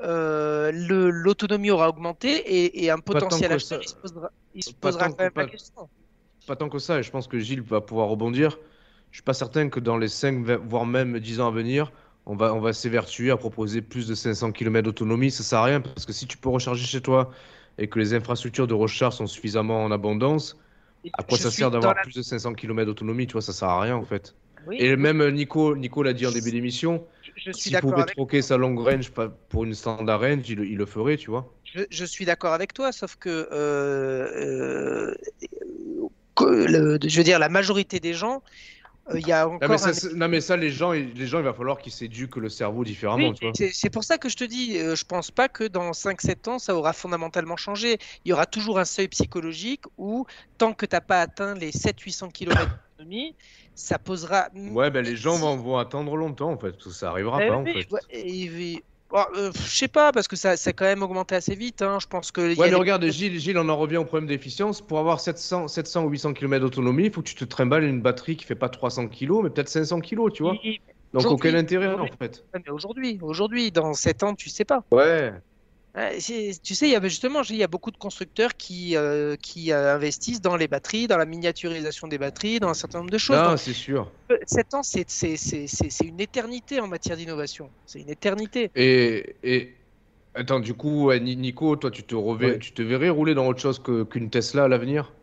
Euh, 0.03 0.72
l'autonomie 0.73 1.72
aura 1.72 1.89
augmenté 1.89 2.38
et, 2.38 2.84
et 2.85 2.91
un 2.91 2.99
potentiel 2.99 3.51
acheteur 3.51 3.81
il 3.81 3.89
se 3.89 3.95
posera, 3.95 4.30
il 4.53 4.63
se 4.63 4.73
posera 4.73 5.09
quand 5.09 5.19
même 5.19 5.31
que- 5.34 5.39
la 5.39 5.45
pas- 5.45 5.51
question. 5.51 5.89
Pas 6.45 6.55
tant 6.55 6.69
que 6.69 6.80
ça, 6.80 6.99
et 6.99 7.03
je 7.03 7.09
pense 7.11 7.27
que 7.27 7.39
Gilles 7.39 7.61
va 7.61 7.81
pouvoir 7.81 8.07
rebondir. 8.07 8.59
Je 9.11 9.17
suis 9.17 9.23
pas 9.23 9.34
certain 9.34 9.69
que 9.69 9.80
dans 9.80 9.97
les 9.97 10.07
5, 10.07 10.45
voire 10.67 10.85
même 10.85 11.19
10 11.19 11.39
ans 11.39 11.47
à 11.47 11.51
venir, 11.51 11.91
on 12.26 12.35
va, 12.35 12.53
on 12.53 12.59
va 12.59 12.73
s'évertuer 12.73 13.31
à 13.31 13.38
proposer 13.38 13.81
plus 13.81 14.07
de 14.07 14.13
500 14.15 14.51
km 14.51 14.85
d'autonomie. 14.85 15.31
Ça 15.31 15.43
sert 15.43 15.59
à 15.59 15.63
rien 15.65 15.81
parce 15.81 16.05
que 16.05 16.13
si 16.13 16.27
tu 16.27 16.38
peux 16.38 16.49
recharger 16.49 16.85
chez 16.85 17.01
toi 17.01 17.31
et 17.77 17.88
que 17.89 17.97
les 17.99 18.13
infrastructures 18.13 18.67
de 18.67 18.73
recharge 18.73 19.15
sont 19.15 19.27
suffisamment 19.27 19.84
en 19.84 19.91
abondance, 19.91 20.57
à 21.13 21.23
quoi 21.23 21.38
ça 21.38 21.51
sert 21.51 21.72
d'avoir 21.72 21.95
la- 21.95 22.01
plus 22.01 22.15
de 22.15 22.22
500 22.22 22.53
km 22.53 22.88
d'autonomie 22.88 23.27
Tu 23.27 23.34
vois, 23.34 23.41
ça 23.41 23.53
sert 23.53 23.69
à 23.69 23.81
rien 23.81 23.95
en 23.95 24.03
fait. 24.05 24.35
Oui, 24.67 24.77
Et 24.80 24.95
même 24.95 25.22
euh, 25.22 25.31
Nico, 25.31 25.76
Nico 25.76 26.03
l'a 26.03 26.13
dit 26.13 26.26
en 26.27 26.31
début 26.31 26.51
d'émission, 26.51 27.05
je 27.36 27.52
suis 27.52 27.72
d'accord 27.72 27.91
pouvait 27.91 28.02
avec 28.03 28.16
troquer 28.16 28.41
sa 28.41 28.57
long 28.57 28.76
range 28.76 29.12
pour 29.49 29.64
une 29.64 29.74
standard 29.74 30.22
range, 30.22 30.49
il, 30.49 30.57
le- 30.57 30.68
il 30.68 30.78
le 30.78 30.86
ferait, 30.86 31.18
tu 31.18 31.30
vois. 31.30 31.53
Je, 31.66 31.82
je 31.90 32.06
suis 32.06 32.26
d'accord 32.26 32.53
avec 32.53 32.74
toi, 32.74 32.91
sauf 32.91 33.16
que, 33.18 33.49
euh, 33.52 35.12
euh, 35.12 35.16
que 36.36 36.45
le- 36.45 36.99
je 37.03 37.18
veux 37.18 37.24
dire, 37.24 37.40
la 37.40 37.49
majorité 37.49 37.99
des 37.99 38.14
gens, 38.14 38.41
euh, 39.10 39.20
il 39.20 39.28
y 39.28 39.32
a 39.32 39.45
Non 39.45 39.60
mais, 39.70 39.78
ça, 39.78 39.90
un- 39.90 39.94
c'est- 39.94 40.14
non, 40.14 40.28
mais 40.28 40.41
ça, 40.41 40.57
les 40.57 40.70
gens, 40.72 40.91
les 40.91 41.28
gens, 41.28 41.40
il 41.40 41.45
va 41.45 41.53
falloir 41.53 41.78
qu'ils 41.78 41.91
s'éduquent 41.91 42.38
le 42.38 42.49
cerveau 42.49 42.84
différemment, 42.84 43.34
Oui, 43.41 43.70
c'est 43.74 43.90
pour 43.90 44.03
ça 44.03 44.18
que 44.18 44.30
je 44.30 44.36
te 44.36 44.44
dis, 44.44 44.78
euh, 44.78 44.95
je 44.95 45.06
pense 45.06 45.32
pas 45.32 45.48
que 45.49 45.64
dans 45.66 45.94
5-7 45.94 46.48
ans, 46.48 46.60
ça 46.60 46.76
aura 46.76 46.94
fondamentalement 46.94 47.57
changé. 47.57 47.98
Il 48.24 48.30
y 48.30 48.34
aura 48.34 48.45
toujours 48.45 48.80
un 48.80 48.86
seuil 48.86 49.07
psychologique 49.10 49.84
où, 49.98 50.26
tant 50.57 50.74
que 50.74 50.86
tu 50.86 50.95
n'as 50.95 51.02
pas 51.02 51.22
atteint 51.22 51.53
les 51.56 51.72
700-800 51.72 52.30
km 52.32 52.68
d'autonomie, 52.98 53.36
ça 53.76 53.99
posera. 53.99 54.47
Ouais, 54.56 54.89
ben 54.89 55.03
les 55.06 55.15
gens 55.15 55.35
vont, 55.35 55.57
vont 55.57 55.77
attendre 55.77 56.15
longtemps 56.15 56.52
en 56.52 56.57
fait, 56.57 56.72
parce 56.72 56.85
que 56.85 56.89
ça 56.91 57.10
arrivera 57.11 57.39
Eh 57.43 57.47
pas 57.49 57.56
en 57.56 57.65
fait. 57.65 57.85
ouais, 57.91 57.99
et- 58.10 58.43
et- 58.73 58.84
bon, 59.10 59.19
euh, 59.35 59.52
je 59.53 59.76
sais 59.76 59.88
pas, 59.88 60.11
parce 60.11 60.27
que 60.27 60.35
ça, 60.35 60.57
ça 60.57 60.69
a 60.69 60.73
quand 60.73 60.85
même 60.85 61.03
augmenté 61.03 61.35
assez 61.35 61.56
vite. 61.56 61.81
hein. 61.81 61.97
Je 62.02 62.07
pense 62.07 62.31
que. 62.31 62.41
Ouais, 62.41 62.56
mais 62.57 62.69
les- 62.69 62.76
regarde, 62.76 63.06
Gilles, 63.10 63.39
Gilles, 63.39 63.57
on 63.57 63.69
en 63.69 63.77
revient 63.77 63.97
au 63.97 64.06
problème 64.06 64.27
d'efficience. 64.27 64.81
Pour 64.81 64.99
avoir 64.99 65.19
700, 65.19 65.68
700 65.68 66.06
ou 66.06 66.10
800 66.10 66.34
km 66.34 66.61
d'autonomie, 66.61 67.06
il 67.06 67.11
faut 67.11 67.22
que 67.22 67.27
tu 67.30 67.35
te 67.35 67.45
trimbales 67.45 67.84
une 67.84 68.02
batterie 68.02 68.38
qui 68.38 68.45
fait 68.45 68.56
pas 68.56 68.69
300 68.69 69.07
kg, 69.07 69.41
mais 69.43 69.49
peut-être 69.49 69.69
500 69.69 69.99
kg, 69.99 70.31
tu 70.34 70.43
vois. 70.43 70.53
Donc 71.14 71.22
auquel 71.31 71.56
intérêt 71.56 71.88
en 71.93 72.07
fait 72.19 72.43
mais 72.53 72.69
aujourd'hui, 72.72 73.19
aujourd'hui, 73.22 73.72
dans 73.72 73.93
7 73.93 74.23
ans, 74.23 74.34
tu 74.35 74.49
sais 74.49 74.65
pas. 74.65 74.84
Ouais. 74.91 75.31
Tu 75.95 76.76
sais, 76.76 76.88
il 76.89 76.91
y 76.91 76.95
a 76.95 77.01
justement, 77.07 77.41
il 77.43 77.55
y 77.55 77.63
a 77.63 77.67
beaucoup 77.67 77.91
de 77.91 77.97
constructeurs 77.97 78.55
qui, 78.57 78.97
euh, 78.97 79.38
qui 79.38 79.72
euh, 79.72 79.95
investissent 79.95 80.41
dans 80.41 80.57
les 80.57 80.67
batteries, 80.67 81.07
dans 81.07 81.17
la 81.17 81.26
miniaturisation 81.26 82.07
des 82.07 82.17
batteries, 82.17 82.59
dans 82.59 82.69
un 82.69 82.73
certain 82.73 82.99
nombre 82.99 83.11
de 83.11 83.17
choses. 83.17 83.38
Non, 83.38 83.55
c'est 83.55 83.73
sûr. 83.73 84.11
euh, 84.31 84.38
7 84.45 84.73
ans, 84.73 84.84
c'est 84.84 85.09
c'est- 85.09 85.38
c'est- 85.38 85.67
c'est- 85.67 85.89
c'est 85.89 86.05
une 86.05 86.19
éternité 86.19 86.81
en 86.81 86.88
matière 86.88 87.15
d'innovation. 87.15 87.72
C'est 87.85 88.01
une 88.01 88.09
éternité. 88.09 88.72
Et, 88.76 89.38
et 89.43 89.77
attends, 90.34 90.59
du 90.59 90.73
coup, 90.73 91.13
Nico, 91.13 91.76
toi, 91.77 91.91
tu 91.91 92.03
te, 92.03 92.15
Ouais. 92.15 92.59
tu 92.59 92.73
te 92.73 92.81
verrais 92.81 93.09
rouler 93.09 93.34
dans 93.34 93.47
autre 93.47 93.61
chose 93.61 93.81
qu'une 93.81 94.30
Tesla 94.30 94.65
à 94.65 94.67
l'avenir? 94.67 95.13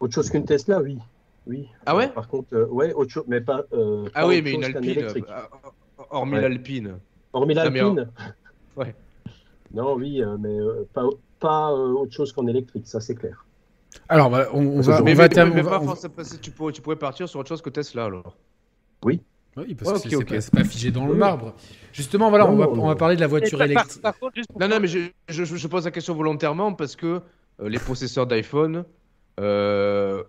Autre 0.00 0.14
chose 0.14 0.28
qu'une 0.30 0.44
Tesla, 0.44 0.80
oui. 0.80 0.98
oui. 1.46 1.68
Ah 1.86 1.94
ouais? 1.94 2.06
Euh, 2.06 2.08
Par 2.08 2.26
contre, 2.26 2.48
euh, 2.54 2.66
ouais, 2.66 2.92
autre 2.94 3.10
chose, 3.10 3.24
mais 3.28 3.40
pas. 3.40 3.64
euh, 3.72 4.08
Ah 4.14 4.22
pas 4.22 4.26
oui, 4.26 4.42
mais 4.42 4.52
une 4.54 4.64
Alpine, 4.64 4.90
électrique. 4.90 5.24
euh, 5.28 5.42
hormis 6.10 6.34
Ouais. 6.34 6.40
l'Alpine. 6.42 7.00
Hormis 7.32 7.54
l'Alpine? 7.54 8.12
Ouais. 8.76 8.94
Non, 9.74 9.94
oui, 9.94 10.22
euh, 10.22 10.36
mais 10.38 10.48
euh, 10.58 10.88
pas, 10.92 11.04
pas 11.40 11.70
euh, 11.72 11.92
autre 11.92 12.12
chose 12.12 12.32
qu'en 12.32 12.46
électrique, 12.46 12.86
ça 12.86 13.00
c'est 13.00 13.14
clair. 13.14 13.44
Alors, 14.08 14.28
voilà, 14.28 14.48
on, 14.54 14.60
on 14.66 14.74
Parce 14.76 14.86
va, 14.86 15.00
on 15.00 15.04
Mais, 15.04 15.14
va 15.14 15.22
mais- 15.24 15.28
terminer. 15.28 15.62
mais 15.62 15.68
on 15.68 15.70
va- 15.70 15.78
pas 15.94 16.08
parce 16.16 16.40
tu, 16.40 16.50
pourrais, 16.50 16.72
tu 16.72 16.80
pourrais 16.82 16.96
partir 16.96 17.28
sur 17.28 17.40
autre 17.40 17.48
chose 17.48 17.62
que 17.62 17.70
Tesla 17.70 18.04
alors. 18.06 18.36
Oui, 19.04 19.20
parce 19.54 19.66
Ouais, 20.04 20.10
que 20.10 20.40
c'est 20.40 20.50
pas, 20.52 20.64
figé 20.64 20.90
dans 20.90 21.06
le 21.06 21.12
Oui. 21.12 21.18
marbre. 21.18 21.54
Justement, 21.92 22.28
voilà, 22.28 22.44
Non, 22.46 22.52
on 22.52 22.56
va, 22.56 22.66
non, 22.66 22.82
on 22.84 22.88
va 22.88 22.96
parler 22.96 23.14
de 23.16 23.20
la 23.20 23.28
voiture 23.28 23.58
Et 23.62 23.72
par- 23.72 23.82
électrique. 23.84 24.02
par 24.02 24.18
contre, 24.18 24.34
juste 24.36 24.48
pour- 24.50 24.60
Non, 24.60 24.66
non, 24.68 24.80
mais 24.80 24.88
je, 24.88 24.98
je- 25.28 25.44
je 25.44 25.68
pose 25.68 25.84
la 25.84 25.90
question 25.92 26.14
volontairement 26.14 26.72
parce 26.72 26.96
que 26.96 27.20
euh, 27.60 27.68
les 27.68 27.78
possesseurs 27.78 28.26
d'iPhone, 28.26 28.84
euh, 29.38 30.24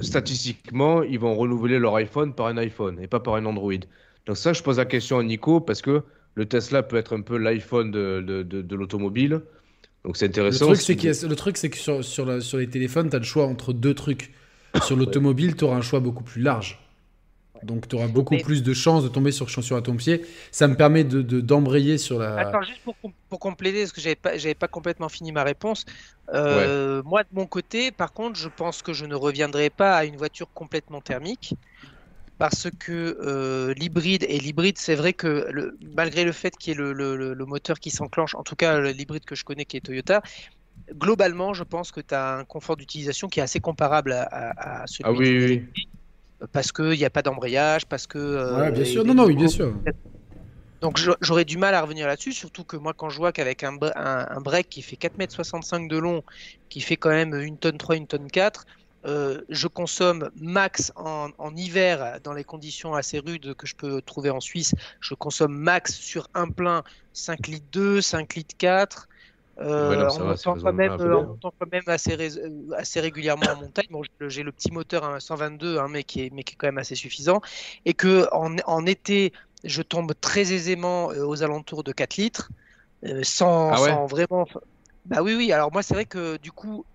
statistiquement, 0.00 1.02
ils 1.02 1.18
vont 1.18 1.34
renouveler 1.34 1.78
leur 1.78 1.94
iPhone 1.96 2.34
par 2.34 2.46
un 2.46 2.56
iPhone 2.58 2.98
et 3.00 3.06
pas 3.08 3.20
par 3.20 3.34
un 3.34 3.44
Android. 3.46 3.72
Donc 4.26 4.36
ça, 4.36 4.52
je 4.52 4.62
pose 4.62 4.78
la 4.78 4.84
question 4.84 5.18
à 5.18 5.24
Nico 5.24 5.60
parce 5.60 5.82
que 5.82 6.02
le 6.36 6.46
Tesla 6.46 6.82
peut 6.84 6.96
être 6.96 7.16
un 7.16 7.22
peu 7.22 7.36
l'iPhone 7.38 7.90
de, 7.90 8.22
de, 8.24 8.42
de- 8.44 8.62
de 8.62 8.76
l'automobile. 8.76 9.40
Donc 10.04 10.16
c'est 10.16 10.26
Le 10.26 10.30
intéressant. 10.30 10.66
truc, 10.66 10.80
c'est 10.80 11.22
le 11.24 11.34
truc, 11.36 11.56
c'est 11.56 11.70
que 11.70 11.76
sur, 11.76 12.04
sur, 12.04 12.24
la- 12.24 12.40
sur 12.40 12.58
les 12.58 12.68
téléphones, 12.68 13.10
tu 13.10 13.16
as 13.16 13.18
le 13.18 13.24
choix 13.24 13.46
entre 13.46 13.72
deux 13.72 13.94
trucs. 13.94 14.32
Sur 14.84 14.94
l'automobile, 14.96 15.56
tu 15.56 15.64
auras 15.64 15.76
un 15.76 15.82
choix 15.82 16.00
beaucoup 16.00 16.22
plus 16.22 16.42
large. 16.42 16.78
Donc, 17.62 17.88
tu 17.88 17.96
auras 17.96 18.06
beaucoup 18.08 18.34
Mais- 18.34 18.42
plus 18.42 18.62
de 18.62 18.74
chances 18.74 19.02
de 19.02 19.08
tomber 19.08 19.32
sur 19.32 19.48
chaussure 19.48 19.78
à 19.78 19.82
ton 19.82 19.96
pied. 19.96 20.26
Ça 20.52 20.68
me 20.68 20.76
permet 20.76 21.02
de, 21.04 21.22
de- 21.22 21.40
d'embrayer 21.40 21.96
sur 21.96 22.18
la. 22.18 22.36
Attends, 22.38 22.60
juste 22.62 22.82
pour, 22.84 22.94
pour 23.30 23.40
compléter, 23.40 23.80
parce 23.80 23.92
que 23.92 24.00
j'avais 24.02 24.14
pas, 24.14 24.36
j'avais 24.36 24.54
pas 24.54 24.68
complètement 24.68 25.08
fini 25.08 25.32
ma 25.32 25.42
réponse. 25.42 25.86
Euh, 26.34 27.02
Moi, 27.04 27.22
de 27.22 27.28
mon 27.32 27.46
côté, 27.46 27.90
par 27.90 28.12
contre, 28.12 28.38
je 28.38 28.50
pense 28.54 28.82
que 28.82 28.92
je 28.92 29.06
ne 29.06 29.14
reviendrai 29.14 29.70
pas 29.70 29.96
à 29.96 30.04
une 30.04 30.16
voiture 30.16 30.48
complètement 30.52 31.00
thermique. 31.00 31.54
Parce 32.38 32.68
que 32.78 33.16
euh, 33.22 33.72
l'hybride, 33.74 34.24
et 34.28 34.38
l'hybride, 34.38 34.76
c'est 34.78 34.94
vrai 34.94 35.14
que 35.14 35.48
le- 35.50 35.76
malgré 35.94 36.24
le 36.24 36.32
fait 36.32 36.54
qu'il 36.56 36.72
y 36.72 36.76
ait 36.76 36.78
le, 36.78 36.92
le- 36.92 37.16
le- 37.16 37.32
le 37.34 37.46
moteur 37.46 37.78
qui 37.80 37.90
s'enclenche, 37.90 38.34
en 38.34 38.42
tout 38.42 38.56
cas 38.56 38.78
l'hybride 38.80 39.24
que 39.24 39.34
je 39.34 39.44
connais 39.44 39.64
qui 39.64 39.78
est 39.78 39.80
Toyota, 39.80 40.20
globalement, 40.92 41.54
je 41.54 41.64
pense 41.64 41.92
que 41.92 42.00
tu 42.00 42.14
as 42.14 42.36
un 42.36 42.44
confort 42.44 42.76
d'utilisation 42.76 43.28
qui 43.28 43.40
est 43.40 43.42
assez 43.42 43.60
comparable 43.60 44.12
à, 44.12 44.24
à- 44.24 44.82
à 44.82 44.86
celui 44.86 45.04
Ah 45.04 45.12
oui, 45.12 45.38
oui, 45.38 45.62
oui. 45.74 45.88
parce 46.52 46.72
qu'il 46.72 46.90
n'y 46.90 47.04
a 47.04 47.10
pas 47.10 47.22
d'embrayage, 47.22 47.86
parce 47.86 48.06
que... 48.06 48.18
euh, 48.18 48.58
Ouais, 48.58 48.70
bien 48.70 48.84
sûr. 48.84 49.04
Non, 49.04 49.14
non, 49.14 49.26
oui, 49.26 49.34
bien 49.34 49.48
sûr. 49.48 49.74
donc 50.82 50.98
j'aurais 51.22 51.44
du 51.44 51.56
mal 51.56 51.74
à 51.74 51.80
revenir 51.82 52.06
là-dessus, 52.06 52.32
surtout 52.32 52.64
que 52.64 52.76
moi 52.76 52.92
quand 52.94 53.08
je 53.08 53.16
vois 53.16 53.32
qu'avec 53.32 53.64
un, 53.64 53.72
bre- 53.74 53.92
un, 53.96 54.26
un 54.28 54.40
break 54.40 54.68
qui 54.68 54.82
fait 54.82 54.96
4,65 54.96 55.82
m 55.82 55.88
de 55.88 55.96
long, 55.96 56.22
qui 56.68 56.80
fait 56.80 56.96
quand 56.96 57.10
même 57.10 57.34
une 57.34 57.58
tonne 57.58 57.78
3, 57.78 57.96
une 57.96 58.06
tonne 58.06 58.30
4, 58.30 58.66
euh, 59.06 59.42
je 59.48 59.68
consomme 59.68 60.30
max 60.36 60.92
en, 60.96 61.30
en 61.38 61.56
hiver 61.56 62.20
dans 62.22 62.32
les 62.32 62.44
conditions 62.44 62.94
assez 62.94 63.18
rudes 63.20 63.54
que 63.54 63.66
je 63.66 63.74
peux 63.76 64.02
trouver 64.02 64.30
en 64.30 64.40
Suisse, 64.40 64.72
je 65.00 65.14
consomme 65.14 65.56
max 65.56 65.94
sur 65.94 66.28
un 66.34 66.48
plein 66.50 66.82
5 67.12 67.46
litres 67.46 67.66
2, 67.70 68.00
5 68.00 68.34
litres 68.34 68.54
4. 68.58 69.08
euh, 69.60 69.88
Ouais, 69.88 69.96
non, 69.96 70.08
en, 70.08 70.20
va, 70.24 70.36
c'est 70.36 70.50
montant 70.50 70.56
quand 70.56 70.72
même, 70.72 71.00
euh, 71.00 71.16
en 71.16 71.22
montant 71.24 71.52
quand 71.58 71.66
même 71.72 71.82
assez, 71.86 72.16
euh, 72.20 72.70
assez 72.76 73.00
régulièrement 73.00 73.52
en 73.52 73.56
montagne. 73.56 73.86
Bon, 73.90 74.02
j'ai- 74.28 74.42
le 74.42 74.52
petit 74.52 74.70
moteur 74.72 75.04
hein, 75.04 75.18
122, 75.20 75.78
hein, 75.78 75.88
mais, 75.88 76.04
qui 76.04 76.22
est, 76.22 76.30
mais 76.32 76.42
qui 76.44 76.54
est 76.54 76.56
quand 76.56 76.66
même 76.68 76.78
assez 76.78 76.94
suffisant. 76.94 77.40
Et 77.86 77.94
que 77.94 78.28
en, 78.32 78.56
en 78.66 78.86
été, 78.86 79.32
je 79.64 79.82
tombe 79.82 80.12
très 80.20 80.52
aisément 80.52 81.10
euh, 81.12 81.24
aux 81.24 81.42
alentours 81.42 81.84
de 81.84 81.92
4 81.92 82.16
litres, 82.16 82.50
sans, 83.22 83.74
Ah 83.74 83.80
ouais? 83.80 84.00
sans 84.00 84.06
vraiment. 84.06 84.46
Bah 85.04 85.22
oui, 85.22 85.34
oui. 85.34 85.52
Alors 85.52 85.72
moi, 85.72 85.82
c'est 85.82 85.94
vrai 85.94 86.06
que 86.06 86.36
du 86.38 86.52
coup, 86.52 86.86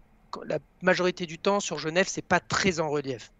la 0.45 0.60
majorité 0.82 1.26
du 1.26 1.40
temps 1.40 1.60
sur 1.60 1.78
Genève, 1.80 2.08
c'est 2.10 2.22
pas 2.28 2.40
très 2.40 2.80
en 2.80 2.90
relief. 2.90 3.32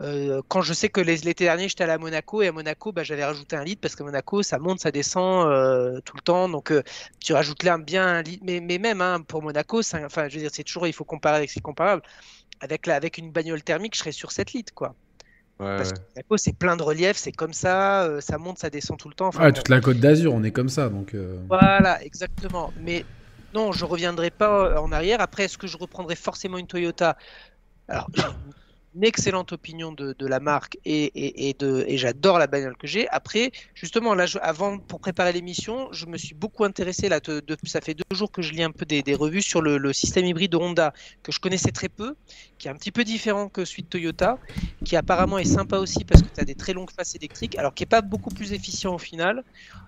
Euh, 0.00 0.42
quand 0.48 0.62
je 0.62 0.72
sais 0.74 0.88
que 0.88 1.00
les- 1.00 1.18
l'été 1.18 1.44
dernier, 1.44 1.68
j'étais 1.68 1.84
allé 1.84 1.92
à 1.92 1.98
Monaco 1.98 2.42
et 2.42 2.48
à 2.48 2.52
Monaco, 2.52 2.92
bah, 2.92 3.04
j'avais 3.04 3.24
rajouté 3.24 3.56
un 3.56 3.64
litre 3.64 3.80
parce 3.82 3.94
que 3.96 4.02
Monaco, 4.02 4.42
ça 4.42 4.58
monte, 4.58 4.80
ça 4.80 4.90
descend 4.90 5.48
euh, 5.48 6.00
tout 6.02 6.16
le 6.16 6.22
temps. 6.22 6.48
Donc, 6.48 6.70
euh, 6.72 6.82
tu 7.20 7.34
rajoutes 7.34 7.62
là 7.62 7.78
bien 7.78 8.06
un 8.06 8.22
litre. 8.22 8.42
Mais, 8.46 8.60
mais 8.60 8.78
même 8.78 9.00
hein, 9.02 9.20
pour 9.22 9.42
Monaco, 9.42 9.82
ça- 9.82 10.04
enfin, 10.04 10.28
je 10.28 10.36
veux 10.36 10.40
dire, 10.42 10.50
c'est 10.52 10.64
toujours, 10.64 10.86
il 10.86 10.92
faut 10.94 11.04
comparer 11.04 11.36
avec 11.36 11.50
ce 11.50 11.54
qui 11.54 11.58
est 11.60 11.62
comparable. 11.62 12.02
Avec, 12.60 12.86
la, 12.86 12.96
avec 12.96 13.18
une 13.18 13.32
bagnole 13.32 13.62
thermique, 13.62 13.94
je 13.94 14.00
serais 14.00 14.12
sur 14.12 14.32
7 14.32 14.52
litres, 14.52 14.74
quoi. 14.74 14.96
Ouais, 15.60 15.66
Parce 15.76 15.90
ouais. 15.90 15.94
que 15.94 16.00
Monaco, 16.16 16.36
c'est 16.38 16.54
plein 16.58 16.76
de 16.76 16.82
relief, 16.82 17.16
c'est 17.16 17.32
comme 17.32 17.52
ça, 17.54 18.04
euh, 18.04 18.20
ça 18.20 18.38
monte, 18.38 18.58
ça 18.58 18.70
descend 18.70 18.98
tout 18.98 19.08
le 19.08 19.14
temps. 19.14 19.28
Enfin, 19.28 19.44
Ouais, 19.44 19.52
bon. 19.52 19.60
toute 19.60 19.68
la 19.68 19.80
côte 19.80 19.98
d'Azur, 19.98 20.34
on 20.34 20.42
est 20.44 20.52
comme 20.52 20.68
ça. 20.68 20.88
Donc, 20.88 21.14
euh, 21.14 21.38
Voilà, 21.48 22.02
exactement. 22.04 22.72
Mais 22.76 23.06
non, 23.54 23.72
je 23.72 23.84
reviendrai 23.84 24.30
pas 24.30 24.80
en 24.80 24.92
arrière. 24.92 25.20
Après, 25.20 25.44
est-ce 25.44 25.58
que 25.58 25.66
je 25.66 25.76
reprendrai 25.76 26.16
forcément 26.16 26.58
une 26.58 26.66
Toyota? 26.66 27.16
Alors, 27.88 28.10
une 28.94 29.04
excellente 29.04 29.52
opinion 29.52 29.92
de, 29.92 30.14
de 30.18 30.26
la 30.26 30.38
marque 30.40 30.76
et, 30.84 31.04
et, 31.04 31.48
et 31.48 31.54
de, 31.54 31.84
et 31.88 31.96
j'adore 31.98 32.38
la 32.38 32.46
bagnole 32.46 32.76
que 32.76 32.86
j'ai. 32.86 33.08
Après, 33.08 33.50
justement, 33.74 34.14
là, 34.14 34.26
je- 34.26 34.38
avant, 34.42 34.78
pour 34.80 35.00
préparer 35.00 35.32
l'émission, 35.32 35.88
je 35.92 36.06
me 36.06 36.18
suis 36.18 36.34
beaucoup 36.34 36.64
intéressé. 36.64 37.08
Là, 37.08 37.20
de- 37.20 37.40
de- 37.40 37.56
ça 37.64 37.80
fait 37.80 37.94
deux 37.94 38.04
jours 38.16 38.30
que 38.30 38.42
je 38.42 38.52
lis 38.52 38.62
un 38.62 38.70
peu 38.72 38.84
des, 38.84 39.02
des 39.02 39.14
revues 39.14 39.42
sur 39.42 39.62
le, 39.62 39.78
le 39.78 39.92
système 39.92 40.26
hybride 40.26 40.52
de 40.52 40.56
Honda, 40.58 40.92
que 41.22 41.32
je 41.32 41.40
connaissais 41.40 41.72
très 41.72 41.88
peu, 41.88 42.16
qui 42.58 42.68
est 42.68 42.70
un 42.70 42.76
petit 42.76 42.92
peu 42.92 43.04
différent 43.04 43.48
que 43.48 43.64
celui 43.64 43.82
de 43.84 43.88
Toyota, 43.88 44.38
qui 44.84 44.96
apparemment 44.96 45.38
est 45.38 45.44
sympa 45.44 45.78
aussi 45.78 46.04
parce 46.04 46.22
que 46.22 46.28
tu 46.34 46.40
as 46.40 46.44
des 46.44 46.54
très 46.54 46.72
longues 46.72 46.90
faces 46.90 47.14
électriques, 47.14 47.56
alors 47.58 47.74
qui 47.74 47.82
n'est 47.82 47.86
pas 47.86 48.02
beaucoup 48.02 48.30
plus 48.30 48.52
efficient 48.52 48.94
au 48.94 48.98
final. 48.98 49.42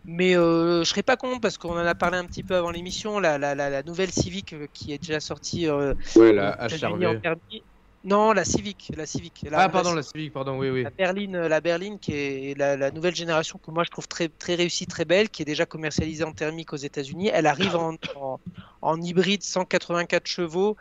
Mais 0.05 0.37
euh, 0.37 0.81
je 0.85 0.89
serais 0.91 1.03
pas 1.03 1.17
con 1.17 1.41
parce 1.41 1.57
qu'on 1.59 1.73
en 1.73 1.77
a 1.87 1.95
parlé 1.95 2.19
un 2.19 2.27
petit 2.27 2.43
peu 2.45 2.55
avant 2.57 2.71
l'émission, 2.71 3.19
la, 3.21 3.39
la, 3.39 3.55
la, 3.55 3.71
la 3.71 3.83
nouvelle 3.83 4.13
Civic 4.13 4.53
euh, 4.53 4.67
qui 4.73 4.93
est 4.93 4.99
déjà 4.99 5.21
sortie 5.21 5.69
euh, 5.69 5.95
Ouais, 6.17 6.33
la 6.33 6.57
en 6.83 7.15
HRV. 7.15 7.23
permis. 7.23 7.67
Non, 8.05 8.33
la 8.33 8.45
Civic, 8.45 8.93
la 8.97 9.07
Civic. 9.07 9.47
La 9.51 9.61
Ah, 9.61 9.69
pardon, 9.71 9.95
la 9.95 10.03
Civic. 10.03 10.17
Civic, 10.17 10.33
pardon, 10.35 10.59
oui, 10.59 10.69
oui. 10.69 10.83
La 10.83 10.91
berline, 10.91 11.47
la 11.47 11.61
berline 11.61 11.99
qui 11.99 12.13
est 12.13 12.59
la, 12.59 12.77
la 12.77 12.91
nouvelle 12.91 13.15
génération 13.15 13.59
que 13.59 13.71
moi 13.71 13.83
je 13.83 13.91
trouve 13.91 14.07
très, 14.07 14.29
très 14.29 14.55
réussie, 14.57 14.87
très 14.87 15.07
belle, 15.07 15.31
qui 15.31 15.41
est 15.41 15.47
déjà 15.47 15.65
commercialisée 15.65 16.25
en 16.25 16.33
thermique 16.33 16.73
aux 16.75 16.77
États-Unis. 16.77 17.31
Elle 17.33 17.47
arrive 17.47 17.75
en, 17.77 17.95
en, 18.17 18.41
en 18.83 19.01
hybride 19.01 19.43
184 19.43 20.27
chevaux 20.27 20.77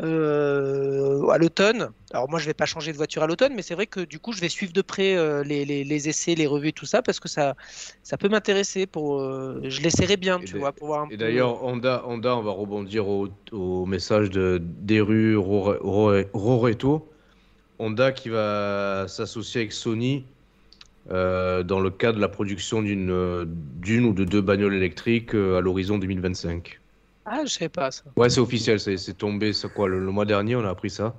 euh, 0.00 1.26
à 1.28 1.38
l'automne. 1.38 1.90
Alors 2.12 2.28
moi, 2.28 2.38
je 2.38 2.46
vais 2.46 2.54
pas 2.54 2.66
changer 2.66 2.92
de 2.92 2.96
voiture 2.96 3.22
à 3.22 3.26
l'automne, 3.26 3.54
mais 3.54 3.62
c'est 3.62 3.74
vrai 3.74 3.86
que 3.86 4.00
du 4.00 4.18
coup, 4.18 4.32
je 4.32 4.40
vais 4.40 4.48
suivre 4.48 4.72
de 4.72 4.82
près 4.82 5.16
euh, 5.16 5.42
les, 5.44 5.64
les- 5.64 5.84
les 5.84 6.08
essais, 6.08 6.34
les 6.34 6.46
revues, 6.46 6.72
tout 6.72 6.86
ça, 6.86 7.02
parce 7.02 7.20
que 7.20 7.28
ça, 7.28 7.54
ça 8.02 8.16
peut 8.16 8.28
m'intéresser. 8.28 8.86
Pour, 8.86 9.20
euh, 9.20 9.60
je 9.64 9.80
l'essaierai 9.82 10.16
bien, 10.16 10.40
Et 10.40 10.44
tu 10.44 10.58
vois, 10.58 10.72
pour 10.72 10.88
voir 10.88 11.02
un 11.02 11.06
Et 11.06 11.10
peu- 11.10 11.16
d'ailleurs, 11.16 11.62
Honda, 11.64 12.02
Honda, 12.06 12.36
on 12.36 12.42
va 12.42 12.50
rebondir 12.50 13.08
au, 13.08 13.28
au 13.52 13.86
message 13.86 14.30
de 14.30 14.60
Deru 14.62 15.36
Rore- 15.36 15.78
Rore- 15.80 16.24
Roreto. 16.32 17.08
Honda 17.78 18.12
qui 18.12 18.28
va 18.28 19.06
s'associer 19.08 19.62
avec 19.62 19.72
Sony 19.72 20.24
dans 21.10 21.80
le 21.80 21.90
cadre 21.90 22.16
de 22.16 22.20
la 22.20 22.28
production 22.28 22.80
d'une 22.82 23.44
d'une 23.80 24.04
ou 24.06 24.14
de 24.14 24.24
deux 24.24 24.40
bagnoles 24.40 24.74
électriques 24.74 25.34
à 25.34 25.60
l'horizon 25.60 25.98
2025. 25.98 26.80
Ah, 27.26 27.40
je 27.44 27.50
savais 27.50 27.68
pas 27.68 27.90
ça. 27.90 28.02
Ouais, 28.16 28.28
c'est 28.28 28.40
officiel, 28.40 28.78
c'est 28.80 29.14
tombé 29.16 29.52
c'est 29.52 29.72
quoi, 29.72 29.88
le, 29.88 29.98
le 29.98 30.10
mois 30.10 30.24
dernier, 30.26 30.56
on 30.56 30.64
a 30.64 30.68
appris 30.70 30.90
ça. 30.90 31.14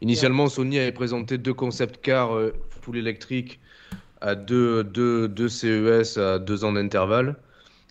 Initialement, 0.00 0.48
Sony 0.48 0.78
avait 0.78 0.92
présenté 0.92 1.38
deux 1.38 1.54
concept 1.54 2.00
cars 2.00 2.34
euh, 2.36 2.52
full 2.82 2.96
électriques 2.96 3.58
à 4.20 4.34
deux, 4.34 4.84
deux, 4.84 5.26
deux 5.28 5.48
CES 5.48 6.18
à 6.18 6.38
deux 6.38 6.64
ans 6.64 6.72
d'intervalle. 6.72 7.36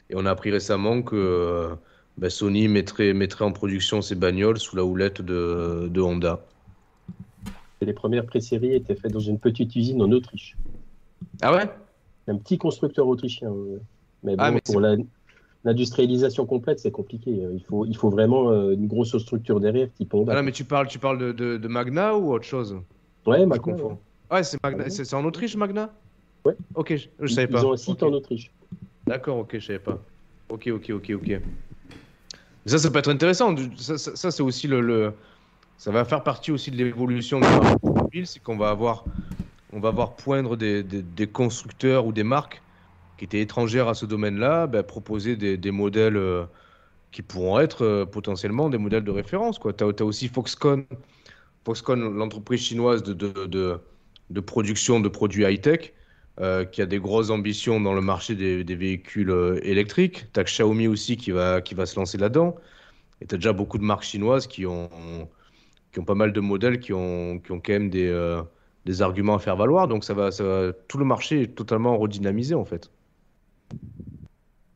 Et 0.09 0.13
on 0.15 0.25
a 0.25 0.31
appris 0.31 0.51
récemment 0.51 1.01
que 1.01 1.15
euh, 1.15 1.75
ben, 2.17 2.29
Sony 2.29 2.67
mettrait, 2.67 3.13
mettrait 3.13 3.45
en 3.45 3.51
production 3.51 4.01
ces 4.01 4.15
bagnoles 4.15 4.59
sous 4.59 4.75
la 4.75 4.83
houlette 4.85 5.21
de, 5.21 5.87
de 5.91 6.01
Honda. 6.01 6.39
Et 7.81 7.85
les 7.85 7.93
premières 7.93 8.25
pré-séries 8.25 8.75
étaient 8.75 8.95
faites 8.95 9.11
dans 9.11 9.19
une 9.19 9.39
petite 9.39 9.75
usine 9.75 10.01
en 10.01 10.11
Autriche. 10.11 10.55
Ah 11.41 11.53
ouais? 11.53 11.69
Un 12.27 12.37
petit 12.37 12.57
constructeur 12.57 13.07
autrichien. 13.07 13.49
ouais. 13.49 13.79
Mais 14.23 14.35
bon, 14.35 14.43
Ah, 14.43 14.51
mais 14.51 14.61
pour 14.61 14.79
la- 14.79 14.95
l'industrialisation 15.63 16.45
complète, 16.45 16.79
c'est 16.79 16.91
compliqué. 16.91 17.31
Il 17.31 17.63
faut, 17.63 17.85
il 17.85 17.95
faut 17.95 18.09
vraiment 18.09 18.51
euh, 18.51 18.71
une 18.73 18.87
grosse 18.87 19.17
structure 19.17 19.59
derrière, 19.59 19.91
type 19.93 20.13
Honda. 20.13 20.33
ah 20.33 20.35
non, 20.37 20.43
mais 20.43 20.51
tu 20.51 20.63
parles, 20.63 20.87
tu 20.87 20.99
parles 20.99 21.17
de, 21.17 21.31
de, 21.31 21.57
de 21.57 21.67
Magna 21.67 22.15
ou 22.15 22.31
autre 22.33 22.45
chose? 22.45 22.77
Ouais, 23.25 23.45
Je 23.51 23.59
confonds. 23.59 23.99
ouais. 24.31 24.43
C'est 24.43 24.57
Magna- 24.63 24.83
ouais. 24.85 24.89
c'est 24.89 25.05
c'est 25.05 25.15
en 25.15 25.25
Autriche, 25.25 25.55
Magna? 25.55 25.91
Ouais. 26.45 26.55
Ok, 26.75 26.95
je, 26.95 27.07
je 27.19 27.25
Ils- 27.25 27.35
savais 27.35 27.47
pas. 27.47 27.59
Ils 27.59 27.65
ont 27.65 27.73
un 27.73 27.77
site 27.77 28.01
Ok. 28.01 28.09
en 28.09 28.13
Autriche. 28.13 28.51
D'accord, 29.05 29.37
ok, 29.39 29.59
je 29.59 29.65
savais 29.65 29.79
pas. 29.79 29.99
Ok, 30.49 30.67
ok, 30.73 30.91
ok, 30.95 31.11
ok. 31.15 31.41
Ça, 32.65 32.77
ça 32.77 32.89
peut 32.91 32.99
être 32.99 33.09
intéressant. 33.11 33.55
Ça, 33.77 33.97
ça- 33.97 34.15
ça, 34.15 34.31
c'est 34.31 34.43
aussi 34.43 34.67
le, 34.67 34.81
le- 34.81 35.13
Ça 35.77 35.91
va 35.91 36.03
faire 36.03 36.23
partie 36.23 36.51
aussi 36.51 36.71
de 36.71 36.75
l'évolution 36.75 37.39
du 37.39 37.47
marché 37.47 37.75
automobile, 37.81 38.27
c'est 38.27 38.41
qu'on 38.41 38.57
va 38.57 38.69
avoir, 38.69 39.05
on 39.71 39.79
va 39.79 39.91
voir 39.91 40.15
poindre 40.17 40.57
des, 40.57 40.83
des- 40.83 41.01
des 41.01 41.27
constructeurs 41.27 42.05
ou 42.05 42.11
des 42.11 42.23
marques 42.23 42.61
qui 43.19 43.25
étaient 43.25 43.41
étrangères 43.41 43.89
à 43.89 43.93
ce 43.93 44.05
domaine-là, 44.05 44.65
ben, 44.65 44.81
proposer 44.81 45.35
des, 45.35 45.71
modèles 45.71 46.15
euh, 46.15 46.45
qui 47.11 47.21
pourront 47.21 47.59
être 47.59 47.83
euh, 47.83 48.05
potentiellement 48.05 48.69
des 48.69 48.77
modèles 48.77 49.03
de 49.03 49.11
référence. 49.11 49.59
Tu 49.59 49.83
as, 49.83 50.05
aussi 50.05 50.29
Foxconn, 50.29 50.85
Foxconn 51.65 52.17
l'entreprise 52.17 52.61
chinoise 52.61 53.03
de, 53.03 54.39
production 54.39 55.01
de 55.01 55.09
produits 55.09 55.43
high-tech, 55.43 55.93
euh, 56.39 56.63
qui 56.63 56.81
a 56.81 56.85
des 56.85 56.99
grosses 56.99 57.29
ambitions 57.29 57.81
dans 57.81 57.93
le 57.93 57.99
marché 57.99 58.35
des, 58.35 58.75
véhicules 58.75 59.59
électriques. 59.63 60.27
Tu 60.33 60.39
as 60.39 60.45
Xiaomi 60.45 60.87
aussi 60.87 61.17
qui 61.17 61.31
va, 61.31 61.61
se 61.61 61.99
lancer 61.99 62.17
là-dedans. 62.17 62.55
Et 63.19 63.27
tu 63.27 63.35
as 63.35 63.37
déjà 63.37 63.51
beaucoup 63.51 63.77
de 63.77 63.83
marques 63.83 64.03
chinoises 64.03 64.47
qui 64.47 64.65
ont, 64.65 64.89
pas 66.07 66.15
mal 66.15 66.31
de 66.31 66.39
modèles 66.39 66.79
qui 66.79 66.93
ont, 66.93 67.41
quand 67.45 67.67
même 67.67 67.89
des, 67.89 68.39
des 68.85 69.01
arguments 69.01 69.35
à 69.35 69.39
faire 69.39 69.57
valoir. 69.57 69.89
Donc 69.89 70.05
ça 70.05 70.13
va- 70.13 70.29
tout 70.87 70.97
le 70.97 71.05
marché 71.05 71.41
est 71.41 71.47
totalement 71.53 71.97
redynamisé 71.97 72.55
en 72.55 72.63
fait. 72.63 72.89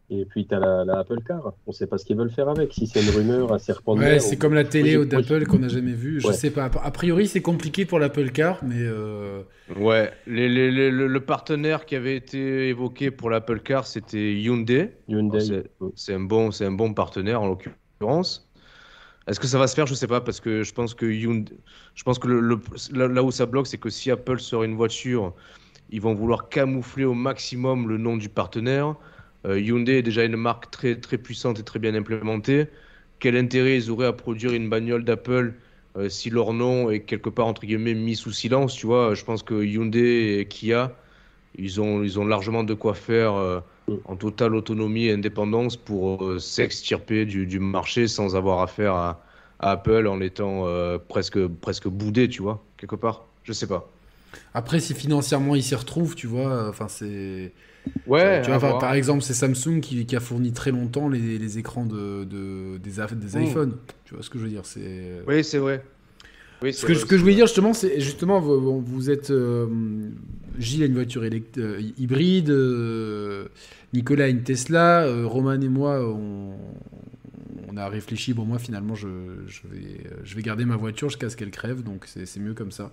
Et 0.10 0.26
puis, 0.26 0.46
tu 0.46 0.54
as 0.54 0.60
la, 0.60 0.84
la 0.86 1.00
Apple 1.00 1.20
Car. 1.26 1.54
On 1.66 1.72
ne 1.72 1.74
sait 1.74 1.88
pas 1.88 1.98
ce 1.98 2.06
qu'ils 2.06 2.18
veulent 2.18 2.30
faire 2.30 2.50
avec. 2.50 2.74
Si 2.74 2.86
c'est 2.88 3.02
une 3.02 3.10
rumeur, 3.10 3.52
un 3.54 3.58
serpent 3.58 3.96
de 3.96 4.02
Ouais, 4.02 4.20
c'est 4.20 4.36
ou- 4.36 4.40
comme 4.40 4.54
la 4.54 4.64
télé 4.66 5.04
d'Apple 5.06 5.46
qu'on 5.46 5.60
n'a 5.60 5.70
jamais 5.70 5.94
vue. 5.94 6.20
Je 6.20 6.28
Ouais. 6.28 6.34
sais 6.34 6.52
pas. 6.52 6.66
A 6.66 6.92
priori, 6.92 7.26
c'est 7.28 7.42
compliqué 7.42 7.86
pour 7.86 8.00
l'Apple 8.00 8.30
Car, 8.32 8.60
mais 8.64 8.76
euh, 8.80 9.42
Ouais, 9.78 10.12
les- 10.28 10.50
les- 10.50 10.72
les- 10.72 10.92
le, 10.92 11.08
le 11.08 11.20
partenaire 11.22 11.86
qui 11.86 11.96
avait 11.96 12.16
été 12.18 12.68
évoqué 12.68 13.12
pour 13.12 13.30
l'Apple 13.30 13.62
Car, 13.62 13.88
c'était 13.88 14.34
Hyundai. 14.34 14.92
Hyundai. 15.08 15.64
C'est- 15.96 16.14
un 16.14 16.20
bon, 16.20 16.52
c'est 16.52 16.66
un 16.66 16.72
bon 16.74 16.94
partenaire 16.94 17.42
en 17.42 17.48
l'occurrence. 17.48 18.48
Est-ce 19.26 19.40
que 19.40 19.48
ça 19.48 19.58
va 19.58 19.68
se 19.68 19.74
faire? 19.76 19.88
Je 19.88 19.94
sais 19.96 20.06
pas 20.08 20.20
parce 20.20 20.42
que 20.42 20.64
je 20.64 20.74
pense 20.74 20.94
que 20.94 21.06
Hyundai, 21.06 21.54
je 21.96 22.04
pense 22.04 22.20
que 22.20 22.28
le, 22.28 22.42
le- 22.42 22.60
là, 22.92 23.08
là 23.08 23.24
où 23.24 23.32
ça 23.32 23.46
bloque, 23.46 23.68
c'est 23.68 23.78
que 23.78 23.90
si 23.90 24.12
Apple 24.12 24.40
sort 24.40 24.64
une 24.64 24.76
voiture, 24.76 25.34
ils 25.90 26.02
vont 26.02 26.14
vouloir 26.14 26.50
camoufler 26.50 27.06
au 27.06 27.14
maximum 27.14 27.88
le 27.88 27.98
nom 27.98 28.18
du 28.18 28.28
partenaire. 28.28 28.96
Euh, 29.46 29.60
Hyundai 29.60 29.98
est 30.00 30.02
déjà 30.04 30.24
une 30.26 30.38
marque 30.38 30.72
très 30.72 31.00
très 31.00 31.18
puissante 31.18 31.60
et 31.60 31.64
très 31.64 31.80
bien 31.80 31.96
implémentée. 31.96 32.68
Quel 33.20 33.38
intérêt 33.38 33.78
ils 33.78 33.90
auraient 33.92 34.08
à 34.08 34.14
produire 34.14 34.54
une 34.54 34.70
bagnole 34.70 35.04
d'Apple 35.06 35.60
euh, 35.98 36.10
si 36.10 36.30
leur 36.30 36.54
nom 36.54 36.90
est 36.90 37.02
quelque 37.02 37.30
part 37.30 37.48
entre 37.48 37.66
guillemets 37.66 37.94
mis 37.94 38.16
sous 38.16 38.32
silence 38.32 38.76
Tu 38.76 38.86
vois, 38.88 39.14
je 39.16 39.24
pense 39.24 39.44
que 39.44 39.64
Hyundai 39.64 40.40
et 40.40 40.48
Kia, 40.48 40.98
ils 41.56 41.82
ont 41.82 42.04
ils 42.04 42.20
ont 42.20 42.26
largement 42.26 42.64
de 42.64 42.74
quoi 42.74 42.94
faire. 42.96 43.36
euh, 43.36 43.62
en 44.06 44.16
totale 44.18 44.56
autonomie 44.56 45.06
et 45.08 45.12
indépendance 45.14 45.76
pour 45.78 46.40
s'extirper 46.40 47.26
du, 47.26 47.46
du 47.46 47.60
marché 47.60 48.08
sans 48.08 48.36
avoir 48.36 48.62
affaire 48.62 48.94
à, 48.96 49.26
à 49.60 49.72
Apple 49.72 50.08
en 50.08 50.22
étant 50.22 50.66
presque, 51.10 51.48
presque 51.48 51.88
boudé, 51.90 52.30
tu 52.30 52.42
vois, 52.42 52.66
quelque 52.78 52.96
part. 52.96 53.28
Je 53.44 53.54
sais 53.54 53.68
pas. 53.68 54.03
Après, 54.54 54.80
si 54.80 54.94
financièrement 54.94 55.56
ils 55.56 55.64
s'y 55.64 55.76
retrouvent, 55.76 56.16
tu 56.16 56.28
vois, 56.28 56.70
enfin 56.70 56.88
c'est. 56.88 57.54
Ouais, 58.06 58.42
tu 58.42 58.50
vois, 58.50 58.60
par, 58.60 58.78
par 58.80 58.94
exemple, 58.94 59.24
c'est 59.24 59.34
Samsung 59.34 59.80
qui, 59.82 60.06
qui 60.06 60.16
a 60.16 60.20
fourni 60.20 60.54
très 60.54 60.72
longtemps 60.72 61.10
les, 61.10 61.38
les 61.40 61.58
écrans 61.58 61.86
de, 61.86 62.24
de- 62.26 62.78
des, 62.78 63.00
a- 63.00 63.08
des 63.08 63.38
Mm. 63.38 63.44
iPhones. 63.44 63.78
Tu 64.06 64.14
vois 64.14 64.24
ce 64.24 64.30
que 64.30 64.38
je 64.40 64.44
veux 64.44 64.50
dire 64.50 64.66
C'est. 64.66 65.22
Oui, 65.28 65.44
c'est 65.44 65.58
vrai. 65.60 65.84
Oui, 66.62 66.74
Ce 66.74 66.86
que, 66.86 66.94
vrai, 66.94 67.02
ce 67.02 67.06
que 67.06 67.18
je 67.18 67.22
voulais 67.22 67.36
dire 67.36 67.48
justement, 67.48 67.74
c'est 67.74 68.00
justement, 68.00 68.40
vous, 68.40 68.82
vous 68.82 69.10
êtes. 69.10 69.32
euh, 69.32 69.68
Gilles 70.60 70.84
a 70.84 70.86
une 70.86 70.94
voiture 70.94 71.24
élect- 71.24 71.58
euh, 71.58 71.82
hybride, 71.98 72.50
euh, 72.50 73.48
Nicolas 73.94 74.26
a 74.26 74.28
une 74.28 74.44
Tesla, 74.44 75.04
euh, 75.04 75.26
Roman 75.26 75.60
et 75.60 75.68
moi, 75.70 76.00
on, 76.08 76.54
on 77.74 77.78
a 77.78 77.88
réfléchi. 77.90 78.34
Bon, 78.34 78.46
moi 78.46 78.60
finalement, 78.60 78.96
je, 78.96 79.08
je 79.48 79.62
vais, 79.68 80.06
euh, 80.06 80.16
je 80.24 80.36
vais 80.36 80.42
garder 80.42 80.66
ma 80.66 80.76
voiture 80.76 81.10
jusqu'à 81.10 81.30
ce 81.30 81.36
qu'elle 81.36 81.52
crève, 81.52 81.82
donc 81.84 82.06
c'est 82.06 82.26
c'est 82.26 82.40
mieux 82.40 82.54
comme 82.54 82.72
ça. 82.72 82.92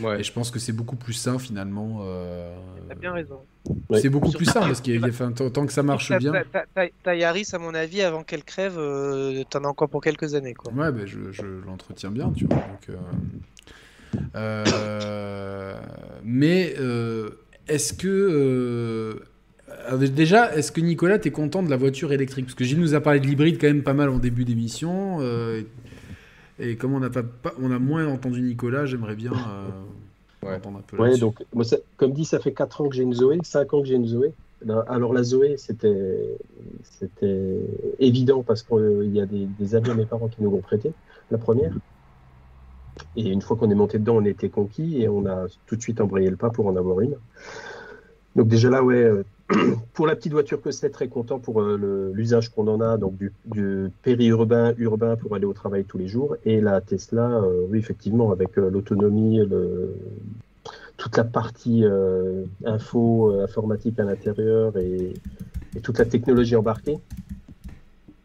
Ouais. 0.00 0.20
Et 0.20 0.22
je 0.22 0.32
pense 0.32 0.50
que 0.50 0.58
c'est 0.58 0.72
beaucoup 0.72 0.96
plus 0.96 1.12
sain 1.14 1.38
finalement. 1.38 2.00
euh, 2.02 2.56
T'as 2.88 2.94
bien 2.94 3.12
raison. 3.12 3.40
Ouais. 3.88 4.00
C'est 4.00 4.08
beaucoup 4.10 4.30
plus 4.32 4.44
sain 4.44 4.60
parce 4.60 4.80
qu'il 4.80 5.00
y 5.00 5.04
a, 5.04 5.10
tant, 5.10 5.50
tant 5.50 5.66
que 5.66 5.72
ça 5.72 5.82
marche 5.82 6.08
Ta- 6.08 6.18
bien. 6.18 6.32
ta- 6.32 6.44
ta- 6.44 6.66
ta- 6.74 6.88
Ta 7.02 7.14
Yaris, 7.16 7.48
à 7.52 7.58
mon 7.58 7.74
avis, 7.74 8.02
avant 8.02 8.22
qu'elle 8.22 8.44
crève, 8.44 8.76
euh, 8.78 9.42
t'en 9.50 9.64
as 9.64 9.68
encore 9.68 9.88
pour 9.88 10.02
quelques 10.02 10.34
années. 10.34 10.54
Quoi. 10.54 10.72
Ouais, 10.72 10.92
ben 10.92 11.06
je, 11.06 11.32
je 11.32 11.46
l'entretiens 11.66 12.10
bien, 12.10 12.30
tu 12.36 12.46
vois. 12.46 12.56
Donc, 12.56 12.90
euh, 12.90 12.96
euh, 14.36 15.76
mais 16.22 16.74
euh, 16.78 17.30
est-ce 17.68 17.92
que. 17.94 19.22
Euh, 19.92 20.08
déjà, 20.08 20.54
est-ce 20.56 20.72
que 20.72 20.80
Nicolas, 20.80 21.18
t'es 21.18 21.30
content 21.30 21.62
de 21.62 21.70
la 21.70 21.76
voiture 21.76 22.12
électrique? 22.12 22.46
Parce 22.46 22.54
que 22.54 22.64
Gilles 22.64 22.80
nous 22.80 22.94
a 22.94 23.00
parlé 23.00 23.20
de 23.20 23.26
l'hybride 23.26 23.58
quand 23.60 23.66
même 23.66 23.82
pas 23.82 23.94
mal 23.94 24.08
en 24.08 24.18
début 24.18 24.44
d'émission. 24.44 25.18
euh, 25.20 25.62
et, 26.58 26.76
comme 26.76 26.94
on 26.94 27.02
a, 27.02 27.10
pas, 27.10 27.22
pas- 27.24 27.54
on 27.60 27.70
a 27.72 27.78
moins 27.78 28.06
entendu 28.06 28.40
Nicolas, 28.40 28.86
j'aimerais 28.86 29.16
bien 29.16 29.32
euh, 29.32 30.46
Ouais. 30.48 30.56
entendre 30.56 30.78
un 30.78 30.82
peu 30.82 30.96
Ouais, 30.98 31.18
donc, 31.18 31.42
moi, 31.54 31.64
ça- 31.64 31.78
comme 31.96 32.12
dit, 32.12 32.24
ça 32.24 32.38
fait 32.38 32.52
4 32.52 32.80
ans 32.80 32.88
que 32.88 32.94
j'ai 32.94 33.02
une 33.02 33.14
Zoé, 33.14 33.38
5 33.42 33.72
ans 33.74 33.80
que 33.80 33.88
j'ai 33.88 33.94
une 33.94 34.06
Zoé. 34.06 34.32
Alors, 34.88 35.12
la 35.12 35.22
Zoé, 35.22 35.56
c'était 35.58 36.36
évident 37.98 38.42
parce 38.42 38.62
qu'il 38.62 39.10
y 39.12 39.20
a 39.20 39.26
des, 39.26 39.46
des 39.46 39.74
amis 39.74 39.90
à 39.90 39.94
mes 39.94 40.06
parents 40.06 40.28
qui 40.28 40.42
nous 40.42 40.50
l'ont 40.50 40.60
prêté, 40.60 40.92
la 41.30 41.38
première. 41.38 41.72
Et 43.16 43.28
une 43.28 43.42
fois 43.42 43.56
qu'on 43.56 43.70
est 43.70 43.74
monté 43.74 43.98
dedans, 43.98 44.16
on 44.16 44.24
était 44.24 44.48
conquis 44.48 45.02
et 45.02 45.08
on 45.08 45.26
a 45.26 45.46
tout 45.66 45.76
de 45.76 45.82
suite 45.82 46.00
embrayé 46.00 46.30
le 46.30 46.36
pas 46.36 46.50
pour 46.50 46.66
en 46.66 46.76
avoir 46.76 47.00
une. 47.00 47.16
Donc, 48.36 48.48
déjà 48.48 48.70
là, 48.70 48.82
ouais, 48.82 49.02
euh, 49.02 49.24
pour 49.92 50.06
la 50.06 50.16
petite 50.16 50.32
voiture 50.32 50.60
que 50.60 50.70
c'est, 50.70 50.90
très 50.90 51.08
content 51.08 51.38
pour 51.38 51.60
euh, 51.60 52.10
l'usage 52.14 52.48
qu'on 52.48 52.66
en 52.68 52.80
a, 52.80 52.96
donc 52.96 53.16
du, 53.16 53.32
du 53.44 53.90
périurbain, 54.02 54.74
urbain 54.78 55.16
pour 55.16 55.34
aller 55.34 55.44
au 55.44 55.52
travail 55.52 55.84
tous 55.84 55.98
les 55.98 56.08
jours. 56.08 56.36
Et 56.44 56.60
la 56.60 56.80
Tesla, 56.80 57.28
euh, 57.28 57.66
oui, 57.68 57.78
effectivement, 57.78 58.32
avec 58.32 58.58
euh, 58.58 58.70
l'autonomie, 58.70 59.40
toute 60.96 61.16
la 61.16 61.24
partie 61.24 61.84
info, 62.64 63.40
informatique 63.40 63.98
à 63.98 64.04
l'intérieur 64.04 64.76
et, 64.78 65.12
et 65.76 65.80
toute 65.80 65.98
la 65.98 66.06
technologie 66.06 66.56
embarquée. 66.56 66.96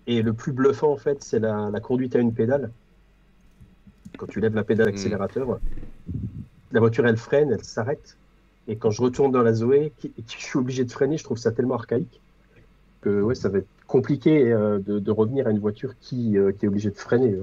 Et 0.08 0.22
le 0.22 0.34
plus 0.34 0.54
bluffant, 0.54 0.92
en 0.92 0.98
fait, 0.98 1.24
c'est 1.24 1.40
la, 1.40 1.70
la 1.72 1.80
conduite 1.80 2.16
à 2.16 2.20
une 2.20 2.34
pédale. 2.34 2.72
Quand 4.18 4.28
tu 4.28 4.40
lèves 4.40 4.56
la 4.56 4.64
pédale 4.64 4.88
Mm. 4.88 4.90
accélérateur, 4.90 5.60
la 6.72 6.80
voiture, 6.80 7.06
elle 7.08 7.18
freine, 7.18 7.52
elle 7.52 7.64
s'arrête. 7.64 8.19
Et 8.70 8.78
quand 8.78 8.92
je 8.92 9.02
retourne 9.02 9.32
dans 9.32 9.42
la 9.42 9.54
Zoé, 9.54 9.92
je 10.04 10.38
suis 10.38 10.58
obligé 10.58 10.86
de 10.86 10.92
freiner, 10.92 11.18
je 11.18 11.24
trouve 11.24 11.40
ça 11.40 11.52
tellement 11.52 11.76
archaïque 11.76 12.22
que 13.02 13.22
ouais, 13.22 13.36
ça 13.36 13.50
va 13.50 13.60
être 13.60 13.68
compliqué 13.88 14.52
euh, 14.52 14.80
de, 14.80 15.12
revenir 15.12 15.48
à 15.48 15.52
une 15.52 15.60
voiture 15.60 15.94
qui, 16.00 16.38
euh, 16.38 16.52
est 16.62 16.68
obligée 16.68 16.92
de 16.92 16.98
freiner. 16.98 17.36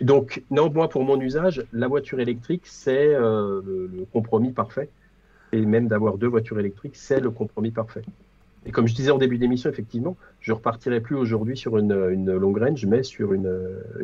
Donc, 0.00 0.42
non, 0.50 0.70
moi, 0.70 0.88
pour 0.88 1.02
mon 1.04 1.18
usage, 1.20 1.64
la 1.72 1.88
voiture 1.88 2.20
électrique, 2.20 2.62
c'est 2.66 3.14
euh, 3.14 3.62
le, 3.64 4.04
compromis 4.12 4.52
parfait. 4.52 4.90
Et 5.52 5.64
même 5.64 5.88
d'avoir 5.88 6.18
deux 6.18 6.28
voitures 6.28 6.58
électriques, 6.60 6.96
c'est 6.96 7.20
le 7.20 7.30
compromis 7.30 7.70
parfait. 7.70 8.02
Et 8.66 8.72
comme 8.72 8.86
je 8.86 8.94
disais 8.94 9.10
en 9.10 9.18
début 9.18 9.38
d'émission, 9.38 9.70
effectivement, 9.70 10.16
je 10.40 10.52
repartirai 10.52 11.00
plus 11.00 11.16
aujourd'hui 11.16 11.56
sur 11.56 11.78
une, 11.78 11.94
long 12.32 12.52
range, 12.52 12.84
mais 12.84 13.02
sur 13.02 13.32
une, 13.32 13.48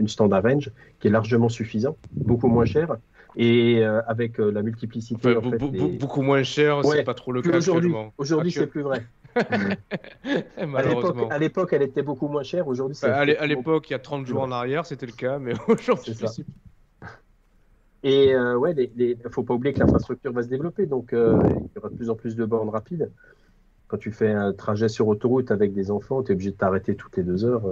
standard 0.07 0.43
range 0.43 0.70
qui 0.99 1.09
est 1.09 1.11
largement 1.11 1.51
suffisant, 1.51 1.97
beaucoup 2.12 2.49
moins 2.49 2.65
cher. 2.65 2.97
Et 3.36 3.84
euh, 3.84 4.00
avec 4.06 4.40
euh, 4.40 4.50
la 4.50 4.62
multiplicité. 4.62 5.36
Enfin, 5.36 5.46
en 5.46 5.50
fait, 5.50 5.70
des- 5.70 5.98
Beaucoup 5.98 6.22
moins 6.22 6.42
cher, 6.42 6.78
Ouais, 6.78 6.98
c'est 6.98 7.04
pas 7.04 7.12
trop 7.14 7.32
le 7.32 7.42
cas 7.42 7.58
aujourd'hui, 7.58 7.92
aujourd'hui 8.16 8.50
c'est 8.50 8.66
plus 8.66 8.82
vrai. 8.82 9.04
À 9.36 9.40
l'époque, 9.42 10.66
Malheureusement. 10.68 11.28
à 11.28 11.38
l'époque, 11.38 11.72
elle 11.74 11.82
était 11.82 12.02
beaucoup 12.02 12.28
moins 12.28 12.42
chère. 12.42 12.66
Aujourd'hui, 12.66 12.96
à 13.04 13.46
l'époque, 13.46 13.90
il 13.90 13.92
y 13.92 13.96
a 13.96 13.98
30 13.98 14.26
jours 14.26 14.40
en 14.40 14.50
arrière, 14.50 14.86
c'était 14.86 15.04
le 15.06 15.12
cas, 15.12 15.38
mais 15.38 15.52
aujourd'hui, 15.68 16.14
C'est 16.14 16.44
Et 18.02 18.34
euh, 18.34 18.56
ouais, 18.56 18.72
il 18.72 18.90
les, 18.96 19.18
faut 19.30 19.42
pas 19.42 19.52
oublier 19.52 19.74
que 19.74 19.80
l'infrastructure 19.80 20.32
va 20.32 20.42
se 20.42 20.48
développer, 20.48 20.86
donc 20.86 21.10
il 21.12 21.18
y 21.18 21.78
aura 21.78 21.90
de 21.90 21.94
plus 21.94 22.08
en 22.08 22.14
plus 22.14 22.36
de 22.36 22.44
bornes 22.46 22.70
rapides. 22.70 23.12
Quand 23.88 23.98
tu 23.98 24.10
fais 24.10 24.32
un 24.32 24.52
trajet 24.54 24.88
sur 24.88 25.06
autoroute 25.08 25.50
avec 25.50 25.74
des 25.74 25.90
enfants, 25.90 26.22
tu 26.22 26.32
es 26.32 26.34
obligé 26.34 26.52
de 26.52 26.56
t'arrêter 26.56 26.96
toutes 26.96 27.16
les 27.18 27.22
deux 27.22 27.44
heures. 27.44 27.62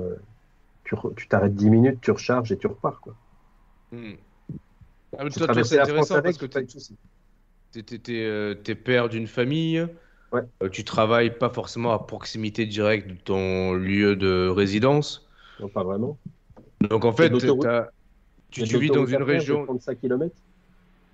tu 0.84 0.94
re- 0.94 1.14
tu 1.14 1.26
t'arrêtes 1.28 1.54
10 1.54 1.70
minutes, 1.70 2.00
tu 2.02 2.10
recharges 2.10 2.52
et 2.52 2.58
tu 2.58 2.66
repars. 2.66 3.00
Quoi. 3.00 3.14
Hmm. 3.90 4.12
Ah, 5.18 5.28
Tu 5.30 5.38
toi, 5.38 5.64
c'est 5.64 5.78
intéressant 5.80 6.22
parce 6.22 6.38
que 6.38 6.46
t'es 6.46 7.82
t'es, 7.82 8.24
euh, 8.24 8.54
père 8.84 9.08
d'une 9.08 9.26
famille, 9.26 9.86
Ouais. 10.32 10.42
euh, 10.62 10.68
tu 10.68 10.84
travailles 10.84 11.38
pas 11.38 11.50
forcément 11.50 11.92
à 11.92 11.98
proximité 11.98 12.66
directe 12.66 13.08
de 13.08 13.14
ton 13.14 13.72
lieu 13.74 14.16
de 14.16 14.48
résidence. 14.48 15.28
Non, 15.60 15.68
pas 15.68 15.84
vraiment. 15.84 16.18
Donc 16.90 17.04
en 17.04 17.12
fait, 17.12 17.30
tu, 18.50 18.62
tu 18.62 18.78
vis 18.78 18.90
dans 18.90 19.06
une 19.06 19.22
région, 19.22 19.64
35 19.64 20.00
km. 20.00 20.34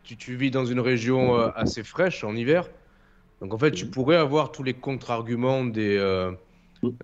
tu, 0.02 0.16
tu 0.16 0.36
vis 0.36 0.51
dans 0.51 0.64
une 0.64 0.81
région 0.81 1.39
euh, 1.39 1.48
assez 1.55 1.82
fraîche 1.82 2.24
en 2.24 2.35
hiver. 2.35 2.68
Donc 3.40 3.55
en 3.55 3.59
fait, 3.59 3.70
tu 3.72 3.86
pourrais 3.86 4.16
avoir 4.16 4.52
tous 4.52 4.62
les 4.62 4.74
contre-arguments 4.74 5.64
des, 5.64 5.97
euh, 5.97 6.32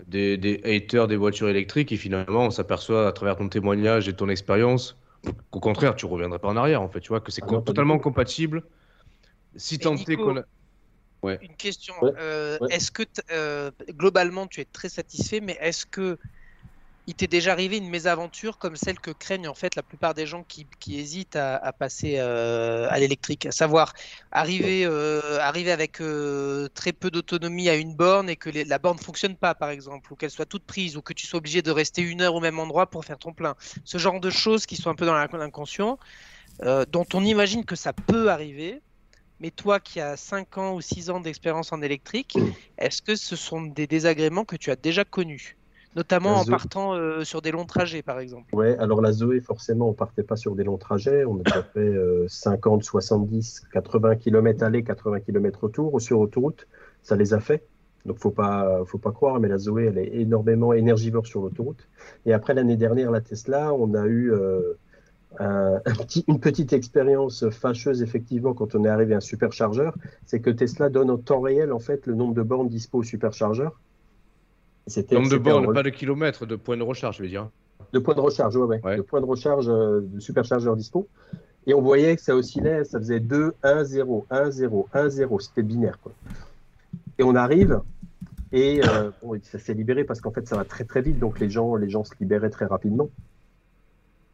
des, 0.06 0.36
des 0.36 0.60
haters 0.64 1.06
des 1.09 1.16
voitures 1.16 1.48
électriques 1.48 1.93
et 1.93 1.97
finalement 1.97 2.47
on 2.47 2.51
s'aperçoit 2.51 3.09
à 3.09 3.12
travers 3.12 3.36
ton 3.36 3.48
témoignage 3.48 4.09
et 4.09 4.14
ton 4.14 4.28
expérience 4.28 4.97
qu'au 5.51 5.61
contraire, 5.61 5.97
tu 5.97 6.07
reviendrais 6.07 6.39
pas 6.39 6.48
en 6.48 6.57
arrière 6.57 6.82
en 6.82 6.89
fait, 6.89 7.01
tu 7.01 7.09
vois, 7.09 7.20
que 7.20 7.31
c'est 7.31 7.43
Ah 7.43 7.61
totalement 7.65 7.98
compatible. 7.98 8.62
Si 9.57 9.78
tant 9.78 9.94
est 9.94 10.16
qu'on 10.16 10.39
a... 10.39 10.43
Une 11.43 11.57
question. 11.57 11.94
Ouais, 12.03 12.12
euh, 12.19 12.59
ouais. 12.61 12.69
Est-ce 12.74 12.90
que 12.90 13.03
euh, 13.32 13.70
globalement 13.90 14.47
tu 14.47 14.61
es 14.61 14.65
très 14.65 14.89
satisfait, 14.89 15.40
mais 15.40 15.57
est-ce 15.61 15.86
que 15.86 16.19
il 17.07 17.15
t'est 17.15 17.28
déjà 17.28 17.53
arrivé 17.53 17.77
une 17.78 17.89
mésaventure 17.89 18.59
comme 18.59 18.77
celle 18.77 18.99
que 19.01 19.11
craignent 19.12 19.49
en 19.49 19.55
fait 19.55 19.77
la 19.77 19.83
plupart 19.85 20.15
des 20.15 20.27
gens 20.27 20.43
qui, 20.45 20.69
qui 20.81 20.99
hésitent 20.99 21.37
à, 21.37 21.57
à 21.57 21.73
passer 21.73 22.16
euh, 22.19 22.89
à 22.91 22.99
l'électrique, 22.99 23.47
à 23.47 23.53
savoir 23.53 23.93
arriver, 24.33 24.85
euh, 24.87 25.39
arriver 25.41 25.70
avec 25.73 26.01
euh, 26.01 26.69
très 26.74 26.93
peu 26.93 27.11
d'autonomie 27.11 27.69
à 27.69 27.77
une 27.77 27.95
borne 27.97 28.28
et 28.28 28.37
que 28.37 28.51
les- 28.51 28.65
la 28.65 28.78
borne 28.78 28.99
fonctionne 28.99 29.37
pas 29.37 29.55
par 29.55 29.70
exemple, 29.70 30.12
ou 30.12 30.16
qu'elle 30.16 30.31
soit 30.31 30.47
toute 30.47 30.65
prise, 30.66 30.97
ou 30.97 31.03
que 31.03 31.12
tu 31.12 31.27
sois 31.27 31.39
obligé 31.39 31.62
de 31.62 31.70
rester 31.70 32.03
une 32.03 32.23
heure 32.23 32.35
au 32.35 32.41
même 32.41 32.59
endroit 32.59 32.91
pour 32.91 33.05
faire 33.05 33.19
ton 33.19 33.33
plein. 33.33 33.55
Ce 33.85 33.99
genre 33.99 34.20
de 34.20 34.31
choses 34.31 34.66
qui 34.66 34.77
sont 34.77 34.91
un 34.91 34.95
peu 34.97 35.07
dans 35.07 35.15
l'inconscient, 35.15 35.99
dont 36.89 37.07
on 37.15 37.24
imagine 37.24 37.65
que 37.65 37.77
ça 37.77 37.93
peut 37.93 38.31
arriver. 38.31 38.83
Mais 39.41 39.51
toi 39.53 39.81
qui 39.81 40.01
as 40.01 40.16
5 40.19 40.59
ans 40.59 40.74
ou 40.74 40.81
6 40.83 41.11
ans 41.11 41.20
d'expérience 41.20 41.73
en 41.73 41.83
électrique, 41.83 42.43
est-ce 42.78 43.03
que 43.03 43.16
ce 43.16 43.37
sont 43.37 43.62
des 43.62 43.87
désagréments 43.89 44.45
que 44.47 44.57
tu 44.57 44.70
as 44.70 44.77
déjà 44.77 45.05
connus? 45.05 45.59
Notamment 45.97 46.35
La 46.35 46.40
en 46.40 46.44
partant 46.44 46.94
euh, 46.94 47.24
sur 47.24 47.40
des 47.40 47.51
longs 47.51 47.64
trajets, 47.64 48.02
par 48.02 48.20
exemple. 48.20 48.55
Ouais, 48.55 48.77
alors 48.78 49.01
la 49.01 49.12
Zoé, 49.12 49.40
forcément, 49.40 49.89
on 49.89 49.94
partait 49.94 50.23
pas 50.23 50.36
sur 50.36 50.55
des 50.55 50.62
longs 50.62 50.77
trajets. 50.77 51.24
On 51.24 51.40
a 51.40 51.62
fait 51.62 51.81
euh, 51.81 52.27
50, 52.28 52.85
70, 52.85 53.62
80 53.73 54.16
km 54.16 54.62
aller, 54.62 54.82
80 54.85 55.20
km 55.20 55.64
retour 55.64 55.98
sur 56.01 56.20
autoroute. 56.20 56.68
Ça 57.02 57.16
les 57.16 57.32
a 57.32 57.40
fait. 57.40 57.64
Donc, 58.05 58.18
faut 58.18 58.31
pas, 58.31 58.82
faut 58.85 58.98
pas 58.98 59.10
croire, 59.10 59.40
mais 59.40 59.48
la 59.48 59.59
Zoé, 59.59 59.86
elle 59.86 59.98
est 59.98 60.14
énormément 60.14 60.73
énergivore 60.74 61.27
sur 61.27 61.40
l'autoroute. 61.40 61.89
Et 62.27 62.32
après, 62.32 62.52
l'année 62.55 62.77
dernière, 62.77 63.10
la 63.10 63.20
Tesla, 63.23 63.73
on 63.74 63.94
a 63.94 64.05
eu 64.06 64.32
euh, 64.32 64.74
un- 65.39 65.81
un 65.85 65.94
petit- 65.94 66.24
une 66.28 66.39
petite 66.40 66.73
expérience 66.73 67.48
fâcheuse, 67.48 68.02
effectivement, 68.02 68.52
quand 68.55 68.74
on 68.74 68.85
est 68.85 68.89
arrivé 68.89 69.14
à 69.14 69.16
un 69.16 69.20
superchargeur. 69.20 69.94
C'est 70.27 70.40
que 70.40 70.51
Tesla 70.51 70.89
donne 70.90 71.10
en 71.10 71.16
temps 71.16 71.40
réel, 71.40 71.73
en 71.73 71.78
fait, 71.81 72.06
le 72.06 72.14
nombre 72.14 72.35
de 72.35 72.43
bornes 72.43 72.68
dispo 72.68 72.98
au 72.98 73.02
superchargeur. 73.02 73.81
Nombre 75.13 75.31
de 75.31 75.39
bornes, 75.39 75.73
pas 75.73 75.83
de 75.83 75.91
kilomètres, 75.91 76.47
de 76.47 76.57
points 76.57 76.77
de 76.77 76.83
recharge, 76.83 77.17
je 77.19 77.23
veux 77.23 77.29
dire. 77.29 77.49
de 77.93 77.99
points 77.99 78.15
de 78.15 78.21
recharge, 78.21 78.57
ouais, 78.57 78.67
ouais. 78.67 78.81
Ouais. 78.85 78.97
De 78.97 79.03
points 79.03 79.21
de 79.21 79.27
recharge 79.27 79.69
euh, 79.69 80.01
de 80.03 80.21
superchargeur 80.21 80.77
dispo. 80.77 81.09
Et 81.67 81.75
on 81.75 81.83
voyait 81.83 82.15
que 82.15 82.23
ça 82.23 82.37
oscillait, 82.37 82.85
ça 82.85 82.99
faisait 82.99 83.19
2, 83.19 83.55
1, 83.65 83.85
0, 83.85 84.27
1, 84.31 84.51
0, 84.51 84.89
1, 84.93 85.09
0. 85.09 85.41
C'était 85.41 85.63
binaire, 85.63 85.99
quoi. 86.01 86.13
Et 87.19 87.25
on 87.25 87.35
arrive, 87.35 87.81
et 88.53 88.81
euh, 88.85 89.11
bon, 89.23 89.39
ça 89.43 89.59
s'est 89.59 89.75
libéré 89.75 90.05
parce 90.05 90.21
qu'en 90.21 90.31
fait, 90.31 90.47
ça 90.47 90.57
va 90.57 90.65
très 90.65 90.85
très 90.85 91.03
vite, 91.03 91.19
donc 91.19 91.41
les 91.41 91.51
gens, 91.51 91.77
les 91.77 91.89
gens 91.89 92.05
se 92.05 92.13
libéraient 92.21 92.51
très 92.51 92.67
rapidement. 92.67 93.11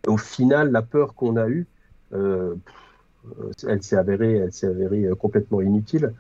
Et 0.07 0.11
au 0.11 0.19
final, 0.19 0.71
la 0.71 0.83
peur 0.83 1.15
qu'on 1.15 1.37
a 1.37 1.49
eue, 1.49 1.67
euh, 2.13 2.55
elle 3.67 3.83
s'est 3.83 3.97
avérée, 3.97 4.35
elle 4.35 4.53
s'est 4.53 4.67
avérée 4.67 5.05
euh, 5.05 5.15
complètement 5.15 5.61
inutile, 5.61 6.13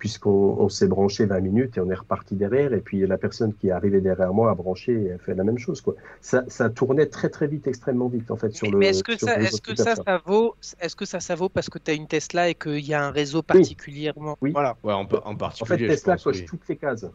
puisqu'on 0.00 0.56
on 0.58 0.68
s'est 0.68 0.88
branché 0.88 1.26
20 1.26 1.40
minutes 1.40 1.76
et 1.76 1.80
on 1.80 1.88
est 1.90 1.94
reparti 1.94 2.34
derrière, 2.34 2.72
et 2.72 2.80
puis 2.80 3.06
la 3.06 3.18
personne 3.18 3.54
qui 3.54 3.68
est 3.68 3.70
arrivée 3.70 4.00
derrière 4.00 4.34
moi 4.34 4.50
a 4.50 4.54
branché 4.56 4.92
et 5.04 5.12
a 5.12 5.18
fait 5.18 5.34
la 5.36 5.44
même 5.44 5.58
chose, 5.58 5.80
quoi 5.80 5.94
ça, 6.20 6.42
ça 6.48 6.68
tournait 6.70 7.06
très 7.06 7.28
très 7.28 7.46
vite, 7.46 7.68
extrêmement 7.68 8.08
vite 8.08 8.30
en 8.32 8.36
fait 8.36 8.50
sur 8.52 8.66
Mais, 8.66 8.72
le. 8.72 8.78
mais 8.78 8.88
est-ce 8.88 9.04
que, 9.04 9.16
ça, 9.16 9.36
que 9.62 9.74
ça, 9.76 9.94
vaut, 10.26 10.56
est-ce 10.80 10.96
que 10.96 11.04
ça, 11.04 11.20
ça 11.20 11.34
vaut 11.36 11.48
parce 11.48 11.68
que 11.70 11.78
tu 11.78 11.90
as 11.92 11.94
une 11.94 12.08
Tesla 12.08 12.48
et 12.48 12.54
qu'il 12.56 12.84
y 12.84 12.94
a 12.94 13.04
un 13.04 13.10
réseau 13.10 13.42
particulièrement? 13.42 14.36
Oui. 14.40 14.50
Voilà. 14.52 14.76
Ouais, 14.82 14.92
en, 14.94 15.02
en 15.02 15.32
En 15.32 15.36
particulier. 15.36 15.78
fait, 15.78 15.84
je 15.84 15.88
Tesla 15.90 16.14
pense, 16.14 16.24
coche 16.24 16.38
oui. 16.40 16.44
toutes 16.46 16.66
les 16.68 16.76
cases. 16.76 17.06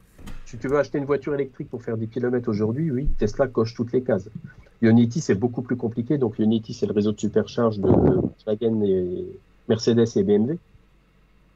Si 0.46 0.58
tu 0.58 0.68
veux 0.68 0.78
acheter 0.78 0.98
une 1.00 1.06
voiture 1.06 1.34
électrique 1.34 1.70
pour 1.70 1.82
faire 1.82 1.98
des 1.98 2.08
kilomètres 2.08 2.50
aujourd'hui, 2.50 2.92
oui, 2.92 3.08
Tesla 3.18 3.48
coche 3.48 3.74
toutes 3.74 3.92
les 3.92 4.04
cases. 4.04 4.30
Unity, 4.82 5.22
c'est 5.22 5.36
beaucoup 5.36 5.62
plus 5.64 5.76
compliqué. 5.76 6.18
Donc, 6.18 6.38
Unity, 6.40 6.74
c'est 6.74 6.86
le 6.86 6.94
réseau 6.94 7.12
de 7.12 7.20
supercharge 7.20 7.80
de 7.80 7.88
Volkswagen 7.90 8.82
et 8.84 9.40
Mercedes 9.68 10.06
et 10.16 10.24
BMW. 10.24 10.58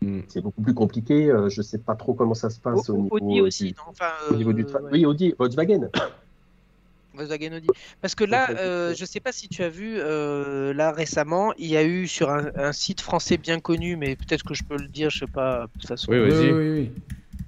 Hmm. 0.01 0.21
C'est 0.29 0.41
beaucoup 0.41 0.61
plus 0.61 0.73
compliqué. 0.73 1.29
Euh, 1.29 1.49
je 1.49 1.59
ne 1.59 1.63
sais 1.63 1.79
pas 1.79 1.95
trop 1.95 2.13
comment 2.13 2.33
ça 2.33 2.49
se 2.49 2.59
passe 2.59 2.89
au, 2.89 2.97
niveau, 2.97 3.17
Audi 3.17 3.41
aussi, 3.41 3.65
du, 3.65 3.69
non 3.71 3.83
Enfin, 3.87 4.11
au 4.31 4.35
niveau 4.35 4.53
du 4.53 4.63
euh, 4.63 4.65
tra- 4.65 4.81
ouais. 4.81 4.89
Oui, 4.93 5.05
Audi, 5.05 5.33
Volkswagen. 5.37 5.89
Volkswagen 7.13 7.53
Audi. 7.55 7.67
Parce 8.01 8.15
que 8.15 8.23
là, 8.23 8.49
euh, 8.51 8.93
je 8.95 9.03
sais 9.03 9.19
pas 9.19 9.31
si 9.31 9.49
tu 9.49 9.63
as 9.63 9.69
vu, 9.69 9.97
euh, 9.99 10.73
là 10.73 10.91
récemment, 10.91 11.53
il 11.57 11.67
y 11.67 11.75
a 11.75 11.83
eu 11.83 12.07
sur 12.07 12.29
un, 12.29 12.49
un 12.55 12.71
site 12.71 13.01
français 13.01 13.37
bien 13.37 13.59
connu, 13.59 13.97
mais 13.97 14.15
peut-être 14.15 14.43
que 14.43 14.53
je 14.53 14.63
peux 14.63 14.77
le 14.77 14.87
dire, 14.87 15.09
je 15.09 15.19
sais 15.19 15.27
pas, 15.27 15.63
de 15.63 15.71
toute 15.79 15.87
façon, 15.87 16.11
Oui, 16.11 16.19
Oui, 16.19 16.51
oui, 16.51 16.69
oui. 16.69 16.91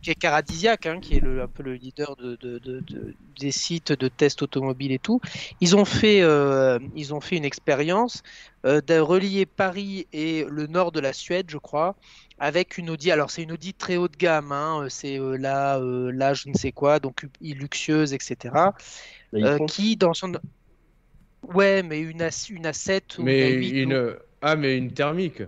qui 0.01 0.09
est 0.09 0.15
Caradisiac, 0.15 0.87
hein, 0.87 0.99
qui 0.99 1.15
est 1.15 1.19
le, 1.19 1.43
un 1.43 1.47
peu 1.47 1.63
le 1.63 1.75
leader 1.75 2.15
de, 2.17 2.35
de- 2.41 2.57
de- 2.59 2.79
de- 2.81 3.13
des 3.39 3.51
sites 3.51 3.91
de 3.93 4.07
tests 4.07 4.41
automobiles 4.41 4.91
et 4.91 4.99
tout. 4.99 5.21
Ils 5.61 5.75
ont 5.75 5.85
fait, 5.85 6.21
euh, 6.21 6.79
ils 6.95 7.13
ont 7.13 7.21
fait 7.21 7.37
une 7.37 7.45
expérience 7.45 8.23
euh, 8.65 8.81
de 8.81 8.99
relier 8.99 9.45
Paris 9.45 10.07
et 10.11 10.43
le 10.49 10.67
nord 10.67 10.91
de 10.91 10.99
la 10.99 11.13
Suède, 11.13 11.45
je 11.49 11.57
crois, 11.57 11.95
avec 12.41 12.77
une 12.77 12.89
Audi. 12.89 13.11
Alors 13.11 13.31
c'est 13.31 13.43
une 13.43 13.53
Audi 13.53 13.73
très 13.73 13.95
haut 13.97 14.07
de 14.09 14.17
gamme, 14.17 14.51
hein, 14.51 14.87
c'est 14.89 15.17
euh, 15.19 15.37
là, 15.37 15.77
euh, 15.79 16.11
là, 16.11 16.33
je 16.33 16.49
ne 16.49 16.53
sais 16.55 16.71
quoi, 16.73 16.99
donc 16.99 17.25
luxueuse, 17.39 18.13
etc. 18.13 18.73
Euh, 19.35 19.59
qui 19.67 19.95
dans 19.95 20.13
son 20.13 20.33
Ouais, 21.43 21.83
mais 21.83 21.99
une, 22.01 22.21
A, 22.21 22.29
une 22.49 22.65
A7 22.67 23.17
ou 23.19 23.23
Mais 23.23 23.51
une 23.53 23.61
A8 23.61 23.85
ou- 23.85 23.91
une... 23.91 24.15
Ah, 24.41 24.55
mais 24.55 24.77
une 24.77 24.91
thermique. 24.91 25.43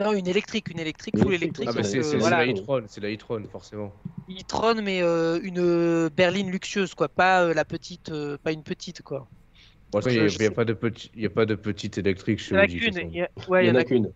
Non, 0.00 0.12
une 0.12 0.26
électrique, 0.26 0.68
une 0.70 0.80
électrique, 0.80 1.16
full 1.18 1.34
électrique. 1.34 1.68
Ah, 1.68 1.72
bah 1.72 1.84
c'est 1.84 1.98
euh, 1.98 2.02
c'est- 2.02 2.16
voilà. 2.18 2.44
la 2.44 2.52
e-tron, 2.52 2.84
c'est 2.88 3.00
la 3.00 3.12
e-tron, 3.12 3.44
forcément. 3.50 3.92
e-tron, 4.28 4.82
mais 4.82 5.02
euh, 5.02 5.38
une 5.42 5.60
euh, 5.60 6.10
berline 6.10 6.50
luxueuse, 6.50 6.94
quoi, 6.94 7.08
pas 7.08 7.44
euh, 7.44 7.54
la 7.54 7.64
petite, 7.64 8.10
euh, 8.10 8.36
pas 8.42 8.50
une 8.52 8.64
petite, 8.64 9.02
quoi. 9.02 9.28
Bon, 9.92 10.00
il 10.00 10.12
n'y 10.12 10.18
a, 10.18 10.26
y 10.26 10.46
a 10.46 10.50
pas 10.50 10.64
de 10.64 11.54
y 11.54 11.56
petite 11.56 11.98
électrique 11.98 12.40
Il 12.40 12.42
chez 12.42 12.54
y 12.54 12.58
en 12.58 12.60
a 12.60 12.64
Audi, 12.64 12.78
il 13.12 13.14
y 13.18 13.22
a- 13.22 13.30
ouais, 13.48 13.66
il 13.66 13.70
n'y 13.70 13.76
en 13.78 13.80
a 13.80 13.84
qu'une. 13.84 14.12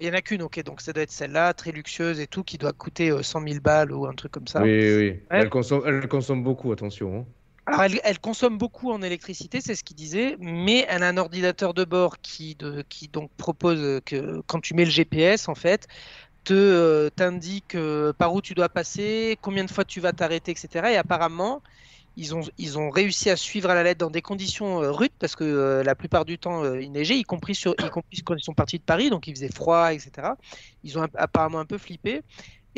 Il 0.00 0.06
y 0.06 0.10
en 0.10 0.14
a 0.14 0.22
qu'une, 0.22 0.42
ok, 0.42 0.62
donc 0.64 0.80
ça 0.80 0.92
doit 0.92 1.02
être 1.04 1.10
celle-là, 1.12 1.54
très 1.54 1.72
luxueuse 1.72 2.20
et 2.20 2.26
tout, 2.26 2.44
qui 2.44 2.58
doit 2.58 2.72
coûter 2.72 3.10
euh, 3.10 3.22
100 3.22 3.40
000 3.42 3.60
balles 3.60 3.92
ou 3.92 4.06
un 4.06 4.14
truc 4.14 4.32
comme 4.32 4.46
ça. 4.46 4.62
Oui, 4.62 4.68
oui. 4.96 5.22
Ouais. 5.30 5.42
Elle, 5.42 5.50
consomme, 5.50 5.82
elle 5.86 6.06
consomme 6.08 6.42
beaucoup, 6.42 6.72
attention. 6.72 7.20
hein. 7.20 7.26
Alors, 7.66 7.82
elle, 7.82 8.00
elle 8.04 8.20
consomme 8.20 8.58
beaucoup 8.58 8.92
en 8.92 9.02
électricité, 9.02 9.60
c'est 9.60 9.74
ce 9.74 9.82
qu'il 9.82 9.96
disait, 9.96 10.36
mais 10.38 10.86
elle 10.88 11.02
a 11.02 11.08
un 11.08 11.16
ordinateur 11.16 11.74
de 11.74 11.84
bord 11.84 12.20
qui, 12.20 12.54
de, 12.54 12.82
qui 12.88 13.08
donc 13.08 13.30
propose 13.36 13.80
euh, 13.80 14.00
que 14.04 14.40
quand 14.46 14.60
tu 14.60 14.74
mets 14.74 14.84
le 14.84 14.90
GPS, 14.90 15.48
en 15.48 15.54
fait, 15.56 15.86
te 16.44 16.54
euh, 16.54 17.10
t'indique 17.10 17.74
euh, 17.74 18.12
par 18.14 18.34
où 18.34 18.42
tu 18.42 18.54
dois 18.54 18.68
passer, 18.68 19.38
combien 19.42 19.64
de 19.64 19.70
fois 19.70 19.84
tu 19.84 20.00
vas 20.00 20.12
t'arrêter, 20.12 20.52
etc. 20.52 20.92
Et 20.92 20.96
apparemment, 20.96 21.62
ils 22.16 22.34
ont, 22.34 22.40
ils 22.58 22.78
ont 22.78 22.90
réussi 22.90 23.30
à 23.30 23.36
suivre 23.36 23.70
à 23.70 23.74
la 23.74 23.82
lettre 23.82 23.98
dans 23.98 24.10
des 24.10 24.22
conditions 24.22 24.82
euh, 24.82 24.90
rudes, 24.90 25.12
parce 25.18 25.36
que 25.36 25.44
euh, 25.44 25.82
la 25.82 25.94
plupart 25.94 26.24
du 26.24 26.38
temps, 26.38 26.64
euh, 26.64 26.80
il 26.80 26.90
neigeait, 26.92 27.16
y 27.18 27.24
compris, 27.24 27.54
sur, 27.54 27.74
y 27.84 27.90
compris 27.90 28.22
quand 28.22 28.34
ils 28.34 28.42
sont 28.42 28.54
partis 28.54 28.78
de 28.78 28.84
Paris, 28.84 29.10
donc 29.10 29.26
il 29.26 29.34
faisait 29.34 29.52
froid, 29.52 29.92
etc. 29.92 30.28
Ils 30.82 30.98
ont 30.98 31.02
un- 31.02 31.08
apparemment 31.14 31.58
un 31.58 31.66
peu 31.66 31.78
flippé. 31.78 32.22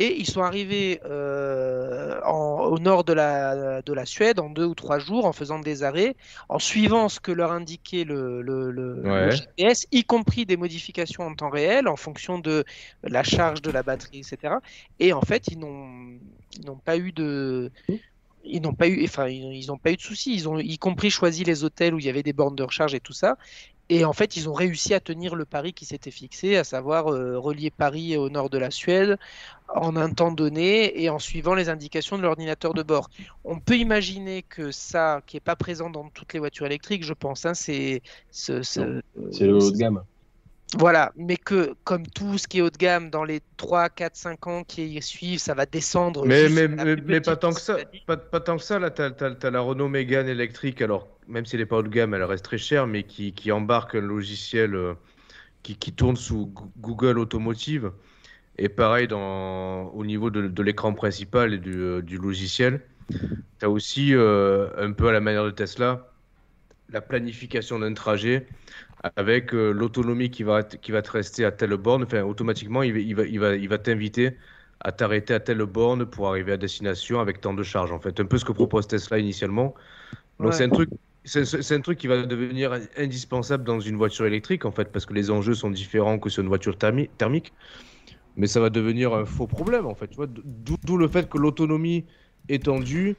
Et 0.00 0.16
ils 0.20 0.26
sont 0.26 0.42
arrivés 0.42 1.00
euh, 1.06 2.20
en- 2.24 2.66
au 2.66 2.78
nord 2.78 3.02
de 3.02 3.12
la, 3.12 3.82
de 3.82 3.92
la 3.92 4.06
Suède 4.06 4.38
en 4.38 4.48
deux 4.48 4.64
ou 4.64 4.76
trois 4.76 5.00
jours 5.00 5.24
en 5.26 5.32
faisant 5.32 5.58
des 5.58 5.82
arrêts, 5.82 6.14
en 6.48 6.60
suivant 6.60 7.08
ce 7.08 7.18
que 7.18 7.32
leur 7.32 7.50
indiquait 7.50 8.04
le, 8.04 8.40
le- 8.40 8.70
le- 8.70 9.02
le 9.02 9.10
Ouais. 9.10 9.30
GPS, 9.32 9.86
y 9.90 10.04
compris 10.04 10.46
des 10.46 10.56
modifications 10.56 11.24
en 11.24 11.34
temps 11.34 11.50
réel 11.50 11.88
en 11.88 11.96
fonction 11.96 12.38
de 12.38 12.64
la 13.02 13.24
charge 13.24 13.60
de 13.60 13.72
la 13.72 13.82
batterie, 13.82 14.20
etc. 14.20 14.54
Et 15.00 15.12
en 15.12 15.20
fait, 15.22 15.48
ils 15.48 15.58
n'ont 15.58 16.78
pas 16.84 16.96
eu 16.96 17.10
de 17.10 17.72
ils 18.44 18.60
n'ont 18.62 18.74
pas 18.74 18.88
eu, 18.88 19.04
enfin, 19.04 19.28
ils 19.28 19.66
n'ont 19.68 19.78
pas 19.78 19.90
eu 19.92 19.96
de 19.96 20.00
soucis. 20.02 20.34
Ils 20.34 20.48
ont, 20.48 20.58
y 20.58 20.78
compris 20.78 21.10
choisi 21.10 21.44
les 21.44 21.64
hôtels 21.64 21.94
où 21.94 21.98
il 21.98 22.04
y 22.06 22.08
avait 22.08 22.22
des 22.22 22.32
bornes 22.32 22.56
de 22.56 22.62
recharge 22.62 22.94
et 22.94 23.00
tout 23.00 23.12
ça. 23.12 23.36
Et 23.90 24.04
en 24.04 24.12
fait, 24.12 24.36
ils 24.36 24.48
ont 24.50 24.52
réussi 24.52 24.92
à 24.92 25.00
tenir 25.00 25.34
le 25.34 25.46
pari 25.46 25.72
qui 25.72 25.86
s'était 25.86 26.10
fixé, 26.10 26.56
à 26.56 26.64
savoir 26.64 27.08
euh, 27.10 27.38
relier 27.38 27.70
Paris 27.70 28.16
au 28.18 28.28
nord 28.28 28.50
de 28.50 28.58
la 28.58 28.70
Suède 28.70 29.16
en 29.74 29.96
un 29.96 30.10
temps 30.10 30.30
donné 30.32 31.00
et 31.02 31.08
en 31.10 31.18
suivant 31.18 31.54
les 31.54 31.68
indications 31.70 32.18
de 32.18 32.22
l'ordinateur 32.22 32.74
de 32.74 32.82
bord. 32.82 33.08
On 33.44 33.60
peut 33.60 33.76
imaginer 33.76 34.42
que 34.42 34.70
ça, 34.72 35.22
qui 35.26 35.36
est 35.38 35.40
pas 35.40 35.56
présent 35.56 35.88
dans 35.90 36.08
toutes 36.10 36.32
les 36.34 36.38
voitures 36.38 36.66
électriques, 36.66 37.04
je 37.04 37.14
pense, 37.14 37.46
hein, 37.46 37.54
c'est 37.54 38.02
ce- 38.30 38.62
ce- 38.62 39.00
C'est 39.32 39.46
le 39.46 39.56
haut 39.56 39.70
de 39.70 39.76
gamme. 39.76 40.02
Voilà, 40.76 41.12
mais 41.16 41.36
que 41.38 41.74
comme 41.84 42.06
tout 42.06 42.36
ce 42.36 42.46
qui 42.46 42.58
est 42.58 42.62
haut 42.62 42.68
de 42.70 42.76
gamme, 42.76 43.08
dans 43.08 43.24
les 43.24 43.40
3, 43.56 43.88
4, 43.88 44.16
5 44.16 44.46
ans 44.46 44.64
qui 44.64 45.00
suivent, 45.00 45.38
ça 45.38 45.54
va 45.54 45.64
descendre. 45.64 46.26
Mais, 46.26 46.48
mais, 46.48 46.68
mais, 46.96 47.20
pas 47.20 47.36
tant 47.36 47.52
que 47.52 47.60
ça. 47.60 47.78
Pas, 48.06 48.18
pas 48.18 48.40
tant 48.40 48.58
que 48.58 48.62
ça. 48.62 48.78
Là, 48.78 48.90
t'as, 48.90 49.10
t'as- 49.10 49.34
t'as 49.34 49.50
la 49.50 49.60
Renault 49.60 49.88
Mégane 49.88 50.28
électrique. 50.28 50.82
Alors, 50.82 51.08
même 51.26 51.46
si 51.46 51.56
elle 51.56 51.60
n'est 51.62 51.66
pas 51.66 51.76
haut 51.78 51.82
de 51.82 51.88
gamme, 51.88 52.12
elle 52.12 52.22
reste 52.22 52.44
très 52.44 52.58
chère, 52.58 52.86
mais 52.86 53.04
qui, 53.04 53.32
qui 53.32 53.50
embarque 53.50 53.94
un 53.94 54.02
logiciel 54.02 54.74
euh, 54.74 54.94
qui, 55.62 55.76
qui 55.76 55.92
tourne 55.92 56.16
sous 56.16 56.46
Goo- 56.46 56.70
Google 56.78 57.18
Automotive. 57.18 57.92
Et 58.58 58.68
pareil, 58.68 59.08
dans, 59.08 59.86
au 59.90 60.04
niveau 60.04 60.30
de, 60.30 60.48
de 60.48 60.62
l'écran 60.62 60.94
principal 60.94 61.54
et 61.54 61.58
du, 61.58 61.74
euh, 61.80 62.02
du 62.02 62.18
logiciel, 62.18 62.82
tu 63.60 63.66
as 63.66 63.70
aussi, 63.70 64.14
euh, 64.14 64.68
un 64.78 64.92
peu 64.92 65.08
à 65.08 65.12
la 65.12 65.20
manière 65.20 65.44
de 65.44 65.50
Tesla, 65.50 66.08
la 66.90 67.00
planification 67.00 67.78
d'un 67.78 67.94
trajet 67.94 68.46
avec 69.16 69.54
euh, 69.54 69.72
l'autonomie 69.72 70.30
qui 70.30 70.42
va, 70.42 70.62
qui 70.62 70.92
va 70.92 71.02
te 71.02 71.10
rester 71.10 71.44
à 71.44 71.52
telle 71.52 71.76
borne. 71.76 72.04
Enfin, 72.04 72.22
automatiquement, 72.22 72.82
il 72.82 72.92
va, 72.92 72.98
il 72.98 73.14
va, 73.16 73.24
il 73.26 73.40
va, 73.40 73.56
il 73.56 73.68
va 73.68 73.78
t'inviter 73.78 74.36
à 74.80 74.92
t'arrêter 74.92 75.34
à 75.34 75.40
telle 75.40 75.64
borne 75.66 76.06
pour 76.06 76.28
arriver 76.28 76.52
à 76.52 76.56
destination 76.56 77.20
avec 77.20 77.40
tant 77.40 77.54
de 77.54 77.62
charge. 77.62 77.92
En 77.92 78.00
fait, 78.00 78.20
un 78.20 78.26
peu 78.26 78.38
ce 78.38 78.44
que 78.44 78.52
propose 78.52 78.86
Tesla 78.88 79.18
initialement. 79.18 79.74
Donc 80.40 80.50
Ouais. 80.50 80.54
c'est 80.54 80.64
un 80.64 80.70
truc, 80.70 80.90
c'est 81.24 81.72
un 81.74 81.80
truc 81.80 81.98
qui 81.98 82.06
va 82.08 82.22
devenir 82.24 82.72
indispensable 82.96 83.64
dans 83.64 83.80
une 83.80 83.96
voiture 83.96 84.26
électrique 84.26 84.64
en 84.64 84.72
fait, 84.72 84.92
parce 84.92 85.06
que 85.06 85.14
les 85.14 85.30
enjeux 85.30 85.54
sont 85.54 85.70
différents 85.70 86.18
que 86.18 86.30
sur 86.30 86.42
une 86.42 86.48
voiture 86.48 86.76
thermi- 86.76 87.10
thermique. 87.16 87.54
Mais 88.36 88.46
ça 88.46 88.60
va 88.60 88.70
devenir 88.70 89.14
un 89.14 89.24
faux 89.24 89.46
problème 89.46 89.86
en 89.86 89.94
fait. 89.94 90.10
D'où 90.44 90.96
le 90.96 91.08
fait 91.08 91.28
que 91.28 91.38
l'autonomie 91.38 92.06
étendue, 92.48 93.16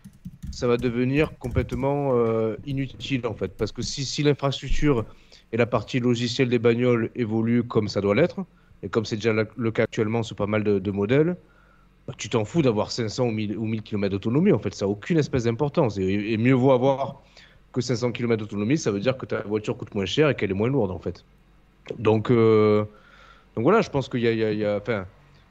ça 0.49 0.67
va 0.67 0.77
devenir 0.77 1.37
complètement 1.37 2.15
euh, 2.17 2.57
inutile 2.65 3.27
en 3.27 3.35
fait, 3.35 3.55
parce 3.57 3.71
que 3.71 3.81
si, 3.81 4.05
si 4.05 4.23
l'infrastructure 4.23 5.05
et 5.51 5.57
la 5.57 5.65
partie 5.65 5.99
logicielle 5.99 6.49
des 6.49 6.59
bagnoles 6.59 7.09
évoluent 7.15 7.63
comme 7.63 7.87
ça 7.87 8.01
doit 8.01 8.15
l'être, 8.15 8.45
et 8.83 8.89
comme 8.89 9.05
c'est 9.05 9.15
déjà 9.15 9.33
le 9.33 9.71
cas 9.71 9.83
actuellement 9.83 10.23
sur 10.23 10.35
pas 10.35 10.47
mal 10.47 10.63
de, 10.63 10.91
modèles, 10.91 11.35
bah, 12.07 12.13
tu 12.17 12.29
t'en 12.29 12.45
fous 12.45 12.61
d'avoir 12.61 12.91
500 12.91 13.25
ou 13.27 13.31
1000, 13.31 13.57
ou 13.57 13.65
1000 13.65 13.81
km 13.81 14.11
d'autonomie. 14.11 14.51
En 14.51 14.59
fait, 14.59 14.73
ça 14.73 14.85
n'a 14.85 14.89
aucune 14.89 15.17
espèce 15.17 15.43
d'importance. 15.43 15.97
Et, 15.97 16.37
mieux 16.37 16.53
vaut 16.53 16.71
avoir 16.71 17.21
que 17.73 17.81
500 17.81 18.11
km 18.11 18.37
d'autonomie, 18.37 18.77
ça 18.77 18.91
veut 18.91 18.99
dire 18.99 19.17
que 19.17 19.25
ta 19.25 19.41
voiture 19.41 19.77
coûte 19.77 19.93
moins 19.95 20.05
cher 20.05 20.29
et 20.29 20.35
qu'elle 20.35 20.51
est 20.51 20.55
moins 20.55 20.69
lourde, 20.69 20.91
en 20.91 20.99
fait. 20.99 21.25
Donc, 21.97 22.31
euh, 22.31 22.83
donc 23.55 23.63
voilà, 23.63 23.81
je 23.81 23.89
pense 23.89 24.07
qu'il 24.07 24.21
y 24.21 24.65
a. 24.65 24.77
enfin, 24.77 25.05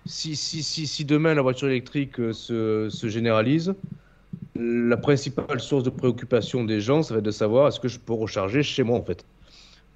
si, 0.07 0.37
si, 0.37 0.63
si, 0.63 0.87
si 0.87 1.05
demain 1.05 1.35
la 1.35 1.43
voiture 1.43 1.69
électrique 1.69 2.19
euh, 2.19 2.33
se 2.89 3.09
généralise, 3.09 3.75
la 4.55 4.97
principale 4.97 5.61
source 5.61 5.85
de 5.85 5.91
préoccupation 5.91 6.65
des 6.65 6.81
gens, 6.81 7.03
ça 7.03 7.15
va 7.15 7.19
être 7.19 7.25
de 7.25 7.31
savoir 7.31 7.69
est-ce 7.69 7.81
que 7.81 7.89
je 7.89 7.99
peux 7.99 8.13
recharger 8.13 8.63
chez 8.63 8.83
moi, 8.83 8.99
en 8.99 9.05
fait? 9.05 9.25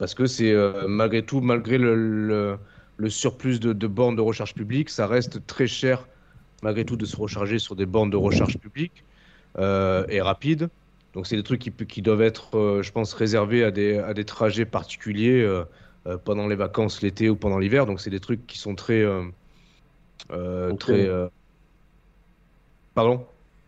Parce 0.03 0.15
que 0.15 0.27
c'est 0.27 0.53
euh, 0.53 0.89
malgré 0.89 1.24
tout, 1.24 1.41
malgré 1.41 1.79
le, 1.79 1.95
le- 1.97 2.59
le 2.97 3.11
surplus 3.11 3.61
de, 3.61 3.73
de 3.73 3.87
bornes 3.87 4.16
de 4.16 4.20
recharge 4.20 4.55
publique, 4.55 4.91
ça 4.91 5.07
reste 5.07 5.47
très 5.47 5.69
cher 5.69 6.09
malgré 6.62 6.85
tout 6.85 6.97
de 6.97 7.07
se 7.07 7.16
recharger 7.16 7.59
sur 7.61 7.77
des 7.77 7.87
bornes 7.87 8.11
de 8.11 8.16
recharge 8.19 8.59
publiques 8.59 9.05
euh, 9.59 10.05
et 10.09 10.23
rapides. 10.23 10.70
Donc 11.15 11.27
c'est 11.29 11.37
des 11.37 11.45
trucs 11.45 11.61
qui, 11.62 12.03
doivent 12.03 12.23
être, 12.23 12.57
euh, 12.59 12.83
je 12.83 12.93
pense, 12.93 13.15
réservés 13.15 13.65
à 13.65 13.73
des, 13.73 13.99
à 13.99 14.15
des 14.15 14.24
trajets 14.27 14.66
particuliers 14.66 15.47
pendant 16.24 16.49
les 16.49 16.57
vacances, 16.57 17.03
l'été 17.03 17.31
ou 17.31 17.37
pendant 17.37 17.61
l'hiver. 17.61 17.87
Donc 17.87 18.01
c'est 18.01 18.11
des 18.11 18.20
trucs 18.20 18.47
qui 18.47 18.59
sont 18.59 18.74
très... 18.77 19.05
euh, 20.31 20.73
très 20.74 21.07
euh, 21.07 21.29
Pardon? 22.95 23.27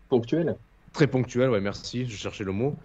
Ponctuel. 0.09 0.57
Très 0.93 1.07
ponctuel, 1.07 1.49
ouais, 1.49 1.61
merci, 1.61 2.05
je 2.07 2.15
cherchais 2.17 2.43
le 2.45 2.53
mot. 2.53 2.79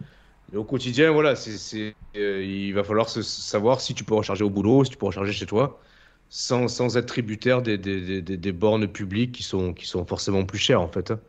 Au 0.54 0.64
quotidien, 0.64 1.12
voilà, 1.12 1.36
c'est, 1.36 1.94
euh, 2.16 2.44
il 2.44 2.72
va 2.74 2.82
falloir 2.82 3.08
se, 3.08 3.22
savoir 3.22 3.80
si 3.80 3.94
tu 3.94 4.02
peux 4.02 4.14
recharger 4.14 4.42
au 4.42 4.50
boulot, 4.50 4.84
si 4.84 4.90
tu 4.90 4.96
peux 4.96 5.06
recharger 5.06 5.32
chez 5.32 5.46
toi, 5.46 5.80
sans, 6.28 6.96
être 6.96 7.06
tributaire 7.06 7.62
des, 7.62 8.52
bornes 8.52 8.88
publiques 8.88 9.32
qui 9.32 9.42
sont, 9.42 9.74
forcément 10.06 10.44
plus 10.44 10.58
chères, 10.58 10.80
en 10.80 10.88
fait. 10.88 11.12
hein. 11.12 11.20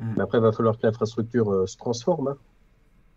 Mais 0.00 0.22
après, 0.22 0.38
il 0.38 0.42
va 0.42 0.52
falloir 0.52 0.78
que 0.78 0.86
l'infrastructure 0.86 1.52
euh, 1.52 1.66
se 1.66 1.76
transforme. 1.76 2.28
hein. 2.28 2.36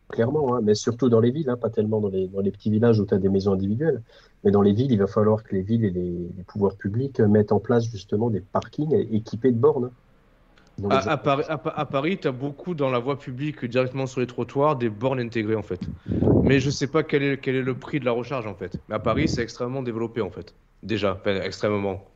Clairement, 0.10 0.56
hein. 0.56 0.62
mais 0.62 0.76
surtout 0.76 1.10
dans 1.10 1.20
les 1.20 1.32
villes, 1.32 1.52
pas 1.60 1.70
tellement 1.70 2.00
dans 2.00 2.10
les, 2.10 2.52
petits 2.52 2.70
villages 2.70 3.00
où 3.00 3.06
tu 3.06 3.14
as 3.14 3.18
des 3.18 3.30
maisons 3.30 3.54
individuelles. 3.54 4.04
Mais 4.44 4.52
dans 4.52 4.62
les 4.62 4.74
villes, 4.74 4.92
il 4.92 5.00
va 5.00 5.08
falloir 5.08 5.44
que 5.44 5.56
les 5.56 5.62
villes 5.62 5.86
et 5.86 5.90
les, 5.90 6.44
pouvoirs 6.46 6.76
publics 6.76 7.20
mettent 7.22 7.52
en 7.52 7.60
place 7.60 7.86
justement 7.90 8.30
des 8.30 8.42
parkings 8.42 8.94
équipés 9.12 9.52
de 9.52 9.58
bornes. 9.58 9.90
À, 10.90 11.12
à 11.14 11.18
Paris, 11.18 11.44
à, 11.48 11.58
Pa- 11.58 11.70
à 11.72 11.86
Paris, 11.86 12.20
tu 12.20 12.28
as 12.28 12.32
beaucoup 12.32 12.76
dans 12.76 12.90
la 12.90 13.00
voie 13.00 13.18
publique, 13.18 13.66
directement 13.66 14.06
sur 14.08 14.20
les 14.22 14.28
trottoirs, 14.28 14.76
des 14.78 14.90
bornes 14.90 15.20
intégrées, 15.20 15.56
en 15.56 15.64
fait. 15.64 15.92
Mais 16.42 16.60
je 16.60 16.70
sais 16.70 16.92
pas 16.92 17.04
quel 17.04 17.24
est, 17.24 17.40
quel 17.40 17.56
est 17.56 17.62
le 17.62 17.80
prix 17.80 18.00
de 18.00 18.06
la 18.06 18.12
recharge, 18.12 18.46
en 18.48 18.56
fait. 18.56 18.82
Mais 18.88 18.96
à 18.96 19.00
Paris, 19.00 19.30
c'est 19.30 19.42
extrêmement 19.44 19.82
développé, 19.84 20.22
en 20.22 20.30
fait. 20.32 20.56
Déjà, 20.84 21.14
enfin, 21.16 21.42
extrêmement. 21.42 22.14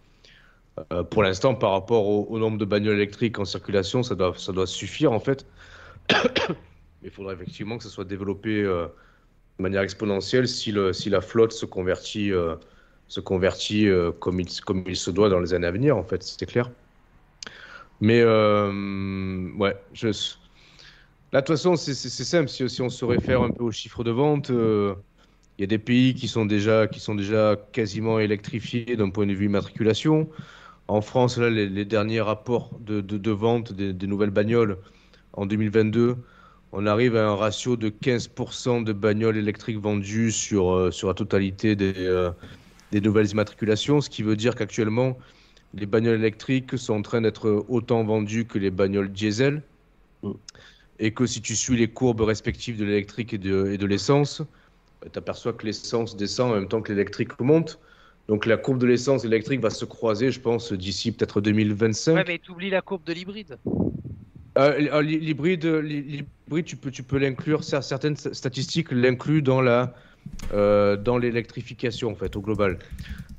Euh, 0.94 1.04
pour 1.04 1.24
l'instant, 1.24 1.56
par 1.56 1.72
rapport 1.72 2.08
au, 2.08 2.26
au 2.26 2.40
nombre 2.40 2.58
de 2.58 2.66
bagnoles 2.66 2.96
électriques 2.98 3.40
en 3.40 3.46
circulation, 3.46 4.04
ça 4.04 4.16
doit, 4.16 4.34
ça 4.38 4.52
doit 4.54 4.68
suffire, 4.68 5.12
en 5.14 5.20
fait. 5.20 5.48
Mais 6.10 6.16
il 7.10 7.12
faudra 7.12 7.34
effectivement 7.34 7.78
que 7.78 7.84
ça 7.84 7.90
soit 7.90 8.06
développé 8.06 8.64
euh, 8.64 8.88
de 9.60 9.64
manière 9.64 9.82
exponentielle 9.84 10.48
si, 10.48 10.72
le, 10.72 10.94
si 10.94 11.10
la 11.12 11.22
flotte 11.22 11.54
se 11.54 11.66
convertit, 11.68 12.32
euh, 12.34 12.58
se 13.08 13.22
convertit 13.22 13.88
comme, 14.22 14.40
il, 14.42 14.62
comme 14.62 14.86
il 14.88 14.98
se 14.98 15.12
doit 15.12 15.30
dans 15.30 15.40
les 15.42 15.54
années 15.56 15.68
à 15.68 15.72
venir, 15.72 15.98
en 15.98 16.04
fait, 16.06 16.24
c'est 16.24 16.46
clair. 16.48 16.72
Mais 17.99 18.22
euh, 18.22 19.52
ouais, 19.57 19.76
je... 19.94 20.07
là, 21.32 21.41
de 21.41 21.45
toute 21.45 21.56
façon, 21.56 21.76
c'est 21.76 21.94
simple. 21.94 22.49
Si, 22.49 22.82
on 22.82 22.90
se 22.90 23.06
réfère 23.06 23.41
un 23.41 23.52
peu 23.52 23.64
aux 23.64 23.72
chiffres 23.72 24.03
de 24.03 24.11
vente, 24.11 24.49
euh, 24.52 24.95
il 25.57 25.61
y 25.61 25.64
a 25.64 25.68
des 25.68 25.80
pays 25.80 26.14
qui 26.14 26.28
sont 26.28 26.45
déjà, 26.45 26.88
qui 26.88 26.99
sont 26.99 27.15
déjà 27.15 27.56
quasiment 27.74 28.19
électrifiés 28.19 28.95
d'un 28.95 29.10
point 29.10 29.26
de 29.26 29.34
vue 29.34 29.45
immatriculation. 29.45 30.30
En 30.88 31.02
France, 31.02 31.38
là, 31.38 31.49
les, 31.49 31.86
derniers 31.86 32.22
rapports 32.22 32.80
de, 32.80 33.02
de, 33.02 33.18
de 33.18 33.32
vente 33.32 33.74
des, 33.74 33.94
des 33.94 34.07
nouvelles 34.07 34.32
bagnoles 34.32 34.78
en 35.34 35.45
2022, 35.45 36.18
on 36.72 36.86
arrive 36.86 37.15
à 37.15 37.28
un 37.28 37.36
ratio 37.36 37.76
de 37.78 37.90
15% 37.90 38.84
de 38.84 38.94
bagnoles 38.94 39.38
électriques 39.38 39.80
vendues 39.80 40.32
sur, 40.32 40.72
euh, 40.74 40.91
sur 40.91 41.07
la 41.07 41.14
totalité 41.14 41.76
des, 41.76 41.94
euh, 41.98 42.32
des 42.91 43.02
nouvelles 43.02 43.30
immatriculations, 43.32 44.02
ce 44.02 44.10
qui 44.10 44.24
veut 44.24 44.36
dire 44.36 44.56
qu'actuellement, 44.56 45.18
les 45.80 45.86
bagnoles 45.86 46.20
électriques 46.20 46.78
sont 46.78 46.94
en 46.94 47.02
train 47.02 47.22
d'être 47.22 47.66
autant 47.70 48.04
vendues 48.04 48.45
que 48.45 48.58
les 48.60 48.72
bagnoles 48.72 49.12
diesel. 49.12 49.62
Mm. 50.24 50.32
Et 50.99 51.14
que 51.14 51.26
si 51.28 51.41
tu 51.41 51.56
suis 51.56 51.78
les 51.78 51.88
courbes 51.88 52.22
respectives 52.22 52.78
de 52.78 52.84
l'électrique 52.86 53.34
et 53.34 53.38
de, 53.38 53.68
et 53.72 53.78
de 53.78 53.86
l'essence, 53.86 54.41
tu 55.14 55.20
aperçois 55.20 55.54
que 55.54 55.66
l'essence 55.66 56.16
descend 56.18 56.52
en 56.52 56.56
même 56.56 56.68
temps 56.68 56.82
que 56.82 56.91
l'électrique 56.91 57.40
monte. 57.40 57.80
Donc 58.28 58.45
la 58.45 58.58
courbe 58.58 58.80
de 58.80 58.88
l'essence 58.88 59.24
et 59.24 59.28
l'électrique 59.28 59.62
va 59.62 59.70
se 59.70 59.86
croiser, 59.86 60.32
je 60.32 60.40
pense, 60.40 60.74
d'ici 60.74 61.12
peut-être 61.12 61.40
2025. 61.40 62.16
Ouais, 62.16 62.24
mais 62.28 62.40
tu 62.40 62.52
oublies 62.52 62.72
la 62.72 62.82
courbe 62.82 63.04
de 63.04 63.14
l'hybride. 63.14 63.58
Euh, 64.58 64.88
euh, 64.91 65.02
l'hy- 65.04 65.20
L'hybride, 65.20 65.66
l'hy- 65.66 66.02
l'hybride, 66.48 66.66
tu 66.66 66.76
peux, 66.78 66.90
tu 66.90 67.04
peux 67.04 67.20
l'inclure. 67.20 67.62
cer- 67.62 67.84
Certaines 67.84 68.16
statistiques 68.18 68.91
l'incluent 68.91 69.44
dans 69.44 69.62
la, 69.62 69.94
euh, 70.54 70.98
dans 70.98 71.18
l'électrification 71.18 72.12
en 72.12 72.16
fait, 72.16 72.36
au 72.36 72.41
global. 72.41 72.80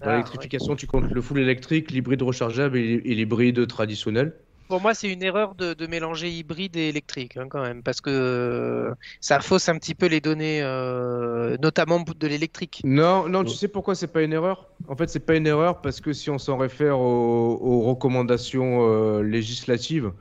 Dans 0.03 0.11
Ah, 0.11 0.13
l'électrification, 0.13 0.77
tu 0.77 0.87
comptes 0.87 1.11
le 1.11 1.21
full 1.21 1.41
électrique, 1.41 1.91
l'hybride 1.91 2.23
rechargeable 2.23 2.79
et, 2.79 3.03
et 3.05 3.15
l'hybride 3.15 3.67
traditionnel. 3.67 4.33
Pour 4.69 4.83
moi, 4.83 4.93
c'est 4.93 5.11
une 5.11 5.23
erreur 5.23 5.55
de, 5.55 5.73
de 5.73 5.87
mélanger 5.87 6.31
hybride 6.31 6.77
et 6.77 6.91
électrique, 6.91 7.39
hein, 7.39 7.47
quand 7.49 7.63
même, 7.63 7.83
parce 7.83 8.03
que 8.03 8.11
euh, 8.11 8.95
ça 9.19 9.41
fausse 9.41 9.67
un 9.71 9.79
petit 9.79 9.95
peu 9.95 10.07
les 10.07 10.21
données, 10.21 10.61
euh, 10.63 11.57
notamment 11.63 12.05
de 12.05 12.27
l'électrique. 12.27 12.83
Non, 12.85 13.29
non, 13.31 13.45
tu 13.45 13.55
sais 13.55 13.69
pourquoi 13.69 13.95
c'est 13.95 14.13
pas 14.13 14.23
une 14.23 14.35
erreur? 14.35 14.67
En 14.87 14.95
fait, 14.95 15.09
c'est 15.09 15.25
pas 15.25 15.37
une 15.37 15.47
erreur 15.47 15.81
parce 15.81 16.03
que 16.03 16.13
si 16.13 16.29
on 16.29 16.37
s'en 16.37 16.59
réfère 16.59 17.01
aux, 17.01 17.59
aux 17.63 17.81
recommandations 17.81 18.87
euh, 18.87 19.23
législatives, 19.23 20.13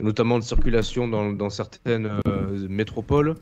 notamment 0.00 0.38
de 0.38 0.44
circulation 0.44 1.06
dans, 1.06 1.30
dans 1.34 1.50
certaines 1.50 2.10
euh, 2.26 2.68
métropoles, 2.70 3.34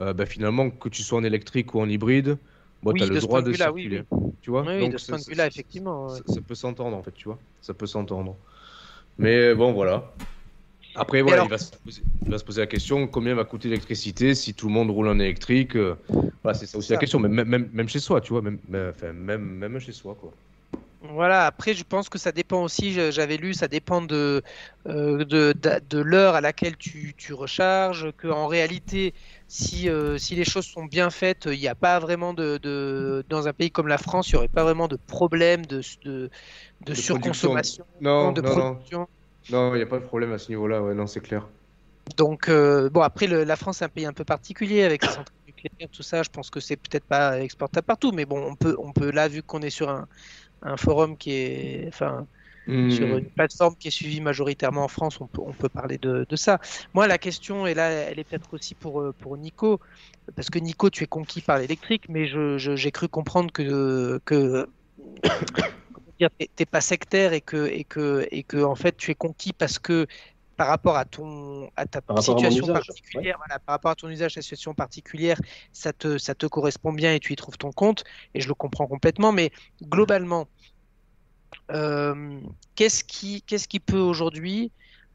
euh, 0.00 0.12
bah, 0.12 0.26
finalement, 0.26 0.70
que 0.70 0.88
tu 0.88 1.02
sois 1.02 1.18
en 1.18 1.24
électrique 1.24 1.74
ou 1.74 1.80
en 1.80 1.88
hybride, 1.88 2.38
Bon, 2.82 2.92
Oui, 2.92 3.00
t'as 3.00 3.06
de 3.06 3.14
le 3.14 3.20
droit 3.20 3.40
de 3.40 3.50
vue-là, 3.50 3.72
oui, 3.72 3.82
circuler. 3.82 4.02
Tu 4.42 4.50
vois? 4.50 4.62
Oui, 4.62 4.74
oui, 4.74 4.80
Donc, 4.80 4.92
de 4.92 4.98
ce 4.98 5.06
point 5.08 5.18
de 5.18 5.24
vue-là, 5.24 5.46
effectivement, 5.46 6.08
Ça, 6.08 6.16
ouais. 6.16 6.34
ça 6.34 6.40
peut 6.42 6.54
s'entendre, 6.54 6.96
en 6.96 7.02
fait, 7.02 7.12
tu 7.12 7.24
vois? 7.28 7.38
Ça 7.62 7.72
peut 7.72 7.86
s'entendre. 7.86 8.36
Mais 9.16 9.54
bon, 9.54 9.72
voilà. 9.72 10.14
Après, 10.94 11.22
voilà, 11.22 11.36
alors- 11.36 11.46
il, 11.46 11.50
va 11.50 11.58
se 11.58 11.72
poser, 11.78 12.02
il 12.24 12.30
va 12.30 12.38
se 12.38 12.44
poser 12.44 12.60
la 12.60 12.66
question 12.66 13.08
combien 13.08 13.34
va 13.34 13.44
coûter 13.44 13.68
l'électricité 13.68 14.34
si 14.34 14.54
tout 14.54 14.68
le 14.68 14.72
monde 14.74 14.90
roule 14.90 15.08
en 15.08 15.18
électrique 15.18 15.76
euh, 15.76 15.96
Voilà, 16.42 16.56
c'est 16.58 16.66
ça 16.66 16.78
aussi 16.78 16.88
Ça. 16.88 16.94
la 16.94 16.98
question, 17.00 17.18
même, 17.18 17.32
même, 17.48 17.70
même 17.72 17.88
chez 17.88 17.98
soi, 18.00 18.20
tu 18.20 18.32
vois, 18.32 18.42
même, 18.42 18.60
même, 18.68 18.90
enfin, 18.90 19.12
même, 19.12 19.42
même 19.42 19.78
chez 19.80 19.92
soi, 19.92 20.14
quoi. 20.14 20.32
Voilà, 21.00 21.44
après, 21.44 21.74
je 21.74 21.84
pense 21.84 22.08
que 22.08 22.16
ça 22.18 22.32
dépend 22.32 22.62
aussi, 22.62 22.92
j'avais 23.12 23.36
lu, 23.36 23.52
ça 23.52 23.68
dépend 23.68 24.00
de, 24.00 24.42
euh, 24.86 25.18
de, 25.26 25.52
de, 25.52 25.78
de 25.86 25.98
l'heure 25.98 26.34
à 26.34 26.40
laquelle 26.40 26.78
tu, 26.78 27.14
tu 27.14 27.34
recharges, 27.34 28.10
qu'en 28.16 28.46
réalité, 28.46 29.12
si, 29.48 29.88
euh, 29.88 30.18
si 30.18 30.34
les 30.36 30.44
choses 30.44 30.66
sont 30.66 30.84
bien 30.86 31.10
faites, 31.10 31.46
il 31.46 31.58
n'y 31.60 31.68
a 31.68 31.74
pas 31.74 31.98
vraiment 32.00 32.34
de, 32.34 32.58
de. 32.62 33.24
Dans 33.28 33.48
un 33.48 33.52
pays 33.52 33.70
comme 33.70 33.88
la 33.88 33.98
France, 33.98 34.30
il 34.30 34.34
n'y 34.36 34.38
aurait 34.38 34.48
pas 34.48 34.64
vraiment 34.64 34.88
de 34.88 34.96
problème 35.06 35.66
de, 35.66 35.80
de, 36.04 36.30
de 36.80 36.94
surconsommation, 36.94 37.84
Non, 38.00 38.32
de 38.34 38.40
non, 38.40 38.54
non, 38.54 38.70
production. 38.82 39.08
non, 39.50 39.74
il 39.74 39.78
n'y 39.78 39.82
a 39.82 39.86
pas 39.86 39.98
de 40.00 40.04
problème 40.06 40.32
à 40.32 40.38
ce 40.38 40.50
niveau-là, 40.50 40.82
ouais, 40.82 40.94
non, 40.94 41.06
c'est 41.08 41.20
clair. 41.22 41.48
Donc, 42.18 42.48
euh, 42.48 42.90
bon, 42.90 43.00
après, 43.00 43.26
le- 43.26 43.44
la 43.44 43.56
France 43.56 43.80
est 43.80 43.84
un 43.86 43.88
pays 43.88 44.04
un 44.06 44.12
peu 44.12 44.24
particulier 44.24 44.82
avec 44.84 45.02
ses 45.02 45.10
centrales 45.12 45.34
nucléaires, 45.46 45.88
tout 45.90 46.02
ça. 46.02 46.22
Je 46.22 46.28
pense 46.28 46.50
que 46.50 46.60
c'est 46.60 46.76
peut-être 46.76 47.06
pas 47.06 47.40
exportable 47.40 47.86
partout, 47.86 48.12
mais 48.12 48.26
bon, 48.26 48.40
on 48.46 48.56
peut, 48.56 48.76
on 48.78 48.92
peut 48.92 49.10
là, 49.10 49.26
vu 49.28 49.42
qu'on 49.42 49.62
est 49.62 49.70
sur 49.70 49.88
un, 49.88 50.06
un 50.62 50.76
forum 50.76 51.16
qui 51.18 51.32
est. 51.32 51.88
Enfin, 51.88 52.28
Hmm. 52.66 52.88
sur 52.88 53.16
une 53.16 53.30
plateforme 53.30 53.76
qui 53.76 53.88
est 53.88 53.90
suivie 53.90 54.20
majoritairement 54.20 54.84
en 54.84 54.88
France, 54.88 55.20
on 55.20 55.28
peut, 55.28 55.42
on 55.44 55.54
peut 55.54 55.68
parler 55.68 55.98
de, 55.98 56.26
de 56.28 56.36
ça. 56.36 56.58
Moi, 56.94 57.06
la 57.06 57.18
question, 57.18 57.66
et 57.66 57.74
là, 57.74 57.90
elle 57.90 58.18
est 58.18 58.24
peut-être 58.24 58.54
aussi 58.54 58.74
pour, 58.74 59.00
euh, 59.00 59.12
pour 59.18 59.36
Nico, 59.38 59.80
parce 60.36 60.50
que 60.50 60.58
Nico, 60.58 60.90
tu 60.90 61.04
es 61.04 61.06
conquis 61.06 61.42
par 61.42 61.58
l'électrique, 61.58 62.04
mais 62.08 62.26
je, 62.26 62.58
je- 62.58 62.76
j'ai 62.76 62.90
cru 62.92 63.08
comprendre 63.08 63.52
que, 63.52 64.20
que 64.24 64.66
t'es- 66.56 66.66
pas 66.66 66.80
sectaire 66.80 67.32
et 67.32 67.40
que, 67.40 67.66
et, 67.66 67.84
que, 67.84 68.26
et 68.30 68.44
que, 68.44 68.62
en 68.62 68.74
fait, 68.74 68.96
tu 68.96 69.10
es 69.10 69.14
conquis 69.14 69.52
parce 69.52 69.78
que 69.78 70.06
par 70.56 70.68
rapport 70.68 70.96
à 70.96 71.04
ton 71.04 71.68
à 71.76 71.86
ta 71.86 72.00
Par 72.06 72.18
à 72.18 72.22
situation 72.22 72.68
usage, 72.68 72.70
particulière, 72.70 73.36
voilà, 73.38 73.58
par 73.60 73.74
rapport 73.74 73.90
à 73.90 73.96
ton 73.96 74.08
usage, 74.08 74.34
ta 74.34 74.42
situation 74.42 74.74
particulière, 74.74 75.40
ça 75.72 75.92
te, 75.92 76.16
ça 76.18 76.34
te 76.34 76.46
correspond 76.46 76.92
bien 76.92 77.12
et 77.14 77.20
tu 77.20 77.32
y 77.32 77.36
trouves 77.36 77.58
ton 77.58 77.72
compte, 77.72 78.04
et 78.34 78.40
je 78.40 78.48
le 78.48 78.54
comprends 78.54 78.86
complètement, 78.86 79.32
mais 79.32 79.50
globalement, 79.82 80.48
qu'est-ce 81.68 83.04
qui, 83.04 83.42
qu'est-ce 83.42 83.68
qui 83.68 83.80
peut 83.80 83.98
aujourd'hui 83.98 84.70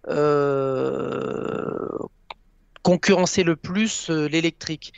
euh, 0.07 1.97
concurrencer 2.81 3.43
le 3.43 3.55
plus 3.55 4.09
euh, 4.09 4.27
l'électrique? 4.27 4.93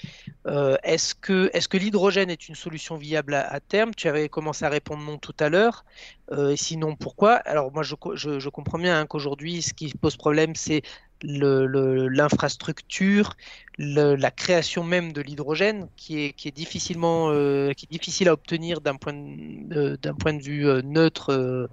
Euh, 0.47 0.77
Est-ce 0.83 1.15
que, 1.15 1.77
l'hydrogène 1.77 2.29
est 2.29 2.47
une 2.47 2.55
solution 2.55 2.95
viable 2.95 3.33
à, 3.33 3.59
terme? 3.59 3.93
Tu 3.95 4.07
avais 4.07 4.29
commencé 4.29 4.65
à 4.65 4.69
répondre 4.69 5.03
non 5.03 5.17
tout 5.17 5.35
à 5.39 5.49
l'heure. 5.49 5.83
Euh, 6.31 6.55
sinon, 6.55 6.95
pourquoi? 6.95 7.33
Alors 7.33 7.71
moi, 7.71 7.83
je 7.83 8.49
comprends 8.49 8.79
bien 8.79 8.99
hein, 8.99 9.05
qu'aujourd'hui, 9.05 9.61
ce 9.61 9.73
qui 9.73 9.93
pose 9.93 10.15
problème, 10.15 10.55
c'est 10.55 10.83
le- 11.23 12.07
l'infrastructure, 12.07 13.33
le- 13.77 14.15
la 14.15 14.31
création 14.31 14.83
même 14.83 15.13
de 15.13 15.21
l'hydrogène, 15.21 15.87
qui 15.95 16.19
est, 16.19 16.33
qui 16.33 16.47
est 16.47 16.51
difficilement, 16.51 17.29
euh, 17.31 17.71
qui 17.73 17.85
est 17.85 17.91
difficile 17.91 18.29
à 18.29 18.33
obtenir 18.33 18.81
d'un 18.81 18.95
point, 18.95 19.13
de, 19.13 19.75
euh, 19.75 19.97
d'un 19.97 20.13
point 20.13 20.33
de 20.33 20.41
vue 20.43 20.67
euh, 20.67 20.81
neutre 20.81 21.69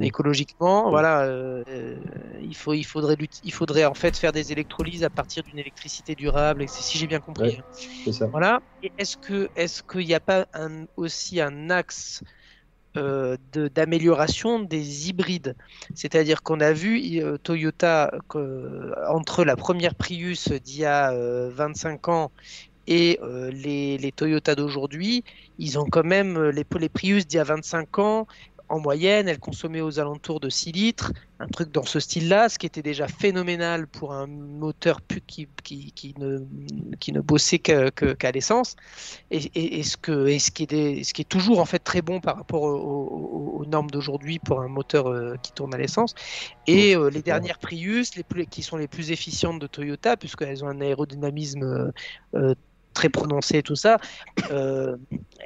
écologiquement. 0.00 0.90
Voilà, 0.90 1.26
il 2.40 2.56
faut, 2.56 2.74
il 2.74 2.84
faudrait, 2.84 3.16
il 3.42 3.52
faudrait 3.52 3.84
en 3.84 3.94
fait 3.94 4.16
faire 4.16 4.32
des 4.32 4.52
électrolyses 4.52 5.04
à 5.04 5.10
partir 5.10 5.42
d'une 5.42 5.58
électricité 5.58 6.14
durable, 6.14 6.68
si 6.68 6.98
j'ai 6.98 7.06
bien 7.06 7.20
compris. 7.20 7.50
Ouais. 7.50 7.58
hein. 7.58 7.64
C'est 8.04 8.12
ça. 8.12 8.26
Voilà. 8.26 8.60
Est-ce 8.96 9.16
que, 9.16 9.50
est-ce 9.56 9.82
qu'il 9.82 10.06
n'y 10.06 10.14
a 10.14 10.20
pas 10.20 10.46
un, 10.54 10.86
aussi 10.96 11.40
un 11.40 11.68
axe 11.70 12.22
euh, 12.96 13.36
d'amélioration 13.74 14.60
des 14.60 15.08
hybrides. 15.08 15.56
C'est-à-dire 15.94 16.42
qu'on 16.42 16.60
a 16.60 16.72
vu 16.72 17.20
euh, 17.20 17.38
Toyota 17.38 18.12
que, 18.28 18.92
entre 19.08 19.44
la 19.44 19.56
première 19.56 19.94
Prius 19.94 20.48
d'il 20.50 20.80
y 20.80 20.84
a 20.84 21.12
euh, 21.12 21.50
25 21.54 22.08
ans 22.08 22.32
et 22.86 23.18
euh, 23.22 23.50
les, 23.52 23.98
les 23.98 24.12
Toyota 24.12 24.54
d'aujourd'hui, 24.54 25.24
ils 25.58 25.78
ont 25.78 25.86
quand 25.86 26.04
même 26.04 26.36
euh, 26.36 26.50
les, 26.50 26.66
les 26.78 26.88
Prius 26.88 27.26
d'il 27.26 27.36
y 27.36 27.40
a 27.40 27.44
25 27.44 27.98
ans. 28.00 28.26
En 28.70 28.78
moyenne, 28.78 29.28
elles 29.28 29.40
consommaient 29.40 29.80
aux 29.80 29.98
alentours 29.98 30.38
de 30.40 30.48
6 30.48 30.70
litres, 30.72 31.12
un 31.40 31.48
truc 31.48 31.72
dans 31.72 31.82
ce 31.82 31.98
style-là, 31.98 32.48
ce 32.48 32.56
qui 32.58 32.66
était 32.66 32.82
déjà 32.82 33.08
phénoménal 33.08 33.88
pour 33.88 34.12
un 34.12 34.28
moteur 34.28 35.00
qui, 35.26 35.48
qui, 35.64 35.92
qui 35.92 36.14
ne, 36.18 36.38
qui 37.00 37.12
ne 37.12 37.20
bossait 37.20 37.58
qu'à 37.58 38.30
l'essence 38.32 38.76
et, 39.30 39.38
et- 39.54 39.80
et 39.80 39.82
ce 39.82 39.96
que, 39.96 40.28
et 40.28 40.38
ce, 40.38 40.50
qui 40.52 40.64
est 40.64 40.66
des- 40.66 41.04
ce 41.04 41.12
qui 41.14 41.22
est 41.22 41.24
toujours 41.24 41.58
en 41.60 41.64
fait 41.64 41.80
très 41.80 42.00
bon 42.02 42.20
par 42.20 42.36
rapport 42.36 42.62
au- 42.62 42.76
au- 42.78 43.58
aux 43.60 43.66
normes 43.66 43.90
d'aujourd'hui 43.90 44.38
pour 44.38 44.60
un 44.60 44.68
moteur 44.68 45.08
euh, 45.08 45.36
qui 45.42 45.52
tourne 45.52 45.74
à 45.74 45.78
l'essence. 45.78 46.14
Et 46.66 46.96
euh, 46.96 47.10
les 47.10 47.22
dernières 47.22 47.58
Prius, 47.58 48.16
les 48.16 48.24
plus, 48.24 48.46
qui 48.46 48.62
sont 48.62 48.76
les 48.76 48.88
plus 48.88 49.10
efficientes 49.12 49.60
de 49.60 49.66
Toyota, 49.66 50.16
puisqu'elles 50.16 50.64
ont 50.64 50.68
un 50.68 50.80
aérodynamisme 50.80 51.62
euh, 51.64 51.90
euh, 52.34 52.54
très 52.94 53.08
prononcé 53.08 53.58
et 53.58 53.62
tout 53.62 53.76
ça, 53.76 53.98
euh, 54.50 54.96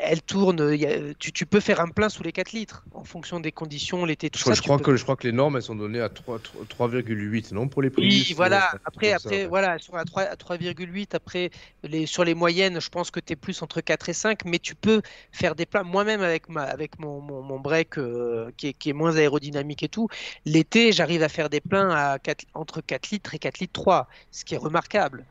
y 0.00 0.86
a- 0.86 1.14
tu, 1.18 1.32
tu 1.32 1.46
peux 1.46 1.60
faire 1.60 1.80
un 1.80 1.88
plein 1.88 2.08
sous 2.08 2.22
les 2.22 2.32
4 2.32 2.52
litres 2.52 2.84
en 2.92 3.04
fonction 3.04 3.40
des 3.40 3.52
conditions, 3.52 4.04
l'été, 4.04 4.30
tout 4.30 4.38
Je, 4.38 4.44
ça. 4.44 4.54
je 4.54 4.62
crois 4.62 4.78
peux- 4.78 4.84
que, 4.84 4.96
je 4.96 5.02
crois 5.02 5.16
que 5.16 5.26
les 5.26 5.32
normes, 5.32 5.56
elles 5.56 5.62
sont 5.62 5.74
données 5.74 6.00
à 6.00 6.08
3 6.08 6.38
3,8, 6.68 7.52
non 7.52 7.68
Pour 7.68 7.82
les 7.82 7.90
prix 7.90 8.02
Oui, 8.02 8.32
voilà. 8.36 8.70
Après, 8.84 9.12
après, 9.12 9.46
voilà, 9.46 9.74
elles 9.74 9.82
sont 9.82 9.94
à 9.94 10.04
3 10.04 10.22
à 10.22 10.36
3,8. 10.36 11.14
Après, 11.14 11.50
les, 11.82 12.06
sur 12.06 12.24
les 12.24 12.34
moyennes, 12.34 12.80
je 12.80 12.88
pense 12.88 13.10
que 13.10 13.20
tu 13.20 13.32
es 13.34 13.36
plus 13.36 13.60
entre 13.62 13.80
4 13.80 14.08
et 14.08 14.12
5, 14.14 14.44
mais 14.44 14.58
tu 14.58 14.74
peux 14.74 15.02
faire 15.32 15.54
des 15.54 15.66
plats. 15.66 15.82
Moi-même, 15.84 16.22
avec, 16.22 16.48
ma, 16.48 16.62
avec 16.62 16.98
mon, 16.98 17.20
mon, 17.20 17.42
mon 17.42 17.60
break 17.60 17.98
euh, 17.98 18.50
qui, 18.56 18.68
est, 18.68 18.72
qui 18.72 18.90
est 18.90 18.94
moins 18.94 19.16
aérodynamique 19.16 19.82
et 19.82 19.88
tout, 19.88 20.08
l'été, 20.44 20.92
j'arrive 20.92 21.22
à 21.22 21.28
faire 21.28 21.50
des 21.50 21.60
pleins 21.60 21.90
à 21.90 22.18
4 22.18 22.44
entre 22.54 22.80
4 22.80 23.10
litres 23.10 23.34
et 23.34 23.38
4 23.38 23.58
litres 23.58 23.72
3, 23.72 24.08
ce 24.30 24.44
qui 24.44 24.54
est 24.54 24.58
remarquable. 24.58 25.26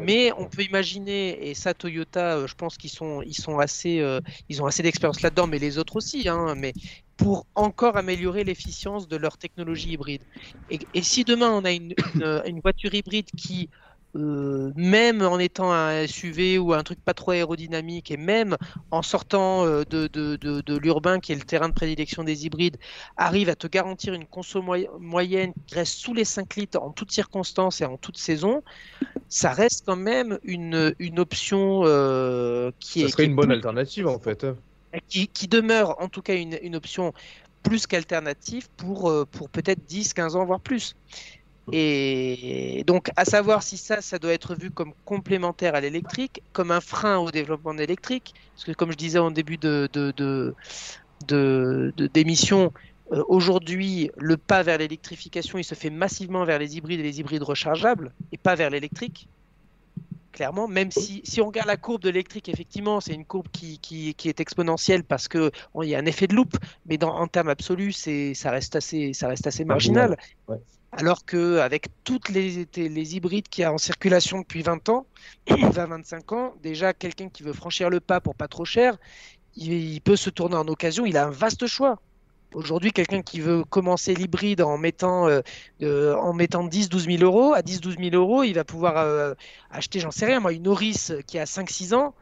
Mais 0.00 0.32
on 0.38 0.46
peut 0.46 0.62
imaginer, 0.62 1.48
et 1.48 1.53
ça, 1.54 1.74
Toyota, 1.74 2.36
euh, 2.36 2.46
je 2.46 2.54
pense 2.54 2.76
qu'ils 2.76 2.90
sont, 2.90 3.22
ils 3.22 3.34
sont 3.34 3.58
assez, 3.58 4.00
euh, 4.00 4.20
ils 4.48 4.62
ont 4.62 4.66
assez 4.66 4.82
d'expérience 4.82 5.22
là-dedans, 5.22 5.46
mais 5.46 5.58
les 5.58 5.78
autres 5.78 5.96
aussi, 5.96 6.28
hein, 6.28 6.54
mais 6.56 6.72
pour 7.16 7.46
encore 7.54 7.96
améliorer 7.96 8.44
l'efficience 8.44 9.08
de 9.08 9.16
leur 9.16 9.38
technologie 9.38 9.92
hybride. 9.92 10.24
Et, 10.68 10.80
et 10.92 11.02
si 11.02 11.24
demain 11.24 11.50
on 11.52 11.64
a 11.64 11.72
une, 11.72 11.94
une 12.46 12.60
voiture 12.60 12.92
hybride 12.94 13.28
qui, 13.36 13.70
euh, 14.16 14.72
même 14.76 15.22
en 15.22 15.38
étant 15.38 15.72
un 15.72 16.02
SUV 16.02 16.58
ou 16.58 16.72
un 16.72 16.82
truc 16.82 17.00
pas 17.04 17.14
trop 17.14 17.32
aérodynamique, 17.32 18.10
et 18.10 18.16
même 18.16 18.56
en 18.90 19.02
sortant 19.02 19.64
euh, 19.66 19.84
de, 19.84 20.06
de, 20.08 20.36
de, 20.36 20.60
de 20.60 20.76
l'urbain 20.78 21.20
qui 21.20 21.32
est 21.32 21.36
le 21.36 21.42
terrain 21.42 21.68
de 21.68 21.74
prédilection 21.74 22.24
des 22.24 22.46
hybrides, 22.46 22.76
arrive 23.16 23.48
à 23.48 23.56
te 23.56 23.66
garantir 23.66 24.14
une 24.14 24.26
conso 24.26 24.62
moy- 24.62 24.88
moyenne 25.00 25.52
qui 25.66 25.74
reste 25.74 25.94
sous 25.94 26.14
les 26.14 26.24
5 26.24 26.56
litres 26.56 26.80
en 26.80 26.92
toutes 26.92 27.12
circonstances 27.12 27.80
et 27.80 27.84
en 27.84 27.98
toute 27.98 28.18
saison, 28.18 28.62
ça 29.28 29.52
reste 29.52 29.84
quand 29.86 29.96
même 29.96 30.38
une, 30.44 30.94
une 30.98 31.20
option 31.20 31.82
euh, 31.84 32.70
qui 32.80 33.02
Ça 33.02 33.08
est, 33.08 33.12
serait 33.12 33.22
qui 33.22 33.26
est 33.26 33.28
une 33.28 33.36
bonne 33.36 33.52
alternative, 33.52 34.08
en 34.08 34.18
fait. 34.18 34.44
qui, 35.08 35.28
qui 35.28 35.48
demeure 35.48 36.00
en 36.00 36.08
tout 36.08 36.22
cas 36.22 36.34
une, 36.36 36.58
une 36.62 36.76
option 36.76 37.12
plus 37.62 37.86
qu'alternative 37.86 38.68
pour, 38.76 39.26
pour 39.30 39.50
peut-être 39.50 39.84
10, 39.84 40.12
15 40.12 40.36
ans, 40.36 40.44
voire 40.44 40.60
plus. 40.60 40.94
Et 41.72 42.84
donc, 42.86 43.10
à 43.16 43.24
savoir 43.24 43.62
si 43.62 43.76
ça, 43.76 44.00
ça 44.00 44.18
doit 44.18 44.32
être 44.32 44.54
vu 44.54 44.70
comme 44.70 44.92
complémentaire 45.04 45.74
à 45.74 45.80
l'électrique, 45.80 46.42
comme 46.52 46.70
un 46.70 46.80
frein 46.80 47.18
au 47.18 47.30
développement 47.30 47.72
de 47.72 47.78
l'électrique, 47.78 48.34
parce 48.54 48.64
que 48.64 48.72
comme 48.72 48.92
je 48.92 48.96
disais 48.96 49.18
en 49.18 49.30
début 49.30 49.56
de, 49.56 49.88
d'émission, 52.12 52.72
euh, 53.12 53.22
aujourd'hui, 53.28 54.10
le 54.16 54.36
pas 54.36 54.62
vers 54.62 54.78
l'électrification, 54.78 55.58
il 55.58 55.64
se 55.64 55.74
fait 55.74 55.90
massivement 55.90 56.44
vers 56.44 56.58
les 56.58 56.76
hybrides 56.76 57.00
et 57.00 57.04
les 57.04 57.20
hybrides 57.20 57.42
rechargeables, 57.42 58.12
et 58.32 58.38
pas 58.38 58.54
vers 58.54 58.70
l'électrique 58.70 59.28
clairement, 60.34 60.66
même 60.66 60.90
si, 60.90 61.22
si 61.24 61.40
on 61.40 61.46
regarde 61.46 61.68
la 61.68 61.76
courbe 61.76 62.02
de 62.02 62.08
l'électrique, 62.08 62.48
effectivement, 62.48 63.00
c'est 63.00 63.14
une 63.14 63.24
courbe 63.24 63.46
qui, 63.52 63.78
qui, 63.78 64.14
qui 64.14 64.28
est 64.28 64.40
exponentielle 64.40 65.04
parce 65.04 65.28
qu'il 65.28 65.50
y 65.84 65.94
a 65.94 65.98
un 65.98 66.06
effet 66.06 66.26
de 66.26 66.34
loupe, 66.34 66.56
mais 66.86 66.98
dans, 66.98 67.14
en 67.14 67.28
termes 67.28 67.48
absolus, 67.48 67.92
ça, 68.34 68.50
reste 68.50 68.74
assez, 68.76 69.14
ça 69.14 69.28
reste 69.28 69.46
assez 69.46 69.64
marginal. 69.64 70.10
Marginal, 70.10 70.28
ouais. 70.48 70.58
Alors 70.96 71.24
qu'avec 71.24 71.88
toutes 72.04 72.28
les, 72.28 72.68
les 72.76 73.16
hybrides 73.16 73.48
qu'il 73.48 73.62
y 73.62 73.64
a 73.64 73.72
en 73.72 73.78
circulation 73.78 74.38
depuis 74.38 74.62
20 74.62 74.88
ans, 74.90 75.06
20-25 75.48 76.34
ans, 76.34 76.54
déjà 76.62 76.92
quelqu'un 76.92 77.28
qui 77.28 77.42
veut 77.42 77.52
franchir 77.52 77.90
le 77.90 77.98
pas 77.98 78.20
pour 78.20 78.36
pas 78.36 78.46
trop 78.46 78.64
cher, 78.64 78.96
il, 79.56 80.00
peut 80.02 80.16
se 80.16 80.30
tourner 80.30 80.56
en 80.56 80.68
occasion, 80.68 81.04
il 81.04 81.16
a 81.16 81.26
un 81.26 81.30
vaste 81.30 81.66
choix. 81.66 82.00
Aujourd'hui, 82.54 82.92
quelqu'un 82.92 83.22
qui 83.22 83.40
veut 83.40 83.64
commencer 83.64 84.14
l'hybride 84.14 84.62
en 84.62 84.78
mettant, 84.78 85.26
euh, 85.26 85.40
euh, 85.82 86.32
mettant 86.32 86.68
10-12 86.68 87.18
000 87.18 87.24
euros, 87.24 87.54
à 87.54 87.60
10-12 87.60 88.10
000 88.10 88.14
euros, 88.14 88.44
il 88.44 88.52
va 88.52 88.62
pouvoir 88.62 88.96
euh, 88.98 89.34
acheter, 89.72 89.98
j'en 89.98 90.12
sais 90.12 90.26
rien, 90.26 90.38
moi, 90.38 90.52
une 90.52 90.68
Auris 90.68 91.10
qui 91.26 91.40
a 91.40 91.44
5-6 91.44 91.94
ans. 91.94 92.14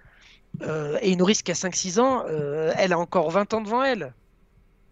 et 1.02 1.12
une 1.12 1.20
Auris 1.20 1.40
qui 1.44 1.50
a 1.50 1.54
5-6 1.54 2.00
ans, 2.00 2.24
elle 2.76 2.94
a 2.94 2.98
encore 2.98 3.30
20 3.30 3.52
ans 3.52 3.60
devant 3.60 3.82
elle. 3.82 4.14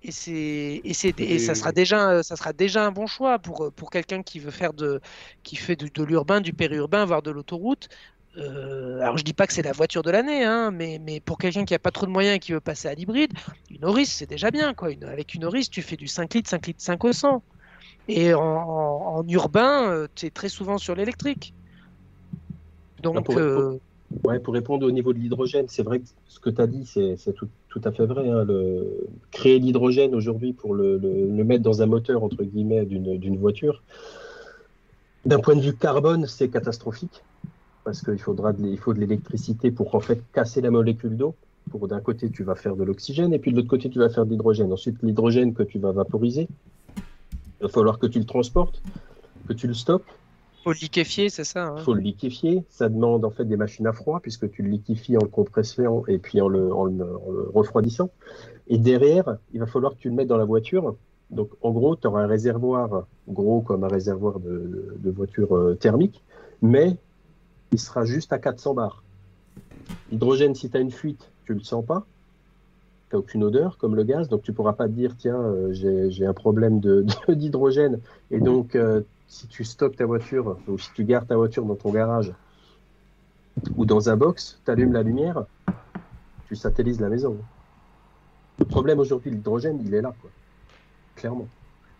Et, 0.03 0.13
c'est, 0.13 0.81
et, 0.85 0.95
c'est, 0.95 1.21
et 1.21 1.39
ça, 1.39 1.55
sera 1.55 1.73
déjà, 1.73 2.23
ça 2.23 2.37
sera 2.37 2.53
déjà 2.55 2.87
un 2.87 2.93
bon 2.93 3.07
choix 3.07 3.39
pour, 3.39 3.71
pour 3.75 3.91
quelqu'un 3.91 4.23
qui 4.23 4.39
veut 4.39 4.51
faire 4.51 4.73
de, 4.73 5.01
qui 5.43 5.57
fait 5.57 5.77
de, 5.77 5.89
de 5.89 6.03
l'urbain, 6.05 6.41
du 6.41 6.53
périurbain, 6.55 7.05
voire 7.05 7.23
de 7.23 7.31
l'autoroute. 7.31 7.89
euh, 8.37 9.01
alors 9.01 9.19
je 9.19 9.25
dis 9.25 9.35
pas 9.35 9.47
que 9.47 9.53
c'est 9.53 9.63
la 9.63 9.73
voiture 9.73 10.03
de 10.03 10.11
l'année, 10.11 10.45
hein, 10.45 10.71
mais, 10.71 10.99
mais 11.01 11.21
pour 11.21 11.37
quelqu'un 11.39 11.65
qui 11.65 11.75
a 11.75 11.79
pas 11.79 11.91
trop 11.91 12.07
de 12.07 12.11
moyens 12.13 12.37
et 12.37 12.39
qui 12.39 12.53
veut 12.53 12.61
passer 12.61 12.89
à 12.89 12.95
l'hybride, 12.95 13.33
une 13.71 13.85
Auris 13.85 14.07
c'est 14.07 14.27
déjà 14.29 14.51
bien 14.51 14.73
quoi. 14.75 14.91
Une- 14.93 15.05
avec 15.05 15.35
une 15.35 15.45
Auris 15.45 15.69
tu 15.71 15.83
fais 15.83 15.97
du 15.97 16.07
5 16.09 16.35
litres, 16.35 16.49
5 16.51 16.67
litres 16.67 16.83
5 16.83 17.05
au 17.05 17.13
100. 17.13 17.45
Et 18.09 18.35
en, 18.35 18.41
en- 18.43 19.17
en 19.19 19.29
urbain, 19.29 20.07
tu 20.15 20.27
es 20.27 20.31
très 20.31 20.49
souvent 20.49 20.79
sur 20.79 20.95
l'électrique. 20.95 21.55
Donc 23.03 23.25
pour- 23.25 23.37
euh, 23.39 23.81
Ouais, 24.25 24.41
pour 24.41 24.55
répondre 24.55 24.85
au 24.87 24.91
niveau 24.91 25.13
de 25.13 25.19
l'hydrogène, 25.19 25.69
c'est 25.69 25.85
vrai 25.85 26.01
que 26.01 26.07
ce 26.27 26.41
que 26.41 26.51
tu 26.51 26.61
as 26.61 26.67
dit, 26.67 26.85
c'est 26.85 27.33
tout, 27.35 27.49
tout 27.71 27.81
à 27.85 27.93
fait 27.93 28.07
vrai. 28.07 28.29
hein. 28.29 28.45
Le- 28.45 29.09
créer 29.31 29.59
l'hydrogène 29.59 30.15
aujourd'hui 30.15 30.53
pour 30.53 30.75
le, 30.75 30.99
le- 30.99 31.45
mettre 31.45 31.63
dans 31.63 31.83
un 31.83 31.87
moteur, 31.87 32.23
entre 32.23 32.45
guillemets, 32.45 32.85
d'une 32.85 33.39
voiture, 33.39 33.83
d'un 35.25 35.39
point 35.39 35.57
de 35.57 35.61
vue 35.61 35.77
carbone, 35.77 36.27
c'est 36.27 36.51
catastrophique. 36.51 37.25
Parce 37.85 38.03
qu'il 38.03 38.19
faudra 38.19 38.53
faut 38.79 38.95
de 38.95 39.01
l'électricité 39.01 39.71
pour 39.71 39.95
en 39.95 40.01
fait 40.01 40.23
casser 40.33 40.61
la 40.61 40.71
molécule 40.71 41.17
d'eau. 41.17 41.37
Pour 41.71 41.89
d'un 41.89 42.01
côté, 42.01 42.31
tu 42.31 42.43
vas 42.43 42.57
faire 42.57 42.77
de 42.77 42.85
l'oxygène, 42.85 43.33
et 43.33 43.39
puis 43.39 43.53
de 43.53 43.57
l'autre 43.57 43.69
côté, 43.69 43.89
tu 43.91 43.99
vas 43.99 44.11
faire 44.11 44.27
de 44.27 44.31
l'hydrogène. 44.31 44.73
Ensuite, 44.73 45.03
l'hydrogène 45.03 45.55
que 45.55 45.63
tu 45.63 45.79
vas 45.79 45.93
vaporiser, 45.93 46.49
il 47.61 47.65
va 47.65 47.69
falloir 47.69 47.99
que 47.99 48.07
tu 48.07 48.19
le 48.19 48.27
transportes, 48.27 48.83
que 49.47 49.53
tu 49.53 49.67
le 49.67 49.75
stockes. 49.75 50.20
Faut 50.63 50.73
le 50.73 50.79
liquéfier, 50.79 51.31
c'est 51.31 51.45
ça. 51.45 51.69
hein. 51.69 51.77
Faut 51.79 51.95
le 51.95 52.01
liquéfier. 52.01 52.65
Ça 52.69 52.89
demande 52.89 53.25
en 53.25 53.31
fait 53.31 53.45
des 53.45 53.57
machines 53.57 53.87
à 53.87 53.93
froid 53.93 54.21
puisque 54.21 54.51
tu 54.51 54.63
le 54.63 54.69
liquéfies 54.71 55.17
en 55.17 55.23
le 55.23 55.29
compressant 55.29 56.05
et 56.07 56.19
puis 56.19 56.41
en 56.41 56.49
le, 56.49 56.71
refroidissant. 57.55 58.11
Et 58.69 58.79
derrière, 58.79 59.37
il 59.53 59.61
va 59.61 59.67
falloir 59.67 59.95
que 59.95 59.99
tu 59.99 60.09
le 60.09 60.15
mettes 60.15 60.29
dans 60.29 60.37
la 60.37 60.45
voiture. 60.45 60.97
Donc 61.31 61.51
en 61.63 61.71
gros, 61.71 61.97
tu 61.97 62.07
auras 62.07 62.23
un 62.23 62.27
réservoir 62.27 63.07
gros 63.29 63.61
comme 63.61 63.85
un 63.85 63.89
réservoir 63.89 64.41
de, 64.41 65.11
voiture 65.11 65.57
euh, 65.57 65.75
thermique, 65.75 66.23
mais 66.61 66.97
il 67.73 67.79
sera 67.79 68.05
juste 68.05 68.33
à 68.33 68.39
400 68.39 68.75
bars. 68.75 69.03
L'hydrogène, 70.11 70.55
si 70.55 70.69
tu 70.71 70.77
as 70.77 70.81
une 70.81 70.91
fuite, 70.91 71.31
tu 71.45 71.55
le 71.55 71.61
sens 71.61 71.85
pas. 71.85 72.05
Tu 73.11 73.17
aucune 73.17 73.43
odeur 73.45 73.79
comme 73.79 73.97
le 73.97 74.05
gaz, 74.05 74.29
donc 74.29 74.43
tu 74.43 74.53
pourras 74.53 74.73
pas 74.73 74.87
te 74.87 74.93
dire 74.93 75.17
tiens, 75.17 75.41
euh, 75.41 75.73
j'ai 75.73 76.27
un 76.27 76.35
problème 76.35 76.81
de- 76.81 77.05
de- 77.29 77.35
d'hydrogène 77.35 78.01
et 78.31 78.41
donc 78.41 78.75
euh, 78.77 79.01
si 79.31 79.47
tu 79.47 79.63
stockes 79.65 79.97
ta 79.97 80.07
voiture 80.07 80.59
ou 80.67 80.77
si 80.77 80.93
tu 80.93 81.05
gardes 81.05 81.29
ta 81.29 81.37
voiture 81.37 81.65
dans 81.65 81.77
ton 81.77 81.91
garage 81.91 82.33
ou 83.77 83.87
dans 83.87 84.11
un 84.11 84.17
box, 84.17 84.61
tu 84.65 84.71
allumes 84.71 84.93
la 84.93 85.05
lumière, 85.05 85.45
tu 86.49 86.57
satellises 86.57 87.01
la 87.01 87.09
maison. 87.09 87.39
Le 88.59 88.65
problème 88.65 88.99
aujourd'hui, 88.99 89.31
l'hydrogène, 89.31 89.81
il 89.87 89.95
est 89.95 90.03
là, 90.03 90.13
clairement. 91.15 91.47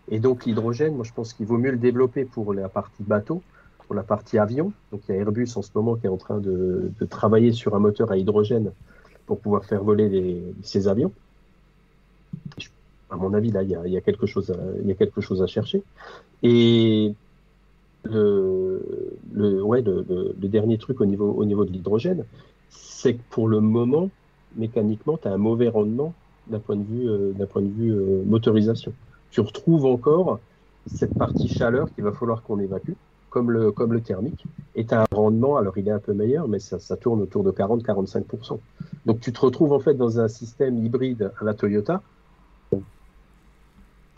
Et 0.09 0.19
donc 0.19 0.45
l'hydrogène, 0.45 0.93
moi 0.95 1.05
je 1.05 1.13
pense 1.13 1.31
qu'il 1.33 1.45
vaut 1.45 1.57
mieux 1.57 1.71
le 1.71 1.77
développer 1.77 2.25
pour 2.25 2.53
la 2.53 2.67
partie 2.67 3.03
bateau, 3.03 3.41
pour 3.87 3.95
la 3.95 4.03
partie 4.03 4.37
avion. 4.37 4.73
Donc 4.91 5.01
il 5.07 5.15
y 5.15 5.17
a 5.17 5.21
Airbus 5.21 5.51
en 5.55 5.61
ce 5.61 5.69
moment 5.73 5.95
qui 5.95 6.07
est 6.07 6.09
en 6.09 6.17
train 6.17 6.39
de, 6.39 6.91
travailler 7.09 7.53
sur 7.53 7.75
un 7.75 7.79
moteur 7.79 8.11
à 8.11 8.17
hydrogène 8.17 8.73
pour 9.25 9.39
pouvoir 9.39 9.63
faire 9.63 9.83
voler 9.85 10.09
les- 10.09 10.53
ces 10.63 10.89
avions. 10.89 11.13
À 13.11 13.17
mon 13.17 13.33
avis, 13.33 13.51
là, 13.51 13.61
il 13.63 13.69
y 13.69 13.75
a, 13.75 13.85
y 13.87 13.97
a 13.97 14.01
quelque 14.01 14.25
chose 14.25 14.51
à, 14.51 14.57
y 14.83 14.91
a 14.91 14.95
quelque 14.95 15.21
chose 15.21 15.43
à 15.43 15.47
chercher. 15.47 15.83
Et 16.43 17.13
le, 18.05 19.61
ouais, 19.61 19.81
le, 19.81 20.33
dernier 20.47 20.77
truc 20.77 21.01
au 21.01 21.05
niveau, 21.05 21.31
au 21.31 21.45
niveau 21.45 21.65
de 21.65 21.71
l'hydrogène, 21.71 22.25
c'est 22.69 23.15
que 23.15 23.21
pour 23.29 23.47
le 23.47 23.59
moment, 23.59 24.09
mécaniquement, 24.55 25.17
tu 25.17 25.27
as 25.27 25.33
un 25.33 25.37
mauvais 25.37 25.69
rendement 25.69 26.13
d'un 26.47 26.59
point 26.59 26.75
de 26.75 26.83
vue, 26.83 27.09
euh, 27.09 27.33
point 27.49 27.61
de 27.61 27.69
vue 27.69 27.91
euh, 27.91 28.23
motorisation. 28.25 28.93
Tu 29.29 29.41
retrouves 29.41 29.85
encore 29.85 30.39
cette 30.87 31.13
partie 31.13 31.47
chaleur 31.47 31.93
qu'il 31.93 32.03
va 32.03 32.11
falloir 32.11 32.41
qu'on 32.43 32.59
évacue, 32.59 32.93
comme 33.29 33.51
le, 33.51 33.71
comme 33.71 33.93
le 33.93 34.01
thermique, 34.01 34.45
et 34.75 34.85
tu 34.85 34.93
as 34.93 35.01
un 35.01 35.15
rendement, 35.15 35.57
alors 35.57 35.77
il 35.77 35.87
est 35.87 35.91
un 35.91 35.99
peu 35.99 36.13
meilleur, 36.13 36.47
mais 36.47 36.59
ça, 36.59 36.79
ça 36.79 36.97
tourne 36.97 37.21
autour 37.21 37.43
de 37.43 37.51
40-45%. 37.51 38.59
Donc 39.05 39.19
tu 39.19 39.31
te 39.31 39.39
retrouves 39.39 39.71
en 39.71 39.79
fait 39.79 39.93
dans 39.93 40.19
un 40.19 40.27
système 40.27 40.77
hybride 40.83 41.31
à 41.39 41.43
la 41.43 41.53
Toyota. 41.53 42.01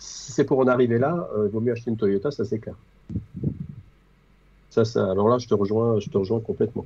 Si 0.04 0.34
c'est 0.34 0.44
pour 0.44 0.60
en 0.60 0.68
arriver 0.68 0.98
là, 0.98 1.30
euh, 1.34 1.46
il 1.48 1.52
vaut 1.52 1.62
mieux 1.62 1.72
acheter 1.72 1.90
une 1.90 1.96
Toyota, 1.96 2.30
ça 2.30 2.44
c'est 2.44 2.60
clair. 2.60 2.76
Ça, 4.70 4.84
ça, 4.84 5.10
alors 5.10 5.30
là, 5.30 5.38
je 5.38 5.48
te 5.48 5.54
rejoins, 5.54 5.98
je 6.02 6.10
te 6.10 6.18
rejoins 6.18 6.42
complètement. 6.42 6.86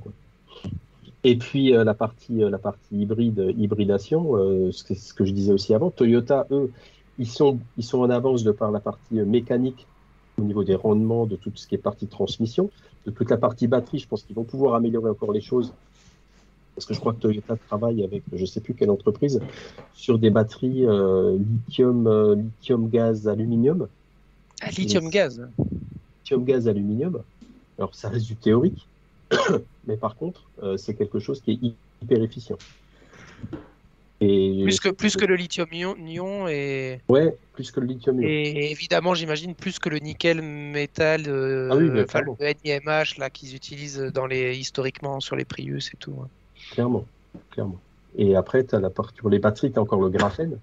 Et 1.24 1.34
puis 1.34 1.74
euh, 1.74 1.82
la 1.82 1.94
partie, 1.94 2.44
euh, 2.44 2.48
la 2.48 2.58
partie 2.58 2.94
hybride, 2.94 3.40
euh, 3.40 3.52
hybridation, 3.56 4.36
euh, 4.36 4.70
ce, 4.70 4.84
que, 5.14 5.24
je 5.24 5.32
disais 5.32 5.52
aussi 5.52 5.74
avant, 5.74 5.90
Toyota, 5.90 6.46
eux, 6.52 6.70
ils 7.18 7.26
sont, 7.26 7.58
ils 7.76 7.82
sont 7.82 7.98
en 7.98 8.10
avance 8.10 8.44
de 8.44 8.52
par 8.52 8.70
la 8.70 8.78
partie 8.78 9.18
euh, 9.18 9.24
mécanique 9.24 9.88
au 10.40 10.42
niveau 10.42 10.62
des 10.62 10.76
rendements, 10.76 11.26
de 11.26 11.34
tout 11.34 11.50
ce 11.56 11.66
qui 11.66 11.74
est 11.74 11.78
partie 11.78 12.06
transmission, 12.06 12.70
de 13.04 13.10
toute 13.10 13.30
la 13.30 13.36
partie 13.36 13.66
batterie. 13.66 13.98
Je 13.98 14.06
pense 14.06 14.22
qu'ils 14.22 14.36
vont 14.36 14.44
pouvoir 14.44 14.76
améliorer 14.76 15.10
encore 15.10 15.32
les 15.32 15.40
choses. 15.40 15.72
Parce 16.78 16.86
que 16.86 16.94
je 16.94 17.00
crois 17.00 17.12
que 17.12 17.18
Toyota 17.18 17.56
travaille 17.56 18.04
avec, 18.04 18.22
je 18.32 18.40
ne 18.40 18.46
sais 18.46 18.60
plus 18.60 18.72
quelle 18.72 18.90
entreprise, 18.90 19.40
sur 19.92 20.16
des 20.20 20.30
batteries 20.30 20.86
euh, 20.86 21.36
lithium, 21.36 22.06
euh, 22.06 22.36
lithium 22.36 22.88
gaz 22.88 23.26
aluminium 23.26 23.88
Ah, 24.60 24.70
lithium 24.70 25.10
gaz. 25.10 25.42
lithium 26.22 26.44
gaz 26.44 26.68
aluminium. 26.68 27.24
Alors 27.78 27.96
ça 27.96 28.08
reste 28.10 28.26
du 28.26 28.36
théorique, 28.36 28.88
mais 29.88 29.96
par 29.96 30.14
contre, 30.14 30.52
euh, 30.62 30.76
c'est 30.76 30.94
quelque 30.94 31.18
chose 31.18 31.40
qui 31.40 31.50
est 31.50 31.54
hy- 31.60 31.76
hyper 32.00 32.22
efficient. 32.22 32.58
Et 34.20 34.60
Plus 34.62 34.78
que, 34.78 34.90
plus 34.90 35.16
que 35.16 35.24
le 35.24 35.34
lithium 35.34 35.66
ion, 35.72 35.96
ion 35.96 36.46
et, 36.46 37.00
ouais, 37.08 37.36
plus 37.54 37.72
que 37.72 37.80
le 37.80 37.86
lithium. 37.86 38.22
ion. 38.22 38.28
et 38.28 38.70
évidemment, 38.70 39.14
j'imagine 39.14 39.56
plus 39.56 39.80
que 39.80 39.88
le 39.88 39.98
nickel 39.98 40.42
métal, 40.42 41.24
euh, 41.26 41.70
Ah 41.72 41.76
oui, 41.76 41.88
le 41.88 42.06
NIMH 42.64 43.18
là 43.18 43.30
qu'ils 43.30 43.56
utilisent 43.56 43.98
dans 44.14 44.26
les 44.26 44.56
historiquement 44.56 45.18
sur 45.18 45.34
les 45.34 45.44
Prius 45.44 45.92
et 45.92 45.96
tout. 45.96 46.20
hein. 46.22 46.28
Clairement, 46.70 47.06
clairement. 47.50 47.80
Et 48.16 48.36
après, 48.36 48.64
as 48.74 48.80
la 48.80 48.90
partie 48.90 49.20
pour 49.20 49.30
les 49.30 49.38
batteries, 49.38 49.72
tu 49.72 49.78
as 49.78 49.82
encore 49.82 50.00
le 50.00 50.10
graphène. 50.10 50.58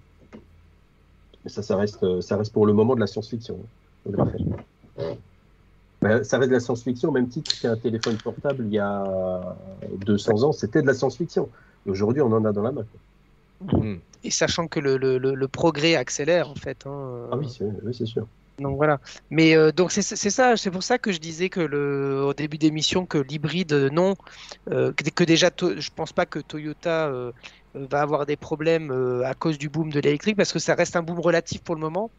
Mais 1.44 1.50
ça, 1.50 1.62
ça 1.62 1.76
reste, 1.76 2.02
euh, 2.02 2.20
ça 2.20 2.36
reste 2.36 2.52
pour 2.52 2.66
le 2.66 2.72
moment 2.72 2.94
de 2.94 3.00
la 3.00 3.06
science-fiction, 3.06 3.58
le 4.04 4.12
graphène. 4.12 4.56
Ben, 6.02 6.22
ça 6.22 6.38
reste 6.38 6.50
de 6.50 6.54
la 6.54 6.60
science-fiction, 6.60 7.08
au 7.08 7.12
même 7.12 7.28
titre 7.28 7.58
qu'un 7.60 7.76
téléphone 7.76 8.16
portable 8.18 8.66
il 8.66 8.72
y 8.74 8.78
a 8.78 9.56
200 9.98 10.42
ans, 10.42 10.52
c'était 10.52 10.82
de 10.82 10.86
la 10.86 10.94
science-fiction. 10.94 11.48
Aujourd'hui, 11.86 12.20
on 12.22 12.32
en 12.32 12.44
a 12.44 12.52
dans 12.52 12.62
la 12.62 12.72
main. 12.72 12.84
quoi. 12.84 13.00
Et 14.22 14.30
sachant 14.30 14.66
que 14.68 14.80
le, 14.80 14.96
le- 14.96 15.18
le- 15.18 15.34
le 15.34 15.48
progrès 15.48 15.94
accélère 15.96 16.50
en 16.50 16.54
fait. 16.54 16.86
hein, 16.86 17.28
Ah 17.32 17.36
oui, 17.36 17.48
c'est 17.48 17.64
oui, 17.64 17.94
c'est 17.94 18.06
sûr. 18.06 18.26
Donc 18.58 18.76
voilà. 18.76 19.00
Mais 19.28 19.54
euh, 19.54 19.70
donc 19.70 19.92
c'est 19.92 20.00
ça, 20.02 20.56
c'est 20.56 20.70
pour 20.70 20.82
ça 20.82 20.98
que 20.98 21.12
je 21.12 21.18
disais 21.18 21.50
que 21.50 21.60
au 22.24 22.32
début 22.32 22.56
d'émission 22.56 23.04
que 23.06 23.18
l'hybride 23.18 23.72
euh, 23.74 23.90
non, 23.90 24.14
euh, 24.70 24.92
que, 24.94 25.24
déjà 25.24 25.50
To- 25.50 25.78
je 25.78 25.90
pense 25.94 26.12
pas 26.14 26.24
que 26.24 26.38
Toyota 26.38 27.10
va 27.74 28.00
avoir 28.00 28.24
des 28.24 28.36
problèmes 28.38 28.90
à 29.24 29.34
cause 29.34 29.58
du 29.58 29.68
boom 29.68 29.92
de 29.92 30.00
l'électrique 30.00 30.36
parce 30.36 30.52
que 30.52 30.58
ça 30.58 30.74
reste 30.74 30.96
un 30.96 31.02
boom 31.02 31.20
relatif 31.20 31.62
pour 31.62 31.74
le 31.74 31.80
moment 31.82 32.12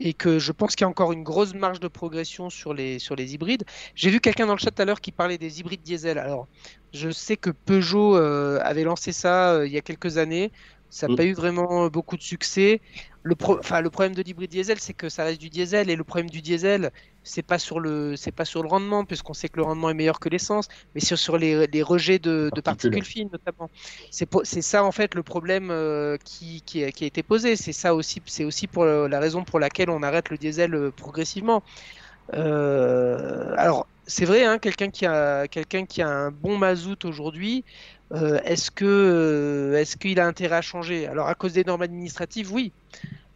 et 0.00 0.14
que 0.14 0.38
je 0.40 0.52
pense 0.52 0.76
qu'il 0.76 0.84
y 0.84 0.86
a 0.86 0.90
encore 0.90 1.12
une 1.12 1.22
grosse 1.24 1.54
marge 1.54 1.80
de 1.80 1.88
progression 1.88 2.50
sur 2.50 2.74
les 2.74 2.98
sur 2.98 3.16
les 3.16 3.34
hybrides. 3.34 3.64
J'ai 3.94 4.10
vu 4.10 4.20
quelqu'un 4.20 4.46
dans 4.46 4.54
le 4.54 4.58
chat 4.58 4.70
tout 4.72 4.82
à 4.82 4.84
l'heure 4.86 5.00
qui 5.00 5.12
parlait 5.12 5.38
des 5.38 5.60
hybrides 5.60 5.82
diesel. 5.82 6.18
Alors 6.18 6.48
je 6.92 7.10
sais 7.10 7.36
que 7.36 7.50
Peugeot 7.50 8.16
avait 8.16 8.84
lancé 8.84 9.12
ça 9.12 9.64
il 9.66 9.72
y 9.72 9.78
a 9.78 9.82
quelques 9.82 10.18
années. 10.18 10.52
Ça 10.94 11.08
n'a 11.08 11.12
Mm. 11.12 11.16
pas 11.16 11.24
eu 11.24 11.34
vraiment 11.34 11.88
beaucoup 11.88 12.16
de 12.16 12.22
succès. 12.22 12.80
Le, 13.22 13.34
pro- 13.34 13.58
enfin, 13.58 13.80
le 13.80 13.90
problème 13.90 14.14
de 14.14 14.22
l'hybride 14.22 14.50
diesel, 14.50 14.78
c'est 14.78 14.94
que 14.94 15.08
ça 15.08 15.24
reste 15.24 15.40
du 15.40 15.50
diesel 15.50 15.90
et 15.90 15.96
le 15.96 16.04
problème 16.04 16.30
du 16.30 16.40
diesel, 16.42 16.90
c'est 17.24 17.42
pas 17.42 17.58
sur 17.58 17.80
le, 17.80 18.16
c'est 18.16 18.30
pas 18.32 18.44
sur 18.44 18.62
le 18.62 18.68
rendement, 18.68 19.04
puisqu'on 19.04 19.34
sait 19.34 19.48
que 19.48 19.56
le 19.56 19.64
rendement 19.64 19.90
est 19.90 19.94
meilleur 19.94 20.20
que 20.20 20.28
l'essence, 20.28 20.68
mais 20.94 21.00
sur, 21.00 21.18
sur 21.18 21.36
les, 21.38 21.66
les 21.66 21.82
rejets 21.82 22.18
de, 22.20 22.50
de 22.54 22.60
Particules. 22.60 23.04
fines 23.04 23.28
notamment. 23.32 23.70
C'est 24.10 24.26
po- 24.26 24.44
c'est 24.44 24.62
ça 24.62 24.84
en 24.84 24.92
fait 24.92 25.14
le 25.14 25.22
problème 25.22 25.70
euh, 25.70 26.16
qui, 26.24 26.62
qui, 26.62 26.84
a, 26.84 26.92
qui 26.92 27.04
a 27.04 27.06
été 27.06 27.22
posé. 27.22 27.56
C'est 27.56 27.72
ça 27.72 27.94
aussi, 27.94 28.22
c'est 28.26 28.44
aussi 28.44 28.68
pour 28.68 28.84
la 28.84 29.18
raison 29.20 29.44
pour 29.44 29.58
laquelle 29.58 29.90
on 29.90 30.02
arrête 30.02 30.30
le 30.30 30.38
diesel 30.38 30.74
euh, 30.74 30.92
progressivement. 30.92 31.64
Euh, 32.34 33.54
alors 33.56 33.88
c'est 34.06 34.24
vrai, 34.24 34.44
hein, 34.44 34.58
quelqu'un 34.58 34.90
qui 34.90 35.06
a 35.06 35.46
quelqu'un 35.48 35.86
qui 35.86 36.02
a 36.02 36.08
un 36.08 36.30
bon 36.30 36.58
mazout 36.58 37.04
aujourd'hui, 37.04 37.64
euh, 38.14 38.40
est-ce 38.44 38.70
que 38.70 38.84
euh, 38.84 39.78
est-ce 39.78 39.96
qu'il 39.96 40.20
a 40.20 40.26
intérêt 40.26 40.56
à 40.56 40.62
changer? 40.62 41.06
Alors 41.06 41.28
à 41.28 41.34
cause 41.34 41.52
des 41.54 41.64
normes 41.64 41.82
administratives, 41.82 42.52
oui. 42.52 42.72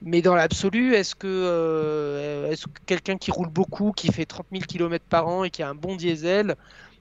Mais 0.03 0.23
dans 0.23 0.35
l'absolu, 0.37 0.95
est-ce 0.95 1.15
que, 1.17 1.27
euh, 1.29 2.51
est-ce 2.51 2.67
que 2.67 2.73
quelqu'un 2.87 3.17
qui 3.19 3.31
roule 3.33 3.49
beaucoup, 3.51 3.93
qui 3.93 4.13
fait 4.13 4.27
30 4.27 4.47
000 4.53 4.67
km 4.67 5.05
par 5.09 5.27
an 5.29 5.45
et 5.45 5.51
qui 5.51 5.63
a 5.63 5.69
un 5.71 5.75
bon 5.75 5.97
diesel, 5.97 6.57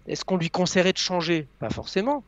est-ce 0.07 0.25
qu'on 0.25 0.37
lui 0.37 0.49
conseillerait 0.49 0.93
de 0.93 0.97
changer? 0.97 1.49
Pas 1.59 1.69
forcément. 1.69 2.25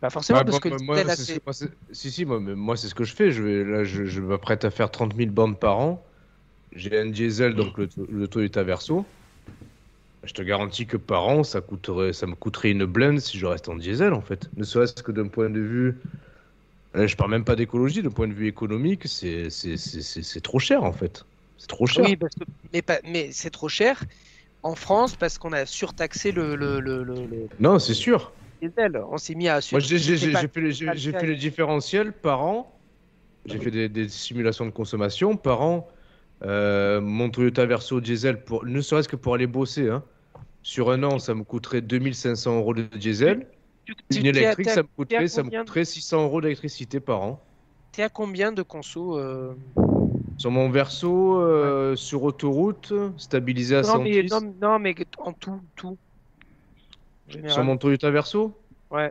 Pas 0.00 0.10
forcément, 0.10 0.44
parce 0.44 0.52
moi- 0.52 0.60
que 0.60 0.68
moi, 0.84 0.96
c'est 1.16 1.44
moi, 1.44 1.52
c'est- 1.54 1.70
si, 1.92 2.10
si, 2.10 2.24
moi, 2.24 2.38
mais 2.40 2.54
moi 2.54 2.76
c'est 2.76 2.88
ce 2.88 2.94
que 2.94 3.04
je 3.04 3.14
fais. 3.14 3.32
Je, 3.32 3.42
vais, 3.42 3.64
là, 3.64 3.84
je, 3.84 4.04
je 4.04 4.20
m'apprête 4.20 4.64
à 4.64 4.70
faire 4.70 4.90
30 4.90 5.14
000 5.14 5.32
bandes 5.32 5.58
par 5.58 5.78
an. 5.78 6.04
J'ai 6.72 6.98
un 6.98 7.06
diesel, 7.06 7.54
donc 7.54 7.78
le, 7.78 7.88
le 8.08 8.28
Toyota 8.28 8.62
Verso. 8.62 9.06
Je 10.22 10.34
te 10.34 10.42
garantis 10.42 10.86
que 10.86 10.96
par 10.98 11.26
an, 11.26 11.42
ça, 11.44 11.60
coûterait, 11.60 12.12
ça 12.12 12.26
me 12.26 12.34
coûterait 12.34 12.70
une 12.72 12.84
blende 12.84 13.20
si 13.20 13.38
je 13.38 13.46
reste 13.46 13.68
en 13.68 13.76
diesel, 13.76 14.12
en 14.12 14.20
fait. 14.20 14.50
Ne 14.56 14.64
serait-ce 14.64 15.02
que 15.02 15.12
d'un 15.12 15.28
point 15.28 15.48
de 15.48 15.60
vue. 15.60 15.98
euh, 16.96 17.06
Je 17.06 17.16
parle 17.16 17.30
même 17.30 17.44
pas 17.44 17.56
d'écologie, 17.56 18.02
d'un 18.02 18.10
point 18.10 18.28
de 18.28 18.34
vue 18.34 18.48
économique, 18.48 19.06
c'est 19.06 19.48
trop 20.42 20.58
cher, 20.58 20.84
en 20.84 20.92
fait. 20.92 21.24
C'est 21.56 21.68
trop 21.68 21.86
cher. 21.86 22.04
Oui, 22.04 22.16
parce 22.16 22.34
que- 22.34 22.44
mais, 22.72 22.82
pas- 22.82 23.00
mais 23.04 23.32
c'est 23.32 23.50
trop 23.50 23.68
cher. 23.68 24.04
en 24.62 24.74
France 24.76 25.16
parce 25.16 25.38
qu'on 25.38 25.52
a 25.52 25.66
surtaxé 25.66 26.32
le, 26.32 26.56
le, 26.56 26.80
le, 26.80 27.02
Non, 27.58 27.78
c'est 27.78 27.94
sûr. 27.94 28.32
diesel. 28.60 29.02
On 29.10 29.16
s'est 29.18 29.34
mis 29.34 29.48
à 29.48 29.60
Moi, 29.72 29.80
j'ai 29.80 29.98
fait, 31.12 31.26
le 31.26 31.36
différentiels 31.36 32.12
par 32.12 32.42
an. 32.42 32.80
J'ai 33.46 33.58
fait 33.58 33.70
des, 33.70 33.88
des 33.88 34.08
simulations 34.08 34.66
de 34.66 34.70
consommation 34.70 35.36
par 35.36 35.62
an. 35.62 35.88
Euh, 36.42 37.00
mon 37.00 37.28
Toyota 37.30 37.66
Verso 37.66 38.00
diesel, 38.00 38.42
pour, 38.44 38.64
ne 38.64 38.80
serait-ce 38.80 39.08
que 39.08 39.16
pour 39.16 39.34
aller 39.34 39.46
bosser, 39.46 39.88
hein. 39.90 40.02
sur 40.62 40.90
un 40.90 41.02
an, 41.02 41.18
ça 41.18 41.34
me 41.34 41.44
coûterait 41.44 41.82
2500 41.82 42.56
euros 42.58 42.74
de 42.74 42.82
diesel. 42.82 43.46
Une 44.14 44.26
électrique, 44.26 44.70
ça 44.70 44.82
me 44.82 44.88
coûterait, 44.96 45.28
ça 45.28 45.42
me 45.42 45.48
combien- 45.48 45.60
coûterait 45.60 45.84
600 45.84 46.22
euros 46.24 46.40
d'électricité 46.40 47.00
par 47.00 47.22
an. 47.22 47.42
T'es 47.92 48.02
à 48.04 48.08
combien 48.08 48.52
de 48.52 48.62
conso 48.62 49.18
euh, 49.18 49.52
Sur 50.38 50.50
mon 50.52 50.70
Verso, 50.70 51.40
euh, 51.40 51.96
sur 51.96 52.22
autoroute, 52.22 52.92
stabilisé 53.16 53.76
à 53.76 53.82
non, 53.82 53.98
mais, 54.02 54.28
110. 54.28 54.30
non, 54.30 54.54
non, 54.62 54.78
mais 54.78 54.94
en 55.18 55.32
tout, 55.32 55.60
tout. 55.76 55.98
Général. 57.28 57.52
Sur 57.52 57.64
mon 57.64 57.76
Toyota 57.76 58.10
Verso? 58.10 58.56
Ouais. 58.90 59.10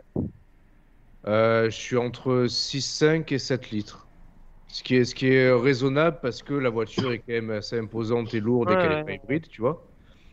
Euh, 1.26 1.66
je 1.66 1.76
suis 1.76 1.96
entre 1.98 2.46
6,5 2.48 3.32
et 3.34 3.38
7 3.38 3.70
litres. 3.70 4.06
Ce 4.72 4.82
qui, 4.84 4.94
est, 4.96 5.04
ce 5.04 5.14
qui 5.14 5.26
est 5.26 5.50
raisonnable 5.52 6.18
parce 6.22 6.42
que 6.42 6.54
la 6.54 6.70
voiture 6.70 7.10
est 7.12 7.18
quand 7.18 7.32
même 7.32 7.50
assez 7.50 7.76
imposante 7.78 8.32
et 8.34 8.40
lourde 8.40 8.70
et 8.70 8.74
qu'elle 8.76 8.88
ouais, 8.90 8.96
n'est 8.98 9.04
pas 9.04 9.12
hybride, 9.24 9.48
tu 9.48 9.60
vois, 9.62 9.84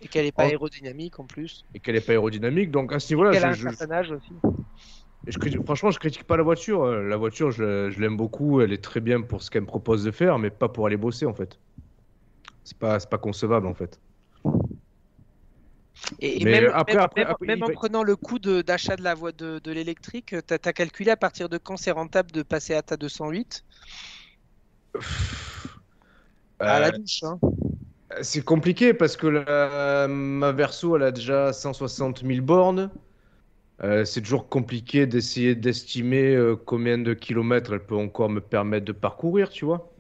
Et 0.01 0.07
qu'elle 0.07 0.25
est 0.27 0.31
pas 0.31 0.43
aérodynamique 0.43 1.19
en 1.19 1.25
plus. 1.25 1.65
et 1.73 1.79
qu'elle 1.79 1.95
n'est 1.95 2.01
pas 2.01 2.11
aérodynamique. 2.13 2.69
Donc 2.71 2.93
à 2.93 2.99
ce 2.99 3.11
niveau-là, 3.13 3.31
qu'elle 3.31 3.45
a 3.45 3.49
un 3.49 3.53
je, 3.53 3.67
je- 3.67 3.75
certain 3.75 3.91
âge 3.91 4.11
aussi. 4.11 4.35
je 5.25 5.37
critique- 5.39 5.63
franchement, 5.65 5.89
je 5.91 5.99
critique 5.99 6.23
pas 6.25 6.37
la 6.37 6.43
voiture. 6.43 6.85
La 6.85 7.17
voiture, 7.17 7.49
je, 7.51 7.89
je 7.89 7.99
l'aime 7.99 8.15
beaucoup. 8.15 8.61
Elle 8.61 8.73
est 8.73 8.83
très 8.83 9.01
bien 9.01 9.21
pour 9.21 9.41
ce 9.41 9.49
qu'elle 9.49 9.63
me 9.63 9.67
propose 9.67 10.03
de 10.03 10.11
faire, 10.11 10.37
mais 10.37 10.51
pas 10.51 10.69
pour 10.69 10.85
aller 10.85 10.97
bosser 10.97 11.25
en 11.25 11.33
fait. 11.33 11.59
C'est 12.63 12.77
pas, 12.77 12.99
pas 12.99 13.17
concevable 13.17 13.65
en 13.65 13.73
fait. 13.73 13.99
Et, 16.19 16.43
même, 16.45 16.71
après- 16.73 16.93
même- 16.93 17.01
après- 17.03 17.21
même- 17.21 17.31
après, 17.31 17.47
même 17.47 17.57
il 17.57 17.63
en 17.63 17.69
prenant 17.69 18.03
le 18.03 18.15
coût 18.15 18.39
d'achat 18.39 18.95
de, 18.95 19.03
la 19.03 19.15
voie 19.15 19.31
de, 19.31 19.59
de 19.59 19.71
l'électrique, 19.71 20.35
tu 20.47 20.53
as, 20.53 20.73
calculé 20.73 21.11
à 21.11 21.17
partir 21.17 21.49
de 21.49 21.57
quand 21.57 21.77
c'est 21.77 21.91
rentable 21.91 22.31
de 22.31 22.43
passer 22.43 22.73
à 22.75 22.81
ta 22.81 22.97
208 22.97 23.63
à 26.59 26.79
la 26.79 26.87
Euh, 26.87 26.91
douche. 26.91 27.23
Hein. 27.23 27.39
C'est 28.21 28.43
compliqué 28.43 28.93
parce 28.93 29.17
que 29.17 29.27
la- 29.27 30.07
ma 30.07 30.51
Verso, 30.51 30.95
elle 30.95 31.03
a 31.03 31.11
déjà 31.11 31.53
160 31.53 32.23
000 32.23 32.41
bornes. 32.41 32.89
Euh, 33.83 34.05
c'est 34.05 34.21
toujours 34.21 34.49
compliqué 34.49 35.05
d'essayer 35.05 35.55
d'estimer 35.55 36.35
euh, 36.35 36.55
combien 36.55 36.97
de 36.97 37.13
kilomètres 37.13 37.73
elle 37.73 37.85
peut 37.85 37.95
encore 37.95 38.29
me 38.29 38.41
permettre 38.41 38.85
de 38.85 38.91
parcourir, 38.91 39.49
tu 39.49 39.65
vois. 39.65 39.91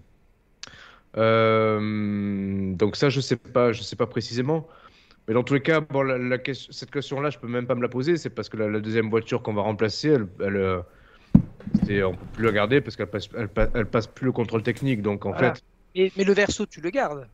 Euh, 1.17 2.73
donc 2.75 2.95
ça, 2.95 3.09
je 3.09 3.19
sais 3.21 3.37
pas, 3.37 3.71
je 3.71 3.81
sais 3.81 3.95
pas 3.95 4.07
précisément. 4.07 4.67
Mais 5.27 5.33
dans 5.35 5.43
tous 5.43 5.55
les 5.55 5.61
cas, 5.61 5.81
bon, 5.81 6.03
la, 6.03 6.17
la 6.17 6.37
question- 6.39 6.73
cette 6.73 6.91
question-là, 6.91 7.29
je 7.31 7.39
peux 7.39 7.47
même 7.47 7.67
pas 7.67 7.75
me 7.75 7.81
la 7.83 7.89
poser. 7.89 8.17
C'est 8.17 8.29
parce 8.31 8.49
que 8.49 8.57
la, 8.57 8.67
la 8.69 8.79
deuxième 8.81 9.09
voiture 9.09 9.43
qu'on 9.43 9.53
va 9.53 9.61
remplacer, 9.63 10.09
elle, 10.09 10.27
elle, 10.41 10.79
c'est- 11.85 12.03
on 12.03 12.13
peut 12.13 12.25
plus 12.33 12.45
la 12.45 12.51
garder 12.51 12.81
parce 12.81 12.95
qu'elle 12.95 13.07
passe, 13.09 13.29
elle, 13.37 13.49
elle 13.73 13.85
passe 13.85 14.07
plus 14.07 14.25
le 14.25 14.31
contrôle 14.31 14.63
technique. 14.63 15.01
Donc 15.01 15.25
en 15.25 15.31
Voilà. 15.31 15.53
fait, 15.53 15.61
Mais, 15.95 16.11
mais 16.17 16.23
le 16.23 16.33
verso, 16.33 16.65
tu 16.65 16.81
le 16.81 16.89
gardes? 16.89 17.27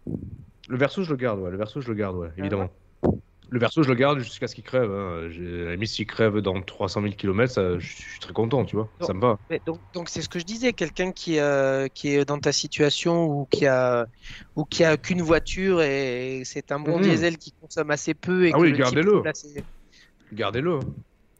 le 0.69 0.77
verso, 0.77 1.03
je 1.03 1.09
le 1.11 1.17
garde, 1.17 1.39
ouais. 1.39 1.51
Le 1.51 1.57
verso, 1.57 1.81
je 1.81 1.87
le 1.89 1.95
garde, 1.95 2.15
ouais, 2.17 2.29
évidemment. 2.37 2.69
Le 3.49 3.59
verso, 3.59 3.83
je 3.83 3.89
le 3.89 3.93
garde 3.95 4.19
jusqu'à 4.19 4.47
ce 4.47 4.55
qu'il 4.55 4.63
crève. 4.63 4.89
Hein. 4.89 5.27
La 5.37 5.73
limite, 5.73 5.89
s'il 5.89 6.07
crève 6.07 6.37
dans 6.39 6.59
300 6.61 7.01
000 7.03 7.13
km, 7.13 7.53
ça, 7.53 7.77
je 7.77 7.85
suis 7.85 8.19
très 8.19 8.33
content, 8.33 8.65
tu 8.65 8.75
vois. 8.75 8.89
Ça 9.01 9.13
me 9.13 9.19
va. 9.19 9.37
Donc, 9.67 9.81
donc 9.93 10.09
c'est 10.09 10.21
ce 10.23 10.29
que 10.29 10.39
je 10.39 10.45
disais, 10.45 10.73
quelqu'un 10.73 11.11
qui, 11.11 11.37
euh, 11.37 11.87
qui 11.87 12.09
est 12.15 12.25
dans 12.25 12.39
ta 12.39 12.51
situation 12.51 13.25
ou 13.25 13.45
qui 13.45 13.67
a 13.67 14.07
ou 14.55 14.63
qui 14.65 14.83
a 14.83 14.97
qu'une 14.97 15.21
voiture 15.21 15.81
et 15.83 16.41
c'est 16.45 16.71
un 16.71 16.79
bon 16.79 16.97
Mhm. 16.97 17.03
diesel 17.03 17.37
qui 17.37 17.51
consomme 17.59 17.91
assez 17.91 18.15
peu 18.15 18.47
et 18.47 18.51
Ah 18.53 18.57
que 18.57 18.61
oui, 18.61 18.71
gardez-le. 18.73 19.21
Gardez-le. 20.31 20.79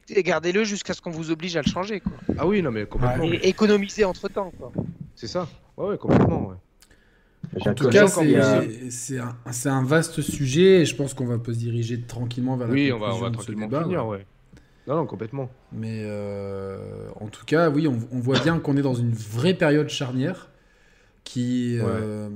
Et 0.09 0.23
gardez-le 0.23 0.63
jusqu'à 0.63 0.93
ce 0.93 1.01
qu'on 1.01 1.11
vous 1.11 1.31
oblige 1.31 1.55
à 1.57 1.61
le 1.61 1.69
changer 1.69 1.99
quoi. 1.99 2.13
Ah 2.37 2.45
oui, 2.47 2.61
non, 2.61 2.71
mais 2.71 2.85
complètement. 2.85 3.23
Et 3.25 3.47
économiser 3.47 4.03
entre 4.05 4.27
temps 4.29 4.51
quoi. 4.57 4.71
C'est 5.15 5.27
ça. 5.27 5.47
Ouais, 5.77 5.89
ouais, 5.89 5.97
complètement. 5.97 6.49
ouais. 6.49 6.55
En 7.67 7.73
tout 7.73 7.89
cas, 7.89 8.07
c'est 8.07 8.89
c'est 8.89 9.19
un, 9.19 9.35
c'est 9.51 9.69
un 9.69 9.83
vaste 9.83 10.21
sujet 10.21 10.81
et 10.81 10.85
je 10.85 10.95
pense 10.95 11.13
qu'on 11.13 11.25
va 11.25 11.37
pas 11.37 11.53
se 11.53 11.57
diriger 11.59 11.99
tranquillement 12.01 12.55
vers 12.57 12.67
la 12.67 12.73
Oui, 12.73 12.91
on 12.91 12.99
va, 12.99 13.13
on 13.13 13.19
va 13.19 13.29
de 13.29 13.35
ce 13.35 13.41
tranquillement 13.41 13.67
débat, 13.67 13.83
finir, 13.83 14.05
ouais. 14.07 14.17
ouais. 14.17 14.25
Non, 14.87 14.95
non, 14.95 15.05
complètement. 15.05 15.49
Mais 15.71 16.01
euh, 16.03 16.77
en 17.19 17.27
tout 17.27 17.45
cas, 17.45 17.69
oui, 17.69 17.87
on, 17.87 17.97
on 18.11 18.19
voit 18.19 18.39
bien 18.39 18.59
qu'on 18.59 18.75
est 18.75 18.81
dans 18.81 18.95
une 18.95 19.13
vraie 19.13 19.53
période 19.53 19.87
charnière 19.89 20.49
qui, 21.23 21.77
Ouais. 21.79 21.85
euh, 21.87 22.29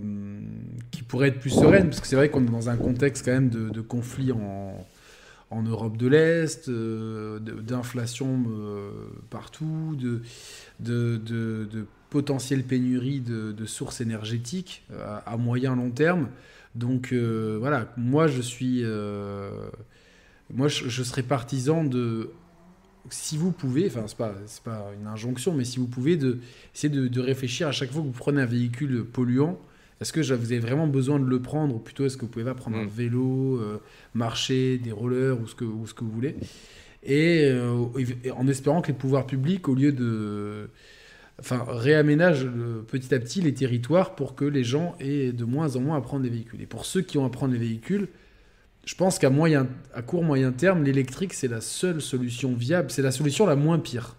qui 0.91 1.03
pourrait 1.03 1.29
être 1.29 1.39
plus 1.39 1.49
sereine, 1.49 1.87
parce 1.89 1.99
que 1.99 2.07
c'est 2.07 2.15
vrai 2.15 2.29
qu'on 2.29 2.43
est 2.45 2.49
dans 2.51 2.69
un 2.69 2.77
contexte 2.77 3.25
quand 3.25 3.31
même 3.33 3.49
de, 3.49 3.69
de 3.69 3.81
conflit 3.81 4.31
en, 4.31 4.85
en 5.49 5.63
Europe 5.63 5.97
de 5.97 6.07
l'Est, 6.07 6.67
euh, 6.67 7.39
d'inflation 7.39 8.45
euh, 8.49 8.91
partout, 9.29 9.95
de, 9.97 10.21
de, 10.79 11.17
de, 11.17 11.67
de 11.71 11.85
potentielle 12.09 12.63
pénurie 12.63 13.21
de, 13.21 13.65
sources 13.65 14.01
énergétiques 14.01 14.83
euh, 14.91 15.05
à, 15.05 15.33
à 15.33 15.37
moyen 15.37 15.75
long 15.75 15.91
terme. 15.91 16.29
Donc 16.75 17.11
voilà, 17.13 17.91
moi 17.97 18.27
je 18.27 18.41
suis... 18.41 18.83
moi, 20.53 20.67
je, 20.67 21.03
serais 21.03 21.23
partisan 21.23 21.83
de, 21.83 22.29
si 23.09 23.35
vous 23.35 23.51
pouvez, 23.51 23.87
enfin, 23.87 24.03
c'est 24.05 24.17
pas, 24.17 24.35
pas 24.63 24.91
une 24.99 25.07
injonction, 25.07 25.55
mais 25.55 25.65
si 25.65 25.79
vous 25.79 25.87
pouvez, 25.87 26.17
de, 26.17 26.37
essayer 26.75 26.89
de 26.89 27.19
réfléchir 27.19 27.67
à 27.67 27.71
chaque 27.71 27.91
fois 27.91 28.01
que 28.01 28.07
vous 28.07 28.11
prenez 28.11 28.43
un 28.43 28.45
véhicule 28.45 29.05
polluant, 29.05 29.59
est-ce 30.01 30.13
que 30.13 30.19
vous 30.19 30.31
avez 30.51 30.59
vraiment 30.59 30.87
besoin 30.87 31.19
de 31.19 31.25
le 31.25 31.41
prendre, 31.41 31.75
ou 31.75 31.79
plutôt 31.79 32.05
est-ce 32.05 32.17
que 32.17 32.21
vous 32.21 32.27
pouvez 32.31 32.45
pas 32.45 32.53
prendre 32.55 32.77
un 32.77 32.85
Mm. 32.85 32.89
vélo, 32.89 33.57
euh, 33.59 33.77
marcher, 34.13 34.77
des 34.77 34.91
rollers, 34.91 35.39
ou 35.41 35.47
ce 35.47 35.55
que, 35.55 35.65
ou 35.65 35.87
ce 35.87 35.93
que 35.93 36.03
vous 36.03 36.11
voulez, 36.11 36.35
et, 37.03 37.45
euh, 37.51 37.85
et 38.23 38.31
en 38.31 38.47
espérant 38.47 38.81
que 38.81 38.87
les 38.89 38.93
pouvoirs 38.97 39.25
publics, 39.25 39.67
au 39.69 39.75
lieu 39.75 39.91
de 39.91 40.69
enfin, 41.39 41.63
réaménagent 41.67 42.45
le- 42.45 42.83
petit 42.87 43.13
à 43.13 43.19
petit 43.19 43.41
les 43.41 43.53
territoires 43.53 44.15
pour 44.15 44.33
que 44.35 44.43
les 44.43 44.63
gens 44.63 44.95
aient 44.99 45.31
de 45.31 45.45
moins 45.45 45.75
en 45.75 45.81
moins 45.81 45.95
à 45.97 46.01
prendre 46.01 46.23
des 46.23 46.29
véhicules. 46.29 46.61
Et 46.61 46.65
pour 46.65 46.83
ceux 46.85 47.01
qui 47.01 47.19
ont 47.19 47.25
à 47.25 47.29
prendre 47.29 47.53
des 47.53 47.59
véhicules, 47.59 48.07
je 48.85 48.95
pense 48.95 49.19
qu'à 49.19 49.29
moyen, 49.29 49.67
à 49.93 50.01
court 50.01 50.23
moyen 50.23 50.51
terme, 50.51 50.83
l'électrique 50.83 51.33
c'est 51.33 51.47
la 51.47 51.61
seule 51.61 52.01
solution 52.01 52.53
viable, 52.55 52.89
c'est 52.89 53.03
la 53.03 53.11
solution 53.11 53.45
la 53.45 53.55
moins 53.55 53.77
pire. 53.77 54.15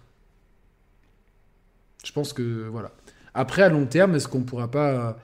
Je 2.05 2.11
pense 2.13 2.31
que 2.33 2.67
voilà. 2.69 2.91
Après 3.33 3.63
à 3.63 3.69
long 3.69 3.85
terme, 3.85 4.15
est-ce 4.15 4.27
qu'on 4.27 4.43
pourra 4.43 4.71
pas, 4.71 5.19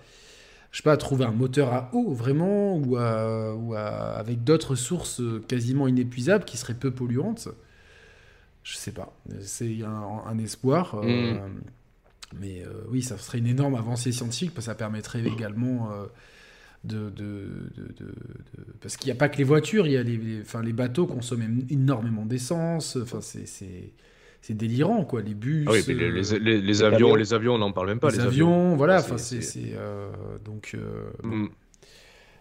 je 0.75 0.81
sais 0.81 0.83
pas, 0.83 0.97
trouver 0.97 1.23
un 1.23 1.31
moteur 1.31 1.71
à 1.71 1.89
eau 1.93 2.11
vraiment 2.13 2.75
ou, 2.75 2.97
à- 2.97 3.55
ou 3.55 3.75
à- 3.75 4.17
avec 4.17 4.43
d'autres 4.43 4.75
sources 4.75 5.21
quasiment 5.47 5.87
inépuisables 5.87 6.43
qui 6.43 6.57
seraient 6.57 6.73
peu 6.73 6.91
polluantes 6.91 7.47
Je 8.63 8.75
sais 8.75 8.91
pas. 8.91 9.15
C'est 9.39 9.83
un, 9.83 10.21
un 10.27 10.37
espoir. 10.37 10.95
euh, 10.95 11.35
Mm. 11.35 11.39
mais 12.41 12.61
euh, 12.65 12.73
oui, 12.89 13.01
ça 13.01 13.17
serait 13.17 13.37
une 13.37 13.47
énorme 13.47 13.75
avancée 13.75 14.11
scientifique 14.11 14.53
parce 14.53 14.65
que 14.65 14.71
ça 14.71 14.75
permettrait 14.75 15.23
également 15.25 15.91
euh, 15.93 16.07
de, 16.83 17.09
de- 17.09 17.69
de- 17.77 17.93
de- 17.97 18.05
de- 18.57 18.65
Parce 18.81 18.97
qu'il 18.97 19.07
n'y 19.07 19.13
a 19.13 19.19
pas 19.19 19.29
que 19.29 19.37
les 19.37 19.45
voitures, 19.45 19.87
il 19.87 19.93
y 19.93 19.97
a 19.97 20.03
les, 20.03 20.17
les- 20.17 20.41
enfin, 20.41 20.61
les 20.61 20.73
bateaux 20.73 21.07
consomment 21.07 21.61
énormément 21.69 22.25
d'essence. 22.25 22.97
Enfin, 23.01 23.21
c'est- 23.21 23.45
c'est 24.45 24.53
délirant, 24.53 25.03
quoi. 25.05 25.21
Les 25.21 25.33
bus, 25.33 25.65
Ah 25.67 25.71
oui, 25.71 25.83
mais 25.87 25.93
les, 25.95 26.05
euh, 26.05 26.11
les, 26.11 26.39
les- 26.39 26.39
les 26.39 26.61
les 26.61 26.83
avions, 26.83 27.07
avions. 27.07 27.15
les 27.15 27.33
avions, 27.33 27.55
on 27.55 27.57
n'en 27.57 27.71
parle 27.71 27.87
même 27.87 27.99
pas. 27.99 28.11
les 28.11 28.17
les 28.17 28.23
avions, 28.23 28.75
voilà. 28.75 28.99
C'est- 29.01 29.11
Enfin, 29.13 29.17
c'est 29.17 29.73
euh, 29.73 30.11
donc 30.43 30.71
euh, 30.75 31.09
Mm. 31.23 31.47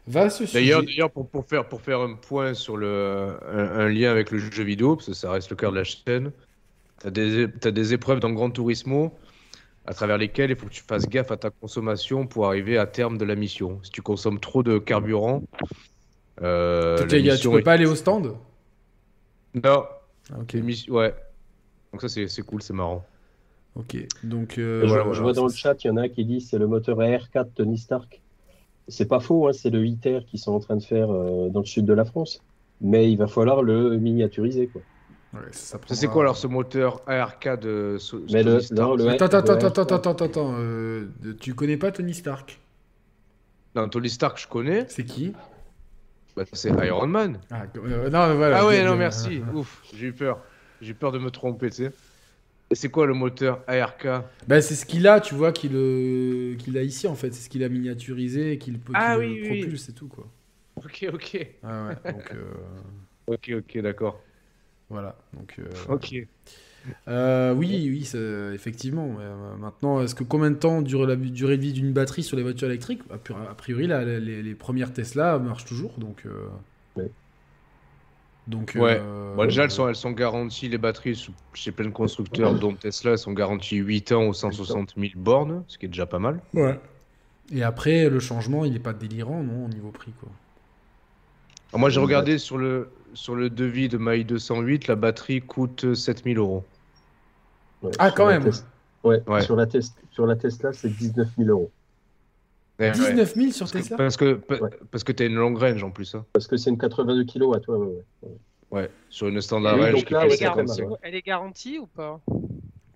va 0.06 0.28
ce 0.30 0.44
sujet. 0.44 0.60
D'ailleurs, 0.60 0.82
d'ailleurs 0.82 1.10
pour, 1.10 1.28
pour, 1.28 1.46
faire, 1.46 1.66
pour 1.68 1.80
faire 1.80 2.00
un 2.00 2.14
point 2.14 2.54
sur 2.54 2.76
le, 2.76 3.36
un, 3.50 3.80
un 3.80 3.88
lien 3.88 4.10
avec 4.10 4.30
le 4.30 4.38
jeu 4.38 4.62
vidéo, 4.64 4.96
parce 4.96 5.06
que 5.06 5.14
ça 5.14 5.30
reste 5.30 5.50
le 5.50 5.56
cœur 5.56 5.72
de 5.72 5.76
la 5.78 5.84
chaîne, 5.84 6.30
tu 7.00 7.06
as 7.08 7.10
des, 7.10 7.48
t'as 7.60 7.70
des 7.70 7.94
épreuves 7.94 8.20
dans 8.20 8.30
Gran 8.32 8.50
Turismo 8.50 9.14
à 9.86 9.94
travers 9.94 10.18
lesquelles 10.18 10.50
il 10.50 10.56
faut 10.56 10.66
que 10.66 10.72
tu 10.72 10.82
fasses 10.82 11.08
gaffe 11.08 11.30
à 11.32 11.36
ta 11.38 11.50
consommation 11.50 12.26
pour 12.26 12.46
arriver 12.46 12.78
à 12.78 12.86
terme 12.86 13.18
de 13.18 13.24
la 13.24 13.36
mission. 13.36 13.80
Si 13.84 13.90
tu 13.90 14.02
consommes 14.02 14.40
trop 14.40 14.62
de 14.62 14.78
carburant, 14.78 15.42
euh, 16.42 17.06
la 17.06 17.06
t'es- 17.06 17.22
tu 17.22 17.22
mission 17.30 17.52
peux 17.52 17.58
est- 17.58 17.62
pas 17.62 17.72
aller 17.72 17.86
au 17.86 17.94
stand? 17.94 18.36
Non, 19.54 19.86
Ah, 20.32 20.38
Ok, 20.40 20.56
ouais. 20.88 21.14
Donc 21.94 22.00
ça, 22.00 22.08
c'est 22.08 22.26
c'est 22.26 22.42
cool, 22.42 22.60
c'est 22.60 22.72
marrant. 22.72 23.06
ok. 23.76 23.96
Donc 24.24 24.58
euh, 24.58 24.80
je, 24.80 24.88
voilà, 24.88 25.12
je 25.12 25.22
vois 25.22 25.32
dans 25.32 25.46
le 25.46 25.52
chat, 25.52 25.76
il 25.84 25.86
y 25.86 25.90
en 25.90 25.96
a 25.96 26.02
un 26.02 26.08
qui 26.08 26.24
dit 26.24 26.40
c'est 26.40 26.58
le 26.58 26.66
moteur 26.66 26.98
AR4 26.98 27.52
Tony 27.54 27.78
Stark. 27.78 28.20
C'est 28.88 29.06
pas 29.06 29.20
faux, 29.20 29.46
hein, 29.46 29.52
c'est 29.52 29.70
le 29.70 29.86
ITER 29.86 30.24
qu'ils 30.26 30.40
sont 30.40 30.50
en 30.52 30.58
train 30.58 30.74
de 30.74 30.82
faire 30.82 31.08
euh, 31.12 31.50
dans 31.50 31.60
le 31.60 31.66
sud 31.66 31.84
de 31.86 31.92
la 31.92 32.04
France. 32.04 32.40
Mais 32.80 33.12
il 33.12 33.16
va 33.16 33.28
falloir 33.28 33.62
le 33.62 33.96
miniaturiser. 33.96 34.70
Quoi. 34.70 34.82
ouais, 35.34 35.52
ça, 35.52 35.78
Ça, 35.86 35.94
c'est 35.94 36.08
quoi 36.08 36.22
alors 36.22 36.36
ce 36.36 36.48
moteur 36.48 37.00
ARK 37.06 37.60
de 37.60 37.96
so- 38.00 38.20
Mais 38.32 38.42
le- 38.42 38.50
Tony 38.54 38.62
Stark 38.64 38.88
non, 38.88 38.96
le- 38.96 39.08
Attends, 39.10 39.26
attends, 39.26 39.38
attends, 39.38 39.66
attends, 39.68 39.94
attends, 39.94 40.10
attends, 40.10 40.24
attends. 40.24 40.54
euh, 40.58 41.06
tu 41.40 41.54
connais 41.54 41.76
pas 41.76 41.92
Tony 41.92 42.12
Stark? 42.12 42.58
Non, 43.76 43.88
Tony 43.88 44.10
Stark, 44.10 44.36
je 44.40 44.48
connais. 44.48 44.86
C'est 44.88 45.04
qui? 45.04 45.32
Bah, 46.36 46.42
c'est 46.52 46.70
Iron 46.84 47.06
Man. 47.06 47.38
ah, 47.52 47.62
euh, 47.76 48.10
non, 48.10 48.34
voilà. 48.34 48.58
Ah 48.58 48.66
ouais, 48.66 48.84
non, 48.84 48.96
merci. 48.96 49.40
Ouf, 49.54 49.84
j'ai 49.94 50.08
eu 50.08 50.12
peur. 50.12 50.40
J'ai 50.84 50.92
eu 50.92 50.94
peur 50.94 51.12
de 51.12 51.18
me 51.18 51.30
tromper, 51.30 51.70
tu 51.70 51.76
sais. 51.76 51.92
Et 52.70 52.74
c'est 52.76 52.90
quoi 52.90 53.06
le 53.06 53.14
moteur 53.14 53.64
ARK 53.68 54.06
Bah, 54.48 54.60
c'est 54.60 54.74
ce 54.74 54.84
qu'il 54.86 55.06
a, 55.06 55.20
tu 55.20 55.34
vois, 55.34 55.52
qu'il 55.52 55.72
euh, 55.74 56.54
qu'il 56.56 56.76
a 56.78 56.82
ici 56.82 57.06
en 57.06 57.14
fait. 57.14 57.32
C'est 57.32 57.42
ce 57.44 57.48
qu'il 57.48 57.64
a 57.64 57.68
miniaturisé 57.68 58.52
et 58.52 58.58
qu'il 58.58 58.78
peut 58.80 58.94
Ah 58.94 59.18
oui, 59.18 59.26
le 59.26 59.36
oui. 59.42 59.76
propulse 59.76 59.88
et 59.88 59.92
tout 59.94 60.08
quoi. 60.08 60.30
Ok, 60.76 61.04
ok. 61.12 61.36
Ah 61.62 61.86
ouais, 61.88 61.96
donc 62.08 62.32
euh, 62.34 62.54
Ok, 63.26 63.50
ok, 63.58 63.78
d'accord. 63.82 64.24
voilà. 64.88 65.16
Donc, 65.32 65.58
euh, 65.58 65.86
Ok. 65.88 66.28
euh, 67.08 67.54
oui, 67.54 67.68
oui, 67.90 68.08
effectivement. 68.54 69.16
Euh, 69.20 69.56
maintenant, 69.56 70.02
est-ce 70.02 70.14
que 70.14 70.24
combien 70.24 70.50
de 70.50 70.56
temps 70.56 70.82
dure 70.82 71.06
la 71.06 71.16
durée 71.16 71.56
de 71.56 71.62
vie 71.62 71.72
d'une 71.72 71.92
batterie 71.92 72.22
sur 72.22 72.36
les 72.36 72.42
voitures 72.42 72.68
électriques? 72.68 73.02
A, 73.10 73.18
pri- 73.18 73.34
a 73.50 73.54
priori, 73.54 73.86
là, 73.86 74.04
les, 74.04 74.42
les 74.42 74.54
premières 74.54 74.92
Tesla 74.92 75.38
marchent 75.38 75.64
toujours, 75.66 75.98
donc. 75.98 76.22
euh, 76.26 76.48
Ouais. 76.96 77.14
Donc. 78.46 78.72
Ouais. 78.76 78.98
euh, 79.00 79.34
Bon, 79.34 79.44
déjà, 79.44 79.64
elles 79.64 79.70
sont, 79.70 79.88
elles 79.88 79.96
sont 79.96 80.12
garanties, 80.12 80.68
les 80.68 80.78
batteries, 80.78 81.16
sous- 81.16 81.32
chez 81.54 81.72
plein 81.72 81.86
de 81.86 81.90
constructeurs, 81.90 82.54
dont 82.54 82.74
Tesla, 82.74 83.12
elles 83.12 83.18
sont 83.18 83.32
garanties 83.32 83.76
8 83.76 84.12
ans 84.12 84.24
aux 84.28 84.32
160 84.32 84.94
000 84.96 85.12
bornes, 85.16 85.64
ce 85.66 85.78
qui 85.78 85.86
est 85.86 85.88
déjà 85.88 86.06
pas 86.06 86.18
mal. 86.18 86.40
Ouais. 86.52 86.78
Et 87.52 87.62
après, 87.62 88.08
le 88.08 88.20
changement, 88.20 88.64
il 88.64 88.72
n'est 88.72 88.78
pas 88.78 88.92
délirant, 88.92 89.42
non, 89.42 89.64
au 89.64 89.68
niveau 89.68 89.90
prix, 89.90 90.12
quoi. 90.20 90.28
Alors, 91.72 91.80
moi, 91.80 91.90
j'ai 91.90 91.98
Ouais. 91.98 92.04
regardé 92.06 92.38
sur 92.38 92.56
le, 92.58 92.90
sur 93.14 93.34
le 93.34 93.50
devis 93.50 93.88
de 93.88 93.98
ma 93.98 94.14
i208, 94.16 94.86
la 94.88 94.94
batterie 94.96 95.40
coûte 95.40 95.94
7000 95.94 96.38
euros. 96.38 96.64
Ouais, 97.82 97.90
Ah, 97.98 98.10
quand 98.10 98.26
même. 98.26 98.44
Tes- 98.44 98.58
Ouais, 99.02 99.20
Ouais. 99.26 99.42
Sur, 99.42 99.56
la 99.56 99.66
tes- 99.66 99.80
sur 100.12 100.26
la 100.26 100.34
Tesla, 100.36 100.72
c'est 100.72 100.88
19 100.88 101.28
000 101.36 101.50
euros. 101.50 101.70
Ouais, 102.80 102.86
ouais. 102.86 102.92
19 102.92 103.34
000 103.34 103.50
sur 103.52 103.60
Parce 103.66 103.72
que, 103.72 103.78
Tesla 103.78 103.96
parce 103.96 104.16
que, 104.16 104.40
parce 104.90 105.04
que 105.04 105.12
t'as 105.12 105.26
une 105.26 105.34
long 105.36 105.54
range 105.54 105.82
en 105.84 105.90
plus. 105.90 106.14
Hein. 106.14 106.24
Parce 106.32 106.46
que 106.48 106.56
c'est 106.56 106.70
une 106.70 106.78
82 106.78 107.24
kW, 107.24 107.44
ouais, 107.44 107.58
ouais, 107.68 107.76
ouais. 108.22 108.28
Ouais. 108.70 108.90
Sur 109.08 109.28
une 109.28 109.40
standard 109.40 109.76
Oui, 109.76 109.82
range 109.84 109.92
donc 109.92 110.04
qui 110.06 110.12
là, 110.12 110.20
fait 110.20 110.26
Elle 110.26 110.32
est, 110.32 110.32
ouais, 110.32 110.36
c'est 110.38 110.44
pas 110.46 110.56
mal, 110.56 110.68
55. 110.68 110.90
ouais. 110.90 110.98
elle 111.02 111.14
est 111.14 111.22
garantie 111.22 111.78
ou 111.78 111.86
pas? 111.86 112.20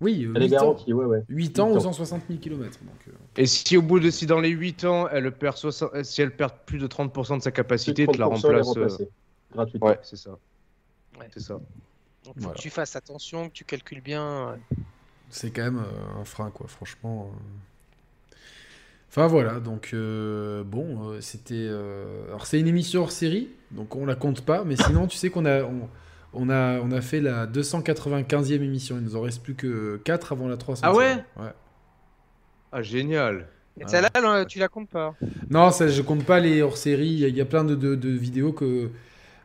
Oui, 0.01 0.25
euh, 0.25 0.33
Elle 0.35 0.43
est 0.43 0.47
8 0.47 0.55
ans. 0.57 0.59
garantie, 0.61 0.93
ouais, 0.93 1.05
ouais. 1.05 1.23
8 1.29 1.59
ans 1.59 1.67
Huit 1.69 1.75
aux 1.75 1.77
ans. 1.87 1.93
160 1.93 2.21
000 2.27 2.39
km. 2.39 2.61
Donc, 2.61 2.73
euh, 3.07 3.11
Et 3.37 3.45
si 3.45 3.77
au 3.77 3.81
bout 3.81 3.99
de 4.01 4.09
si 4.09 4.25
dans 4.25 4.39
les 4.41 4.49
8 4.49 4.83
ans, 4.85 5.07
elle 5.09 5.31
perd 5.31 5.55
60 5.55 6.03
si 6.03 6.21
elle 6.21 6.35
perd 6.35 6.51
plus 6.65 6.79
de 6.79 6.87
30% 6.87 7.37
de 7.37 7.41
sa 7.43 7.51
capacité, 7.51 8.05
de 8.05 8.11
tu 8.11 8.17
la 8.19 8.25
30%, 8.27 8.49
elle 8.49 8.57
est 8.57 8.61
remplaces. 8.61 8.99
euh. 9.01 9.05
Gratuitement. 9.53 9.87
Ouais, 9.89 9.99
c'est 10.03 10.15
ça. 10.17 10.31
Ouais. 11.17 11.27
C'est 11.33 11.39
ça. 11.41 11.53
Donc 11.53 11.63
faut 12.25 12.31
Voilà. 12.37 12.55
que 12.55 12.61
tu 12.61 12.69
fasses 12.69 12.95
attention, 12.97 13.47
que 13.47 13.53
tu 13.53 13.63
calcules 13.63 14.01
bien. 14.01 14.51
ouais. 14.51 14.77
c'est 15.29 15.51
quand 15.51 15.63
même 15.63 15.79
euh, 15.79 16.21
un 16.21 16.25
frein, 16.25 16.49
quoi, 16.51 16.67
franchement. 16.67 17.31
Enfin 19.09 19.25
voilà, 19.27 19.59
donc 19.59 19.89
euh, 19.93 20.63
bon, 20.63 21.09
euh, 21.11 21.21
c'était. 21.21 21.55
euh, 21.55 22.27
Alors 22.27 22.45
c'est 22.45 22.59
une 22.59 22.67
émission 22.67 23.01
hors 23.01 23.11
série, 23.11 23.49
donc 23.71 23.95
on 23.95 24.05
la 24.05 24.15
compte 24.15 24.41
pas, 24.41 24.63
mais 24.63 24.75
sinon 24.75 25.07
tu 25.07 25.17
sais 25.17 25.29
qu'on 25.31 25.45
a, 25.45 25.63
on, 25.63 25.89
on 26.33 26.49
a, 26.49 26.79
on 26.79 26.91
a 26.91 27.01
fait 27.01 27.19
la 27.19 27.47
295e 27.47 28.61
émission, 28.61 28.97
il 28.97 29.03
nous 29.03 29.15
en 29.15 29.21
reste 29.21 29.41
plus 29.41 29.55
que 29.55 29.97
4 30.05 30.31
avant 30.33 30.47
la 30.47 30.57
300. 30.57 30.81
Ah 30.85 30.93
ouais? 30.93 31.15
Ouais. 31.37 31.49
Ah, 32.71 32.81
génial. 32.83 33.47
Et 33.81 33.87
celle-là, 33.87 34.09
là, 34.21 34.45
tu 34.45 34.59
la 34.59 34.67
comptes 34.67 34.89
pas? 34.89 35.15
Non, 35.49 35.71
ça, 35.71 35.87
je 35.87 36.01
compte 36.03 36.23
pas 36.25 36.39
les 36.39 36.61
hors 36.61 36.77
série, 36.77 37.07
il 37.07 37.19
y, 37.19 37.25
a- 37.25 37.29
il 37.29 37.35
y 37.35 37.41
a 37.41 37.45
plein 37.45 37.63
de, 37.63 37.75
de- 37.75 37.95
de 37.95 38.09
vidéos 38.09 38.53
que. 38.53 38.91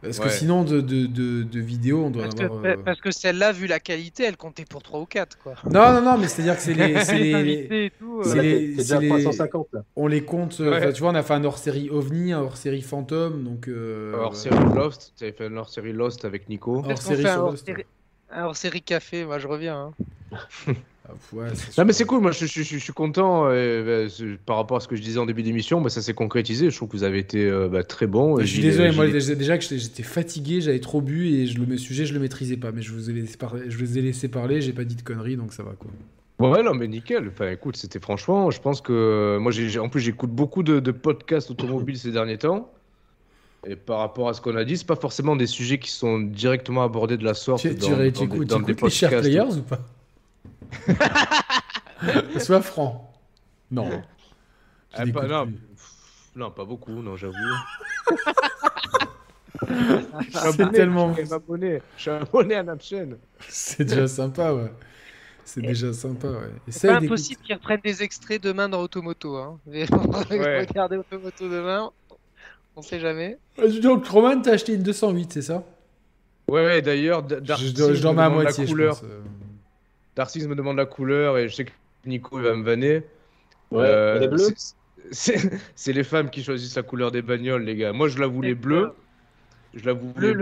Parce 0.04 0.20
que 0.20 0.28
sinon, 0.28 0.64
de, 0.64 0.80
de, 0.80 1.06
de, 1.06 1.42
de 1.42 1.60
vidéos, 1.60 2.04
on 2.04 2.10
doit 2.10 2.24
Parce 2.24 2.34
en 2.34 2.38
que, 2.38 2.44
avoir. 2.44 2.64
euh, 2.64 2.76
parce 2.84 3.00
que 3.00 3.10
celle-là, 3.10 3.52
vu 3.52 3.66
la 3.66 3.80
qualité, 3.80 4.24
elle 4.24 4.36
comptait 4.36 4.64
pour 4.64 4.82
3 4.82 5.00
ou 5.00 5.06
4. 5.06 5.38
Quoi. 5.38 5.54
Non, 5.70 5.92
non, 5.92 6.02
non, 6.02 6.18
mais 6.18 6.28
c'est-à-dire 6.28 6.56
que 6.56 6.62
c'est 6.62 6.74
les. 6.74 6.94
c'est 7.04 7.04
c'est 7.04 7.92
euh, 8.02 8.34
Là, 8.34 8.42
les- 8.42 8.68
déjà 8.76 8.96
c'est 8.96 9.00
les- 9.02 9.08
350 9.08 9.68
là. 9.72 9.80
On 9.96 10.06
les 10.06 10.22
compte, 10.24 10.58
euh, 10.60 10.70
Ouais. 10.70 10.92
tu 10.92 11.00
vois, 11.00 11.10
on 11.10 11.14
a 11.14 11.22
fait 11.22 11.34
un 11.34 11.44
hors 11.44 11.58
série 11.58 11.90
OVNI, 11.90 12.32
un 12.32 12.40
hors 12.42 12.56
série 12.56 12.82
Phantom, 12.82 13.42
donc. 13.42 13.68
euh, 13.68 14.14
hors 14.16 14.36
série 14.36 14.56
Lost, 14.74 15.12
tu 15.16 15.24
avais 15.24 15.32
fait 15.32 15.46
un 15.46 15.56
hors 15.56 15.68
série 15.70 15.92
Lost 15.92 16.24
avec 16.24 16.48
Nico. 16.48 16.82
Hors 16.88 17.00
sur 17.02 17.16
Lost. 17.46 17.66
série- 17.66 17.86
un 18.30 18.44
hors 18.46 18.56
série 18.56 18.82
café, 18.82 19.24
moi 19.24 19.38
je 19.38 19.46
reviens. 19.48 19.92
hein. 20.32 20.72
Ouais, 21.32 21.48
Non 21.76 21.84
mais 21.84 21.92
c'est 21.92 22.06
cool, 22.06 22.22
moi 22.22 22.30
je, 22.32 22.46
je- 22.46 22.62
je- 22.62 22.76
je 22.76 22.78
suis 22.78 22.92
content 22.92 23.44
euh, 23.46 24.04
bah, 24.06 24.10
c'est- 24.10 24.38
par 24.46 24.56
rapport 24.56 24.78
à 24.78 24.80
ce 24.80 24.88
que 24.88 24.96
je 24.96 25.02
disais 25.02 25.18
en 25.18 25.26
début 25.26 25.42
d'émission, 25.42 25.80
bah, 25.82 25.90
ça 25.90 26.00
s'est 26.00 26.14
concrétisé, 26.14 26.70
je 26.70 26.76
trouve 26.76 26.88
que 26.88 26.96
vous 26.96 27.02
avez 27.04 27.18
été 27.18 27.44
euh, 27.44 27.68
bah, 27.68 27.82
très 27.84 28.06
bon. 28.06 28.40
Je 28.40 28.46
suis 28.46 28.62
désolé, 28.62 28.90
moi 28.92 29.06
déjà 29.06 29.58
que 29.58 29.64
j'étais 29.64 30.02
fatigué, 30.02 30.60
j'avais 30.62 30.80
trop 30.80 31.02
bu 31.02 31.26
et 31.28 31.46
je, 31.46 31.60
le 31.60 31.76
sujet 31.76 32.06
je 32.06 32.14
le 32.14 32.20
maîtrisais 32.20 32.56
pas, 32.56 32.72
mais 32.72 32.80
je 32.80 32.92
vous 32.92 33.10
ai 33.10 33.12
laissé 33.12 33.36
parler, 33.36 33.62
je 33.68 33.76
vous 33.76 33.98
ai 33.98 34.00
laissé 34.00 34.28
parler, 34.28 34.62
j'ai 34.62 34.72
pas 34.72 34.84
dit 34.84 34.94
de 34.94 35.02
conneries 35.02 35.36
donc 35.36 35.52
ça 35.52 35.62
va 35.62 35.72
quoi. 35.72 35.90
Ouais, 36.40 36.62
non, 36.64 36.74
mais 36.74 36.88
nickel. 36.88 37.28
Enfin, 37.28 37.48
écoute, 37.50 37.76
c'était 37.76 38.00
franchement, 38.00 38.50
je 38.50 38.60
pense 38.60 38.80
que 38.80 39.38
moi, 39.40 39.52
j'ai, 39.52 39.78
en 39.78 39.88
plus, 39.88 40.00
j'écoute 40.00 40.30
beaucoup 40.30 40.64
de, 40.64 40.80
de 40.80 40.90
podcasts 40.90 41.48
automobiles 41.52 41.96
ces 41.96 42.10
derniers 42.10 42.38
temps. 42.38 42.72
Et 43.66 43.76
par 43.76 44.00
rapport 44.00 44.28
à 44.28 44.34
ce 44.34 44.40
qu'on 44.40 44.56
a 44.56 44.64
dit, 44.64 44.76
c'est 44.76 44.86
pas 44.86 44.96
forcément 44.96 45.36
des 45.36 45.46
sujets 45.46 45.78
qui 45.78 45.90
sont 45.90 46.18
directement 46.18 46.82
abordés 46.82 47.16
de 47.16 47.24
la 47.24 47.34
sorte. 47.34 47.62
Tu, 47.62 47.74
dans, 47.76 47.86
tu, 47.86 47.88
dans 47.88 48.10
tu 48.10 48.24
écoutes, 48.24 48.48
dans 48.48 48.58
des 48.58 48.74
les 48.82 48.90
chers 48.90 49.20
players 49.20 49.42
ou 49.58 49.62
pas? 49.62 49.80
Sois 52.38 52.62
franc. 52.62 53.12
Non. 53.70 54.02
Ah, 54.92 55.04
pas, 55.12 55.46
non, 56.36 56.50
pas 56.50 56.64
beaucoup, 56.64 56.92
non, 57.02 57.16
j'avoue. 57.16 57.34
C'est 60.56 60.70
tellement. 60.72 61.14
Je 61.14 61.24
suis 61.24 61.32
abonné. 61.34 61.82
Je 61.96 62.02
suis 62.02 62.10
abonné 62.10 62.54
à 62.56 62.62
notre 62.62 62.84
chaîne. 62.84 63.16
C'est 63.48 63.84
déjà 63.84 64.06
sympa, 64.08 64.52
ouais. 64.52 64.72
C'est 65.44 65.60
déjà 65.60 65.92
sympa, 65.92 66.28
ouais. 66.28 66.50
C'est 66.68 66.88
pas 66.88 66.96
impossible 66.96 67.40
qu'ils 67.42 67.54
reprennent 67.54 67.80
des 67.84 68.02
extraits 68.02 68.42
demain 68.42 68.68
dans 68.68 68.80
Automoto. 68.80 69.36
Hein. 69.36 69.58
Ouais. 69.66 70.64
Regardez 70.66 70.96
Automoto 70.96 71.48
demain, 71.48 71.90
on 72.76 72.82
sait 72.82 72.98
jamais. 73.00 73.38
Ah, 73.58 73.66
Donc, 73.68 74.06
Roman, 74.06 74.40
t'as 74.40 74.52
acheté 74.52 74.74
une 74.74 74.82
208, 74.82 75.32
c'est 75.32 75.42
ça? 75.42 75.62
Ouais, 76.48 76.64
ouais, 76.64 76.82
d'ailleurs, 76.82 77.22
Je, 77.28 77.94
je 77.94 78.02
dormais 78.02 78.22
à 78.22 78.28
moitié, 78.30 78.64
la 78.64 78.66
je 78.66 78.72
couleur. 78.72 78.94
pense. 79.00 79.04
euh. 79.04 79.20
Darcy 80.16 80.46
me 80.46 80.54
demande 80.54 80.76
la 80.76 80.86
couleur 80.86 81.38
et 81.38 81.48
je 81.48 81.54
sais 81.54 81.64
que 81.64 81.72
Nico 82.06 82.38
il 82.38 82.44
va 82.44 82.54
me 82.54 82.62
vanner. 82.62 83.02
Ouais, 83.70 83.86
Euh, 83.86 84.16
elle 84.16 84.22
est 84.24 84.28
bleue. 84.28 84.48
c'est- 85.10 85.92
les 85.92 86.04
femmes 86.04 86.30
qui 86.30 86.42
choisissent 86.42 86.76
la 86.76 86.82
couleur 86.82 87.10
des 87.10 87.22
bagnoles, 87.22 87.64
les 87.64 87.76
gars. 87.76 87.92
Moi, 87.92 88.08
je 88.08 88.18
la 88.18 88.26
voulais 88.26 88.54
bleue. 88.54 88.92
Je 89.76 89.84
Le, 89.84 89.94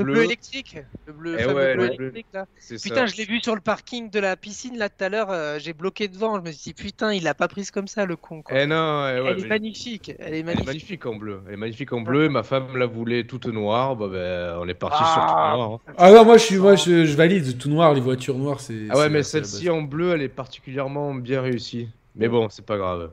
bleu 0.02 0.24
électrique 0.24 0.76
Le 1.06 1.12
bleu, 1.12 1.36
Eh 1.38 1.42
fameux 1.44 1.54
ouais, 1.56 1.74
bleu 1.74 1.86
le 1.88 1.96
bleu. 1.96 2.04
électrique 2.08 2.26
là. 2.34 2.46
Ça. 2.58 2.74
Putain, 2.82 3.06
je 3.06 3.16
l'ai 3.16 3.24
vu 3.24 3.40
sur 3.40 3.54
le 3.54 3.60
parking 3.60 4.10
de 4.10 4.18
la 4.20 4.36
piscine 4.36 4.76
là 4.78 4.88
tout 4.88 5.02
à 5.04 5.08
l'heure. 5.08 5.30
euh, 5.30 5.58
J'ai 5.58 5.72
bloqué 5.72 6.08
devant. 6.08 6.36
Je 6.36 6.42
me 6.42 6.52
suis 6.52 6.72
dit, 6.72 6.74
putain, 6.74 7.12
il 7.12 7.22
l'a 7.24 7.34
pas 7.34 7.48
prise 7.48 7.70
comme 7.70 7.88
ça 7.88 8.04
le 8.04 8.16
con. 8.16 8.42
Quoi. 8.42 8.60
Eh 8.60 8.66
non, 8.66 9.08
eh 9.08 9.20
ouais, 9.20 9.32
Elle 9.36 9.44
est 9.44 9.48
magnifique. 9.48 10.12
Elle 10.18 10.34
est 10.34 10.38
elle 10.40 10.48
est 10.50 10.64
magnifique. 10.64 11.06
en 11.06 11.14
bleu. 11.16 11.40
Elle 11.48 11.54
est 11.54 11.56
magnifique 11.56 11.92
en 11.92 12.00
bleu. 12.02 12.28
Ma 12.28 12.42
femme 12.42 12.76
la 12.76 12.86
voulait 12.86 13.24
toute 13.24 13.46
noire. 13.46 13.96
Bah, 13.96 14.08
ben, 14.10 14.56
on 14.60 14.68
est 14.68 14.74
parti 14.74 14.98
Ah. 15.00 15.12
sur 15.14 15.22
tout 15.26 15.56
noir. 15.56 15.72
hein. 15.88 15.92
Ah 15.98 16.12
non, 16.12 16.24
moi 16.24 16.36
je 16.36 16.42
suis, 16.44 16.56
moi 16.58 16.74
je, 16.76 17.04
je 17.04 17.16
valide 17.16 17.56
tout 17.58 17.70
noir, 17.70 17.94
les 17.94 18.00
voitures 18.00 18.36
noires, 18.38 18.60
c'est. 18.60 18.86
Ah 18.90 18.98
ouais, 18.98 19.08
mais 19.08 19.22
celle-ci 19.22 19.70
en 19.70 19.82
bleu, 19.82 20.12
elle 20.12 20.22
est 20.22 20.28
particulièrement 20.28 21.14
bien 21.14 21.40
réussie. 21.40 21.88
Mais 22.16 22.28
bon, 22.28 22.48
c'est 22.50 22.66
pas 22.66 22.76
grave. 22.76 23.10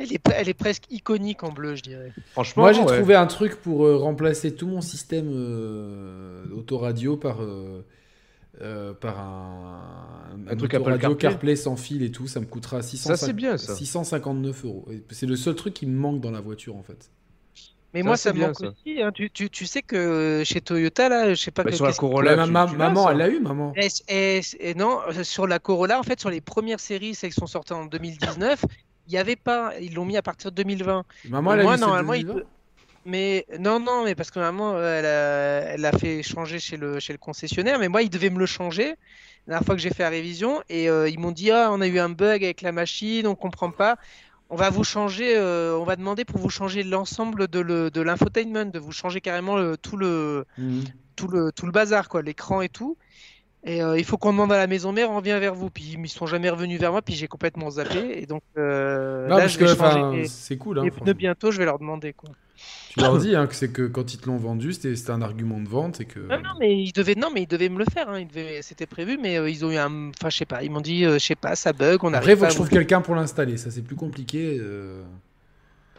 Elle 0.00 0.12
est, 0.12 0.20
elle 0.34 0.48
est 0.48 0.54
presque 0.54 0.84
iconique 0.90 1.42
en 1.42 1.50
bleu, 1.52 1.74
je 1.74 1.82
dirais. 1.82 2.12
Franchement, 2.32 2.62
Moi 2.64 2.72
j'ai 2.72 2.82
ouais. 2.82 2.96
trouvé 2.98 3.14
un 3.14 3.26
truc 3.26 3.56
pour 3.56 3.84
euh, 3.84 3.96
remplacer 3.96 4.54
tout 4.54 4.66
mon 4.68 4.80
système 4.80 5.28
euh, 5.32 6.44
autoradio 6.56 7.16
par 7.16 7.42
euh, 7.42 7.84
euh, 8.60 8.92
par 8.94 9.18
un, 9.20 10.36
Un 10.48 10.56
truc 10.56 10.74
Apple 10.74 10.98
CarPlay. 10.98 11.16
CarPlay 11.16 11.56
sans 11.56 11.76
fil 11.76 12.02
et 12.02 12.10
tout, 12.10 12.26
ça 12.26 12.40
me 12.40 12.46
coûtera 12.46 12.82
600, 12.82 13.10
Ça, 13.10 13.16
c'est 13.16 13.32
bien, 13.32 13.56
ça. 13.56 13.74
659 13.74 14.64
euros. 14.64 14.88
C'est 15.10 15.26
le 15.26 15.36
seul 15.36 15.54
truc 15.54 15.74
qui 15.74 15.86
me 15.86 15.96
manque 15.98 16.20
dans 16.20 16.30
la 16.30 16.40
voiture 16.40 16.76
en 16.76 16.82
fait. 16.82 17.10
Mais 17.94 18.00
Ça, 18.00 18.06
moi, 18.06 18.16
ça 18.18 18.30
me 18.32 18.38
bien, 18.38 18.46
manque 18.48 18.58
ça. 18.58 18.66
aussi. 18.68 19.00
hein. 19.02 19.10
Tu, 19.14 19.30
tu, 19.30 19.48
tu 19.48 19.64
sais 19.64 19.80
que 19.82 20.42
chez 20.44 20.60
Toyota, 20.60 21.08
là, 21.08 21.30
je 21.34 21.40
sais 21.40 21.50
pas 21.50 21.64
Bah, 21.64 21.70
que- 21.70 21.76
sur 21.76 21.86
la 21.86 21.92
Corolla, 21.94 22.44
tu- 22.44 22.50
ma- 22.50 22.66
maman, 22.66 23.10
elle 23.10 23.16
l'a 23.16 23.28
eu, 23.30 23.40
maman. 23.40 23.72
Et, 23.76 23.88
et- 24.08 24.40
et 24.60 24.74
non, 24.74 24.98
sur 25.22 25.46
la 25.46 25.58
Corolla, 25.58 25.98
en 25.98 26.02
fait, 26.02 26.20
sur 26.20 26.28
les 26.28 26.40
premières 26.42 26.80
séries, 26.80 27.14
celles 27.14 27.30
qui 27.32 27.40
sont 27.40 27.46
sorties 27.46 27.72
en 27.72 27.86
2019, 27.86 28.62
il 29.08 29.12
n'y 29.12 29.18
avait 29.18 29.36
pas. 29.36 29.72
Ils 29.80 29.94
l'ont 29.94 30.04
mis 30.04 30.16
à 30.16 30.22
partir 30.22 30.50
de 30.52 30.56
2020. 30.56 31.04
Maman, 31.30 31.54
elle 31.54 31.60
a 31.60 31.62
moi, 31.64 31.76
de 31.76 31.80
normalement, 31.80 32.12
il 32.14 32.24
2020. 32.24 32.40
peut- 32.40 32.46
Mais 33.06 33.46
non, 33.58 33.80
non, 33.80 34.04
mais 34.04 34.14
parce 34.14 34.30
que 34.30 34.38
maman, 34.38 34.78
elle 34.78 35.06
a, 35.06 35.60
elle 35.72 35.84
a 35.84 35.92
fait 35.92 36.22
changer 36.22 36.58
chez 36.58 36.76
le, 36.76 37.00
chez 37.00 37.12
le 37.14 37.18
concessionnaire, 37.18 37.78
mais 37.78 37.88
moi, 37.88 38.02
ils 38.02 38.10
devaient 38.10 38.28
me 38.30 38.38
le 38.38 38.46
changer. 38.46 38.94
La 39.46 39.54
dernière 39.54 39.64
fois 39.66 39.74
que 39.76 39.80
j'ai 39.80 39.90
fait 39.90 40.02
la 40.02 40.10
révision, 40.10 40.62
et 40.68 40.90
euh, 40.90 41.08
ils 41.08 41.18
m'ont 41.18 41.30
dit 41.32 41.50
Ah, 41.50 41.70
on 41.72 41.80
a 41.80 41.86
eu 41.86 41.98
un 41.98 42.10
bug 42.10 42.44
avec 42.44 42.60
la 42.60 42.72
machine, 42.72 43.26
on 43.26 43.34
comprend 43.34 43.70
pas. 43.70 43.96
On 44.50 44.56
va 44.56 44.68
vous 44.70 44.84
changer, 44.84 45.36
euh, 45.36 45.76
on 45.78 45.84
va 45.84 45.96
demander 45.96 46.24
pour 46.24 46.38
vous 46.38 46.50
changer 46.50 46.82
l'ensemble 46.82 47.48
de 47.48 47.60
le- 47.60 47.90
de 47.90 48.00
l'infotainment, 48.02 48.66
de 48.70 48.78
vous 48.78 48.92
changer 48.92 49.20
carrément 49.22 49.56
le- 49.56 49.76
tout 49.78 49.96
le, 49.96 50.44
Mhm. 50.58 50.84
tout 51.16 51.28
le, 51.28 51.50
tout 51.52 51.66
le 51.66 51.72
bazar, 51.72 52.08
quoi, 52.10 52.20
l'écran 52.22 52.60
et 52.60 52.68
tout. 52.68 52.96
Et 53.64 53.82
euh, 53.82 53.98
il 53.98 54.04
faut 54.04 54.16
qu'on 54.16 54.32
demande 54.32 54.52
à 54.52 54.56
la 54.56 54.66
maison 54.66 54.92
mère, 54.92 55.10
on 55.10 55.16
revient 55.16 55.36
vers 55.40 55.54
vous. 55.54 55.68
Puis 55.68 55.92
ils 55.94 56.00
ne 56.00 56.06
sont 56.06 56.26
jamais 56.26 56.48
revenus 56.48 56.80
vers 56.80 56.92
moi, 56.92 57.02
puis 57.02 57.14
j'ai 57.14 57.26
complètement 57.26 57.70
zappé. 57.70 58.20
Et 58.20 58.26
donc 58.26 58.42
euh, 58.56 59.26
Non, 59.26 59.36
là, 59.36 59.42
parce 59.42 59.58
je 59.58 59.64
vais 59.64 60.26
c'est 60.26 60.56
cool. 60.56 60.78
Hein, 60.78 60.84
les 60.84 60.90
pneus 60.90 61.14
bientôt, 61.14 61.50
je 61.50 61.58
vais 61.58 61.64
leur 61.64 61.78
demander. 61.78 62.12
Quoi. 62.12 62.30
Tu 62.90 63.00
leur 63.00 63.18
dis 63.18 63.34
hein, 63.36 63.46
que 63.46 63.54
c'est 63.54 63.70
que 63.70 63.82
quand 63.82 64.14
ils 64.14 64.18
te 64.18 64.26
l'ont 64.26 64.36
vendu, 64.36 64.72
c'était 64.72 65.10
un 65.10 65.22
argument 65.22 65.60
de 65.60 65.68
vente 65.68 66.00
et 66.00 66.04
que. 66.04 66.20
Non, 66.20 66.38
non, 66.38 66.50
mais 66.60 66.76
ils 66.76 66.92
devaient, 66.92 67.14
non, 67.16 67.28
mais 67.34 67.42
ils 67.42 67.48
devaient 67.48 67.68
me 67.68 67.78
le 67.78 67.84
faire. 67.92 68.08
Hein. 68.08 68.24
C'était 68.62 68.86
prévu, 68.86 69.18
mais 69.20 69.38
euh, 69.38 69.50
ils 69.50 69.64
ont 69.64 69.70
eu 69.70 69.76
un. 69.76 70.10
Enfin, 70.10 70.30
je 70.30 70.36
sais 70.36 70.46
pas. 70.46 70.62
Ils 70.62 70.70
m'ont 70.70 70.80
dit, 70.80 71.04
je 71.04 71.18
sais 71.18 71.36
pas, 71.36 71.56
ça 71.56 71.72
bug. 71.72 72.04
On 72.04 72.14
Après, 72.14 72.32
il 72.32 72.32
arrive 72.32 72.36
faut 72.36 72.40
pas 72.42 72.46
que 72.46 72.52
je 72.52 72.56
trouve 72.58 72.68
quelqu'un 72.68 73.00
pour 73.00 73.16
l'installer. 73.16 73.56
Ça, 73.56 73.70
c'est 73.70 73.82
plus 73.82 73.96
compliqué. 73.96 74.60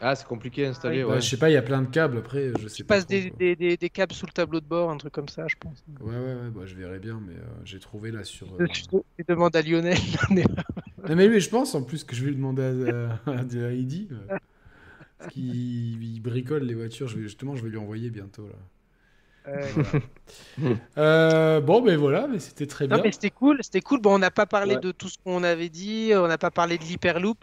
Ah, 0.02 0.14
c'est 0.14 0.26
compliqué 0.26 0.64
à 0.66 0.70
installer, 0.70 1.04
Ouais, 1.04 1.12
ouais. 1.14 1.20
je 1.20 1.28
sais 1.28 1.36
pas, 1.36 1.50
il 1.50 1.52
y 1.52 1.56
a 1.58 1.62
plein 1.62 1.82
de 1.82 1.88
câbles. 1.90 2.18
Après, 2.18 2.52
je 2.58 2.68
sais 2.68 2.84
pas. 2.84 2.98
trop, 2.98 3.08
des, 3.08 3.28
quoi. 3.28 3.38
des, 3.38 3.56
des, 3.56 3.76
des 3.76 3.90
câbles 3.90 4.14
sous 4.14 4.24
le 4.26 4.32
tableau 4.32 4.60
de 4.60 4.64
bord, 4.66 4.90
un 4.90 4.96
truc 4.96 5.12
comme 5.12 5.28
ça, 5.28 5.46
je 5.46 5.56
pense. 5.60 5.84
Ouais, 6.00 6.12
ouais, 6.14 6.18
ouais, 6.34 6.50
bah, 6.54 6.62
je 6.64 6.74
verrai 6.74 6.98
bien, 6.98 7.20
mais 7.26 7.34
euh, 7.34 7.44
j'ai 7.64 7.78
trouvé 7.80 8.10
là 8.10 8.24
sur. 8.24 8.46
Je, 8.58 8.64
euh, 8.64 8.66
je- 8.72 8.82
je 9.18 9.24
demande 9.28 9.54
à 9.56 9.62
Lionel. 9.62 9.96
Non, 11.08 11.16
mais 11.16 11.28
lui, 11.28 11.40
je 11.40 11.48
pense 11.48 11.74
en 11.74 11.82
plus 11.82 12.04
que 12.04 12.14
je 12.14 12.22
vais 12.24 12.28
le 12.30 12.36
demander 12.36 12.62
à, 12.62 13.30
à, 13.30 13.38
à 13.38 13.70
Heidi. 13.72 14.08
euh. 14.12 14.36
Parce 15.18 15.32
qu'il 15.32 16.02
il 16.02 16.20
bricole 16.20 16.62
les 16.64 16.74
voitures. 16.74 17.08
Je 17.08 17.16
vais, 17.16 17.22
justement, 17.22 17.54
je 17.56 17.62
vais 17.62 17.70
lui 17.70 17.78
envoyer 17.78 18.10
bientôt. 18.10 18.46
Là. 18.48 19.52
Euh, 19.52 19.66
voilà. 19.74 20.76
Euh, 20.98 21.60
bon, 21.60 21.80
ben 21.82 21.96
voilà, 21.96 22.26
mais 22.28 22.38
c'était 22.38 22.66
très 22.66 22.86
bien. 22.86 22.98
Non, 22.98 23.02
mais 23.02 23.12
c'était 23.12 23.30
cool, 23.30 23.58
c'était 23.62 23.80
cool. 23.80 24.00
Bon, 24.00 24.14
on 24.14 24.18
n'a 24.18 24.30
pas 24.30 24.46
parlé 24.46 24.74
Ouais. 24.74 24.80
de 24.80 24.92
tout 24.92 25.08
ce 25.08 25.16
qu'on 25.24 25.42
avait 25.42 25.68
dit, 25.70 26.12
on 26.14 26.28
n'a 26.28 26.38
pas 26.38 26.50
parlé 26.50 26.76
de 26.78 26.84
l'hyperloop, 26.84 27.38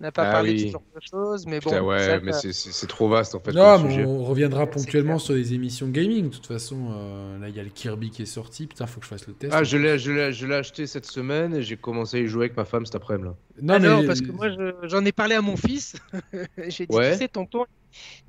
n'a 0.00 0.12
pas 0.12 0.28
Ah 0.28 0.32
parlé 0.32 0.52
de 0.52 0.58
oui. 0.58 0.66
ce 0.66 0.72
genre 0.72 0.82
de 0.94 1.00
choses, 1.00 1.46
mais 1.46 1.60
bon. 1.60 1.70
Putain, 1.70 1.82
ouais, 1.82 1.98
ça, 1.98 2.20
mais 2.20 2.32
ça- 2.32 2.52
c'est- 2.52 2.86
trop 2.86 3.08
vaste 3.08 3.34
en 3.34 3.40
fait. 3.40 3.52
Non, 3.52 3.76
comme 3.78 3.86
mais 3.86 3.94
sujet. 3.94 4.04
on 4.04 4.24
reviendra 4.24 4.66
ponctuellement 4.66 5.18
sur 5.18 5.34
les 5.34 5.54
émissions 5.54 5.88
gaming. 5.88 6.28
De 6.28 6.34
toute 6.34 6.46
façon, 6.46 6.88
euh, 6.92 7.38
là, 7.38 7.48
il 7.48 7.56
y 7.56 7.60
a 7.60 7.62
le 7.62 7.70
Kirby 7.70 8.10
qui 8.10 8.22
est 8.22 8.26
sorti. 8.26 8.66
Putain, 8.66 8.86
faut 8.86 9.00
que 9.00 9.06
je 9.06 9.10
fasse 9.10 9.26
le 9.26 9.32
test. 9.34 9.52
Ah, 9.54 9.64
je 9.64 9.76
l'ai, 9.78 9.98
je 9.98 10.12
l'ai, 10.12 10.32
je 10.32 10.46
l'ai 10.46 10.54
acheté 10.54 10.86
cette 10.86 11.06
semaine 11.06 11.54
et 11.54 11.62
j'ai 11.62 11.76
commencé 11.76 12.18
à 12.18 12.20
y 12.20 12.26
jouer 12.26 12.44
avec 12.46 12.56
ma 12.56 12.64
femme 12.66 12.84
cet 12.84 12.94
après-midi. 12.96 13.30
Non, 13.62 13.74
Ah 13.74 13.78
mais 13.78 13.88
non, 13.88 14.06
parce 14.06 14.20
que 14.20 14.30
moi 14.32 14.50
je- 14.50 14.86
j'en 14.88 15.04
ai 15.04 15.12
parlé 15.12 15.34
à 15.34 15.40
mon 15.42 15.56
fils. 15.56 15.96
J'ai 16.68 16.86
dit, 16.86 16.94
Ouais. 16.94 17.12
tu 17.12 17.18
sais, 17.18 17.28
tonton. 17.28 17.64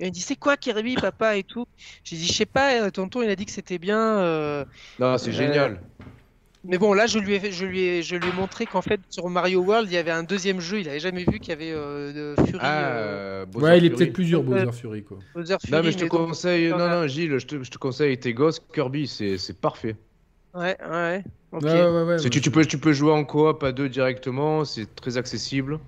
Il 0.00 0.06
m'a 0.06 0.10
dit, 0.10 0.20
c'est 0.22 0.36
quoi 0.36 0.56
Kirby, 0.56 0.94
papa 0.94 1.36
et 1.36 1.44
tout? 1.44 1.66
J'ai 2.02 2.16
dit, 2.16 2.26
je 2.26 2.32
sais 2.32 2.46
pas, 2.46 2.80
euh, 2.82 2.90
tonton, 2.90 3.20
il 3.20 3.28
a 3.28 3.36
dit 3.36 3.44
que 3.44 3.52
c'était 3.52 3.78
bien. 3.78 3.98
euh, 4.20 4.64
Non, 4.98 5.18
c'est 5.18 5.28
Euh, 5.28 5.32
génial. 5.34 5.82
Mais 6.70 6.76
bon, 6.76 6.92
là, 6.92 7.06
je 7.06 7.18
lui 7.18 7.32
ai, 7.34 7.40
fait- 7.40 7.50
je 7.50 7.64
lui 7.64 7.80
ai, 7.80 8.02
je 8.02 8.14
lui 8.14 8.28
ai 8.28 8.32
montré 8.32 8.66
qu'en 8.66 8.82
fait, 8.82 9.00
sur 9.08 9.26
Mario 9.30 9.60
World, 9.62 9.88
il 9.90 9.94
y 9.94 9.96
avait 9.96 10.10
un 10.10 10.22
deuxième 10.22 10.60
jeu. 10.60 10.80
Il 10.80 10.88
avait 10.88 11.00
jamais 11.00 11.24
vu 11.24 11.40
qu'il 11.40 11.48
y 11.48 11.52
avait 11.52 11.72
euh, 11.72 12.34
de 12.36 12.42
Fury. 12.44 12.58
Ah, 12.60 12.88
euh, 12.90 13.46
Ouais, 13.54 13.78
il 13.78 13.86
est 13.86 13.90
peut-être 13.90 14.12
plusieurs 14.12 14.46
Ouais. 14.46 14.64
Bowser 14.64 14.78
Fury, 14.78 15.02
quoi. 15.02 15.18
Bowser 15.34 15.56
Fury. 15.60 15.72
Non, 15.72 15.82
mais 15.82 15.92
je 15.92 15.96
te 15.96 16.02
mais 16.04 16.08
donc- 16.10 16.26
conseille. 16.28 16.68
Non, 16.68 16.76
non, 16.88 17.06
Gilles, 17.06 17.38
je 17.38 17.46
te, 17.46 17.62
je 17.62 17.70
te 17.70 17.78
conseille 17.78 18.18
tes 18.20 18.34
gosses 18.34 18.60
Kirby, 18.74 19.06
c'est 19.08 19.38
c'est 19.38 19.58
parfait. 19.58 19.96
Ouais, 20.54 20.76
ouais. 20.90 21.24
Ok. 21.52 21.62
Ouais, 21.62 21.72
ouais, 21.88 22.02
ouais, 22.02 22.16
tu, 22.30 22.40
tu 22.42 22.50
peux, 22.50 22.64
tu 22.66 22.76
peux 22.78 22.92
jouer 22.92 23.12
en 23.12 23.24
coop 23.24 23.62
à 23.62 23.72
deux 23.72 23.88
directement, 23.88 24.66
c'est 24.66 24.94
très 24.94 25.16
accessible. 25.16 25.78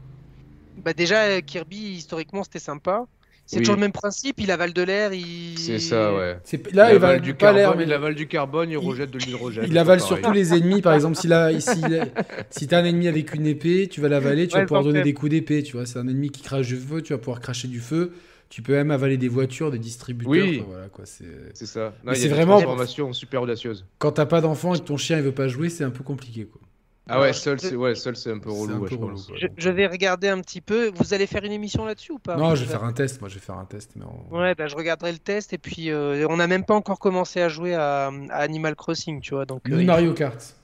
Bah 0.83 0.95
déjà, 0.95 1.43
Kirby, 1.43 1.77
historiquement, 1.77 2.43
c'était 2.43 2.59
sympa. 2.59 3.05
C'est 3.51 3.57
Oui. 3.57 3.63
toujours 3.63 3.75
le 3.75 3.81
même 3.81 3.91
principe. 3.93 4.37
Il 4.39 4.53
avale 4.53 4.73
de 4.73 4.83
l'air. 4.83 5.13
Il... 5.13 5.59
C'est 5.59 5.81
ça, 5.81 6.15
ouais. 6.15 6.39
C'est- 6.45 6.73
Là, 6.73 6.93
il, 6.93 7.01
va 7.01 7.09
avale 7.09 7.21
du 7.21 7.35
pas 7.35 7.53
carbone, 7.53 7.79
mais 7.79 7.85
il 7.85 7.93
avale 7.93 8.15
du 8.15 8.29
carbone, 8.29 8.69
il, 8.71 8.75
Il- 8.75 8.79
rejette 8.79 9.11
de 9.11 9.19
l'hydrogène. 9.19 9.65
il 9.67 9.77
avale 9.77 10.01
surtout 10.01 10.31
les 10.31 10.55
ennemis. 10.55 10.83
Par 10.83 10.95
exemple, 10.95 11.17
si, 11.17 11.27
là, 11.27 11.51
si, 11.59 11.69
si 12.51 12.69
t'as 12.69 12.79
un 12.81 12.85
ennemi 12.85 13.09
avec 13.09 13.35
une 13.35 13.47
épée, 13.47 13.89
tu 13.91 14.01
vas 14.01 14.09
l'avaler, 14.09 14.47
tu 14.47 14.55
Ouais, 14.55 14.61
vas 14.61 14.67
pouvoir 14.67 14.85
donner 14.85 15.03
des 15.03 15.15
coups 15.15 15.31
d'épée. 15.33 15.65
Tu 15.65 15.73
vois, 15.77 15.85
c'est 15.85 15.99
un 15.99 16.07
ennemi 16.07 16.31
qui 16.31 16.43
crache 16.43 16.69
du 16.69 16.77
feu, 16.77 17.03
tu 17.03 17.13
vas 17.13 17.19
pouvoir 17.19 17.41
cracher 17.41 17.67
du 17.67 17.81
feu. 17.81 18.13
Tu 18.51 18.63
peux 18.63 18.73
même 18.75 18.91
avaler 18.93 19.17
des 19.17 19.29
voitures, 19.29 19.71
des 19.73 19.79
distributeurs. 19.79 20.31
Oui. 20.33 20.59
enfin, 20.61 20.69
voilà, 20.71 20.89
quoi. 20.89 21.05
C'est... 21.07 21.25
C'est 21.55 21.67
ça. 21.67 21.93
C'est 22.15 22.29
vraiment- 22.29 22.55
transformations 22.61 23.13
super 23.13 23.43
audacieuses. 23.43 23.85
Quand 23.99 24.13
t'as 24.13 24.27
pas 24.27 24.41
d'enfant 24.41 24.75
et 24.75 24.79
que 24.79 24.85
ton 24.85 24.97
chien 24.97 25.17
il 25.19 25.25
veut 25.25 25.33
pas 25.33 25.49
jouer, 25.49 25.69
c'est 25.69 25.85
un 25.85 25.91
peu 25.91 26.03
compliqué, 26.05 26.45
quoi. 26.47 26.61
Ah 27.11 27.21
ouais, 27.21 27.33
seul, 27.33 27.61
c'est 27.61 27.75
ouais, 27.77 27.95
seul, 27.95 28.17
c'est 28.17 28.31
un 28.33 28.39
peu 28.39 28.51
relou, 28.51 28.75
un 28.77 28.81
peu 28.81 28.89
je 28.89 28.95
relou. 28.97 29.17
Je, 29.37 29.47
je 29.57 29.71
vais 29.71 29.87
regarder 29.87 30.29
un 30.29 30.41
petit 30.41 30.61
peu. 30.61 30.91
Vous 30.95 31.13
allez 31.15 31.27
faire 31.27 31.45
une 31.45 31.53
émission 31.53 31.85
là-dessus 31.85 32.13
ou 32.13 32.19
pas 32.19 32.37
Non, 32.37 32.55
je 32.55 32.65
vais 32.65 32.71
faire 32.71 32.85
un 32.85 32.93
test. 32.93 33.21
Moi, 33.21 33.29
je 33.29 33.35
vais 33.35 33.41
faire 33.41 33.57
un 33.59 33.65
test. 33.65 33.93
Mais 33.97 34.05
en- 34.05 34.27
Ouais, 34.31 34.55
bah, 34.55 34.67
je 34.69 34.77
regarderai 34.77 35.13
le 35.13 35.19
test 35.19 35.53
et 35.53 35.59
puis 35.59 35.91
euh, 35.91 36.27
on 36.31 36.37
n'a 36.37 36.47
même 36.47 36.65
pas 36.65 36.75
encore 36.75 36.99
commencé 36.99 37.41
à 37.41 37.49
jouer 37.49 37.75
à, 37.75 38.09
à 38.31 38.37
Animal 38.39 38.77
Crossing, 38.77 39.21
tu 39.21 39.35
vois. 39.35 39.45
Donc 39.47 39.69
euh, 39.69 39.77
Mario 39.85 40.13
Kart. 40.15 40.57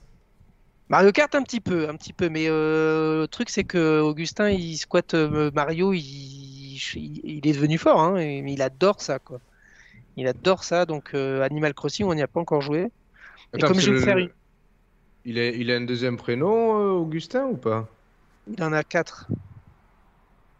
Mario 0.89 1.11
Kart 1.11 1.35
un 1.35 1.43
petit 1.43 1.59
peu, 1.59 1.89
un 1.89 1.95
petit 1.95 2.13
peu, 2.13 2.29
mais 2.29 2.45
euh, 2.47 3.21
le 3.21 3.27
truc 3.27 3.49
c'est 3.49 3.65
que 3.65 3.99
Augustin 3.99 4.49
il 4.49 4.77
squatte 4.77 5.15
euh, 5.15 5.51
Mario, 5.53 5.91
il, 5.91 5.99
il, 6.01 7.21
il 7.25 7.45
est 7.47 7.51
devenu 7.53 7.77
fort, 7.77 7.99
hein, 7.99 8.15
et- 8.17 8.41
mais 8.41 8.53
il 8.53 8.61
adore 8.61 9.01
ça 9.01 9.19
quoi. 9.19 9.39
Il 10.15 10.27
adore 10.27 10.63
ça, 10.63 10.85
donc 10.85 11.11
euh, 11.13 11.41
Animal 11.43 11.73
Crossing 11.73 12.05
on 12.05 12.13
n'y 12.15 12.21
a 12.21 12.27
pas 12.27 12.39
encore 12.39 12.61
joué. 12.61 12.87
Et 13.53 13.59
comme 13.67 13.79
je 13.81 13.91
vais 13.91 13.99
le- 13.99 14.05
faire 14.05 14.17
une- 14.17 14.29
Il, 15.27 15.37
est, 15.37 15.57
il 15.57 15.69
a 15.71 15.75
un 15.75 15.81
deuxième 15.81 16.15
prénom, 16.15 16.79
euh, 16.79 16.91
Augustin, 17.01 17.47
ou 17.47 17.57
pas? 17.57 17.89
Il 18.47 18.63
en 18.63 18.71
a 18.71 18.81
quatre. 18.81 19.27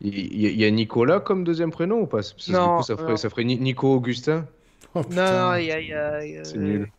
il, 0.01 0.13
il 0.13 0.41
y 0.41 0.45
a- 0.45 0.49
y 0.49 0.65
a 0.65 0.71
Nicolas 0.71 1.21
comme 1.21 1.45
deuxième 1.45 1.71
prénom 1.71 2.01
ou 2.01 2.05
pas? 2.05 2.17
Parce 2.17 2.33
que 2.33 2.51
Non, 2.51 2.71
du 2.71 2.75
coup, 2.75 2.83
ça 2.83 2.97
ferait, 2.97 3.11
non. 3.11 3.15
ça 3.17 3.29
ferait 3.29 3.45
Ni- 3.45 3.57
Nico 3.57 3.95
Augustin. 3.95 4.45
Oh, 4.93 5.03
Non, 5.09 5.55
il 5.55 5.67
y 5.67 5.71
a, 5.71 5.79
il 5.79 5.87
y 5.87 5.93
a- 5.93 6.25
il 6.25 6.33
y 6.33 6.37
a- 6.37 6.43
C'est 6.43 6.57
nul. 6.57 6.89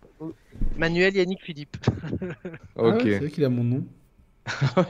Manuel 0.76 1.14
Yannick 1.14 1.42
Philippe. 1.44 1.76
Ah 2.74 2.82
ouais, 2.84 2.88
Ok. 2.94 3.00
c'est 3.02 3.18
vrai 3.18 3.30
qu'il 3.30 3.44
a 3.44 3.50
mon 3.50 3.64
nom. 3.64 3.84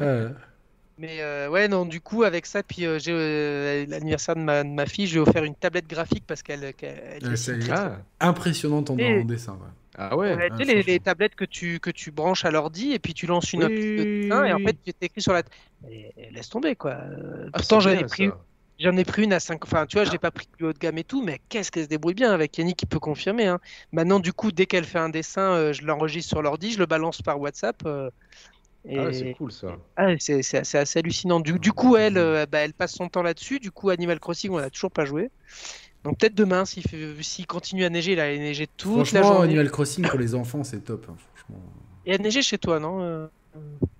Ah, 0.00 0.28
Mais 0.98 1.20
euh, 1.20 1.50
ouais, 1.50 1.68
non, 1.68 1.84
du 1.84 2.00
coup, 2.00 2.22
avec 2.22 2.46
ça, 2.46 2.62
puis 2.62 2.86
euh, 2.86 2.98
j'ai 2.98 3.12
euh, 3.12 3.84
l'anniversaire 3.86 4.34
de 4.34 4.40
ma, 4.40 4.64
de 4.64 4.68
ma 4.70 4.86
fille, 4.86 5.06
je 5.06 5.14
vais 5.20 5.28
offert 5.28 5.44
une 5.44 5.54
tablette 5.54 5.86
graphique 5.86 6.24
parce 6.26 6.42
qu'elle 6.42 6.62
y 6.62 6.84
est. 6.84 7.70
Ah, 7.70 7.98
impressionnante 8.20 8.88
en, 8.90 8.98
Et- 8.98 9.20
en 9.20 9.24
dessin. 9.26 9.52
ouais. 9.52 9.68
ah 9.98 10.16
ouais. 10.16 10.34
Ouais, 10.34 10.48
Ah, 10.50 10.56
tu 10.58 10.64
sais, 10.64 10.82
les, 10.82 10.98
tablettes 11.00 11.34
que 11.34 11.44
tu, 11.44 11.80
que 11.80 11.90
tu 11.90 12.10
branches 12.12 12.46
à 12.46 12.50
l'ordi 12.50 12.92
et 12.92 12.98
puis 12.98 13.12
tu 13.12 13.26
lances 13.26 13.52
une 13.52 13.64
Oui, 13.64 13.68
de 13.68 14.02
oui, 14.02 14.22
dessin 14.22 14.44
et 14.44 14.52
en 14.54 14.58
fait, 14.58 14.76
tu 14.84 14.92
écrit 15.02 15.20
sur 15.20 15.34
la. 15.34 15.42
Et- 15.90 16.12
et 16.16 16.30
laisse 16.30 16.48
tomber 16.48 16.76
quoi. 16.76 16.96
Ah, 17.52 17.58
pourtant, 17.58 17.80
j'en 17.80 17.90
ai 17.90 18.04
pris, 18.04 18.30
j'en 18.78 18.96
ai 18.96 19.04
pris 19.04 19.24
une 19.24 19.34
à 19.34 19.40
5. 19.40 19.64
Enfin, 19.64 19.84
tu 19.84 19.96
vois, 19.98 20.04
j'ai 20.04 20.18
pas 20.18 20.30
pris 20.30 20.46
plus 20.50 20.64
haut 20.66 20.72
de 20.72 20.78
gamme 20.78 20.96
et 20.96 21.04
tout, 21.04 21.22
mais 21.22 21.40
qu'est-ce 21.50 21.70
qu'elle 21.70 21.84
se 21.84 21.88
débrouille 21.90 22.14
bien 22.14 22.32
avec 22.32 22.56
Yannick 22.56 22.78
qui 22.78 22.86
peut 22.86 22.98
confirmer. 23.00 23.46
Hein. 23.46 23.60
Maintenant, 23.92 24.18
du 24.18 24.32
coup, 24.32 24.50
dès 24.50 24.64
qu'elle 24.64 24.84
fait 24.84 24.98
un 24.98 25.10
dessin, 25.10 25.42
euh, 25.52 25.72
je 25.74 25.84
l'enregistre 25.84 26.30
sur 26.30 26.40
l'ordi, 26.42 26.72
je 26.72 26.78
le 26.78 26.86
balance 26.86 27.20
par 27.20 27.38
WhatsApp. 27.38 27.82
Euh, 28.88 28.90
et... 28.92 28.98
Ah 28.98 29.04
ouais, 29.04 29.12
c'est 29.12 29.32
cool 29.34 29.52
ça. 29.52 29.76
Ah, 29.96 30.08
c'est 30.18 30.42
c'est- 30.42 30.64
c'est 30.64 30.78
assez 30.78 30.98
hallucinant. 30.98 31.40
Du, 31.40 31.58
du 31.58 31.72
coup, 31.72 31.96
elle, 31.96 32.18
euh, 32.18 32.46
bah, 32.50 32.58
elle 32.58 32.72
passe 32.72 32.94
son 32.94 33.08
temps 33.08 33.22
là-dessus. 33.22 33.58
Du 33.60 33.70
coup, 33.70 33.90
Animal 33.90 34.20
Crossing, 34.20 34.50
on 34.52 34.58
n'a 34.58 34.70
toujours 34.70 34.90
pas 34.90 35.04
joué. 35.04 35.30
Donc 36.04 36.18
peut-être 36.18 36.34
demain, 36.34 36.64
s'il 36.64 36.82
fait- 36.84 37.14
s'il 37.22 37.46
continue 37.46 37.84
à 37.84 37.90
neiger, 37.90 38.12
il 38.12 38.20
a 38.20 38.28
neigé 38.36 38.66
toute 38.76 38.96
la 38.98 39.04
Franchement, 39.04 39.22
journée. 39.34 39.44
Animal 39.48 39.70
Crossing 39.70 40.06
pour 40.08 40.18
les 40.18 40.34
enfants, 40.34 40.62
c'est 40.64 40.84
top. 40.84 41.06
hein, 41.10 41.16
franchement. 41.34 41.62
Il 42.06 42.12
a 42.14 42.18
neigé 42.18 42.42
chez 42.42 42.58
toi, 42.58 42.78
non 42.78 43.02
euh 43.02 43.26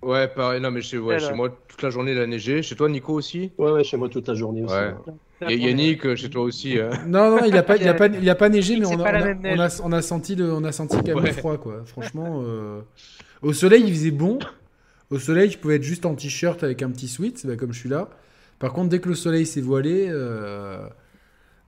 Ouais, 0.03 0.27
pareil. 0.27 0.61
Non, 0.61 0.69
mais 0.71 0.81
chez, 0.81 0.99
ouais, 0.99 1.19
chez 1.19 1.33
moi, 1.33 1.49
toute 1.67 1.81
la 1.81 1.89
journée, 1.89 2.11
il 2.11 2.19
a 2.19 2.27
neigé. 2.27 2.61
Chez 2.61 2.75
toi, 2.75 2.87
Nico 2.87 3.11
aussi 3.13 3.51
Ouais, 3.57 3.71
ouais, 3.71 3.83
chez 3.83 3.97
moi 3.97 4.07
toute 4.07 4.27
la 4.27 4.35
journée 4.35 4.61
aussi. 4.63 4.73
Ouais. 4.73 4.93
ouais. 5.41 5.53
Et 5.53 5.57
Yannick, 5.57 6.05
euh, 6.05 6.15
chez 6.15 6.29
toi 6.29 6.43
aussi. 6.43 6.79
hein. 6.79 6.89
Non, 7.07 7.31
non, 7.31 7.43
il 7.45 7.55
a 7.57 7.63
pas, 7.63 7.75
il 7.75 7.87
a 7.87 7.93
pas, 7.95 8.07
il 8.07 8.29
a 8.29 8.35
pas 8.35 8.49
neigé, 8.49 8.77
mais 8.77 8.85
on 8.85 8.99
a, 8.99 9.11
la 9.11 9.19
on 9.19 9.21
a- 9.21 9.25
même 9.25 9.37
on 9.39 9.41
neige. 9.41 9.59
a- 9.59 9.81
on 9.83 9.91
a 9.91 10.01
senti 10.01 10.35
le, 10.35 10.53
on 10.53 10.63
a 10.63 10.71
senti 10.71 10.95
quand 10.97 11.15
même 11.15 11.17
Ouais. 11.23 11.33
froid, 11.33 11.57
quoi. 11.57 11.81
Franchement, 11.85 12.41
euh, 12.43 12.81
au 13.41 13.51
soleil, 13.51 13.83
il 13.85 13.89
faisait 13.93 14.11
bon. 14.11 14.37
Au 15.09 15.19
soleil, 15.19 15.49
je 15.49 15.57
pouvais 15.57 15.75
être 15.77 15.83
juste 15.83 16.05
en 16.05 16.15
t-shirt 16.15 16.63
avec 16.63 16.81
un 16.81 16.91
petit 16.91 17.07
sweat, 17.07 17.45
bah, 17.45 17.55
comme 17.55 17.73
je 17.73 17.79
suis 17.79 17.89
là. 17.89 18.09
Par 18.59 18.73
contre, 18.73 18.89
dès 18.89 18.99
que 18.99 19.09
le 19.09 19.15
soleil 19.15 19.45
s'est 19.45 19.61
voilé, 19.61 20.07
euh, 20.09 20.87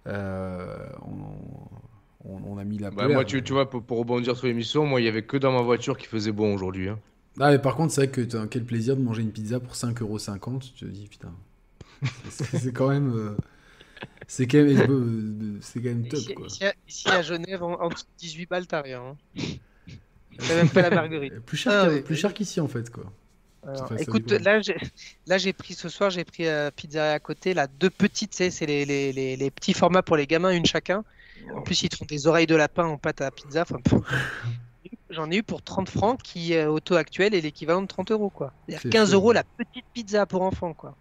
euh, 0.07 0.77
on, 1.03 2.29
on- 2.29 2.41
on 2.53 2.57
a 2.57 2.63
mis 2.63 2.77
la 2.79 2.91
Bah, 2.91 3.07
moi, 3.07 3.25
tu, 3.25 3.43
tu 3.43 3.53
vois, 3.53 3.69
pour, 3.69 3.83
pour 3.83 3.97
rebondir 3.99 4.35
sur 4.35 4.47
l'émission, 4.47 4.85
moi, 4.85 5.01
il 5.01 5.05
y 5.05 5.07
avait 5.07 5.23
que 5.23 5.37
dans 5.37 5.51
ma 5.51 5.61
voiture 5.61 5.97
qui 5.97 6.07
faisait 6.07 6.31
bon 6.31 6.53
aujourd'hui. 6.53 6.89
hein. 6.89 6.99
Ah, 7.39 7.51
mais 7.51 7.59
par 7.59 7.75
contre, 7.75 7.93
c'est 7.93 8.01
vrai 8.07 8.11
que 8.11 8.45
quel 8.47 8.65
plaisir 8.65 8.95
de 8.97 9.01
manger 9.01 9.21
une 9.21 9.31
pizza 9.31 9.59
pour 9.59 9.75
5,50€. 9.75 10.73
Tu 10.75 10.85
te 10.85 10.91
dis, 10.91 11.07
putain, 11.07 11.33
c'est 12.29 12.73
quand 12.73 12.89
même. 12.89 13.13
euh, 13.15 13.35
c'est 14.27 14.47
quand 14.47 14.63
même, 14.63 15.59
c'est 15.61 15.81
quand 15.81 15.89
même 15.89 16.07
top, 16.07 16.21
Ici, 16.21 16.33
quoi. 16.35 16.47
ici 16.47 16.65
à, 16.65 16.73
ici 16.87 17.09
à 17.09 17.21
Genève, 17.21 17.63
en, 17.63 17.73
en 17.79 17.89
dessous 17.89 18.03
de 18.05 18.17
18 18.17 18.45
balles, 18.47 18.67
t'as 18.67 18.81
rien. 18.81 19.01
hein. 19.01 19.17
T'as 20.47 20.55
même 20.55 20.69
pas 20.69 20.81
la 20.81 20.91
marguerite. 20.91 21.33
Plus 21.45 21.57
cher, 21.57 21.73
Ah, 21.73 22.33
qu'ici, 22.33 22.59
en 22.59 22.67
fait, 22.67 22.89
quoi. 22.89 23.11
Alors, 23.67 23.91
écoute, 23.99 24.31
là 24.31 24.61
j'ai, 24.61 24.77
là 25.27 25.38
j'ai 25.38 25.53
pris 25.53 25.73
ce 25.73 25.89
soir, 25.89 26.09
j'ai 26.09 26.23
pris 26.23 26.47
à 26.47 26.71
pizza 26.71 27.13
à 27.13 27.19
côté, 27.19 27.53
là 27.53 27.67
deux 27.67 27.89
petites, 27.89 28.33
c'est 28.33 28.65
les, 28.65 28.85
les, 28.85 29.11
les, 29.11 29.35
les 29.35 29.51
petits 29.51 29.73
formats 29.73 30.01
pour 30.01 30.15
les 30.17 30.27
gamins, 30.27 30.51
une 30.51 30.65
chacun. 30.65 31.03
En 31.55 31.61
plus, 31.61 31.83
ils 31.83 31.89
te 31.89 31.95
font 31.97 32.05
des 32.05 32.27
oreilles 32.27 32.47
de 32.47 32.55
lapin 32.55 32.85
en 32.85 32.97
pâte 32.97 33.21
à 33.21 33.31
pizza. 33.31 33.61
Enfin, 33.63 33.79
J'en 35.09 35.31
ai 35.31 35.38
eu 35.38 35.43
pour 35.43 35.61
30 35.63 35.89
francs, 35.89 36.21
qui 36.21 36.53
euh, 36.53 36.69
au 36.69 36.79
taux 36.79 36.95
actuel 36.95 37.33
est 37.33 37.41
l'équivalent 37.41 37.81
de 37.81 37.88
30 37.88 38.11
euros, 38.11 38.29
quoi. 38.29 38.53
C'est-à-dire 38.67 38.81
C'est 38.83 38.89
15 38.89 39.09
chaud. 39.09 39.15
euros 39.15 39.31
la 39.33 39.43
petite 39.43 39.85
pizza 39.93 40.25
pour 40.25 40.43
enfants, 40.43 40.73
quoi. 40.73 40.95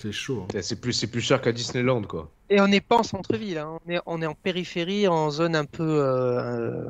C'est 0.00 0.12
chaud. 0.12 0.42
hein. 0.44 0.52
Eh, 0.54 0.62
C'est 0.62 0.76
plus, 0.80 0.92
c'est 0.92 1.08
plus 1.08 1.20
cher 1.20 1.40
qu'à 1.40 1.50
Disneyland, 1.52 2.02
quoi. 2.04 2.30
Et 2.48 2.60
on 2.60 2.68
n'est 2.68 2.80
pas 2.80 2.98
en 2.98 3.02
centre-ville, 3.02 3.58
hein. 3.58 3.78
on, 3.86 3.90
est, 3.90 4.00
on 4.06 4.22
est 4.22 4.26
en 4.26 4.34
périphérie, 4.34 5.08
en 5.08 5.30
zone 5.30 5.56
un 5.56 5.64
peu 5.64 5.82
euh, 5.82 6.84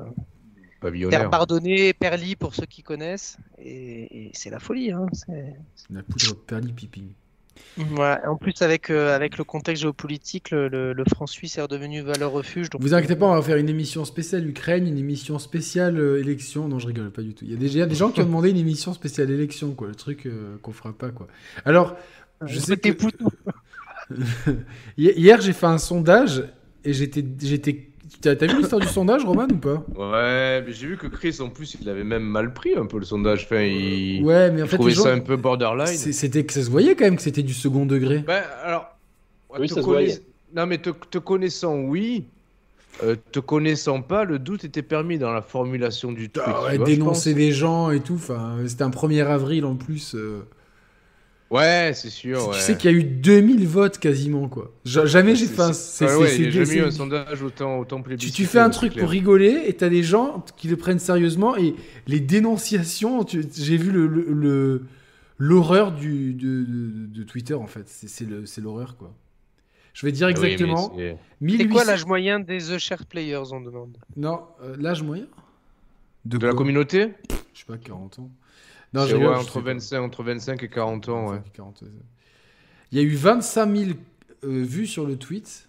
euh, 0.80 0.88
Pavillonnaire. 0.88 1.20
Terre 1.20 1.30
Bardonnay, 1.30 1.92
Perly 1.92 2.36
pour 2.36 2.54
ceux 2.54 2.66
qui 2.66 2.82
connaissent. 2.82 3.36
Et, 3.58 4.26
et 4.28 4.30
c'est 4.34 4.50
la 4.50 4.58
folie. 4.58 4.92
Hein. 4.92 5.06
c'est- 5.12 5.54
La 5.90 6.02
poudre 6.02 6.36
perli 6.46 6.72
pipi. 6.72 7.04
Voilà. 7.76 8.22
En 8.28 8.36
plus, 8.36 8.62
avec, 8.62 8.90
euh, 8.90 9.14
avec 9.14 9.36
le 9.36 9.44
contexte 9.44 9.82
géopolitique, 9.82 10.50
le, 10.50 10.68
le- 10.68 10.92
le 10.94 11.04
franc 11.04 11.26
suisse 11.26 11.58
est 11.58 11.62
redevenu 11.62 12.00
valeur 12.00 12.32
refuge. 12.32 12.70
Donc, 12.70 12.80
Vous 12.80 12.94
inquiétez 12.94 13.16
pas, 13.16 13.26
on 13.26 13.34
va 13.34 13.42
faire 13.42 13.58
une 13.58 13.68
émission 13.68 14.04
spéciale 14.04 14.48
Ukraine, 14.48 14.86
une 14.86 14.98
émission 14.98 15.38
spéciale 15.38 15.98
euh, 15.98 16.20
élection. 16.20 16.68
Non, 16.68 16.78
je 16.78 16.86
rigole 16.86 17.10
pas 17.10 17.22
du 17.22 17.34
tout. 17.34 17.44
Il 17.44 17.50
y 17.50 17.54
a 17.54 17.58
déjà 17.58 17.86
des 17.86 17.94
gens 17.94 18.10
qui 18.10 18.20
ont 18.20 18.24
demandé 18.26 18.50
une 18.50 18.56
émission 18.56 18.94
spéciale 18.94 19.30
élection, 19.30 19.72
quoi. 19.72 19.88
Le 19.88 19.94
truc 19.94 20.26
euh, 20.26 20.56
qu'on 20.62 20.72
fera 20.72 20.92
pas, 20.92 21.10
quoi. 21.10 21.26
Alors, 21.64 21.96
je 22.46 22.58
sais 22.58 22.76
que... 22.78 22.88
Hier, 24.96 25.40
j'ai 25.40 25.52
fait 25.52 25.66
un 25.66 25.78
sondage 25.78 26.44
et 26.84 26.92
j'étais, 26.92 27.24
j'étais. 27.42 27.89
T'as 28.20 28.34
vu 28.34 28.58
l'histoire 28.58 28.80
du 28.80 28.88
sondage, 28.88 29.24
Roman, 29.24 29.46
ou 29.50 29.56
pas? 29.56 29.84
Ouais, 29.96 30.62
mais 30.66 30.72
j'ai 30.72 30.88
vu 30.88 30.96
que 30.96 31.06
Chris, 31.06 31.36
en 31.40 31.48
plus, 31.48 31.76
il 31.80 31.88
avait 31.88 32.04
même 32.04 32.24
mal 32.24 32.52
pris 32.52 32.74
un 32.76 32.86
peu 32.86 32.98
le 32.98 33.04
sondage. 33.04 33.44
Enfin, 33.44 33.62
il, 33.62 34.22
Ouais, 34.24 34.50
mais 34.50 34.62
en 34.62 34.64
il 34.64 34.68
fait, 34.68 34.76
trouvait 34.76 34.92
gens, 34.92 35.04
ça 35.04 35.12
un 35.12 35.20
peu 35.20 35.36
borderline. 35.36 35.86
c'était 35.86 36.44
que 36.44 36.52
ça 36.52 36.62
se 36.62 36.70
voyait 36.70 36.94
quand 36.96 37.04
même 37.04 37.16
que 37.16 37.22
c'était 37.22 37.42
du 37.42 37.54
second 37.54 37.86
degré. 37.86 38.18
Ben, 38.18 38.42
alors, 38.64 38.96
Oui, 39.58 39.68
te 39.68 39.74
ça 39.74 39.80
se 39.80 39.86
voyait. 39.86 40.20
Non, 40.54 40.66
mais 40.66 40.78
te, 40.78 40.90
te 40.90 41.18
connaissant, 41.18 41.76
oui. 41.76 42.24
Euh, 43.02 43.16
te 43.32 43.38
connaissant 43.38 44.02
pas, 44.02 44.24
le 44.24 44.38
doute 44.38 44.64
était 44.64 44.82
permis 44.82 45.16
dans 45.16 45.32
la 45.32 45.40
formulation 45.42 46.12
du 46.12 46.28
truc. 46.28 46.44
Ah 46.46 46.64
ouais, 46.64 46.76
vois, 46.76 46.84
dénoncer 46.86 47.32
des 47.34 47.52
gens 47.52 47.90
et 47.90 48.00
tout. 48.00 48.14
Enfin, 48.16 48.56
c'était 48.66 48.82
un 48.82 48.90
1er 48.90 49.24
avril 49.24 49.64
en 49.64 49.76
plus. 49.76 50.14
euh. 50.14 50.44
Ouais, 51.50 51.90
c'est 51.94 52.10
sûr. 52.10 52.44
Tu 52.44 52.50
ouais. 52.50 52.60
sais 52.60 52.76
qu'il 52.76 52.90
y 52.90 52.94
a 52.94 52.96
eu 52.96 53.02
2000 53.02 53.66
votes 53.66 53.98
quasiment, 53.98 54.48
quoi. 54.48 54.72
Ja- 54.84 55.04
Jamais 55.04 55.34
j'ai 55.34 55.46
C'est- 55.46 55.54
fait 55.54 55.62
un. 55.62 55.72
c'est- 55.72 56.04
ouais, 56.06 56.14
ouais, 56.14 56.36
il 56.38 56.50
jamais 56.52 56.74
eu 56.76 56.82
un 56.82 56.90
sondage 56.92 57.42
autant, 57.42 57.78
autant 57.80 57.96
Tu, 57.96 58.02
plébiscité. 58.04 58.36
tu 58.36 58.46
fais 58.46 58.60
un 58.60 58.70
truc 58.70 58.92
clair. 58.92 59.02
pour 59.02 59.10
rigoler 59.10 59.64
et 59.66 59.72
t'as 59.74 59.88
des 59.88 60.04
gens 60.04 60.44
qui 60.56 60.68
le 60.68 60.76
prennent 60.76 61.00
sérieusement 61.00 61.56
et 61.56 61.74
les 62.06 62.20
dénonciations, 62.20 63.24
tu- 63.24 63.44
j'ai 63.52 63.76
vu 63.76 63.90
le, 63.90 64.06
le- 64.06 64.32
le- 64.32 64.82
l'horreur 65.38 65.90
du, 65.92 66.34
de, 66.34 66.62
de- 66.64 67.06
de 67.06 67.22
Twitter 67.24 67.54
en 67.54 67.66
fait. 67.66 67.88
C'est, 67.88 68.60
l'horreur 68.60 68.96
quoi. 68.96 69.12
Je 69.92 70.06
vais 70.06 70.12
dire 70.12 70.28
Ah 70.28 70.38
oui, 70.38 70.46
exactement. 70.52 70.92
c'est- 70.96 71.16
C'est 71.16 71.44
1800 71.44 71.72
quoi 71.74 71.84
l'âge 71.84 72.06
moyen 72.06 72.38
des 72.38 72.58
The 72.58 72.78
Share 72.78 73.06
Players, 73.06 73.52
on 73.52 73.60
demande? 73.60 73.96
Non, 74.16 74.42
euh, 74.62 74.76
l'âge 74.78 75.02
moyen? 75.02 75.26
De 76.24 76.36
la 76.38 76.50
quoi? 76.50 76.58
communauté? 76.58 77.08
Je 77.54 77.58
sais 77.60 77.64
pas, 77.66 77.76
40 77.76 78.20
ans. 78.20 78.30
Je 78.94 79.14
rigole, 79.14 79.34
entre, 79.34 79.52
sais 79.52 79.60
pas. 79.60 79.72
25, 79.72 80.00
entre 80.00 80.22
25 80.22 80.62
et 80.62 80.68
40 80.68 81.08
ans, 81.08 81.26
ouais. 81.28 81.36
25, 81.36 81.52
40, 81.52 81.82
ouais. 81.82 81.88
Il 82.92 82.98
y 82.98 83.00
a 83.00 83.04
eu 83.04 83.14
25 83.14 83.76
000 83.76 83.90
euh, 84.44 84.62
vues 84.64 84.86
sur 84.86 85.06
le 85.06 85.16
tweet. 85.16 85.68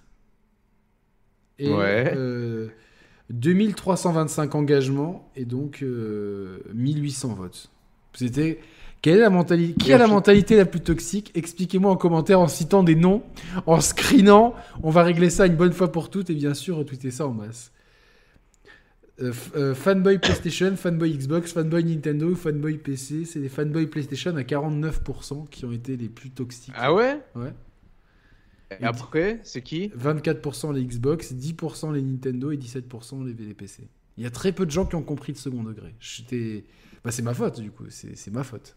Et 1.59 1.69
Ouais. 1.72 2.14
euh, 2.16 2.69
2325 3.30 4.56
engagements 4.56 5.30
et 5.35 5.45
donc 5.45 5.83
euh, 5.83 6.59
1800 6.74 7.33
votes. 7.35 7.69
C'était. 8.14 8.59
Quelle 9.01 9.17
est 9.17 9.22
la 9.22 9.30
mentalité 9.32 9.74
Qui 9.83 9.93
a 9.93 9.98
la 9.98 10.06
mentalité 10.06 10.56
la 10.58 10.66
plus 10.66 10.80
toxique? 10.82 11.32
Expliquez-moi 11.33 11.91
en 11.91 11.95
commentaire 11.95 12.40
en 12.40 12.48
citant 12.48 12.83
des 12.83 12.93
noms, 12.95 13.24
en 13.66 13.82
screenant. 13.82 14.53
On 14.83 14.91
va 14.91 15.01
régler 15.01 15.32
ça 15.32 15.48
une 15.48 15.56
bonne 15.56 15.74
fois 15.74 15.91
pour 15.91 16.11
toutes 16.11 16.30
et 16.30 16.35
bien 16.35 16.53
sûr 16.53 16.77
retweeter 16.77 17.09
ça 17.09 17.25
en 17.25 17.33
masse. 17.33 17.72
Euh, 19.22 19.33
euh, 19.56 19.75
fanboy 19.75 20.17
PlayStation, 20.19 20.75
fanboy 20.75 21.16
Xbox, 21.17 21.53
fanboy 21.53 21.83
Nintendo, 21.83 22.33
fanboy 22.35 22.77
PC, 22.77 23.25
c'est 23.25 23.40
les 23.40 23.50
fanboy 23.50 23.85
PlayStation 23.88 24.35
à 24.35 24.41
49% 24.41 25.48
qui 25.50 25.66
ont 25.66 25.72
été 25.72 25.95
les 25.98 26.09
plus 26.09 26.32
toxiques. 26.32 26.74
Ah 26.77 26.93
ouais? 26.93 27.19
Ouais. 27.35 27.53
Et 28.80 28.83
après, 28.85 29.40
c'est 29.43 29.61
qui? 29.61 29.90
24% 29.90 30.74
les 30.74 30.83
Xbox, 30.85 31.33
10% 31.33 31.93
les 31.93 32.01
Nintendo 32.01 32.51
et 32.51 32.58
17% 32.58 33.25
les, 33.25 33.33
les 33.33 33.53
PC. 33.53 33.83
Il 34.17 34.24
y 34.24 34.27
a 34.27 34.30
très 34.32 34.53
peu 34.53 34.66
de 34.66 34.72
gens 34.72 34.85
qui 34.85 34.95
ont 34.95 35.03
compris 35.03 35.33
le 35.33 35.38
second 35.38 35.64
degré. 35.64 35.93
J'étais... 36.00 36.64
Bah, 37.03 37.11
c'est 37.11 37.22
ma 37.22 37.33
faute 37.33 37.59
du 37.59 37.69
coup, 37.72 37.85
c'est, 37.90 38.16
c'est 38.16 38.32
ma 38.32 38.43
faute. 38.43 38.75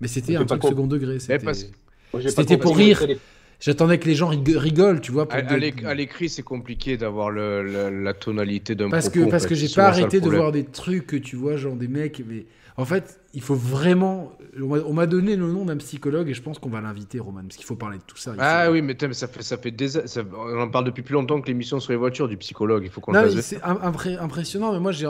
Mais 0.00 0.08
c'était 0.08 0.36
un 0.36 0.44
truc 0.44 0.60
con- 0.62 0.68
second 0.68 0.86
degré. 0.86 1.18
C'était... 1.18 1.38
parce- 1.38 1.64
Moi, 2.12 2.20
j'ai 2.22 2.30
C'était 2.30 2.56
pas 2.56 2.62
pour 2.62 2.76
rire. 2.76 3.04
les- 3.06 3.18
J'attendais 3.60 3.98
que 3.98 4.06
les 4.06 4.14
gens 4.14 4.28
rig- 4.30 4.56
rigolent, 4.56 5.00
tu 5.00 5.10
vois. 5.10 5.26
Pour 5.28 5.36
À, 5.38 5.42
de- 5.42 5.54
l'écrit, 5.56 6.28
c'est 6.28 6.42
compliqué 6.44 6.96
d'avoir 6.96 7.30
la 7.30 8.14
tonalité 8.14 8.74
d'un 8.74 8.88
Parce 8.88 9.08
que, 9.08 9.20
en 9.20 9.28
parce 9.28 9.44
fait. 9.44 9.48
que 9.50 9.54
j'ai 9.56 9.68
pas 9.74 9.86
arrêté 9.88 10.20
de 10.20 10.28
voir 10.30 10.52
des 10.52 10.64
trucs 10.64 11.20
tu 11.22 11.36
vois, 11.36 11.56
genre 11.56 11.74
des 11.74 11.88
mecs. 11.88 12.22
Mais 12.28 12.46
en 12.76 12.84
fait, 12.84 13.20
il 13.34 13.40
faut 13.40 13.56
vraiment. 13.56 14.32
On 14.60 14.66
m'a- 14.68 14.82
on 14.86 14.92
m'a 14.92 15.06
donné 15.06 15.34
le 15.34 15.46
nom 15.50 15.64
d'un 15.64 15.76
psychologue 15.76 16.28
et 16.28 16.34
je 16.34 16.42
pense 16.42 16.58
qu'on 16.60 16.68
va 16.70 16.80
l'inviter, 16.80 17.18
Roman, 17.18 17.42
parce 17.42 17.56
qu'il 17.56 17.66
faut 17.66 17.74
parler 17.76 17.98
de 17.98 18.02
tout 18.04 18.16
ça. 18.16 18.32
Ah 18.38 18.66
faut- 18.66 18.72
oui, 18.72 18.82
mais 18.82 18.96
ça 19.12 19.26
fait, 19.26 19.42
ça 19.42 19.56
fait 19.56 19.70
des... 19.72 19.88
ça- 19.88 20.22
on 20.36 20.60
en 20.60 20.68
parle 20.68 20.84
depuis 20.84 21.02
plus 21.02 21.14
longtemps 21.14 21.40
que 21.40 21.48
l'émission 21.48 21.80
sur 21.80 21.90
les 21.92 21.98
voitures 21.98 22.28
du 22.28 22.36
psychologue. 22.36 22.82
Il 22.84 22.90
faut 22.90 23.00
qu'on 23.00 23.12
le 23.12 23.40
c'est 23.42 23.58
impré- 23.60 24.18
impressionnant, 24.18 24.72
mais 24.72 24.78
moi, 24.80 24.92
j'ai, 24.92 25.08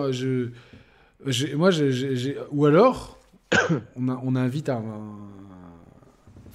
je, 1.26 1.54
moi, 1.54 1.70
ou 2.50 2.64
alors, 2.66 3.18
on, 3.96 4.08
a- 4.08 4.20
on 4.24 4.36
invite 4.36 4.68
à, 4.70 4.76
un- 4.76 5.28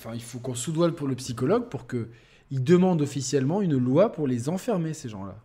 enfin, 0.03 0.15
il 0.15 0.21
faut 0.21 0.39
qu'on 0.39 0.55
soudoie 0.55 0.91
pour 0.95 1.07
le 1.07 1.15
psychologue 1.15 1.69
pour 1.69 1.87
que 1.87 2.07
il 2.51 2.63
demande 2.63 3.01
officiellement 3.01 3.61
une 3.61 3.77
loi 3.77 4.11
pour 4.11 4.27
les 4.27 4.49
enfermer 4.49 4.93
ces 4.93 5.09
gens-là, 5.09 5.35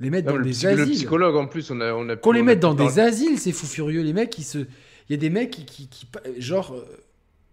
les 0.00 0.10
mettre 0.10 0.26
Non, 0.26 0.32
dans 0.32 0.38
le, 0.38 0.44
des 0.44 0.50
psy- 0.50 0.66
le 0.66 0.82
asiles, 0.82 0.94
psychologue, 0.94 1.36
en 1.36 1.46
plus, 1.46 1.70
on 1.70 1.80
a, 1.80 1.92
on 1.94 2.08
a 2.08 2.16
qu'on 2.16 2.32
les 2.32 2.42
mette 2.42 2.60
dans 2.60 2.74
des 2.74 2.98
asiles, 2.98 3.38
ces 3.38 3.52
fous 3.52 3.66
furieux, 3.66 4.02
les 4.02 4.12
mecs 4.12 4.34
se, 4.34 4.58
il 4.58 4.66
y 5.10 5.14
a 5.14 5.16
des 5.16 5.30
mecs 5.30 5.50
qui, 5.50 5.64
qui, 5.64 5.86
qui- 5.88 6.06
genre, 6.38 6.74
euh, 6.74 6.84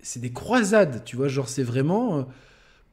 c'est 0.02 0.20
des 0.20 0.32
croisades, 0.32 1.04
tu 1.06 1.16
vois, 1.16 1.28
genre 1.28 1.48
c'est 1.48 1.64
vraiment. 1.64 2.18
euh, 2.20 2.24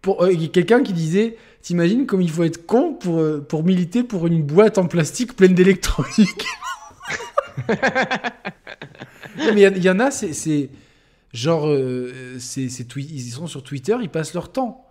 pour, 0.03 0.23
euh, 0.23 0.33
il 0.33 0.41
y 0.43 0.45
a 0.45 0.49
quelqu'un 0.49 0.83
qui 0.85 0.93
disait, 0.93 1.37
t'imagines 1.63 2.07
comme 2.07 2.21
il 2.21 2.31
faut 2.31 2.45
être 2.45 2.67
con 2.67 2.93
pour, 2.95 3.19
euh, 3.19 3.41
pour 3.41 3.65
militer 3.65 4.05
pour 4.05 4.27
une 4.29 4.43
boîte 4.45 4.79
en 4.79 4.87
plastique 4.87 5.35
pleine 5.35 5.55
d'électronique? 5.55 6.45
Non, 9.39 9.55
mais 9.55 9.63
il 9.63 9.83
y 9.85 9.91
en 9.91 9.99
a, 10.01 10.11
c'est- 10.11 10.33
c'est 10.33 10.69
genre, 11.39 11.67
euh, 11.69 12.39
ils 12.57 13.31
sont 13.31 13.47
sur 13.47 13.63
Twitter, 13.63 13.97
ils 14.03 14.09
passent 14.09 14.35
leur 14.35 14.51
temps 14.53 14.85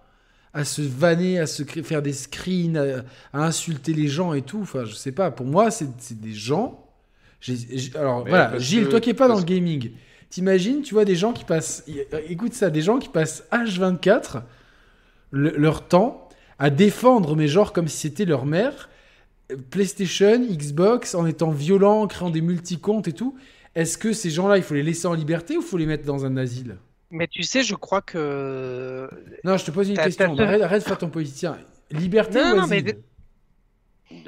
à 0.54 0.64
se 0.64 0.82
vanner, 0.82 1.40
à 1.40 1.46
se 1.46 1.64
faire 1.64 2.02
des 2.02 2.14
screens, 2.14 2.78
à, 2.78 3.04
à 3.38 3.46
insulter 3.46 3.94
les 3.94 4.08
gens 4.08 4.34
et 4.34 4.42
tout. 4.42 4.60
Enfin, 4.62 4.86
je 4.86 4.96
sais 4.96 5.12
pas. 5.12 5.30
Pour 5.32 5.46
moi, 5.46 5.70
c'est 5.72 6.20
des 6.20 6.34
gens. 6.34 6.84
alors 7.96 8.24
Mais 8.24 8.30
voilà, 8.32 8.58
Gilles, 8.58 8.86
que- 8.86 8.90
toi 8.92 9.00
qui 9.00 9.10
es 9.12 9.14
pas 9.14 9.28
dans 9.28 9.38
le 9.38 9.44
gaming, 9.44 9.92
t'imagines, 10.30 10.82
tu 10.82 10.94
vois 10.96 11.06
des 11.06 11.16
gens 11.16 11.34
qui 11.34 11.44
passent, 11.44 11.86
écoute 12.28 12.54
ça, 12.54 12.70
des 12.70 12.82
gens 12.82 12.98
qui 12.98 13.10
passent 13.10 13.44
H24 13.52 14.42
le- 15.32 15.56
leur 15.58 15.88
temps 15.88 16.28
à 16.60 16.70
défendre, 16.70 17.36
mais 17.36 17.48
genre 17.48 17.72
comme 17.74 17.88
si 17.88 17.98
c'était 17.98 18.26
leur 18.26 18.46
mère, 18.46 18.90
euh, 19.52 19.56
PlayStation, 19.70 20.40
Xbox, 20.40 21.14
en 21.14 21.26
étant 21.28 21.52
violent, 21.52 22.02
en 22.02 22.08
créant 22.08 22.30
des 22.32 22.42
multicomptes 22.42 23.08
et 23.08 23.14
tout. 23.14 23.36
Est-ce 23.78 23.98
que 23.98 24.12
ces 24.12 24.30
gens-là, 24.32 24.58
il 24.58 24.64
faut 24.64 24.74
les 24.74 24.82
laisser 24.84 25.06
en 25.08 25.14
liberté 25.14 25.56
ou 25.56 25.62
il 25.62 25.66
faut 25.66 25.78
les 25.78 25.86
mettre 25.86 26.04
dans 26.04 26.26
un 26.26 26.36
asile? 26.36 26.78
Mais 27.12 27.28
tu 27.28 27.44
sais, 27.44 27.62
je 27.62 27.76
crois 27.76 28.02
que. 28.02 29.08
Non, 29.44 29.56
je 29.56 29.64
te 29.66 29.72
pose 29.72 29.88
une 29.90 29.98
question. 29.98 30.36
Arrête, 30.38 30.62
arrête 30.62 30.82
de 30.84 30.88
faire 30.88 30.98
ton 30.98 31.10
politicien. 31.10 31.58
Liberté 31.92 32.40
Non, 32.44 32.52
ou 32.52 32.56
non, 32.58 32.64
asile? 32.64 32.84
mais- 32.86 32.98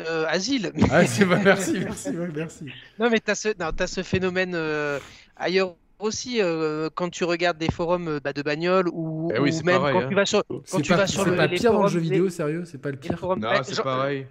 Euh, 0.07 0.25
asile. 0.27 0.71
Ah, 0.91 1.05
c'est 1.05 1.25
pas... 1.25 1.37
Merci, 1.39 1.79
merci, 1.79 2.09
merci. 2.35 2.65
Non, 2.99 3.09
mais 3.09 3.19
tu 3.19 3.31
as 3.31 3.35
ce, 3.35 3.49
t'as 3.49 3.87
ce 3.87 4.03
phénomène 4.03 4.53
euh, 4.53 4.99
ailleurs 5.35 5.75
aussi, 5.99 6.41
euh, 6.41 6.89
quand 6.93 7.09
tu 7.09 7.23
regardes 7.23 7.57
des 7.57 7.71
forums 7.71 8.19
bah, 8.23 8.31
de 8.33 8.41
bagnoles 8.41 8.89
ou, 8.91 9.31
Eh 9.35 9.39
oui, 9.39 9.49
ou 9.49 9.53
c'est 9.53 9.65
même 9.65 9.77
pareil, 9.79 9.93
quand 9.95 10.01
hein. 10.03 10.09
tu 10.09 10.15
vas 10.15 10.25
sur, 10.25 10.43
quand 10.47 10.61
C'est 10.65 10.81
tu 10.81 10.91
pas, 10.91 10.97
vas 10.97 11.07
sur 11.07 11.23
c'est 11.23 11.29
le, 11.31 11.35
pas 11.37 11.47
les 11.47 11.57
pire 11.57 11.71
dans 11.71 11.83
le 11.83 11.89
forums, 11.89 11.89
jeu 11.91 11.99
les- 11.99 12.03
vidéo, 12.03 12.29
sérieux 12.29 12.63
C'est 12.65 12.77
pas 12.77 12.91
le 12.91 12.97
pire 12.97 13.17
forums- 13.17 13.39
Non, 13.39 13.49
c'est 13.63 13.73
genre- 13.75 13.83
pareil. 13.85 14.27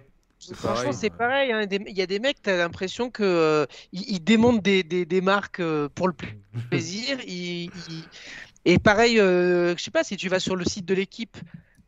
Franchement, 0.55 0.91
c'est 0.93 1.09
pareil. 1.09 1.51
hein, 1.51 1.65
Il 1.87 1.97
y 1.97 2.01
a 2.01 2.05
des 2.05 2.19
mecs, 2.19 2.41
tu 2.41 2.49
as 2.49 2.57
l'impression 2.57 3.09
que 3.09 3.23
euh, 3.23 3.65
ils, 3.91 4.09
ils 4.09 4.23
démontent 4.23 4.61
des, 4.63 4.83
des, 4.83 5.05
des 5.05 5.21
marques 5.21 5.59
euh, 5.59 5.89
pour 5.93 6.07
le 6.07 6.13
plaisir. 6.69 7.17
ils- 7.27 7.71
ils- 7.89 8.09
Et 8.65 8.79
pareil, 8.79 9.19
euh, 9.19 9.75
je 9.77 9.83
sais 9.83 9.91
pas, 9.91 10.03
si 10.03 10.17
tu 10.17 10.29
vas 10.29 10.39
sur 10.39 10.55
le 10.55 10.65
site 10.65 10.85
de 10.85 10.93
l'équipe, 10.93 11.37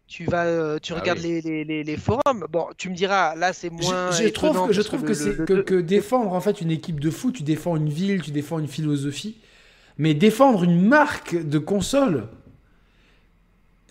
tu 0.07 0.25
vas, 0.25 0.45
euh, 0.45 0.79
tu 0.79 0.93
Ah 0.93 0.99
regardes 0.99 1.19
oui. 1.19 1.41
les, 1.41 1.83
les, 1.83 1.97
forums. 1.97 2.45
Bon, 2.49 2.67
tu 2.77 2.89
me 2.89 2.95
diras, 2.95 3.35
là, 3.35 3.53
c'est 3.53 3.69
moins. 3.69 4.11
Je, 4.11 4.23
je 4.23 4.29
trouve 4.29 4.67
que, 4.67 4.73
je 4.73 4.81
trouve 4.81 5.03
que, 5.03 5.13
c'est 5.13 5.37
le- 5.37 5.45
que, 5.45 5.53
le- 5.53 5.63
que 5.63 5.75
défendre 5.75 6.33
en 6.33 6.41
fait 6.41 6.59
une 6.61 6.71
équipe 6.71 6.99
de 6.99 7.09
foot, 7.09 7.35
tu 7.35 7.43
défends 7.43 7.77
une 7.77 7.89
ville, 7.89 8.21
tu 8.21 8.31
défends 8.31 8.59
une 8.59 8.67
philosophie, 8.67 9.37
mais 9.97 10.13
défendre 10.13 10.63
une 10.63 10.81
marque 10.85 11.35
de 11.35 11.59
console. 11.59 12.27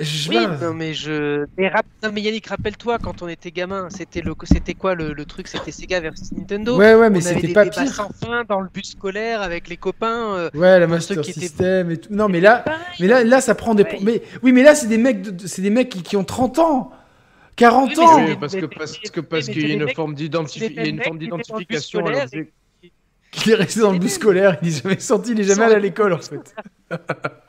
Je 0.01 0.31
Oui, 0.31 0.39
non 0.63 0.73
mais 0.75 0.95
je. 0.95 1.45
Mais, 1.59 1.69
rap- 1.69 1.85
non, 2.03 2.11
mais 2.13 2.21
Yannick, 2.23 2.47
rappelle-toi 2.47 2.99
quand 2.99 3.23
on 3.23 3.29
était 3.29 3.51
gamin, 3.51 3.89
c'était 3.91 4.23
le, 4.23 4.33
c'était 4.45 4.75
quoi 4.75 4.95
le, 4.95 5.13
le 5.13 5.25
truc? 5.27 5.47
C'était 5.47 5.71
Sega 5.73 6.01
versus 6.01 6.33
Nintendo. 6.33 6.77
Ouais, 6.79 6.95
ouais, 6.95 7.11
mais 7.11 7.19
on 7.23 7.27
avait 7.27 7.35
c'était 7.35 7.47
des 7.49 7.53
pas 7.53 7.67
pire. 7.67 7.87
sans 7.89 8.09
fin 8.11 8.45
dans 8.49 8.61
le 8.61 8.69
bus 8.73 8.93
scolaire 8.93 9.43
avec 9.43 9.69
les 9.69 9.77
copains. 9.77 10.35
euh, 10.37 10.51
Ouais, 10.55 10.81
la 10.81 10.87
Master 10.87 11.17
ceux 11.17 11.23
qui 11.23 11.31
étaient- 11.31 11.41
System 11.41 11.91
et 11.91 11.97
tout. 11.99 12.13
Non, 12.13 12.29
mais 12.29 12.41
là, 12.41 12.59
pareil. 12.61 12.81
mais 13.01 13.07
là, 13.09 13.25
là, 13.25 13.41
ça 13.41 13.55
prend 13.55 13.75
des. 13.75 13.83
Ouais. 13.85 13.99
Mais 14.03 14.23
oui, 14.43 14.53
mais 14.53 14.63
là, 14.63 14.75
c'est 14.75 14.87
des 14.89 14.99
mecs, 14.99 15.23
de- 15.23 15.47
c'est 15.47 15.63
des 15.63 15.71
mecs 15.71 15.89
qui, 15.91 16.03
qui 16.03 16.17
ont 16.17 16.25
30 16.25 16.59
ans, 16.59 16.91
40 17.57 17.91
Oui, 17.91 17.95
mais 17.99 18.03
ans. 18.05 18.25
Oui, 18.25 18.37
parce 18.41 18.55
que 18.57 18.67
parce 18.67 18.97
que 18.99 19.21
parce 19.21 19.47
qu'il 19.49 19.69
y 19.69 19.73
a 19.73 19.75
une 19.75 19.91
forme 19.91 20.15
d'identification 20.15 22.03
Il 23.47 23.53
est 23.53 23.55
resté 23.55 23.81
dans 23.81 23.93
le 23.93 23.99
bus 23.99 24.15
scolaire, 24.15 24.59
il 24.63 24.69
est 24.69 24.83
jamais 24.83 24.99
sorti, 24.99 25.31
il 25.33 25.41
est 25.41 25.45
jamais 25.45 25.63
allé 25.63 25.75
à 25.77 25.79
l'école 25.79 26.13
en 26.15 26.19
fait. 26.19 26.55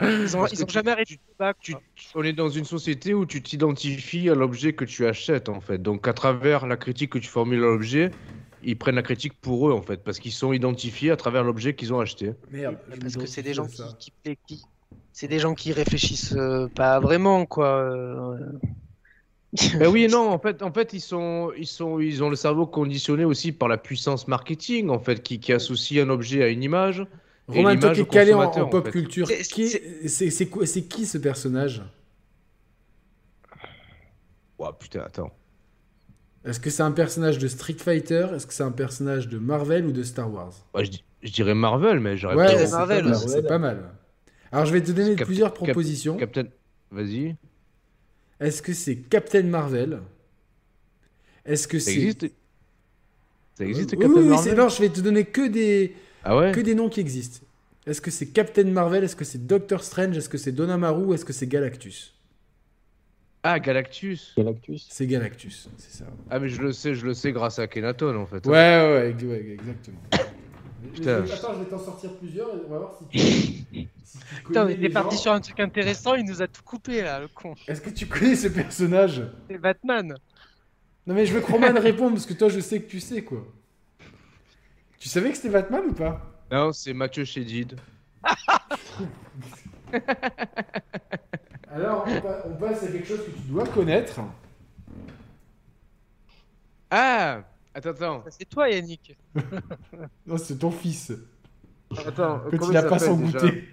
Ils 0.01 0.35
ont, 0.37 0.41
Parce 0.41 0.53
ils 0.53 0.57
que 0.57 0.63
ont 0.63 0.65
tu- 0.67 0.73
jamais 0.73 0.91
arrêté. 0.91 1.19
tu- 1.59 1.75
on 2.13 2.23
est 2.23 2.33
dans 2.33 2.49
une 2.49 2.65
société 2.65 3.13
où 3.15 3.25
tu 3.25 3.41
t'identifies 3.41 4.29
à 4.29 4.35
l'objet 4.35 4.73
que 4.73 4.85
tu 4.85 5.07
achètes 5.07 5.49
en 5.49 5.59
fait. 5.59 5.79
Donc 5.81 6.07
à 6.07 6.13
travers 6.13 6.67
la 6.67 6.77
critique 6.77 7.11
que 7.11 7.17
tu 7.17 7.27
formules 7.27 7.63
à 7.63 7.67
l'objet, 7.67 8.11
ils 8.63 8.77
prennent 8.77 8.95
la 8.95 9.01
critique 9.01 9.33
pour 9.41 9.69
eux 9.69 9.73
en 9.73 9.81
fait, 9.81 10.03
parce 10.03 10.19
qu'ils 10.19 10.31
sont 10.33 10.53
identifiés 10.53 11.09
à 11.09 11.15
travers 11.15 11.43
l'objet 11.43 11.73
qu'ils 11.73 11.91
ont 11.93 11.99
acheté. 11.99 12.33
Merde. 12.51 12.77
Parce 13.01 13.15
que 13.17 13.25
c'est 13.25 13.41
des 13.41 13.55
gens 13.55 13.65
qui, 13.65 13.77
ça. 13.77 13.89
qui, 13.97 14.13
qui- 14.23 14.37
qui- 14.45 14.63
c'est 15.13 15.27
des 15.27 15.39
gens 15.39 15.55
qui 15.55 15.73
réfléchissent 15.73 16.35
euh, 16.37 16.67
pas 16.67 16.99
vraiment 16.99 17.45
quoi. 17.47 17.67
euh, 17.91 18.37
Ben 19.77 19.87
oui 19.87 20.03
et 20.03 20.07
non, 20.07 20.29
en 20.29 20.39
fait, 20.39 20.61
en 20.61 20.71
fait 20.71 20.93
ils, 20.93 21.01
sont, 21.01 21.51
ils, 21.57 21.67
sont, 21.67 21.99
ils 21.99 22.23
ont 22.23 22.29
le 22.29 22.37
cerveau 22.37 22.65
conditionné 22.65 23.25
aussi 23.25 23.51
par 23.51 23.67
la 23.67 23.77
puissance 23.77 24.27
marketing 24.29 24.89
en 24.89 24.99
fait, 24.99 25.21
qui, 25.21 25.39
qui 25.41 25.51
associe 25.51 26.01
un 26.05 26.09
objet 26.09 26.41
à 26.41 26.47
une 26.47 26.63
image. 26.63 27.05
Romain, 27.47 27.75
toi 27.75 27.91
qui 27.93 28.05
calé 28.05 28.33
en, 28.33 28.47
pop 28.67 28.85
fait. 28.85 28.91
culture, 28.91 29.27
C'est- 29.27 29.43
qui- 29.43 30.87
qui 30.87 31.05
ce 31.05 31.17
personnage? 31.17 31.81
Ouah, 34.57 34.77
putain, 34.77 35.01
attends. 35.01 35.31
Est-ce 36.45 36.59
que 36.59 36.69
c'est 36.69 36.83
un 36.83 36.91
personnage 36.91 37.37
de 37.37 37.47
Street 37.47 37.75
Fighter? 37.77 38.27
Est-ce 38.33 38.47
que 38.47 38.53
c'est 38.53 38.63
un 38.63 38.71
personnage 38.71 39.27
de 39.27 39.37
Marvel 39.37 39.85
ou 39.85 39.91
de 39.91 40.03
Star 40.03 40.31
Wars? 40.31 40.53
Ouais, 40.73 40.85
je, 41.21 41.31
dirais 41.31 41.53
Marvel, 41.55 41.99
mais 41.99 42.15
j'aurais 42.17 42.35
Ouais, 42.35 42.45
pas 42.45 42.69
Marvel. 42.69 43.03
pas 43.03 43.03
mal, 43.03 43.11
Marvel. 43.11 43.29
c'est 43.29 43.47
pas 43.47 43.59
mal. 43.59 43.89
Alors 44.51 44.65
je 44.65 44.73
vais 44.73 44.81
te 44.81 44.91
donner 44.91 45.15
plusieurs 45.15 45.53
Cap- 45.53 45.63
propositions. 45.65 46.17
Captain. 46.17 46.45
Vas-y. 46.89 47.35
Est-ce 48.41 48.61
que 48.61 48.73
c'est 48.73 48.95
Captain 48.97 49.43
Marvel? 49.43 49.99
Est-ce 51.45 51.67
que 51.67 51.79
Ça 51.79 51.85
c'est 51.91 51.97
existe? 51.97 52.25
Ça 53.57 53.63
existe 53.65 53.91
Captain 53.91 54.07
oui, 54.07 54.13
oui, 54.23 54.27
Marvel? 54.29 54.43
c'est- 54.51 54.55
non, 54.57 54.67
je 54.67 54.81
vais 54.81 54.89
te 54.89 54.99
donner 54.99 55.25
que 55.25 55.47
des 55.47 55.95
Ah 56.23 56.35
ouais? 56.35 56.51
que 56.51 56.59
des 56.59 56.75
noms 56.75 56.89
qui 56.89 56.99
existent. 56.99 57.45
Est-ce 57.85 58.01
que 58.01 58.11
c'est 58.11 58.27
Captain 58.27 58.63
Marvel? 58.65 59.03
Est-ce 59.03 59.15
que 59.15 59.25
c'est 59.25 59.45
Doctor 59.47 59.83
Strange? 59.83 60.17
Est-ce 60.17 60.29
que 60.29 60.37
c'est 60.37 60.51
Donamaru 60.51 61.13
est-ce 61.13 61.23
que 61.25 61.33
c'est 61.33 61.47
Galactus? 61.47 62.13
Ah, 63.43 63.59
Galactus. 63.59 64.33
Galactus. 64.37 64.87
C'est 64.91 65.07
Galactus, 65.07 65.67
c'est 65.77 65.91
ça. 65.97 66.05
Ah, 66.29 66.39
mais 66.39 66.47
je 66.47 66.61
le 66.61 66.71
sais, 66.73 66.93
je 66.93 67.05
le 67.05 67.13
sais 67.15 67.31
grâce 67.31 67.57
à 67.57 67.67
Kenaton 67.67 68.15
en 68.15 68.25
fait. 68.27 68.45
Ouais, 68.45 69.13
ouais, 69.23 69.55
exactement. 69.59 69.97
Putain. 70.93 71.23
Attends, 71.23 71.53
je 71.53 71.59
vais 71.59 71.69
t'en 71.69 71.79
sortir 71.79 72.13
plusieurs 72.17 72.49
et 72.49 72.59
on 72.67 72.69
va 72.71 72.77
voir 72.79 72.93
si 72.97 73.05
tu. 73.07 73.17
si 74.03 74.19
tu 74.19 74.43
Putain, 74.45 74.65
on 74.65 74.69
était 74.69 74.89
parti 74.89 75.17
sur 75.17 75.31
un 75.31 75.39
truc 75.39 75.59
intéressant, 75.59 76.15
il 76.15 76.25
nous 76.25 76.41
a 76.41 76.47
tout 76.47 76.63
coupé 76.63 77.01
là, 77.01 77.19
le 77.19 77.27
con. 77.27 77.55
Est-ce 77.67 77.81
que 77.81 77.89
tu 77.89 78.07
connais 78.07 78.35
ce 78.35 78.47
personnage? 78.47 79.23
C'est 79.49 79.57
Batman. 79.57 80.15
Non, 81.07 81.13
mais 81.15 81.25
je 81.25 81.33
veux 81.33 81.41
que 81.41 81.51
Roman 81.51 81.73
réponde 81.79 82.13
parce 82.13 82.25
que 82.25 82.33
toi, 82.33 82.49
je 82.49 82.59
sais 82.59 82.81
que 82.81 82.89
tu 82.89 82.99
sais 82.99 83.23
quoi. 83.23 83.45
Tu 84.99 85.09
savais 85.09 85.29
que 85.31 85.35
c'était 85.35 85.49
Batman 85.49 85.83
ou 85.89 85.93
pas? 85.93 86.21
Non, 86.51 86.71
c'est 86.73 86.93
Mathieu 86.93 87.25
Chédid. 87.25 87.75
Alors, 91.73 92.05
on, 92.07 92.21
pa- 92.21 92.43
on 92.45 92.53
passe 92.55 92.83
à 92.83 92.87
quelque 92.87 93.07
chose 93.07 93.25
que 93.25 93.31
tu 93.31 93.41
dois 93.47 93.65
connaître. 93.65 94.19
Ah 96.89 97.43
Attends, 97.73 97.89
attends. 97.89 98.23
C'est 98.29 98.49
toi, 98.49 98.69
Yannick. 98.69 99.17
Non, 100.25 100.37
c'est 100.37 100.57
ton 100.57 100.71
fils. 100.71 101.11
Attends, 102.05 102.39
Que 102.49 102.57
comment 102.57 102.67
tu 102.67 102.73
n'as 102.73 102.81
il 102.81 102.89
pas 102.89 102.99
son 102.99 103.15
s'appelle, 103.17 103.31
déjà 103.31 103.39
goûter. 103.47 103.69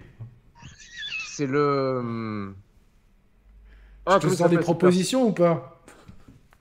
C'est 1.27 1.45
le. 1.47 1.97
hum, 1.99 2.55
Ah, 4.05 4.19
Tu 4.19 4.27
te 4.27 4.33
sors 4.33 4.49
des 4.49 4.57
propositions 4.57 5.27
ou 5.27 5.31
pas? 5.33 5.81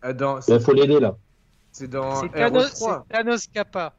Ah, 0.03 0.13
dans- 0.13 0.41
Il 0.49 0.61
faut 0.61 0.73
l'aider 0.73 1.01
là. 1.01 1.17
C'est 1.73 1.89
dans 1.89 2.17
C'est 2.21 2.29
Thanos, 2.31 2.65
RE3. 2.75 3.03
c'est 3.09 3.15
Thanos 3.17 3.47
Kappa. 3.49 3.95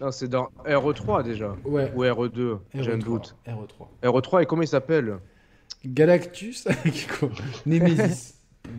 Non, 0.00 0.10
c'est 0.10 0.28
dans 0.28 0.48
RE3 0.64 1.22
déjà. 1.22 1.54
Ouais. 1.64 1.92
Ou 1.94 2.02
RE2, 2.04 2.58
j'ai 2.74 2.92
un 2.92 2.96
RE3, 2.98 3.04
doute. 3.04 3.36
RE3. 3.46 3.88
RE3 4.02 4.42
et 4.42 4.46
comment 4.46 4.62
il 4.62 4.68
s'appelle? 4.68 5.18
Galactus 5.84 6.66
Nemesis. 7.66 8.34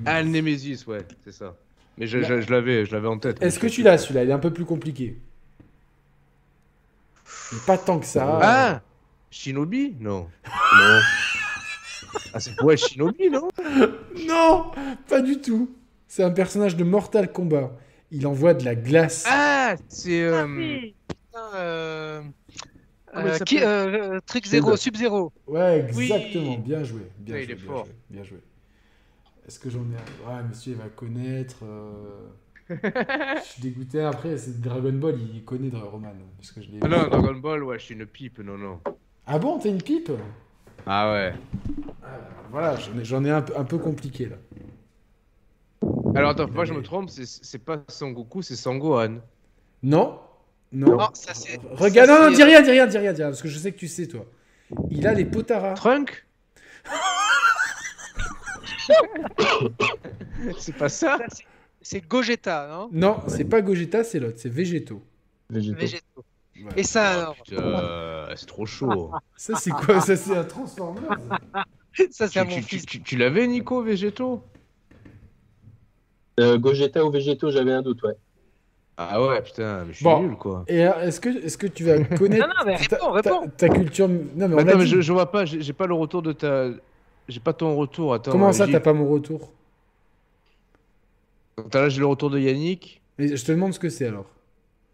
Ah, 0.06 0.22
le 0.24 0.30
Nemesis, 0.30 0.84
ouais, 0.88 1.06
c'est 1.24 1.32
ça. 1.32 1.56
Mais 1.98 2.08
je, 2.08 2.22
je- 2.22 2.42
je 2.42 2.52
l'avais, 2.52 2.86
je 2.86 2.94
l'avais 2.94 3.08
en 3.08 3.18
tête. 3.18 3.42
Est-ce 3.42 3.60
que 3.60 3.68
tu 3.68 3.82
l'as 3.84 3.98
celui-là? 3.98 4.24
Il 4.24 4.30
est 4.30 4.34
un 4.34 4.40
peu 4.40 4.52
plus 4.52 4.66
compliqué. 4.66 5.18
Mais 7.54 7.60
pas 7.66 7.78
tant 7.78 8.00
que 8.00 8.06
ça. 8.06 8.40
Ah 8.42 8.82
Shinobi? 9.32 9.96
Non. 10.00 10.28
Non. 10.46 11.00
Ah, 12.34 12.40
c'est 12.40 12.62
ouais, 12.64 12.78
Shinobi, 12.78 13.30
non? 13.30 13.50
Non 14.28 14.72
Pas 15.08 15.22
du 15.22 15.40
tout. 15.42 15.70
C'est 16.08 16.24
un 16.24 16.32
personnage 16.32 16.76
de 16.76 16.84
Mortal 16.84 17.32
Kombat. 17.32 17.72
Il 18.12 18.28
envoie 18.28 18.54
de 18.54 18.64
la 18.64 18.76
glace. 18.76 19.26
Ah, 19.28 19.76
c'est. 19.90 20.28
Ah 20.28 20.44
euh, 20.44 20.48
oui, 20.48 20.96
putain, 21.08 21.56
euh... 21.56 22.22
Euh, 23.16 23.40
qui, 23.40 23.62
euh, 23.62 24.16
euh, 24.16 24.20
Trick. 24.26 24.46
Zero, 24.46 24.76
Sub-Zero. 24.76 25.32
Ouais, 25.48 25.88
Oui. 25.96 26.12
exactement. 26.12 26.58
Bien 26.58 26.84
joué. 26.84 27.02
Bien 27.20 27.38
il 27.38 27.52
est 27.52 27.56
bien 27.56 27.66
fort. 27.66 27.86
joué, 27.86 27.96
Bien 28.10 28.24
joué. 28.24 28.38
Est-ce 29.48 29.60
que 29.60 29.70
j'en 29.70 29.82
ai 29.82 29.96
un? 29.96 30.36
Ouais, 30.38 30.44
monsieur, 30.50 30.74
il 30.74 30.78
va 30.78 30.90
connaître. 30.90 31.58
euh, 31.64 32.28
je 32.70 33.44
suis 33.44 33.62
dégoûté. 33.62 34.02
Après, 34.02 34.38
c'est 34.38 34.60
Dragon 34.60 34.94
Ball, 34.94 35.16
il 35.20 35.44
connaît 35.44 35.70
Roman. 35.78 36.14
Parce 36.38 36.52
que 36.52 36.62
je 36.62 36.70
l'ai 36.72 36.80
Ah 36.82 36.88
non, 36.88 37.08
Dragon 37.08 37.36
Ball, 37.36 37.64
ouais, 37.64 37.78
je 37.80 37.86
suis 37.86 37.96
une 37.96 38.06
pipe, 38.08 38.40
non, 38.40 38.58
non. 38.58 38.80
Ah 39.28 39.38
bon, 39.38 39.60
t'as 39.60 39.70
une 39.70 39.82
pipe? 39.82 40.12
Ah 40.88 41.12
ouais. 41.12 41.34
Voilà, 42.52 42.76
j'en 43.04 43.24
ai, 43.26 43.32
un, 43.32 43.42
peu- 43.42 43.58
un 43.58 43.64
peu 43.66 43.78
compliqué 43.78 44.28
là. 44.28 44.38
Alors 46.16 46.30
attends, 46.32 46.48
moi 46.48 46.64
je 46.66 46.74
me 46.74 46.82
trompe, 46.82 47.10
c'est- 47.10 47.58
pas 47.60 47.84
Sangoku, 47.88 48.42
c'est 48.42 48.56
Sangohan. 48.56 49.18
Non 49.84 50.20
Non. 50.72 50.98
Non, 50.98 51.10
ça, 51.14 51.34
c'est- 51.34 51.60
Regarde, 51.72 52.08
ça, 52.10 52.20
non, 52.20 52.30
non, 52.30 52.36
dis 52.36 52.44
rien, 52.44 52.62
dis 52.62 52.72
rien, 52.72 52.88
dis 52.88 52.98
rien, 52.98 53.14
dis 53.14 53.22
rien, 53.22 53.30
parce 53.32 53.42
que 53.42 53.48
je 53.50 53.58
sais 53.60 53.72
que 53.72 53.78
tu 53.78 53.88
sais, 53.88 54.08
toi. 54.08 54.26
Il 54.90 55.06
a 55.08 55.14
les 55.14 55.26
potaras. 55.26 55.74
Trunk 55.74 56.26
C'est 60.58 60.76
pas 60.76 60.90
ça 60.90 61.18
ça, 61.18 61.26
c'est- 61.82 62.08
Gogeta, 62.08 62.68
non 62.70 62.90
Non, 62.92 63.18
c'est 63.28 63.46
pas 63.46 63.62
Gogeta, 63.62 64.04
c'est 64.04 64.20
l'autre, 64.20 64.38
c'est 64.38 64.50
Végéto. 64.50 65.02
Végétaux. 65.50 65.78
Végétaux. 65.80 66.26
Ouais. 66.58 66.72
Et 66.78 66.84
ça 66.84 67.10
alors 67.12 67.36
Putain, 67.44 68.28
c'est 68.36 68.46
trop 68.48 68.66
chaud. 68.66 69.12
Ça, 69.36 69.56
c'est 69.56 69.72
quoi? 69.72 70.00
Ça, 70.02 70.16
c'est 70.16 70.36
un 70.36 70.44
Transformer 70.44 71.02
Ça, 72.12 72.28
c'est 72.28 72.44
mon 72.44 72.50
tu- 72.56 72.62
fils. 72.62 72.86
tu- 72.86 73.02
tu 73.02 73.18
l'avais, 73.18 73.46
Nico, 73.48 73.82
Végéto 73.82 74.42
Euh, 76.40 76.58
Gogeta 76.58 77.06
ou 77.06 77.12
Végétaux, 77.12 77.52
j'avais 77.52 77.72
un 77.72 77.82
doute, 77.82 78.04
ouais. 78.04 78.16
Ah 78.98 79.22
ouais, 79.26 79.42
putain, 79.42 79.84
mais 79.86 79.92
je 79.92 79.98
suis 79.98 80.04
Bon. 80.06 80.22
nul, 80.22 80.36
quoi. 80.38 80.64
Et 80.68 80.80
est-ce 80.80 81.20
que, 81.20 81.30
est-ce 81.30 81.58
que 81.58 81.68
tu 81.68 81.84
vas 81.84 82.00
connaître 82.18 82.48
Non, 82.48 82.54
non, 82.58 82.66
mais 82.66 82.76
réponds, 82.78 82.96
ta- 82.98 83.12
réponds. 83.12 83.50
ta 83.58 83.70
culture? 83.70 84.08
Non, 84.08 84.48
mais 84.50 84.62
Attends, 84.62 84.78
mais 84.78 84.84
dit. 84.86 84.90
je, 84.92 85.02
je 85.02 85.14
vois 85.14 85.32
pas, 85.32 85.46
j'ai 85.46 85.74
pas 85.74 85.88
le 85.88 85.94
retour 85.94 86.22
de 86.22 86.32
ta... 86.34 86.68
J'ai 87.28 87.40
pas 87.40 87.54
ton 87.54 87.76
retour, 87.76 88.14
attends. 88.14 88.32
Comment 88.32 88.54
ça, 88.54 88.68
t'as 88.68 88.80
pas 88.80 88.94
mon 88.94 89.08
retour? 89.10 89.52
Attends, 91.58 91.82
là, 91.82 91.90
j'ai 91.90 92.00
le 92.00 92.06
retour 92.06 92.30
de 92.30 92.40
Yannick. 92.40 93.02
Mais 93.18 93.36
je 93.36 93.44
te 93.44 93.52
demande 93.52 93.74
ce 93.74 93.80
que 93.80 93.90
c'est 93.90 94.08
alors. 94.08 94.26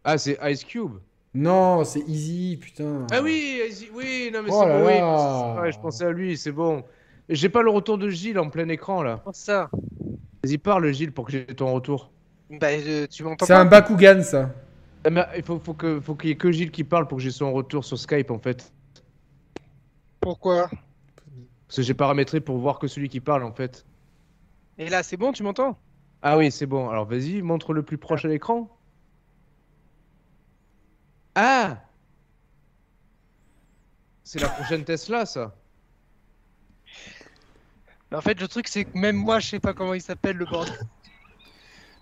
Ah, 0.03 0.17
c'est 0.17 0.37
Ice 0.51 0.63
Cube? 0.63 0.93
Non, 1.33 1.83
c'est 1.83 2.01
Easy, 2.07 2.57
putain. 2.61 3.07
Ah 3.11 3.21
oui, 3.21 3.61
Ice- 3.69 3.89
oui, 3.93 4.29
non, 4.33 4.43
mais 4.43 4.49
Oh 4.51 4.59
c'est 4.61 4.67
là 4.67 4.79
bon, 4.79 4.85
oui. 4.85 4.93
là. 4.99 5.61
Ouais, 5.61 5.71
je 5.71 5.79
pensais 5.79 6.05
à 6.05 6.11
lui, 6.11 6.37
c'est 6.37 6.51
bon. 6.51 6.83
J'ai 7.29 7.49
pas 7.49 7.61
le 7.61 7.69
retour 7.69 7.97
de 7.97 8.09
Gilles 8.09 8.39
en 8.39 8.49
plein 8.49 8.67
écran, 8.69 9.03
là. 9.03 9.21
Comment 9.23 9.33
ça? 9.33 9.69
Vas-y, 10.43 10.57
parle, 10.57 10.91
Gilles, 10.91 11.11
pour 11.11 11.25
que 11.25 11.31
j'ai 11.31 11.45
ton 11.45 11.73
retour. 11.73 12.11
Bah, 12.49 12.67
euh, 12.71 13.07
tu 13.07 13.23
m'entends 13.23 13.45
C'est 13.45 13.53
un 13.53 13.65
Bakugan, 13.65 14.21
ça. 14.23 14.53
Ah, 15.03 15.09
mais 15.09 15.25
il 15.37 15.43
faut, 15.43 15.59
faut 15.59 15.73
que- 15.73 15.99
faut 15.99 16.15
qu'il 16.15 16.29
y 16.29 16.33
ait 16.33 16.37
que 16.37 16.51
Gilles 16.51 16.71
qui 16.71 16.83
parle 16.83 17.07
pour 17.07 17.17
que 17.17 17.23
j'ai 17.23 17.31
son 17.31 17.51
retour 17.53 17.83
sur 17.85 17.97
Skype, 17.97 18.29
en 18.31 18.39
fait. 18.39 18.71
Pourquoi? 20.19 20.69
Parce 21.71 21.77
que 21.77 21.81
j'ai 21.83 21.93
paramétré 21.93 22.41
pour 22.41 22.57
voir 22.57 22.79
que 22.79 22.87
celui 22.87 23.07
qui 23.07 23.21
parle, 23.21 23.45
en 23.45 23.53
fait. 23.53 23.85
Et 24.77 24.89
là, 24.89 25.03
c'est 25.03 25.15
bon, 25.15 25.31
tu 25.31 25.41
m'entends? 25.41 25.79
Ah 26.21 26.37
oui, 26.37 26.51
c'est 26.51 26.65
bon. 26.65 26.89
Alors 26.89 27.05
vas-y, 27.05 27.41
montre 27.41 27.71
le 27.73 27.81
plus 27.81 27.97
proche 27.97 28.25
à 28.25 28.27
l'écran. 28.27 28.69
Ah 31.33 31.81
C'est 34.25 34.39
la 34.39 34.49
prochaine 34.49 34.83
Tesla, 34.83 35.25
ça. 35.25 35.55
Mais 38.11 38.17
En 38.17 38.21
fait, 38.21 38.37
le 38.41 38.49
truc, 38.49 38.67
c'est 38.67 38.83
que 38.83 38.97
même 38.99 39.15
moi, 39.15 39.39
je 39.39 39.47
sais 39.47 39.59
pas 39.61 39.73
comment 39.73 39.93
il 39.93 40.01
s'appelle 40.01 40.35
le 40.35 40.45
bordel. 40.45 40.75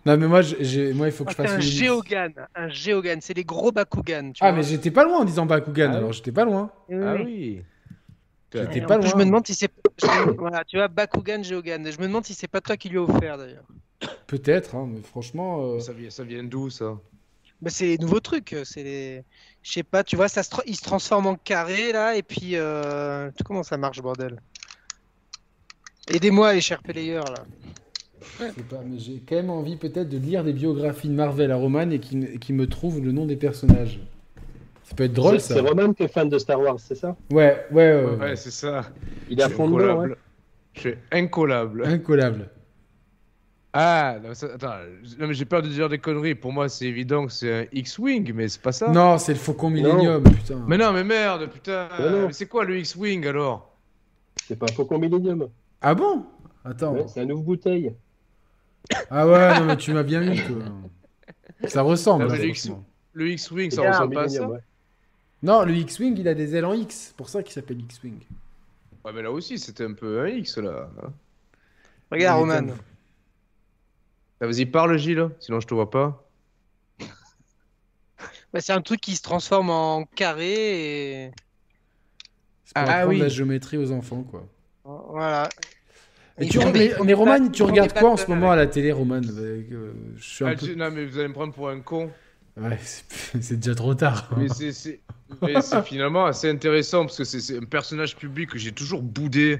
Non, 0.04 0.18
mais 0.18 0.28
moi, 0.28 0.42
j'ai- 0.42 0.64
j'ai- 0.64 0.94
moi 0.94 1.08
il 1.08 1.12
faut 1.12 1.26
que 1.26 1.32
je 1.32 1.36
C'est 1.36 1.44
fasse 1.48 1.58
un 1.58 1.60
Géogan, 1.60 2.34
un 2.56 2.70
Géogan, 2.70 3.20
c'est 3.22 3.36
les 3.36 3.44
gros 3.44 3.72
Bakugan. 3.72 4.32
Tu 4.32 4.44
Ah, 4.44 4.52
vois. 4.52 4.58
mais 4.58 4.64
j'étais 4.64 4.90
pas 4.90 5.04
loin 5.04 5.20
en 5.20 5.26
disant 5.26 5.46
Bakugan, 5.46 5.92
Ah 5.92 5.98
alors 5.98 6.12
j'étais 6.14 6.32
pas 6.32 6.46
loin. 6.46 6.72
Ah 6.90 7.16
oui. 7.24 7.62
J'étais 8.54 8.82
pas 8.82 8.98
loin. 8.98 9.08
je 9.08 9.16
me 9.16 9.26
demande 9.26 9.46
si 9.46 9.54
c'est. 9.56 9.72
Voilà, 10.38 10.64
tu 10.66 10.78
vois, 10.78 10.88
Bakugan, 10.88 11.44
Géogan. 11.44 11.86
Je 11.92 12.00
me 12.00 12.08
demande 12.08 12.26
si 12.26 12.34
c'est 12.34 12.48
pas 12.48 12.62
toi 12.62 12.78
qui 12.78 12.90
lui 12.90 12.98
as 12.98 13.02
offert 13.04 13.38
d'ailleurs. 13.38 13.66
Peut-être, 14.28 14.76
hein, 14.76 14.88
mais 14.92 15.02
franchement. 15.02 15.62
euh, 15.76 15.80
Ça 15.80 15.94
vient, 15.94 16.10
ça 16.10 16.24
vient 16.24 16.44
d'où, 16.44 16.70
ça? 16.70 16.98
Bah, 17.62 17.70
c'est 17.70 17.86
les 17.86 17.98
nouveaux 17.98 18.20
trucs. 18.22 18.56
C'est 18.64 18.84
les. 18.84 19.24
Je 19.62 19.72
sais 19.74 19.84
pas, 19.84 20.04
tu 20.04 20.16
vois, 20.16 20.30
ça 20.30 20.42
se 20.44 20.50
tra- 20.50 20.64
il 20.66 20.76
se 20.76 20.82
transforme 20.84 21.28
en 21.28 21.36
carré 21.36 21.92
là, 21.92 22.16
et 22.16 22.24
puis. 22.24 22.52
Euh... 22.56 23.30
tu- 23.36 23.44
Comment 23.44 23.64
ça 23.64 23.78
marche, 23.78 24.02
bordel? 24.02 24.40
Aidez-moi, 26.10 26.54
les 26.54 26.62
chers 26.62 26.82
players 26.82 27.22
là. 27.28 27.46
Je 28.40 28.46
sais 28.46 28.64
pas, 28.64 28.82
mais 28.86 28.98
j'ai 29.00 29.22
quand 29.28 29.36
même 29.36 29.50
envie 29.50 29.76
peut-être 29.76 30.10
de 30.10 30.18
lire 30.18 30.44
des 30.44 30.54
biographies 30.54 31.08
de 31.10 31.14
Marvel 31.14 31.52
à 31.52 31.56
Roman 31.56 31.90
et 31.92 32.00
qui, 32.00 32.18
me- 32.18 32.38
qui 32.38 32.54
me 32.54 32.68
trouvent 32.68 33.00
le 33.00 33.12
nom 33.12 33.26
des 33.26 33.36
personnages. 33.36 34.00
Ça 34.90 34.96
peut 34.96 35.04
être 35.04 35.14
drôle 35.14 35.40
C'est 35.40 35.48
ça. 35.50 35.54
c'est 35.56 35.60
Roman 35.60 35.94
qui 35.94 36.04
est 36.04 36.08
fan 36.08 36.30
de 36.30 36.40
Star 36.40 36.60
Wars, 36.60 36.80
c'est 36.80 36.96
ça? 36.96 37.16
Ouais, 37.32 37.66
ouais, 37.72 37.94
ouais. 37.94 38.04
Ouais, 38.06 38.16
ouais. 38.18 38.36
c'est 38.36 38.50
ça. 38.50 38.86
Il 39.30 39.40
est 39.40 39.44
à 39.44 39.46
Je 39.46 39.50
suis 39.52 39.58
fond 39.58 39.68
incollable. 39.68 40.18
Je 40.74 40.80
suis 40.80 40.96
incollable. 41.12 41.86
Incollable. 41.86 42.50
Ah, 43.72 44.18
non, 44.24 44.34
ça- 44.34 44.48
attends, 44.56 44.78
non, 45.20 45.28
mais 45.28 45.36
j'ai 45.36 45.46
peur 45.46 45.62
de 45.62 45.68
dire 45.68 45.90
des 45.90 46.00
conneries. 46.00 46.34
Pour 46.34 46.52
moi, 46.52 46.70
c'est 46.70 46.86
évident 46.86 47.28
que 47.28 47.32
c'est 47.32 47.54
un 47.54 47.66
X-Wing, 47.72 48.34
mais 48.34 48.48
c'est 48.48 48.62
pas 48.64 48.72
ça. 48.72 48.92
Non, 48.92 49.20
c'est 49.20 49.34
le 49.34 49.38
Faucon 49.38 49.70
Millennium, 49.70 50.24
putain. 50.24 50.66
Mais 50.68 50.78
non, 50.78 50.92
mais 50.92 51.04
merde, 51.04 51.48
putain. 51.52 51.88
Mais 52.00 52.34
c'est 52.34 52.48
quoi 52.48 52.66
le 52.66 52.80
X-Wing 52.80 53.28
alors? 53.28 53.78
C'est 54.48 54.58
pas 54.58 54.66
un 54.66 54.72
Faucon 54.74 54.98
Millennium. 54.98 55.50
Ah 55.82 55.94
bon? 55.94 56.26
Attends. 56.66 56.94
Ouais, 56.94 57.06
c'est 57.08 57.22
un 57.22 57.30
ouvre 57.30 57.44
bouteille. 57.44 57.94
Ah 59.12 59.28
ouais, 59.28 59.60
non, 59.60 59.66
mais 59.66 59.78
tu 59.78 59.94
m'as 59.94 60.02
bien 60.02 60.24
eu, 60.24 60.36
quoi. 60.42 60.64
Ça 61.70 61.84
ressemble. 61.84 62.24
Hein, 62.32 62.38
le 63.14 63.30
X-Wing, 63.32 63.70
ça 63.70 63.88
ressemble 63.88 64.14
pas 64.14 64.24
à 64.24 64.30
ça? 64.30 64.48
ouais. 64.48 64.60
Non, 65.42 65.64
le 65.64 65.74
X-Wing, 65.76 66.18
il 66.20 66.28
a 66.28 66.34
des 66.34 66.56
ailes 66.56 66.66
en 66.66 66.74
X. 66.74 66.96
C'est 67.08 67.16
pour 67.16 67.30
ça 67.30 67.42
qu'il 67.44 67.54
s'appelle 67.54 67.80
X-Wing. 67.82 68.20
Ouais, 69.06 69.14
mais 69.14 69.22
là 69.22 69.32
aussi, 69.32 69.58
c'était 69.58 69.86
un 69.86 69.94
peu 69.94 70.22
un 70.22 70.28
X 70.28 70.58
là. 70.58 70.90
Regarde, 72.12 72.40
Roman. 72.42 72.56
comme- 72.68 72.78
Ah, 74.42 74.46
Vas-y, 74.48 74.66
parle, 74.66 74.98
Gilles, 74.98 75.30
sinon 75.40 75.60
je 75.60 75.68
te 75.68 75.74
vois 75.74 75.90
pas. 75.90 76.26
Bah, 78.52 78.62
c'est 78.62 78.74
un 78.74 78.82
truc 78.82 79.00
qui 79.00 79.16
se 79.16 79.22
transforme 79.22 79.70
en 79.70 80.06
carré 80.06 81.26
et. 81.26 81.32
C'est 82.66 82.74
pour 82.76 82.84
Ah, 82.84 82.92
apprendre 82.96 83.10
oui. 83.10 83.20
la 83.20 83.30
géométrie 83.30 83.78
aux 83.78 83.92
enfants, 83.92 84.24
quoi. 84.24 84.46
Voilà. 84.84 85.50
Et 86.40 86.48
tu, 86.48 86.58
mais, 87.04 87.14
Roman, 87.14 87.50
tu 87.50 87.64
regardes 87.64 87.94
des 87.94 88.00
quoi 88.00 88.12
en 88.12 88.18
ce 88.18 88.26
moment 88.28 88.52
à 88.52 88.56
la 88.56 88.66
télé, 88.68 88.92
Roman? 88.92 89.16
Avec, 89.18 89.72
euh, 89.72 89.94
Je 90.16 90.24
suis 90.24 90.46
un 90.46 90.50
Ah, 90.50 90.56
peu... 90.56 90.74
Non, 90.74 90.90
mais 90.90 91.06
vous 91.06 91.18
allez 91.20 91.28
me 91.28 91.34
prendre 91.34 91.54
pour 91.54 91.70
un 91.70 91.80
con. 91.82 92.10
Ouais, 92.60 92.78
c'est 93.42 93.58
déjà 93.60 93.76
trop 93.76 93.94
tard. 93.96 94.30
Mais 94.38 94.50
c'est- 94.50 95.00
finalement 95.86 96.26
assez 96.26 96.50
intéressant 96.50 97.06
parce 97.06 97.18
que 97.18 97.24
c'est- 97.24 97.58
un 97.58 97.64
personnage 97.66 98.16
public 98.16 98.50
que 98.52 98.58
j'ai 98.58 98.72
toujours 98.72 99.02
boudé, 99.02 99.60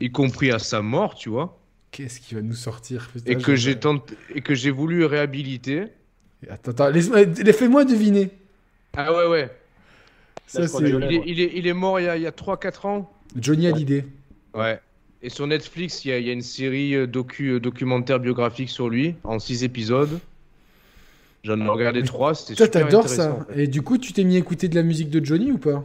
y 0.00 0.10
compris 0.10 0.50
à 0.50 0.58
sa 0.58 0.82
mort, 0.82 1.14
tu 1.14 1.28
vois, 1.28 1.58
Qu'est-ce 1.90 2.20
qui 2.20 2.34
va 2.34 2.42
nous 2.42 2.54
sortir 2.54 3.08
putain, 3.12 3.30
et 3.30 3.36
que 3.36 3.56
j'ai 3.56 3.78
tenté, 3.78 4.14
et 4.34 4.42
que 4.42 4.54
j'ai 4.54 4.70
voulu 4.70 5.06
réhabiliter. 5.06 5.84
Attends, 6.50 6.72
attends, 6.72 6.90
laisse-moi- 6.90 7.24
fais-moi 7.54 7.84
deviner. 7.86 8.30
Ah 8.94 9.12
ouais, 9.14 9.26
ouais. 9.26 9.50
Ça, 10.46 10.62
Il 10.80 10.86
est, 11.14 11.22
il 11.26 11.40
est, 11.40 11.52
il 11.54 11.66
est 11.66 11.72
mort 11.72 11.98
il 12.00 12.04
y 12.04 12.08
a, 12.08 12.12
a 12.12 12.30
3-4 12.32 12.86
ans. 12.86 13.10
Johnny 13.36 13.66
Hallyday. 13.68 14.04
Ouais. 14.54 14.80
Et 15.22 15.30
sur 15.30 15.46
Netflix, 15.46 16.04
il 16.04 16.08
y 16.08 16.12
a, 16.12 16.18
il 16.18 16.26
y 16.26 16.30
a 16.30 16.32
une 16.32 16.42
série 16.42 16.94
euh, 16.94 17.06
docu, 17.06 17.48
euh, 17.54 17.60
documentaire 17.60 18.20
biographique 18.20 18.68
sur 18.70 18.88
lui, 18.88 19.14
en 19.24 19.38
6 19.38 19.64
épisodes. 19.64 20.20
J'en 21.44 21.60
ai 21.60 21.68
regardé 21.68 22.02
3, 22.02 22.34
c'était 22.34 22.54
Toi, 22.54 22.66
super 22.66 22.82
t'adores 22.84 23.04
intéressant, 23.04 23.22
ça. 23.22 23.32
en 23.32 23.44
fait. 23.54 23.62
Et 23.62 23.66
du 23.68 23.82
coup, 23.82 23.96
tu 23.98 24.12
t'es 24.12 24.24
mis 24.24 24.34
à 24.36 24.38
écouter 24.38 24.68
de 24.68 24.74
la 24.74 24.82
musique 24.82 25.08
de 25.10 25.24
Johnny 25.24 25.52
ou 25.52 25.58
pas? 25.58 25.84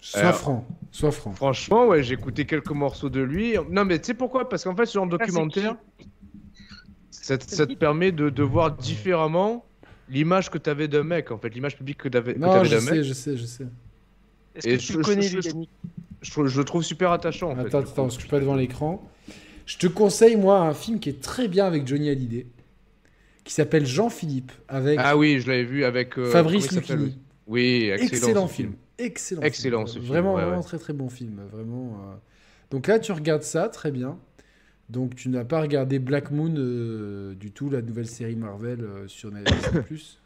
Sois 0.00 0.20
Alors- 0.20 0.34
franc. 0.36 0.66
Sois 0.92 1.10
franc. 1.12 1.32
Franchement, 1.32 1.86
ouais, 1.86 2.02
j'ai 2.02 2.14
écouté 2.14 2.44
quelques 2.46 2.70
morceaux 2.70 3.10
de 3.10 3.20
lui. 3.20 3.54
Non, 3.70 3.84
mais 3.84 3.98
tu 3.98 4.06
sais 4.06 4.14
pourquoi? 4.14 4.48
Parce 4.48 4.64
qu'en 4.64 4.74
fait, 4.76 4.86
ce 4.86 4.94
genre 4.94 5.06
de 5.06 5.16
Ah, 5.20 5.26
documentaire, 5.26 5.76
ça, 7.10 7.36
te- 7.38 7.50
ça 7.50 7.66
te 7.66 7.74
permet 7.74 8.12
de, 8.12 8.30
de 8.30 8.42
voir 8.42 8.70
différemment 8.76 9.64
l'image 10.08 10.50
que 10.50 10.58
tu 10.58 10.70
avais 10.70 10.88
d'un 10.88 11.02
mec, 11.02 11.30
en 11.32 11.38
fait, 11.38 11.48
l'image 11.50 11.76
publique 11.76 11.98
que 11.98 12.08
tu 12.08 12.16
avais, 12.16 12.34
Non, 12.34 12.62
je 12.64 12.70
d'un 12.70 12.80
sais, 12.80 12.90
mec. 12.92 13.02
je 13.02 13.12
sais, 13.12 13.36
je 13.36 13.44
sais. 13.44 13.66
Est-ce 14.54 14.68
Et 14.68 14.76
que 14.76 14.82
tu 14.82 14.92
je- 14.92 14.98
le 14.98 15.02
je- 15.04 15.08
connais, 15.08 15.22
je- 15.22 15.40
je- 15.40 15.50
Je, 16.22 16.46
je 16.46 16.58
le 16.58 16.64
trouve 16.64 16.82
super 16.82 17.12
attachant, 17.12 17.50
en 17.50 17.56
fait. 17.56 17.66
Attends, 17.66 17.78
attends, 17.80 17.92
parce 18.04 18.08
que 18.16 18.22
je 18.22 18.26
suis 18.26 18.28
pas 18.30 18.40
devant 18.40 18.54
l'écran. 18.56 19.02
Je 19.66 19.76
te 19.76 19.86
conseille, 19.86 20.34
moi, 20.36 20.60
un 20.60 20.72
film 20.74 20.98
qui 20.98 21.08
est 21.10 21.20
très 21.20 21.46
bien 21.46 21.66
avec 21.66 21.86
Johnny 21.86 22.08
Hallyday, 22.08 22.46
qui 23.46 23.52
s'appelle 23.54 23.86
Jean-Philippe, 23.86 24.52
avec 24.68 24.98
Ah 25.02 25.16
oui, 25.16 25.40
je 25.40 25.48
l'avais 25.48 25.64
vu 25.64 25.84
avec. 25.84 26.18
euh, 26.18 26.30
Fabrice 26.30 26.70
Lucchini. 26.72 27.16
Oui, 27.46 27.90
excellent. 27.92 28.06
Excellent, 28.18 28.46
ce 28.48 28.52
film. 28.52 28.72
Excellent, 28.98 29.42
Excellent, 29.42 29.78
film. 29.78 29.88
ce 29.88 29.92
film, 30.00 30.06
Vraiment, 30.06 30.34
ouais, 30.34 30.42
vraiment 30.42 30.56
ouais. 30.58 30.62
très 30.64 30.78
très 30.78 30.92
bon 30.92 31.08
film. 31.08 31.40
Vraiment. 31.52 31.92
euh. 32.10 32.14
Donc 32.70 32.88
là, 32.88 32.98
tu 32.98 33.12
regardes 33.12 33.42
ça, 33.44 33.68
très 33.68 33.90
bien. 33.92 34.18
Donc 34.90 35.14
tu 35.14 35.28
n'as 35.28 35.44
pas 35.44 35.60
regardé 35.60 35.98
Black 36.00 36.30
Moon 36.32 36.52
euh, 36.56 37.34
du 37.34 37.52
tout, 37.52 37.70
la 37.70 37.82
nouvelle 37.82 38.06
série 38.08 38.36
Marvel 38.36 38.84
sur 39.06 39.30
Netflix. 39.30 40.18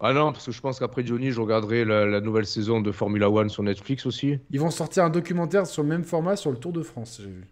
Ah 0.00 0.12
non, 0.12 0.32
parce 0.32 0.46
que 0.46 0.52
je 0.52 0.60
pense 0.60 0.78
qu'après 0.78 1.04
Johnny, 1.06 1.30
je 1.30 1.40
regarderai 1.40 1.84
la, 1.84 2.04
la 2.06 2.20
nouvelle 2.20 2.46
saison 2.46 2.80
de 2.80 2.90
Formula 2.92 3.30
One 3.30 3.48
sur 3.48 3.62
Netflix 3.62 4.04
aussi. 4.06 4.38
Ils 4.50 4.60
vont 4.60 4.70
sortir 4.70 5.04
un 5.04 5.10
documentaire 5.10 5.66
sur 5.66 5.82
le 5.82 5.88
même 5.88 6.04
format 6.04 6.36
sur 6.36 6.50
le 6.50 6.56
Tour 6.56 6.72
de 6.72 6.82
France, 6.82 7.20
j'ai 7.22 7.28
vu. 7.30 7.44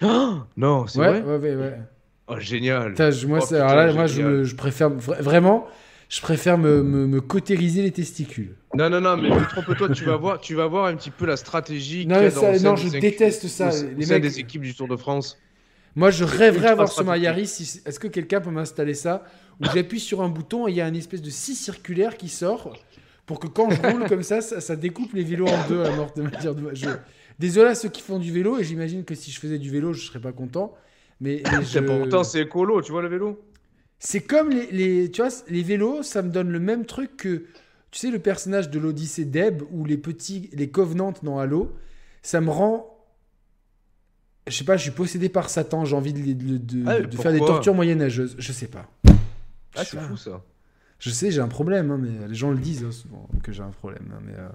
non, 0.56 0.86
c'est 0.86 0.98
Ouais, 1.00 1.20
vrai? 1.20 1.22
ouais, 1.22 1.38
ouais, 1.38 1.56
ouais. 1.56 1.78
Oh, 2.28 2.38
génial. 2.38 2.90
Putain, 2.90 3.10
je- 3.10 3.26
moi, 3.26 3.38
Oh, 3.42 3.46
c'est- 3.46 3.54
putain, 3.56 3.66
alors 3.68 3.86
là, 3.86 3.92
moi, 3.92 4.06
je, 4.06 4.14
génial. 4.16 4.32
me- 4.32 4.44
je 4.44 4.54
préfère 4.54 4.90
vra- 4.90 5.20
vraiment, 5.22 5.66
je 6.08 6.20
préfère 6.20 6.58
me, 6.58 6.82
me, 6.82 7.06
me 7.06 7.20
cautériser 7.20 7.82
les 7.82 7.90
testicules. 7.90 8.54
Non, 8.74 8.90
non, 8.90 9.00
non, 9.00 9.16
mais 9.16 9.30
trompe-toi, 9.48 9.88
tu 9.90 10.04
vas 10.04 10.16
voir, 10.16 10.40
tu 10.40 10.54
vas 10.54 10.66
voir 10.66 10.86
un 10.86 10.94
petit 10.96 11.10
peu 11.10 11.24
la 11.26 11.36
stratégie. 11.36 12.06
Non, 12.06 12.14
qu'il 12.16 12.24
y 12.24 12.26
a 12.26 12.28
mais 12.28 12.30
ça- 12.30 12.40
dans- 12.40 12.52
au 12.52 12.58
sein 12.58 12.68
non, 12.70 12.76
je 12.76 12.98
déteste 12.98 13.46
ça, 13.48 13.68
au 13.70 13.70
les 13.96 14.04
au 14.04 14.08
sein 14.08 14.14
mecs- 14.14 14.22
des 14.22 14.38
équipes 14.40 14.62
du 14.62 14.74
Tour 14.74 14.88
de 14.88 14.96
France. 14.96 15.38
Moi, 15.96 16.10
je 16.10 16.22
rêverais 16.24 16.56
ultra 16.56 16.70
avoir 16.72 16.86
ma 16.88 16.92
stratégique. 16.92 17.24
Yaris. 17.24 17.46
si- 17.46 17.80
Est-ce 17.86 17.98
que 17.98 18.08
quelqu'un 18.08 18.40
peut 18.40 18.50
m'installer 18.50 18.94
ça 18.94 19.24
Où 19.60 19.64
j'appuie 19.74 19.98
sur 20.00 20.20
un 20.22 20.28
bouton 20.28 20.68
et 20.68 20.70
il 20.70 20.76
y 20.76 20.80
a 20.80 20.86
une 20.86 20.94
espèce 20.96 21.22
de 21.22 21.30
scie 21.30 21.56
circulaire 21.56 22.16
qui 22.16 22.28
sort 22.28 22.76
pour 23.26 23.40
que 23.40 23.46
quand 23.48 23.70
je 23.70 23.80
roule 23.90 24.04
comme 24.06 24.22
ça, 24.22 24.40
ça, 24.40 24.60
ça 24.60 24.76
découpe 24.76 25.12
les 25.14 25.24
vélos 25.24 25.48
en 25.48 25.68
deux 25.68 25.82
à 25.82 25.90
mort 25.96 26.12
de 26.14 26.22
manière 26.22 26.54
de. 26.54 26.70
Je... 26.74 26.86
Désolé 27.40 27.70
à 27.70 27.74
ceux 27.74 27.88
qui 27.88 28.00
font 28.02 28.18
du 28.18 28.30
vélo 28.32 28.58
et 28.58 28.64
j'imagine 28.64 29.02
que 29.04 29.14
si 29.16 29.30
je 29.32 29.40
faisais 29.40 29.58
du 29.58 29.70
vélo, 29.70 29.92
je 29.92 30.06
serais 30.06 30.20
pas 30.20 30.32
content. 30.32 30.74
Mais, 31.20 31.42
mais 31.50 31.64
C'est 31.64 31.80
je- 31.80 31.98
Pourtant, 31.98 32.24
c'est 32.24 32.42
écolo, 32.42 32.80
tu 32.82 32.92
vois 32.92 33.02
le 33.02 33.08
vélo? 33.08 33.40
C'est 33.98 34.20
comme 34.20 34.50
les, 34.50 34.70
les- 34.70 35.10
tu 35.10 35.22
vois, 35.22 35.30
les 35.48 35.62
vélos, 35.62 36.02
ça 36.02 36.22
me 36.22 36.30
donne 36.30 36.50
le 36.50 36.60
même 36.60 36.86
truc 36.86 37.16
que, 37.16 37.46
tu 37.90 37.98
sais, 37.98 38.10
le 38.10 38.20
personnage 38.20 38.70
de 38.70 38.78
l'Odyssée 38.78 39.24
d'Eb 39.24 39.62
ou 39.72 39.84
les 39.84 39.96
petits, 39.98 40.50
les 40.52 40.70
Covenants 40.70 41.14
dans 41.22 41.38
Halo. 41.38 41.74
Ça 42.22 42.40
me 42.40 42.50
rend, 42.50 42.94
je 44.46 44.52
sais 44.56 44.64
pas, 44.64 44.76
je 44.76 44.82
suis 44.82 44.90
possédé 44.92 45.28
par 45.28 45.50
Satan. 45.50 45.84
J'ai 45.84 45.96
envie 45.96 46.12
de, 46.12 46.32
de- 46.32 46.56
de- 46.58 46.84
Ah, 46.86 47.00
de 47.00 47.16
faire 47.16 47.32
des 47.32 47.38
tortures 47.38 47.74
moyenâgeuses. 47.74 48.36
Je 48.38 48.52
sais 48.52 48.68
pas. 48.68 48.88
Ah, 49.76 49.84
c'est 49.84 49.98
fou 50.00 50.16
ça. 50.16 50.42
Je 51.00 51.10
sais, 51.10 51.30
j'ai 51.30 51.40
un 51.40 51.48
problème, 51.48 51.90
hein, 51.92 51.98
mais 52.00 52.26
les 52.28 52.34
gens 52.34 52.50
le 52.50 52.58
disent 52.58 52.84
hein, 52.84 52.90
souvent 52.92 53.28
que 53.42 53.52
j'ai 53.52 53.62
un 53.62 53.70
problème. 53.70 54.12
hein, 54.14 54.20
mais, 54.24 54.34
euh, 54.36 54.48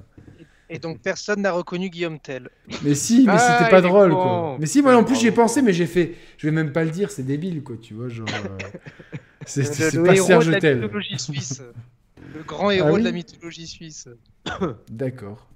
Et 0.70 0.80
donc, 0.80 1.02
personne 1.02 1.42
n'a 1.42 1.52
reconnu 1.52 1.90
Guillaume 1.90 2.20
Tell. 2.20 2.50
mais 2.84 2.96
si, 2.96 3.26
mais 3.26 3.34
Ah, 3.36 3.58
c'était 3.60 3.70
pas 3.70 3.80
est 3.80 3.82
drôle, 3.82 4.12
quoi. 4.12 4.58
Mais 4.60 4.66
si, 4.66 4.82
moi 4.82 4.96
en 4.96 5.04
plus 5.04 5.16
j'y 5.20 5.28
ai 5.28 5.32
pensé, 5.32 5.62
mais 5.62 5.74
j'ai 5.74 5.86
fait, 5.86 6.16
je 6.38 6.48
vais 6.48 6.54
même 6.54 6.72
pas 6.72 6.84
le 6.84 6.90
dire, 6.90 7.12
c'est 7.12 7.24
débile, 7.24 7.62
quoi. 7.64 7.76
Tu 7.82 7.94
vois, 7.94 8.10
genre, 8.10 8.28
euh, 8.30 8.78
c'est 9.46 9.62
Le, 9.62 9.66
c'est 9.74 9.94
le 9.98 10.04
pas 10.04 10.16
héros 10.16 10.26
Serge 10.28 10.48
de 10.48 10.52
la 10.52 10.60
Tel. 10.60 10.82
mythologie 10.82 11.20
suisse. 11.20 11.62
Le 12.36 12.42
grand 12.44 12.72
héros 12.72 12.94
oui 12.94 13.00
de 13.02 13.06
la 13.06 13.12
mythologie 13.12 13.68
suisse. 13.68 14.08
D'accord. 14.90 15.48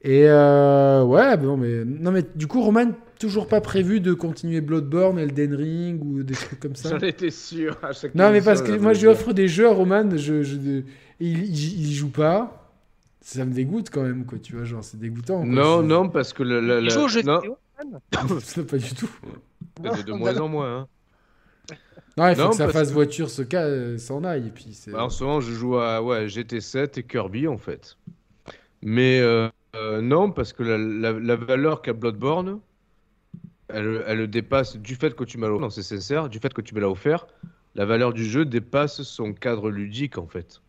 Et 0.00 0.24
euh, 0.28 1.02
ouais, 1.02 1.36
bon, 1.36 1.56
mais 1.56 1.84
non, 1.84 2.12
mais 2.12 2.22
du 2.36 2.46
coup, 2.46 2.62
Roman, 2.62 2.92
toujours 3.18 3.48
pas 3.48 3.60
prévu 3.60 4.00
de 4.00 4.14
continuer 4.14 4.60
Bloodborne, 4.60 5.18
Elden 5.18 5.54
Ring 5.54 6.00
ou 6.04 6.22
des 6.22 6.34
trucs 6.34 6.60
comme 6.60 6.76
ça? 6.76 6.90
J'en 6.98 6.98
étais 7.04 7.30
sûr. 7.30 7.76
à 7.82 7.92
chaque 7.92 8.14
Non, 8.14 8.30
mais 8.30 8.40
parce 8.40 8.62
que 8.62 8.72
moi, 8.78 8.92
je 8.92 9.00
lui 9.00 9.08
offre 9.08 9.32
des 9.32 9.48
jeux 9.48 9.66
à 9.66 9.72
Roman, 9.72 10.08
je, 10.16 10.34
il, 11.20 11.44
il, 11.44 11.80
il 11.80 11.92
joue 11.92 12.10
pas. 12.10 12.67
Ça 13.20 13.44
me 13.44 13.52
dégoûte 13.52 13.90
quand 13.90 14.02
même, 14.02 14.24
quoi. 14.24 14.38
Tu 14.38 14.54
vois, 14.54 14.64
genre, 14.64 14.82
c'est 14.84 14.98
dégoûtant. 14.98 15.38
quoi. 15.38 15.46
Non, 15.46 15.82
non, 15.82 16.08
parce 16.08 16.32
que 16.32 16.42
le. 16.42 16.60
le- 16.60 16.80
le- 16.80 16.88
joue 16.90 17.08
jeux 17.08 17.22
non, 17.22 17.40
vidéo 17.40 17.58
pas 18.66 18.78
du 18.78 18.94
tout. 18.94 19.10
de 19.82 20.12
moins 20.12 20.38
en 20.38 20.48
moins. 20.48 20.76
Hein. 20.78 20.88
Non, 22.16 22.28
il 22.28 22.34
faut 22.34 22.42
Non, 22.42 22.50
que 22.50 22.68
phase 22.72 22.88
que- 22.88 22.94
voiture 22.94 23.30
se 23.30 23.42
ca- 23.48 23.62
euh, 23.64 23.98
s'en 23.98 24.24
aille. 24.24 24.48
Et 24.48 24.50
puis, 24.50 24.72
c'est. 24.72 24.90
Bah, 24.90 25.04
en 25.04 25.10
ce 25.10 25.22
moment, 25.22 25.40
je 25.40 25.52
joue 25.52 25.76
à 25.78 26.02
ouais, 26.02 26.26
GT7 26.26 26.98
et 26.98 27.02
Kirby 27.04 27.46
en 27.46 27.58
fait. 27.58 27.96
Mais 28.82 29.20
euh, 29.20 29.48
euh, 29.76 30.00
non, 30.00 30.30
parce 30.32 30.52
que 30.52 30.62
la, 30.62 30.78
la- 30.78 31.18
la 31.18 31.36
valeur 31.36 31.82
qu'a 31.82 31.92
Bloodborne, 31.92 32.60
elle, 33.68 34.02
elle 34.06 34.26
dépasse 34.28 34.76
du 34.76 34.94
fait 34.96 35.14
que 35.14 35.24
tu 35.24 35.38
m'as 35.38 35.46
offert, 35.48 35.60
non, 35.60 35.70
c'est 35.70 35.82
sincère, 35.82 36.28
du 36.28 36.38
fait 36.38 36.52
que 36.54 36.60
tu 36.62 36.74
me 36.74 36.80
l'as 36.80 36.88
offert, 36.90 37.26
la 37.74 37.84
valeur 37.84 38.12
du 38.12 38.24
jeu 38.24 38.44
dépasse 38.44 39.02
son 39.02 39.32
cadre 39.32 39.70
ludique 39.70 40.18
en 40.18 40.26
fait. 40.26 40.60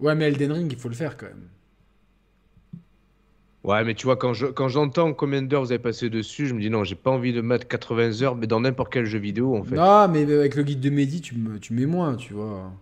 Ouais, 0.00 0.14
mais 0.14 0.28
Elden 0.28 0.52
Ring, 0.52 0.72
il 0.72 0.78
faut 0.78 0.88
le 0.88 0.94
faire 0.94 1.16
quand 1.18 1.26
même. 1.26 1.50
Ouais, 3.64 3.84
mais 3.84 3.94
tu 3.94 4.04
vois, 4.06 4.16
quand 4.16 4.32
je- 4.32 4.46
quand 4.46 4.68
j'entends 4.68 5.12
combien 5.12 5.42
d'heures 5.42 5.62
vous 5.62 5.72
avez 5.72 5.78
passé 5.78 6.08
dessus, 6.08 6.46
je 6.46 6.54
me 6.54 6.60
dis 6.60 6.70
non, 6.70 6.84
j'ai 6.84 6.94
pas 6.94 7.10
envie 7.10 7.32
de 7.34 7.40
mettre 7.42 7.66
80 7.68 8.22
heures, 8.22 8.34
mais 8.36 8.46
dans 8.46 8.60
n'importe 8.60 8.90
quel 8.92 9.04
jeu 9.06 9.18
vidéo 9.18 9.56
en 9.56 9.62
fait. 9.64 9.76
Non, 9.76 10.08
mais 10.08 10.22
avec 10.32 10.54
le 10.54 10.62
guide 10.62 10.80
de 10.80 10.88
Mehdi, 10.88 11.20
tu, 11.20 11.34
me, 11.36 11.58
tu 11.60 11.74
mets 11.74 11.84
moins, 11.86 12.16
tu 12.16 12.32
vois. 12.32 12.72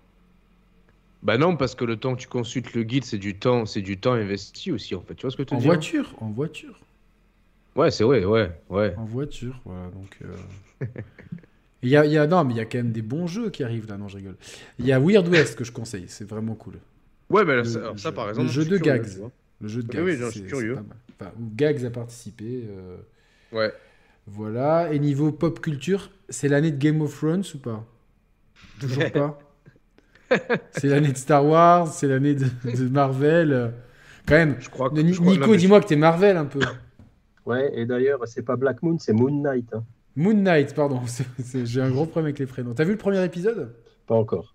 Bah 1.23 1.39
non, 1.39 1.57
parce 1.57 1.75
que 1.75 1.85
le 1.85 1.97
temps 1.97 2.15
que 2.15 2.21
tu 2.21 2.29
consultes 2.29 2.73
le 2.75 2.83
guide, 2.85 3.05
c'est 3.05 3.19
du 3.19 3.37
temps, 3.39 3.67
c'est 3.67 3.81
du 3.83 3.99
temps 3.99 4.13
investi 4.13 4.71
aussi 4.71 4.95
en 4.95 5.01
fait. 5.03 5.15
Tu 5.17 5.23
vois 5.23 5.31
ce 5.31 5.37
que 5.37 5.43
je 5.43 5.49
te 5.49 5.55
En 5.55 5.59
dis 5.59 5.65
voiture, 5.65 6.15
en 6.21 6.31
voiture. 6.33 6.79
Ouais, 7.77 7.91
c'est 7.91 8.05
vrai, 8.05 8.25
ouais, 8.25 8.51
ouais. 8.69 8.97
En 8.97 9.05
voiture, 9.05 9.61
voilà. 9.65 9.91
Donc, 9.91 10.19
euh, 10.23 10.37
il 11.83 11.89
y 11.91 11.97
a, 11.97 12.05
il 12.07 12.13
y 12.13 12.19
a- 12.19 12.27
non, 12.27 12.45
mais 12.45 12.55
il 12.55 12.57
y 12.57 12.61
a 12.61 12.65
quand 12.65 12.79
même 12.79 12.93
des 12.93 13.03
bons 13.03 13.27
jeux 13.27 13.51
qui 13.51 13.63
arrivent 13.65 13.89
là. 13.89 13.97
Non, 13.97 14.09
je 14.09 14.17
rigole. 14.17 14.37
Il 14.79 14.87
y 14.87 14.93
a 14.93 14.99
Weird 15.01 15.29
West 15.29 15.57
que 15.57 15.65
je 15.65 15.73
conseille. 15.73 16.07
C'est 16.09 16.29
vraiment 16.29 16.55
cool. 16.55 16.79
Ouais, 17.31 17.45
mais 17.45 17.53
là, 17.57 17.63
Le- 17.63 17.65
ça, 17.65 17.79
alors 17.79 17.93
le 17.93 17.99
ça, 17.99 18.09
jeu- 18.11 18.15
par 18.15 18.25
le 18.27 18.31
exemple. 18.31 18.49
jeu 18.49 18.55
je 18.55 18.61
suis 18.63 18.71
de 18.71 18.77
curieux, 18.79 18.99
gags. 19.03 19.31
Le 19.61 19.69
jeu 19.69 19.83
de 19.83 19.89
Gags. 19.89 20.05
oui, 20.05 20.17
c'est- 20.19 20.31
suis 20.31 20.43
curieux. 20.43 20.77
Enfin, 21.21 21.31
Gags 21.55 21.85
a 21.85 21.91
participé. 21.91 22.65
euh, 22.69 22.97
Ouais. 23.53 23.73
Voilà. 24.27 24.93
Et 24.93 24.99
niveau 24.99 25.33
pop 25.33 25.61
culture, 25.61 26.11
c'est 26.29 26.49
l'année 26.49 26.71
de 26.71 26.79
Game 26.79 27.01
of 27.03 27.17
Thrones 27.17 27.45
ou 27.55 27.59
pas? 27.59 27.85
Toujours 28.81 29.11
pas. 29.13 29.39
c'est 30.73 30.89
l'année 30.89 31.13
de 31.13 31.17
Star 31.17 31.45
Wars, 31.47 31.89
c'est 31.89 32.09
l'année 32.09 32.35
de, 32.35 32.47
de 32.65 32.89
Marvel. 32.89 33.73
Quand 34.27 34.35
même. 34.35 34.57
Je 34.61 34.69
crois 34.71 34.91
que. 34.91 34.95
Ni- 35.01 35.13
je 35.13 35.21
crois- 35.21 35.35
non, 35.35 35.41
Nico, 35.41 35.53
je- 35.55 35.59
dis-moi 35.59 35.81
que 35.81 35.87
t'es 35.87 35.97
Marvel 35.97 36.37
un 36.37 36.47
peu. 36.47 36.61
Ouais, 37.47 37.71
et 37.79 37.85
d'ailleurs, 37.87 38.27
c'est 38.27 38.43
pas 38.43 38.57
Black 38.57 38.83
Moon, 38.83 38.97
c'est 38.99 39.13
Moon 39.13 39.31
Knight. 39.43 39.73
hein. 39.75 39.85
Moon 40.17 40.33
Knight, 40.35 40.75
pardon. 40.75 41.01
C'est- 41.07 41.27
c'est- 41.43 41.67
J'ai 41.67 41.83
un 41.83 41.91
gros 41.91 42.07
problème 42.07 42.27
avec 42.27 42.39
les 42.39 42.47
prénoms. 42.47 42.73
T'as 42.75 42.85
vu 42.85 42.93
le 42.93 42.99
premier 42.99 43.23
épisode? 43.25 43.75
Pas 44.07 44.15
encore. 44.15 44.54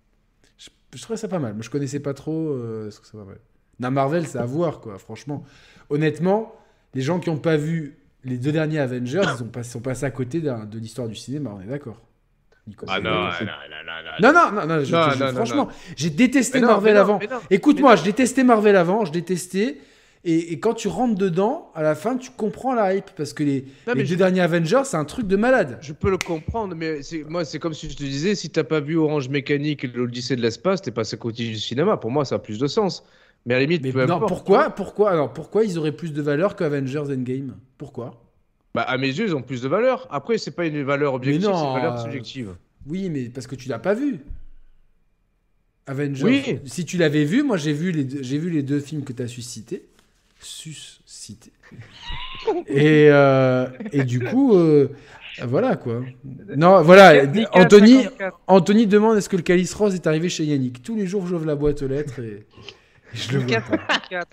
Je, 0.95 1.01
trouvais 1.01 1.18
ça 1.18 1.27
pas 1.27 1.40
mal. 1.40 1.53
Moi, 1.53 1.61
je 1.64 1.69
connaissais 1.69 2.00
pas 2.00 2.14
trop. 2.14 2.50
euh, 2.50 2.90
ce 2.92 3.00
que 3.00 3.08
ça 3.08 3.18
va, 3.18 3.24
ouais. 3.24 3.38
Non, 3.80 3.92
Marvel, 3.92 4.27
c'est 4.27 4.38
à 4.38 4.45
voir, 4.45 4.80
quoi. 4.82 4.98
Franchement, 4.98 5.43
honnêtement, 5.90 6.53
les 6.93 7.01
gens 7.01 7.19
qui 7.19 7.30
n'ont 7.30 7.38
pas 7.38 7.56
vu 7.58 7.98
les 8.26 8.38
deux 8.38 8.51
derniers 8.51 8.80
Avengers, 8.80 9.22
ils 9.38 9.43
ont 9.43 9.48
pas, 9.48 9.64
sont 9.64 9.80
passés 9.80 10.06
à 10.06 10.11
côté 10.11 10.42
de 10.42 10.77
l'histoire 10.80 11.08
du 11.08 11.16
cinéma. 11.16 11.51
On 11.56 11.61
est 11.61 11.66
d'accord. 11.68 12.01
Ah 12.88 13.00
non, 13.00 13.09
non, 13.09 13.22
non, 13.22 13.24
non, 13.32 13.32
non. 14.22 14.34
Non, 14.34 14.34
non, 14.34 14.51
non, 14.61 14.68
non, 14.77 14.84
je- 14.84 14.92
Non, 14.95 15.09
je- 15.11 15.19
non, 15.19 15.26
non, 15.27 15.34
franchement, 15.35 15.66
non. 15.66 15.72
j'ai 15.95 16.09
détesté 16.11 16.59
Marvel 16.61 16.98
avant. 16.98 17.19
Écoute-moi, 17.50 17.95
je 17.95 18.03
détestais 18.03 18.43
Marvel 18.43 18.76
avant, 18.76 19.06
je 19.06 19.11
détestais. 19.11 19.77
Et, 20.26 20.52
et 20.52 20.60
quand 20.60 20.74
tu 20.74 20.90
rentres 20.90 21.16
dedans, 21.16 21.72
à 21.76 21.82
la 21.82 21.96
fin, 21.96 22.18
tu 22.18 22.30
comprends 22.32 22.74
la 22.76 22.94
hype. 22.94 23.12
Parce 23.16 23.32
que 23.34 23.42
les, 23.44 23.62
Non, 23.88 23.94
les 23.94 23.96
mais 23.96 24.04
deux 24.04 24.10
je- 24.10 24.16
derniers 24.16 24.42
Avengers, 24.42 24.82
c'est 24.84 24.98
un 24.98 25.06
truc 25.06 25.28
de 25.28 25.36
malade. 25.38 25.78
Je 25.82 25.94
peux 25.94 26.10
le 26.10 26.18
comprendre, 26.18 26.76
mais 26.76 27.00
moi, 27.30 27.46
c'est 27.46 27.58
comme 27.60 27.74
si 27.74 27.90
je 27.90 27.96
te 27.96 28.04
disais, 28.04 28.36
si 28.36 28.50
t'as 28.50 28.66
pas 28.66 28.82
vu 28.82 28.98
Orange 28.98 29.30
Mécanique 29.30 29.86
et 29.86 29.88
l'Odyssée 29.88 30.36
de 30.36 30.42
l'espace, 30.42 30.82
t'es 30.82 30.92
passé 30.92 31.16
à 31.16 31.18
côté 31.18 31.44
du 31.48 31.56
cinéma. 31.58 31.96
Pour 31.98 32.12
moi, 32.12 32.26
ça 32.26 32.36
a 32.36 32.40
plus 32.40 32.60
de 32.60 32.68
sens. 32.68 33.04
Mais 33.46 33.54
à 33.54 33.58
la 33.58 33.64
limite, 33.64 33.82
Mais 33.84 33.94
peu 33.94 34.06
non, 34.06 34.16
importe. 34.18 34.28
pourquoi, 34.28 34.70
pourquoi, 34.72 35.12
alors, 35.12 35.32
pourquoi 35.32 35.64
ils 35.64 35.78
auraient 35.78 35.94
plus 35.96 36.12
de 36.12 36.22
valeur 36.22 36.58
que 36.58 36.66
Avengers 36.66 37.00
Endgame? 37.00 37.56
Pourquoi? 37.78 38.22
Bah, 38.76 38.82
à 38.82 38.98
mes 38.98 39.08
yeux, 39.08 39.26
ils 39.26 39.34
ont 39.36 39.42
plus 39.42 39.62
de 39.62 39.70
valeur. 39.70 40.06
Après, 40.12 40.38
c'est 40.38 40.52
pas 40.52 40.66
une 40.66 40.84
valeur 40.84 41.14
objective, 41.14 41.44
c'est 41.44 41.48
une 41.66 41.74
valeur 41.74 41.94
euh, 41.98 42.04
subjective. 42.04 42.56
Oui, 42.86 43.10
mais 43.10 43.30
parce 43.30 43.48
que 43.48 43.56
tu 43.56 43.70
l'as 43.70 43.80
pas 43.80 43.94
vu. 43.94 44.20
Avengers. 45.88 46.24
Oui. 46.24 46.60
Si 46.66 46.86
tu 46.86 46.98
l'avais 46.98 47.24
vu, 47.24 47.42
moi 47.42 47.58
j'ai 47.58 47.74
vu 47.74 47.92
les 47.92 48.04
deux, 48.04 48.22
vu 48.22 48.50
les 48.50 48.62
deux 48.64 48.80
films 48.80 49.04
que 49.04 49.14
tu 49.14 49.24
as 49.24 49.28
suscités. 49.28 49.86
Suscités. 50.40 51.51
et, 52.68 53.09
euh, 53.09 53.68
et 53.92 54.03
du 54.03 54.19
coup, 54.19 54.56
euh, 54.56 54.90
voilà 55.43 55.76
quoi. 55.76 56.01
Non, 56.56 56.82
voilà. 56.82 57.26
Anthony, 57.53 58.03
54. 58.03 58.40
Anthony 58.48 58.88
demande 58.88 59.18
est-ce 59.18 59.30
que 59.30 59.35
le 59.35 59.43
calice 59.43 59.74
rose 59.74 59.95
est 59.95 60.08
arrivé 60.08 60.30
chez 60.30 60.45
Yannick? 60.45 60.82
Tous 60.82 60.95
les 60.95 61.08
jours, 61.08 61.27
j'ouvre 61.27 61.45
la 61.45 61.56
boîte 61.56 61.82
aux 61.82 61.88
lettres 61.88 62.19
et, 62.19 62.24
et 62.32 62.45
je 63.14 63.38
le 63.38 63.40
vois 63.40 63.61
pas. 63.61 64.00
4. 64.09 64.27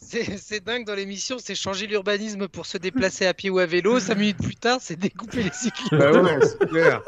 C'est 0.00 0.64
dingue 0.64 0.86
dans 0.86 0.94
l'émission, 0.94 1.36
c'est 1.38 1.54
changer 1.54 1.86
l'urbanisme 1.86 2.48
pour 2.48 2.64
se 2.64 2.78
déplacer 2.78 3.26
à 3.26 3.34
pied 3.34 3.50
ou 3.50 3.58
à 3.58 3.66
vélo. 3.66 4.00
Cinq 4.00 4.16
minutes 4.16 4.38
plus 4.38 4.54
tard, 4.54 4.78
c'est 4.80 4.98
découper 4.98 5.42
les 5.42 5.52
cyclistes. 5.52 5.94
Bah 5.94 6.12
ouais, 6.12 6.38
c'est 6.40 6.66
clair. 6.66 7.02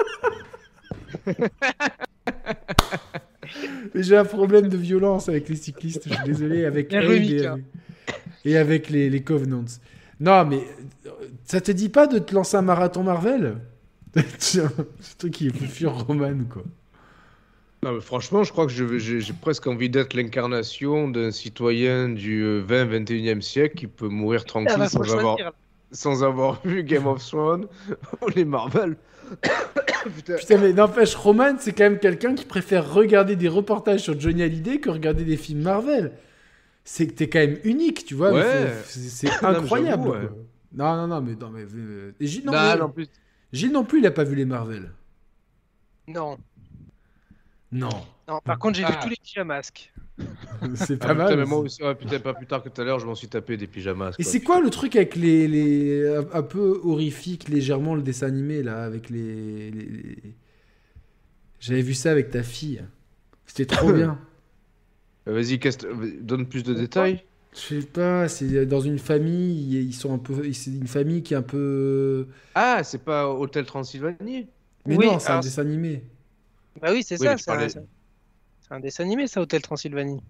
Mais 1.27 1.35
J'ai 4.03 4.17
un 4.17 4.25
problème 4.25 4.69
de 4.69 4.77
violence 4.77 5.29
avec 5.29 5.49
les 5.49 5.57
cyclistes. 5.57 6.09
Je 6.09 6.15
suis 6.15 6.25
désolé 6.25 6.67
avec 6.67 6.93
avec, 6.93 7.23
et 8.45 8.57
avec 8.57 8.91
les, 8.91 9.11
les 9.11 9.23
Covenants. 9.23 9.65
Non, 10.21 10.45
mais 10.45 10.63
euh, 11.07 11.11
ça 11.45 11.61
te 11.61 11.73
dit 11.73 11.89
pas 11.89 12.07
de 12.07 12.19
te 12.19 12.35
lancer 12.35 12.57
un 12.57 12.63
marathon 12.63 13.03
Marvel? 13.03 13.57
Tiens, 14.39 14.71
Ce 15.01 15.17
truc 15.17 15.33
qui 15.33 15.47
est 15.47 15.57
plus 15.57 15.67
fuir 15.67 15.93
Roman, 15.93 16.45
quoi? 16.51 16.63
Non, 17.83 17.93
mais 17.93 18.01
franchement, 18.01 18.45
je 18.45 18.53
crois 18.53 18.67
que 18.67 18.73
je 18.73 18.99
j'ai 18.99 19.21
j'ai 19.21 19.33
presque 19.33 19.67
envie 19.67 19.89
d'être 19.89 20.13
l'incarnation 20.13 21.09
d'un 21.09 21.31
citoyen 21.31 22.11
du 22.11 22.43
euh, 22.43 22.63
20-21e 22.63 23.41
siècle 23.41 23.75
qui 23.75 23.87
peut 23.87 24.09
mourir 24.09 24.43
Ah 24.45 24.49
tranquille 24.49 24.77
bah, 24.79 24.89
sans, 24.89 25.15
avoir, 25.15 25.37
sans 25.91 26.23
avoir 26.23 26.61
vu 26.63 26.85
Game 26.85 27.07
of 27.07 27.27
Thrones 27.27 27.67
ou 28.21 28.29
les 28.29 28.45
Marvel. 28.45 28.97
Putain. 30.17 30.37
Putain, 30.37 30.59
mais 30.59 30.73
n'empêche, 30.75 31.15
Roman, 31.15 31.55
c'est 31.59 31.73
quand 31.73 31.85
même 31.85 31.99
quelqu'un 31.99 32.35
qui 32.35 32.45
préfère 32.45 32.93
regarder 32.93 33.37
des 33.37 33.49
reportages 33.49 34.01
sur 34.01 34.19
Johnny 34.19 34.43
Hallyday 34.43 34.81
que 34.81 34.91
regarder 34.91 35.25
des 35.25 35.37
films 35.37 35.63
Marvel. 35.63 36.13
C'est 36.93 37.07
que 37.07 37.13
t'es 37.13 37.29
quand 37.29 37.39
même 37.39 37.59
unique, 37.63 38.05
tu 38.05 38.15
vois. 38.15 38.33
Ouais. 38.33 38.73
C'est 38.85 39.29
Non, 39.43 39.49
incroyable. 39.51 40.09
ouais. 40.09 40.29
Non, 40.73 40.97
non, 40.97 41.07
non, 41.07 41.21
mais, 41.21 41.37
non, 41.37 41.49
mais 41.51 41.65
euh, 41.73 42.13
et 42.19 42.27
Gilles, 42.27 42.45
non, 42.45 42.51
Non, 42.53 42.59
mais- 42.59 42.77
non, 42.79 42.85
en 42.87 42.89
plus. 42.89 43.07
Gilles 43.53 43.71
non 43.71 43.85
plus, 43.85 44.01
il 44.01 44.07
a 44.07 44.11
pas 44.11 44.25
vu 44.25 44.35
les 44.35 44.45
Marvel. 44.45 44.91
Non. 46.09 46.37
Non, 47.71 47.89
non. 48.27 48.41
Par 48.45 48.59
contre, 48.59 48.77
j'ai 48.77 48.85
vu 48.85 48.91
Ah. 48.93 49.01
tous 49.05 49.09
les 49.37 49.45
masque. 49.45 49.93
c'est 50.75 51.01
Ah, 51.05 51.07
pas 51.07 51.15
putain, 51.15 51.15
mal. 51.15 51.37
mais 51.39 51.45
moi 51.45 51.59
aussi. 51.59 51.81
ouais, 51.85 51.95
putain, 51.95 52.19
pas 52.19 52.35
plus 52.35 52.47
tard 52.47 52.61
que 52.65 52.69
tout 52.69 52.81
à 52.81 52.85
l'heure, 52.85 52.99
je 52.99 53.07
m'en 53.07 53.15
suis 53.15 53.29
tapé 53.29 53.57
des 53.57 53.69
pyjamas. 53.69 54.11
Et 54.19 54.25
c'est 54.25 54.41
quoi 54.41 54.61
le 54.61 54.69
truc 54.71 54.97
avec 54.97 55.15
les, 55.15 55.47
les 55.47 56.05
un- 56.33 56.43
peu 56.43 56.81
horrifique 56.83 57.49
légèrement 57.49 57.95
le 57.95 58.03
dessin 58.03 58.27
animé 58.27 58.65
là 58.65 58.83
avec 58.83 59.11
les, 59.11 59.71
les- 59.71 59.87
les- 59.87 60.35
j'avais 61.61 61.83
vu 61.83 61.95
ça 61.95 62.11
avec 62.11 62.31
ta 62.31 62.43
fille 62.43 62.83
c'était 63.47 63.77
trop 63.77 63.93
bien 63.93 64.19
Vas-y, 65.27 65.59
qu'est-ce 65.59 65.79
que- 65.79 66.21
donne 66.21 66.47
plus 66.47 66.63
de 66.63 66.75
détails. 66.75 67.23
je 67.55 67.59
sais 67.59 67.83
pas 67.87 68.29
c'est 68.29 68.65
dans 68.67 68.81
une 68.81 68.99
famille 68.99 69.77
ils 69.77 69.93
sont 69.95 70.15
un 70.15 70.19
peu 70.19 70.53
c'est 70.53 70.71
une 70.71 70.87
famille 70.87 71.23
qui 71.23 71.35
est 71.35 71.37
un 71.37 71.43
peu 71.43 72.27
Ah, 72.55 72.83
c'est 72.85 73.03
pas 73.05 73.29
Hôtel 73.29 73.65
Transylvanie? 73.67 74.47
Mais 74.87 74.97
Oui, 74.97 75.07
non 75.07 75.19
c'est 75.19 75.31
un 75.31 75.41
dessin 75.41 75.63
animé 75.63 76.03
Bah 76.81 76.89
oui, 76.93 77.03
c'est 77.03 77.21
Oui, 77.21 77.27
ça. 77.27 77.37
C'est 77.37 77.51
un, 77.51 77.55
parlais- 77.55 77.69
c'est 77.71 78.75
un 78.75 78.81
dessin 78.81 79.05
animé, 79.05 79.27
ça, 79.27 79.41
Hôtel 79.43 79.61
Transylvanie. 79.63 80.23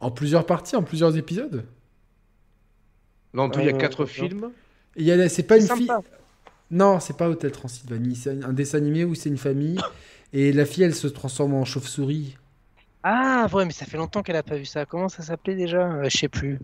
en 0.00 0.10
plusieurs 0.10 0.46
parties 0.46 0.76
en 0.76 0.82
plusieurs 0.82 1.16
épisodes? 1.16 1.64
Là, 3.34 3.42
en 3.42 3.50
tout, 3.50 3.60
il 3.60 3.66
y 3.66 3.68
a 3.68 3.72
quatre 3.72 4.04
films. 4.06 4.50
Et 4.96 5.00
il 5.02 5.06
y 5.06 5.12
a 5.12 5.28
c'est 5.28 5.44
pas 5.44 5.56
une 5.58 5.68
fille 5.68 5.88
non 6.72 7.00
c'est 7.00 7.16
pas 7.16 7.28
Hôtel 7.28 7.50
Transylvanie 7.52 8.14
c'est 8.16 8.44
un 8.44 8.52
dessin 8.52 8.78
animé 8.78 9.04
où 9.04 9.14
c'est 9.16 9.28
une 9.28 9.38
famille 9.38 9.78
et 10.32 10.52
la 10.52 10.64
fille 10.66 10.84
elle 10.84 10.94
se 10.94 11.06
transforme 11.08 11.54
en 11.54 11.64
chauve-souris 11.64 12.36
Ah, 13.02 13.46
ouais, 13.52 13.64
mais 13.64 13.72
ça 13.72 13.86
fait 13.86 13.96
longtemps 13.96 14.22
qu'elle 14.22 14.36
a 14.36 14.42
pas 14.42 14.56
vu 14.56 14.64
ça. 14.66 14.84
Comment 14.84 15.08
ça 15.08 15.22
s'appelait 15.22 15.54
déjà? 15.56 15.90
Euh, 15.90 16.08
Je 16.08 16.16
sais 16.16 16.28
plus. 16.28 16.58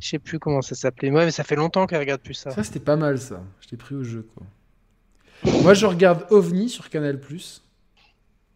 Je 0.00 0.08
sais 0.08 0.18
plus 0.18 0.38
comment 0.38 0.62
ça 0.62 0.74
s'appelait. 0.74 1.10
Ouais, 1.10 1.24
mais 1.26 1.30
ça 1.30 1.44
fait 1.44 1.56
longtemps 1.56 1.86
qu'elle 1.86 1.98
regarde 1.98 2.22
plus 2.22 2.34
ça. 2.34 2.50
Ça, 2.50 2.64
c'était 2.64 2.80
pas 2.80 2.96
mal, 2.96 3.18
ça. 3.18 3.42
Je 3.60 3.68
t'ai 3.68 3.76
pris 3.76 3.94
au 3.94 4.02
jeu, 4.02 4.26
quoi. 4.34 4.46
Moi, 5.62 5.74
je 5.74 5.84
regarde 5.86 6.26
OVNI 6.30 6.68
sur 6.70 6.88
Canal+. 6.88 7.18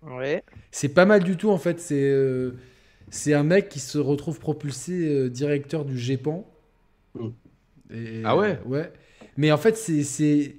Ouais. 0.03 0.43
C'est 0.71 0.89
pas 0.91 1.05
mal 1.07 1.23
du 1.23 1.37
tout, 1.37 1.51
en 1.51 1.59
fait. 1.59 1.81
C'est 1.81 2.01
euh, 2.11 2.53
c'est 3.11 3.35
un 3.35 3.43
mec 3.43 3.69
qui 3.69 3.81
se 3.81 3.99
retrouve 3.99 4.39
propulsé 4.39 5.07
euh, 5.09 5.29
directeur 5.29 5.85
du 5.85 5.99
GEPAN. 5.99 6.47
Mm. 7.19 7.29
Et- 7.93 8.23
Ah 8.25 8.37
ouais? 8.37 8.59
Ouais. 8.65 8.91
Mais 9.37 9.53
en 9.53 9.59
fait, 9.59 9.77
c'est... 9.77 10.03
c'est- 10.03 10.57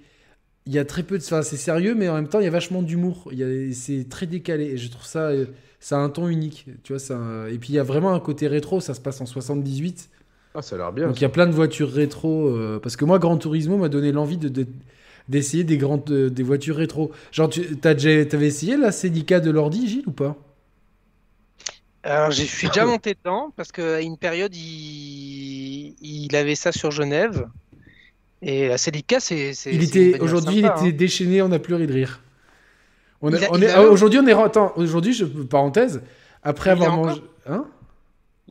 Il 0.68 0.74
y 0.74 0.80
a 0.80 0.86
très 0.86 1.04
peu 1.04 1.18
de... 1.18 1.24
Enfin, 1.24 1.42
c'est 1.42 1.58
sérieux, 1.58 1.96
mais 1.96 2.10
en 2.10 2.16
même 2.16 2.28
temps, 2.28 2.40
il 2.40 2.44
y 2.46 2.48
a 2.48 2.52
vachement 2.52 2.82
d'humour. 2.82 3.30
Il 3.32 3.38
y 3.40 3.44
a... 3.44 3.74
C'est 3.74 4.08
très 4.10 4.26
décalé. 4.28 4.66
Et 4.66 4.78
je 4.78 4.90
trouve 4.90 5.06
ça... 5.06 5.32
Ça 5.80 5.98
a 5.98 6.00
un 6.00 6.10
ton 6.10 6.28
unique. 6.28 6.68
Tu 6.84 6.94
vois, 6.94 7.00
ça... 7.00 7.20
Et 7.50 7.58
puis, 7.58 7.70
il 7.70 7.76
y 7.76 7.80
a 7.80 7.84
vraiment 7.84 8.14
un 8.14 8.20
côté 8.20 8.48
rétro. 8.48 8.80
Ça 8.82 8.94
se 8.94 9.02
passe 9.02 9.22
en 9.22 9.26
78. 9.26 10.10
Ah, 10.56 10.62
ça 10.62 10.76
a 10.76 10.78
l'air 10.80 10.92
bien. 10.94 11.08
Donc 11.08 11.18
il 11.20 11.22
y 11.22 11.26
a 11.26 11.30
plein 11.30 11.48
de 11.48 11.52
voitures 11.52 11.92
rétro. 11.92 12.48
euh, 12.48 12.80
parce 12.82 12.96
que 12.96 13.06
moi, 13.06 13.20
Gran 13.20 13.38
Turismo 13.38 13.78
m'a 13.78 13.90
donné 13.90 14.12
l'envie 14.12 14.38
de, 14.38 14.48
de- 14.50 14.68
d'essayer 15.30 15.64
des 15.66 15.78
grandes 15.78 16.10
euh, 16.12 16.30
des 16.30 16.44
voitures 16.44 16.78
rétro. 16.78 17.12
Genre, 17.32 17.50
tu 17.50 17.78
t'as 17.78 17.94
déjà, 17.94 18.26
t'avais 18.26 18.48
essayé 18.48 18.78
la 18.78 18.92
Celica 18.92 19.40
de 19.42 19.52
l'ordi, 19.52 19.88
Gilles, 19.88 20.08
ou 20.08 20.12
pas? 20.12 20.38
Alors, 22.04 22.32
je 22.32 22.44
suis 22.44 22.68
déjà 22.68 22.86
monté 22.86 23.16
dedans 23.16 23.52
parce 23.56 23.72
qu'à 23.72 24.02
une 24.02 24.18
période, 24.18 24.56
il... 24.56 25.96
il 26.02 26.36
avait 26.36 26.56
ça 26.56 26.72
sur 26.72 26.92
Genève. 26.92 27.48
Et 28.42 28.68
la 28.68 28.78
Celica, 28.78 29.20
c'est. 29.20 29.54
Il 29.72 29.84
était 29.84 30.20
aujourd'hui, 30.20 30.60
il 30.60 30.66
était 30.66 30.90
hein. 30.90 30.92
déchaîné, 30.92 31.42
on 31.42 31.50
n'a 31.50 31.60
plus 31.60 31.76
ri 31.76 31.88
de 31.88 31.94
rire. 31.94 32.22
On 33.22 33.30
Il 33.30 33.36
est, 33.36 33.46
a- 33.46 33.52
on 33.52 33.58
il 33.58 33.64
est- 33.64 33.70
a- 33.70 33.78
ah, 33.80 33.84
aujourd'hui, 33.84 34.20
on 34.20 34.28
est 34.28 34.34
attends, 34.34 34.74
aujourd'hui, 34.76 35.14
je 35.14 35.26
parenthèse, 35.26 36.02
après 36.44 36.70
Il 36.72 36.74
avoir 36.74 36.94
encore 36.94 37.06
mangé, 37.08 37.22
hein? 37.48 37.66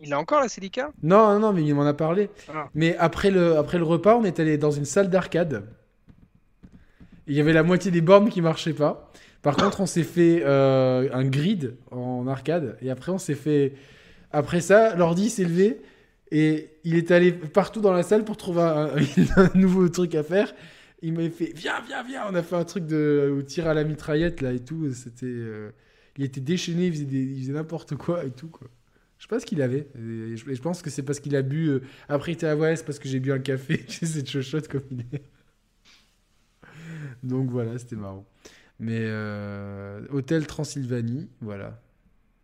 Il 0.03 0.13
a 0.13 0.19
encore 0.19 0.41
la 0.41 0.49
Celica 0.49 0.91
Non, 1.03 1.35
non, 1.35 1.41
non, 1.41 1.53
mais 1.53 1.63
il 1.63 1.75
m'en 1.75 1.87
a 1.87 1.95
parlé. 1.95 2.29
Ah. 2.55 2.69
Mais 2.75 2.97
après 2.99 3.31
le, 3.31 3.57
après 3.57 3.79
le 3.79 3.85
repas, 3.85 4.17
on 4.17 4.25
est 4.25 4.39
allé 4.41 4.59
dans 4.59 4.71
une 4.71 4.85
salle 4.85 5.09
d'arcade. 5.09 5.65
Il 7.27 7.35
y 7.35 7.41
avait 7.41 7.53
la 7.55 7.63
moitié 7.63 7.91
des 7.91 8.01
bornes 8.03 8.29
qui 8.29 8.43
marchaient 8.43 8.75
pas. 8.75 9.11
Par 9.41 9.57
contre, 9.57 9.81
on 9.81 9.87
s'est 9.87 10.03
fait 10.03 10.43
euh, 10.45 11.09
un 11.13 11.25
grid 11.25 11.77
en 11.91 12.27
arcade. 12.27 12.77
Et 12.83 12.91
après, 12.91 13.13
on 13.13 13.19
s'est 13.19 13.35
fait. 13.35 13.75
Après 14.33 14.61
ça, 14.61 14.95
l'ordi 14.97 15.31
s'est 15.31 15.45
levé. 15.45 15.81
Et 16.31 16.71
il 16.85 16.97
est 16.97 17.11
allé 17.11 17.33
partout 17.33 17.81
dans 17.81 17.93
la 17.93 18.03
salle 18.03 18.25
pour 18.25 18.37
trouver 18.37 18.63
un, 18.63 18.91
un 19.37 19.51
nouveau 19.55 19.89
truc 19.89 20.15
à 20.17 20.23
faire. 20.23 20.53
Il 21.05 21.13
m'avait 21.13 21.31
fait 21.31 21.53
Viens, 21.55 21.81
viens, 21.87 22.03
viens. 22.03 22.23
On 22.31 22.35
a 22.35 22.43
fait 22.43 22.57
un 22.57 22.65
truc 22.65 22.87
de 22.87 23.33
au 23.39 23.43
tir 23.43 23.67
à 23.69 23.75
la 23.75 23.85
mitraillette 23.85 24.41
là 24.41 24.53
et 24.53 24.61
tout. 24.61 24.91
C'était. 24.93 25.27
euh, 25.27 25.71
Il 26.17 26.25
était 26.25 26.41
déchaîné, 26.41 26.87
il 26.87 26.93
faisait, 26.93 27.05
des- 27.05 27.23
il 27.25 27.41
faisait 27.43 27.53
n'importe 27.53 27.97
quoi 27.97 28.25
et 28.25 28.31
tout 28.31 28.49
quoi. 28.49 28.69
Je 29.19 29.25
sais 29.25 29.29
pas 29.29 29.41
ce 29.41 29.47
qu'il 29.47 29.63
avait. 29.63 29.89
Et 29.97 30.37
je, 30.37 30.51
et 30.51 30.55
je 30.55 30.63
pense 30.63 30.83
que 30.83 30.91
c'est 30.91 31.03
parce 31.03 31.21
qu'il 31.21 31.37
a 31.37 31.43
bu. 31.43 31.69
euh, 31.69 31.81
Après, 32.09 32.33
il 32.33 32.35
était 32.37 32.47
à 32.47 32.57
ouais, 32.57 32.77
c'est 32.77 32.85
parce 32.87 32.99
que 32.99 33.09
j'ai 33.09 33.21
bu 33.21 33.33
un 33.33 33.39
café. 33.41 33.85
J'ai 33.89 34.07
cette 34.07 34.29
chochotte 34.31 34.69
comme 34.69 34.83
il 34.91 35.01
est. 35.13 35.23
Donc 37.23 37.51
voilà, 37.51 37.79
c'était 37.79 37.97
marrant. 37.97 38.25
Mais 38.81 38.99
euh, 39.03 40.07
Hôtel 40.11 40.47
Transylvanie, 40.47 41.29
voilà. 41.41 41.81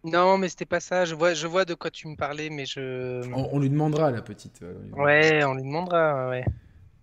Non, 0.04 0.38
mais 0.38 0.48
c'était 0.48 0.64
pas 0.66 0.80
ça. 0.80 1.04
Je 1.04 1.14
vois, 1.14 1.34
je 1.34 1.46
vois 1.46 1.64
de 1.64 1.74
quoi 1.74 1.90
tu 1.90 2.08
me 2.08 2.16
parlais, 2.16 2.48
mais 2.50 2.64
je. 2.66 3.22
On, 3.34 3.48
on 3.52 3.58
lui 3.58 3.68
demandera 3.70 4.10
la 4.10 4.22
petite. 4.22 4.62
Ouais, 4.92 5.44
on 5.44 5.54
lui 5.54 5.62
demandera. 5.62 6.30
Ouais. 6.30 6.44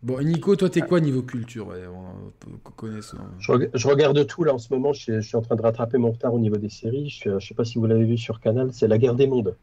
Bon, 0.04 0.22
Nico, 0.22 0.56
toi, 0.56 0.70
t'es 0.70 0.82
quoi 0.82 1.00
niveau 1.00 1.24
culture 1.24 1.68
ouais, 1.68 1.82
on, 1.88 2.52
on 2.54 2.70
connaît 2.72 3.02
ça. 3.02 3.18
Je, 3.40 3.52
reg- 3.52 3.70
je 3.74 3.88
regarde 3.88 4.26
tout 4.28 4.44
là 4.44 4.54
en 4.54 4.58
ce 4.60 4.72
moment. 4.74 4.94
Je, 4.94 5.02
suis- 5.02 5.14
je 5.14 5.22
suis 5.28 5.36
en 5.36 5.42
train 5.42 5.56
de 5.56 5.62
rattraper 5.62 5.98
mon 5.98 6.12
retard 6.12 6.34
au 6.34 6.40
niveau 6.40 6.58
des 6.58 6.70
séries. 6.70 7.10
Je, 7.10 7.40
je 7.40 7.48
sais 7.48 7.54
pas 7.56 7.66
si 7.66 7.80
vous 7.80 7.88
l'avez 7.88 8.06
vu 8.06 8.18
sur 8.18 8.40
Canal. 8.40 8.70
C'est 8.74 8.88
La 8.88 8.98
Guerre 9.00 9.16
des 9.16 9.26
Mondes. 9.28 9.56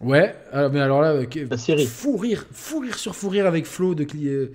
Ouais, 0.00 0.34
alors, 0.52 0.70
mais 0.72 0.80
alors 0.80 1.00
là, 1.00 1.12
euh, 1.12 1.24
que- 1.24 1.48
La 1.48 1.56
série. 1.56 1.86
fou 1.86 2.16
rire, 2.16 2.44
fou 2.50 2.80
rire 2.80 2.96
sur 2.98 3.14
fou 3.14 3.28
rire 3.28 3.46
avec 3.46 3.64
Flo. 3.64 3.94
De, 3.94 4.04
euh, 4.24 4.50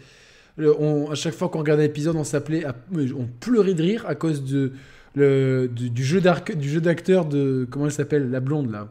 le- 0.57 0.79
on, 0.79 1.09
à 1.09 1.15
chaque 1.15 1.33
fois 1.33 1.47
qu'on 1.49 1.59
regardait 1.59 1.83
l'épisode, 1.83 2.15
on 2.17 2.23
s'appelait, 2.25 2.65
on 2.93 3.25
pleurait 3.39 3.73
de 3.73 3.81
rire 3.81 4.05
à 4.07 4.15
cause 4.15 4.43
de, 4.43 4.73
le, 5.15 5.67
du, 5.67 5.89
du 5.89 6.03
jeu 6.03 6.19
d'acteur 6.19 7.25
de, 7.25 7.65
comment 7.71 7.85
elle 7.85 7.91
s'appelle, 7.91 8.29
la 8.29 8.41
blonde 8.41 8.69
là. 8.69 8.89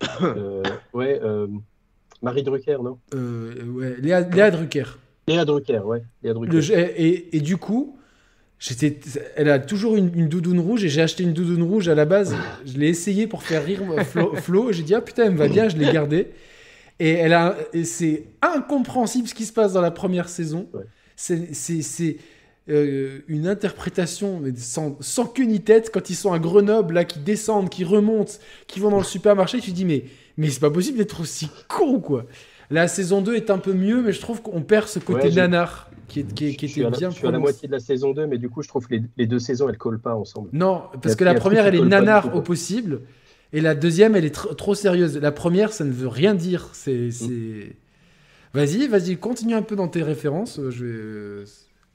Euh, 0.22 0.62
ouais, 0.94 1.20
euh, 1.22 1.46
Marie 2.22 2.42
Drucker, 2.42 2.78
non? 2.82 2.98
Euh, 3.14 3.52
ouais, 3.66 3.96
Léa, 4.00 4.20
Léa 4.22 4.50
Drucker. 4.50 4.84
Léa 5.30 5.44
Drucker, 5.44 5.80
ouais. 5.84 6.02
Léa 6.22 6.34
Drucker. 6.34 6.52
Le 6.52 6.60
jeu- 6.60 6.74
et, 6.78 7.06
et- 7.08 7.36
et 7.36 7.40
du 7.40 7.56
coup, 7.56 7.96
j'étais, 8.58 8.98
elle 9.36 9.48
a 9.50 9.58
toujours 9.58 9.96
une, 9.96 10.10
une 10.14 10.28
doudoune 10.28 10.60
rouge 10.60 10.84
et 10.84 10.88
j'ai 10.88 11.02
acheté 11.02 11.22
une 11.22 11.32
doudoune 11.32 11.62
rouge 11.62 11.88
à 11.88 11.94
la 11.94 12.04
base. 12.04 12.34
Je 12.66 12.76
l'ai 12.78 12.88
essayé 12.88 13.26
pour 13.26 13.42
faire 13.42 13.64
rire 13.64 13.80
Flo. 14.04 14.34
Flo, 14.36 14.70
et 14.70 14.72
j'ai 14.72 14.82
dit 14.82 14.94
ah 14.94 15.00
putain 15.00 15.24
elle 15.26 15.32
me 15.32 15.38
va 15.38 15.48
bien, 15.48 15.68
je 15.68 15.76
l'ai 15.76 15.92
gardée. 15.92 16.28
Et 16.98 17.12
elle 17.12 17.32
a, 17.32 17.56
c'est 17.84 18.24
incompréhensible 18.42 19.26
ce 19.26 19.34
qui 19.34 19.46
se 19.46 19.52
passe 19.54 19.72
dans 19.72 19.80
la 19.80 19.90
première 19.90 20.28
saison. 20.28 20.68
Ouais. 20.74 20.82
C'est, 21.16 22.16
euh, 22.68 23.20
une 23.26 23.46
interprétation 23.48 24.38
mais 24.40 24.52
sans, 24.54 24.96
sans 25.00 25.24
queue 25.26 25.44
ni 25.44 25.60
tête 25.60 25.90
quand 25.92 26.08
ils 26.10 26.14
sont 26.14 26.32
à 26.32 26.38
Grenoble 26.38 26.94
là, 26.94 27.04
qui 27.04 27.18
descendent, 27.18 27.68
qui 27.70 27.84
remontent, 27.84 28.34
qui 28.66 28.78
vont 28.80 28.90
dans 28.90 28.98
le 28.98 29.04
supermarché. 29.04 29.60
Tu 29.60 29.70
te 29.70 29.76
dis 29.76 29.84
mais 29.86 30.04
mais 30.36 30.48
c'est 30.50 30.60
pas 30.60 30.70
possible 30.70 30.98
d'être 30.98 31.20
aussi 31.20 31.48
con 31.68 32.00
quoi. 32.00 32.26
La 32.70 32.88
saison 32.88 33.20
2 33.20 33.34
est 33.34 33.50
un 33.50 33.58
peu 33.58 33.72
mieux, 33.72 34.02
mais 34.02 34.12
je 34.12 34.20
trouve 34.20 34.42
qu'on 34.42 34.62
perd 34.62 34.86
ce 34.88 34.98
côté 35.00 35.28
Ouais, 35.28 35.34
nanar 35.34 35.90
qui, 36.08 36.20
est, 36.20 36.34
qui, 36.34 36.46
est- 36.48 36.54
qui 36.56 36.66
je 36.68 36.72
suis, 36.72 36.80
était 36.82 36.88
à 36.88 36.90
la, 36.90 36.98
bien 36.98 37.10
je 37.10 37.16
suis 37.16 37.26
à 37.26 37.30
la 37.30 37.38
moitié 37.38 37.66
de 37.68 37.72
la 37.72 37.80
saison 37.80 38.12
2, 38.12 38.26
mais 38.26 38.38
du 38.38 38.48
coup, 38.48 38.62
je 38.62 38.68
trouve 38.68 38.86
que 38.86 38.94
les, 38.94 39.02
les 39.16 39.26
deux 39.26 39.38
saisons, 39.38 39.68
elles 39.68 39.78
collent 39.78 40.00
pas 40.00 40.14
ensemble. 40.14 40.50
Non, 40.52 40.84
parce 41.02 41.16
que 41.16 41.24
la 41.24 41.34
première, 41.34 41.66
elle 41.66 41.74
est 41.74 41.84
nanar 41.84 42.34
au 42.34 42.42
possible. 42.42 43.00
Et 43.52 43.60
la 43.60 43.74
deuxième, 43.74 44.14
elle 44.14 44.24
est 44.24 44.34
tr- 44.36 44.54
trop 44.54 44.74
sérieuse. 44.76 45.18
La 45.18 45.32
première, 45.32 45.72
ça 45.72 45.84
ne 45.84 45.90
veut 45.92 46.08
rien 46.08 46.34
dire. 46.34 46.68
C'est. 46.72 47.10
c'est- 47.10 47.76
Vas-y, 48.54 48.88
vas-y, 48.88 49.16
continue 49.16 49.54
un 49.54 49.62
peu 49.62 49.76
dans 49.76 49.88
tes 49.88 50.02
références. 50.02 50.58
euh, 50.58 50.70
Je 50.70 50.84
vais... 50.84 51.44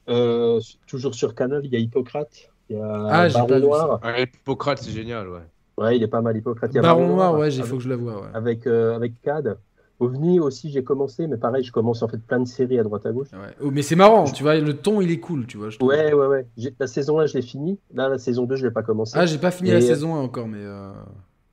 Euh, 0.08 0.60
toujours 0.86 1.14
sur 1.14 1.34
Canal, 1.34 1.62
il 1.64 1.72
y 1.72 1.76
a 1.76 1.78
Hippocrate, 1.78 2.50
il 2.70 2.76
y 2.76 2.80
a 2.80 3.06
Ah, 3.10 3.28
Baron 3.28 3.58
Noir. 3.60 4.00
Ouais, 4.04 4.22
Hippocrate, 4.22 4.78
c'est 4.82 4.90
génial, 4.92 5.28
ouais. 5.28 5.40
Ouais, 5.76 5.96
il 5.96 6.02
est 6.02 6.08
pas 6.08 6.22
mal 6.22 6.36
Hippocrate. 6.36 6.70
Il 6.72 6.76
y 6.76 6.78
a 6.78 6.82
Baron 6.82 7.08
Noir, 7.08 7.34
ouais, 7.34 7.52
il 7.52 7.58
avec, 7.60 7.66
faut 7.70 7.76
que 7.76 7.82
je 7.82 7.88
la 7.88 7.96
vois. 7.96 8.22
ouais. 8.22 8.28
avec, 8.32 8.66
euh, 8.66 8.94
avec 8.96 9.20
Cad. 9.22 9.58
OVNI 9.98 10.40
aussi, 10.40 10.70
j'ai 10.70 10.84
commencé, 10.84 11.26
mais 11.26 11.36
pareil, 11.38 11.64
je 11.64 11.72
commence 11.72 12.02
en 12.02 12.08
fait 12.08 12.18
plein 12.18 12.40
de 12.40 12.46
séries 12.48 12.78
à 12.78 12.82
droite 12.82 13.06
à 13.06 13.12
gauche. 13.12 13.28
Ouais. 13.32 13.54
Oh, 13.62 13.70
mais 13.70 13.82
c'est 13.82 13.96
marrant, 13.96 14.24
tu 14.24 14.42
vois, 14.42 14.56
le 14.56 14.74
ton 14.76 15.00
il 15.00 15.10
est 15.10 15.20
cool, 15.20 15.46
tu 15.46 15.56
vois. 15.56 15.70
je. 15.70 15.78
Ouais, 15.82 16.12
ouais, 16.12 16.26
ouais. 16.26 16.46
La 16.78 16.86
saison 16.86 17.18
1, 17.18 17.26
je 17.26 17.34
l'ai 17.34 17.42
fini. 17.42 17.78
Là, 17.94 18.08
la 18.08 18.18
saison 18.18 18.44
2, 18.44 18.56
je 18.56 18.66
l'ai 18.66 18.72
pas 18.72 18.82
commencé. 18.82 19.12
Ah, 19.16 19.24
j'ai 19.26 19.38
pas 19.38 19.50
fini 19.50 19.70
Et- 19.70 19.74
la 19.74 19.80
saison 19.80 20.14
1 20.16 20.18
encore, 20.20 20.48
mais. 20.48 20.58
euh, 20.60 20.92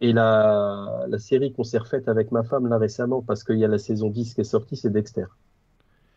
Et 0.02 0.12
la, 0.12 1.06
la 1.08 1.20
série 1.20 1.54
qu'on 1.54 1.64
s'est 1.64 1.78
refaite 1.78 2.10
avec 2.10 2.32
ma 2.34 2.44
femme 2.44 2.68
là 2.68 2.78
récemment, 2.78 3.22
parce 3.22 3.44
qu'il 3.46 3.58
y 3.58 3.64
a 3.64 3.70
la 3.70 3.78
saison 3.80 4.10
10 4.10 4.34
qui 4.34 4.42
est 4.42 4.44
sortie, 4.44 4.76
c'est 4.76 4.92
Dexter. 4.92 5.26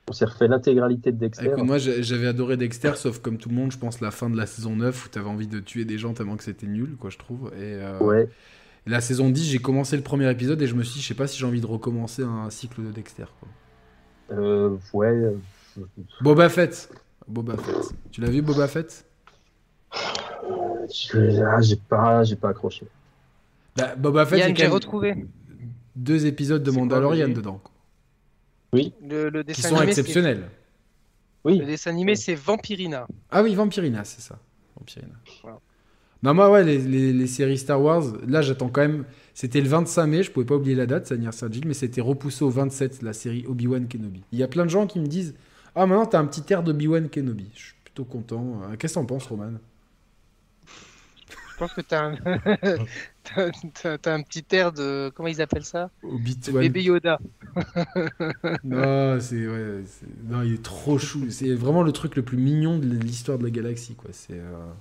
On 0.08 0.12
s'est 0.12 0.24
refait 0.24 0.46
l'intégralité 0.48 1.10
de 1.12 1.18
Dexter. 1.18 1.46
Écoute, 1.46 1.64
moi 1.64 1.78
j'avais 1.78 2.26
adoré 2.28 2.56
Dexter, 2.56 2.92
sauf 2.96 3.18
comme 3.20 3.38
tout 3.38 3.48
le 3.48 3.54
monde, 3.56 3.72
je 3.72 3.78
pense, 3.78 4.00
la 4.00 4.10
fin 4.12 4.30
de 4.30 4.36
la 4.36 4.46
saison 4.46 4.74
9 4.76 5.06
où 5.06 5.08
t'avais 5.08 5.28
envie 5.28 5.48
de 5.48 5.58
tuer 5.60 5.84
des 5.84 5.98
gens 5.98 6.12
tellement 6.14 6.36
que 6.36 6.44
c'était 6.44 6.66
nul, 6.68 6.96
quoi, 6.98 7.10
je 7.10 7.18
trouve. 7.18 7.50
Et, 7.56 7.74
euh, 7.74 7.98
Ouais. 8.00 8.28
La 8.86 9.00
saison 9.00 9.30
10, 9.30 9.44
j'ai 9.50 9.58
commencé 9.58 9.96
le 9.96 10.02
premier 10.02 10.30
épisode 10.30 10.62
et 10.62 10.66
je 10.66 10.74
me 10.74 10.82
suis 10.84 10.94
dit, 10.94 11.00
je 11.02 11.08
sais 11.08 11.14
pas 11.14 11.26
si 11.26 11.38
j'ai 11.38 11.46
envie 11.46 11.60
de 11.60 11.66
recommencer 11.66 12.22
un 12.22 12.48
cycle 12.50 12.84
de 12.84 12.92
Dexter. 12.92 13.24
Quoi. 13.40 13.48
Euh, 14.38 14.76
ouais. 14.92 15.08
euh, 15.08 15.36
Boba 16.20 16.48
Fett. 16.48 16.88
Boba 17.26 17.56
Fett. 17.56 17.76
Tu 18.12 18.20
l'as 18.20 18.30
vu, 18.30 18.42
Boba 18.42 18.68
Fett? 18.68 19.04
Je- 19.92 21.42
ah, 21.42 21.60
j'ai 21.60 21.76
pas, 21.76 22.22
j'ai 22.22 22.36
pas 22.36 22.50
accroché. 22.50 22.86
bah, 23.76 23.96
Boba 23.96 24.24
Fett, 24.24 24.38
il 24.38 24.40
y 24.40 24.42
a 24.42 24.46
Yann, 24.46 24.56
quand 24.56 24.62
j'ai 24.62 24.68
retrouvé. 24.68 25.26
deux 25.96 26.26
épisodes 26.26 26.62
de 26.62 26.70
Mandalorian 26.70 27.28
dedans, 27.28 27.60
quoi, 27.62 27.72
Le, 28.72 29.28
le 29.30 29.40
qui 29.42 29.46
dessin 29.48 29.70
sont 29.70 29.76
animé, 29.76 29.90
exceptionnels. 29.90 30.48
Oui. 31.44 31.58
Le 31.58 31.66
dessin 31.66 31.90
animé, 31.90 32.14
c'est 32.14 32.34
Vampirina. 32.36 33.08
Ah 33.30 33.42
oui, 33.42 33.54
Vampirina, 33.56 34.04
c'est 34.04 34.20
ça. 34.20 34.38
Vampirina. 34.78 35.14
Voilà. 35.42 35.58
Non, 36.22 36.34
moi, 36.34 36.50
ouais, 36.50 36.64
les, 36.64 36.78
les- 36.78 37.12
les 37.12 37.26
séries 37.26 37.58
Star 37.58 37.80
Wars, 37.80 38.02
là, 38.26 38.42
j'attends 38.42 38.68
quand 38.68 38.80
même. 38.80 39.04
C'était 39.34 39.60
le 39.60 39.68
25 39.68 40.06
mai, 40.06 40.22
je 40.22 40.30
pouvais 40.30 40.46
pas 40.46 40.56
oublier 40.56 40.74
la 40.74 40.86
date, 40.86 41.06
c'est 41.06 41.20
Jill, 41.52 41.66
mais 41.66 41.74
c'était 41.74 42.00
repoussé 42.00 42.42
au 42.44 42.50
27, 42.50 43.02
la 43.02 43.12
série 43.12 43.44
Obi-Wan 43.46 43.86
Kenobi. 43.86 44.22
Il 44.32 44.38
y 44.38 44.42
a 44.42 44.48
plein 44.48 44.64
de 44.64 44.70
gens 44.70 44.86
qui 44.86 44.98
me 44.98 45.06
disent 45.06 45.34
Ah, 45.74 45.86
maintenant, 45.86 46.06
t'as 46.06 46.18
un 46.20 46.26
petit 46.26 46.42
air 46.52 46.62
d'Obi-Wan 46.62 47.08
Kenobi. 47.10 47.50
Je 47.54 47.60
suis 47.66 47.74
plutôt 47.84 48.04
content. 48.04 48.62
Euh, 48.64 48.76
Qu'est-ce 48.78 48.94
que 48.94 49.00
t'en 49.00 49.06
penses, 49.06 49.26
Roman? 49.26 49.52
Je 51.52 51.56
pense 51.58 51.72
que 51.72 51.80
t'as 51.80 52.02
un... 52.04 52.16
t'as- 54.02 54.14
un 54.14 54.22
petit 54.22 54.44
air 54.52 54.72
de... 54.72 55.10
Comment 55.14 55.28
ils 55.28 55.40
appellent 55.40 55.64
ça? 55.64 55.90
De. 56.02 56.52
Bébé 56.52 56.82
Yoda. 56.82 57.18
Non, 58.64 59.18
c'est. 59.20 59.46
Ouais, 59.46 59.84
non, 60.28 60.42
il 60.42 60.54
est 60.54 60.62
trop 60.62 60.98
chou. 60.98 61.30
C'est 61.30 61.54
vraiment 61.54 61.82
le 61.82 61.92
truc 61.92 62.16
le 62.16 62.22
plus 62.22 62.36
mignon 62.38 62.78
de 62.78 62.86
l'histoire 62.86 63.38
de 63.38 63.44
la 63.44 63.50
galaxie, 63.50 63.94
quoi. 63.94 64.10
C'est. 64.12 64.38
euh, 64.38 64.72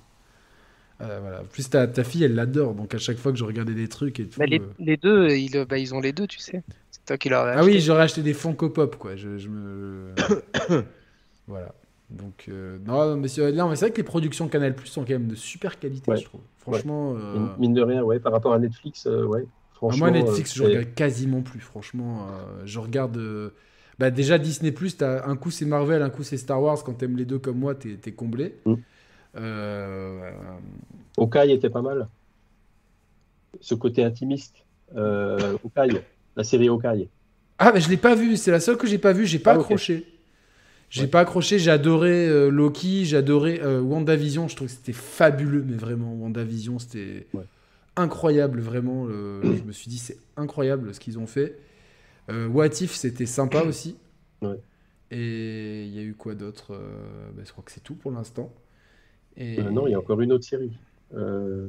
euh, 1.02 1.18
voilà. 1.20 1.40
En 1.42 1.44
plus, 1.44 1.68
ta, 1.68 1.86
ta 1.86 2.04
fille, 2.04 2.24
elle 2.24 2.34
l'adore, 2.34 2.74
donc 2.74 2.94
à 2.94 2.98
chaque 2.98 3.18
fois 3.18 3.32
que 3.32 3.38
je 3.38 3.44
regardais 3.44 3.74
des 3.74 3.88
trucs 3.88 4.18
et 4.20 4.26
tout. 4.28 4.38
Bah, 4.38 4.46
les, 4.46 4.60
euh, 4.60 4.66
les 4.78 4.96
deux, 4.96 5.30
ils, 5.30 5.64
bah, 5.68 5.78
ils 5.78 5.94
ont 5.94 6.00
les 6.00 6.12
deux, 6.12 6.26
tu 6.26 6.38
sais. 6.38 6.62
C'est 6.90 7.04
toi 7.04 7.18
qui 7.18 7.28
leur 7.28 7.44
as 7.44 7.52
Ah 7.58 7.64
oui, 7.64 7.80
j'aurais 7.80 8.02
acheté 8.02 8.22
des 8.22 8.32
Funko 8.34 8.70
Pop, 8.70 8.96
quoi. 8.96 9.14
Je, 9.16 9.36
je 9.38 9.48
me... 9.48 10.12
voilà. 11.46 11.74
Donc, 12.10 12.46
euh, 12.48 12.78
non, 12.86 13.16
mais 13.16 13.28
c'est 13.28 13.40
vrai 13.52 13.90
que 13.90 13.96
les 13.96 14.02
productions 14.04 14.48
Canal 14.48 14.74
Plus 14.74 14.86
sont 14.88 15.02
quand 15.02 15.10
même 15.12 15.26
de 15.28 15.34
super 15.34 15.78
qualité, 15.78 16.10
Ouais. 16.10 16.16
je 16.18 16.24
trouve. 16.24 16.40
Franchement, 16.58 17.14
euh, 17.16 17.46
Mine- 17.58 17.74
de 17.74 17.82
rien, 17.82 18.02
ouais, 18.02 18.18
par 18.20 18.32
rapport 18.32 18.52
à 18.54 18.58
Netflix, 18.58 19.06
euh, 19.06 19.24
ouais. 19.24 19.42
ah, 19.46 19.50
Franchement, 19.74 20.06
moi, 20.06 20.10
Netflix, 20.12 20.52
euh, 20.52 20.54
je 20.56 20.62
regarde 20.64 20.94
quasiment 20.94 21.42
plus. 21.42 21.60
Franchement, 21.60 22.28
euh, 22.30 22.62
je 22.64 22.78
regarde. 22.78 23.16
euh, 23.16 23.50
Bah, 23.98 24.10
déjà, 24.10 24.38
Disney 24.38 24.72
Plus, 24.72 24.96
un 25.02 25.36
coup 25.36 25.50
c'est 25.50 25.64
Marvel, 25.64 26.02
un 26.02 26.10
coup 26.10 26.22
c'est 26.22 26.36
Star 26.36 26.62
Wars. 26.62 26.82
Quand 26.84 26.92
t'aimes 26.94 27.16
les 27.16 27.24
deux 27.24 27.38
comme 27.38 27.58
moi, 27.58 27.74
t'es 27.74 27.96
t'es 27.96 28.12
comblé. 28.12 28.54
Mm. 28.66 28.74
Euh, 29.36 30.30
Hawkeye 31.18 31.52
était 31.52 31.70
pas 31.70 31.82
mal. 31.82 32.08
Ce 33.60 33.74
côté 33.74 34.04
intimiste. 34.04 34.56
Euh, 34.96 35.56
Hawkeye, 35.64 36.00
la 36.36 36.44
série 36.44 36.68
Hawkeye. 36.68 37.08
Ah, 37.58 37.72
mais 37.72 37.80
je 37.80 37.88
l'ai 37.88 37.96
pas 37.96 38.14
vu. 38.14 38.36
C'est 38.36 38.50
la 38.50 38.60
seule 38.60 38.76
que 38.76 38.86
j'ai 38.86 38.98
pas 38.98 39.12
vue. 39.12 39.26
J'ai 39.26 39.38
pas 39.38 39.52
Ah, 39.52 39.56
accroché. 39.56 40.06
J'ai 40.90 41.02
Ouais. 41.02 41.06
pas 41.08 41.20
accroché. 41.20 41.58
J'ai 41.58 41.70
adoré 41.70 42.28
euh, 42.28 42.48
Loki. 42.50 43.04
J'ai 43.06 43.16
adoré 43.16 43.60
euh, 43.62 43.80
WandaVision. 43.80 44.46
Je 44.48 44.56
trouve 44.56 44.68
que 44.68 44.74
c'était 44.74 44.92
fabuleux, 44.92 45.64
mais 45.66 45.76
vraiment 45.76 46.12
WandaVision, 46.14 46.78
c'était 46.78 47.26
Ouais. 47.34 47.44
incroyable, 47.96 48.60
vraiment. 48.60 49.06
je 49.08 49.62
me 49.62 49.72
suis 49.72 49.88
dit, 49.88 49.98
c'est 49.98 50.18
incroyable 50.36 50.94
ce 50.94 51.00
qu'ils 51.00 51.18
ont 51.18 51.26
fait. 51.26 51.58
Euh, 52.28 52.46
What 52.48 52.66
If, 52.80 52.92
c'était 52.94 53.26
sympa 53.26 53.62
aussi. 53.62 53.96
Ouais. 54.42 54.58
Et 55.10 55.84
il 55.84 55.94
y 55.94 55.98
a 55.98 56.02
eu 56.02 56.14
quoi 56.14 56.34
d'autre 56.34 56.74
Euh, 56.74 57.30
bah, 57.34 57.42
Je 57.46 57.52
crois 57.52 57.64
que 57.64 57.70
c'est 57.72 57.82
tout 57.82 57.94
pour 57.94 58.10
l'instant. 58.10 58.52
Et... 59.36 59.58
Euh, 59.58 59.70
non, 59.70 59.86
il 59.86 59.90
y 59.92 59.94
a 59.94 59.98
encore 59.98 60.20
une 60.20 60.32
autre 60.32 60.44
série. 60.44 60.76
Euh, 61.14 61.68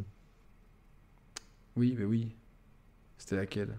Oui, 1.77 1.95
mais 1.97 2.03
oui. 2.05 2.35
C'était 3.17 3.37
laquelle? 3.37 3.77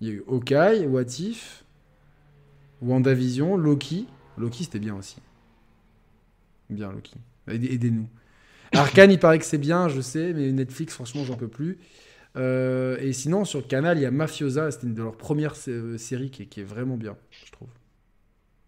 Il 0.00 0.06
y 0.06 0.10
a 0.12 0.14
eu 0.14 0.22
Hawkeye, 0.28 0.86
What 0.86 1.18
If, 1.18 1.64
WandaVision, 2.80 3.56
Loki. 3.56 4.06
Loki, 4.38 4.62
c'était 4.64 4.78
bien 4.78 4.94
aussi. 4.94 5.16
Bien, 6.70 6.92
Loki. 6.92 7.14
Aidez- 7.48 7.72
Aidez-nous. 7.74 8.08
Arkane, 8.74 9.10
il 9.12 9.18
paraît 9.18 9.38
que 9.38 9.44
c'est 9.44 9.58
bien, 9.58 9.88
je 9.88 10.00
sais, 10.00 10.32
mais 10.34 10.52
Netflix, 10.52 10.94
franchement, 10.94 11.24
j'en 11.24 11.36
peux 11.36 11.48
plus. 11.48 11.78
Euh, 12.36 12.98
et 13.00 13.12
sinon, 13.12 13.44
sur 13.44 13.60
le 13.60 13.66
canal, 13.66 13.98
il 13.98 14.02
y 14.02 14.06
a 14.06 14.12
Mafiosa. 14.12 14.70
C'était 14.72 14.88
une 14.88 14.94
de 14.94 15.02
leurs 15.02 15.16
premières 15.18 15.56
sé- 15.56 15.98
séries 15.98 16.30
qui 16.30 16.44
est, 16.44 16.46
qui 16.46 16.60
est 16.60 16.64
vraiment 16.64 16.96
bien, 16.96 17.16
je 17.46 17.52
trouve. 17.52 17.68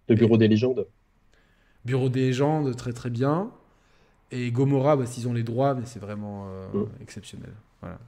le 0.09 0.17
Bureau 0.17 0.37
des 0.37 0.49
légendes. 0.49 0.89
Bureau 1.87 2.09
des 2.09 2.21
légendes, 2.27 2.75
très 2.77 2.93
très 2.93 3.11
bien. 3.11 3.51
Et 4.33 4.51
Gomorrah, 4.51 4.97
bah, 4.97 5.07
s'ils 5.07 5.29
ont 5.29 5.33
les 5.33 5.45
droits, 5.45 5.75
mais 5.75 5.87
c'est 5.87 6.01
vraiment 6.01 6.49
euh, 6.49 6.81
Mm. 6.83 6.87
exceptionnel. 7.01 7.53
Voilà. 7.81 7.99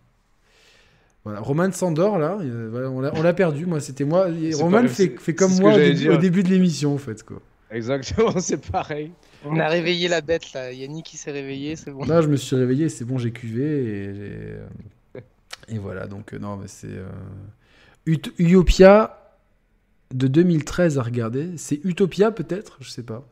Voilà. 1.25 1.41
Roman 1.41 1.71
Sandor, 1.73 2.19
là, 2.19 2.39
euh, 2.41 2.89
on 2.89 3.01
l'a- 3.01 3.35
perdu. 3.35 3.67
Moi, 3.67 3.81
c'était 3.81 4.05
moi. 4.05 4.29
Roman 4.55 4.87
fait, 4.89 5.15
comme 5.35 5.55
moi 5.61 5.75
au 5.75 5.77
début, 5.77 5.95
dire. 5.95 6.13
au 6.13 6.17
début 6.17 6.43
de 6.43 6.49
l'émission, 6.49 6.95
en 6.95 6.99
fait. 6.99 7.23
Quoi. 7.23 7.41
Exactement, 7.71 8.33
c'est 8.41 8.71
pareil. 8.71 9.13
On 9.45 9.59
a 9.61 9.69
réveillé 9.69 10.09
la 10.09 10.21
bête, 10.23 10.53
là. 10.55 10.73
Yannick 10.73 11.05
qui 11.07 11.17
s'est 11.17 11.31
réveillé, 11.31 11.77
c'est 11.77 11.91
bon. 11.91 12.05
Là, 12.05 12.23
je 12.23 12.29
me 12.29 12.37
suis 12.37 12.57
réveillé, 12.57 12.89
c'est 12.89 13.05
bon, 13.05 13.19
j'ai 13.19 13.31
cuvé. 13.31 13.63
Et, 13.65 14.15
j'ai, 14.15 14.33
euh, 14.33 14.67
et 15.69 15.79
voilà, 15.79 16.07
donc, 16.07 16.33
non, 16.33 16.57
mais 16.57 16.67
c'est. 16.69 16.89
euh, 16.89 17.07
Ut- 18.07 18.33
Utopia 18.39 19.37
de 20.15 20.27
2013 20.29 20.99
à 20.99 21.03
regarder. 21.03 21.57
C'est 21.59 21.79
Utopia, 21.85 22.31
peut-être? 22.31 22.79
Je 22.81 22.89
sais 22.89 23.03
pas. 23.03 23.23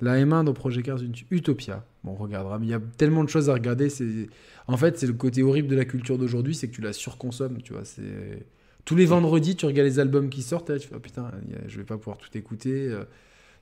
La 0.00 0.16
M1 0.18 0.44
dans 0.44 0.52
Project 0.52 0.86
Cars 0.86 0.98
Ut- 1.02 1.24
Utopia. 1.30 1.84
Bon, 2.04 2.12
on 2.12 2.14
regardera. 2.16 2.58
Mais 2.58 2.66
il 2.66 2.70
y 2.70 2.74
a 2.74 2.80
tellement 2.98 3.24
de 3.24 3.28
choses 3.30 3.48
à 3.48 3.54
regarder. 3.54 3.88
C'est... 3.88 4.28
En 4.66 4.76
fait, 4.76 4.98
c'est 4.98 5.06
le 5.06 5.14
côté 5.14 5.42
horrible 5.42 5.68
de 5.68 5.76
la 5.76 5.84
culture 5.84 6.18
d'aujourd'hui, 6.18 6.54
c'est 6.54 6.68
que 6.68 6.74
tu 6.74 6.82
la 6.82 6.92
surconsommes, 6.92 7.62
tu 7.62 7.72
vois. 7.72 7.84
C'est... 7.84 8.46
Tous 8.84 8.94
les 8.94 9.06
vendredis, 9.06 9.56
tu 9.56 9.66
regardes 9.66 9.88
les 9.88 9.98
albums 9.98 10.28
qui 10.28 10.42
sortent, 10.42 10.70
là, 10.70 10.78
tu 10.78 10.86
fais, 10.88 10.94
oh, 10.96 11.00
putain, 11.00 11.30
je 11.66 11.76
vais 11.78 11.84
pas 11.84 11.96
pouvoir 11.96 12.18
tout 12.18 12.28
écouter. 12.36 12.88
Euh, 12.88 13.04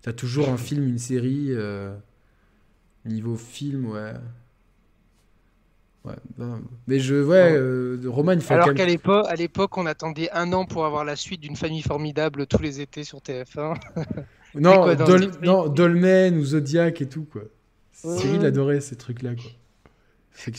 T'as 0.03 0.13
toujours 0.13 0.51
un 0.51 0.59
film, 0.59 0.87
une 0.87 0.99
série. 0.99 1.47
euh, 1.51 1.95
Niveau 3.07 3.37
film, 3.37 3.87
ouais. 3.91 4.13
Ouais, 6.05 6.15
non. 6.37 6.61
Mais 6.87 6.99
je, 7.01 7.15
ouais, 7.25 7.53
euh, 7.55 7.99
Roman, 8.07 8.33
il 8.33 8.43
faut 8.43 8.53
Alors 8.53 8.75
qu'à 8.75 8.85
l'époque, 8.85 9.25
à 9.29 9.35
l'époque, 9.37 9.79
on 9.79 9.87
attendait 9.87 10.31
un 10.33 10.53
an 10.53 10.67
pour 10.67 10.85
avoir 10.85 11.05
la 11.07 11.17
suite 11.17 11.41
d'une 11.41 11.57
famille 11.57 11.81
formidable 11.81 12.47
tous 12.47 12.61
les 12.61 12.81
étés 12.83 13.05
sur 13.05 13.19
TF1. 13.21 13.77
Non, 14.60 14.83
quoi, 14.83 14.94
Dol- 14.97 15.74
Dolmen 15.74 16.36
ou 16.39 16.44
Zodiac 16.44 17.00
et 17.00 17.08
tout, 17.08 17.24
quoi. 17.24 17.42
Ouais. 18.05 18.18
Cyril 18.18 18.44
adorait 18.44 18.81
ces 18.81 18.97
trucs-là, 18.97 19.34
quoi. 19.34 19.50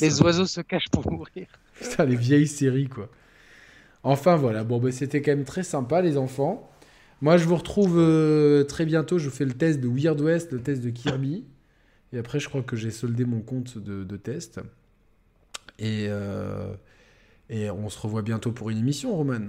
Les 0.01 0.09
ça- 0.09 0.23
oiseaux 0.23 0.45
se 0.45 0.61
cachent 0.61 0.89
pour 0.89 1.09
mourir. 1.11 1.47
Putain, 1.79 2.05
les 2.05 2.15
vieilles 2.15 2.47
séries, 2.47 2.87
quoi. 2.87 3.09
Enfin, 4.03 4.35
voilà. 4.35 4.63
Bon, 4.63 4.79
bah, 4.79 4.91
c'était 4.91 5.21
quand 5.21 5.31
même 5.31 5.43
très 5.45 5.63
sympa, 5.63 6.01
les 6.01 6.17
enfants. 6.17 6.69
Moi, 7.21 7.37
je 7.37 7.45
vous 7.45 7.55
retrouve 7.55 7.97
euh, 7.97 8.63
très 8.63 8.85
bientôt. 8.85 9.17
Je 9.17 9.29
fais 9.29 9.45
le 9.45 9.53
test 9.53 9.79
de 9.79 9.87
Weird 9.87 10.19
West, 10.21 10.51
le 10.51 10.61
test 10.61 10.81
de 10.83 10.89
Kirby. 10.89 11.43
Et 12.13 12.17
après, 12.19 12.39
je 12.39 12.47
crois 12.47 12.61
que 12.61 12.75
j'ai 12.75 12.91
soldé 12.91 13.25
mon 13.25 13.41
compte 13.41 13.77
de, 13.77 14.03
de 14.03 14.17
test. 14.17 14.59
Et, 15.79 16.05
euh, 16.07 16.73
et 17.49 17.69
on 17.69 17.89
se 17.89 17.99
revoit 17.99 18.21
bientôt 18.21 18.51
pour 18.51 18.69
une 18.69 18.77
émission, 18.77 19.15
Roman. 19.15 19.39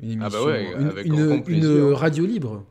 Une 0.00 0.22
Ah 0.22 0.28
bah 0.30 0.38
émission, 0.38 0.44
ouais, 0.46 0.72
une, 0.80 0.88
avec 0.88 1.06
une- 1.06 1.92
radio 1.92 2.24
libre. 2.26 2.64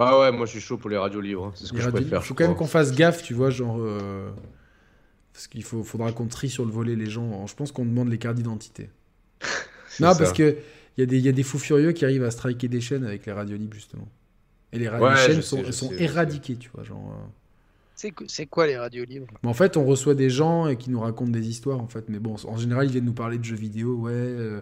Ah 0.00 0.18
ouais, 0.20 0.32
moi 0.32 0.46
je 0.46 0.52
suis 0.52 0.60
chaud 0.60 0.76
pour 0.78 0.90
les 0.90 0.96
radios 0.96 1.20
libres. 1.20 1.46
hein. 1.46 1.52
C'est 1.54 1.66
ce 1.66 1.72
que 1.72 1.76
Les 1.78 1.82
je 1.82 1.88
préfère. 1.90 2.04
libres. 2.20 2.22
faut 2.24 2.34
quand 2.34 2.46
même 2.46 2.56
qu'on 2.56 2.66
fasse 2.66 2.94
gaffe, 2.94 3.22
tu 3.22 3.34
vois, 3.34 3.50
genre. 3.50 3.76
euh, 3.80 4.30
Parce 5.32 5.46
qu'il 5.48 5.62
faut, 5.64 5.82
faudra 5.84 6.12
qu'on 6.12 6.26
trie 6.26 6.48
sur 6.50 6.64
le 6.64 6.70
volet 6.72 6.96
les 6.96 7.10
gens. 7.10 7.46
Je 7.46 7.54
pense 7.54 7.72
qu'on 7.72 7.84
demande 7.84 8.08
les 8.08 8.18
cartes 8.18 8.36
d'identité. 8.36 8.90
Non, 10.00 10.12
ça. 10.12 10.18
parce 10.18 10.32
que 10.32 10.56
il 10.96 11.00
y, 11.00 11.02
a 11.02 11.06
des- 11.06 11.18
il 11.18 11.24
y 11.24 11.28
a 11.28 11.32
des 11.32 11.42
fous 11.42 11.58
furieux 11.58 11.92
qui 11.92 12.04
arrivent 12.04 12.22
à 12.24 12.30
striker 12.30 12.68
des 12.68 12.80
chaînes 12.80 13.04
avec 13.04 13.26
les 13.26 13.32
radios 13.32 13.56
libres, 13.56 13.74
justement. 13.74 14.08
Et 14.72 14.78
les 14.78 14.88
radios 14.88 15.08
Ouais, 15.08 15.16
chaînes 15.16 15.42
sont, 15.42 15.56
sais, 15.58 15.64
je 15.66 15.72
sont 15.72 15.88
sais, 15.90 15.98
je 15.98 16.02
éradiquées, 16.04 16.56
tu 16.56 16.70
vois. 16.74 16.84
Genre, 16.84 17.12
euh, 17.12 18.10
C'est 18.28 18.46
quoi 18.46 18.66
les 18.68 18.76
radios 18.76 19.04
libres? 19.04 19.26
Mais 19.42 19.48
en 19.48 19.54
fait, 19.54 19.76
on 19.76 19.84
reçoit 19.84 20.14
des 20.14 20.30
gens 20.30 20.68
et 20.68 20.76
qui 20.76 20.90
nous 20.90 21.00
racontent 21.00 21.30
des 21.32 21.48
histoires, 21.48 21.80
en 21.80 21.88
fait. 21.88 22.08
Mais 22.08 22.18
bon, 22.20 22.36
en 22.46 22.56
général, 22.56 22.86
ils 22.86 22.92
viennent 22.92 23.04
nous 23.06 23.12
parler 23.12 23.38
de 23.38 23.44
jeux 23.44 23.56
vidéo. 23.56 23.94
Ouais, 23.96 24.12
euh, 24.12 24.60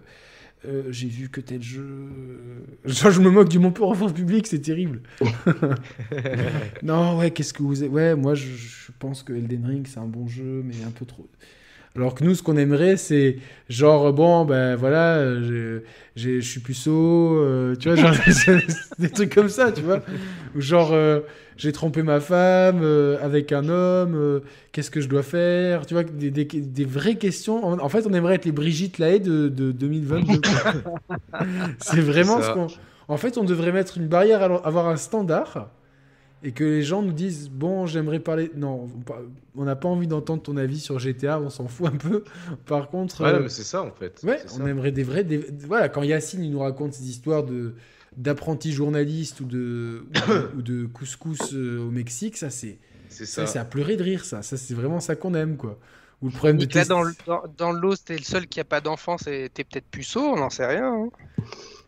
euh, 0.65 0.83
j'ai 0.91 1.07
vu 1.07 1.29
que 1.29 1.39
tel 1.41 1.61
jeu. 1.61 1.81
euh, 1.83 2.59
Genre, 2.85 3.11
je 3.11 3.21
me 3.21 3.29
moque 3.29 3.49
du 3.49 3.59
mon 3.59 3.71
peur 3.71 3.89
enfant 3.89 4.09
public, 4.11 4.47
c'est 4.47 4.59
terrible. 4.59 5.01
non, 6.83 7.17
ouais, 7.17 7.31
qu'est-ce 7.31 7.53
que 7.53 7.63
vous. 7.63 7.83
Ouais, 7.83 8.15
moi, 8.15 8.35
je, 8.35 8.47
je 8.47 8.91
pense 8.99 9.23
que 9.23 9.33
Elden 9.33 9.65
Ring, 9.65 9.87
c'est 9.87 9.99
un 9.99 10.05
bon 10.07 10.27
jeu, 10.27 10.63
mais 10.65 10.83
un 10.85 10.91
peu 10.91 11.05
trop. 11.05 11.27
Alors 11.97 12.13
que 12.15 12.23
nous, 12.23 12.35
ce 12.35 12.43
qu'on 12.43 12.55
aimerait, 12.57 12.95
c'est 12.95 13.37
genre, 13.69 14.13
bon, 14.13 14.45
ben 14.45 14.75
voilà, 14.75 15.41
j'ai- 15.41 15.81
je 16.15 16.39
suis 16.39 16.59
puceau, 16.59 17.37
euh, 17.39 17.75
tu 17.75 17.89
vois, 17.89 17.97
genre, 17.97 18.13
des 18.99 19.09
trucs 19.09 19.33
comme 19.33 19.49
ça, 19.49 19.71
tu 19.71 19.81
vois. 19.81 20.01
Ou 20.55 20.61
genre, 20.61 20.91
euh, 20.93 21.21
j'ai 21.57 21.71
trompé 21.71 22.03
ma 22.03 22.19
femme 22.19 22.81
euh, 22.83 23.17
avec 23.23 23.51
un 23.51 23.67
homme, 23.67 24.41
qu'est-ce 24.71 24.91
que 24.91 25.01
je 25.01 25.09
dois 25.09 25.23
faire 25.23 25.85
Tu 25.87 25.95
vois, 25.95 26.03
des, 26.03 26.29
des- 26.29 26.45
des 26.45 26.85
vraies 26.85 27.15
questions. 27.15 27.65
En, 27.65 27.79
en 27.79 27.89
fait, 27.89 28.05
on 28.07 28.13
aimerait 28.13 28.35
être 28.35 28.45
les 28.45 28.51
Brigitte 28.51 28.99
Lahaye 28.99 29.19
de, 29.19 29.47
de 29.47 29.71
2022. 29.71 30.39
quoi. 30.39 31.17
c'est 31.79 31.99
vraiment 32.01 32.41
ce 32.41 32.51
qu'on. 32.51 32.67
En 33.09 33.17
fait, 33.17 33.37
on 33.37 33.43
devrait 33.43 33.71
mettre 33.71 33.97
une 33.97 34.07
barrière, 34.07 34.41
à 34.43 34.67
avoir 34.67 34.87
un 34.87 34.97
standard. 34.97 35.69
Et 36.43 36.51
que 36.51 36.63
les 36.63 36.83
gens 36.83 37.01
nous 37.01 37.13
disent 37.13 37.49
bon 37.49 37.87
j'aimerais 37.87 38.19
parler 38.19 38.51
non 38.55 38.87
on 39.55 39.63
n'a 39.63 39.75
pas 39.75 39.87
envie 39.89 40.05
d'entendre 40.05 40.43
ton 40.43 40.55
avis 40.55 40.79
sur 40.79 40.99
GTA 40.99 41.39
on 41.41 41.49
s'en 41.49 41.67
fout 41.67 41.87
un 41.87 41.97
peu 41.97 42.23
par 42.67 42.89
contre 42.89 43.23
Ouais, 43.23 43.33
euh, 43.33 43.47
c'est 43.49 43.63
ça 43.63 43.81
en 43.81 43.91
fait. 43.91 44.21
Ouais, 44.23 44.39
on 44.53 44.57
ça. 44.59 44.67
aimerait 44.69 44.91
des 44.91 45.03
vrais. 45.03 45.23
des- 45.23 45.45
Voilà, 45.65 45.89
quand 45.89 46.03
Yacine 46.03 46.43
il 46.43 46.51
nous 46.51 46.59
raconte 46.59 46.93
ces 46.93 47.09
histoires 47.09 47.43
de 47.43 47.73
d'apprenti 48.15 48.71
journaliste 48.71 49.41
ou 49.41 49.45
de, 49.45 50.05
ou 50.15 50.31
de, 50.31 50.49
ou 50.57 50.61
de 50.61 50.85
couscous 50.85 51.53
euh, 51.53 51.79
au 51.79 51.91
Mexique, 51.91 52.37
ça 52.37 52.49
c'est 52.49 52.77
C'est 53.09 53.25
ça, 53.25 53.45
ça. 53.45 53.53
c'est 53.53 53.59
à 53.59 53.65
pleurer 53.65 53.95
de 53.97 54.03
rire, 54.03 54.25
ça. 54.25 54.41
Ça 54.41 54.57
c'est 54.57 54.73
vraiment 54.73 54.99
ça 54.99 55.15
qu'on 55.15 55.33
aime, 55.33 55.57
quoi. 55.57 55.77
Ou 56.21 56.27
le 56.27 56.31
problème 56.31 56.57
de 56.57 56.65
Donc 56.65 56.73
là, 56.73 56.81
tes- 56.83 56.89
dans, 56.89 57.03
le- 57.03 57.13
dans, 57.57 57.95
t'es 57.95 58.17
le 58.17 58.23
seul 58.23 58.47
qui 58.47 58.59
a 58.59 58.63
pas 58.63 58.81
d'enfant, 58.81 59.17
t'es 59.17 59.49
peut-être 59.49 59.85
puceau, 59.89 60.21
on 60.21 60.37
n'en 60.37 60.49
sait 60.49 60.65
rien. 60.65 60.91
hein. 60.93 61.09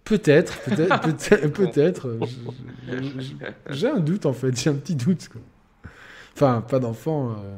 Peut-être, 0.03 0.59
peut-être, 0.61 1.01
peut-être, 1.01 1.47
peut-être. 1.53 2.07
euh, 2.07 2.19
J'ai 3.69 3.89
un 3.89 3.99
doute 3.99 4.25
en 4.25 4.33
fait, 4.33 4.55
j'ai 4.59 4.69
un 4.69 4.75
petit 4.75 4.95
doute. 4.95 5.29
Quoi. 5.29 5.41
Enfin, 6.35 6.61
pas 6.61 6.79
d'enfant. 6.79 7.31
euh, 7.31 7.55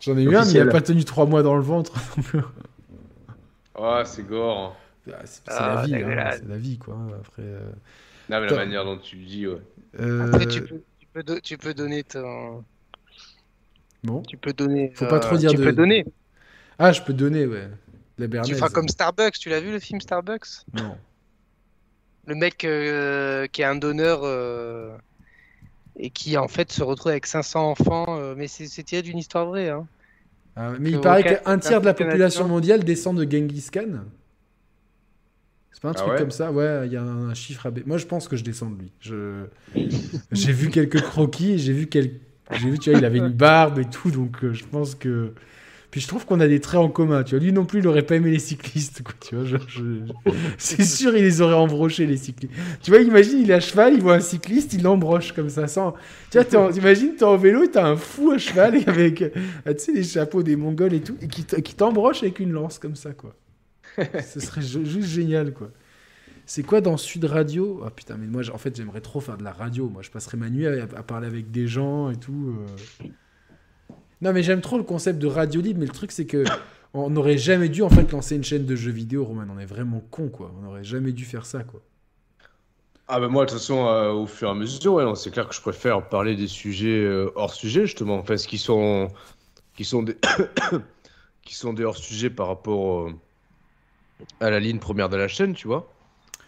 J'en 0.00 0.16
ai 0.16 0.22
eu 0.22 0.28
un, 0.28 0.30
mais 0.30 0.34
il 0.34 0.36
a 0.36 0.40
Officiel. 0.42 0.68
pas 0.70 0.80
tenu 0.80 1.04
trois 1.04 1.26
mois 1.26 1.42
dans 1.42 1.56
le 1.56 1.62
ventre. 1.62 1.92
Ah, 3.80 4.02
c'est 4.04 4.26
gore. 4.26 4.76
Ah, 5.08 5.12
c'est 5.24 5.42
c'est 5.46 5.52
Ah, 5.56 5.74
la 5.76 5.82
vie, 5.86 5.94
hein, 5.94 6.30
c'est 6.32 6.48
la 6.48 6.56
vie, 6.58 6.78
quoi. 6.78 6.96
Après, 7.20 7.42
euh, 7.42 7.60
Non, 8.28 8.40
mais 8.40 8.46
la 8.48 8.56
manière 8.56 8.84
dont 8.84 8.98
tu 8.98 9.16
le 9.16 9.24
dis, 9.24 9.46
ouais. 9.46 9.60
euh, 10.00 10.26
Après, 10.26 10.46
tu 10.46 10.62
peux, 10.62 10.82
tu, 10.98 11.06
peux 11.12 11.22
do- 11.22 11.40
tu 11.40 11.56
peux 11.58 11.74
donner 11.74 12.02
ton. 12.02 12.64
Bon. 14.02 14.22
Tu 14.22 14.36
peux 14.36 14.52
donner. 14.52 14.92
Faut 14.96 15.06
pas 15.06 15.20
trop 15.20 15.36
dire 15.36 15.50
Tu 15.50 15.56
de- 15.58 15.64
peux 15.64 15.72
donner. 15.72 16.04
Ah, 16.78 16.90
je 16.92 17.02
peux 17.02 17.12
donner, 17.12 17.46
ouais. 17.46 17.68
La 18.18 18.26
Tu 18.42 18.54
feras 18.56 18.68
comme 18.68 18.88
Starbucks. 18.88 19.38
Tu 19.38 19.48
l'as 19.48 19.60
vu 19.60 19.70
le 19.70 19.78
film 19.78 20.00
Starbucks? 20.00 20.64
Non. 20.74 20.96
Le 22.28 22.34
mec 22.34 22.62
euh, 22.66 23.46
qui 23.46 23.62
est 23.62 23.64
un 23.64 23.74
donneur 23.74 24.20
euh, 24.22 24.94
et 25.96 26.10
qui 26.10 26.36
en 26.36 26.46
fait 26.46 26.70
se 26.70 26.82
retrouve 26.82 27.10
avec 27.12 27.24
500 27.24 27.70
enfants. 27.70 28.04
euh, 28.20 28.34
mais 28.36 28.48
c'est 28.48 28.82
tiré 28.82 29.00
d'une 29.00 29.16
histoire 29.16 29.46
vraie. 29.46 29.70
Hein. 29.70 29.86
Ah, 30.54 30.72
mais 30.78 30.90
il 30.90 31.00
paraît 31.00 31.24
qu'un 31.24 31.58
tiers 31.58 31.80
de 31.80 31.86
la 31.86 31.94
population 31.94 32.46
mondiale 32.46 32.84
descend 32.84 33.16
de 33.18 33.22
Genghis 33.22 33.68
Khan. 33.72 34.00
C'est 35.72 35.80
pas 35.80 35.88
un 35.88 35.92
Ah 35.92 35.94
truc 35.94 36.12
ouais 36.12 36.18
comme 36.18 36.30
ça 36.30 36.52
Ouais, 36.52 36.86
il 36.86 36.92
y 36.92 36.96
a 36.96 37.02
un 37.02 37.32
chiffre 37.32 37.66
à... 37.66 37.70
Moi, 37.86 37.96
je 37.96 38.04
pense 38.06 38.28
que 38.28 38.36
je 38.36 38.44
descends 38.44 38.68
de 38.68 38.78
lui. 38.80 38.92
Je... 39.00 39.44
J'ai 40.32 40.52
vu 40.52 40.68
quelques 40.70 41.00
croquis, 41.00 41.58
j'ai 41.58 41.72
vu 41.72 41.86
quel... 41.86 42.18
J'ai 42.50 42.68
vu, 42.70 42.78
tu 42.78 42.90
vois, 42.90 42.98
il 42.98 43.04
avait 43.04 43.18
une 43.18 43.28
barbe 43.28 43.78
et 43.78 43.84
tout, 43.84 44.10
donc 44.10 44.42
euh, 44.44 44.52
je 44.52 44.64
pense 44.64 44.94
que... 44.94 45.32
Puis 45.90 46.02
je 46.02 46.06
trouve 46.08 46.26
qu'on 46.26 46.38
a 46.40 46.48
des 46.48 46.60
traits 46.60 46.80
en 46.80 46.88
commun, 46.90 47.22
tu 47.22 47.34
vois. 47.34 47.42
Lui 47.44 47.52
non 47.52 47.64
plus, 47.64 47.78
il 47.80 47.86
aurait 47.88 48.02
pas 48.02 48.16
aimé 48.16 48.30
les 48.30 48.38
cyclistes, 48.38 49.02
quoi, 49.02 49.14
tu 49.20 49.34
vois. 49.36 49.44
je- 49.46 49.56
je- 49.68 50.30
C'est 50.58 50.84
sûr, 50.84 51.16
il 51.16 51.22
les 51.22 51.40
aurait 51.40 51.54
embrochés, 51.54 52.06
les 52.06 52.16
cyclistes. 52.18 52.52
Tu 52.82 52.90
vois, 52.90 53.00
imagine, 53.00 53.38
il 53.40 53.50
est 53.50 53.54
à 53.54 53.60
cheval, 53.60 53.94
il 53.94 54.02
voit 54.02 54.14
un 54.16 54.20
cycliste, 54.20 54.74
il 54.74 54.82
l'embroche 54.82 55.32
comme 55.32 55.48
ça, 55.48 55.66
sans... 55.66 55.92
Tu 56.30 56.36
vois, 56.38 56.44
t'es 56.44 56.56
en- 56.56 56.70
t'imagines, 56.70 57.14
t'es 57.16 57.24
en 57.24 57.36
vélo 57.38 57.62
et 57.64 57.70
t'as 57.70 57.86
un 57.88 57.96
fou 57.96 58.32
à 58.32 58.38
cheval 58.38 58.76
et 58.76 58.84
avec, 58.86 59.22
euh, 59.22 59.30
tu 59.66 59.78
sais, 59.78 59.92
les 59.92 60.04
chapeaux 60.04 60.42
des 60.42 60.56
Mongols 60.56 60.92
et 60.94 61.00
tout, 61.00 61.16
et 61.22 61.28
qui 61.28 61.74
t'embroche 61.74 62.22
avec 62.22 62.38
une 62.40 62.52
lance 62.52 62.78
comme 62.78 62.96
ça, 62.96 63.12
quoi. 63.12 63.34
Ce 64.26 64.40
serait 64.40 64.62
ju- 64.62 64.84
juste 64.86 65.08
génial, 65.08 65.52
quoi. 65.54 65.70
C'est 66.46 66.62
quoi 66.64 66.80
dans 66.80 66.96
Sud 66.96 67.24
Radio? 67.26 67.82
Ah 67.86 67.90
putain, 67.90 68.16
mais 68.18 68.26
moi, 68.26 68.42
en 68.52 68.58
fait, 68.58 68.76
j'aimerais 68.76 69.00
trop 69.02 69.20
faire 69.20 69.36
de 69.38 69.44
la 69.44 69.52
radio. 69.52 69.88
Moi, 69.88 70.02
je 70.02 70.10
passerais 70.10 70.36
ma 70.38 70.50
nuit 70.50 70.66
à, 70.66 70.82
à 70.84 71.02
parler 71.02 71.26
avec 71.26 71.50
des 71.50 71.66
gens 71.68 72.10
et 72.10 72.16
tout. 72.16 72.54
euh. 72.58 72.66
Non, 74.20 74.32
mais 74.32 74.42
j'aime 74.42 74.60
trop 74.60 74.76
le 74.78 74.84
concept 74.84 75.18
de 75.18 75.26
radio 75.26 75.60
libre, 75.60 75.80
mais 75.80 75.86
le 75.86 75.92
truc, 75.92 76.10
c'est 76.12 76.26
que 76.26 76.44
on 76.94 77.10
n'aurait 77.10 77.38
jamais 77.38 77.68
dû, 77.68 77.82
en 77.82 77.90
fait, 77.90 78.10
lancer 78.12 78.36
une 78.36 78.44
chaîne 78.44 78.66
de 78.66 78.74
jeux 78.76 78.90
vidéo, 78.90 79.24
Roman. 79.24 79.44
On 79.54 79.58
est 79.58 79.66
vraiment 79.66 80.00
con, 80.10 80.28
quoi. 80.28 80.52
On 80.58 80.62
n'aurait 80.62 80.84
jamais 80.84 81.12
dû 81.12 81.24
faire 81.24 81.46
ça, 81.46 81.62
quoi. 81.62 81.80
Ah, 83.10 83.20
bah 83.20 83.28
moi, 83.28 83.44
de 83.46 83.50
toute 83.50 83.58
façon, 83.58 83.86
euh, 83.86 84.10
au 84.12 84.26
fur 84.26 84.48
et 84.48 84.50
à 84.50 84.54
mesure, 84.54 84.92
ouais, 84.94 85.04
c'est 85.16 85.30
clair 85.30 85.48
que 85.48 85.54
je 85.54 85.62
préfère 85.62 86.06
parler 86.08 86.36
des 86.36 86.46
sujets 86.46 87.00
euh, 87.04 87.30
hors 87.36 87.54
sujet, 87.54 87.86
justement. 87.86 88.18
Enfin, 88.18 88.36
ce 88.36 88.46
qui 88.46 88.58
sont, 88.58 89.08
qui 89.74 89.84
sont 89.86 90.02
des, 90.02 90.16
qui 91.42 91.54
sont 91.54 91.72
des 91.72 91.84
hors 91.84 91.96
sujets 91.96 92.28
par 92.28 92.48
rapport 92.48 93.08
euh, 93.08 93.12
à 94.40 94.50
la 94.50 94.60
ligne 94.60 94.78
première 94.78 95.08
de 95.08 95.16
la 95.16 95.26
chaîne, 95.28 95.54
tu 95.54 95.68
vois. 95.68 95.90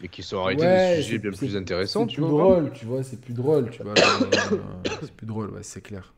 Mais 0.03 0.09
qui 0.09 0.23
sont 0.23 0.37
en 0.37 0.45
réalité 0.45 0.67
Ouais, 0.67 0.97
des 0.97 0.97
c'est- 0.97 1.03
sujets 1.05 1.19
bien 1.19 1.31
c'est- 1.33 1.39
plus 1.39 1.57
intéressants, 1.57 2.01
C'est 2.03 2.09
tu 2.15 2.21
plus 2.21 2.29
vois. 2.31 2.43
drôle, 2.43 2.73
tu 2.73 2.85
vois, 2.85 3.03
c'est 3.05 3.21
plus 3.21 3.33
drôle, 3.35 3.71
tu 3.71 3.83
vois. 3.83 3.95
c'est 5.03 5.13
plus 5.13 5.27
drôle, 5.27 5.51
ouais, 5.51 5.63
c'est 5.63 5.81
clair. 5.81 6.13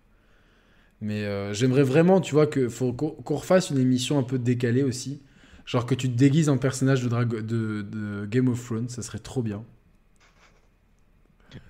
Mais 1.03 1.25
euh, 1.25 1.53
j'aimerais 1.53 1.83
vraiment, 1.83 2.21
tu 2.21 2.33
vois, 2.33 2.47
que 2.47 2.69
faut 2.69 2.93
qu'on 2.93 3.35
refasse 3.35 3.71
une 3.71 3.79
émission 3.79 4.21
un 4.21 4.23
peu 4.23 4.39
décalée 4.39 4.85
aussi. 4.85 5.21
Genre 5.67 5.85
que 5.85 5.97
tu 5.97 6.09
te 6.09 6.17
déguises 6.17 6.49
en 6.49 6.59
personnage 6.59 7.03
de, 7.03 7.09
Drago- 7.09 7.43
de, 7.43 7.83
de 7.83 8.25
Game 8.27 8.47
of 8.49 8.65
Thrones, 8.65 8.89
ça 8.89 9.03
serait 9.03 9.19
trop 9.19 9.43
bien. 9.43 9.65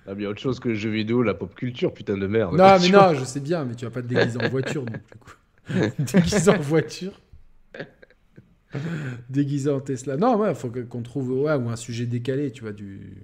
Ah, 0.05 0.13
bien 0.13 0.29
autre 0.29 0.39
chose 0.39 0.59
que 0.59 0.69
le 0.69 0.75
jeu 0.75 0.91
vidéo, 0.91 1.23
la 1.23 1.33
pop 1.33 1.53
culture, 1.55 1.91
putain 1.93 2.15
de 2.15 2.27
merde. 2.27 2.55
Non, 2.55 2.77
mais 2.79 2.89
non, 2.91 3.15
je 3.15 3.23
sais 3.25 3.39
bien, 3.39 3.65
mais 3.65 3.73
tu 3.75 3.85
vas 3.85 3.91
pas 3.91 4.03
te 4.03 4.07
déguiser 4.07 4.37
en 4.39 4.49
voiture 4.49 4.85
non 4.85 4.91
plus. 4.91 5.19
quoi. 5.19 5.89
déguisé 5.97 6.51
en 6.51 6.59
voiture. 6.59 7.19
déguisé 9.29 9.71
en 9.71 9.79
Tesla. 9.79 10.15
Non, 10.15 10.37
ouais, 10.37 10.53
faut 10.53 10.69
qu'on 10.69 11.01
trouve 11.01 11.31
ouais, 11.31 11.55
ou 11.55 11.69
un 11.69 11.75
sujet 11.75 12.05
décalé, 12.05 12.51
tu 12.51 12.61
vois, 12.61 12.71
du. 12.71 13.17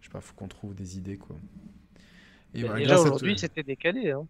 Je 0.00 0.06
sais 0.06 0.12
pas, 0.12 0.20
faut 0.20 0.34
qu'on 0.34 0.48
trouve 0.48 0.74
des 0.76 0.96
idées, 0.96 1.16
quoi. 1.16 1.36
Et 2.54 2.60
voilà, 2.62 2.76
Déjà 2.78 2.94
grâce 2.94 3.00
à 3.00 3.08
aujourd'hui, 3.08 3.38
c'était 3.38 3.62
décalé. 3.64 4.12
Hein. 4.12 4.26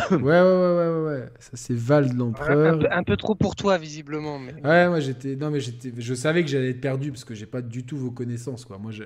Ouais, 0.10 0.18
ouais, 0.18 0.20
ouais, 0.20 0.76
ouais, 0.76 0.88
ouais, 0.88 1.04
ouais. 1.20 1.28
Ça, 1.38 1.50
c'est 1.54 1.74
Val 1.74 2.08
de 2.08 2.14
Un, 2.14 2.16
l'Empereur. 2.16 2.78
peu, 2.78 2.86
un 2.90 3.02
peu 3.02 3.16
trop 3.16 3.34
pour 3.34 3.56
toi, 3.56 3.78
visiblement. 3.78 4.38
Mais... 4.38 4.54
Ouais, 4.64 4.88
moi 4.88 5.00
j'étais. 5.00 5.36
Non, 5.36 5.50
mais 5.50 5.60
j'étais. 5.60 5.92
Je 5.96 6.14
savais 6.14 6.42
que 6.44 6.48
j'allais 6.50 6.70
être 6.70 6.80
perdu 6.80 7.10
parce 7.12 7.24
que 7.24 7.34
j'ai 7.34 7.46
pas 7.46 7.62
du 7.62 7.84
tout 7.84 7.96
vos 7.96 8.10
connaissances, 8.10 8.64
quoi. 8.64 8.78
Moi, 8.78 8.92
je. 8.92 9.04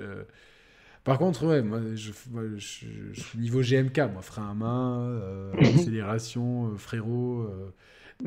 Par 1.04 1.18
contre, 1.18 1.44
ouais, 1.46 1.62
moi, 1.62 1.80
je, 1.94 2.12
moi, 2.30 2.42
je, 2.56 2.86
je 3.12 3.20
suis 3.20 3.38
niveau 3.38 3.60
GMK, 3.60 3.98
moi, 4.12 4.22
frein 4.22 4.50
à 4.50 4.54
main, 4.54 5.00
euh, 5.00 5.52
accélération, 5.60 6.68
euh, 6.72 6.76
frérot. 6.76 7.40
euh, 7.42 7.72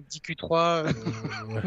10Q3. 0.09 0.85
euh, 0.87 0.91
ouais. 1.53 1.63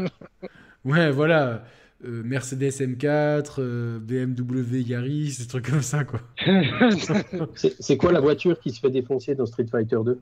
Ouais, 0.85 1.11
voilà. 1.11 1.65
euh, 2.05 2.23
Mercedes 2.23 2.69
M4, 2.79 3.55
euh, 3.59 3.99
BMW 3.99 4.81
Yaris, 4.81 5.37
des 5.39 5.47
trucs 5.47 5.69
comme 5.69 5.81
ça, 5.81 6.03
quoi. 6.05 6.21
C'est 7.55 7.75
c'est 7.79 7.97
quoi 7.97 8.11
la 8.11 8.19
voiture 8.21 8.59
qui 8.59 8.71
se 8.71 8.79
fait 8.79 8.91
défoncer 8.91 9.35
dans 9.35 9.45
Street 9.47 9.65
Fighter 9.69 9.97
2 10.05 10.19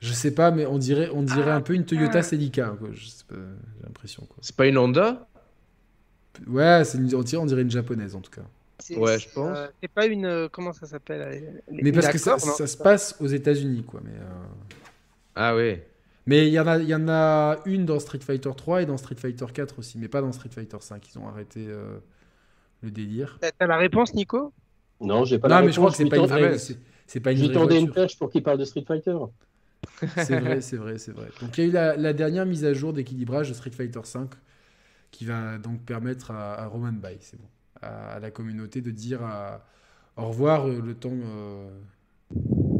Je 0.00 0.12
sais 0.12 0.32
pas, 0.32 0.50
mais 0.50 0.64
on 0.66 0.78
dirait, 0.78 1.10
on 1.12 1.22
dirait 1.22 1.50
un 1.50 1.60
peu 1.60 1.74
une 1.74 1.84
Toyota 1.84 2.22
Celica, 2.22 2.76
j'ai 2.92 3.36
l'impression. 3.82 4.26
C'est 4.40 4.54
pas 4.56 4.66
une 4.66 4.78
Honda? 4.78 5.26
Ouais, 6.46 6.84
c'est 6.84 6.98
une, 6.98 7.12
on 7.16 7.22
dirait- 7.22 7.42
on 7.42 7.46
dirait 7.46 7.62
une 7.62 7.70
japonaise, 7.70 8.14
en 8.14 8.20
tout 8.20 8.30
cas. 8.30 8.42
Ouais, 8.96 9.18
je 9.18 9.28
pense. 9.34 9.58
euh, 9.58 9.66
c'est 9.82 9.90
pas 9.90 10.06
une. 10.06 10.24
euh, 10.24 10.48
Comment 10.50 10.72
ça 10.72 10.86
s'appelle 10.86 11.20
euh, 11.20 11.60
Mais 11.82 11.90
parce 11.90 12.08
que 12.08 12.18
ça, 12.18 12.38
ça 12.38 12.66
se 12.68 12.76
passe 12.76 13.16
aux 13.20 13.26
États-Unis, 13.26 13.82
quoi. 13.82 14.00
Mais 14.04 14.12
euh, 14.14 14.24
Ah 15.34 15.56
ouais. 15.56 15.88
mais 16.26 16.46
il 16.46 16.52
y 16.52 16.60
en 16.60 16.66
a, 16.68 16.78
il 16.78 16.88
y 16.88 16.94
en 16.94 17.08
a 17.08 17.58
une 17.66 17.84
dans 17.86 17.98
Street 17.98 18.20
Fighter 18.20 18.50
3 18.56 18.82
et 18.82 18.86
dans 18.86 18.96
Street 18.96 19.16
Fighter 19.16 19.46
4 19.52 19.80
aussi, 19.80 19.98
mais 19.98 20.06
pas 20.06 20.20
dans 20.20 20.30
Street 20.30 20.50
Fighter 20.54 20.76
5. 20.80 21.04
Ils 21.12 21.18
ont 21.18 21.26
arrêté 21.26 21.66
euh, 21.68 21.98
le 22.82 22.92
délire. 22.92 23.40
T'as 23.40 23.66
la 23.66 23.76
réponse, 23.76 24.14
Nico? 24.14 24.52
Non, 25.00 25.24
j'ai 25.24 25.40
pas 25.40 25.48
non, 25.48 25.56
la 25.56 25.62
mais 25.62 25.72
je 25.72 25.76
crois 25.78 25.90
que 25.90 25.96
réponse. 25.96 26.28
c'est 26.28 26.30
pas 26.30 26.38
une 26.52 26.58
c'est- 26.58 27.20
pas 27.20 27.32
une 27.32 27.52
tendais 27.52 27.80
une 27.80 27.90
perche 27.90 28.16
pour 28.16 28.30
qu'il 28.30 28.44
parle 28.44 28.58
de 28.58 28.64
Street 28.64 28.84
Fighter. 28.86 29.16
C'est 30.16 30.38
vrai, 30.38 30.60
c'est 30.60 30.76
vrai, 30.76 30.98
c'est 30.98 31.12
vrai. 31.12 31.28
Donc 31.40 31.56
il 31.58 31.64
y 31.64 31.76
a 31.76 31.94
eu 31.94 31.96
la, 32.00 32.12
dernière 32.12 32.46
mise 32.46 32.64
à 32.64 32.72
jour 32.72 32.92
d'équilibrage 32.92 33.48
de 33.48 33.54
Street 33.54 33.70
Fighter 33.70 34.00
5 34.04 34.30
qui 35.10 35.24
va 35.24 35.58
donc 35.58 35.80
permettre 35.82 36.30
à, 36.30 36.66
Roman 36.66 36.92
Bay, 36.92 37.16
c'est 37.20 37.38
bon, 37.38 37.48
à, 37.82 38.14
à 38.14 38.20
la 38.20 38.30
communauté 38.30 38.80
de 38.80 38.90
dire 38.90 39.22
à- 39.22 39.64
au 40.16 40.28
revoir 40.28 40.68
euh, 40.68 40.80
le 40.84 40.94
temps. 40.94 41.10
euh, 41.12 41.68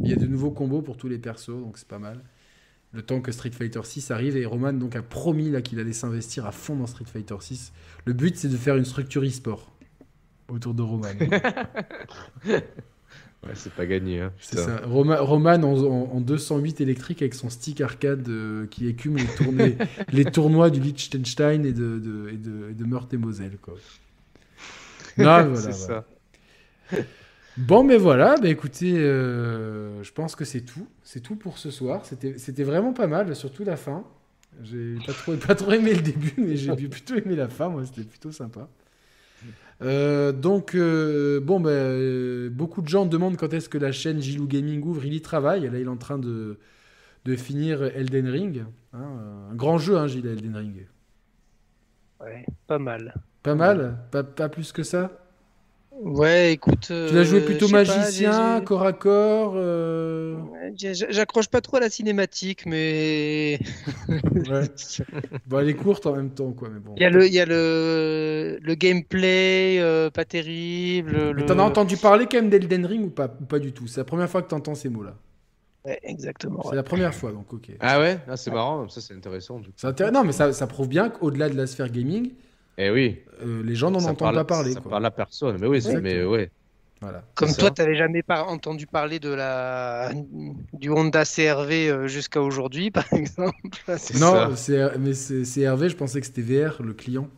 Il 0.04 0.10
y 0.10 0.12
a 0.12 0.16
de 0.16 0.26
nouveaux 0.26 0.50
combos 0.50 0.82
pour 0.82 0.96
tous 0.96 1.08
les 1.08 1.18
persos, 1.18 1.48
donc 1.60 1.78
c'est 1.78 1.88
pas 1.88 1.98
mal. 1.98 2.22
Le 2.92 3.02
temps 3.02 3.20
que 3.20 3.32
Street 3.32 3.50
Fighter 3.50 3.82
6 3.84 4.10
arrive 4.10 4.36
et 4.36 4.44
Roman 4.46 4.72
donc 4.72 4.96
a 4.96 5.02
promis 5.02 5.50
là 5.50 5.60
qu'il 5.62 5.78
allait 5.78 5.92
s'investir 5.92 6.46
à 6.46 6.52
fond 6.52 6.76
dans 6.76 6.86
Street 6.86 7.04
Fighter 7.06 7.36
6. 7.40 7.72
Le 8.06 8.12
but 8.12 8.36
c'est 8.36 8.48
de 8.48 8.56
faire 8.56 8.76
une 8.76 8.84
structure 8.84 9.22
e-sport 9.24 9.72
autour 10.48 10.74
de 10.74 10.82
Roman. 10.82 11.08
Ouais, 13.46 13.52
c'est 13.54 13.72
pas 13.72 13.86
gagné. 13.86 14.20
Hein, 14.20 14.32
C'est 14.40 14.56
ça. 14.58 14.80
Roma- 14.84 15.20
Roman 15.20 15.62
en, 15.62 15.78
en- 15.84 16.10
en 16.16 16.20
208 16.20 16.80
électrique 16.80 17.22
avec 17.22 17.34
son 17.34 17.48
stick 17.50 17.80
arcade 17.80 18.28
euh, 18.28 18.66
qui 18.66 18.88
écume 18.88 19.16
les, 19.16 19.26
tournées- 19.28 19.76
les 20.12 20.24
tournois 20.24 20.70
du 20.70 20.80
Liechtenstein 20.80 21.64
et 21.64 21.72
de, 21.72 21.98
de, 22.00 22.28
et 22.30 22.36
de, 22.36 22.70
et 22.70 22.74
de 22.74 22.84
Meurthe 22.84 23.14
et 23.14 23.16
Moselle. 23.16 23.58
Quoi. 23.62 23.74
Non, 25.16 25.48
voilà, 25.50 25.56
c'est 25.56 25.72
voilà. 25.72 25.72
ça. 25.72 26.04
Bon, 27.56 27.82
mais 27.82 27.96
voilà, 27.96 28.36
bah 28.40 28.48
écoutez, 28.48 28.94
euh, 28.96 30.02
je 30.04 30.12
pense 30.12 30.36
que 30.36 30.44
c'est 30.44 30.60
tout. 30.60 30.86
C'est 31.02 31.20
tout 31.20 31.34
pour 31.36 31.58
ce 31.58 31.70
soir. 31.70 32.06
C'était 32.06 32.38
c'était 32.38 32.62
vraiment 32.62 32.92
pas 32.92 33.08
mal, 33.08 33.34
surtout 33.34 33.64
la 33.64 33.76
fin. 33.76 34.04
J'ai 34.62 34.96
pas 35.06 35.12
trop, 35.12 35.36
pas 35.36 35.54
trop 35.56 35.72
aimé 35.72 35.94
le 35.94 36.02
début, 36.02 36.34
mais 36.38 36.56
j'ai 36.56 36.74
plutôt 36.88 37.16
aimé 37.16 37.34
la 37.36 37.48
fin. 37.48 37.68
Moi, 37.68 37.84
c'était 37.84 38.04
plutôt 38.04 38.30
sympa. 38.32 38.68
Euh, 39.80 40.32
donc, 40.32 40.74
euh, 40.74 41.40
bon, 41.40 41.60
bah, 41.60 41.70
euh, 41.70 42.50
beaucoup 42.50 42.82
de 42.82 42.88
gens 42.88 43.06
demandent 43.06 43.36
quand 43.36 43.52
est-ce 43.52 43.68
que 43.68 43.78
la 43.78 43.92
chaîne 43.92 44.20
Gilou 44.20 44.46
Gaming 44.46 44.82
ouvre. 44.84 45.04
Il 45.04 45.14
y 45.14 45.20
travaille. 45.20 45.68
Là, 45.70 45.78
il 45.78 45.84
est 45.84 45.88
en 45.88 45.96
train 45.96 46.18
de, 46.18 46.58
de 47.24 47.36
finir 47.36 47.82
Elden 47.82 48.28
Ring. 48.28 48.64
hein. 48.92 48.98
un 49.50 49.54
grand 49.54 49.78
jeu, 49.78 49.96
hein, 49.96 50.06
Gilles, 50.08 50.26
Elden 50.26 50.56
Ring. 50.56 50.86
Ouais, 52.20 52.44
pas 52.66 52.78
mal. 52.78 53.14
Pas 53.42 53.54
mal 53.54 53.98
pas, 54.10 54.24
pas 54.24 54.48
plus 54.48 54.72
que 54.72 54.82
ça? 54.82 55.12
Ouais, 55.92 56.52
écoute. 56.52 56.80
Tu 56.88 57.14
l'as 57.14 57.24
joué 57.24 57.40
plutôt 57.40 57.66
pas, 57.66 57.84
magicien, 57.84 58.58
j'ai- 58.58 58.64
corps 58.64 58.82
à 58.84 58.92
corps 58.92 59.52
euh, 59.56 60.36
J'accroche 60.78 61.48
pas 61.48 61.60
trop 61.60 61.76
à 61.76 61.80
la 61.80 61.90
cinématique, 61.90 62.64
mais 62.66 63.58
Ouais. 64.08 64.68
Bon, 65.46 65.58
elle 65.58 65.68
est 65.68 65.74
courte 65.74 66.06
en 66.06 66.14
même 66.16 66.30
temps, 66.30 66.52
quoi. 66.52 66.68
Mais 66.72 66.78
bon. 66.80 66.94
il 66.96 67.02
y 67.02 67.04
a 67.04 67.10
le, 67.10 67.26
il 67.26 67.32
y 67.32 67.40
a 67.40 67.46
le, 67.46 68.58
le 68.62 68.74
gameplay 68.74 69.78
euh, 69.80 70.10
pas 70.10 70.24
terrible. 70.24 71.12
Mais 71.16 71.32
le- 71.42 71.46
t'en 71.46 71.58
as 71.58 71.62
entendu 71.62 71.96
parler 71.96 72.26
quand 72.30 72.38
même 72.38 72.50
d'Elden 72.50 72.86
Ring 72.86 73.04
ou 73.06 73.10
pas, 73.10 73.34
ou 73.40 73.44
pas 73.44 73.58
du 73.58 73.72
tout? 73.72 73.86
C'est 73.86 74.00
la 74.00 74.04
première 74.04 74.28
fois 74.30 74.42
que 74.42 74.48
t'entends 74.48 74.74
ces 74.74 74.88
mots-là. 74.88 75.14
Ouais, 75.84 75.98
exactement. 76.02 76.60
C'est 76.64 76.70
ouais. 76.70 76.76
la 76.76 76.82
première 76.82 77.14
fois, 77.14 77.32
donc 77.32 77.52
ok. 77.52 77.70
Ah 77.80 77.98
ouais? 78.00 78.18
Ah, 78.28 78.36
C'est 78.36 78.50
marrant, 78.50 78.88
ça 78.88 79.00
c'est 79.00 79.14
intéressant. 79.14 79.58
du 79.60 79.68
coup. 79.68 79.74
C'est 79.76 79.86
intéressant. 79.86 80.14
Non, 80.20 80.24
mais 80.24 80.32
ça, 80.32 80.52
ça 80.52 80.66
prouve 80.66 80.88
bien 80.88 81.08
qu'au-delà 81.08 81.48
de 81.48 81.56
la 81.56 81.66
sphère 81.66 81.88
gaming, 81.90 82.32
Eh 82.76 82.90
oui. 82.90 83.18
euh, 83.42 83.62
les 83.64 83.74
gens 83.74 83.90
n'en 83.90 83.98
entendent 84.00 84.18
parle- 84.18 84.34
pas 84.36 84.44
parler. 84.44 84.72
Ça 84.72 84.80
quoi. 84.80 84.90
parle 84.90 85.06
à 85.06 85.10
personne. 85.10 85.56
Mais 85.60 85.66
oui, 85.66 85.80
mais 86.02 86.24
ouais. 86.24 86.50
Voilà. 87.00 87.22
Comme 87.34 87.48
C'est 87.48 87.58
toi, 87.58 87.70
tu 87.70 87.80
n'avais 87.80 87.94
jamais 87.94 88.22
par- 88.22 88.48
entendu 88.48 88.86
parler 88.86 89.20
de 89.20 89.28
la 89.30 90.10
du 90.72 90.90
Honda 90.90 91.24
CRV 91.24 91.88
euh, 91.88 92.08
jusqu'à 92.08 92.42
aujourd'hui, 92.42 92.90
par 92.90 93.12
exemple. 93.12 93.54
C'est 93.96 94.18
Non, 94.18 94.48
mais 94.98 95.12
Hervé, 95.62 95.88
je 95.88 95.96
pensais 95.96 96.20
que 96.20 96.26
c'était 96.26 96.42
VR, 96.42 96.82
le 96.82 96.94
client. 96.94 97.28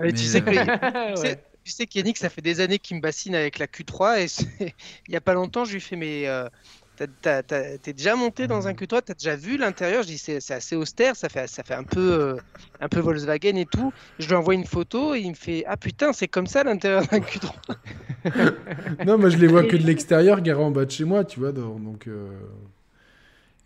Mais 0.00 0.12
tu 0.12 0.24
sais 0.24 0.40
que 0.40 0.50
tu 1.64 1.72
sais- 1.72 1.86
qu'Yannick, 1.86 2.16
ça 2.16 2.28
fait 2.30 2.42
des 2.42 2.60
années 2.60 2.78
qu'il 2.78 2.96
me 2.96 3.00
bassine 3.02 3.34
avec 3.34 3.58
la 3.58 3.66
Q3 3.66 4.18
et 4.20 4.26
il 5.08 5.12
y 5.12 5.16
a 5.16 5.20
pas 5.20 5.34
longtemps, 5.34 5.64
je 5.64 5.72
lui 5.74 5.80
fais 5.80 5.96
euh, 6.28 6.44
t'as- 6.44 6.50
t'es 6.96 7.92
déjà 7.92 8.16
monté 8.16 8.46
dans 8.46 8.66
un 8.68 8.72
Q3, 8.72 9.02
t'as 9.02 9.14
déjà 9.14 9.36
vu 9.36 9.56
l'intérieur? 9.58 10.02
Je 10.02 10.08
dis 10.08 10.18
c'est 10.18 10.40
c'est 10.40 10.54
assez 10.54 10.76
austère, 10.76 11.14
ça 11.16 11.28
fait 11.28 11.46
ça 11.48 11.62
fait 11.62 11.74
un 11.74 11.84
peu 11.84 12.00
euh, 12.00 12.36
un 12.80 12.88
peu 12.88 13.00
Volkswagen 13.00 13.56
et 13.56 13.66
tout. 13.66 13.92
Je 14.18 14.26
lui 14.28 14.34
envoie 14.34 14.54
une 14.54 14.64
photo 14.66 15.14
et 15.14 15.20
il 15.20 15.30
me 15.30 15.34
fait 15.34 15.64
ah 15.66 15.76
putain 15.76 16.12
c'est 16.12 16.28
comme 16.28 16.46
ça 16.46 16.64
l'intérieur 16.64 17.02
d'un 17.06 17.18
Q3. 17.20 17.52
Non, 19.06 19.18
moi 19.18 19.28
je 19.30 19.36
les 19.36 19.46
vois 19.46 19.62
que 19.64 19.76
de 19.76 19.82
l'extérieur, 19.86 20.40
garés 20.40 20.62
en 20.62 20.70
bas 20.70 20.84
de 20.84 20.90
chez 20.90 21.04
moi, 21.04 21.24
tu 21.24 21.40
vois. 21.40 21.52
donc- 21.52 21.82
Donc, 21.82 22.06
euh, 22.08 22.28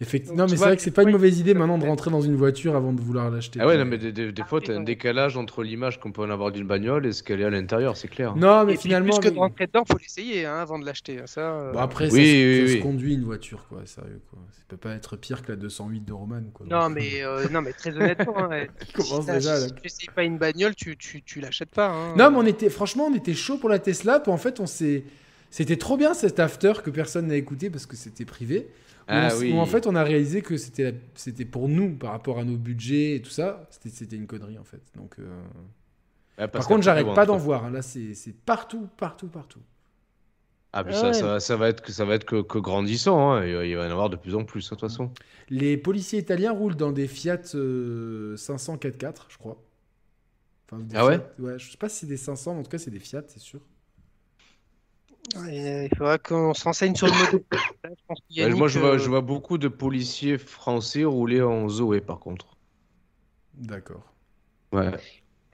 effectivement, 0.01 0.37
Donc, 0.39 0.51
mais 0.51 0.57
c'est 0.57 0.65
vrai 0.65 0.77
que 0.77 0.83
c'est 0.83 0.91
pas 0.91 1.03
une 1.03 1.11
mauvaise 1.11 1.39
idée 1.41 1.55
maintenant 1.55 1.79
de 1.79 1.85
rentrer 1.87 2.11
dans 2.11 2.21
une 2.21 2.35
voiture 2.37 2.75
avant 2.77 2.93
de 2.93 3.01
vouloir 3.01 3.31
l'acheter. 3.31 3.59
Ah 3.63 3.67
ouais, 3.67 3.77
non, 3.77 3.85
mais 3.85 3.99
des, 3.99 4.13
des- 4.13 4.33
des 4.33 4.43
fois, 4.45 4.61
t'as 4.61 4.75
un 4.77 4.81
décalage 4.83 5.37
entre 5.37 5.63
l'image 5.63 6.01
qu'on 6.01 6.13
peut 6.13 6.23
en 6.23 6.31
avoir 6.31 6.53
d'une 6.53 6.67
bagnole 6.67 7.07
et 7.07 7.13
ce 7.13 7.23
qu'elle 7.23 7.41
est 7.41 7.45
à 7.45 7.51
l'intérieur, 7.51 7.97
c'est 7.97 8.09
clair. 8.09 8.35
Non, 8.37 8.65
mais 8.65 8.75
Et 8.75 8.77
finalement. 8.77 9.19
plus 9.19 9.29
que 9.29 9.35
de 9.35 9.39
rentrer 9.39 9.67
dedans, 9.67 9.85
faut 9.91 9.99
l'essayer 9.99 10.47
hein, 10.47 10.57
avant 10.57 10.79
de 10.79 10.87
l'acheter. 10.87 11.19
Ça. 11.27 11.41
euh, 11.41 11.73
Bon, 11.73 11.79
après, 11.81 12.05
Oui, 12.07 12.11
ça, 12.11 12.17
se- 12.17 12.21
oui, 12.23 12.57
ça 12.67 12.73
oui. 12.73 12.79
se 12.79 12.83
conduit 12.83 13.15
une 13.15 13.25
voiture, 13.25 13.67
quoi, 13.69 13.83
sérieux, 13.85 14.21
quoi. 14.31 14.39
Ça 14.53 14.63
peut 14.69 14.77
pas 14.77 14.95
être 14.95 15.17
pire 15.17 15.43
que 15.43 15.53
la 15.53 15.57
208 15.57 16.05
de 16.05 16.13
Roman, 16.13 16.43
quoi. 16.55 16.67
Non 16.71 16.87
Donc, 16.89 16.95
mais 16.95 17.23
euh, 17.25 17.49
non 17.51 17.61
mais 17.61 17.73
très 17.73 17.95
honnêtement, 17.97 18.39
hein, 18.51 18.67
commence 18.95 19.27
si 19.27 19.33
déjà, 19.33 19.59
là. 19.59 19.67
si 19.87 19.99
tu 19.99 20.11
pas 20.13 20.23
une 20.25 20.39
bagnole, 20.39 20.75
tu 20.77 20.97
tu, 20.97 21.23
tu 21.23 21.41
l'achètes 21.41 21.71
pas. 21.71 21.89
hein. 21.91 22.15
Non, 22.17 22.31
mais 22.31 22.37
on 22.39 22.47
était, 22.47 22.71
franchement, 22.71 23.07
on 23.11 23.15
était 23.15 23.35
chaud 23.35 23.59
pour 23.59 23.69
la 23.69 23.79
Tesla. 23.81 24.21
Puis 24.21 24.31
en 24.33 24.37
fait, 24.37 24.61
on 24.61 24.67
s'est, 24.67 25.03
c'était 25.51 25.77
trop 25.77 25.97
bien 25.97 26.15
cet 26.15 26.39
after 26.39 26.73
que 26.85 26.91
personne 26.91 27.27
n'a 27.27 27.35
écouté 27.37 27.69
parce 27.69 27.85
que 27.87 27.97
c'était 27.97 28.25
privé. 28.25 28.69
Où 29.11 29.13
Ah 29.15 29.27
on 29.27 29.29
s- 29.29 29.41
oui. 29.41 29.53
où 29.53 29.59
en 29.59 29.67
fait, 29.67 29.87
on 29.87 29.95
a 29.97 30.03
réalisé 30.05 30.43
que 30.43 30.57
c'était, 30.57 30.93
pour 31.45 31.69
nous 31.69 31.97
par 31.97 32.13
rapport 32.13 32.39
à 32.39 32.45
nos 32.45 32.57
budgets 32.57 33.17
et 33.17 33.23
tout 33.23 33.31
ça. 33.31 33.67
C'était, 33.71 33.91
c'était 33.91 34.17
une 34.17 34.27
connerie 34.27 34.59
en 34.59 34.65
fait. 34.65 34.83
Donc, 34.97 35.19
euh, 35.19 35.43
Ouais, 36.39 36.49
par 36.49 36.67
contre, 36.67 36.83
j'arrête 36.83 37.07
bon, 37.07 37.15
pas 37.15 37.27
d'en 37.27 37.37
voir. 37.37 37.65
hein. 37.67 37.71
Là, 37.71 37.83
c'est, 37.83 38.15
c'est 38.15 38.33
partout, 38.33 38.89
partout, 38.97 39.29
partout. 39.29 39.61
Ah, 40.73 40.85
mais 40.85 40.93
Ah 40.93 40.95
ça, 40.95 41.07
ouais. 41.09 41.15
ça, 41.15 41.27
va- 41.27 41.41
ça 41.41 41.57
va 41.57 41.69
être 41.69 41.81
que 41.83 41.93
ça 41.93 42.05
va 42.05 42.15
être 42.15 42.25
que, 42.25 42.43
que 42.43 42.59
grandissant. 42.59 43.33
Hein. 43.33 43.45
Il, 43.47 43.55
va- 43.55 43.67
y 43.67 43.77
en 43.77 43.81
avoir 43.83 44.09
de 44.11 44.17
plus 44.17 44.35
en 44.37 44.45
plus, 44.45 44.65
hein, 44.67 44.77
de 44.77 44.81
toute 44.81 44.89
façon. 44.89 45.11
Les 45.51 45.77
policiers 45.77 46.19
italiens 46.21 46.53
roulent 46.53 46.77
dans 46.77 46.93
des 46.93 47.09
Fiat 47.09 47.41
euh, 47.55 48.37
500 48.37 48.77
4x4, 48.77 49.27
je 49.31 49.39
crois. 49.39 49.63
Enfin, 50.71 50.83
Ah 50.95 51.05
ouais 51.07 51.21
Ouais, 51.39 51.59
je 51.59 51.71
sais 51.71 51.77
pas 51.77 51.89
si 51.89 52.01
c'est 52.01 52.07
des 52.07 52.17
500, 52.17 52.55
mais 52.55 52.61
en 52.61 52.63
tout 52.63 52.71
cas, 52.71 52.79
c'est 52.79 52.91
des 52.91 53.01
Fiat, 53.01 53.25
c'est 53.29 53.41
sûr. 53.41 53.61
Ouais, 55.37 55.89
il 55.91 55.97
faudra 55.97 56.19
qu'on 56.19 56.55
se 56.55 56.65
renseigne 56.65 56.95
sur 56.95 57.07
le 57.07 57.13
Ouais, 57.89 58.19
Yannick, 58.31 58.57
moi, 58.59 58.69
je 58.69 58.79
vois, 58.79 58.95
euh, 58.95 58.99
je 58.99 59.09
vois 59.09 59.21
beaucoup 59.21 59.59
de 59.59 59.69
policiers 59.69 60.39
français 60.39 61.05
rouler 61.05 61.41
en 61.43 61.69
Zoé, 61.69 62.01
par 62.01 62.19
contre. 62.19 62.57
D'accord. 63.55 64.03
Ouais. 64.73 64.91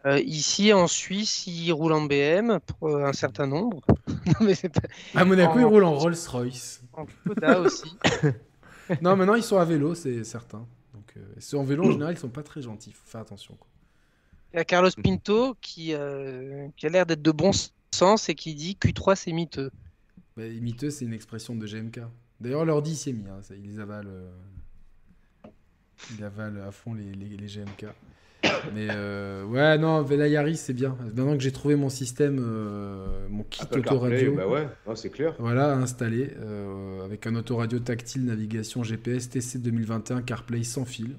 euh, 0.06 0.20
ici 0.20 0.72
en 0.72 0.86
Suisse, 0.86 1.46
ils 1.46 1.72
roulent 1.72 1.92
en 1.94 2.02
BM 2.02 2.58
pour 2.60 2.88
euh, 2.88 3.05
un 3.05 3.12
certain 3.12 3.46
nombre. 3.46 3.80
non 4.26 4.34
mais 4.46 4.55
c'est 4.55 4.68
pas 4.68 4.80
À 5.14 5.24
Monaco, 5.24 5.55
En- 5.55 5.60
ils 5.60 5.64
roulent 5.64 5.84
en 5.84 5.94
Rolls-Royce. 5.94 6.82
en 6.92 7.06
Skoda 7.06 7.60
aussi. 7.60 7.96
Non, 9.02 9.16
maintenant 9.16 9.34
ils 9.34 9.42
sont 9.42 9.58
à 9.58 9.64
vélo, 9.64 9.96
c'est 9.96 10.22
certain. 10.22 10.64
Donc, 10.94 11.12
euh, 11.16 11.20
ceux 11.40 11.58
en 11.58 11.64
vélo 11.64 11.86
en 11.88 11.90
général, 11.90 12.14
ils 12.14 12.18
sont 12.18 12.28
pas 12.28 12.44
très 12.44 12.62
gentils. 12.62 12.92
Faut 12.92 13.05
faire 13.08 13.20
attention. 13.20 13.56
Quoi. 13.56 13.66
Il 14.52 14.58
y 14.58 14.60
a 14.60 14.64
Carlos 14.64 14.90
Pinto 15.02 15.56
qui 15.60 15.92
euh, 15.92 16.68
qui 16.76 16.86
a 16.86 16.88
l'air 16.88 17.05
d'être 17.05 17.20
de 17.20 17.32
bon 17.32 17.50
sens 17.97 18.28
et 18.28 18.34
qui 18.34 18.55
dit 18.55 18.76
Q3 18.81 19.16
c'est 19.16 19.33
miteux. 19.33 19.70
Bah, 20.36 20.44
miteux, 20.60 20.91
c'est 20.91 21.05
une 21.07 21.15
expression 21.15 21.55
de 21.55 21.66
GMK. 21.66 22.00
D'ailleurs, 22.41 22.65
l'ordi 22.66 22.94
s'y 22.94 23.10
est 23.10 23.12
mis. 23.15 23.28
Hein, 23.28 23.41
ça, 23.42 23.55
les 23.55 23.78
avalent. 23.81 24.08
euh, 24.10 24.31
Ils 26.16 26.23
avalent 26.25 26.60
à 26.66 26.70
fond 26.70 26.92
les, 26.94 27.12
les, 27.15 27.36
les 27.36 27.47
GMK. 27.47 27.86
Mais 28.75 28.89
euh, 28.91 29.44
ouais, 29.44 29.78
non, 29.78 30.02
la 30.07 30.28
Yaris, 30.28 30.57
c'est 30.58 30.75
bien. 30.75 30.97
Maintenant 31.02 31.33
que 31.36 31.42
j'ai 31.42 31.52
trouvé 31.52 31.75
mon 31.75 31.89
système, 31.89 32.39
euh, 32.39 33.26
mon 33.28 33.42
kit 33.44 33.62
autoradio. 33.73 34.34
bah 34.36 34.47
ouais, 34.47 34.68
c'est 34.94 35.10
clair. 35.10 35.34
Voilà, 35.39 35.75
installé 35.75 36.31
euh, 36.36 37.05
avec 37.05 37.26
un 37.26 37.34
autoradio 37.34 37.78
tactile, 37.81 38.25
navigation 38.26 38.83
GPS, 38.84 39.31
TC 39.31 39.58
2021, 39.58 40.23
CarPlay 40.23 40.62
sans 40.65 40.84
fil. 40.84 41.16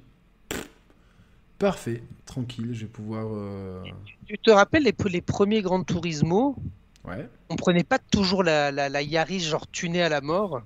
Parfait, 1.60 2.04
tranquille, 2.26 2.70
je 2.74 2.82
vais 2.82 2.86
pouvoir. 2.92 3.28
euh, 3.32 3.84
Tu 4.28 4.38
te 4.38 4.52
rappelles 4.52 4.84
les, 4.84 4.94
les 5.10 5.22
premiers 5.22 5.62
Gran 5.62 5.84
Turismo 5.84 6.56
Ouais. 7.04 7.28
On 7.50 7.56
prenait 7.56 7.84
pas 7.86 7.98
toujours 8.00 8.44
la, 8.44 8.72
la, 8.72 8.90
la 8.90 9.02
Yaris 9.02 9.40
genre 9.40 9.66
tunée 9.72 10.02
à 10.04 10.10
la 10.10 10.22
mort? 10.22 10.62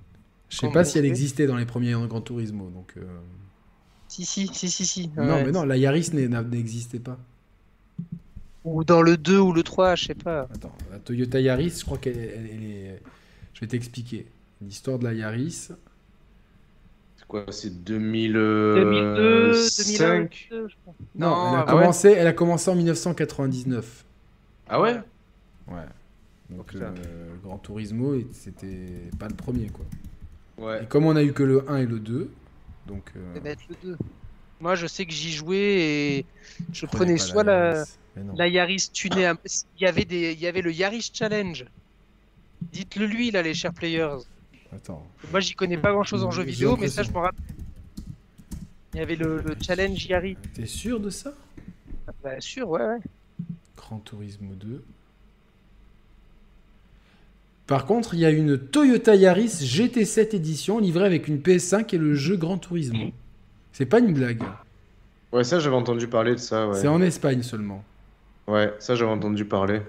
Je 0.48 0.58
sais 0.58 0.68
pas 0.70 0.84
si 0.84 0.98
elle 0.98 1.06
existait 1.06 1.46
dans 1.46 1.56
les 1.56 1.64
premiers 1.64 1.92
Gran 1.92 2.20
Turismo, 2.20 2.68
donc. 2.68 2.94
euh, 2.98 3.04
Si 4.08 4.26
si 4.26 4.48
si 4.52 4.68
si 4.68 4.84
si. 4.84 5.10
Non, 5.16 5.22
Ouais. 5.36 5.44
mais 5.44 5.52
non, 5.52 5.64
la 5.64 5.76
Yaris 5.78 6.10
n'existait 6.12 6.98
pas. 6.98 7.18
Ou 8.64 8.84
dans 8.84 9.02
le 9.02 9.16
2 9.16 9.38
ou 9.40 9.52
le 9.52 9.62
3, 9.62 9.94
je 9.96 10.04
sais 10.06 10.14
pas. 10.14 10.48
Attends, 10.54 10.72
la 10.90 10.98
Toyota 10.98 11.40
Yaris, 11.40 11.76
je 11.80 11.84
crois 11.84 11.98
qu'elle 11.98 12.18
elle- 12.18 12.50
elle 12.52 12.64
est. 12.64 13.02
Je 13.54 13.60
vais 13.60 13.66
t'expliquer 13.66 14.26
l'histoire 14.60 14.98
de 14.98 15.04
la 15.04 15.14
Yaris. 15.14 15.68
C'est 17.32 17.44
quoi 17.44 17.52
C'est 17.52 17.84
2002, 17.84 18.74
2002, 18.74 19.52
2005. 19.52 20.48
je 20.50 20.56
crois. 20.82 20.94
Non, 21.14 21.30
Non, 21.30 21.52
elle, 21.52 21.56
a 21.56 21.64
ah 21.66 21.74
ouais 21.74 21.80
commencé, 21.80 22.08
elle 22.10 22.26
a 22.26 22.32
commencé 22.32 22.70
en 22.70 22.74
1999. 22.74 24.04
Ah 24.68 24.80
ouais? 24.80 25.00
Ouais. 25.68 25.74
Donc 26.50 26.74
euh, 26.74 26.90
Gran 27.42 27.58
Turismo, 27.58 28.14
c'était 28.32 29.10
pas 29.18 29.28
le 29.28 29.34
premier 29.34 29.68
quoi. 29.68 29.86
Ouais. 30.58 30.82
Et 30.82 30.86
comme 30.86 31.06
on 31.06 31.16
a 31.16 31.22
eu 31.22 31.32
que 31.32 31.42
le 31.42 31.68
1 31.70 31.76
et 31.78 31.86
le 31.86 31.98
2, 31.98 32.30
donc. 32.86 33.10
euh, 33.16 33.34
Ça 33.34 33.40
va 33.40 33.50
être 33.50 33.62
le 33.68 33.90
2. 33.90 33.96
Moi, 34.60 34.74
je 34.76 34.86
sais 34.86 35.06
que 35.06 35.12
j'y 35.12 35.32
jouais 35.32 35.58
et 35.58 36.26
je 36.72 36.86
prenais 36.86 37.16
soit 37.16 37.42
la, 37.42 37.84
Yaris. 38.48 38.88
La 38.88 38.92
tunée. 38.92 39.26
à- 39.26 39.36
Il 39.78 39.82
y 39.82 39.86
avait 39.86 40.04
des, 40.04 40.32
il 40.32 40.40
y 40.40 40.46
avait 40.46 40.62
le 40.62 40.70
Yaris 40.70 41.10
Challenge. 41.12 41.64
Dites-le 42.72 43.06
lui, 43.06 43.30
là, 43.30 43.42
les 43.42 43.54
chers 43.54 43.72
players. 43.72 44.18
Attends. 44.74 45.06
Moi, 45.30 45.40
j'y 45.40 45.54
connais 45.54 45.76
pas 45.76 45.92
grand-chose 45.92 46.24
en 46.24 46.30
jeu 46.30 46.44
J'ai 46.44 46.50
vidéo, 46.52 46.76
mais 46.76 46.88
ça, 46.88 47.02
je 47.02 47.10
m'en 47.10 47.20
rappelle. 47.22 47.40
Il 48.94 48.98
y 48.98 49.02
avait 49.02 49.16
le, 49.16 49.40
le 49.42 49.54
Challenge 49.60 50.06
Yaris. 50.06 50.36
T'es 50.54 50.66
sûr 50.66 51.00
de 51.00 51.10
ça? 51.10 51.32
Bah, 52.22 52.40
sûr, 52.40 52.68
ouais, 52.68 52.80
ouais. 52.80 52.98
Gran 53.76 53.98
Turismo 53.98 54.54
2. 54.54 54.82
Par 57.66 57.86
contre, 57.86 58.14
il 58.14 58.20
y 58.20 58.26
a 58.26 58.30
une 58.30 58.58
Toyota 58.58 59.14
Yaris 59.14 59.46
GT7 59.62 60.36
édition 60.36 60.78
livrée 60.78 61.06
avec 61.06 61.28
une 61.28 61.38
PS5 61.38 61.94
et 61.94 61.98
le 61.98 62.14
jeu 62.14 62.36
Gran 62.36 62.58
Turismo. 62.58 63.10
C'est 63.72 63.86
pas 63.86 64.00
une 64.00 64.12
blague. 64.12 64.42
Ouais, 65.32 65.44
ça 65.44 65.58
j'avais 65.58 65.76
entendu 65.76 66.06
parler 66.08 66.32
de 66.32 66.38
ça. 66.40 66.68
Ouais, 66.68 66.74
C'est 66.78 66.88
en 66.88 67.00
Espagne 67.00 67.42
seulement. 67.42 67.82
ouais 68.48 68.74
ça 68.80 68.94
j'avais 68.94 69.10
entendu 69.10 69.44
parler. 69.46 69.80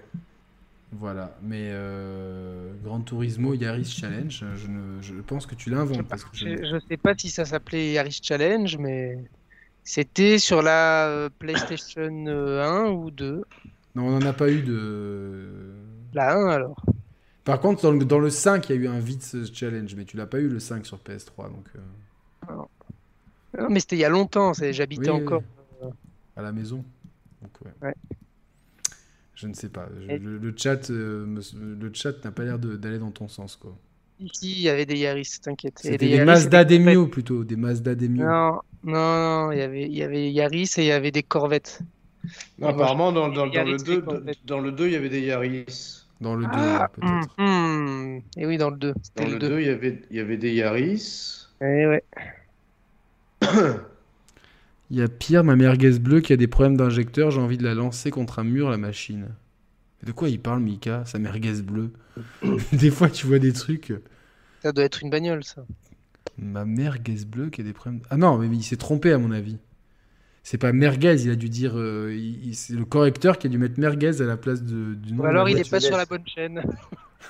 Voilà. 1.00 1.36
Mais 1.42 1.70
euh, 1.72 2.72
Gran 2.84 3.02
Turismo 3.02 3.54
Yaris 3.54 3.86
Challenge. 3.86 4.46
Je, 4.56 4.68
ne, 4.68 5.02
je 5.02 5.14
pense 5.16 5.46
que 5.46 5.56
tu 5.56 5.70
l'inventes. 5.70 6.06
je- 6.34 6.48
je 6.64 6.80
sais 6.88 6.98
pas 6.98 7.14
si 7.18 7.30
ça 7.30 7.46
s'appelait 7.46 7.94
Yaris 7.94 8.20
Challenge, 8.22 8.78
mais 8.78 9.18
c'était 9.84 10.38
sur 10.38 10.62
la 10.62 11.08
euh, 11.08 11.30
PlayStation 11.40 12.26
euh, 12.28 12.64
1 12.64 12.92
ou 12.92 13.12
2. 13.12 13.44
Non, 13.96 14.08
on 14.08 14.12
n'en 14.20 14.26
a 14.28 14.34
pas 14.34 14.50
eu 14.50 14.62
de. 14.62 15.74
La 16.14 16.36
1 16.36 16.48
alors. 16.50 16.84
Par 17.44 17.60
contre, 17.60 17.82
dans 17.84 17.92
le, 17.92 18.06
dans 18.06 18.20
le 18.20 18.30
5, 18.30 18.70
il 18.70 18.76
y 18.76 18.80
a 18.80 18.82
eu 18.82 18.88
un 18.88 19.00
Vitz 19.00 19.36
Challenge, 19.54 19.94
mais 19.96 20.06
tu 20.06 20.16
l'as 20.16 20.26
pas 20.26 20.40
eu 20.40 20.48
le 20.48 20.60
5 20.60 20.86
sur 20.86 20.98
PS3, 20.98 21.50
donc 21.52 21.66
euh, 21.76 22.54
Non, 23.60 23.68
mais 23.70 23.80
c'était 23.82 23.98
il 23.98 24.00
y 24.00 24.06
a 24.06 24.10
longtemps, 24.10 24.54
j'habitais 24.54 25.10
Oui, 25.12 25.24
encore. 25.24 25.44
à 26.38 26.42
la 26.42 26.52
maison. 26.54 26.86
Donc, 27.42 27.52
ouais. 27.66 27.88
Ouais. 27.90 27.94
Je 29.44 29.48
ne 29.50 29.54
sais 29.54 29.68
pas. 29.68 29.90
Je- 30.08 30.14
Et- 30.14 30.20
le, 30.20 30.38
le 30.38 30.54
chat, 30.56 30.90
euh, 30.90 31.26
le 31.82 31.92
chat 31.94 32.24
n'a 32.24 32.32
pas 32.32 32.44
l'air 32.46 32.58
d'aller 32.58 32.98
dans 32.98 33.12
ton 33.12 33.28
sens, 33.28 33.58
quoi. 33.58 33.76
Ici, 34.22 34.54
il 34.54 34.62
y 34.62 34.70
avait 34.70 34.86
des 34.86 34.98
Yaris, 34.98 35.28
t'inquiète. 35.42 35.82
Et 35.84 35.90
C'était 35.90 36.06
des 36.06 36.12
Yaris, 36.16 36.26
Mazda 36.26 36.64
des 36.64 36.80
Demio 36.80 37.08
plutôt, 37.08 37.44
des 37.44 37.58
Mazda 37.58 37.94
Demio. 37.94 38.24
Non, 38.24 38.62
non, 38.86 38.94
non, 39.48 39.52
il 39.52 39.58
y 39.58 39.62
avait, 39.62 39.84
il 39.84 39.94
y 39.98 40.02
avait 40.04 40.32
Yaris 40.32 40.72
et 40.78 40.82
il 40.84 40.86
y 40.86 40.92
avait 40.92 41.12
des 41.12 41.24
Corvettes. 41.24 41.82
Non, 42.58 42.70
apparemment, 42.70 43.12
dans, 43.12 43.28
dans- 43.28 43.48
dans 43.48 43.64
le 43.66 43.78
c'est 43.78 43.84
2, 43.86 44.02
quoi, 44.02 44.22
en 44.22 44.24
fait 44.26 44.38
dans 44.46 44.62
le 44.62 44.72
2, 44.72 44.88
il 44.88 44.94
y 44.94 44.96
avait 44.96 45.10
des 45.10 45.20
Yaris. 45.22 46.06
Dans 46.22 46.36
le 46.36 46.46
2, 46.46 46.52
Ah, 46.54 46.90
peut-être. 46.94 47.36
hum, 47.38 47.46
hum. 48.18 48.22
Et 48.38 48.46
oui, 48.46 48.58
dans 48.58 48.70
le 48.70 48.78
2. 48.78 48.94
Dans 49.18 49.26
le 49.26 49.34
le 49.34 49.40
2. 49.40 49.50
2, 49.50 49.60
il 49.60 49.68
y 49.68 49.70
avait, 49.70 50.02
il 50.10 50.16
y 50.16 50.20
avait 50.22 50.38
des 50.38 50.54
Yaris. 50.54 51.48
Eh 51.60 51.86
ouais. 51.88 52.04
Il 54.90 54.98
y 54.98 55.02
a 55.02 55.08
Pierre, 55.08 55.44
ma 55.44 55.56
merguez 55.56 55.98
bleue, 56.00 56.22
qui 56.22 56.34
a 56.34 56.38
des 56.38 56.48
problèmes 56.48 56.78
d'injecteur. 56.78 57.32
J'ai 57.32 57.40
envie 57.42 57.58
de 57.58 57.64
la 57.64 57.74
lancer 57.74 58.12
contre 58.12 58.40
un 58.40 58.44
mur, 58.44 58.70
la 58.70 58.78
machine. 58.78 59.30
De 60.04 60.12
quoi 60.12 60.30
il 60.30 60.40
parle, 60.40 60.60
Mika 60.62 61.04
Sa 61.06 61.18
merguez 61.20 61.62
bleue? 61.62 61.92
des 62.74 62.92
fois, 62.92 63.10
tu 63.10 63.26
vois 63.26 63.40
des 63.40 63.54
trucs. 63.54 63.94
Ça 64.62 64.72
doit 64.72 64.84
être 64.84 65.02
une 65.02 65.10
bagnole, 65.10 65.44
ça. 65.44 65.66
Ma 66.38 66.66
merguez 66.66 67.26
bleue 67.26 67.50
qui 67.50 67.62
a 67.62 67.64
des 67.64 67.74
problèmes. 67.74 68.02
Ah 68.10 68.18
non, 68.18 68.38
mais 68.38 68.48
il 68.48 68.64
s'est 68.64 68.78
trompé, 68.78 69.12
à 69.12 69.18
mon 69.18 69.32
avis. 69.32 69.58
C'est 70.46 70.58
pas 70.58 70.74
merguez, 70.74 71.22
il 71.24 71.32
a 71.32 71.36
dû 71.36 71.48
dire. 71.48 71.74
euh, 71.78 72.14
c'est 72.52 72.74
le 72.74 72.84
correcteur 72.84 73.38
qui 73.38 73.48
a 73.48 73.50
dû 73.50 73.58
mettre 73.58 73.80
merguez 73.80 74.22
à 74.22 74.26
la 74.26 74.36
place 74.36 74.62
de, 74.62 74.94
du 74.96 75.14
nom. 75.14 75.20
Ou 75.20 75.24
de 75.24 75.30
alors 75.30 75.46
la 75.46 75.52
il 75.52 75.58
est 75.58 75.70
voiture 75.70 75.72
pas 75.72 75.80
sur 75.80 75.98
la 75.98 76.06
bonne 76.06 76.28
chaîne. 76.28 76.62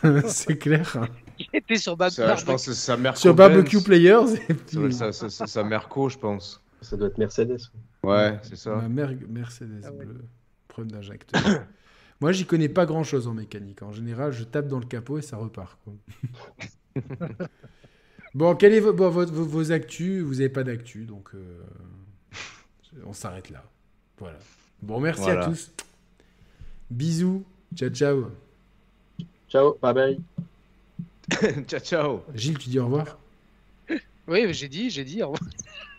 c'est 0.27 0.57
clair. 0.57 0.98
Il 1.40 1.48
était 1.53 1.75
sur 1.75 1.95
Bab 1.98 2.09
Ça, 2.09 2.35
je 2.35 2.45
pense 2.45 2.65
que 2.65 2.73
c'est 2.73 2.80
sa 2.80 2.98
mère 2.98 3.15
Sur 3.17 3.35
Barbecue 3.35 3.82
Players. 3.83 4.33
et 4.49 4.53
puis- 4.53 4.65
C'est 4.72 4.91
sa, 4.91 5.11
sa, 5.11 5.30
sa, 5.30 5.45
sa 5.48 5.64
Merco, 5.64 6.09
je 6.09 6.17
pense. 6.17 6.62
Ça 6.84 6.98
doit 6.98 7.08
être 7.08 7.18
Mercedes. 7.18 7.58
Ouais, 8.03 8.40
c'est 8.44 8.56
ça. 8.56 8.76
Ma 8.76 8.90
mer- 8.90 9.16
Mercedes 9.28 9.82
Ah 9.86 9.92
ouais. 9.92 10.06
bleue. 10.06 10.26
Problème 10.68 10.92
d'injecteur. 10.92 11.42
Moi, 12.22 12.32
j'y 12.32 12.45
connais 12.45 12.70
pas 12.70 12.86
grand 12.86 13.03
chose 13.03 13.28
en 13.28 13.34
mécanique. 13.34 13.82
En 13.82 13.92
général, 13.92 14.32
je 14.32 14.44
tape 14.44 14.68
dans 14.68 14.80
le 14.80 14.86
capot 14.86 15.18
et 15.18 15.22
ça 15.22 15.38
repart. 15.38 15.78
quoi. 15.84 15.94
bon, 18.34 18.56
quel 18.56 18.74
est 18.74 18.80
vo- 18.80 18.94
bon, 18.94 19.10
votre- 19.10 19.34
vos, 19.34 19.45
vos 19.45 19.72
actus? 19.72 20.22
Vous 20.24 20.34
n'avez 20.36 20.50
pas 20.50 20.64
d'actu, 20.64 21.06
donc 21.06 21.30
euh, 21.36 21.62
on 23.06 23.14
s'arrête 23.14 23.50
là. 23.50 23.64
Voilà. 24.20 24.40
Bon, 24.82 25.00
merci 25.00 25.30
à 25.30 25.45
tous. 25.45 25.72
Bisous. 26.90 27.44
Ciao, 27.76 27.90
ciao. 27.90 28.32
Ciao, 29.50 29.78
bye 29.82 29.94
bye. 29.94 30.20
ciao, 31.68 31.80
ciao. 31.80 32.22
Gilles, 32.36 32.58
tu 32.58 32.70
dis 32.70 32.80
au 32.80 32.86
revoir? 32.86 33.18
Oui, 34.28 34.53
j'ai 34.53 34.70
dit, 34.70 34.90
j'ai 34.90 35.03
dit. 35.03 35.22
au 35.24 35.32
revoir. 35.32 35.50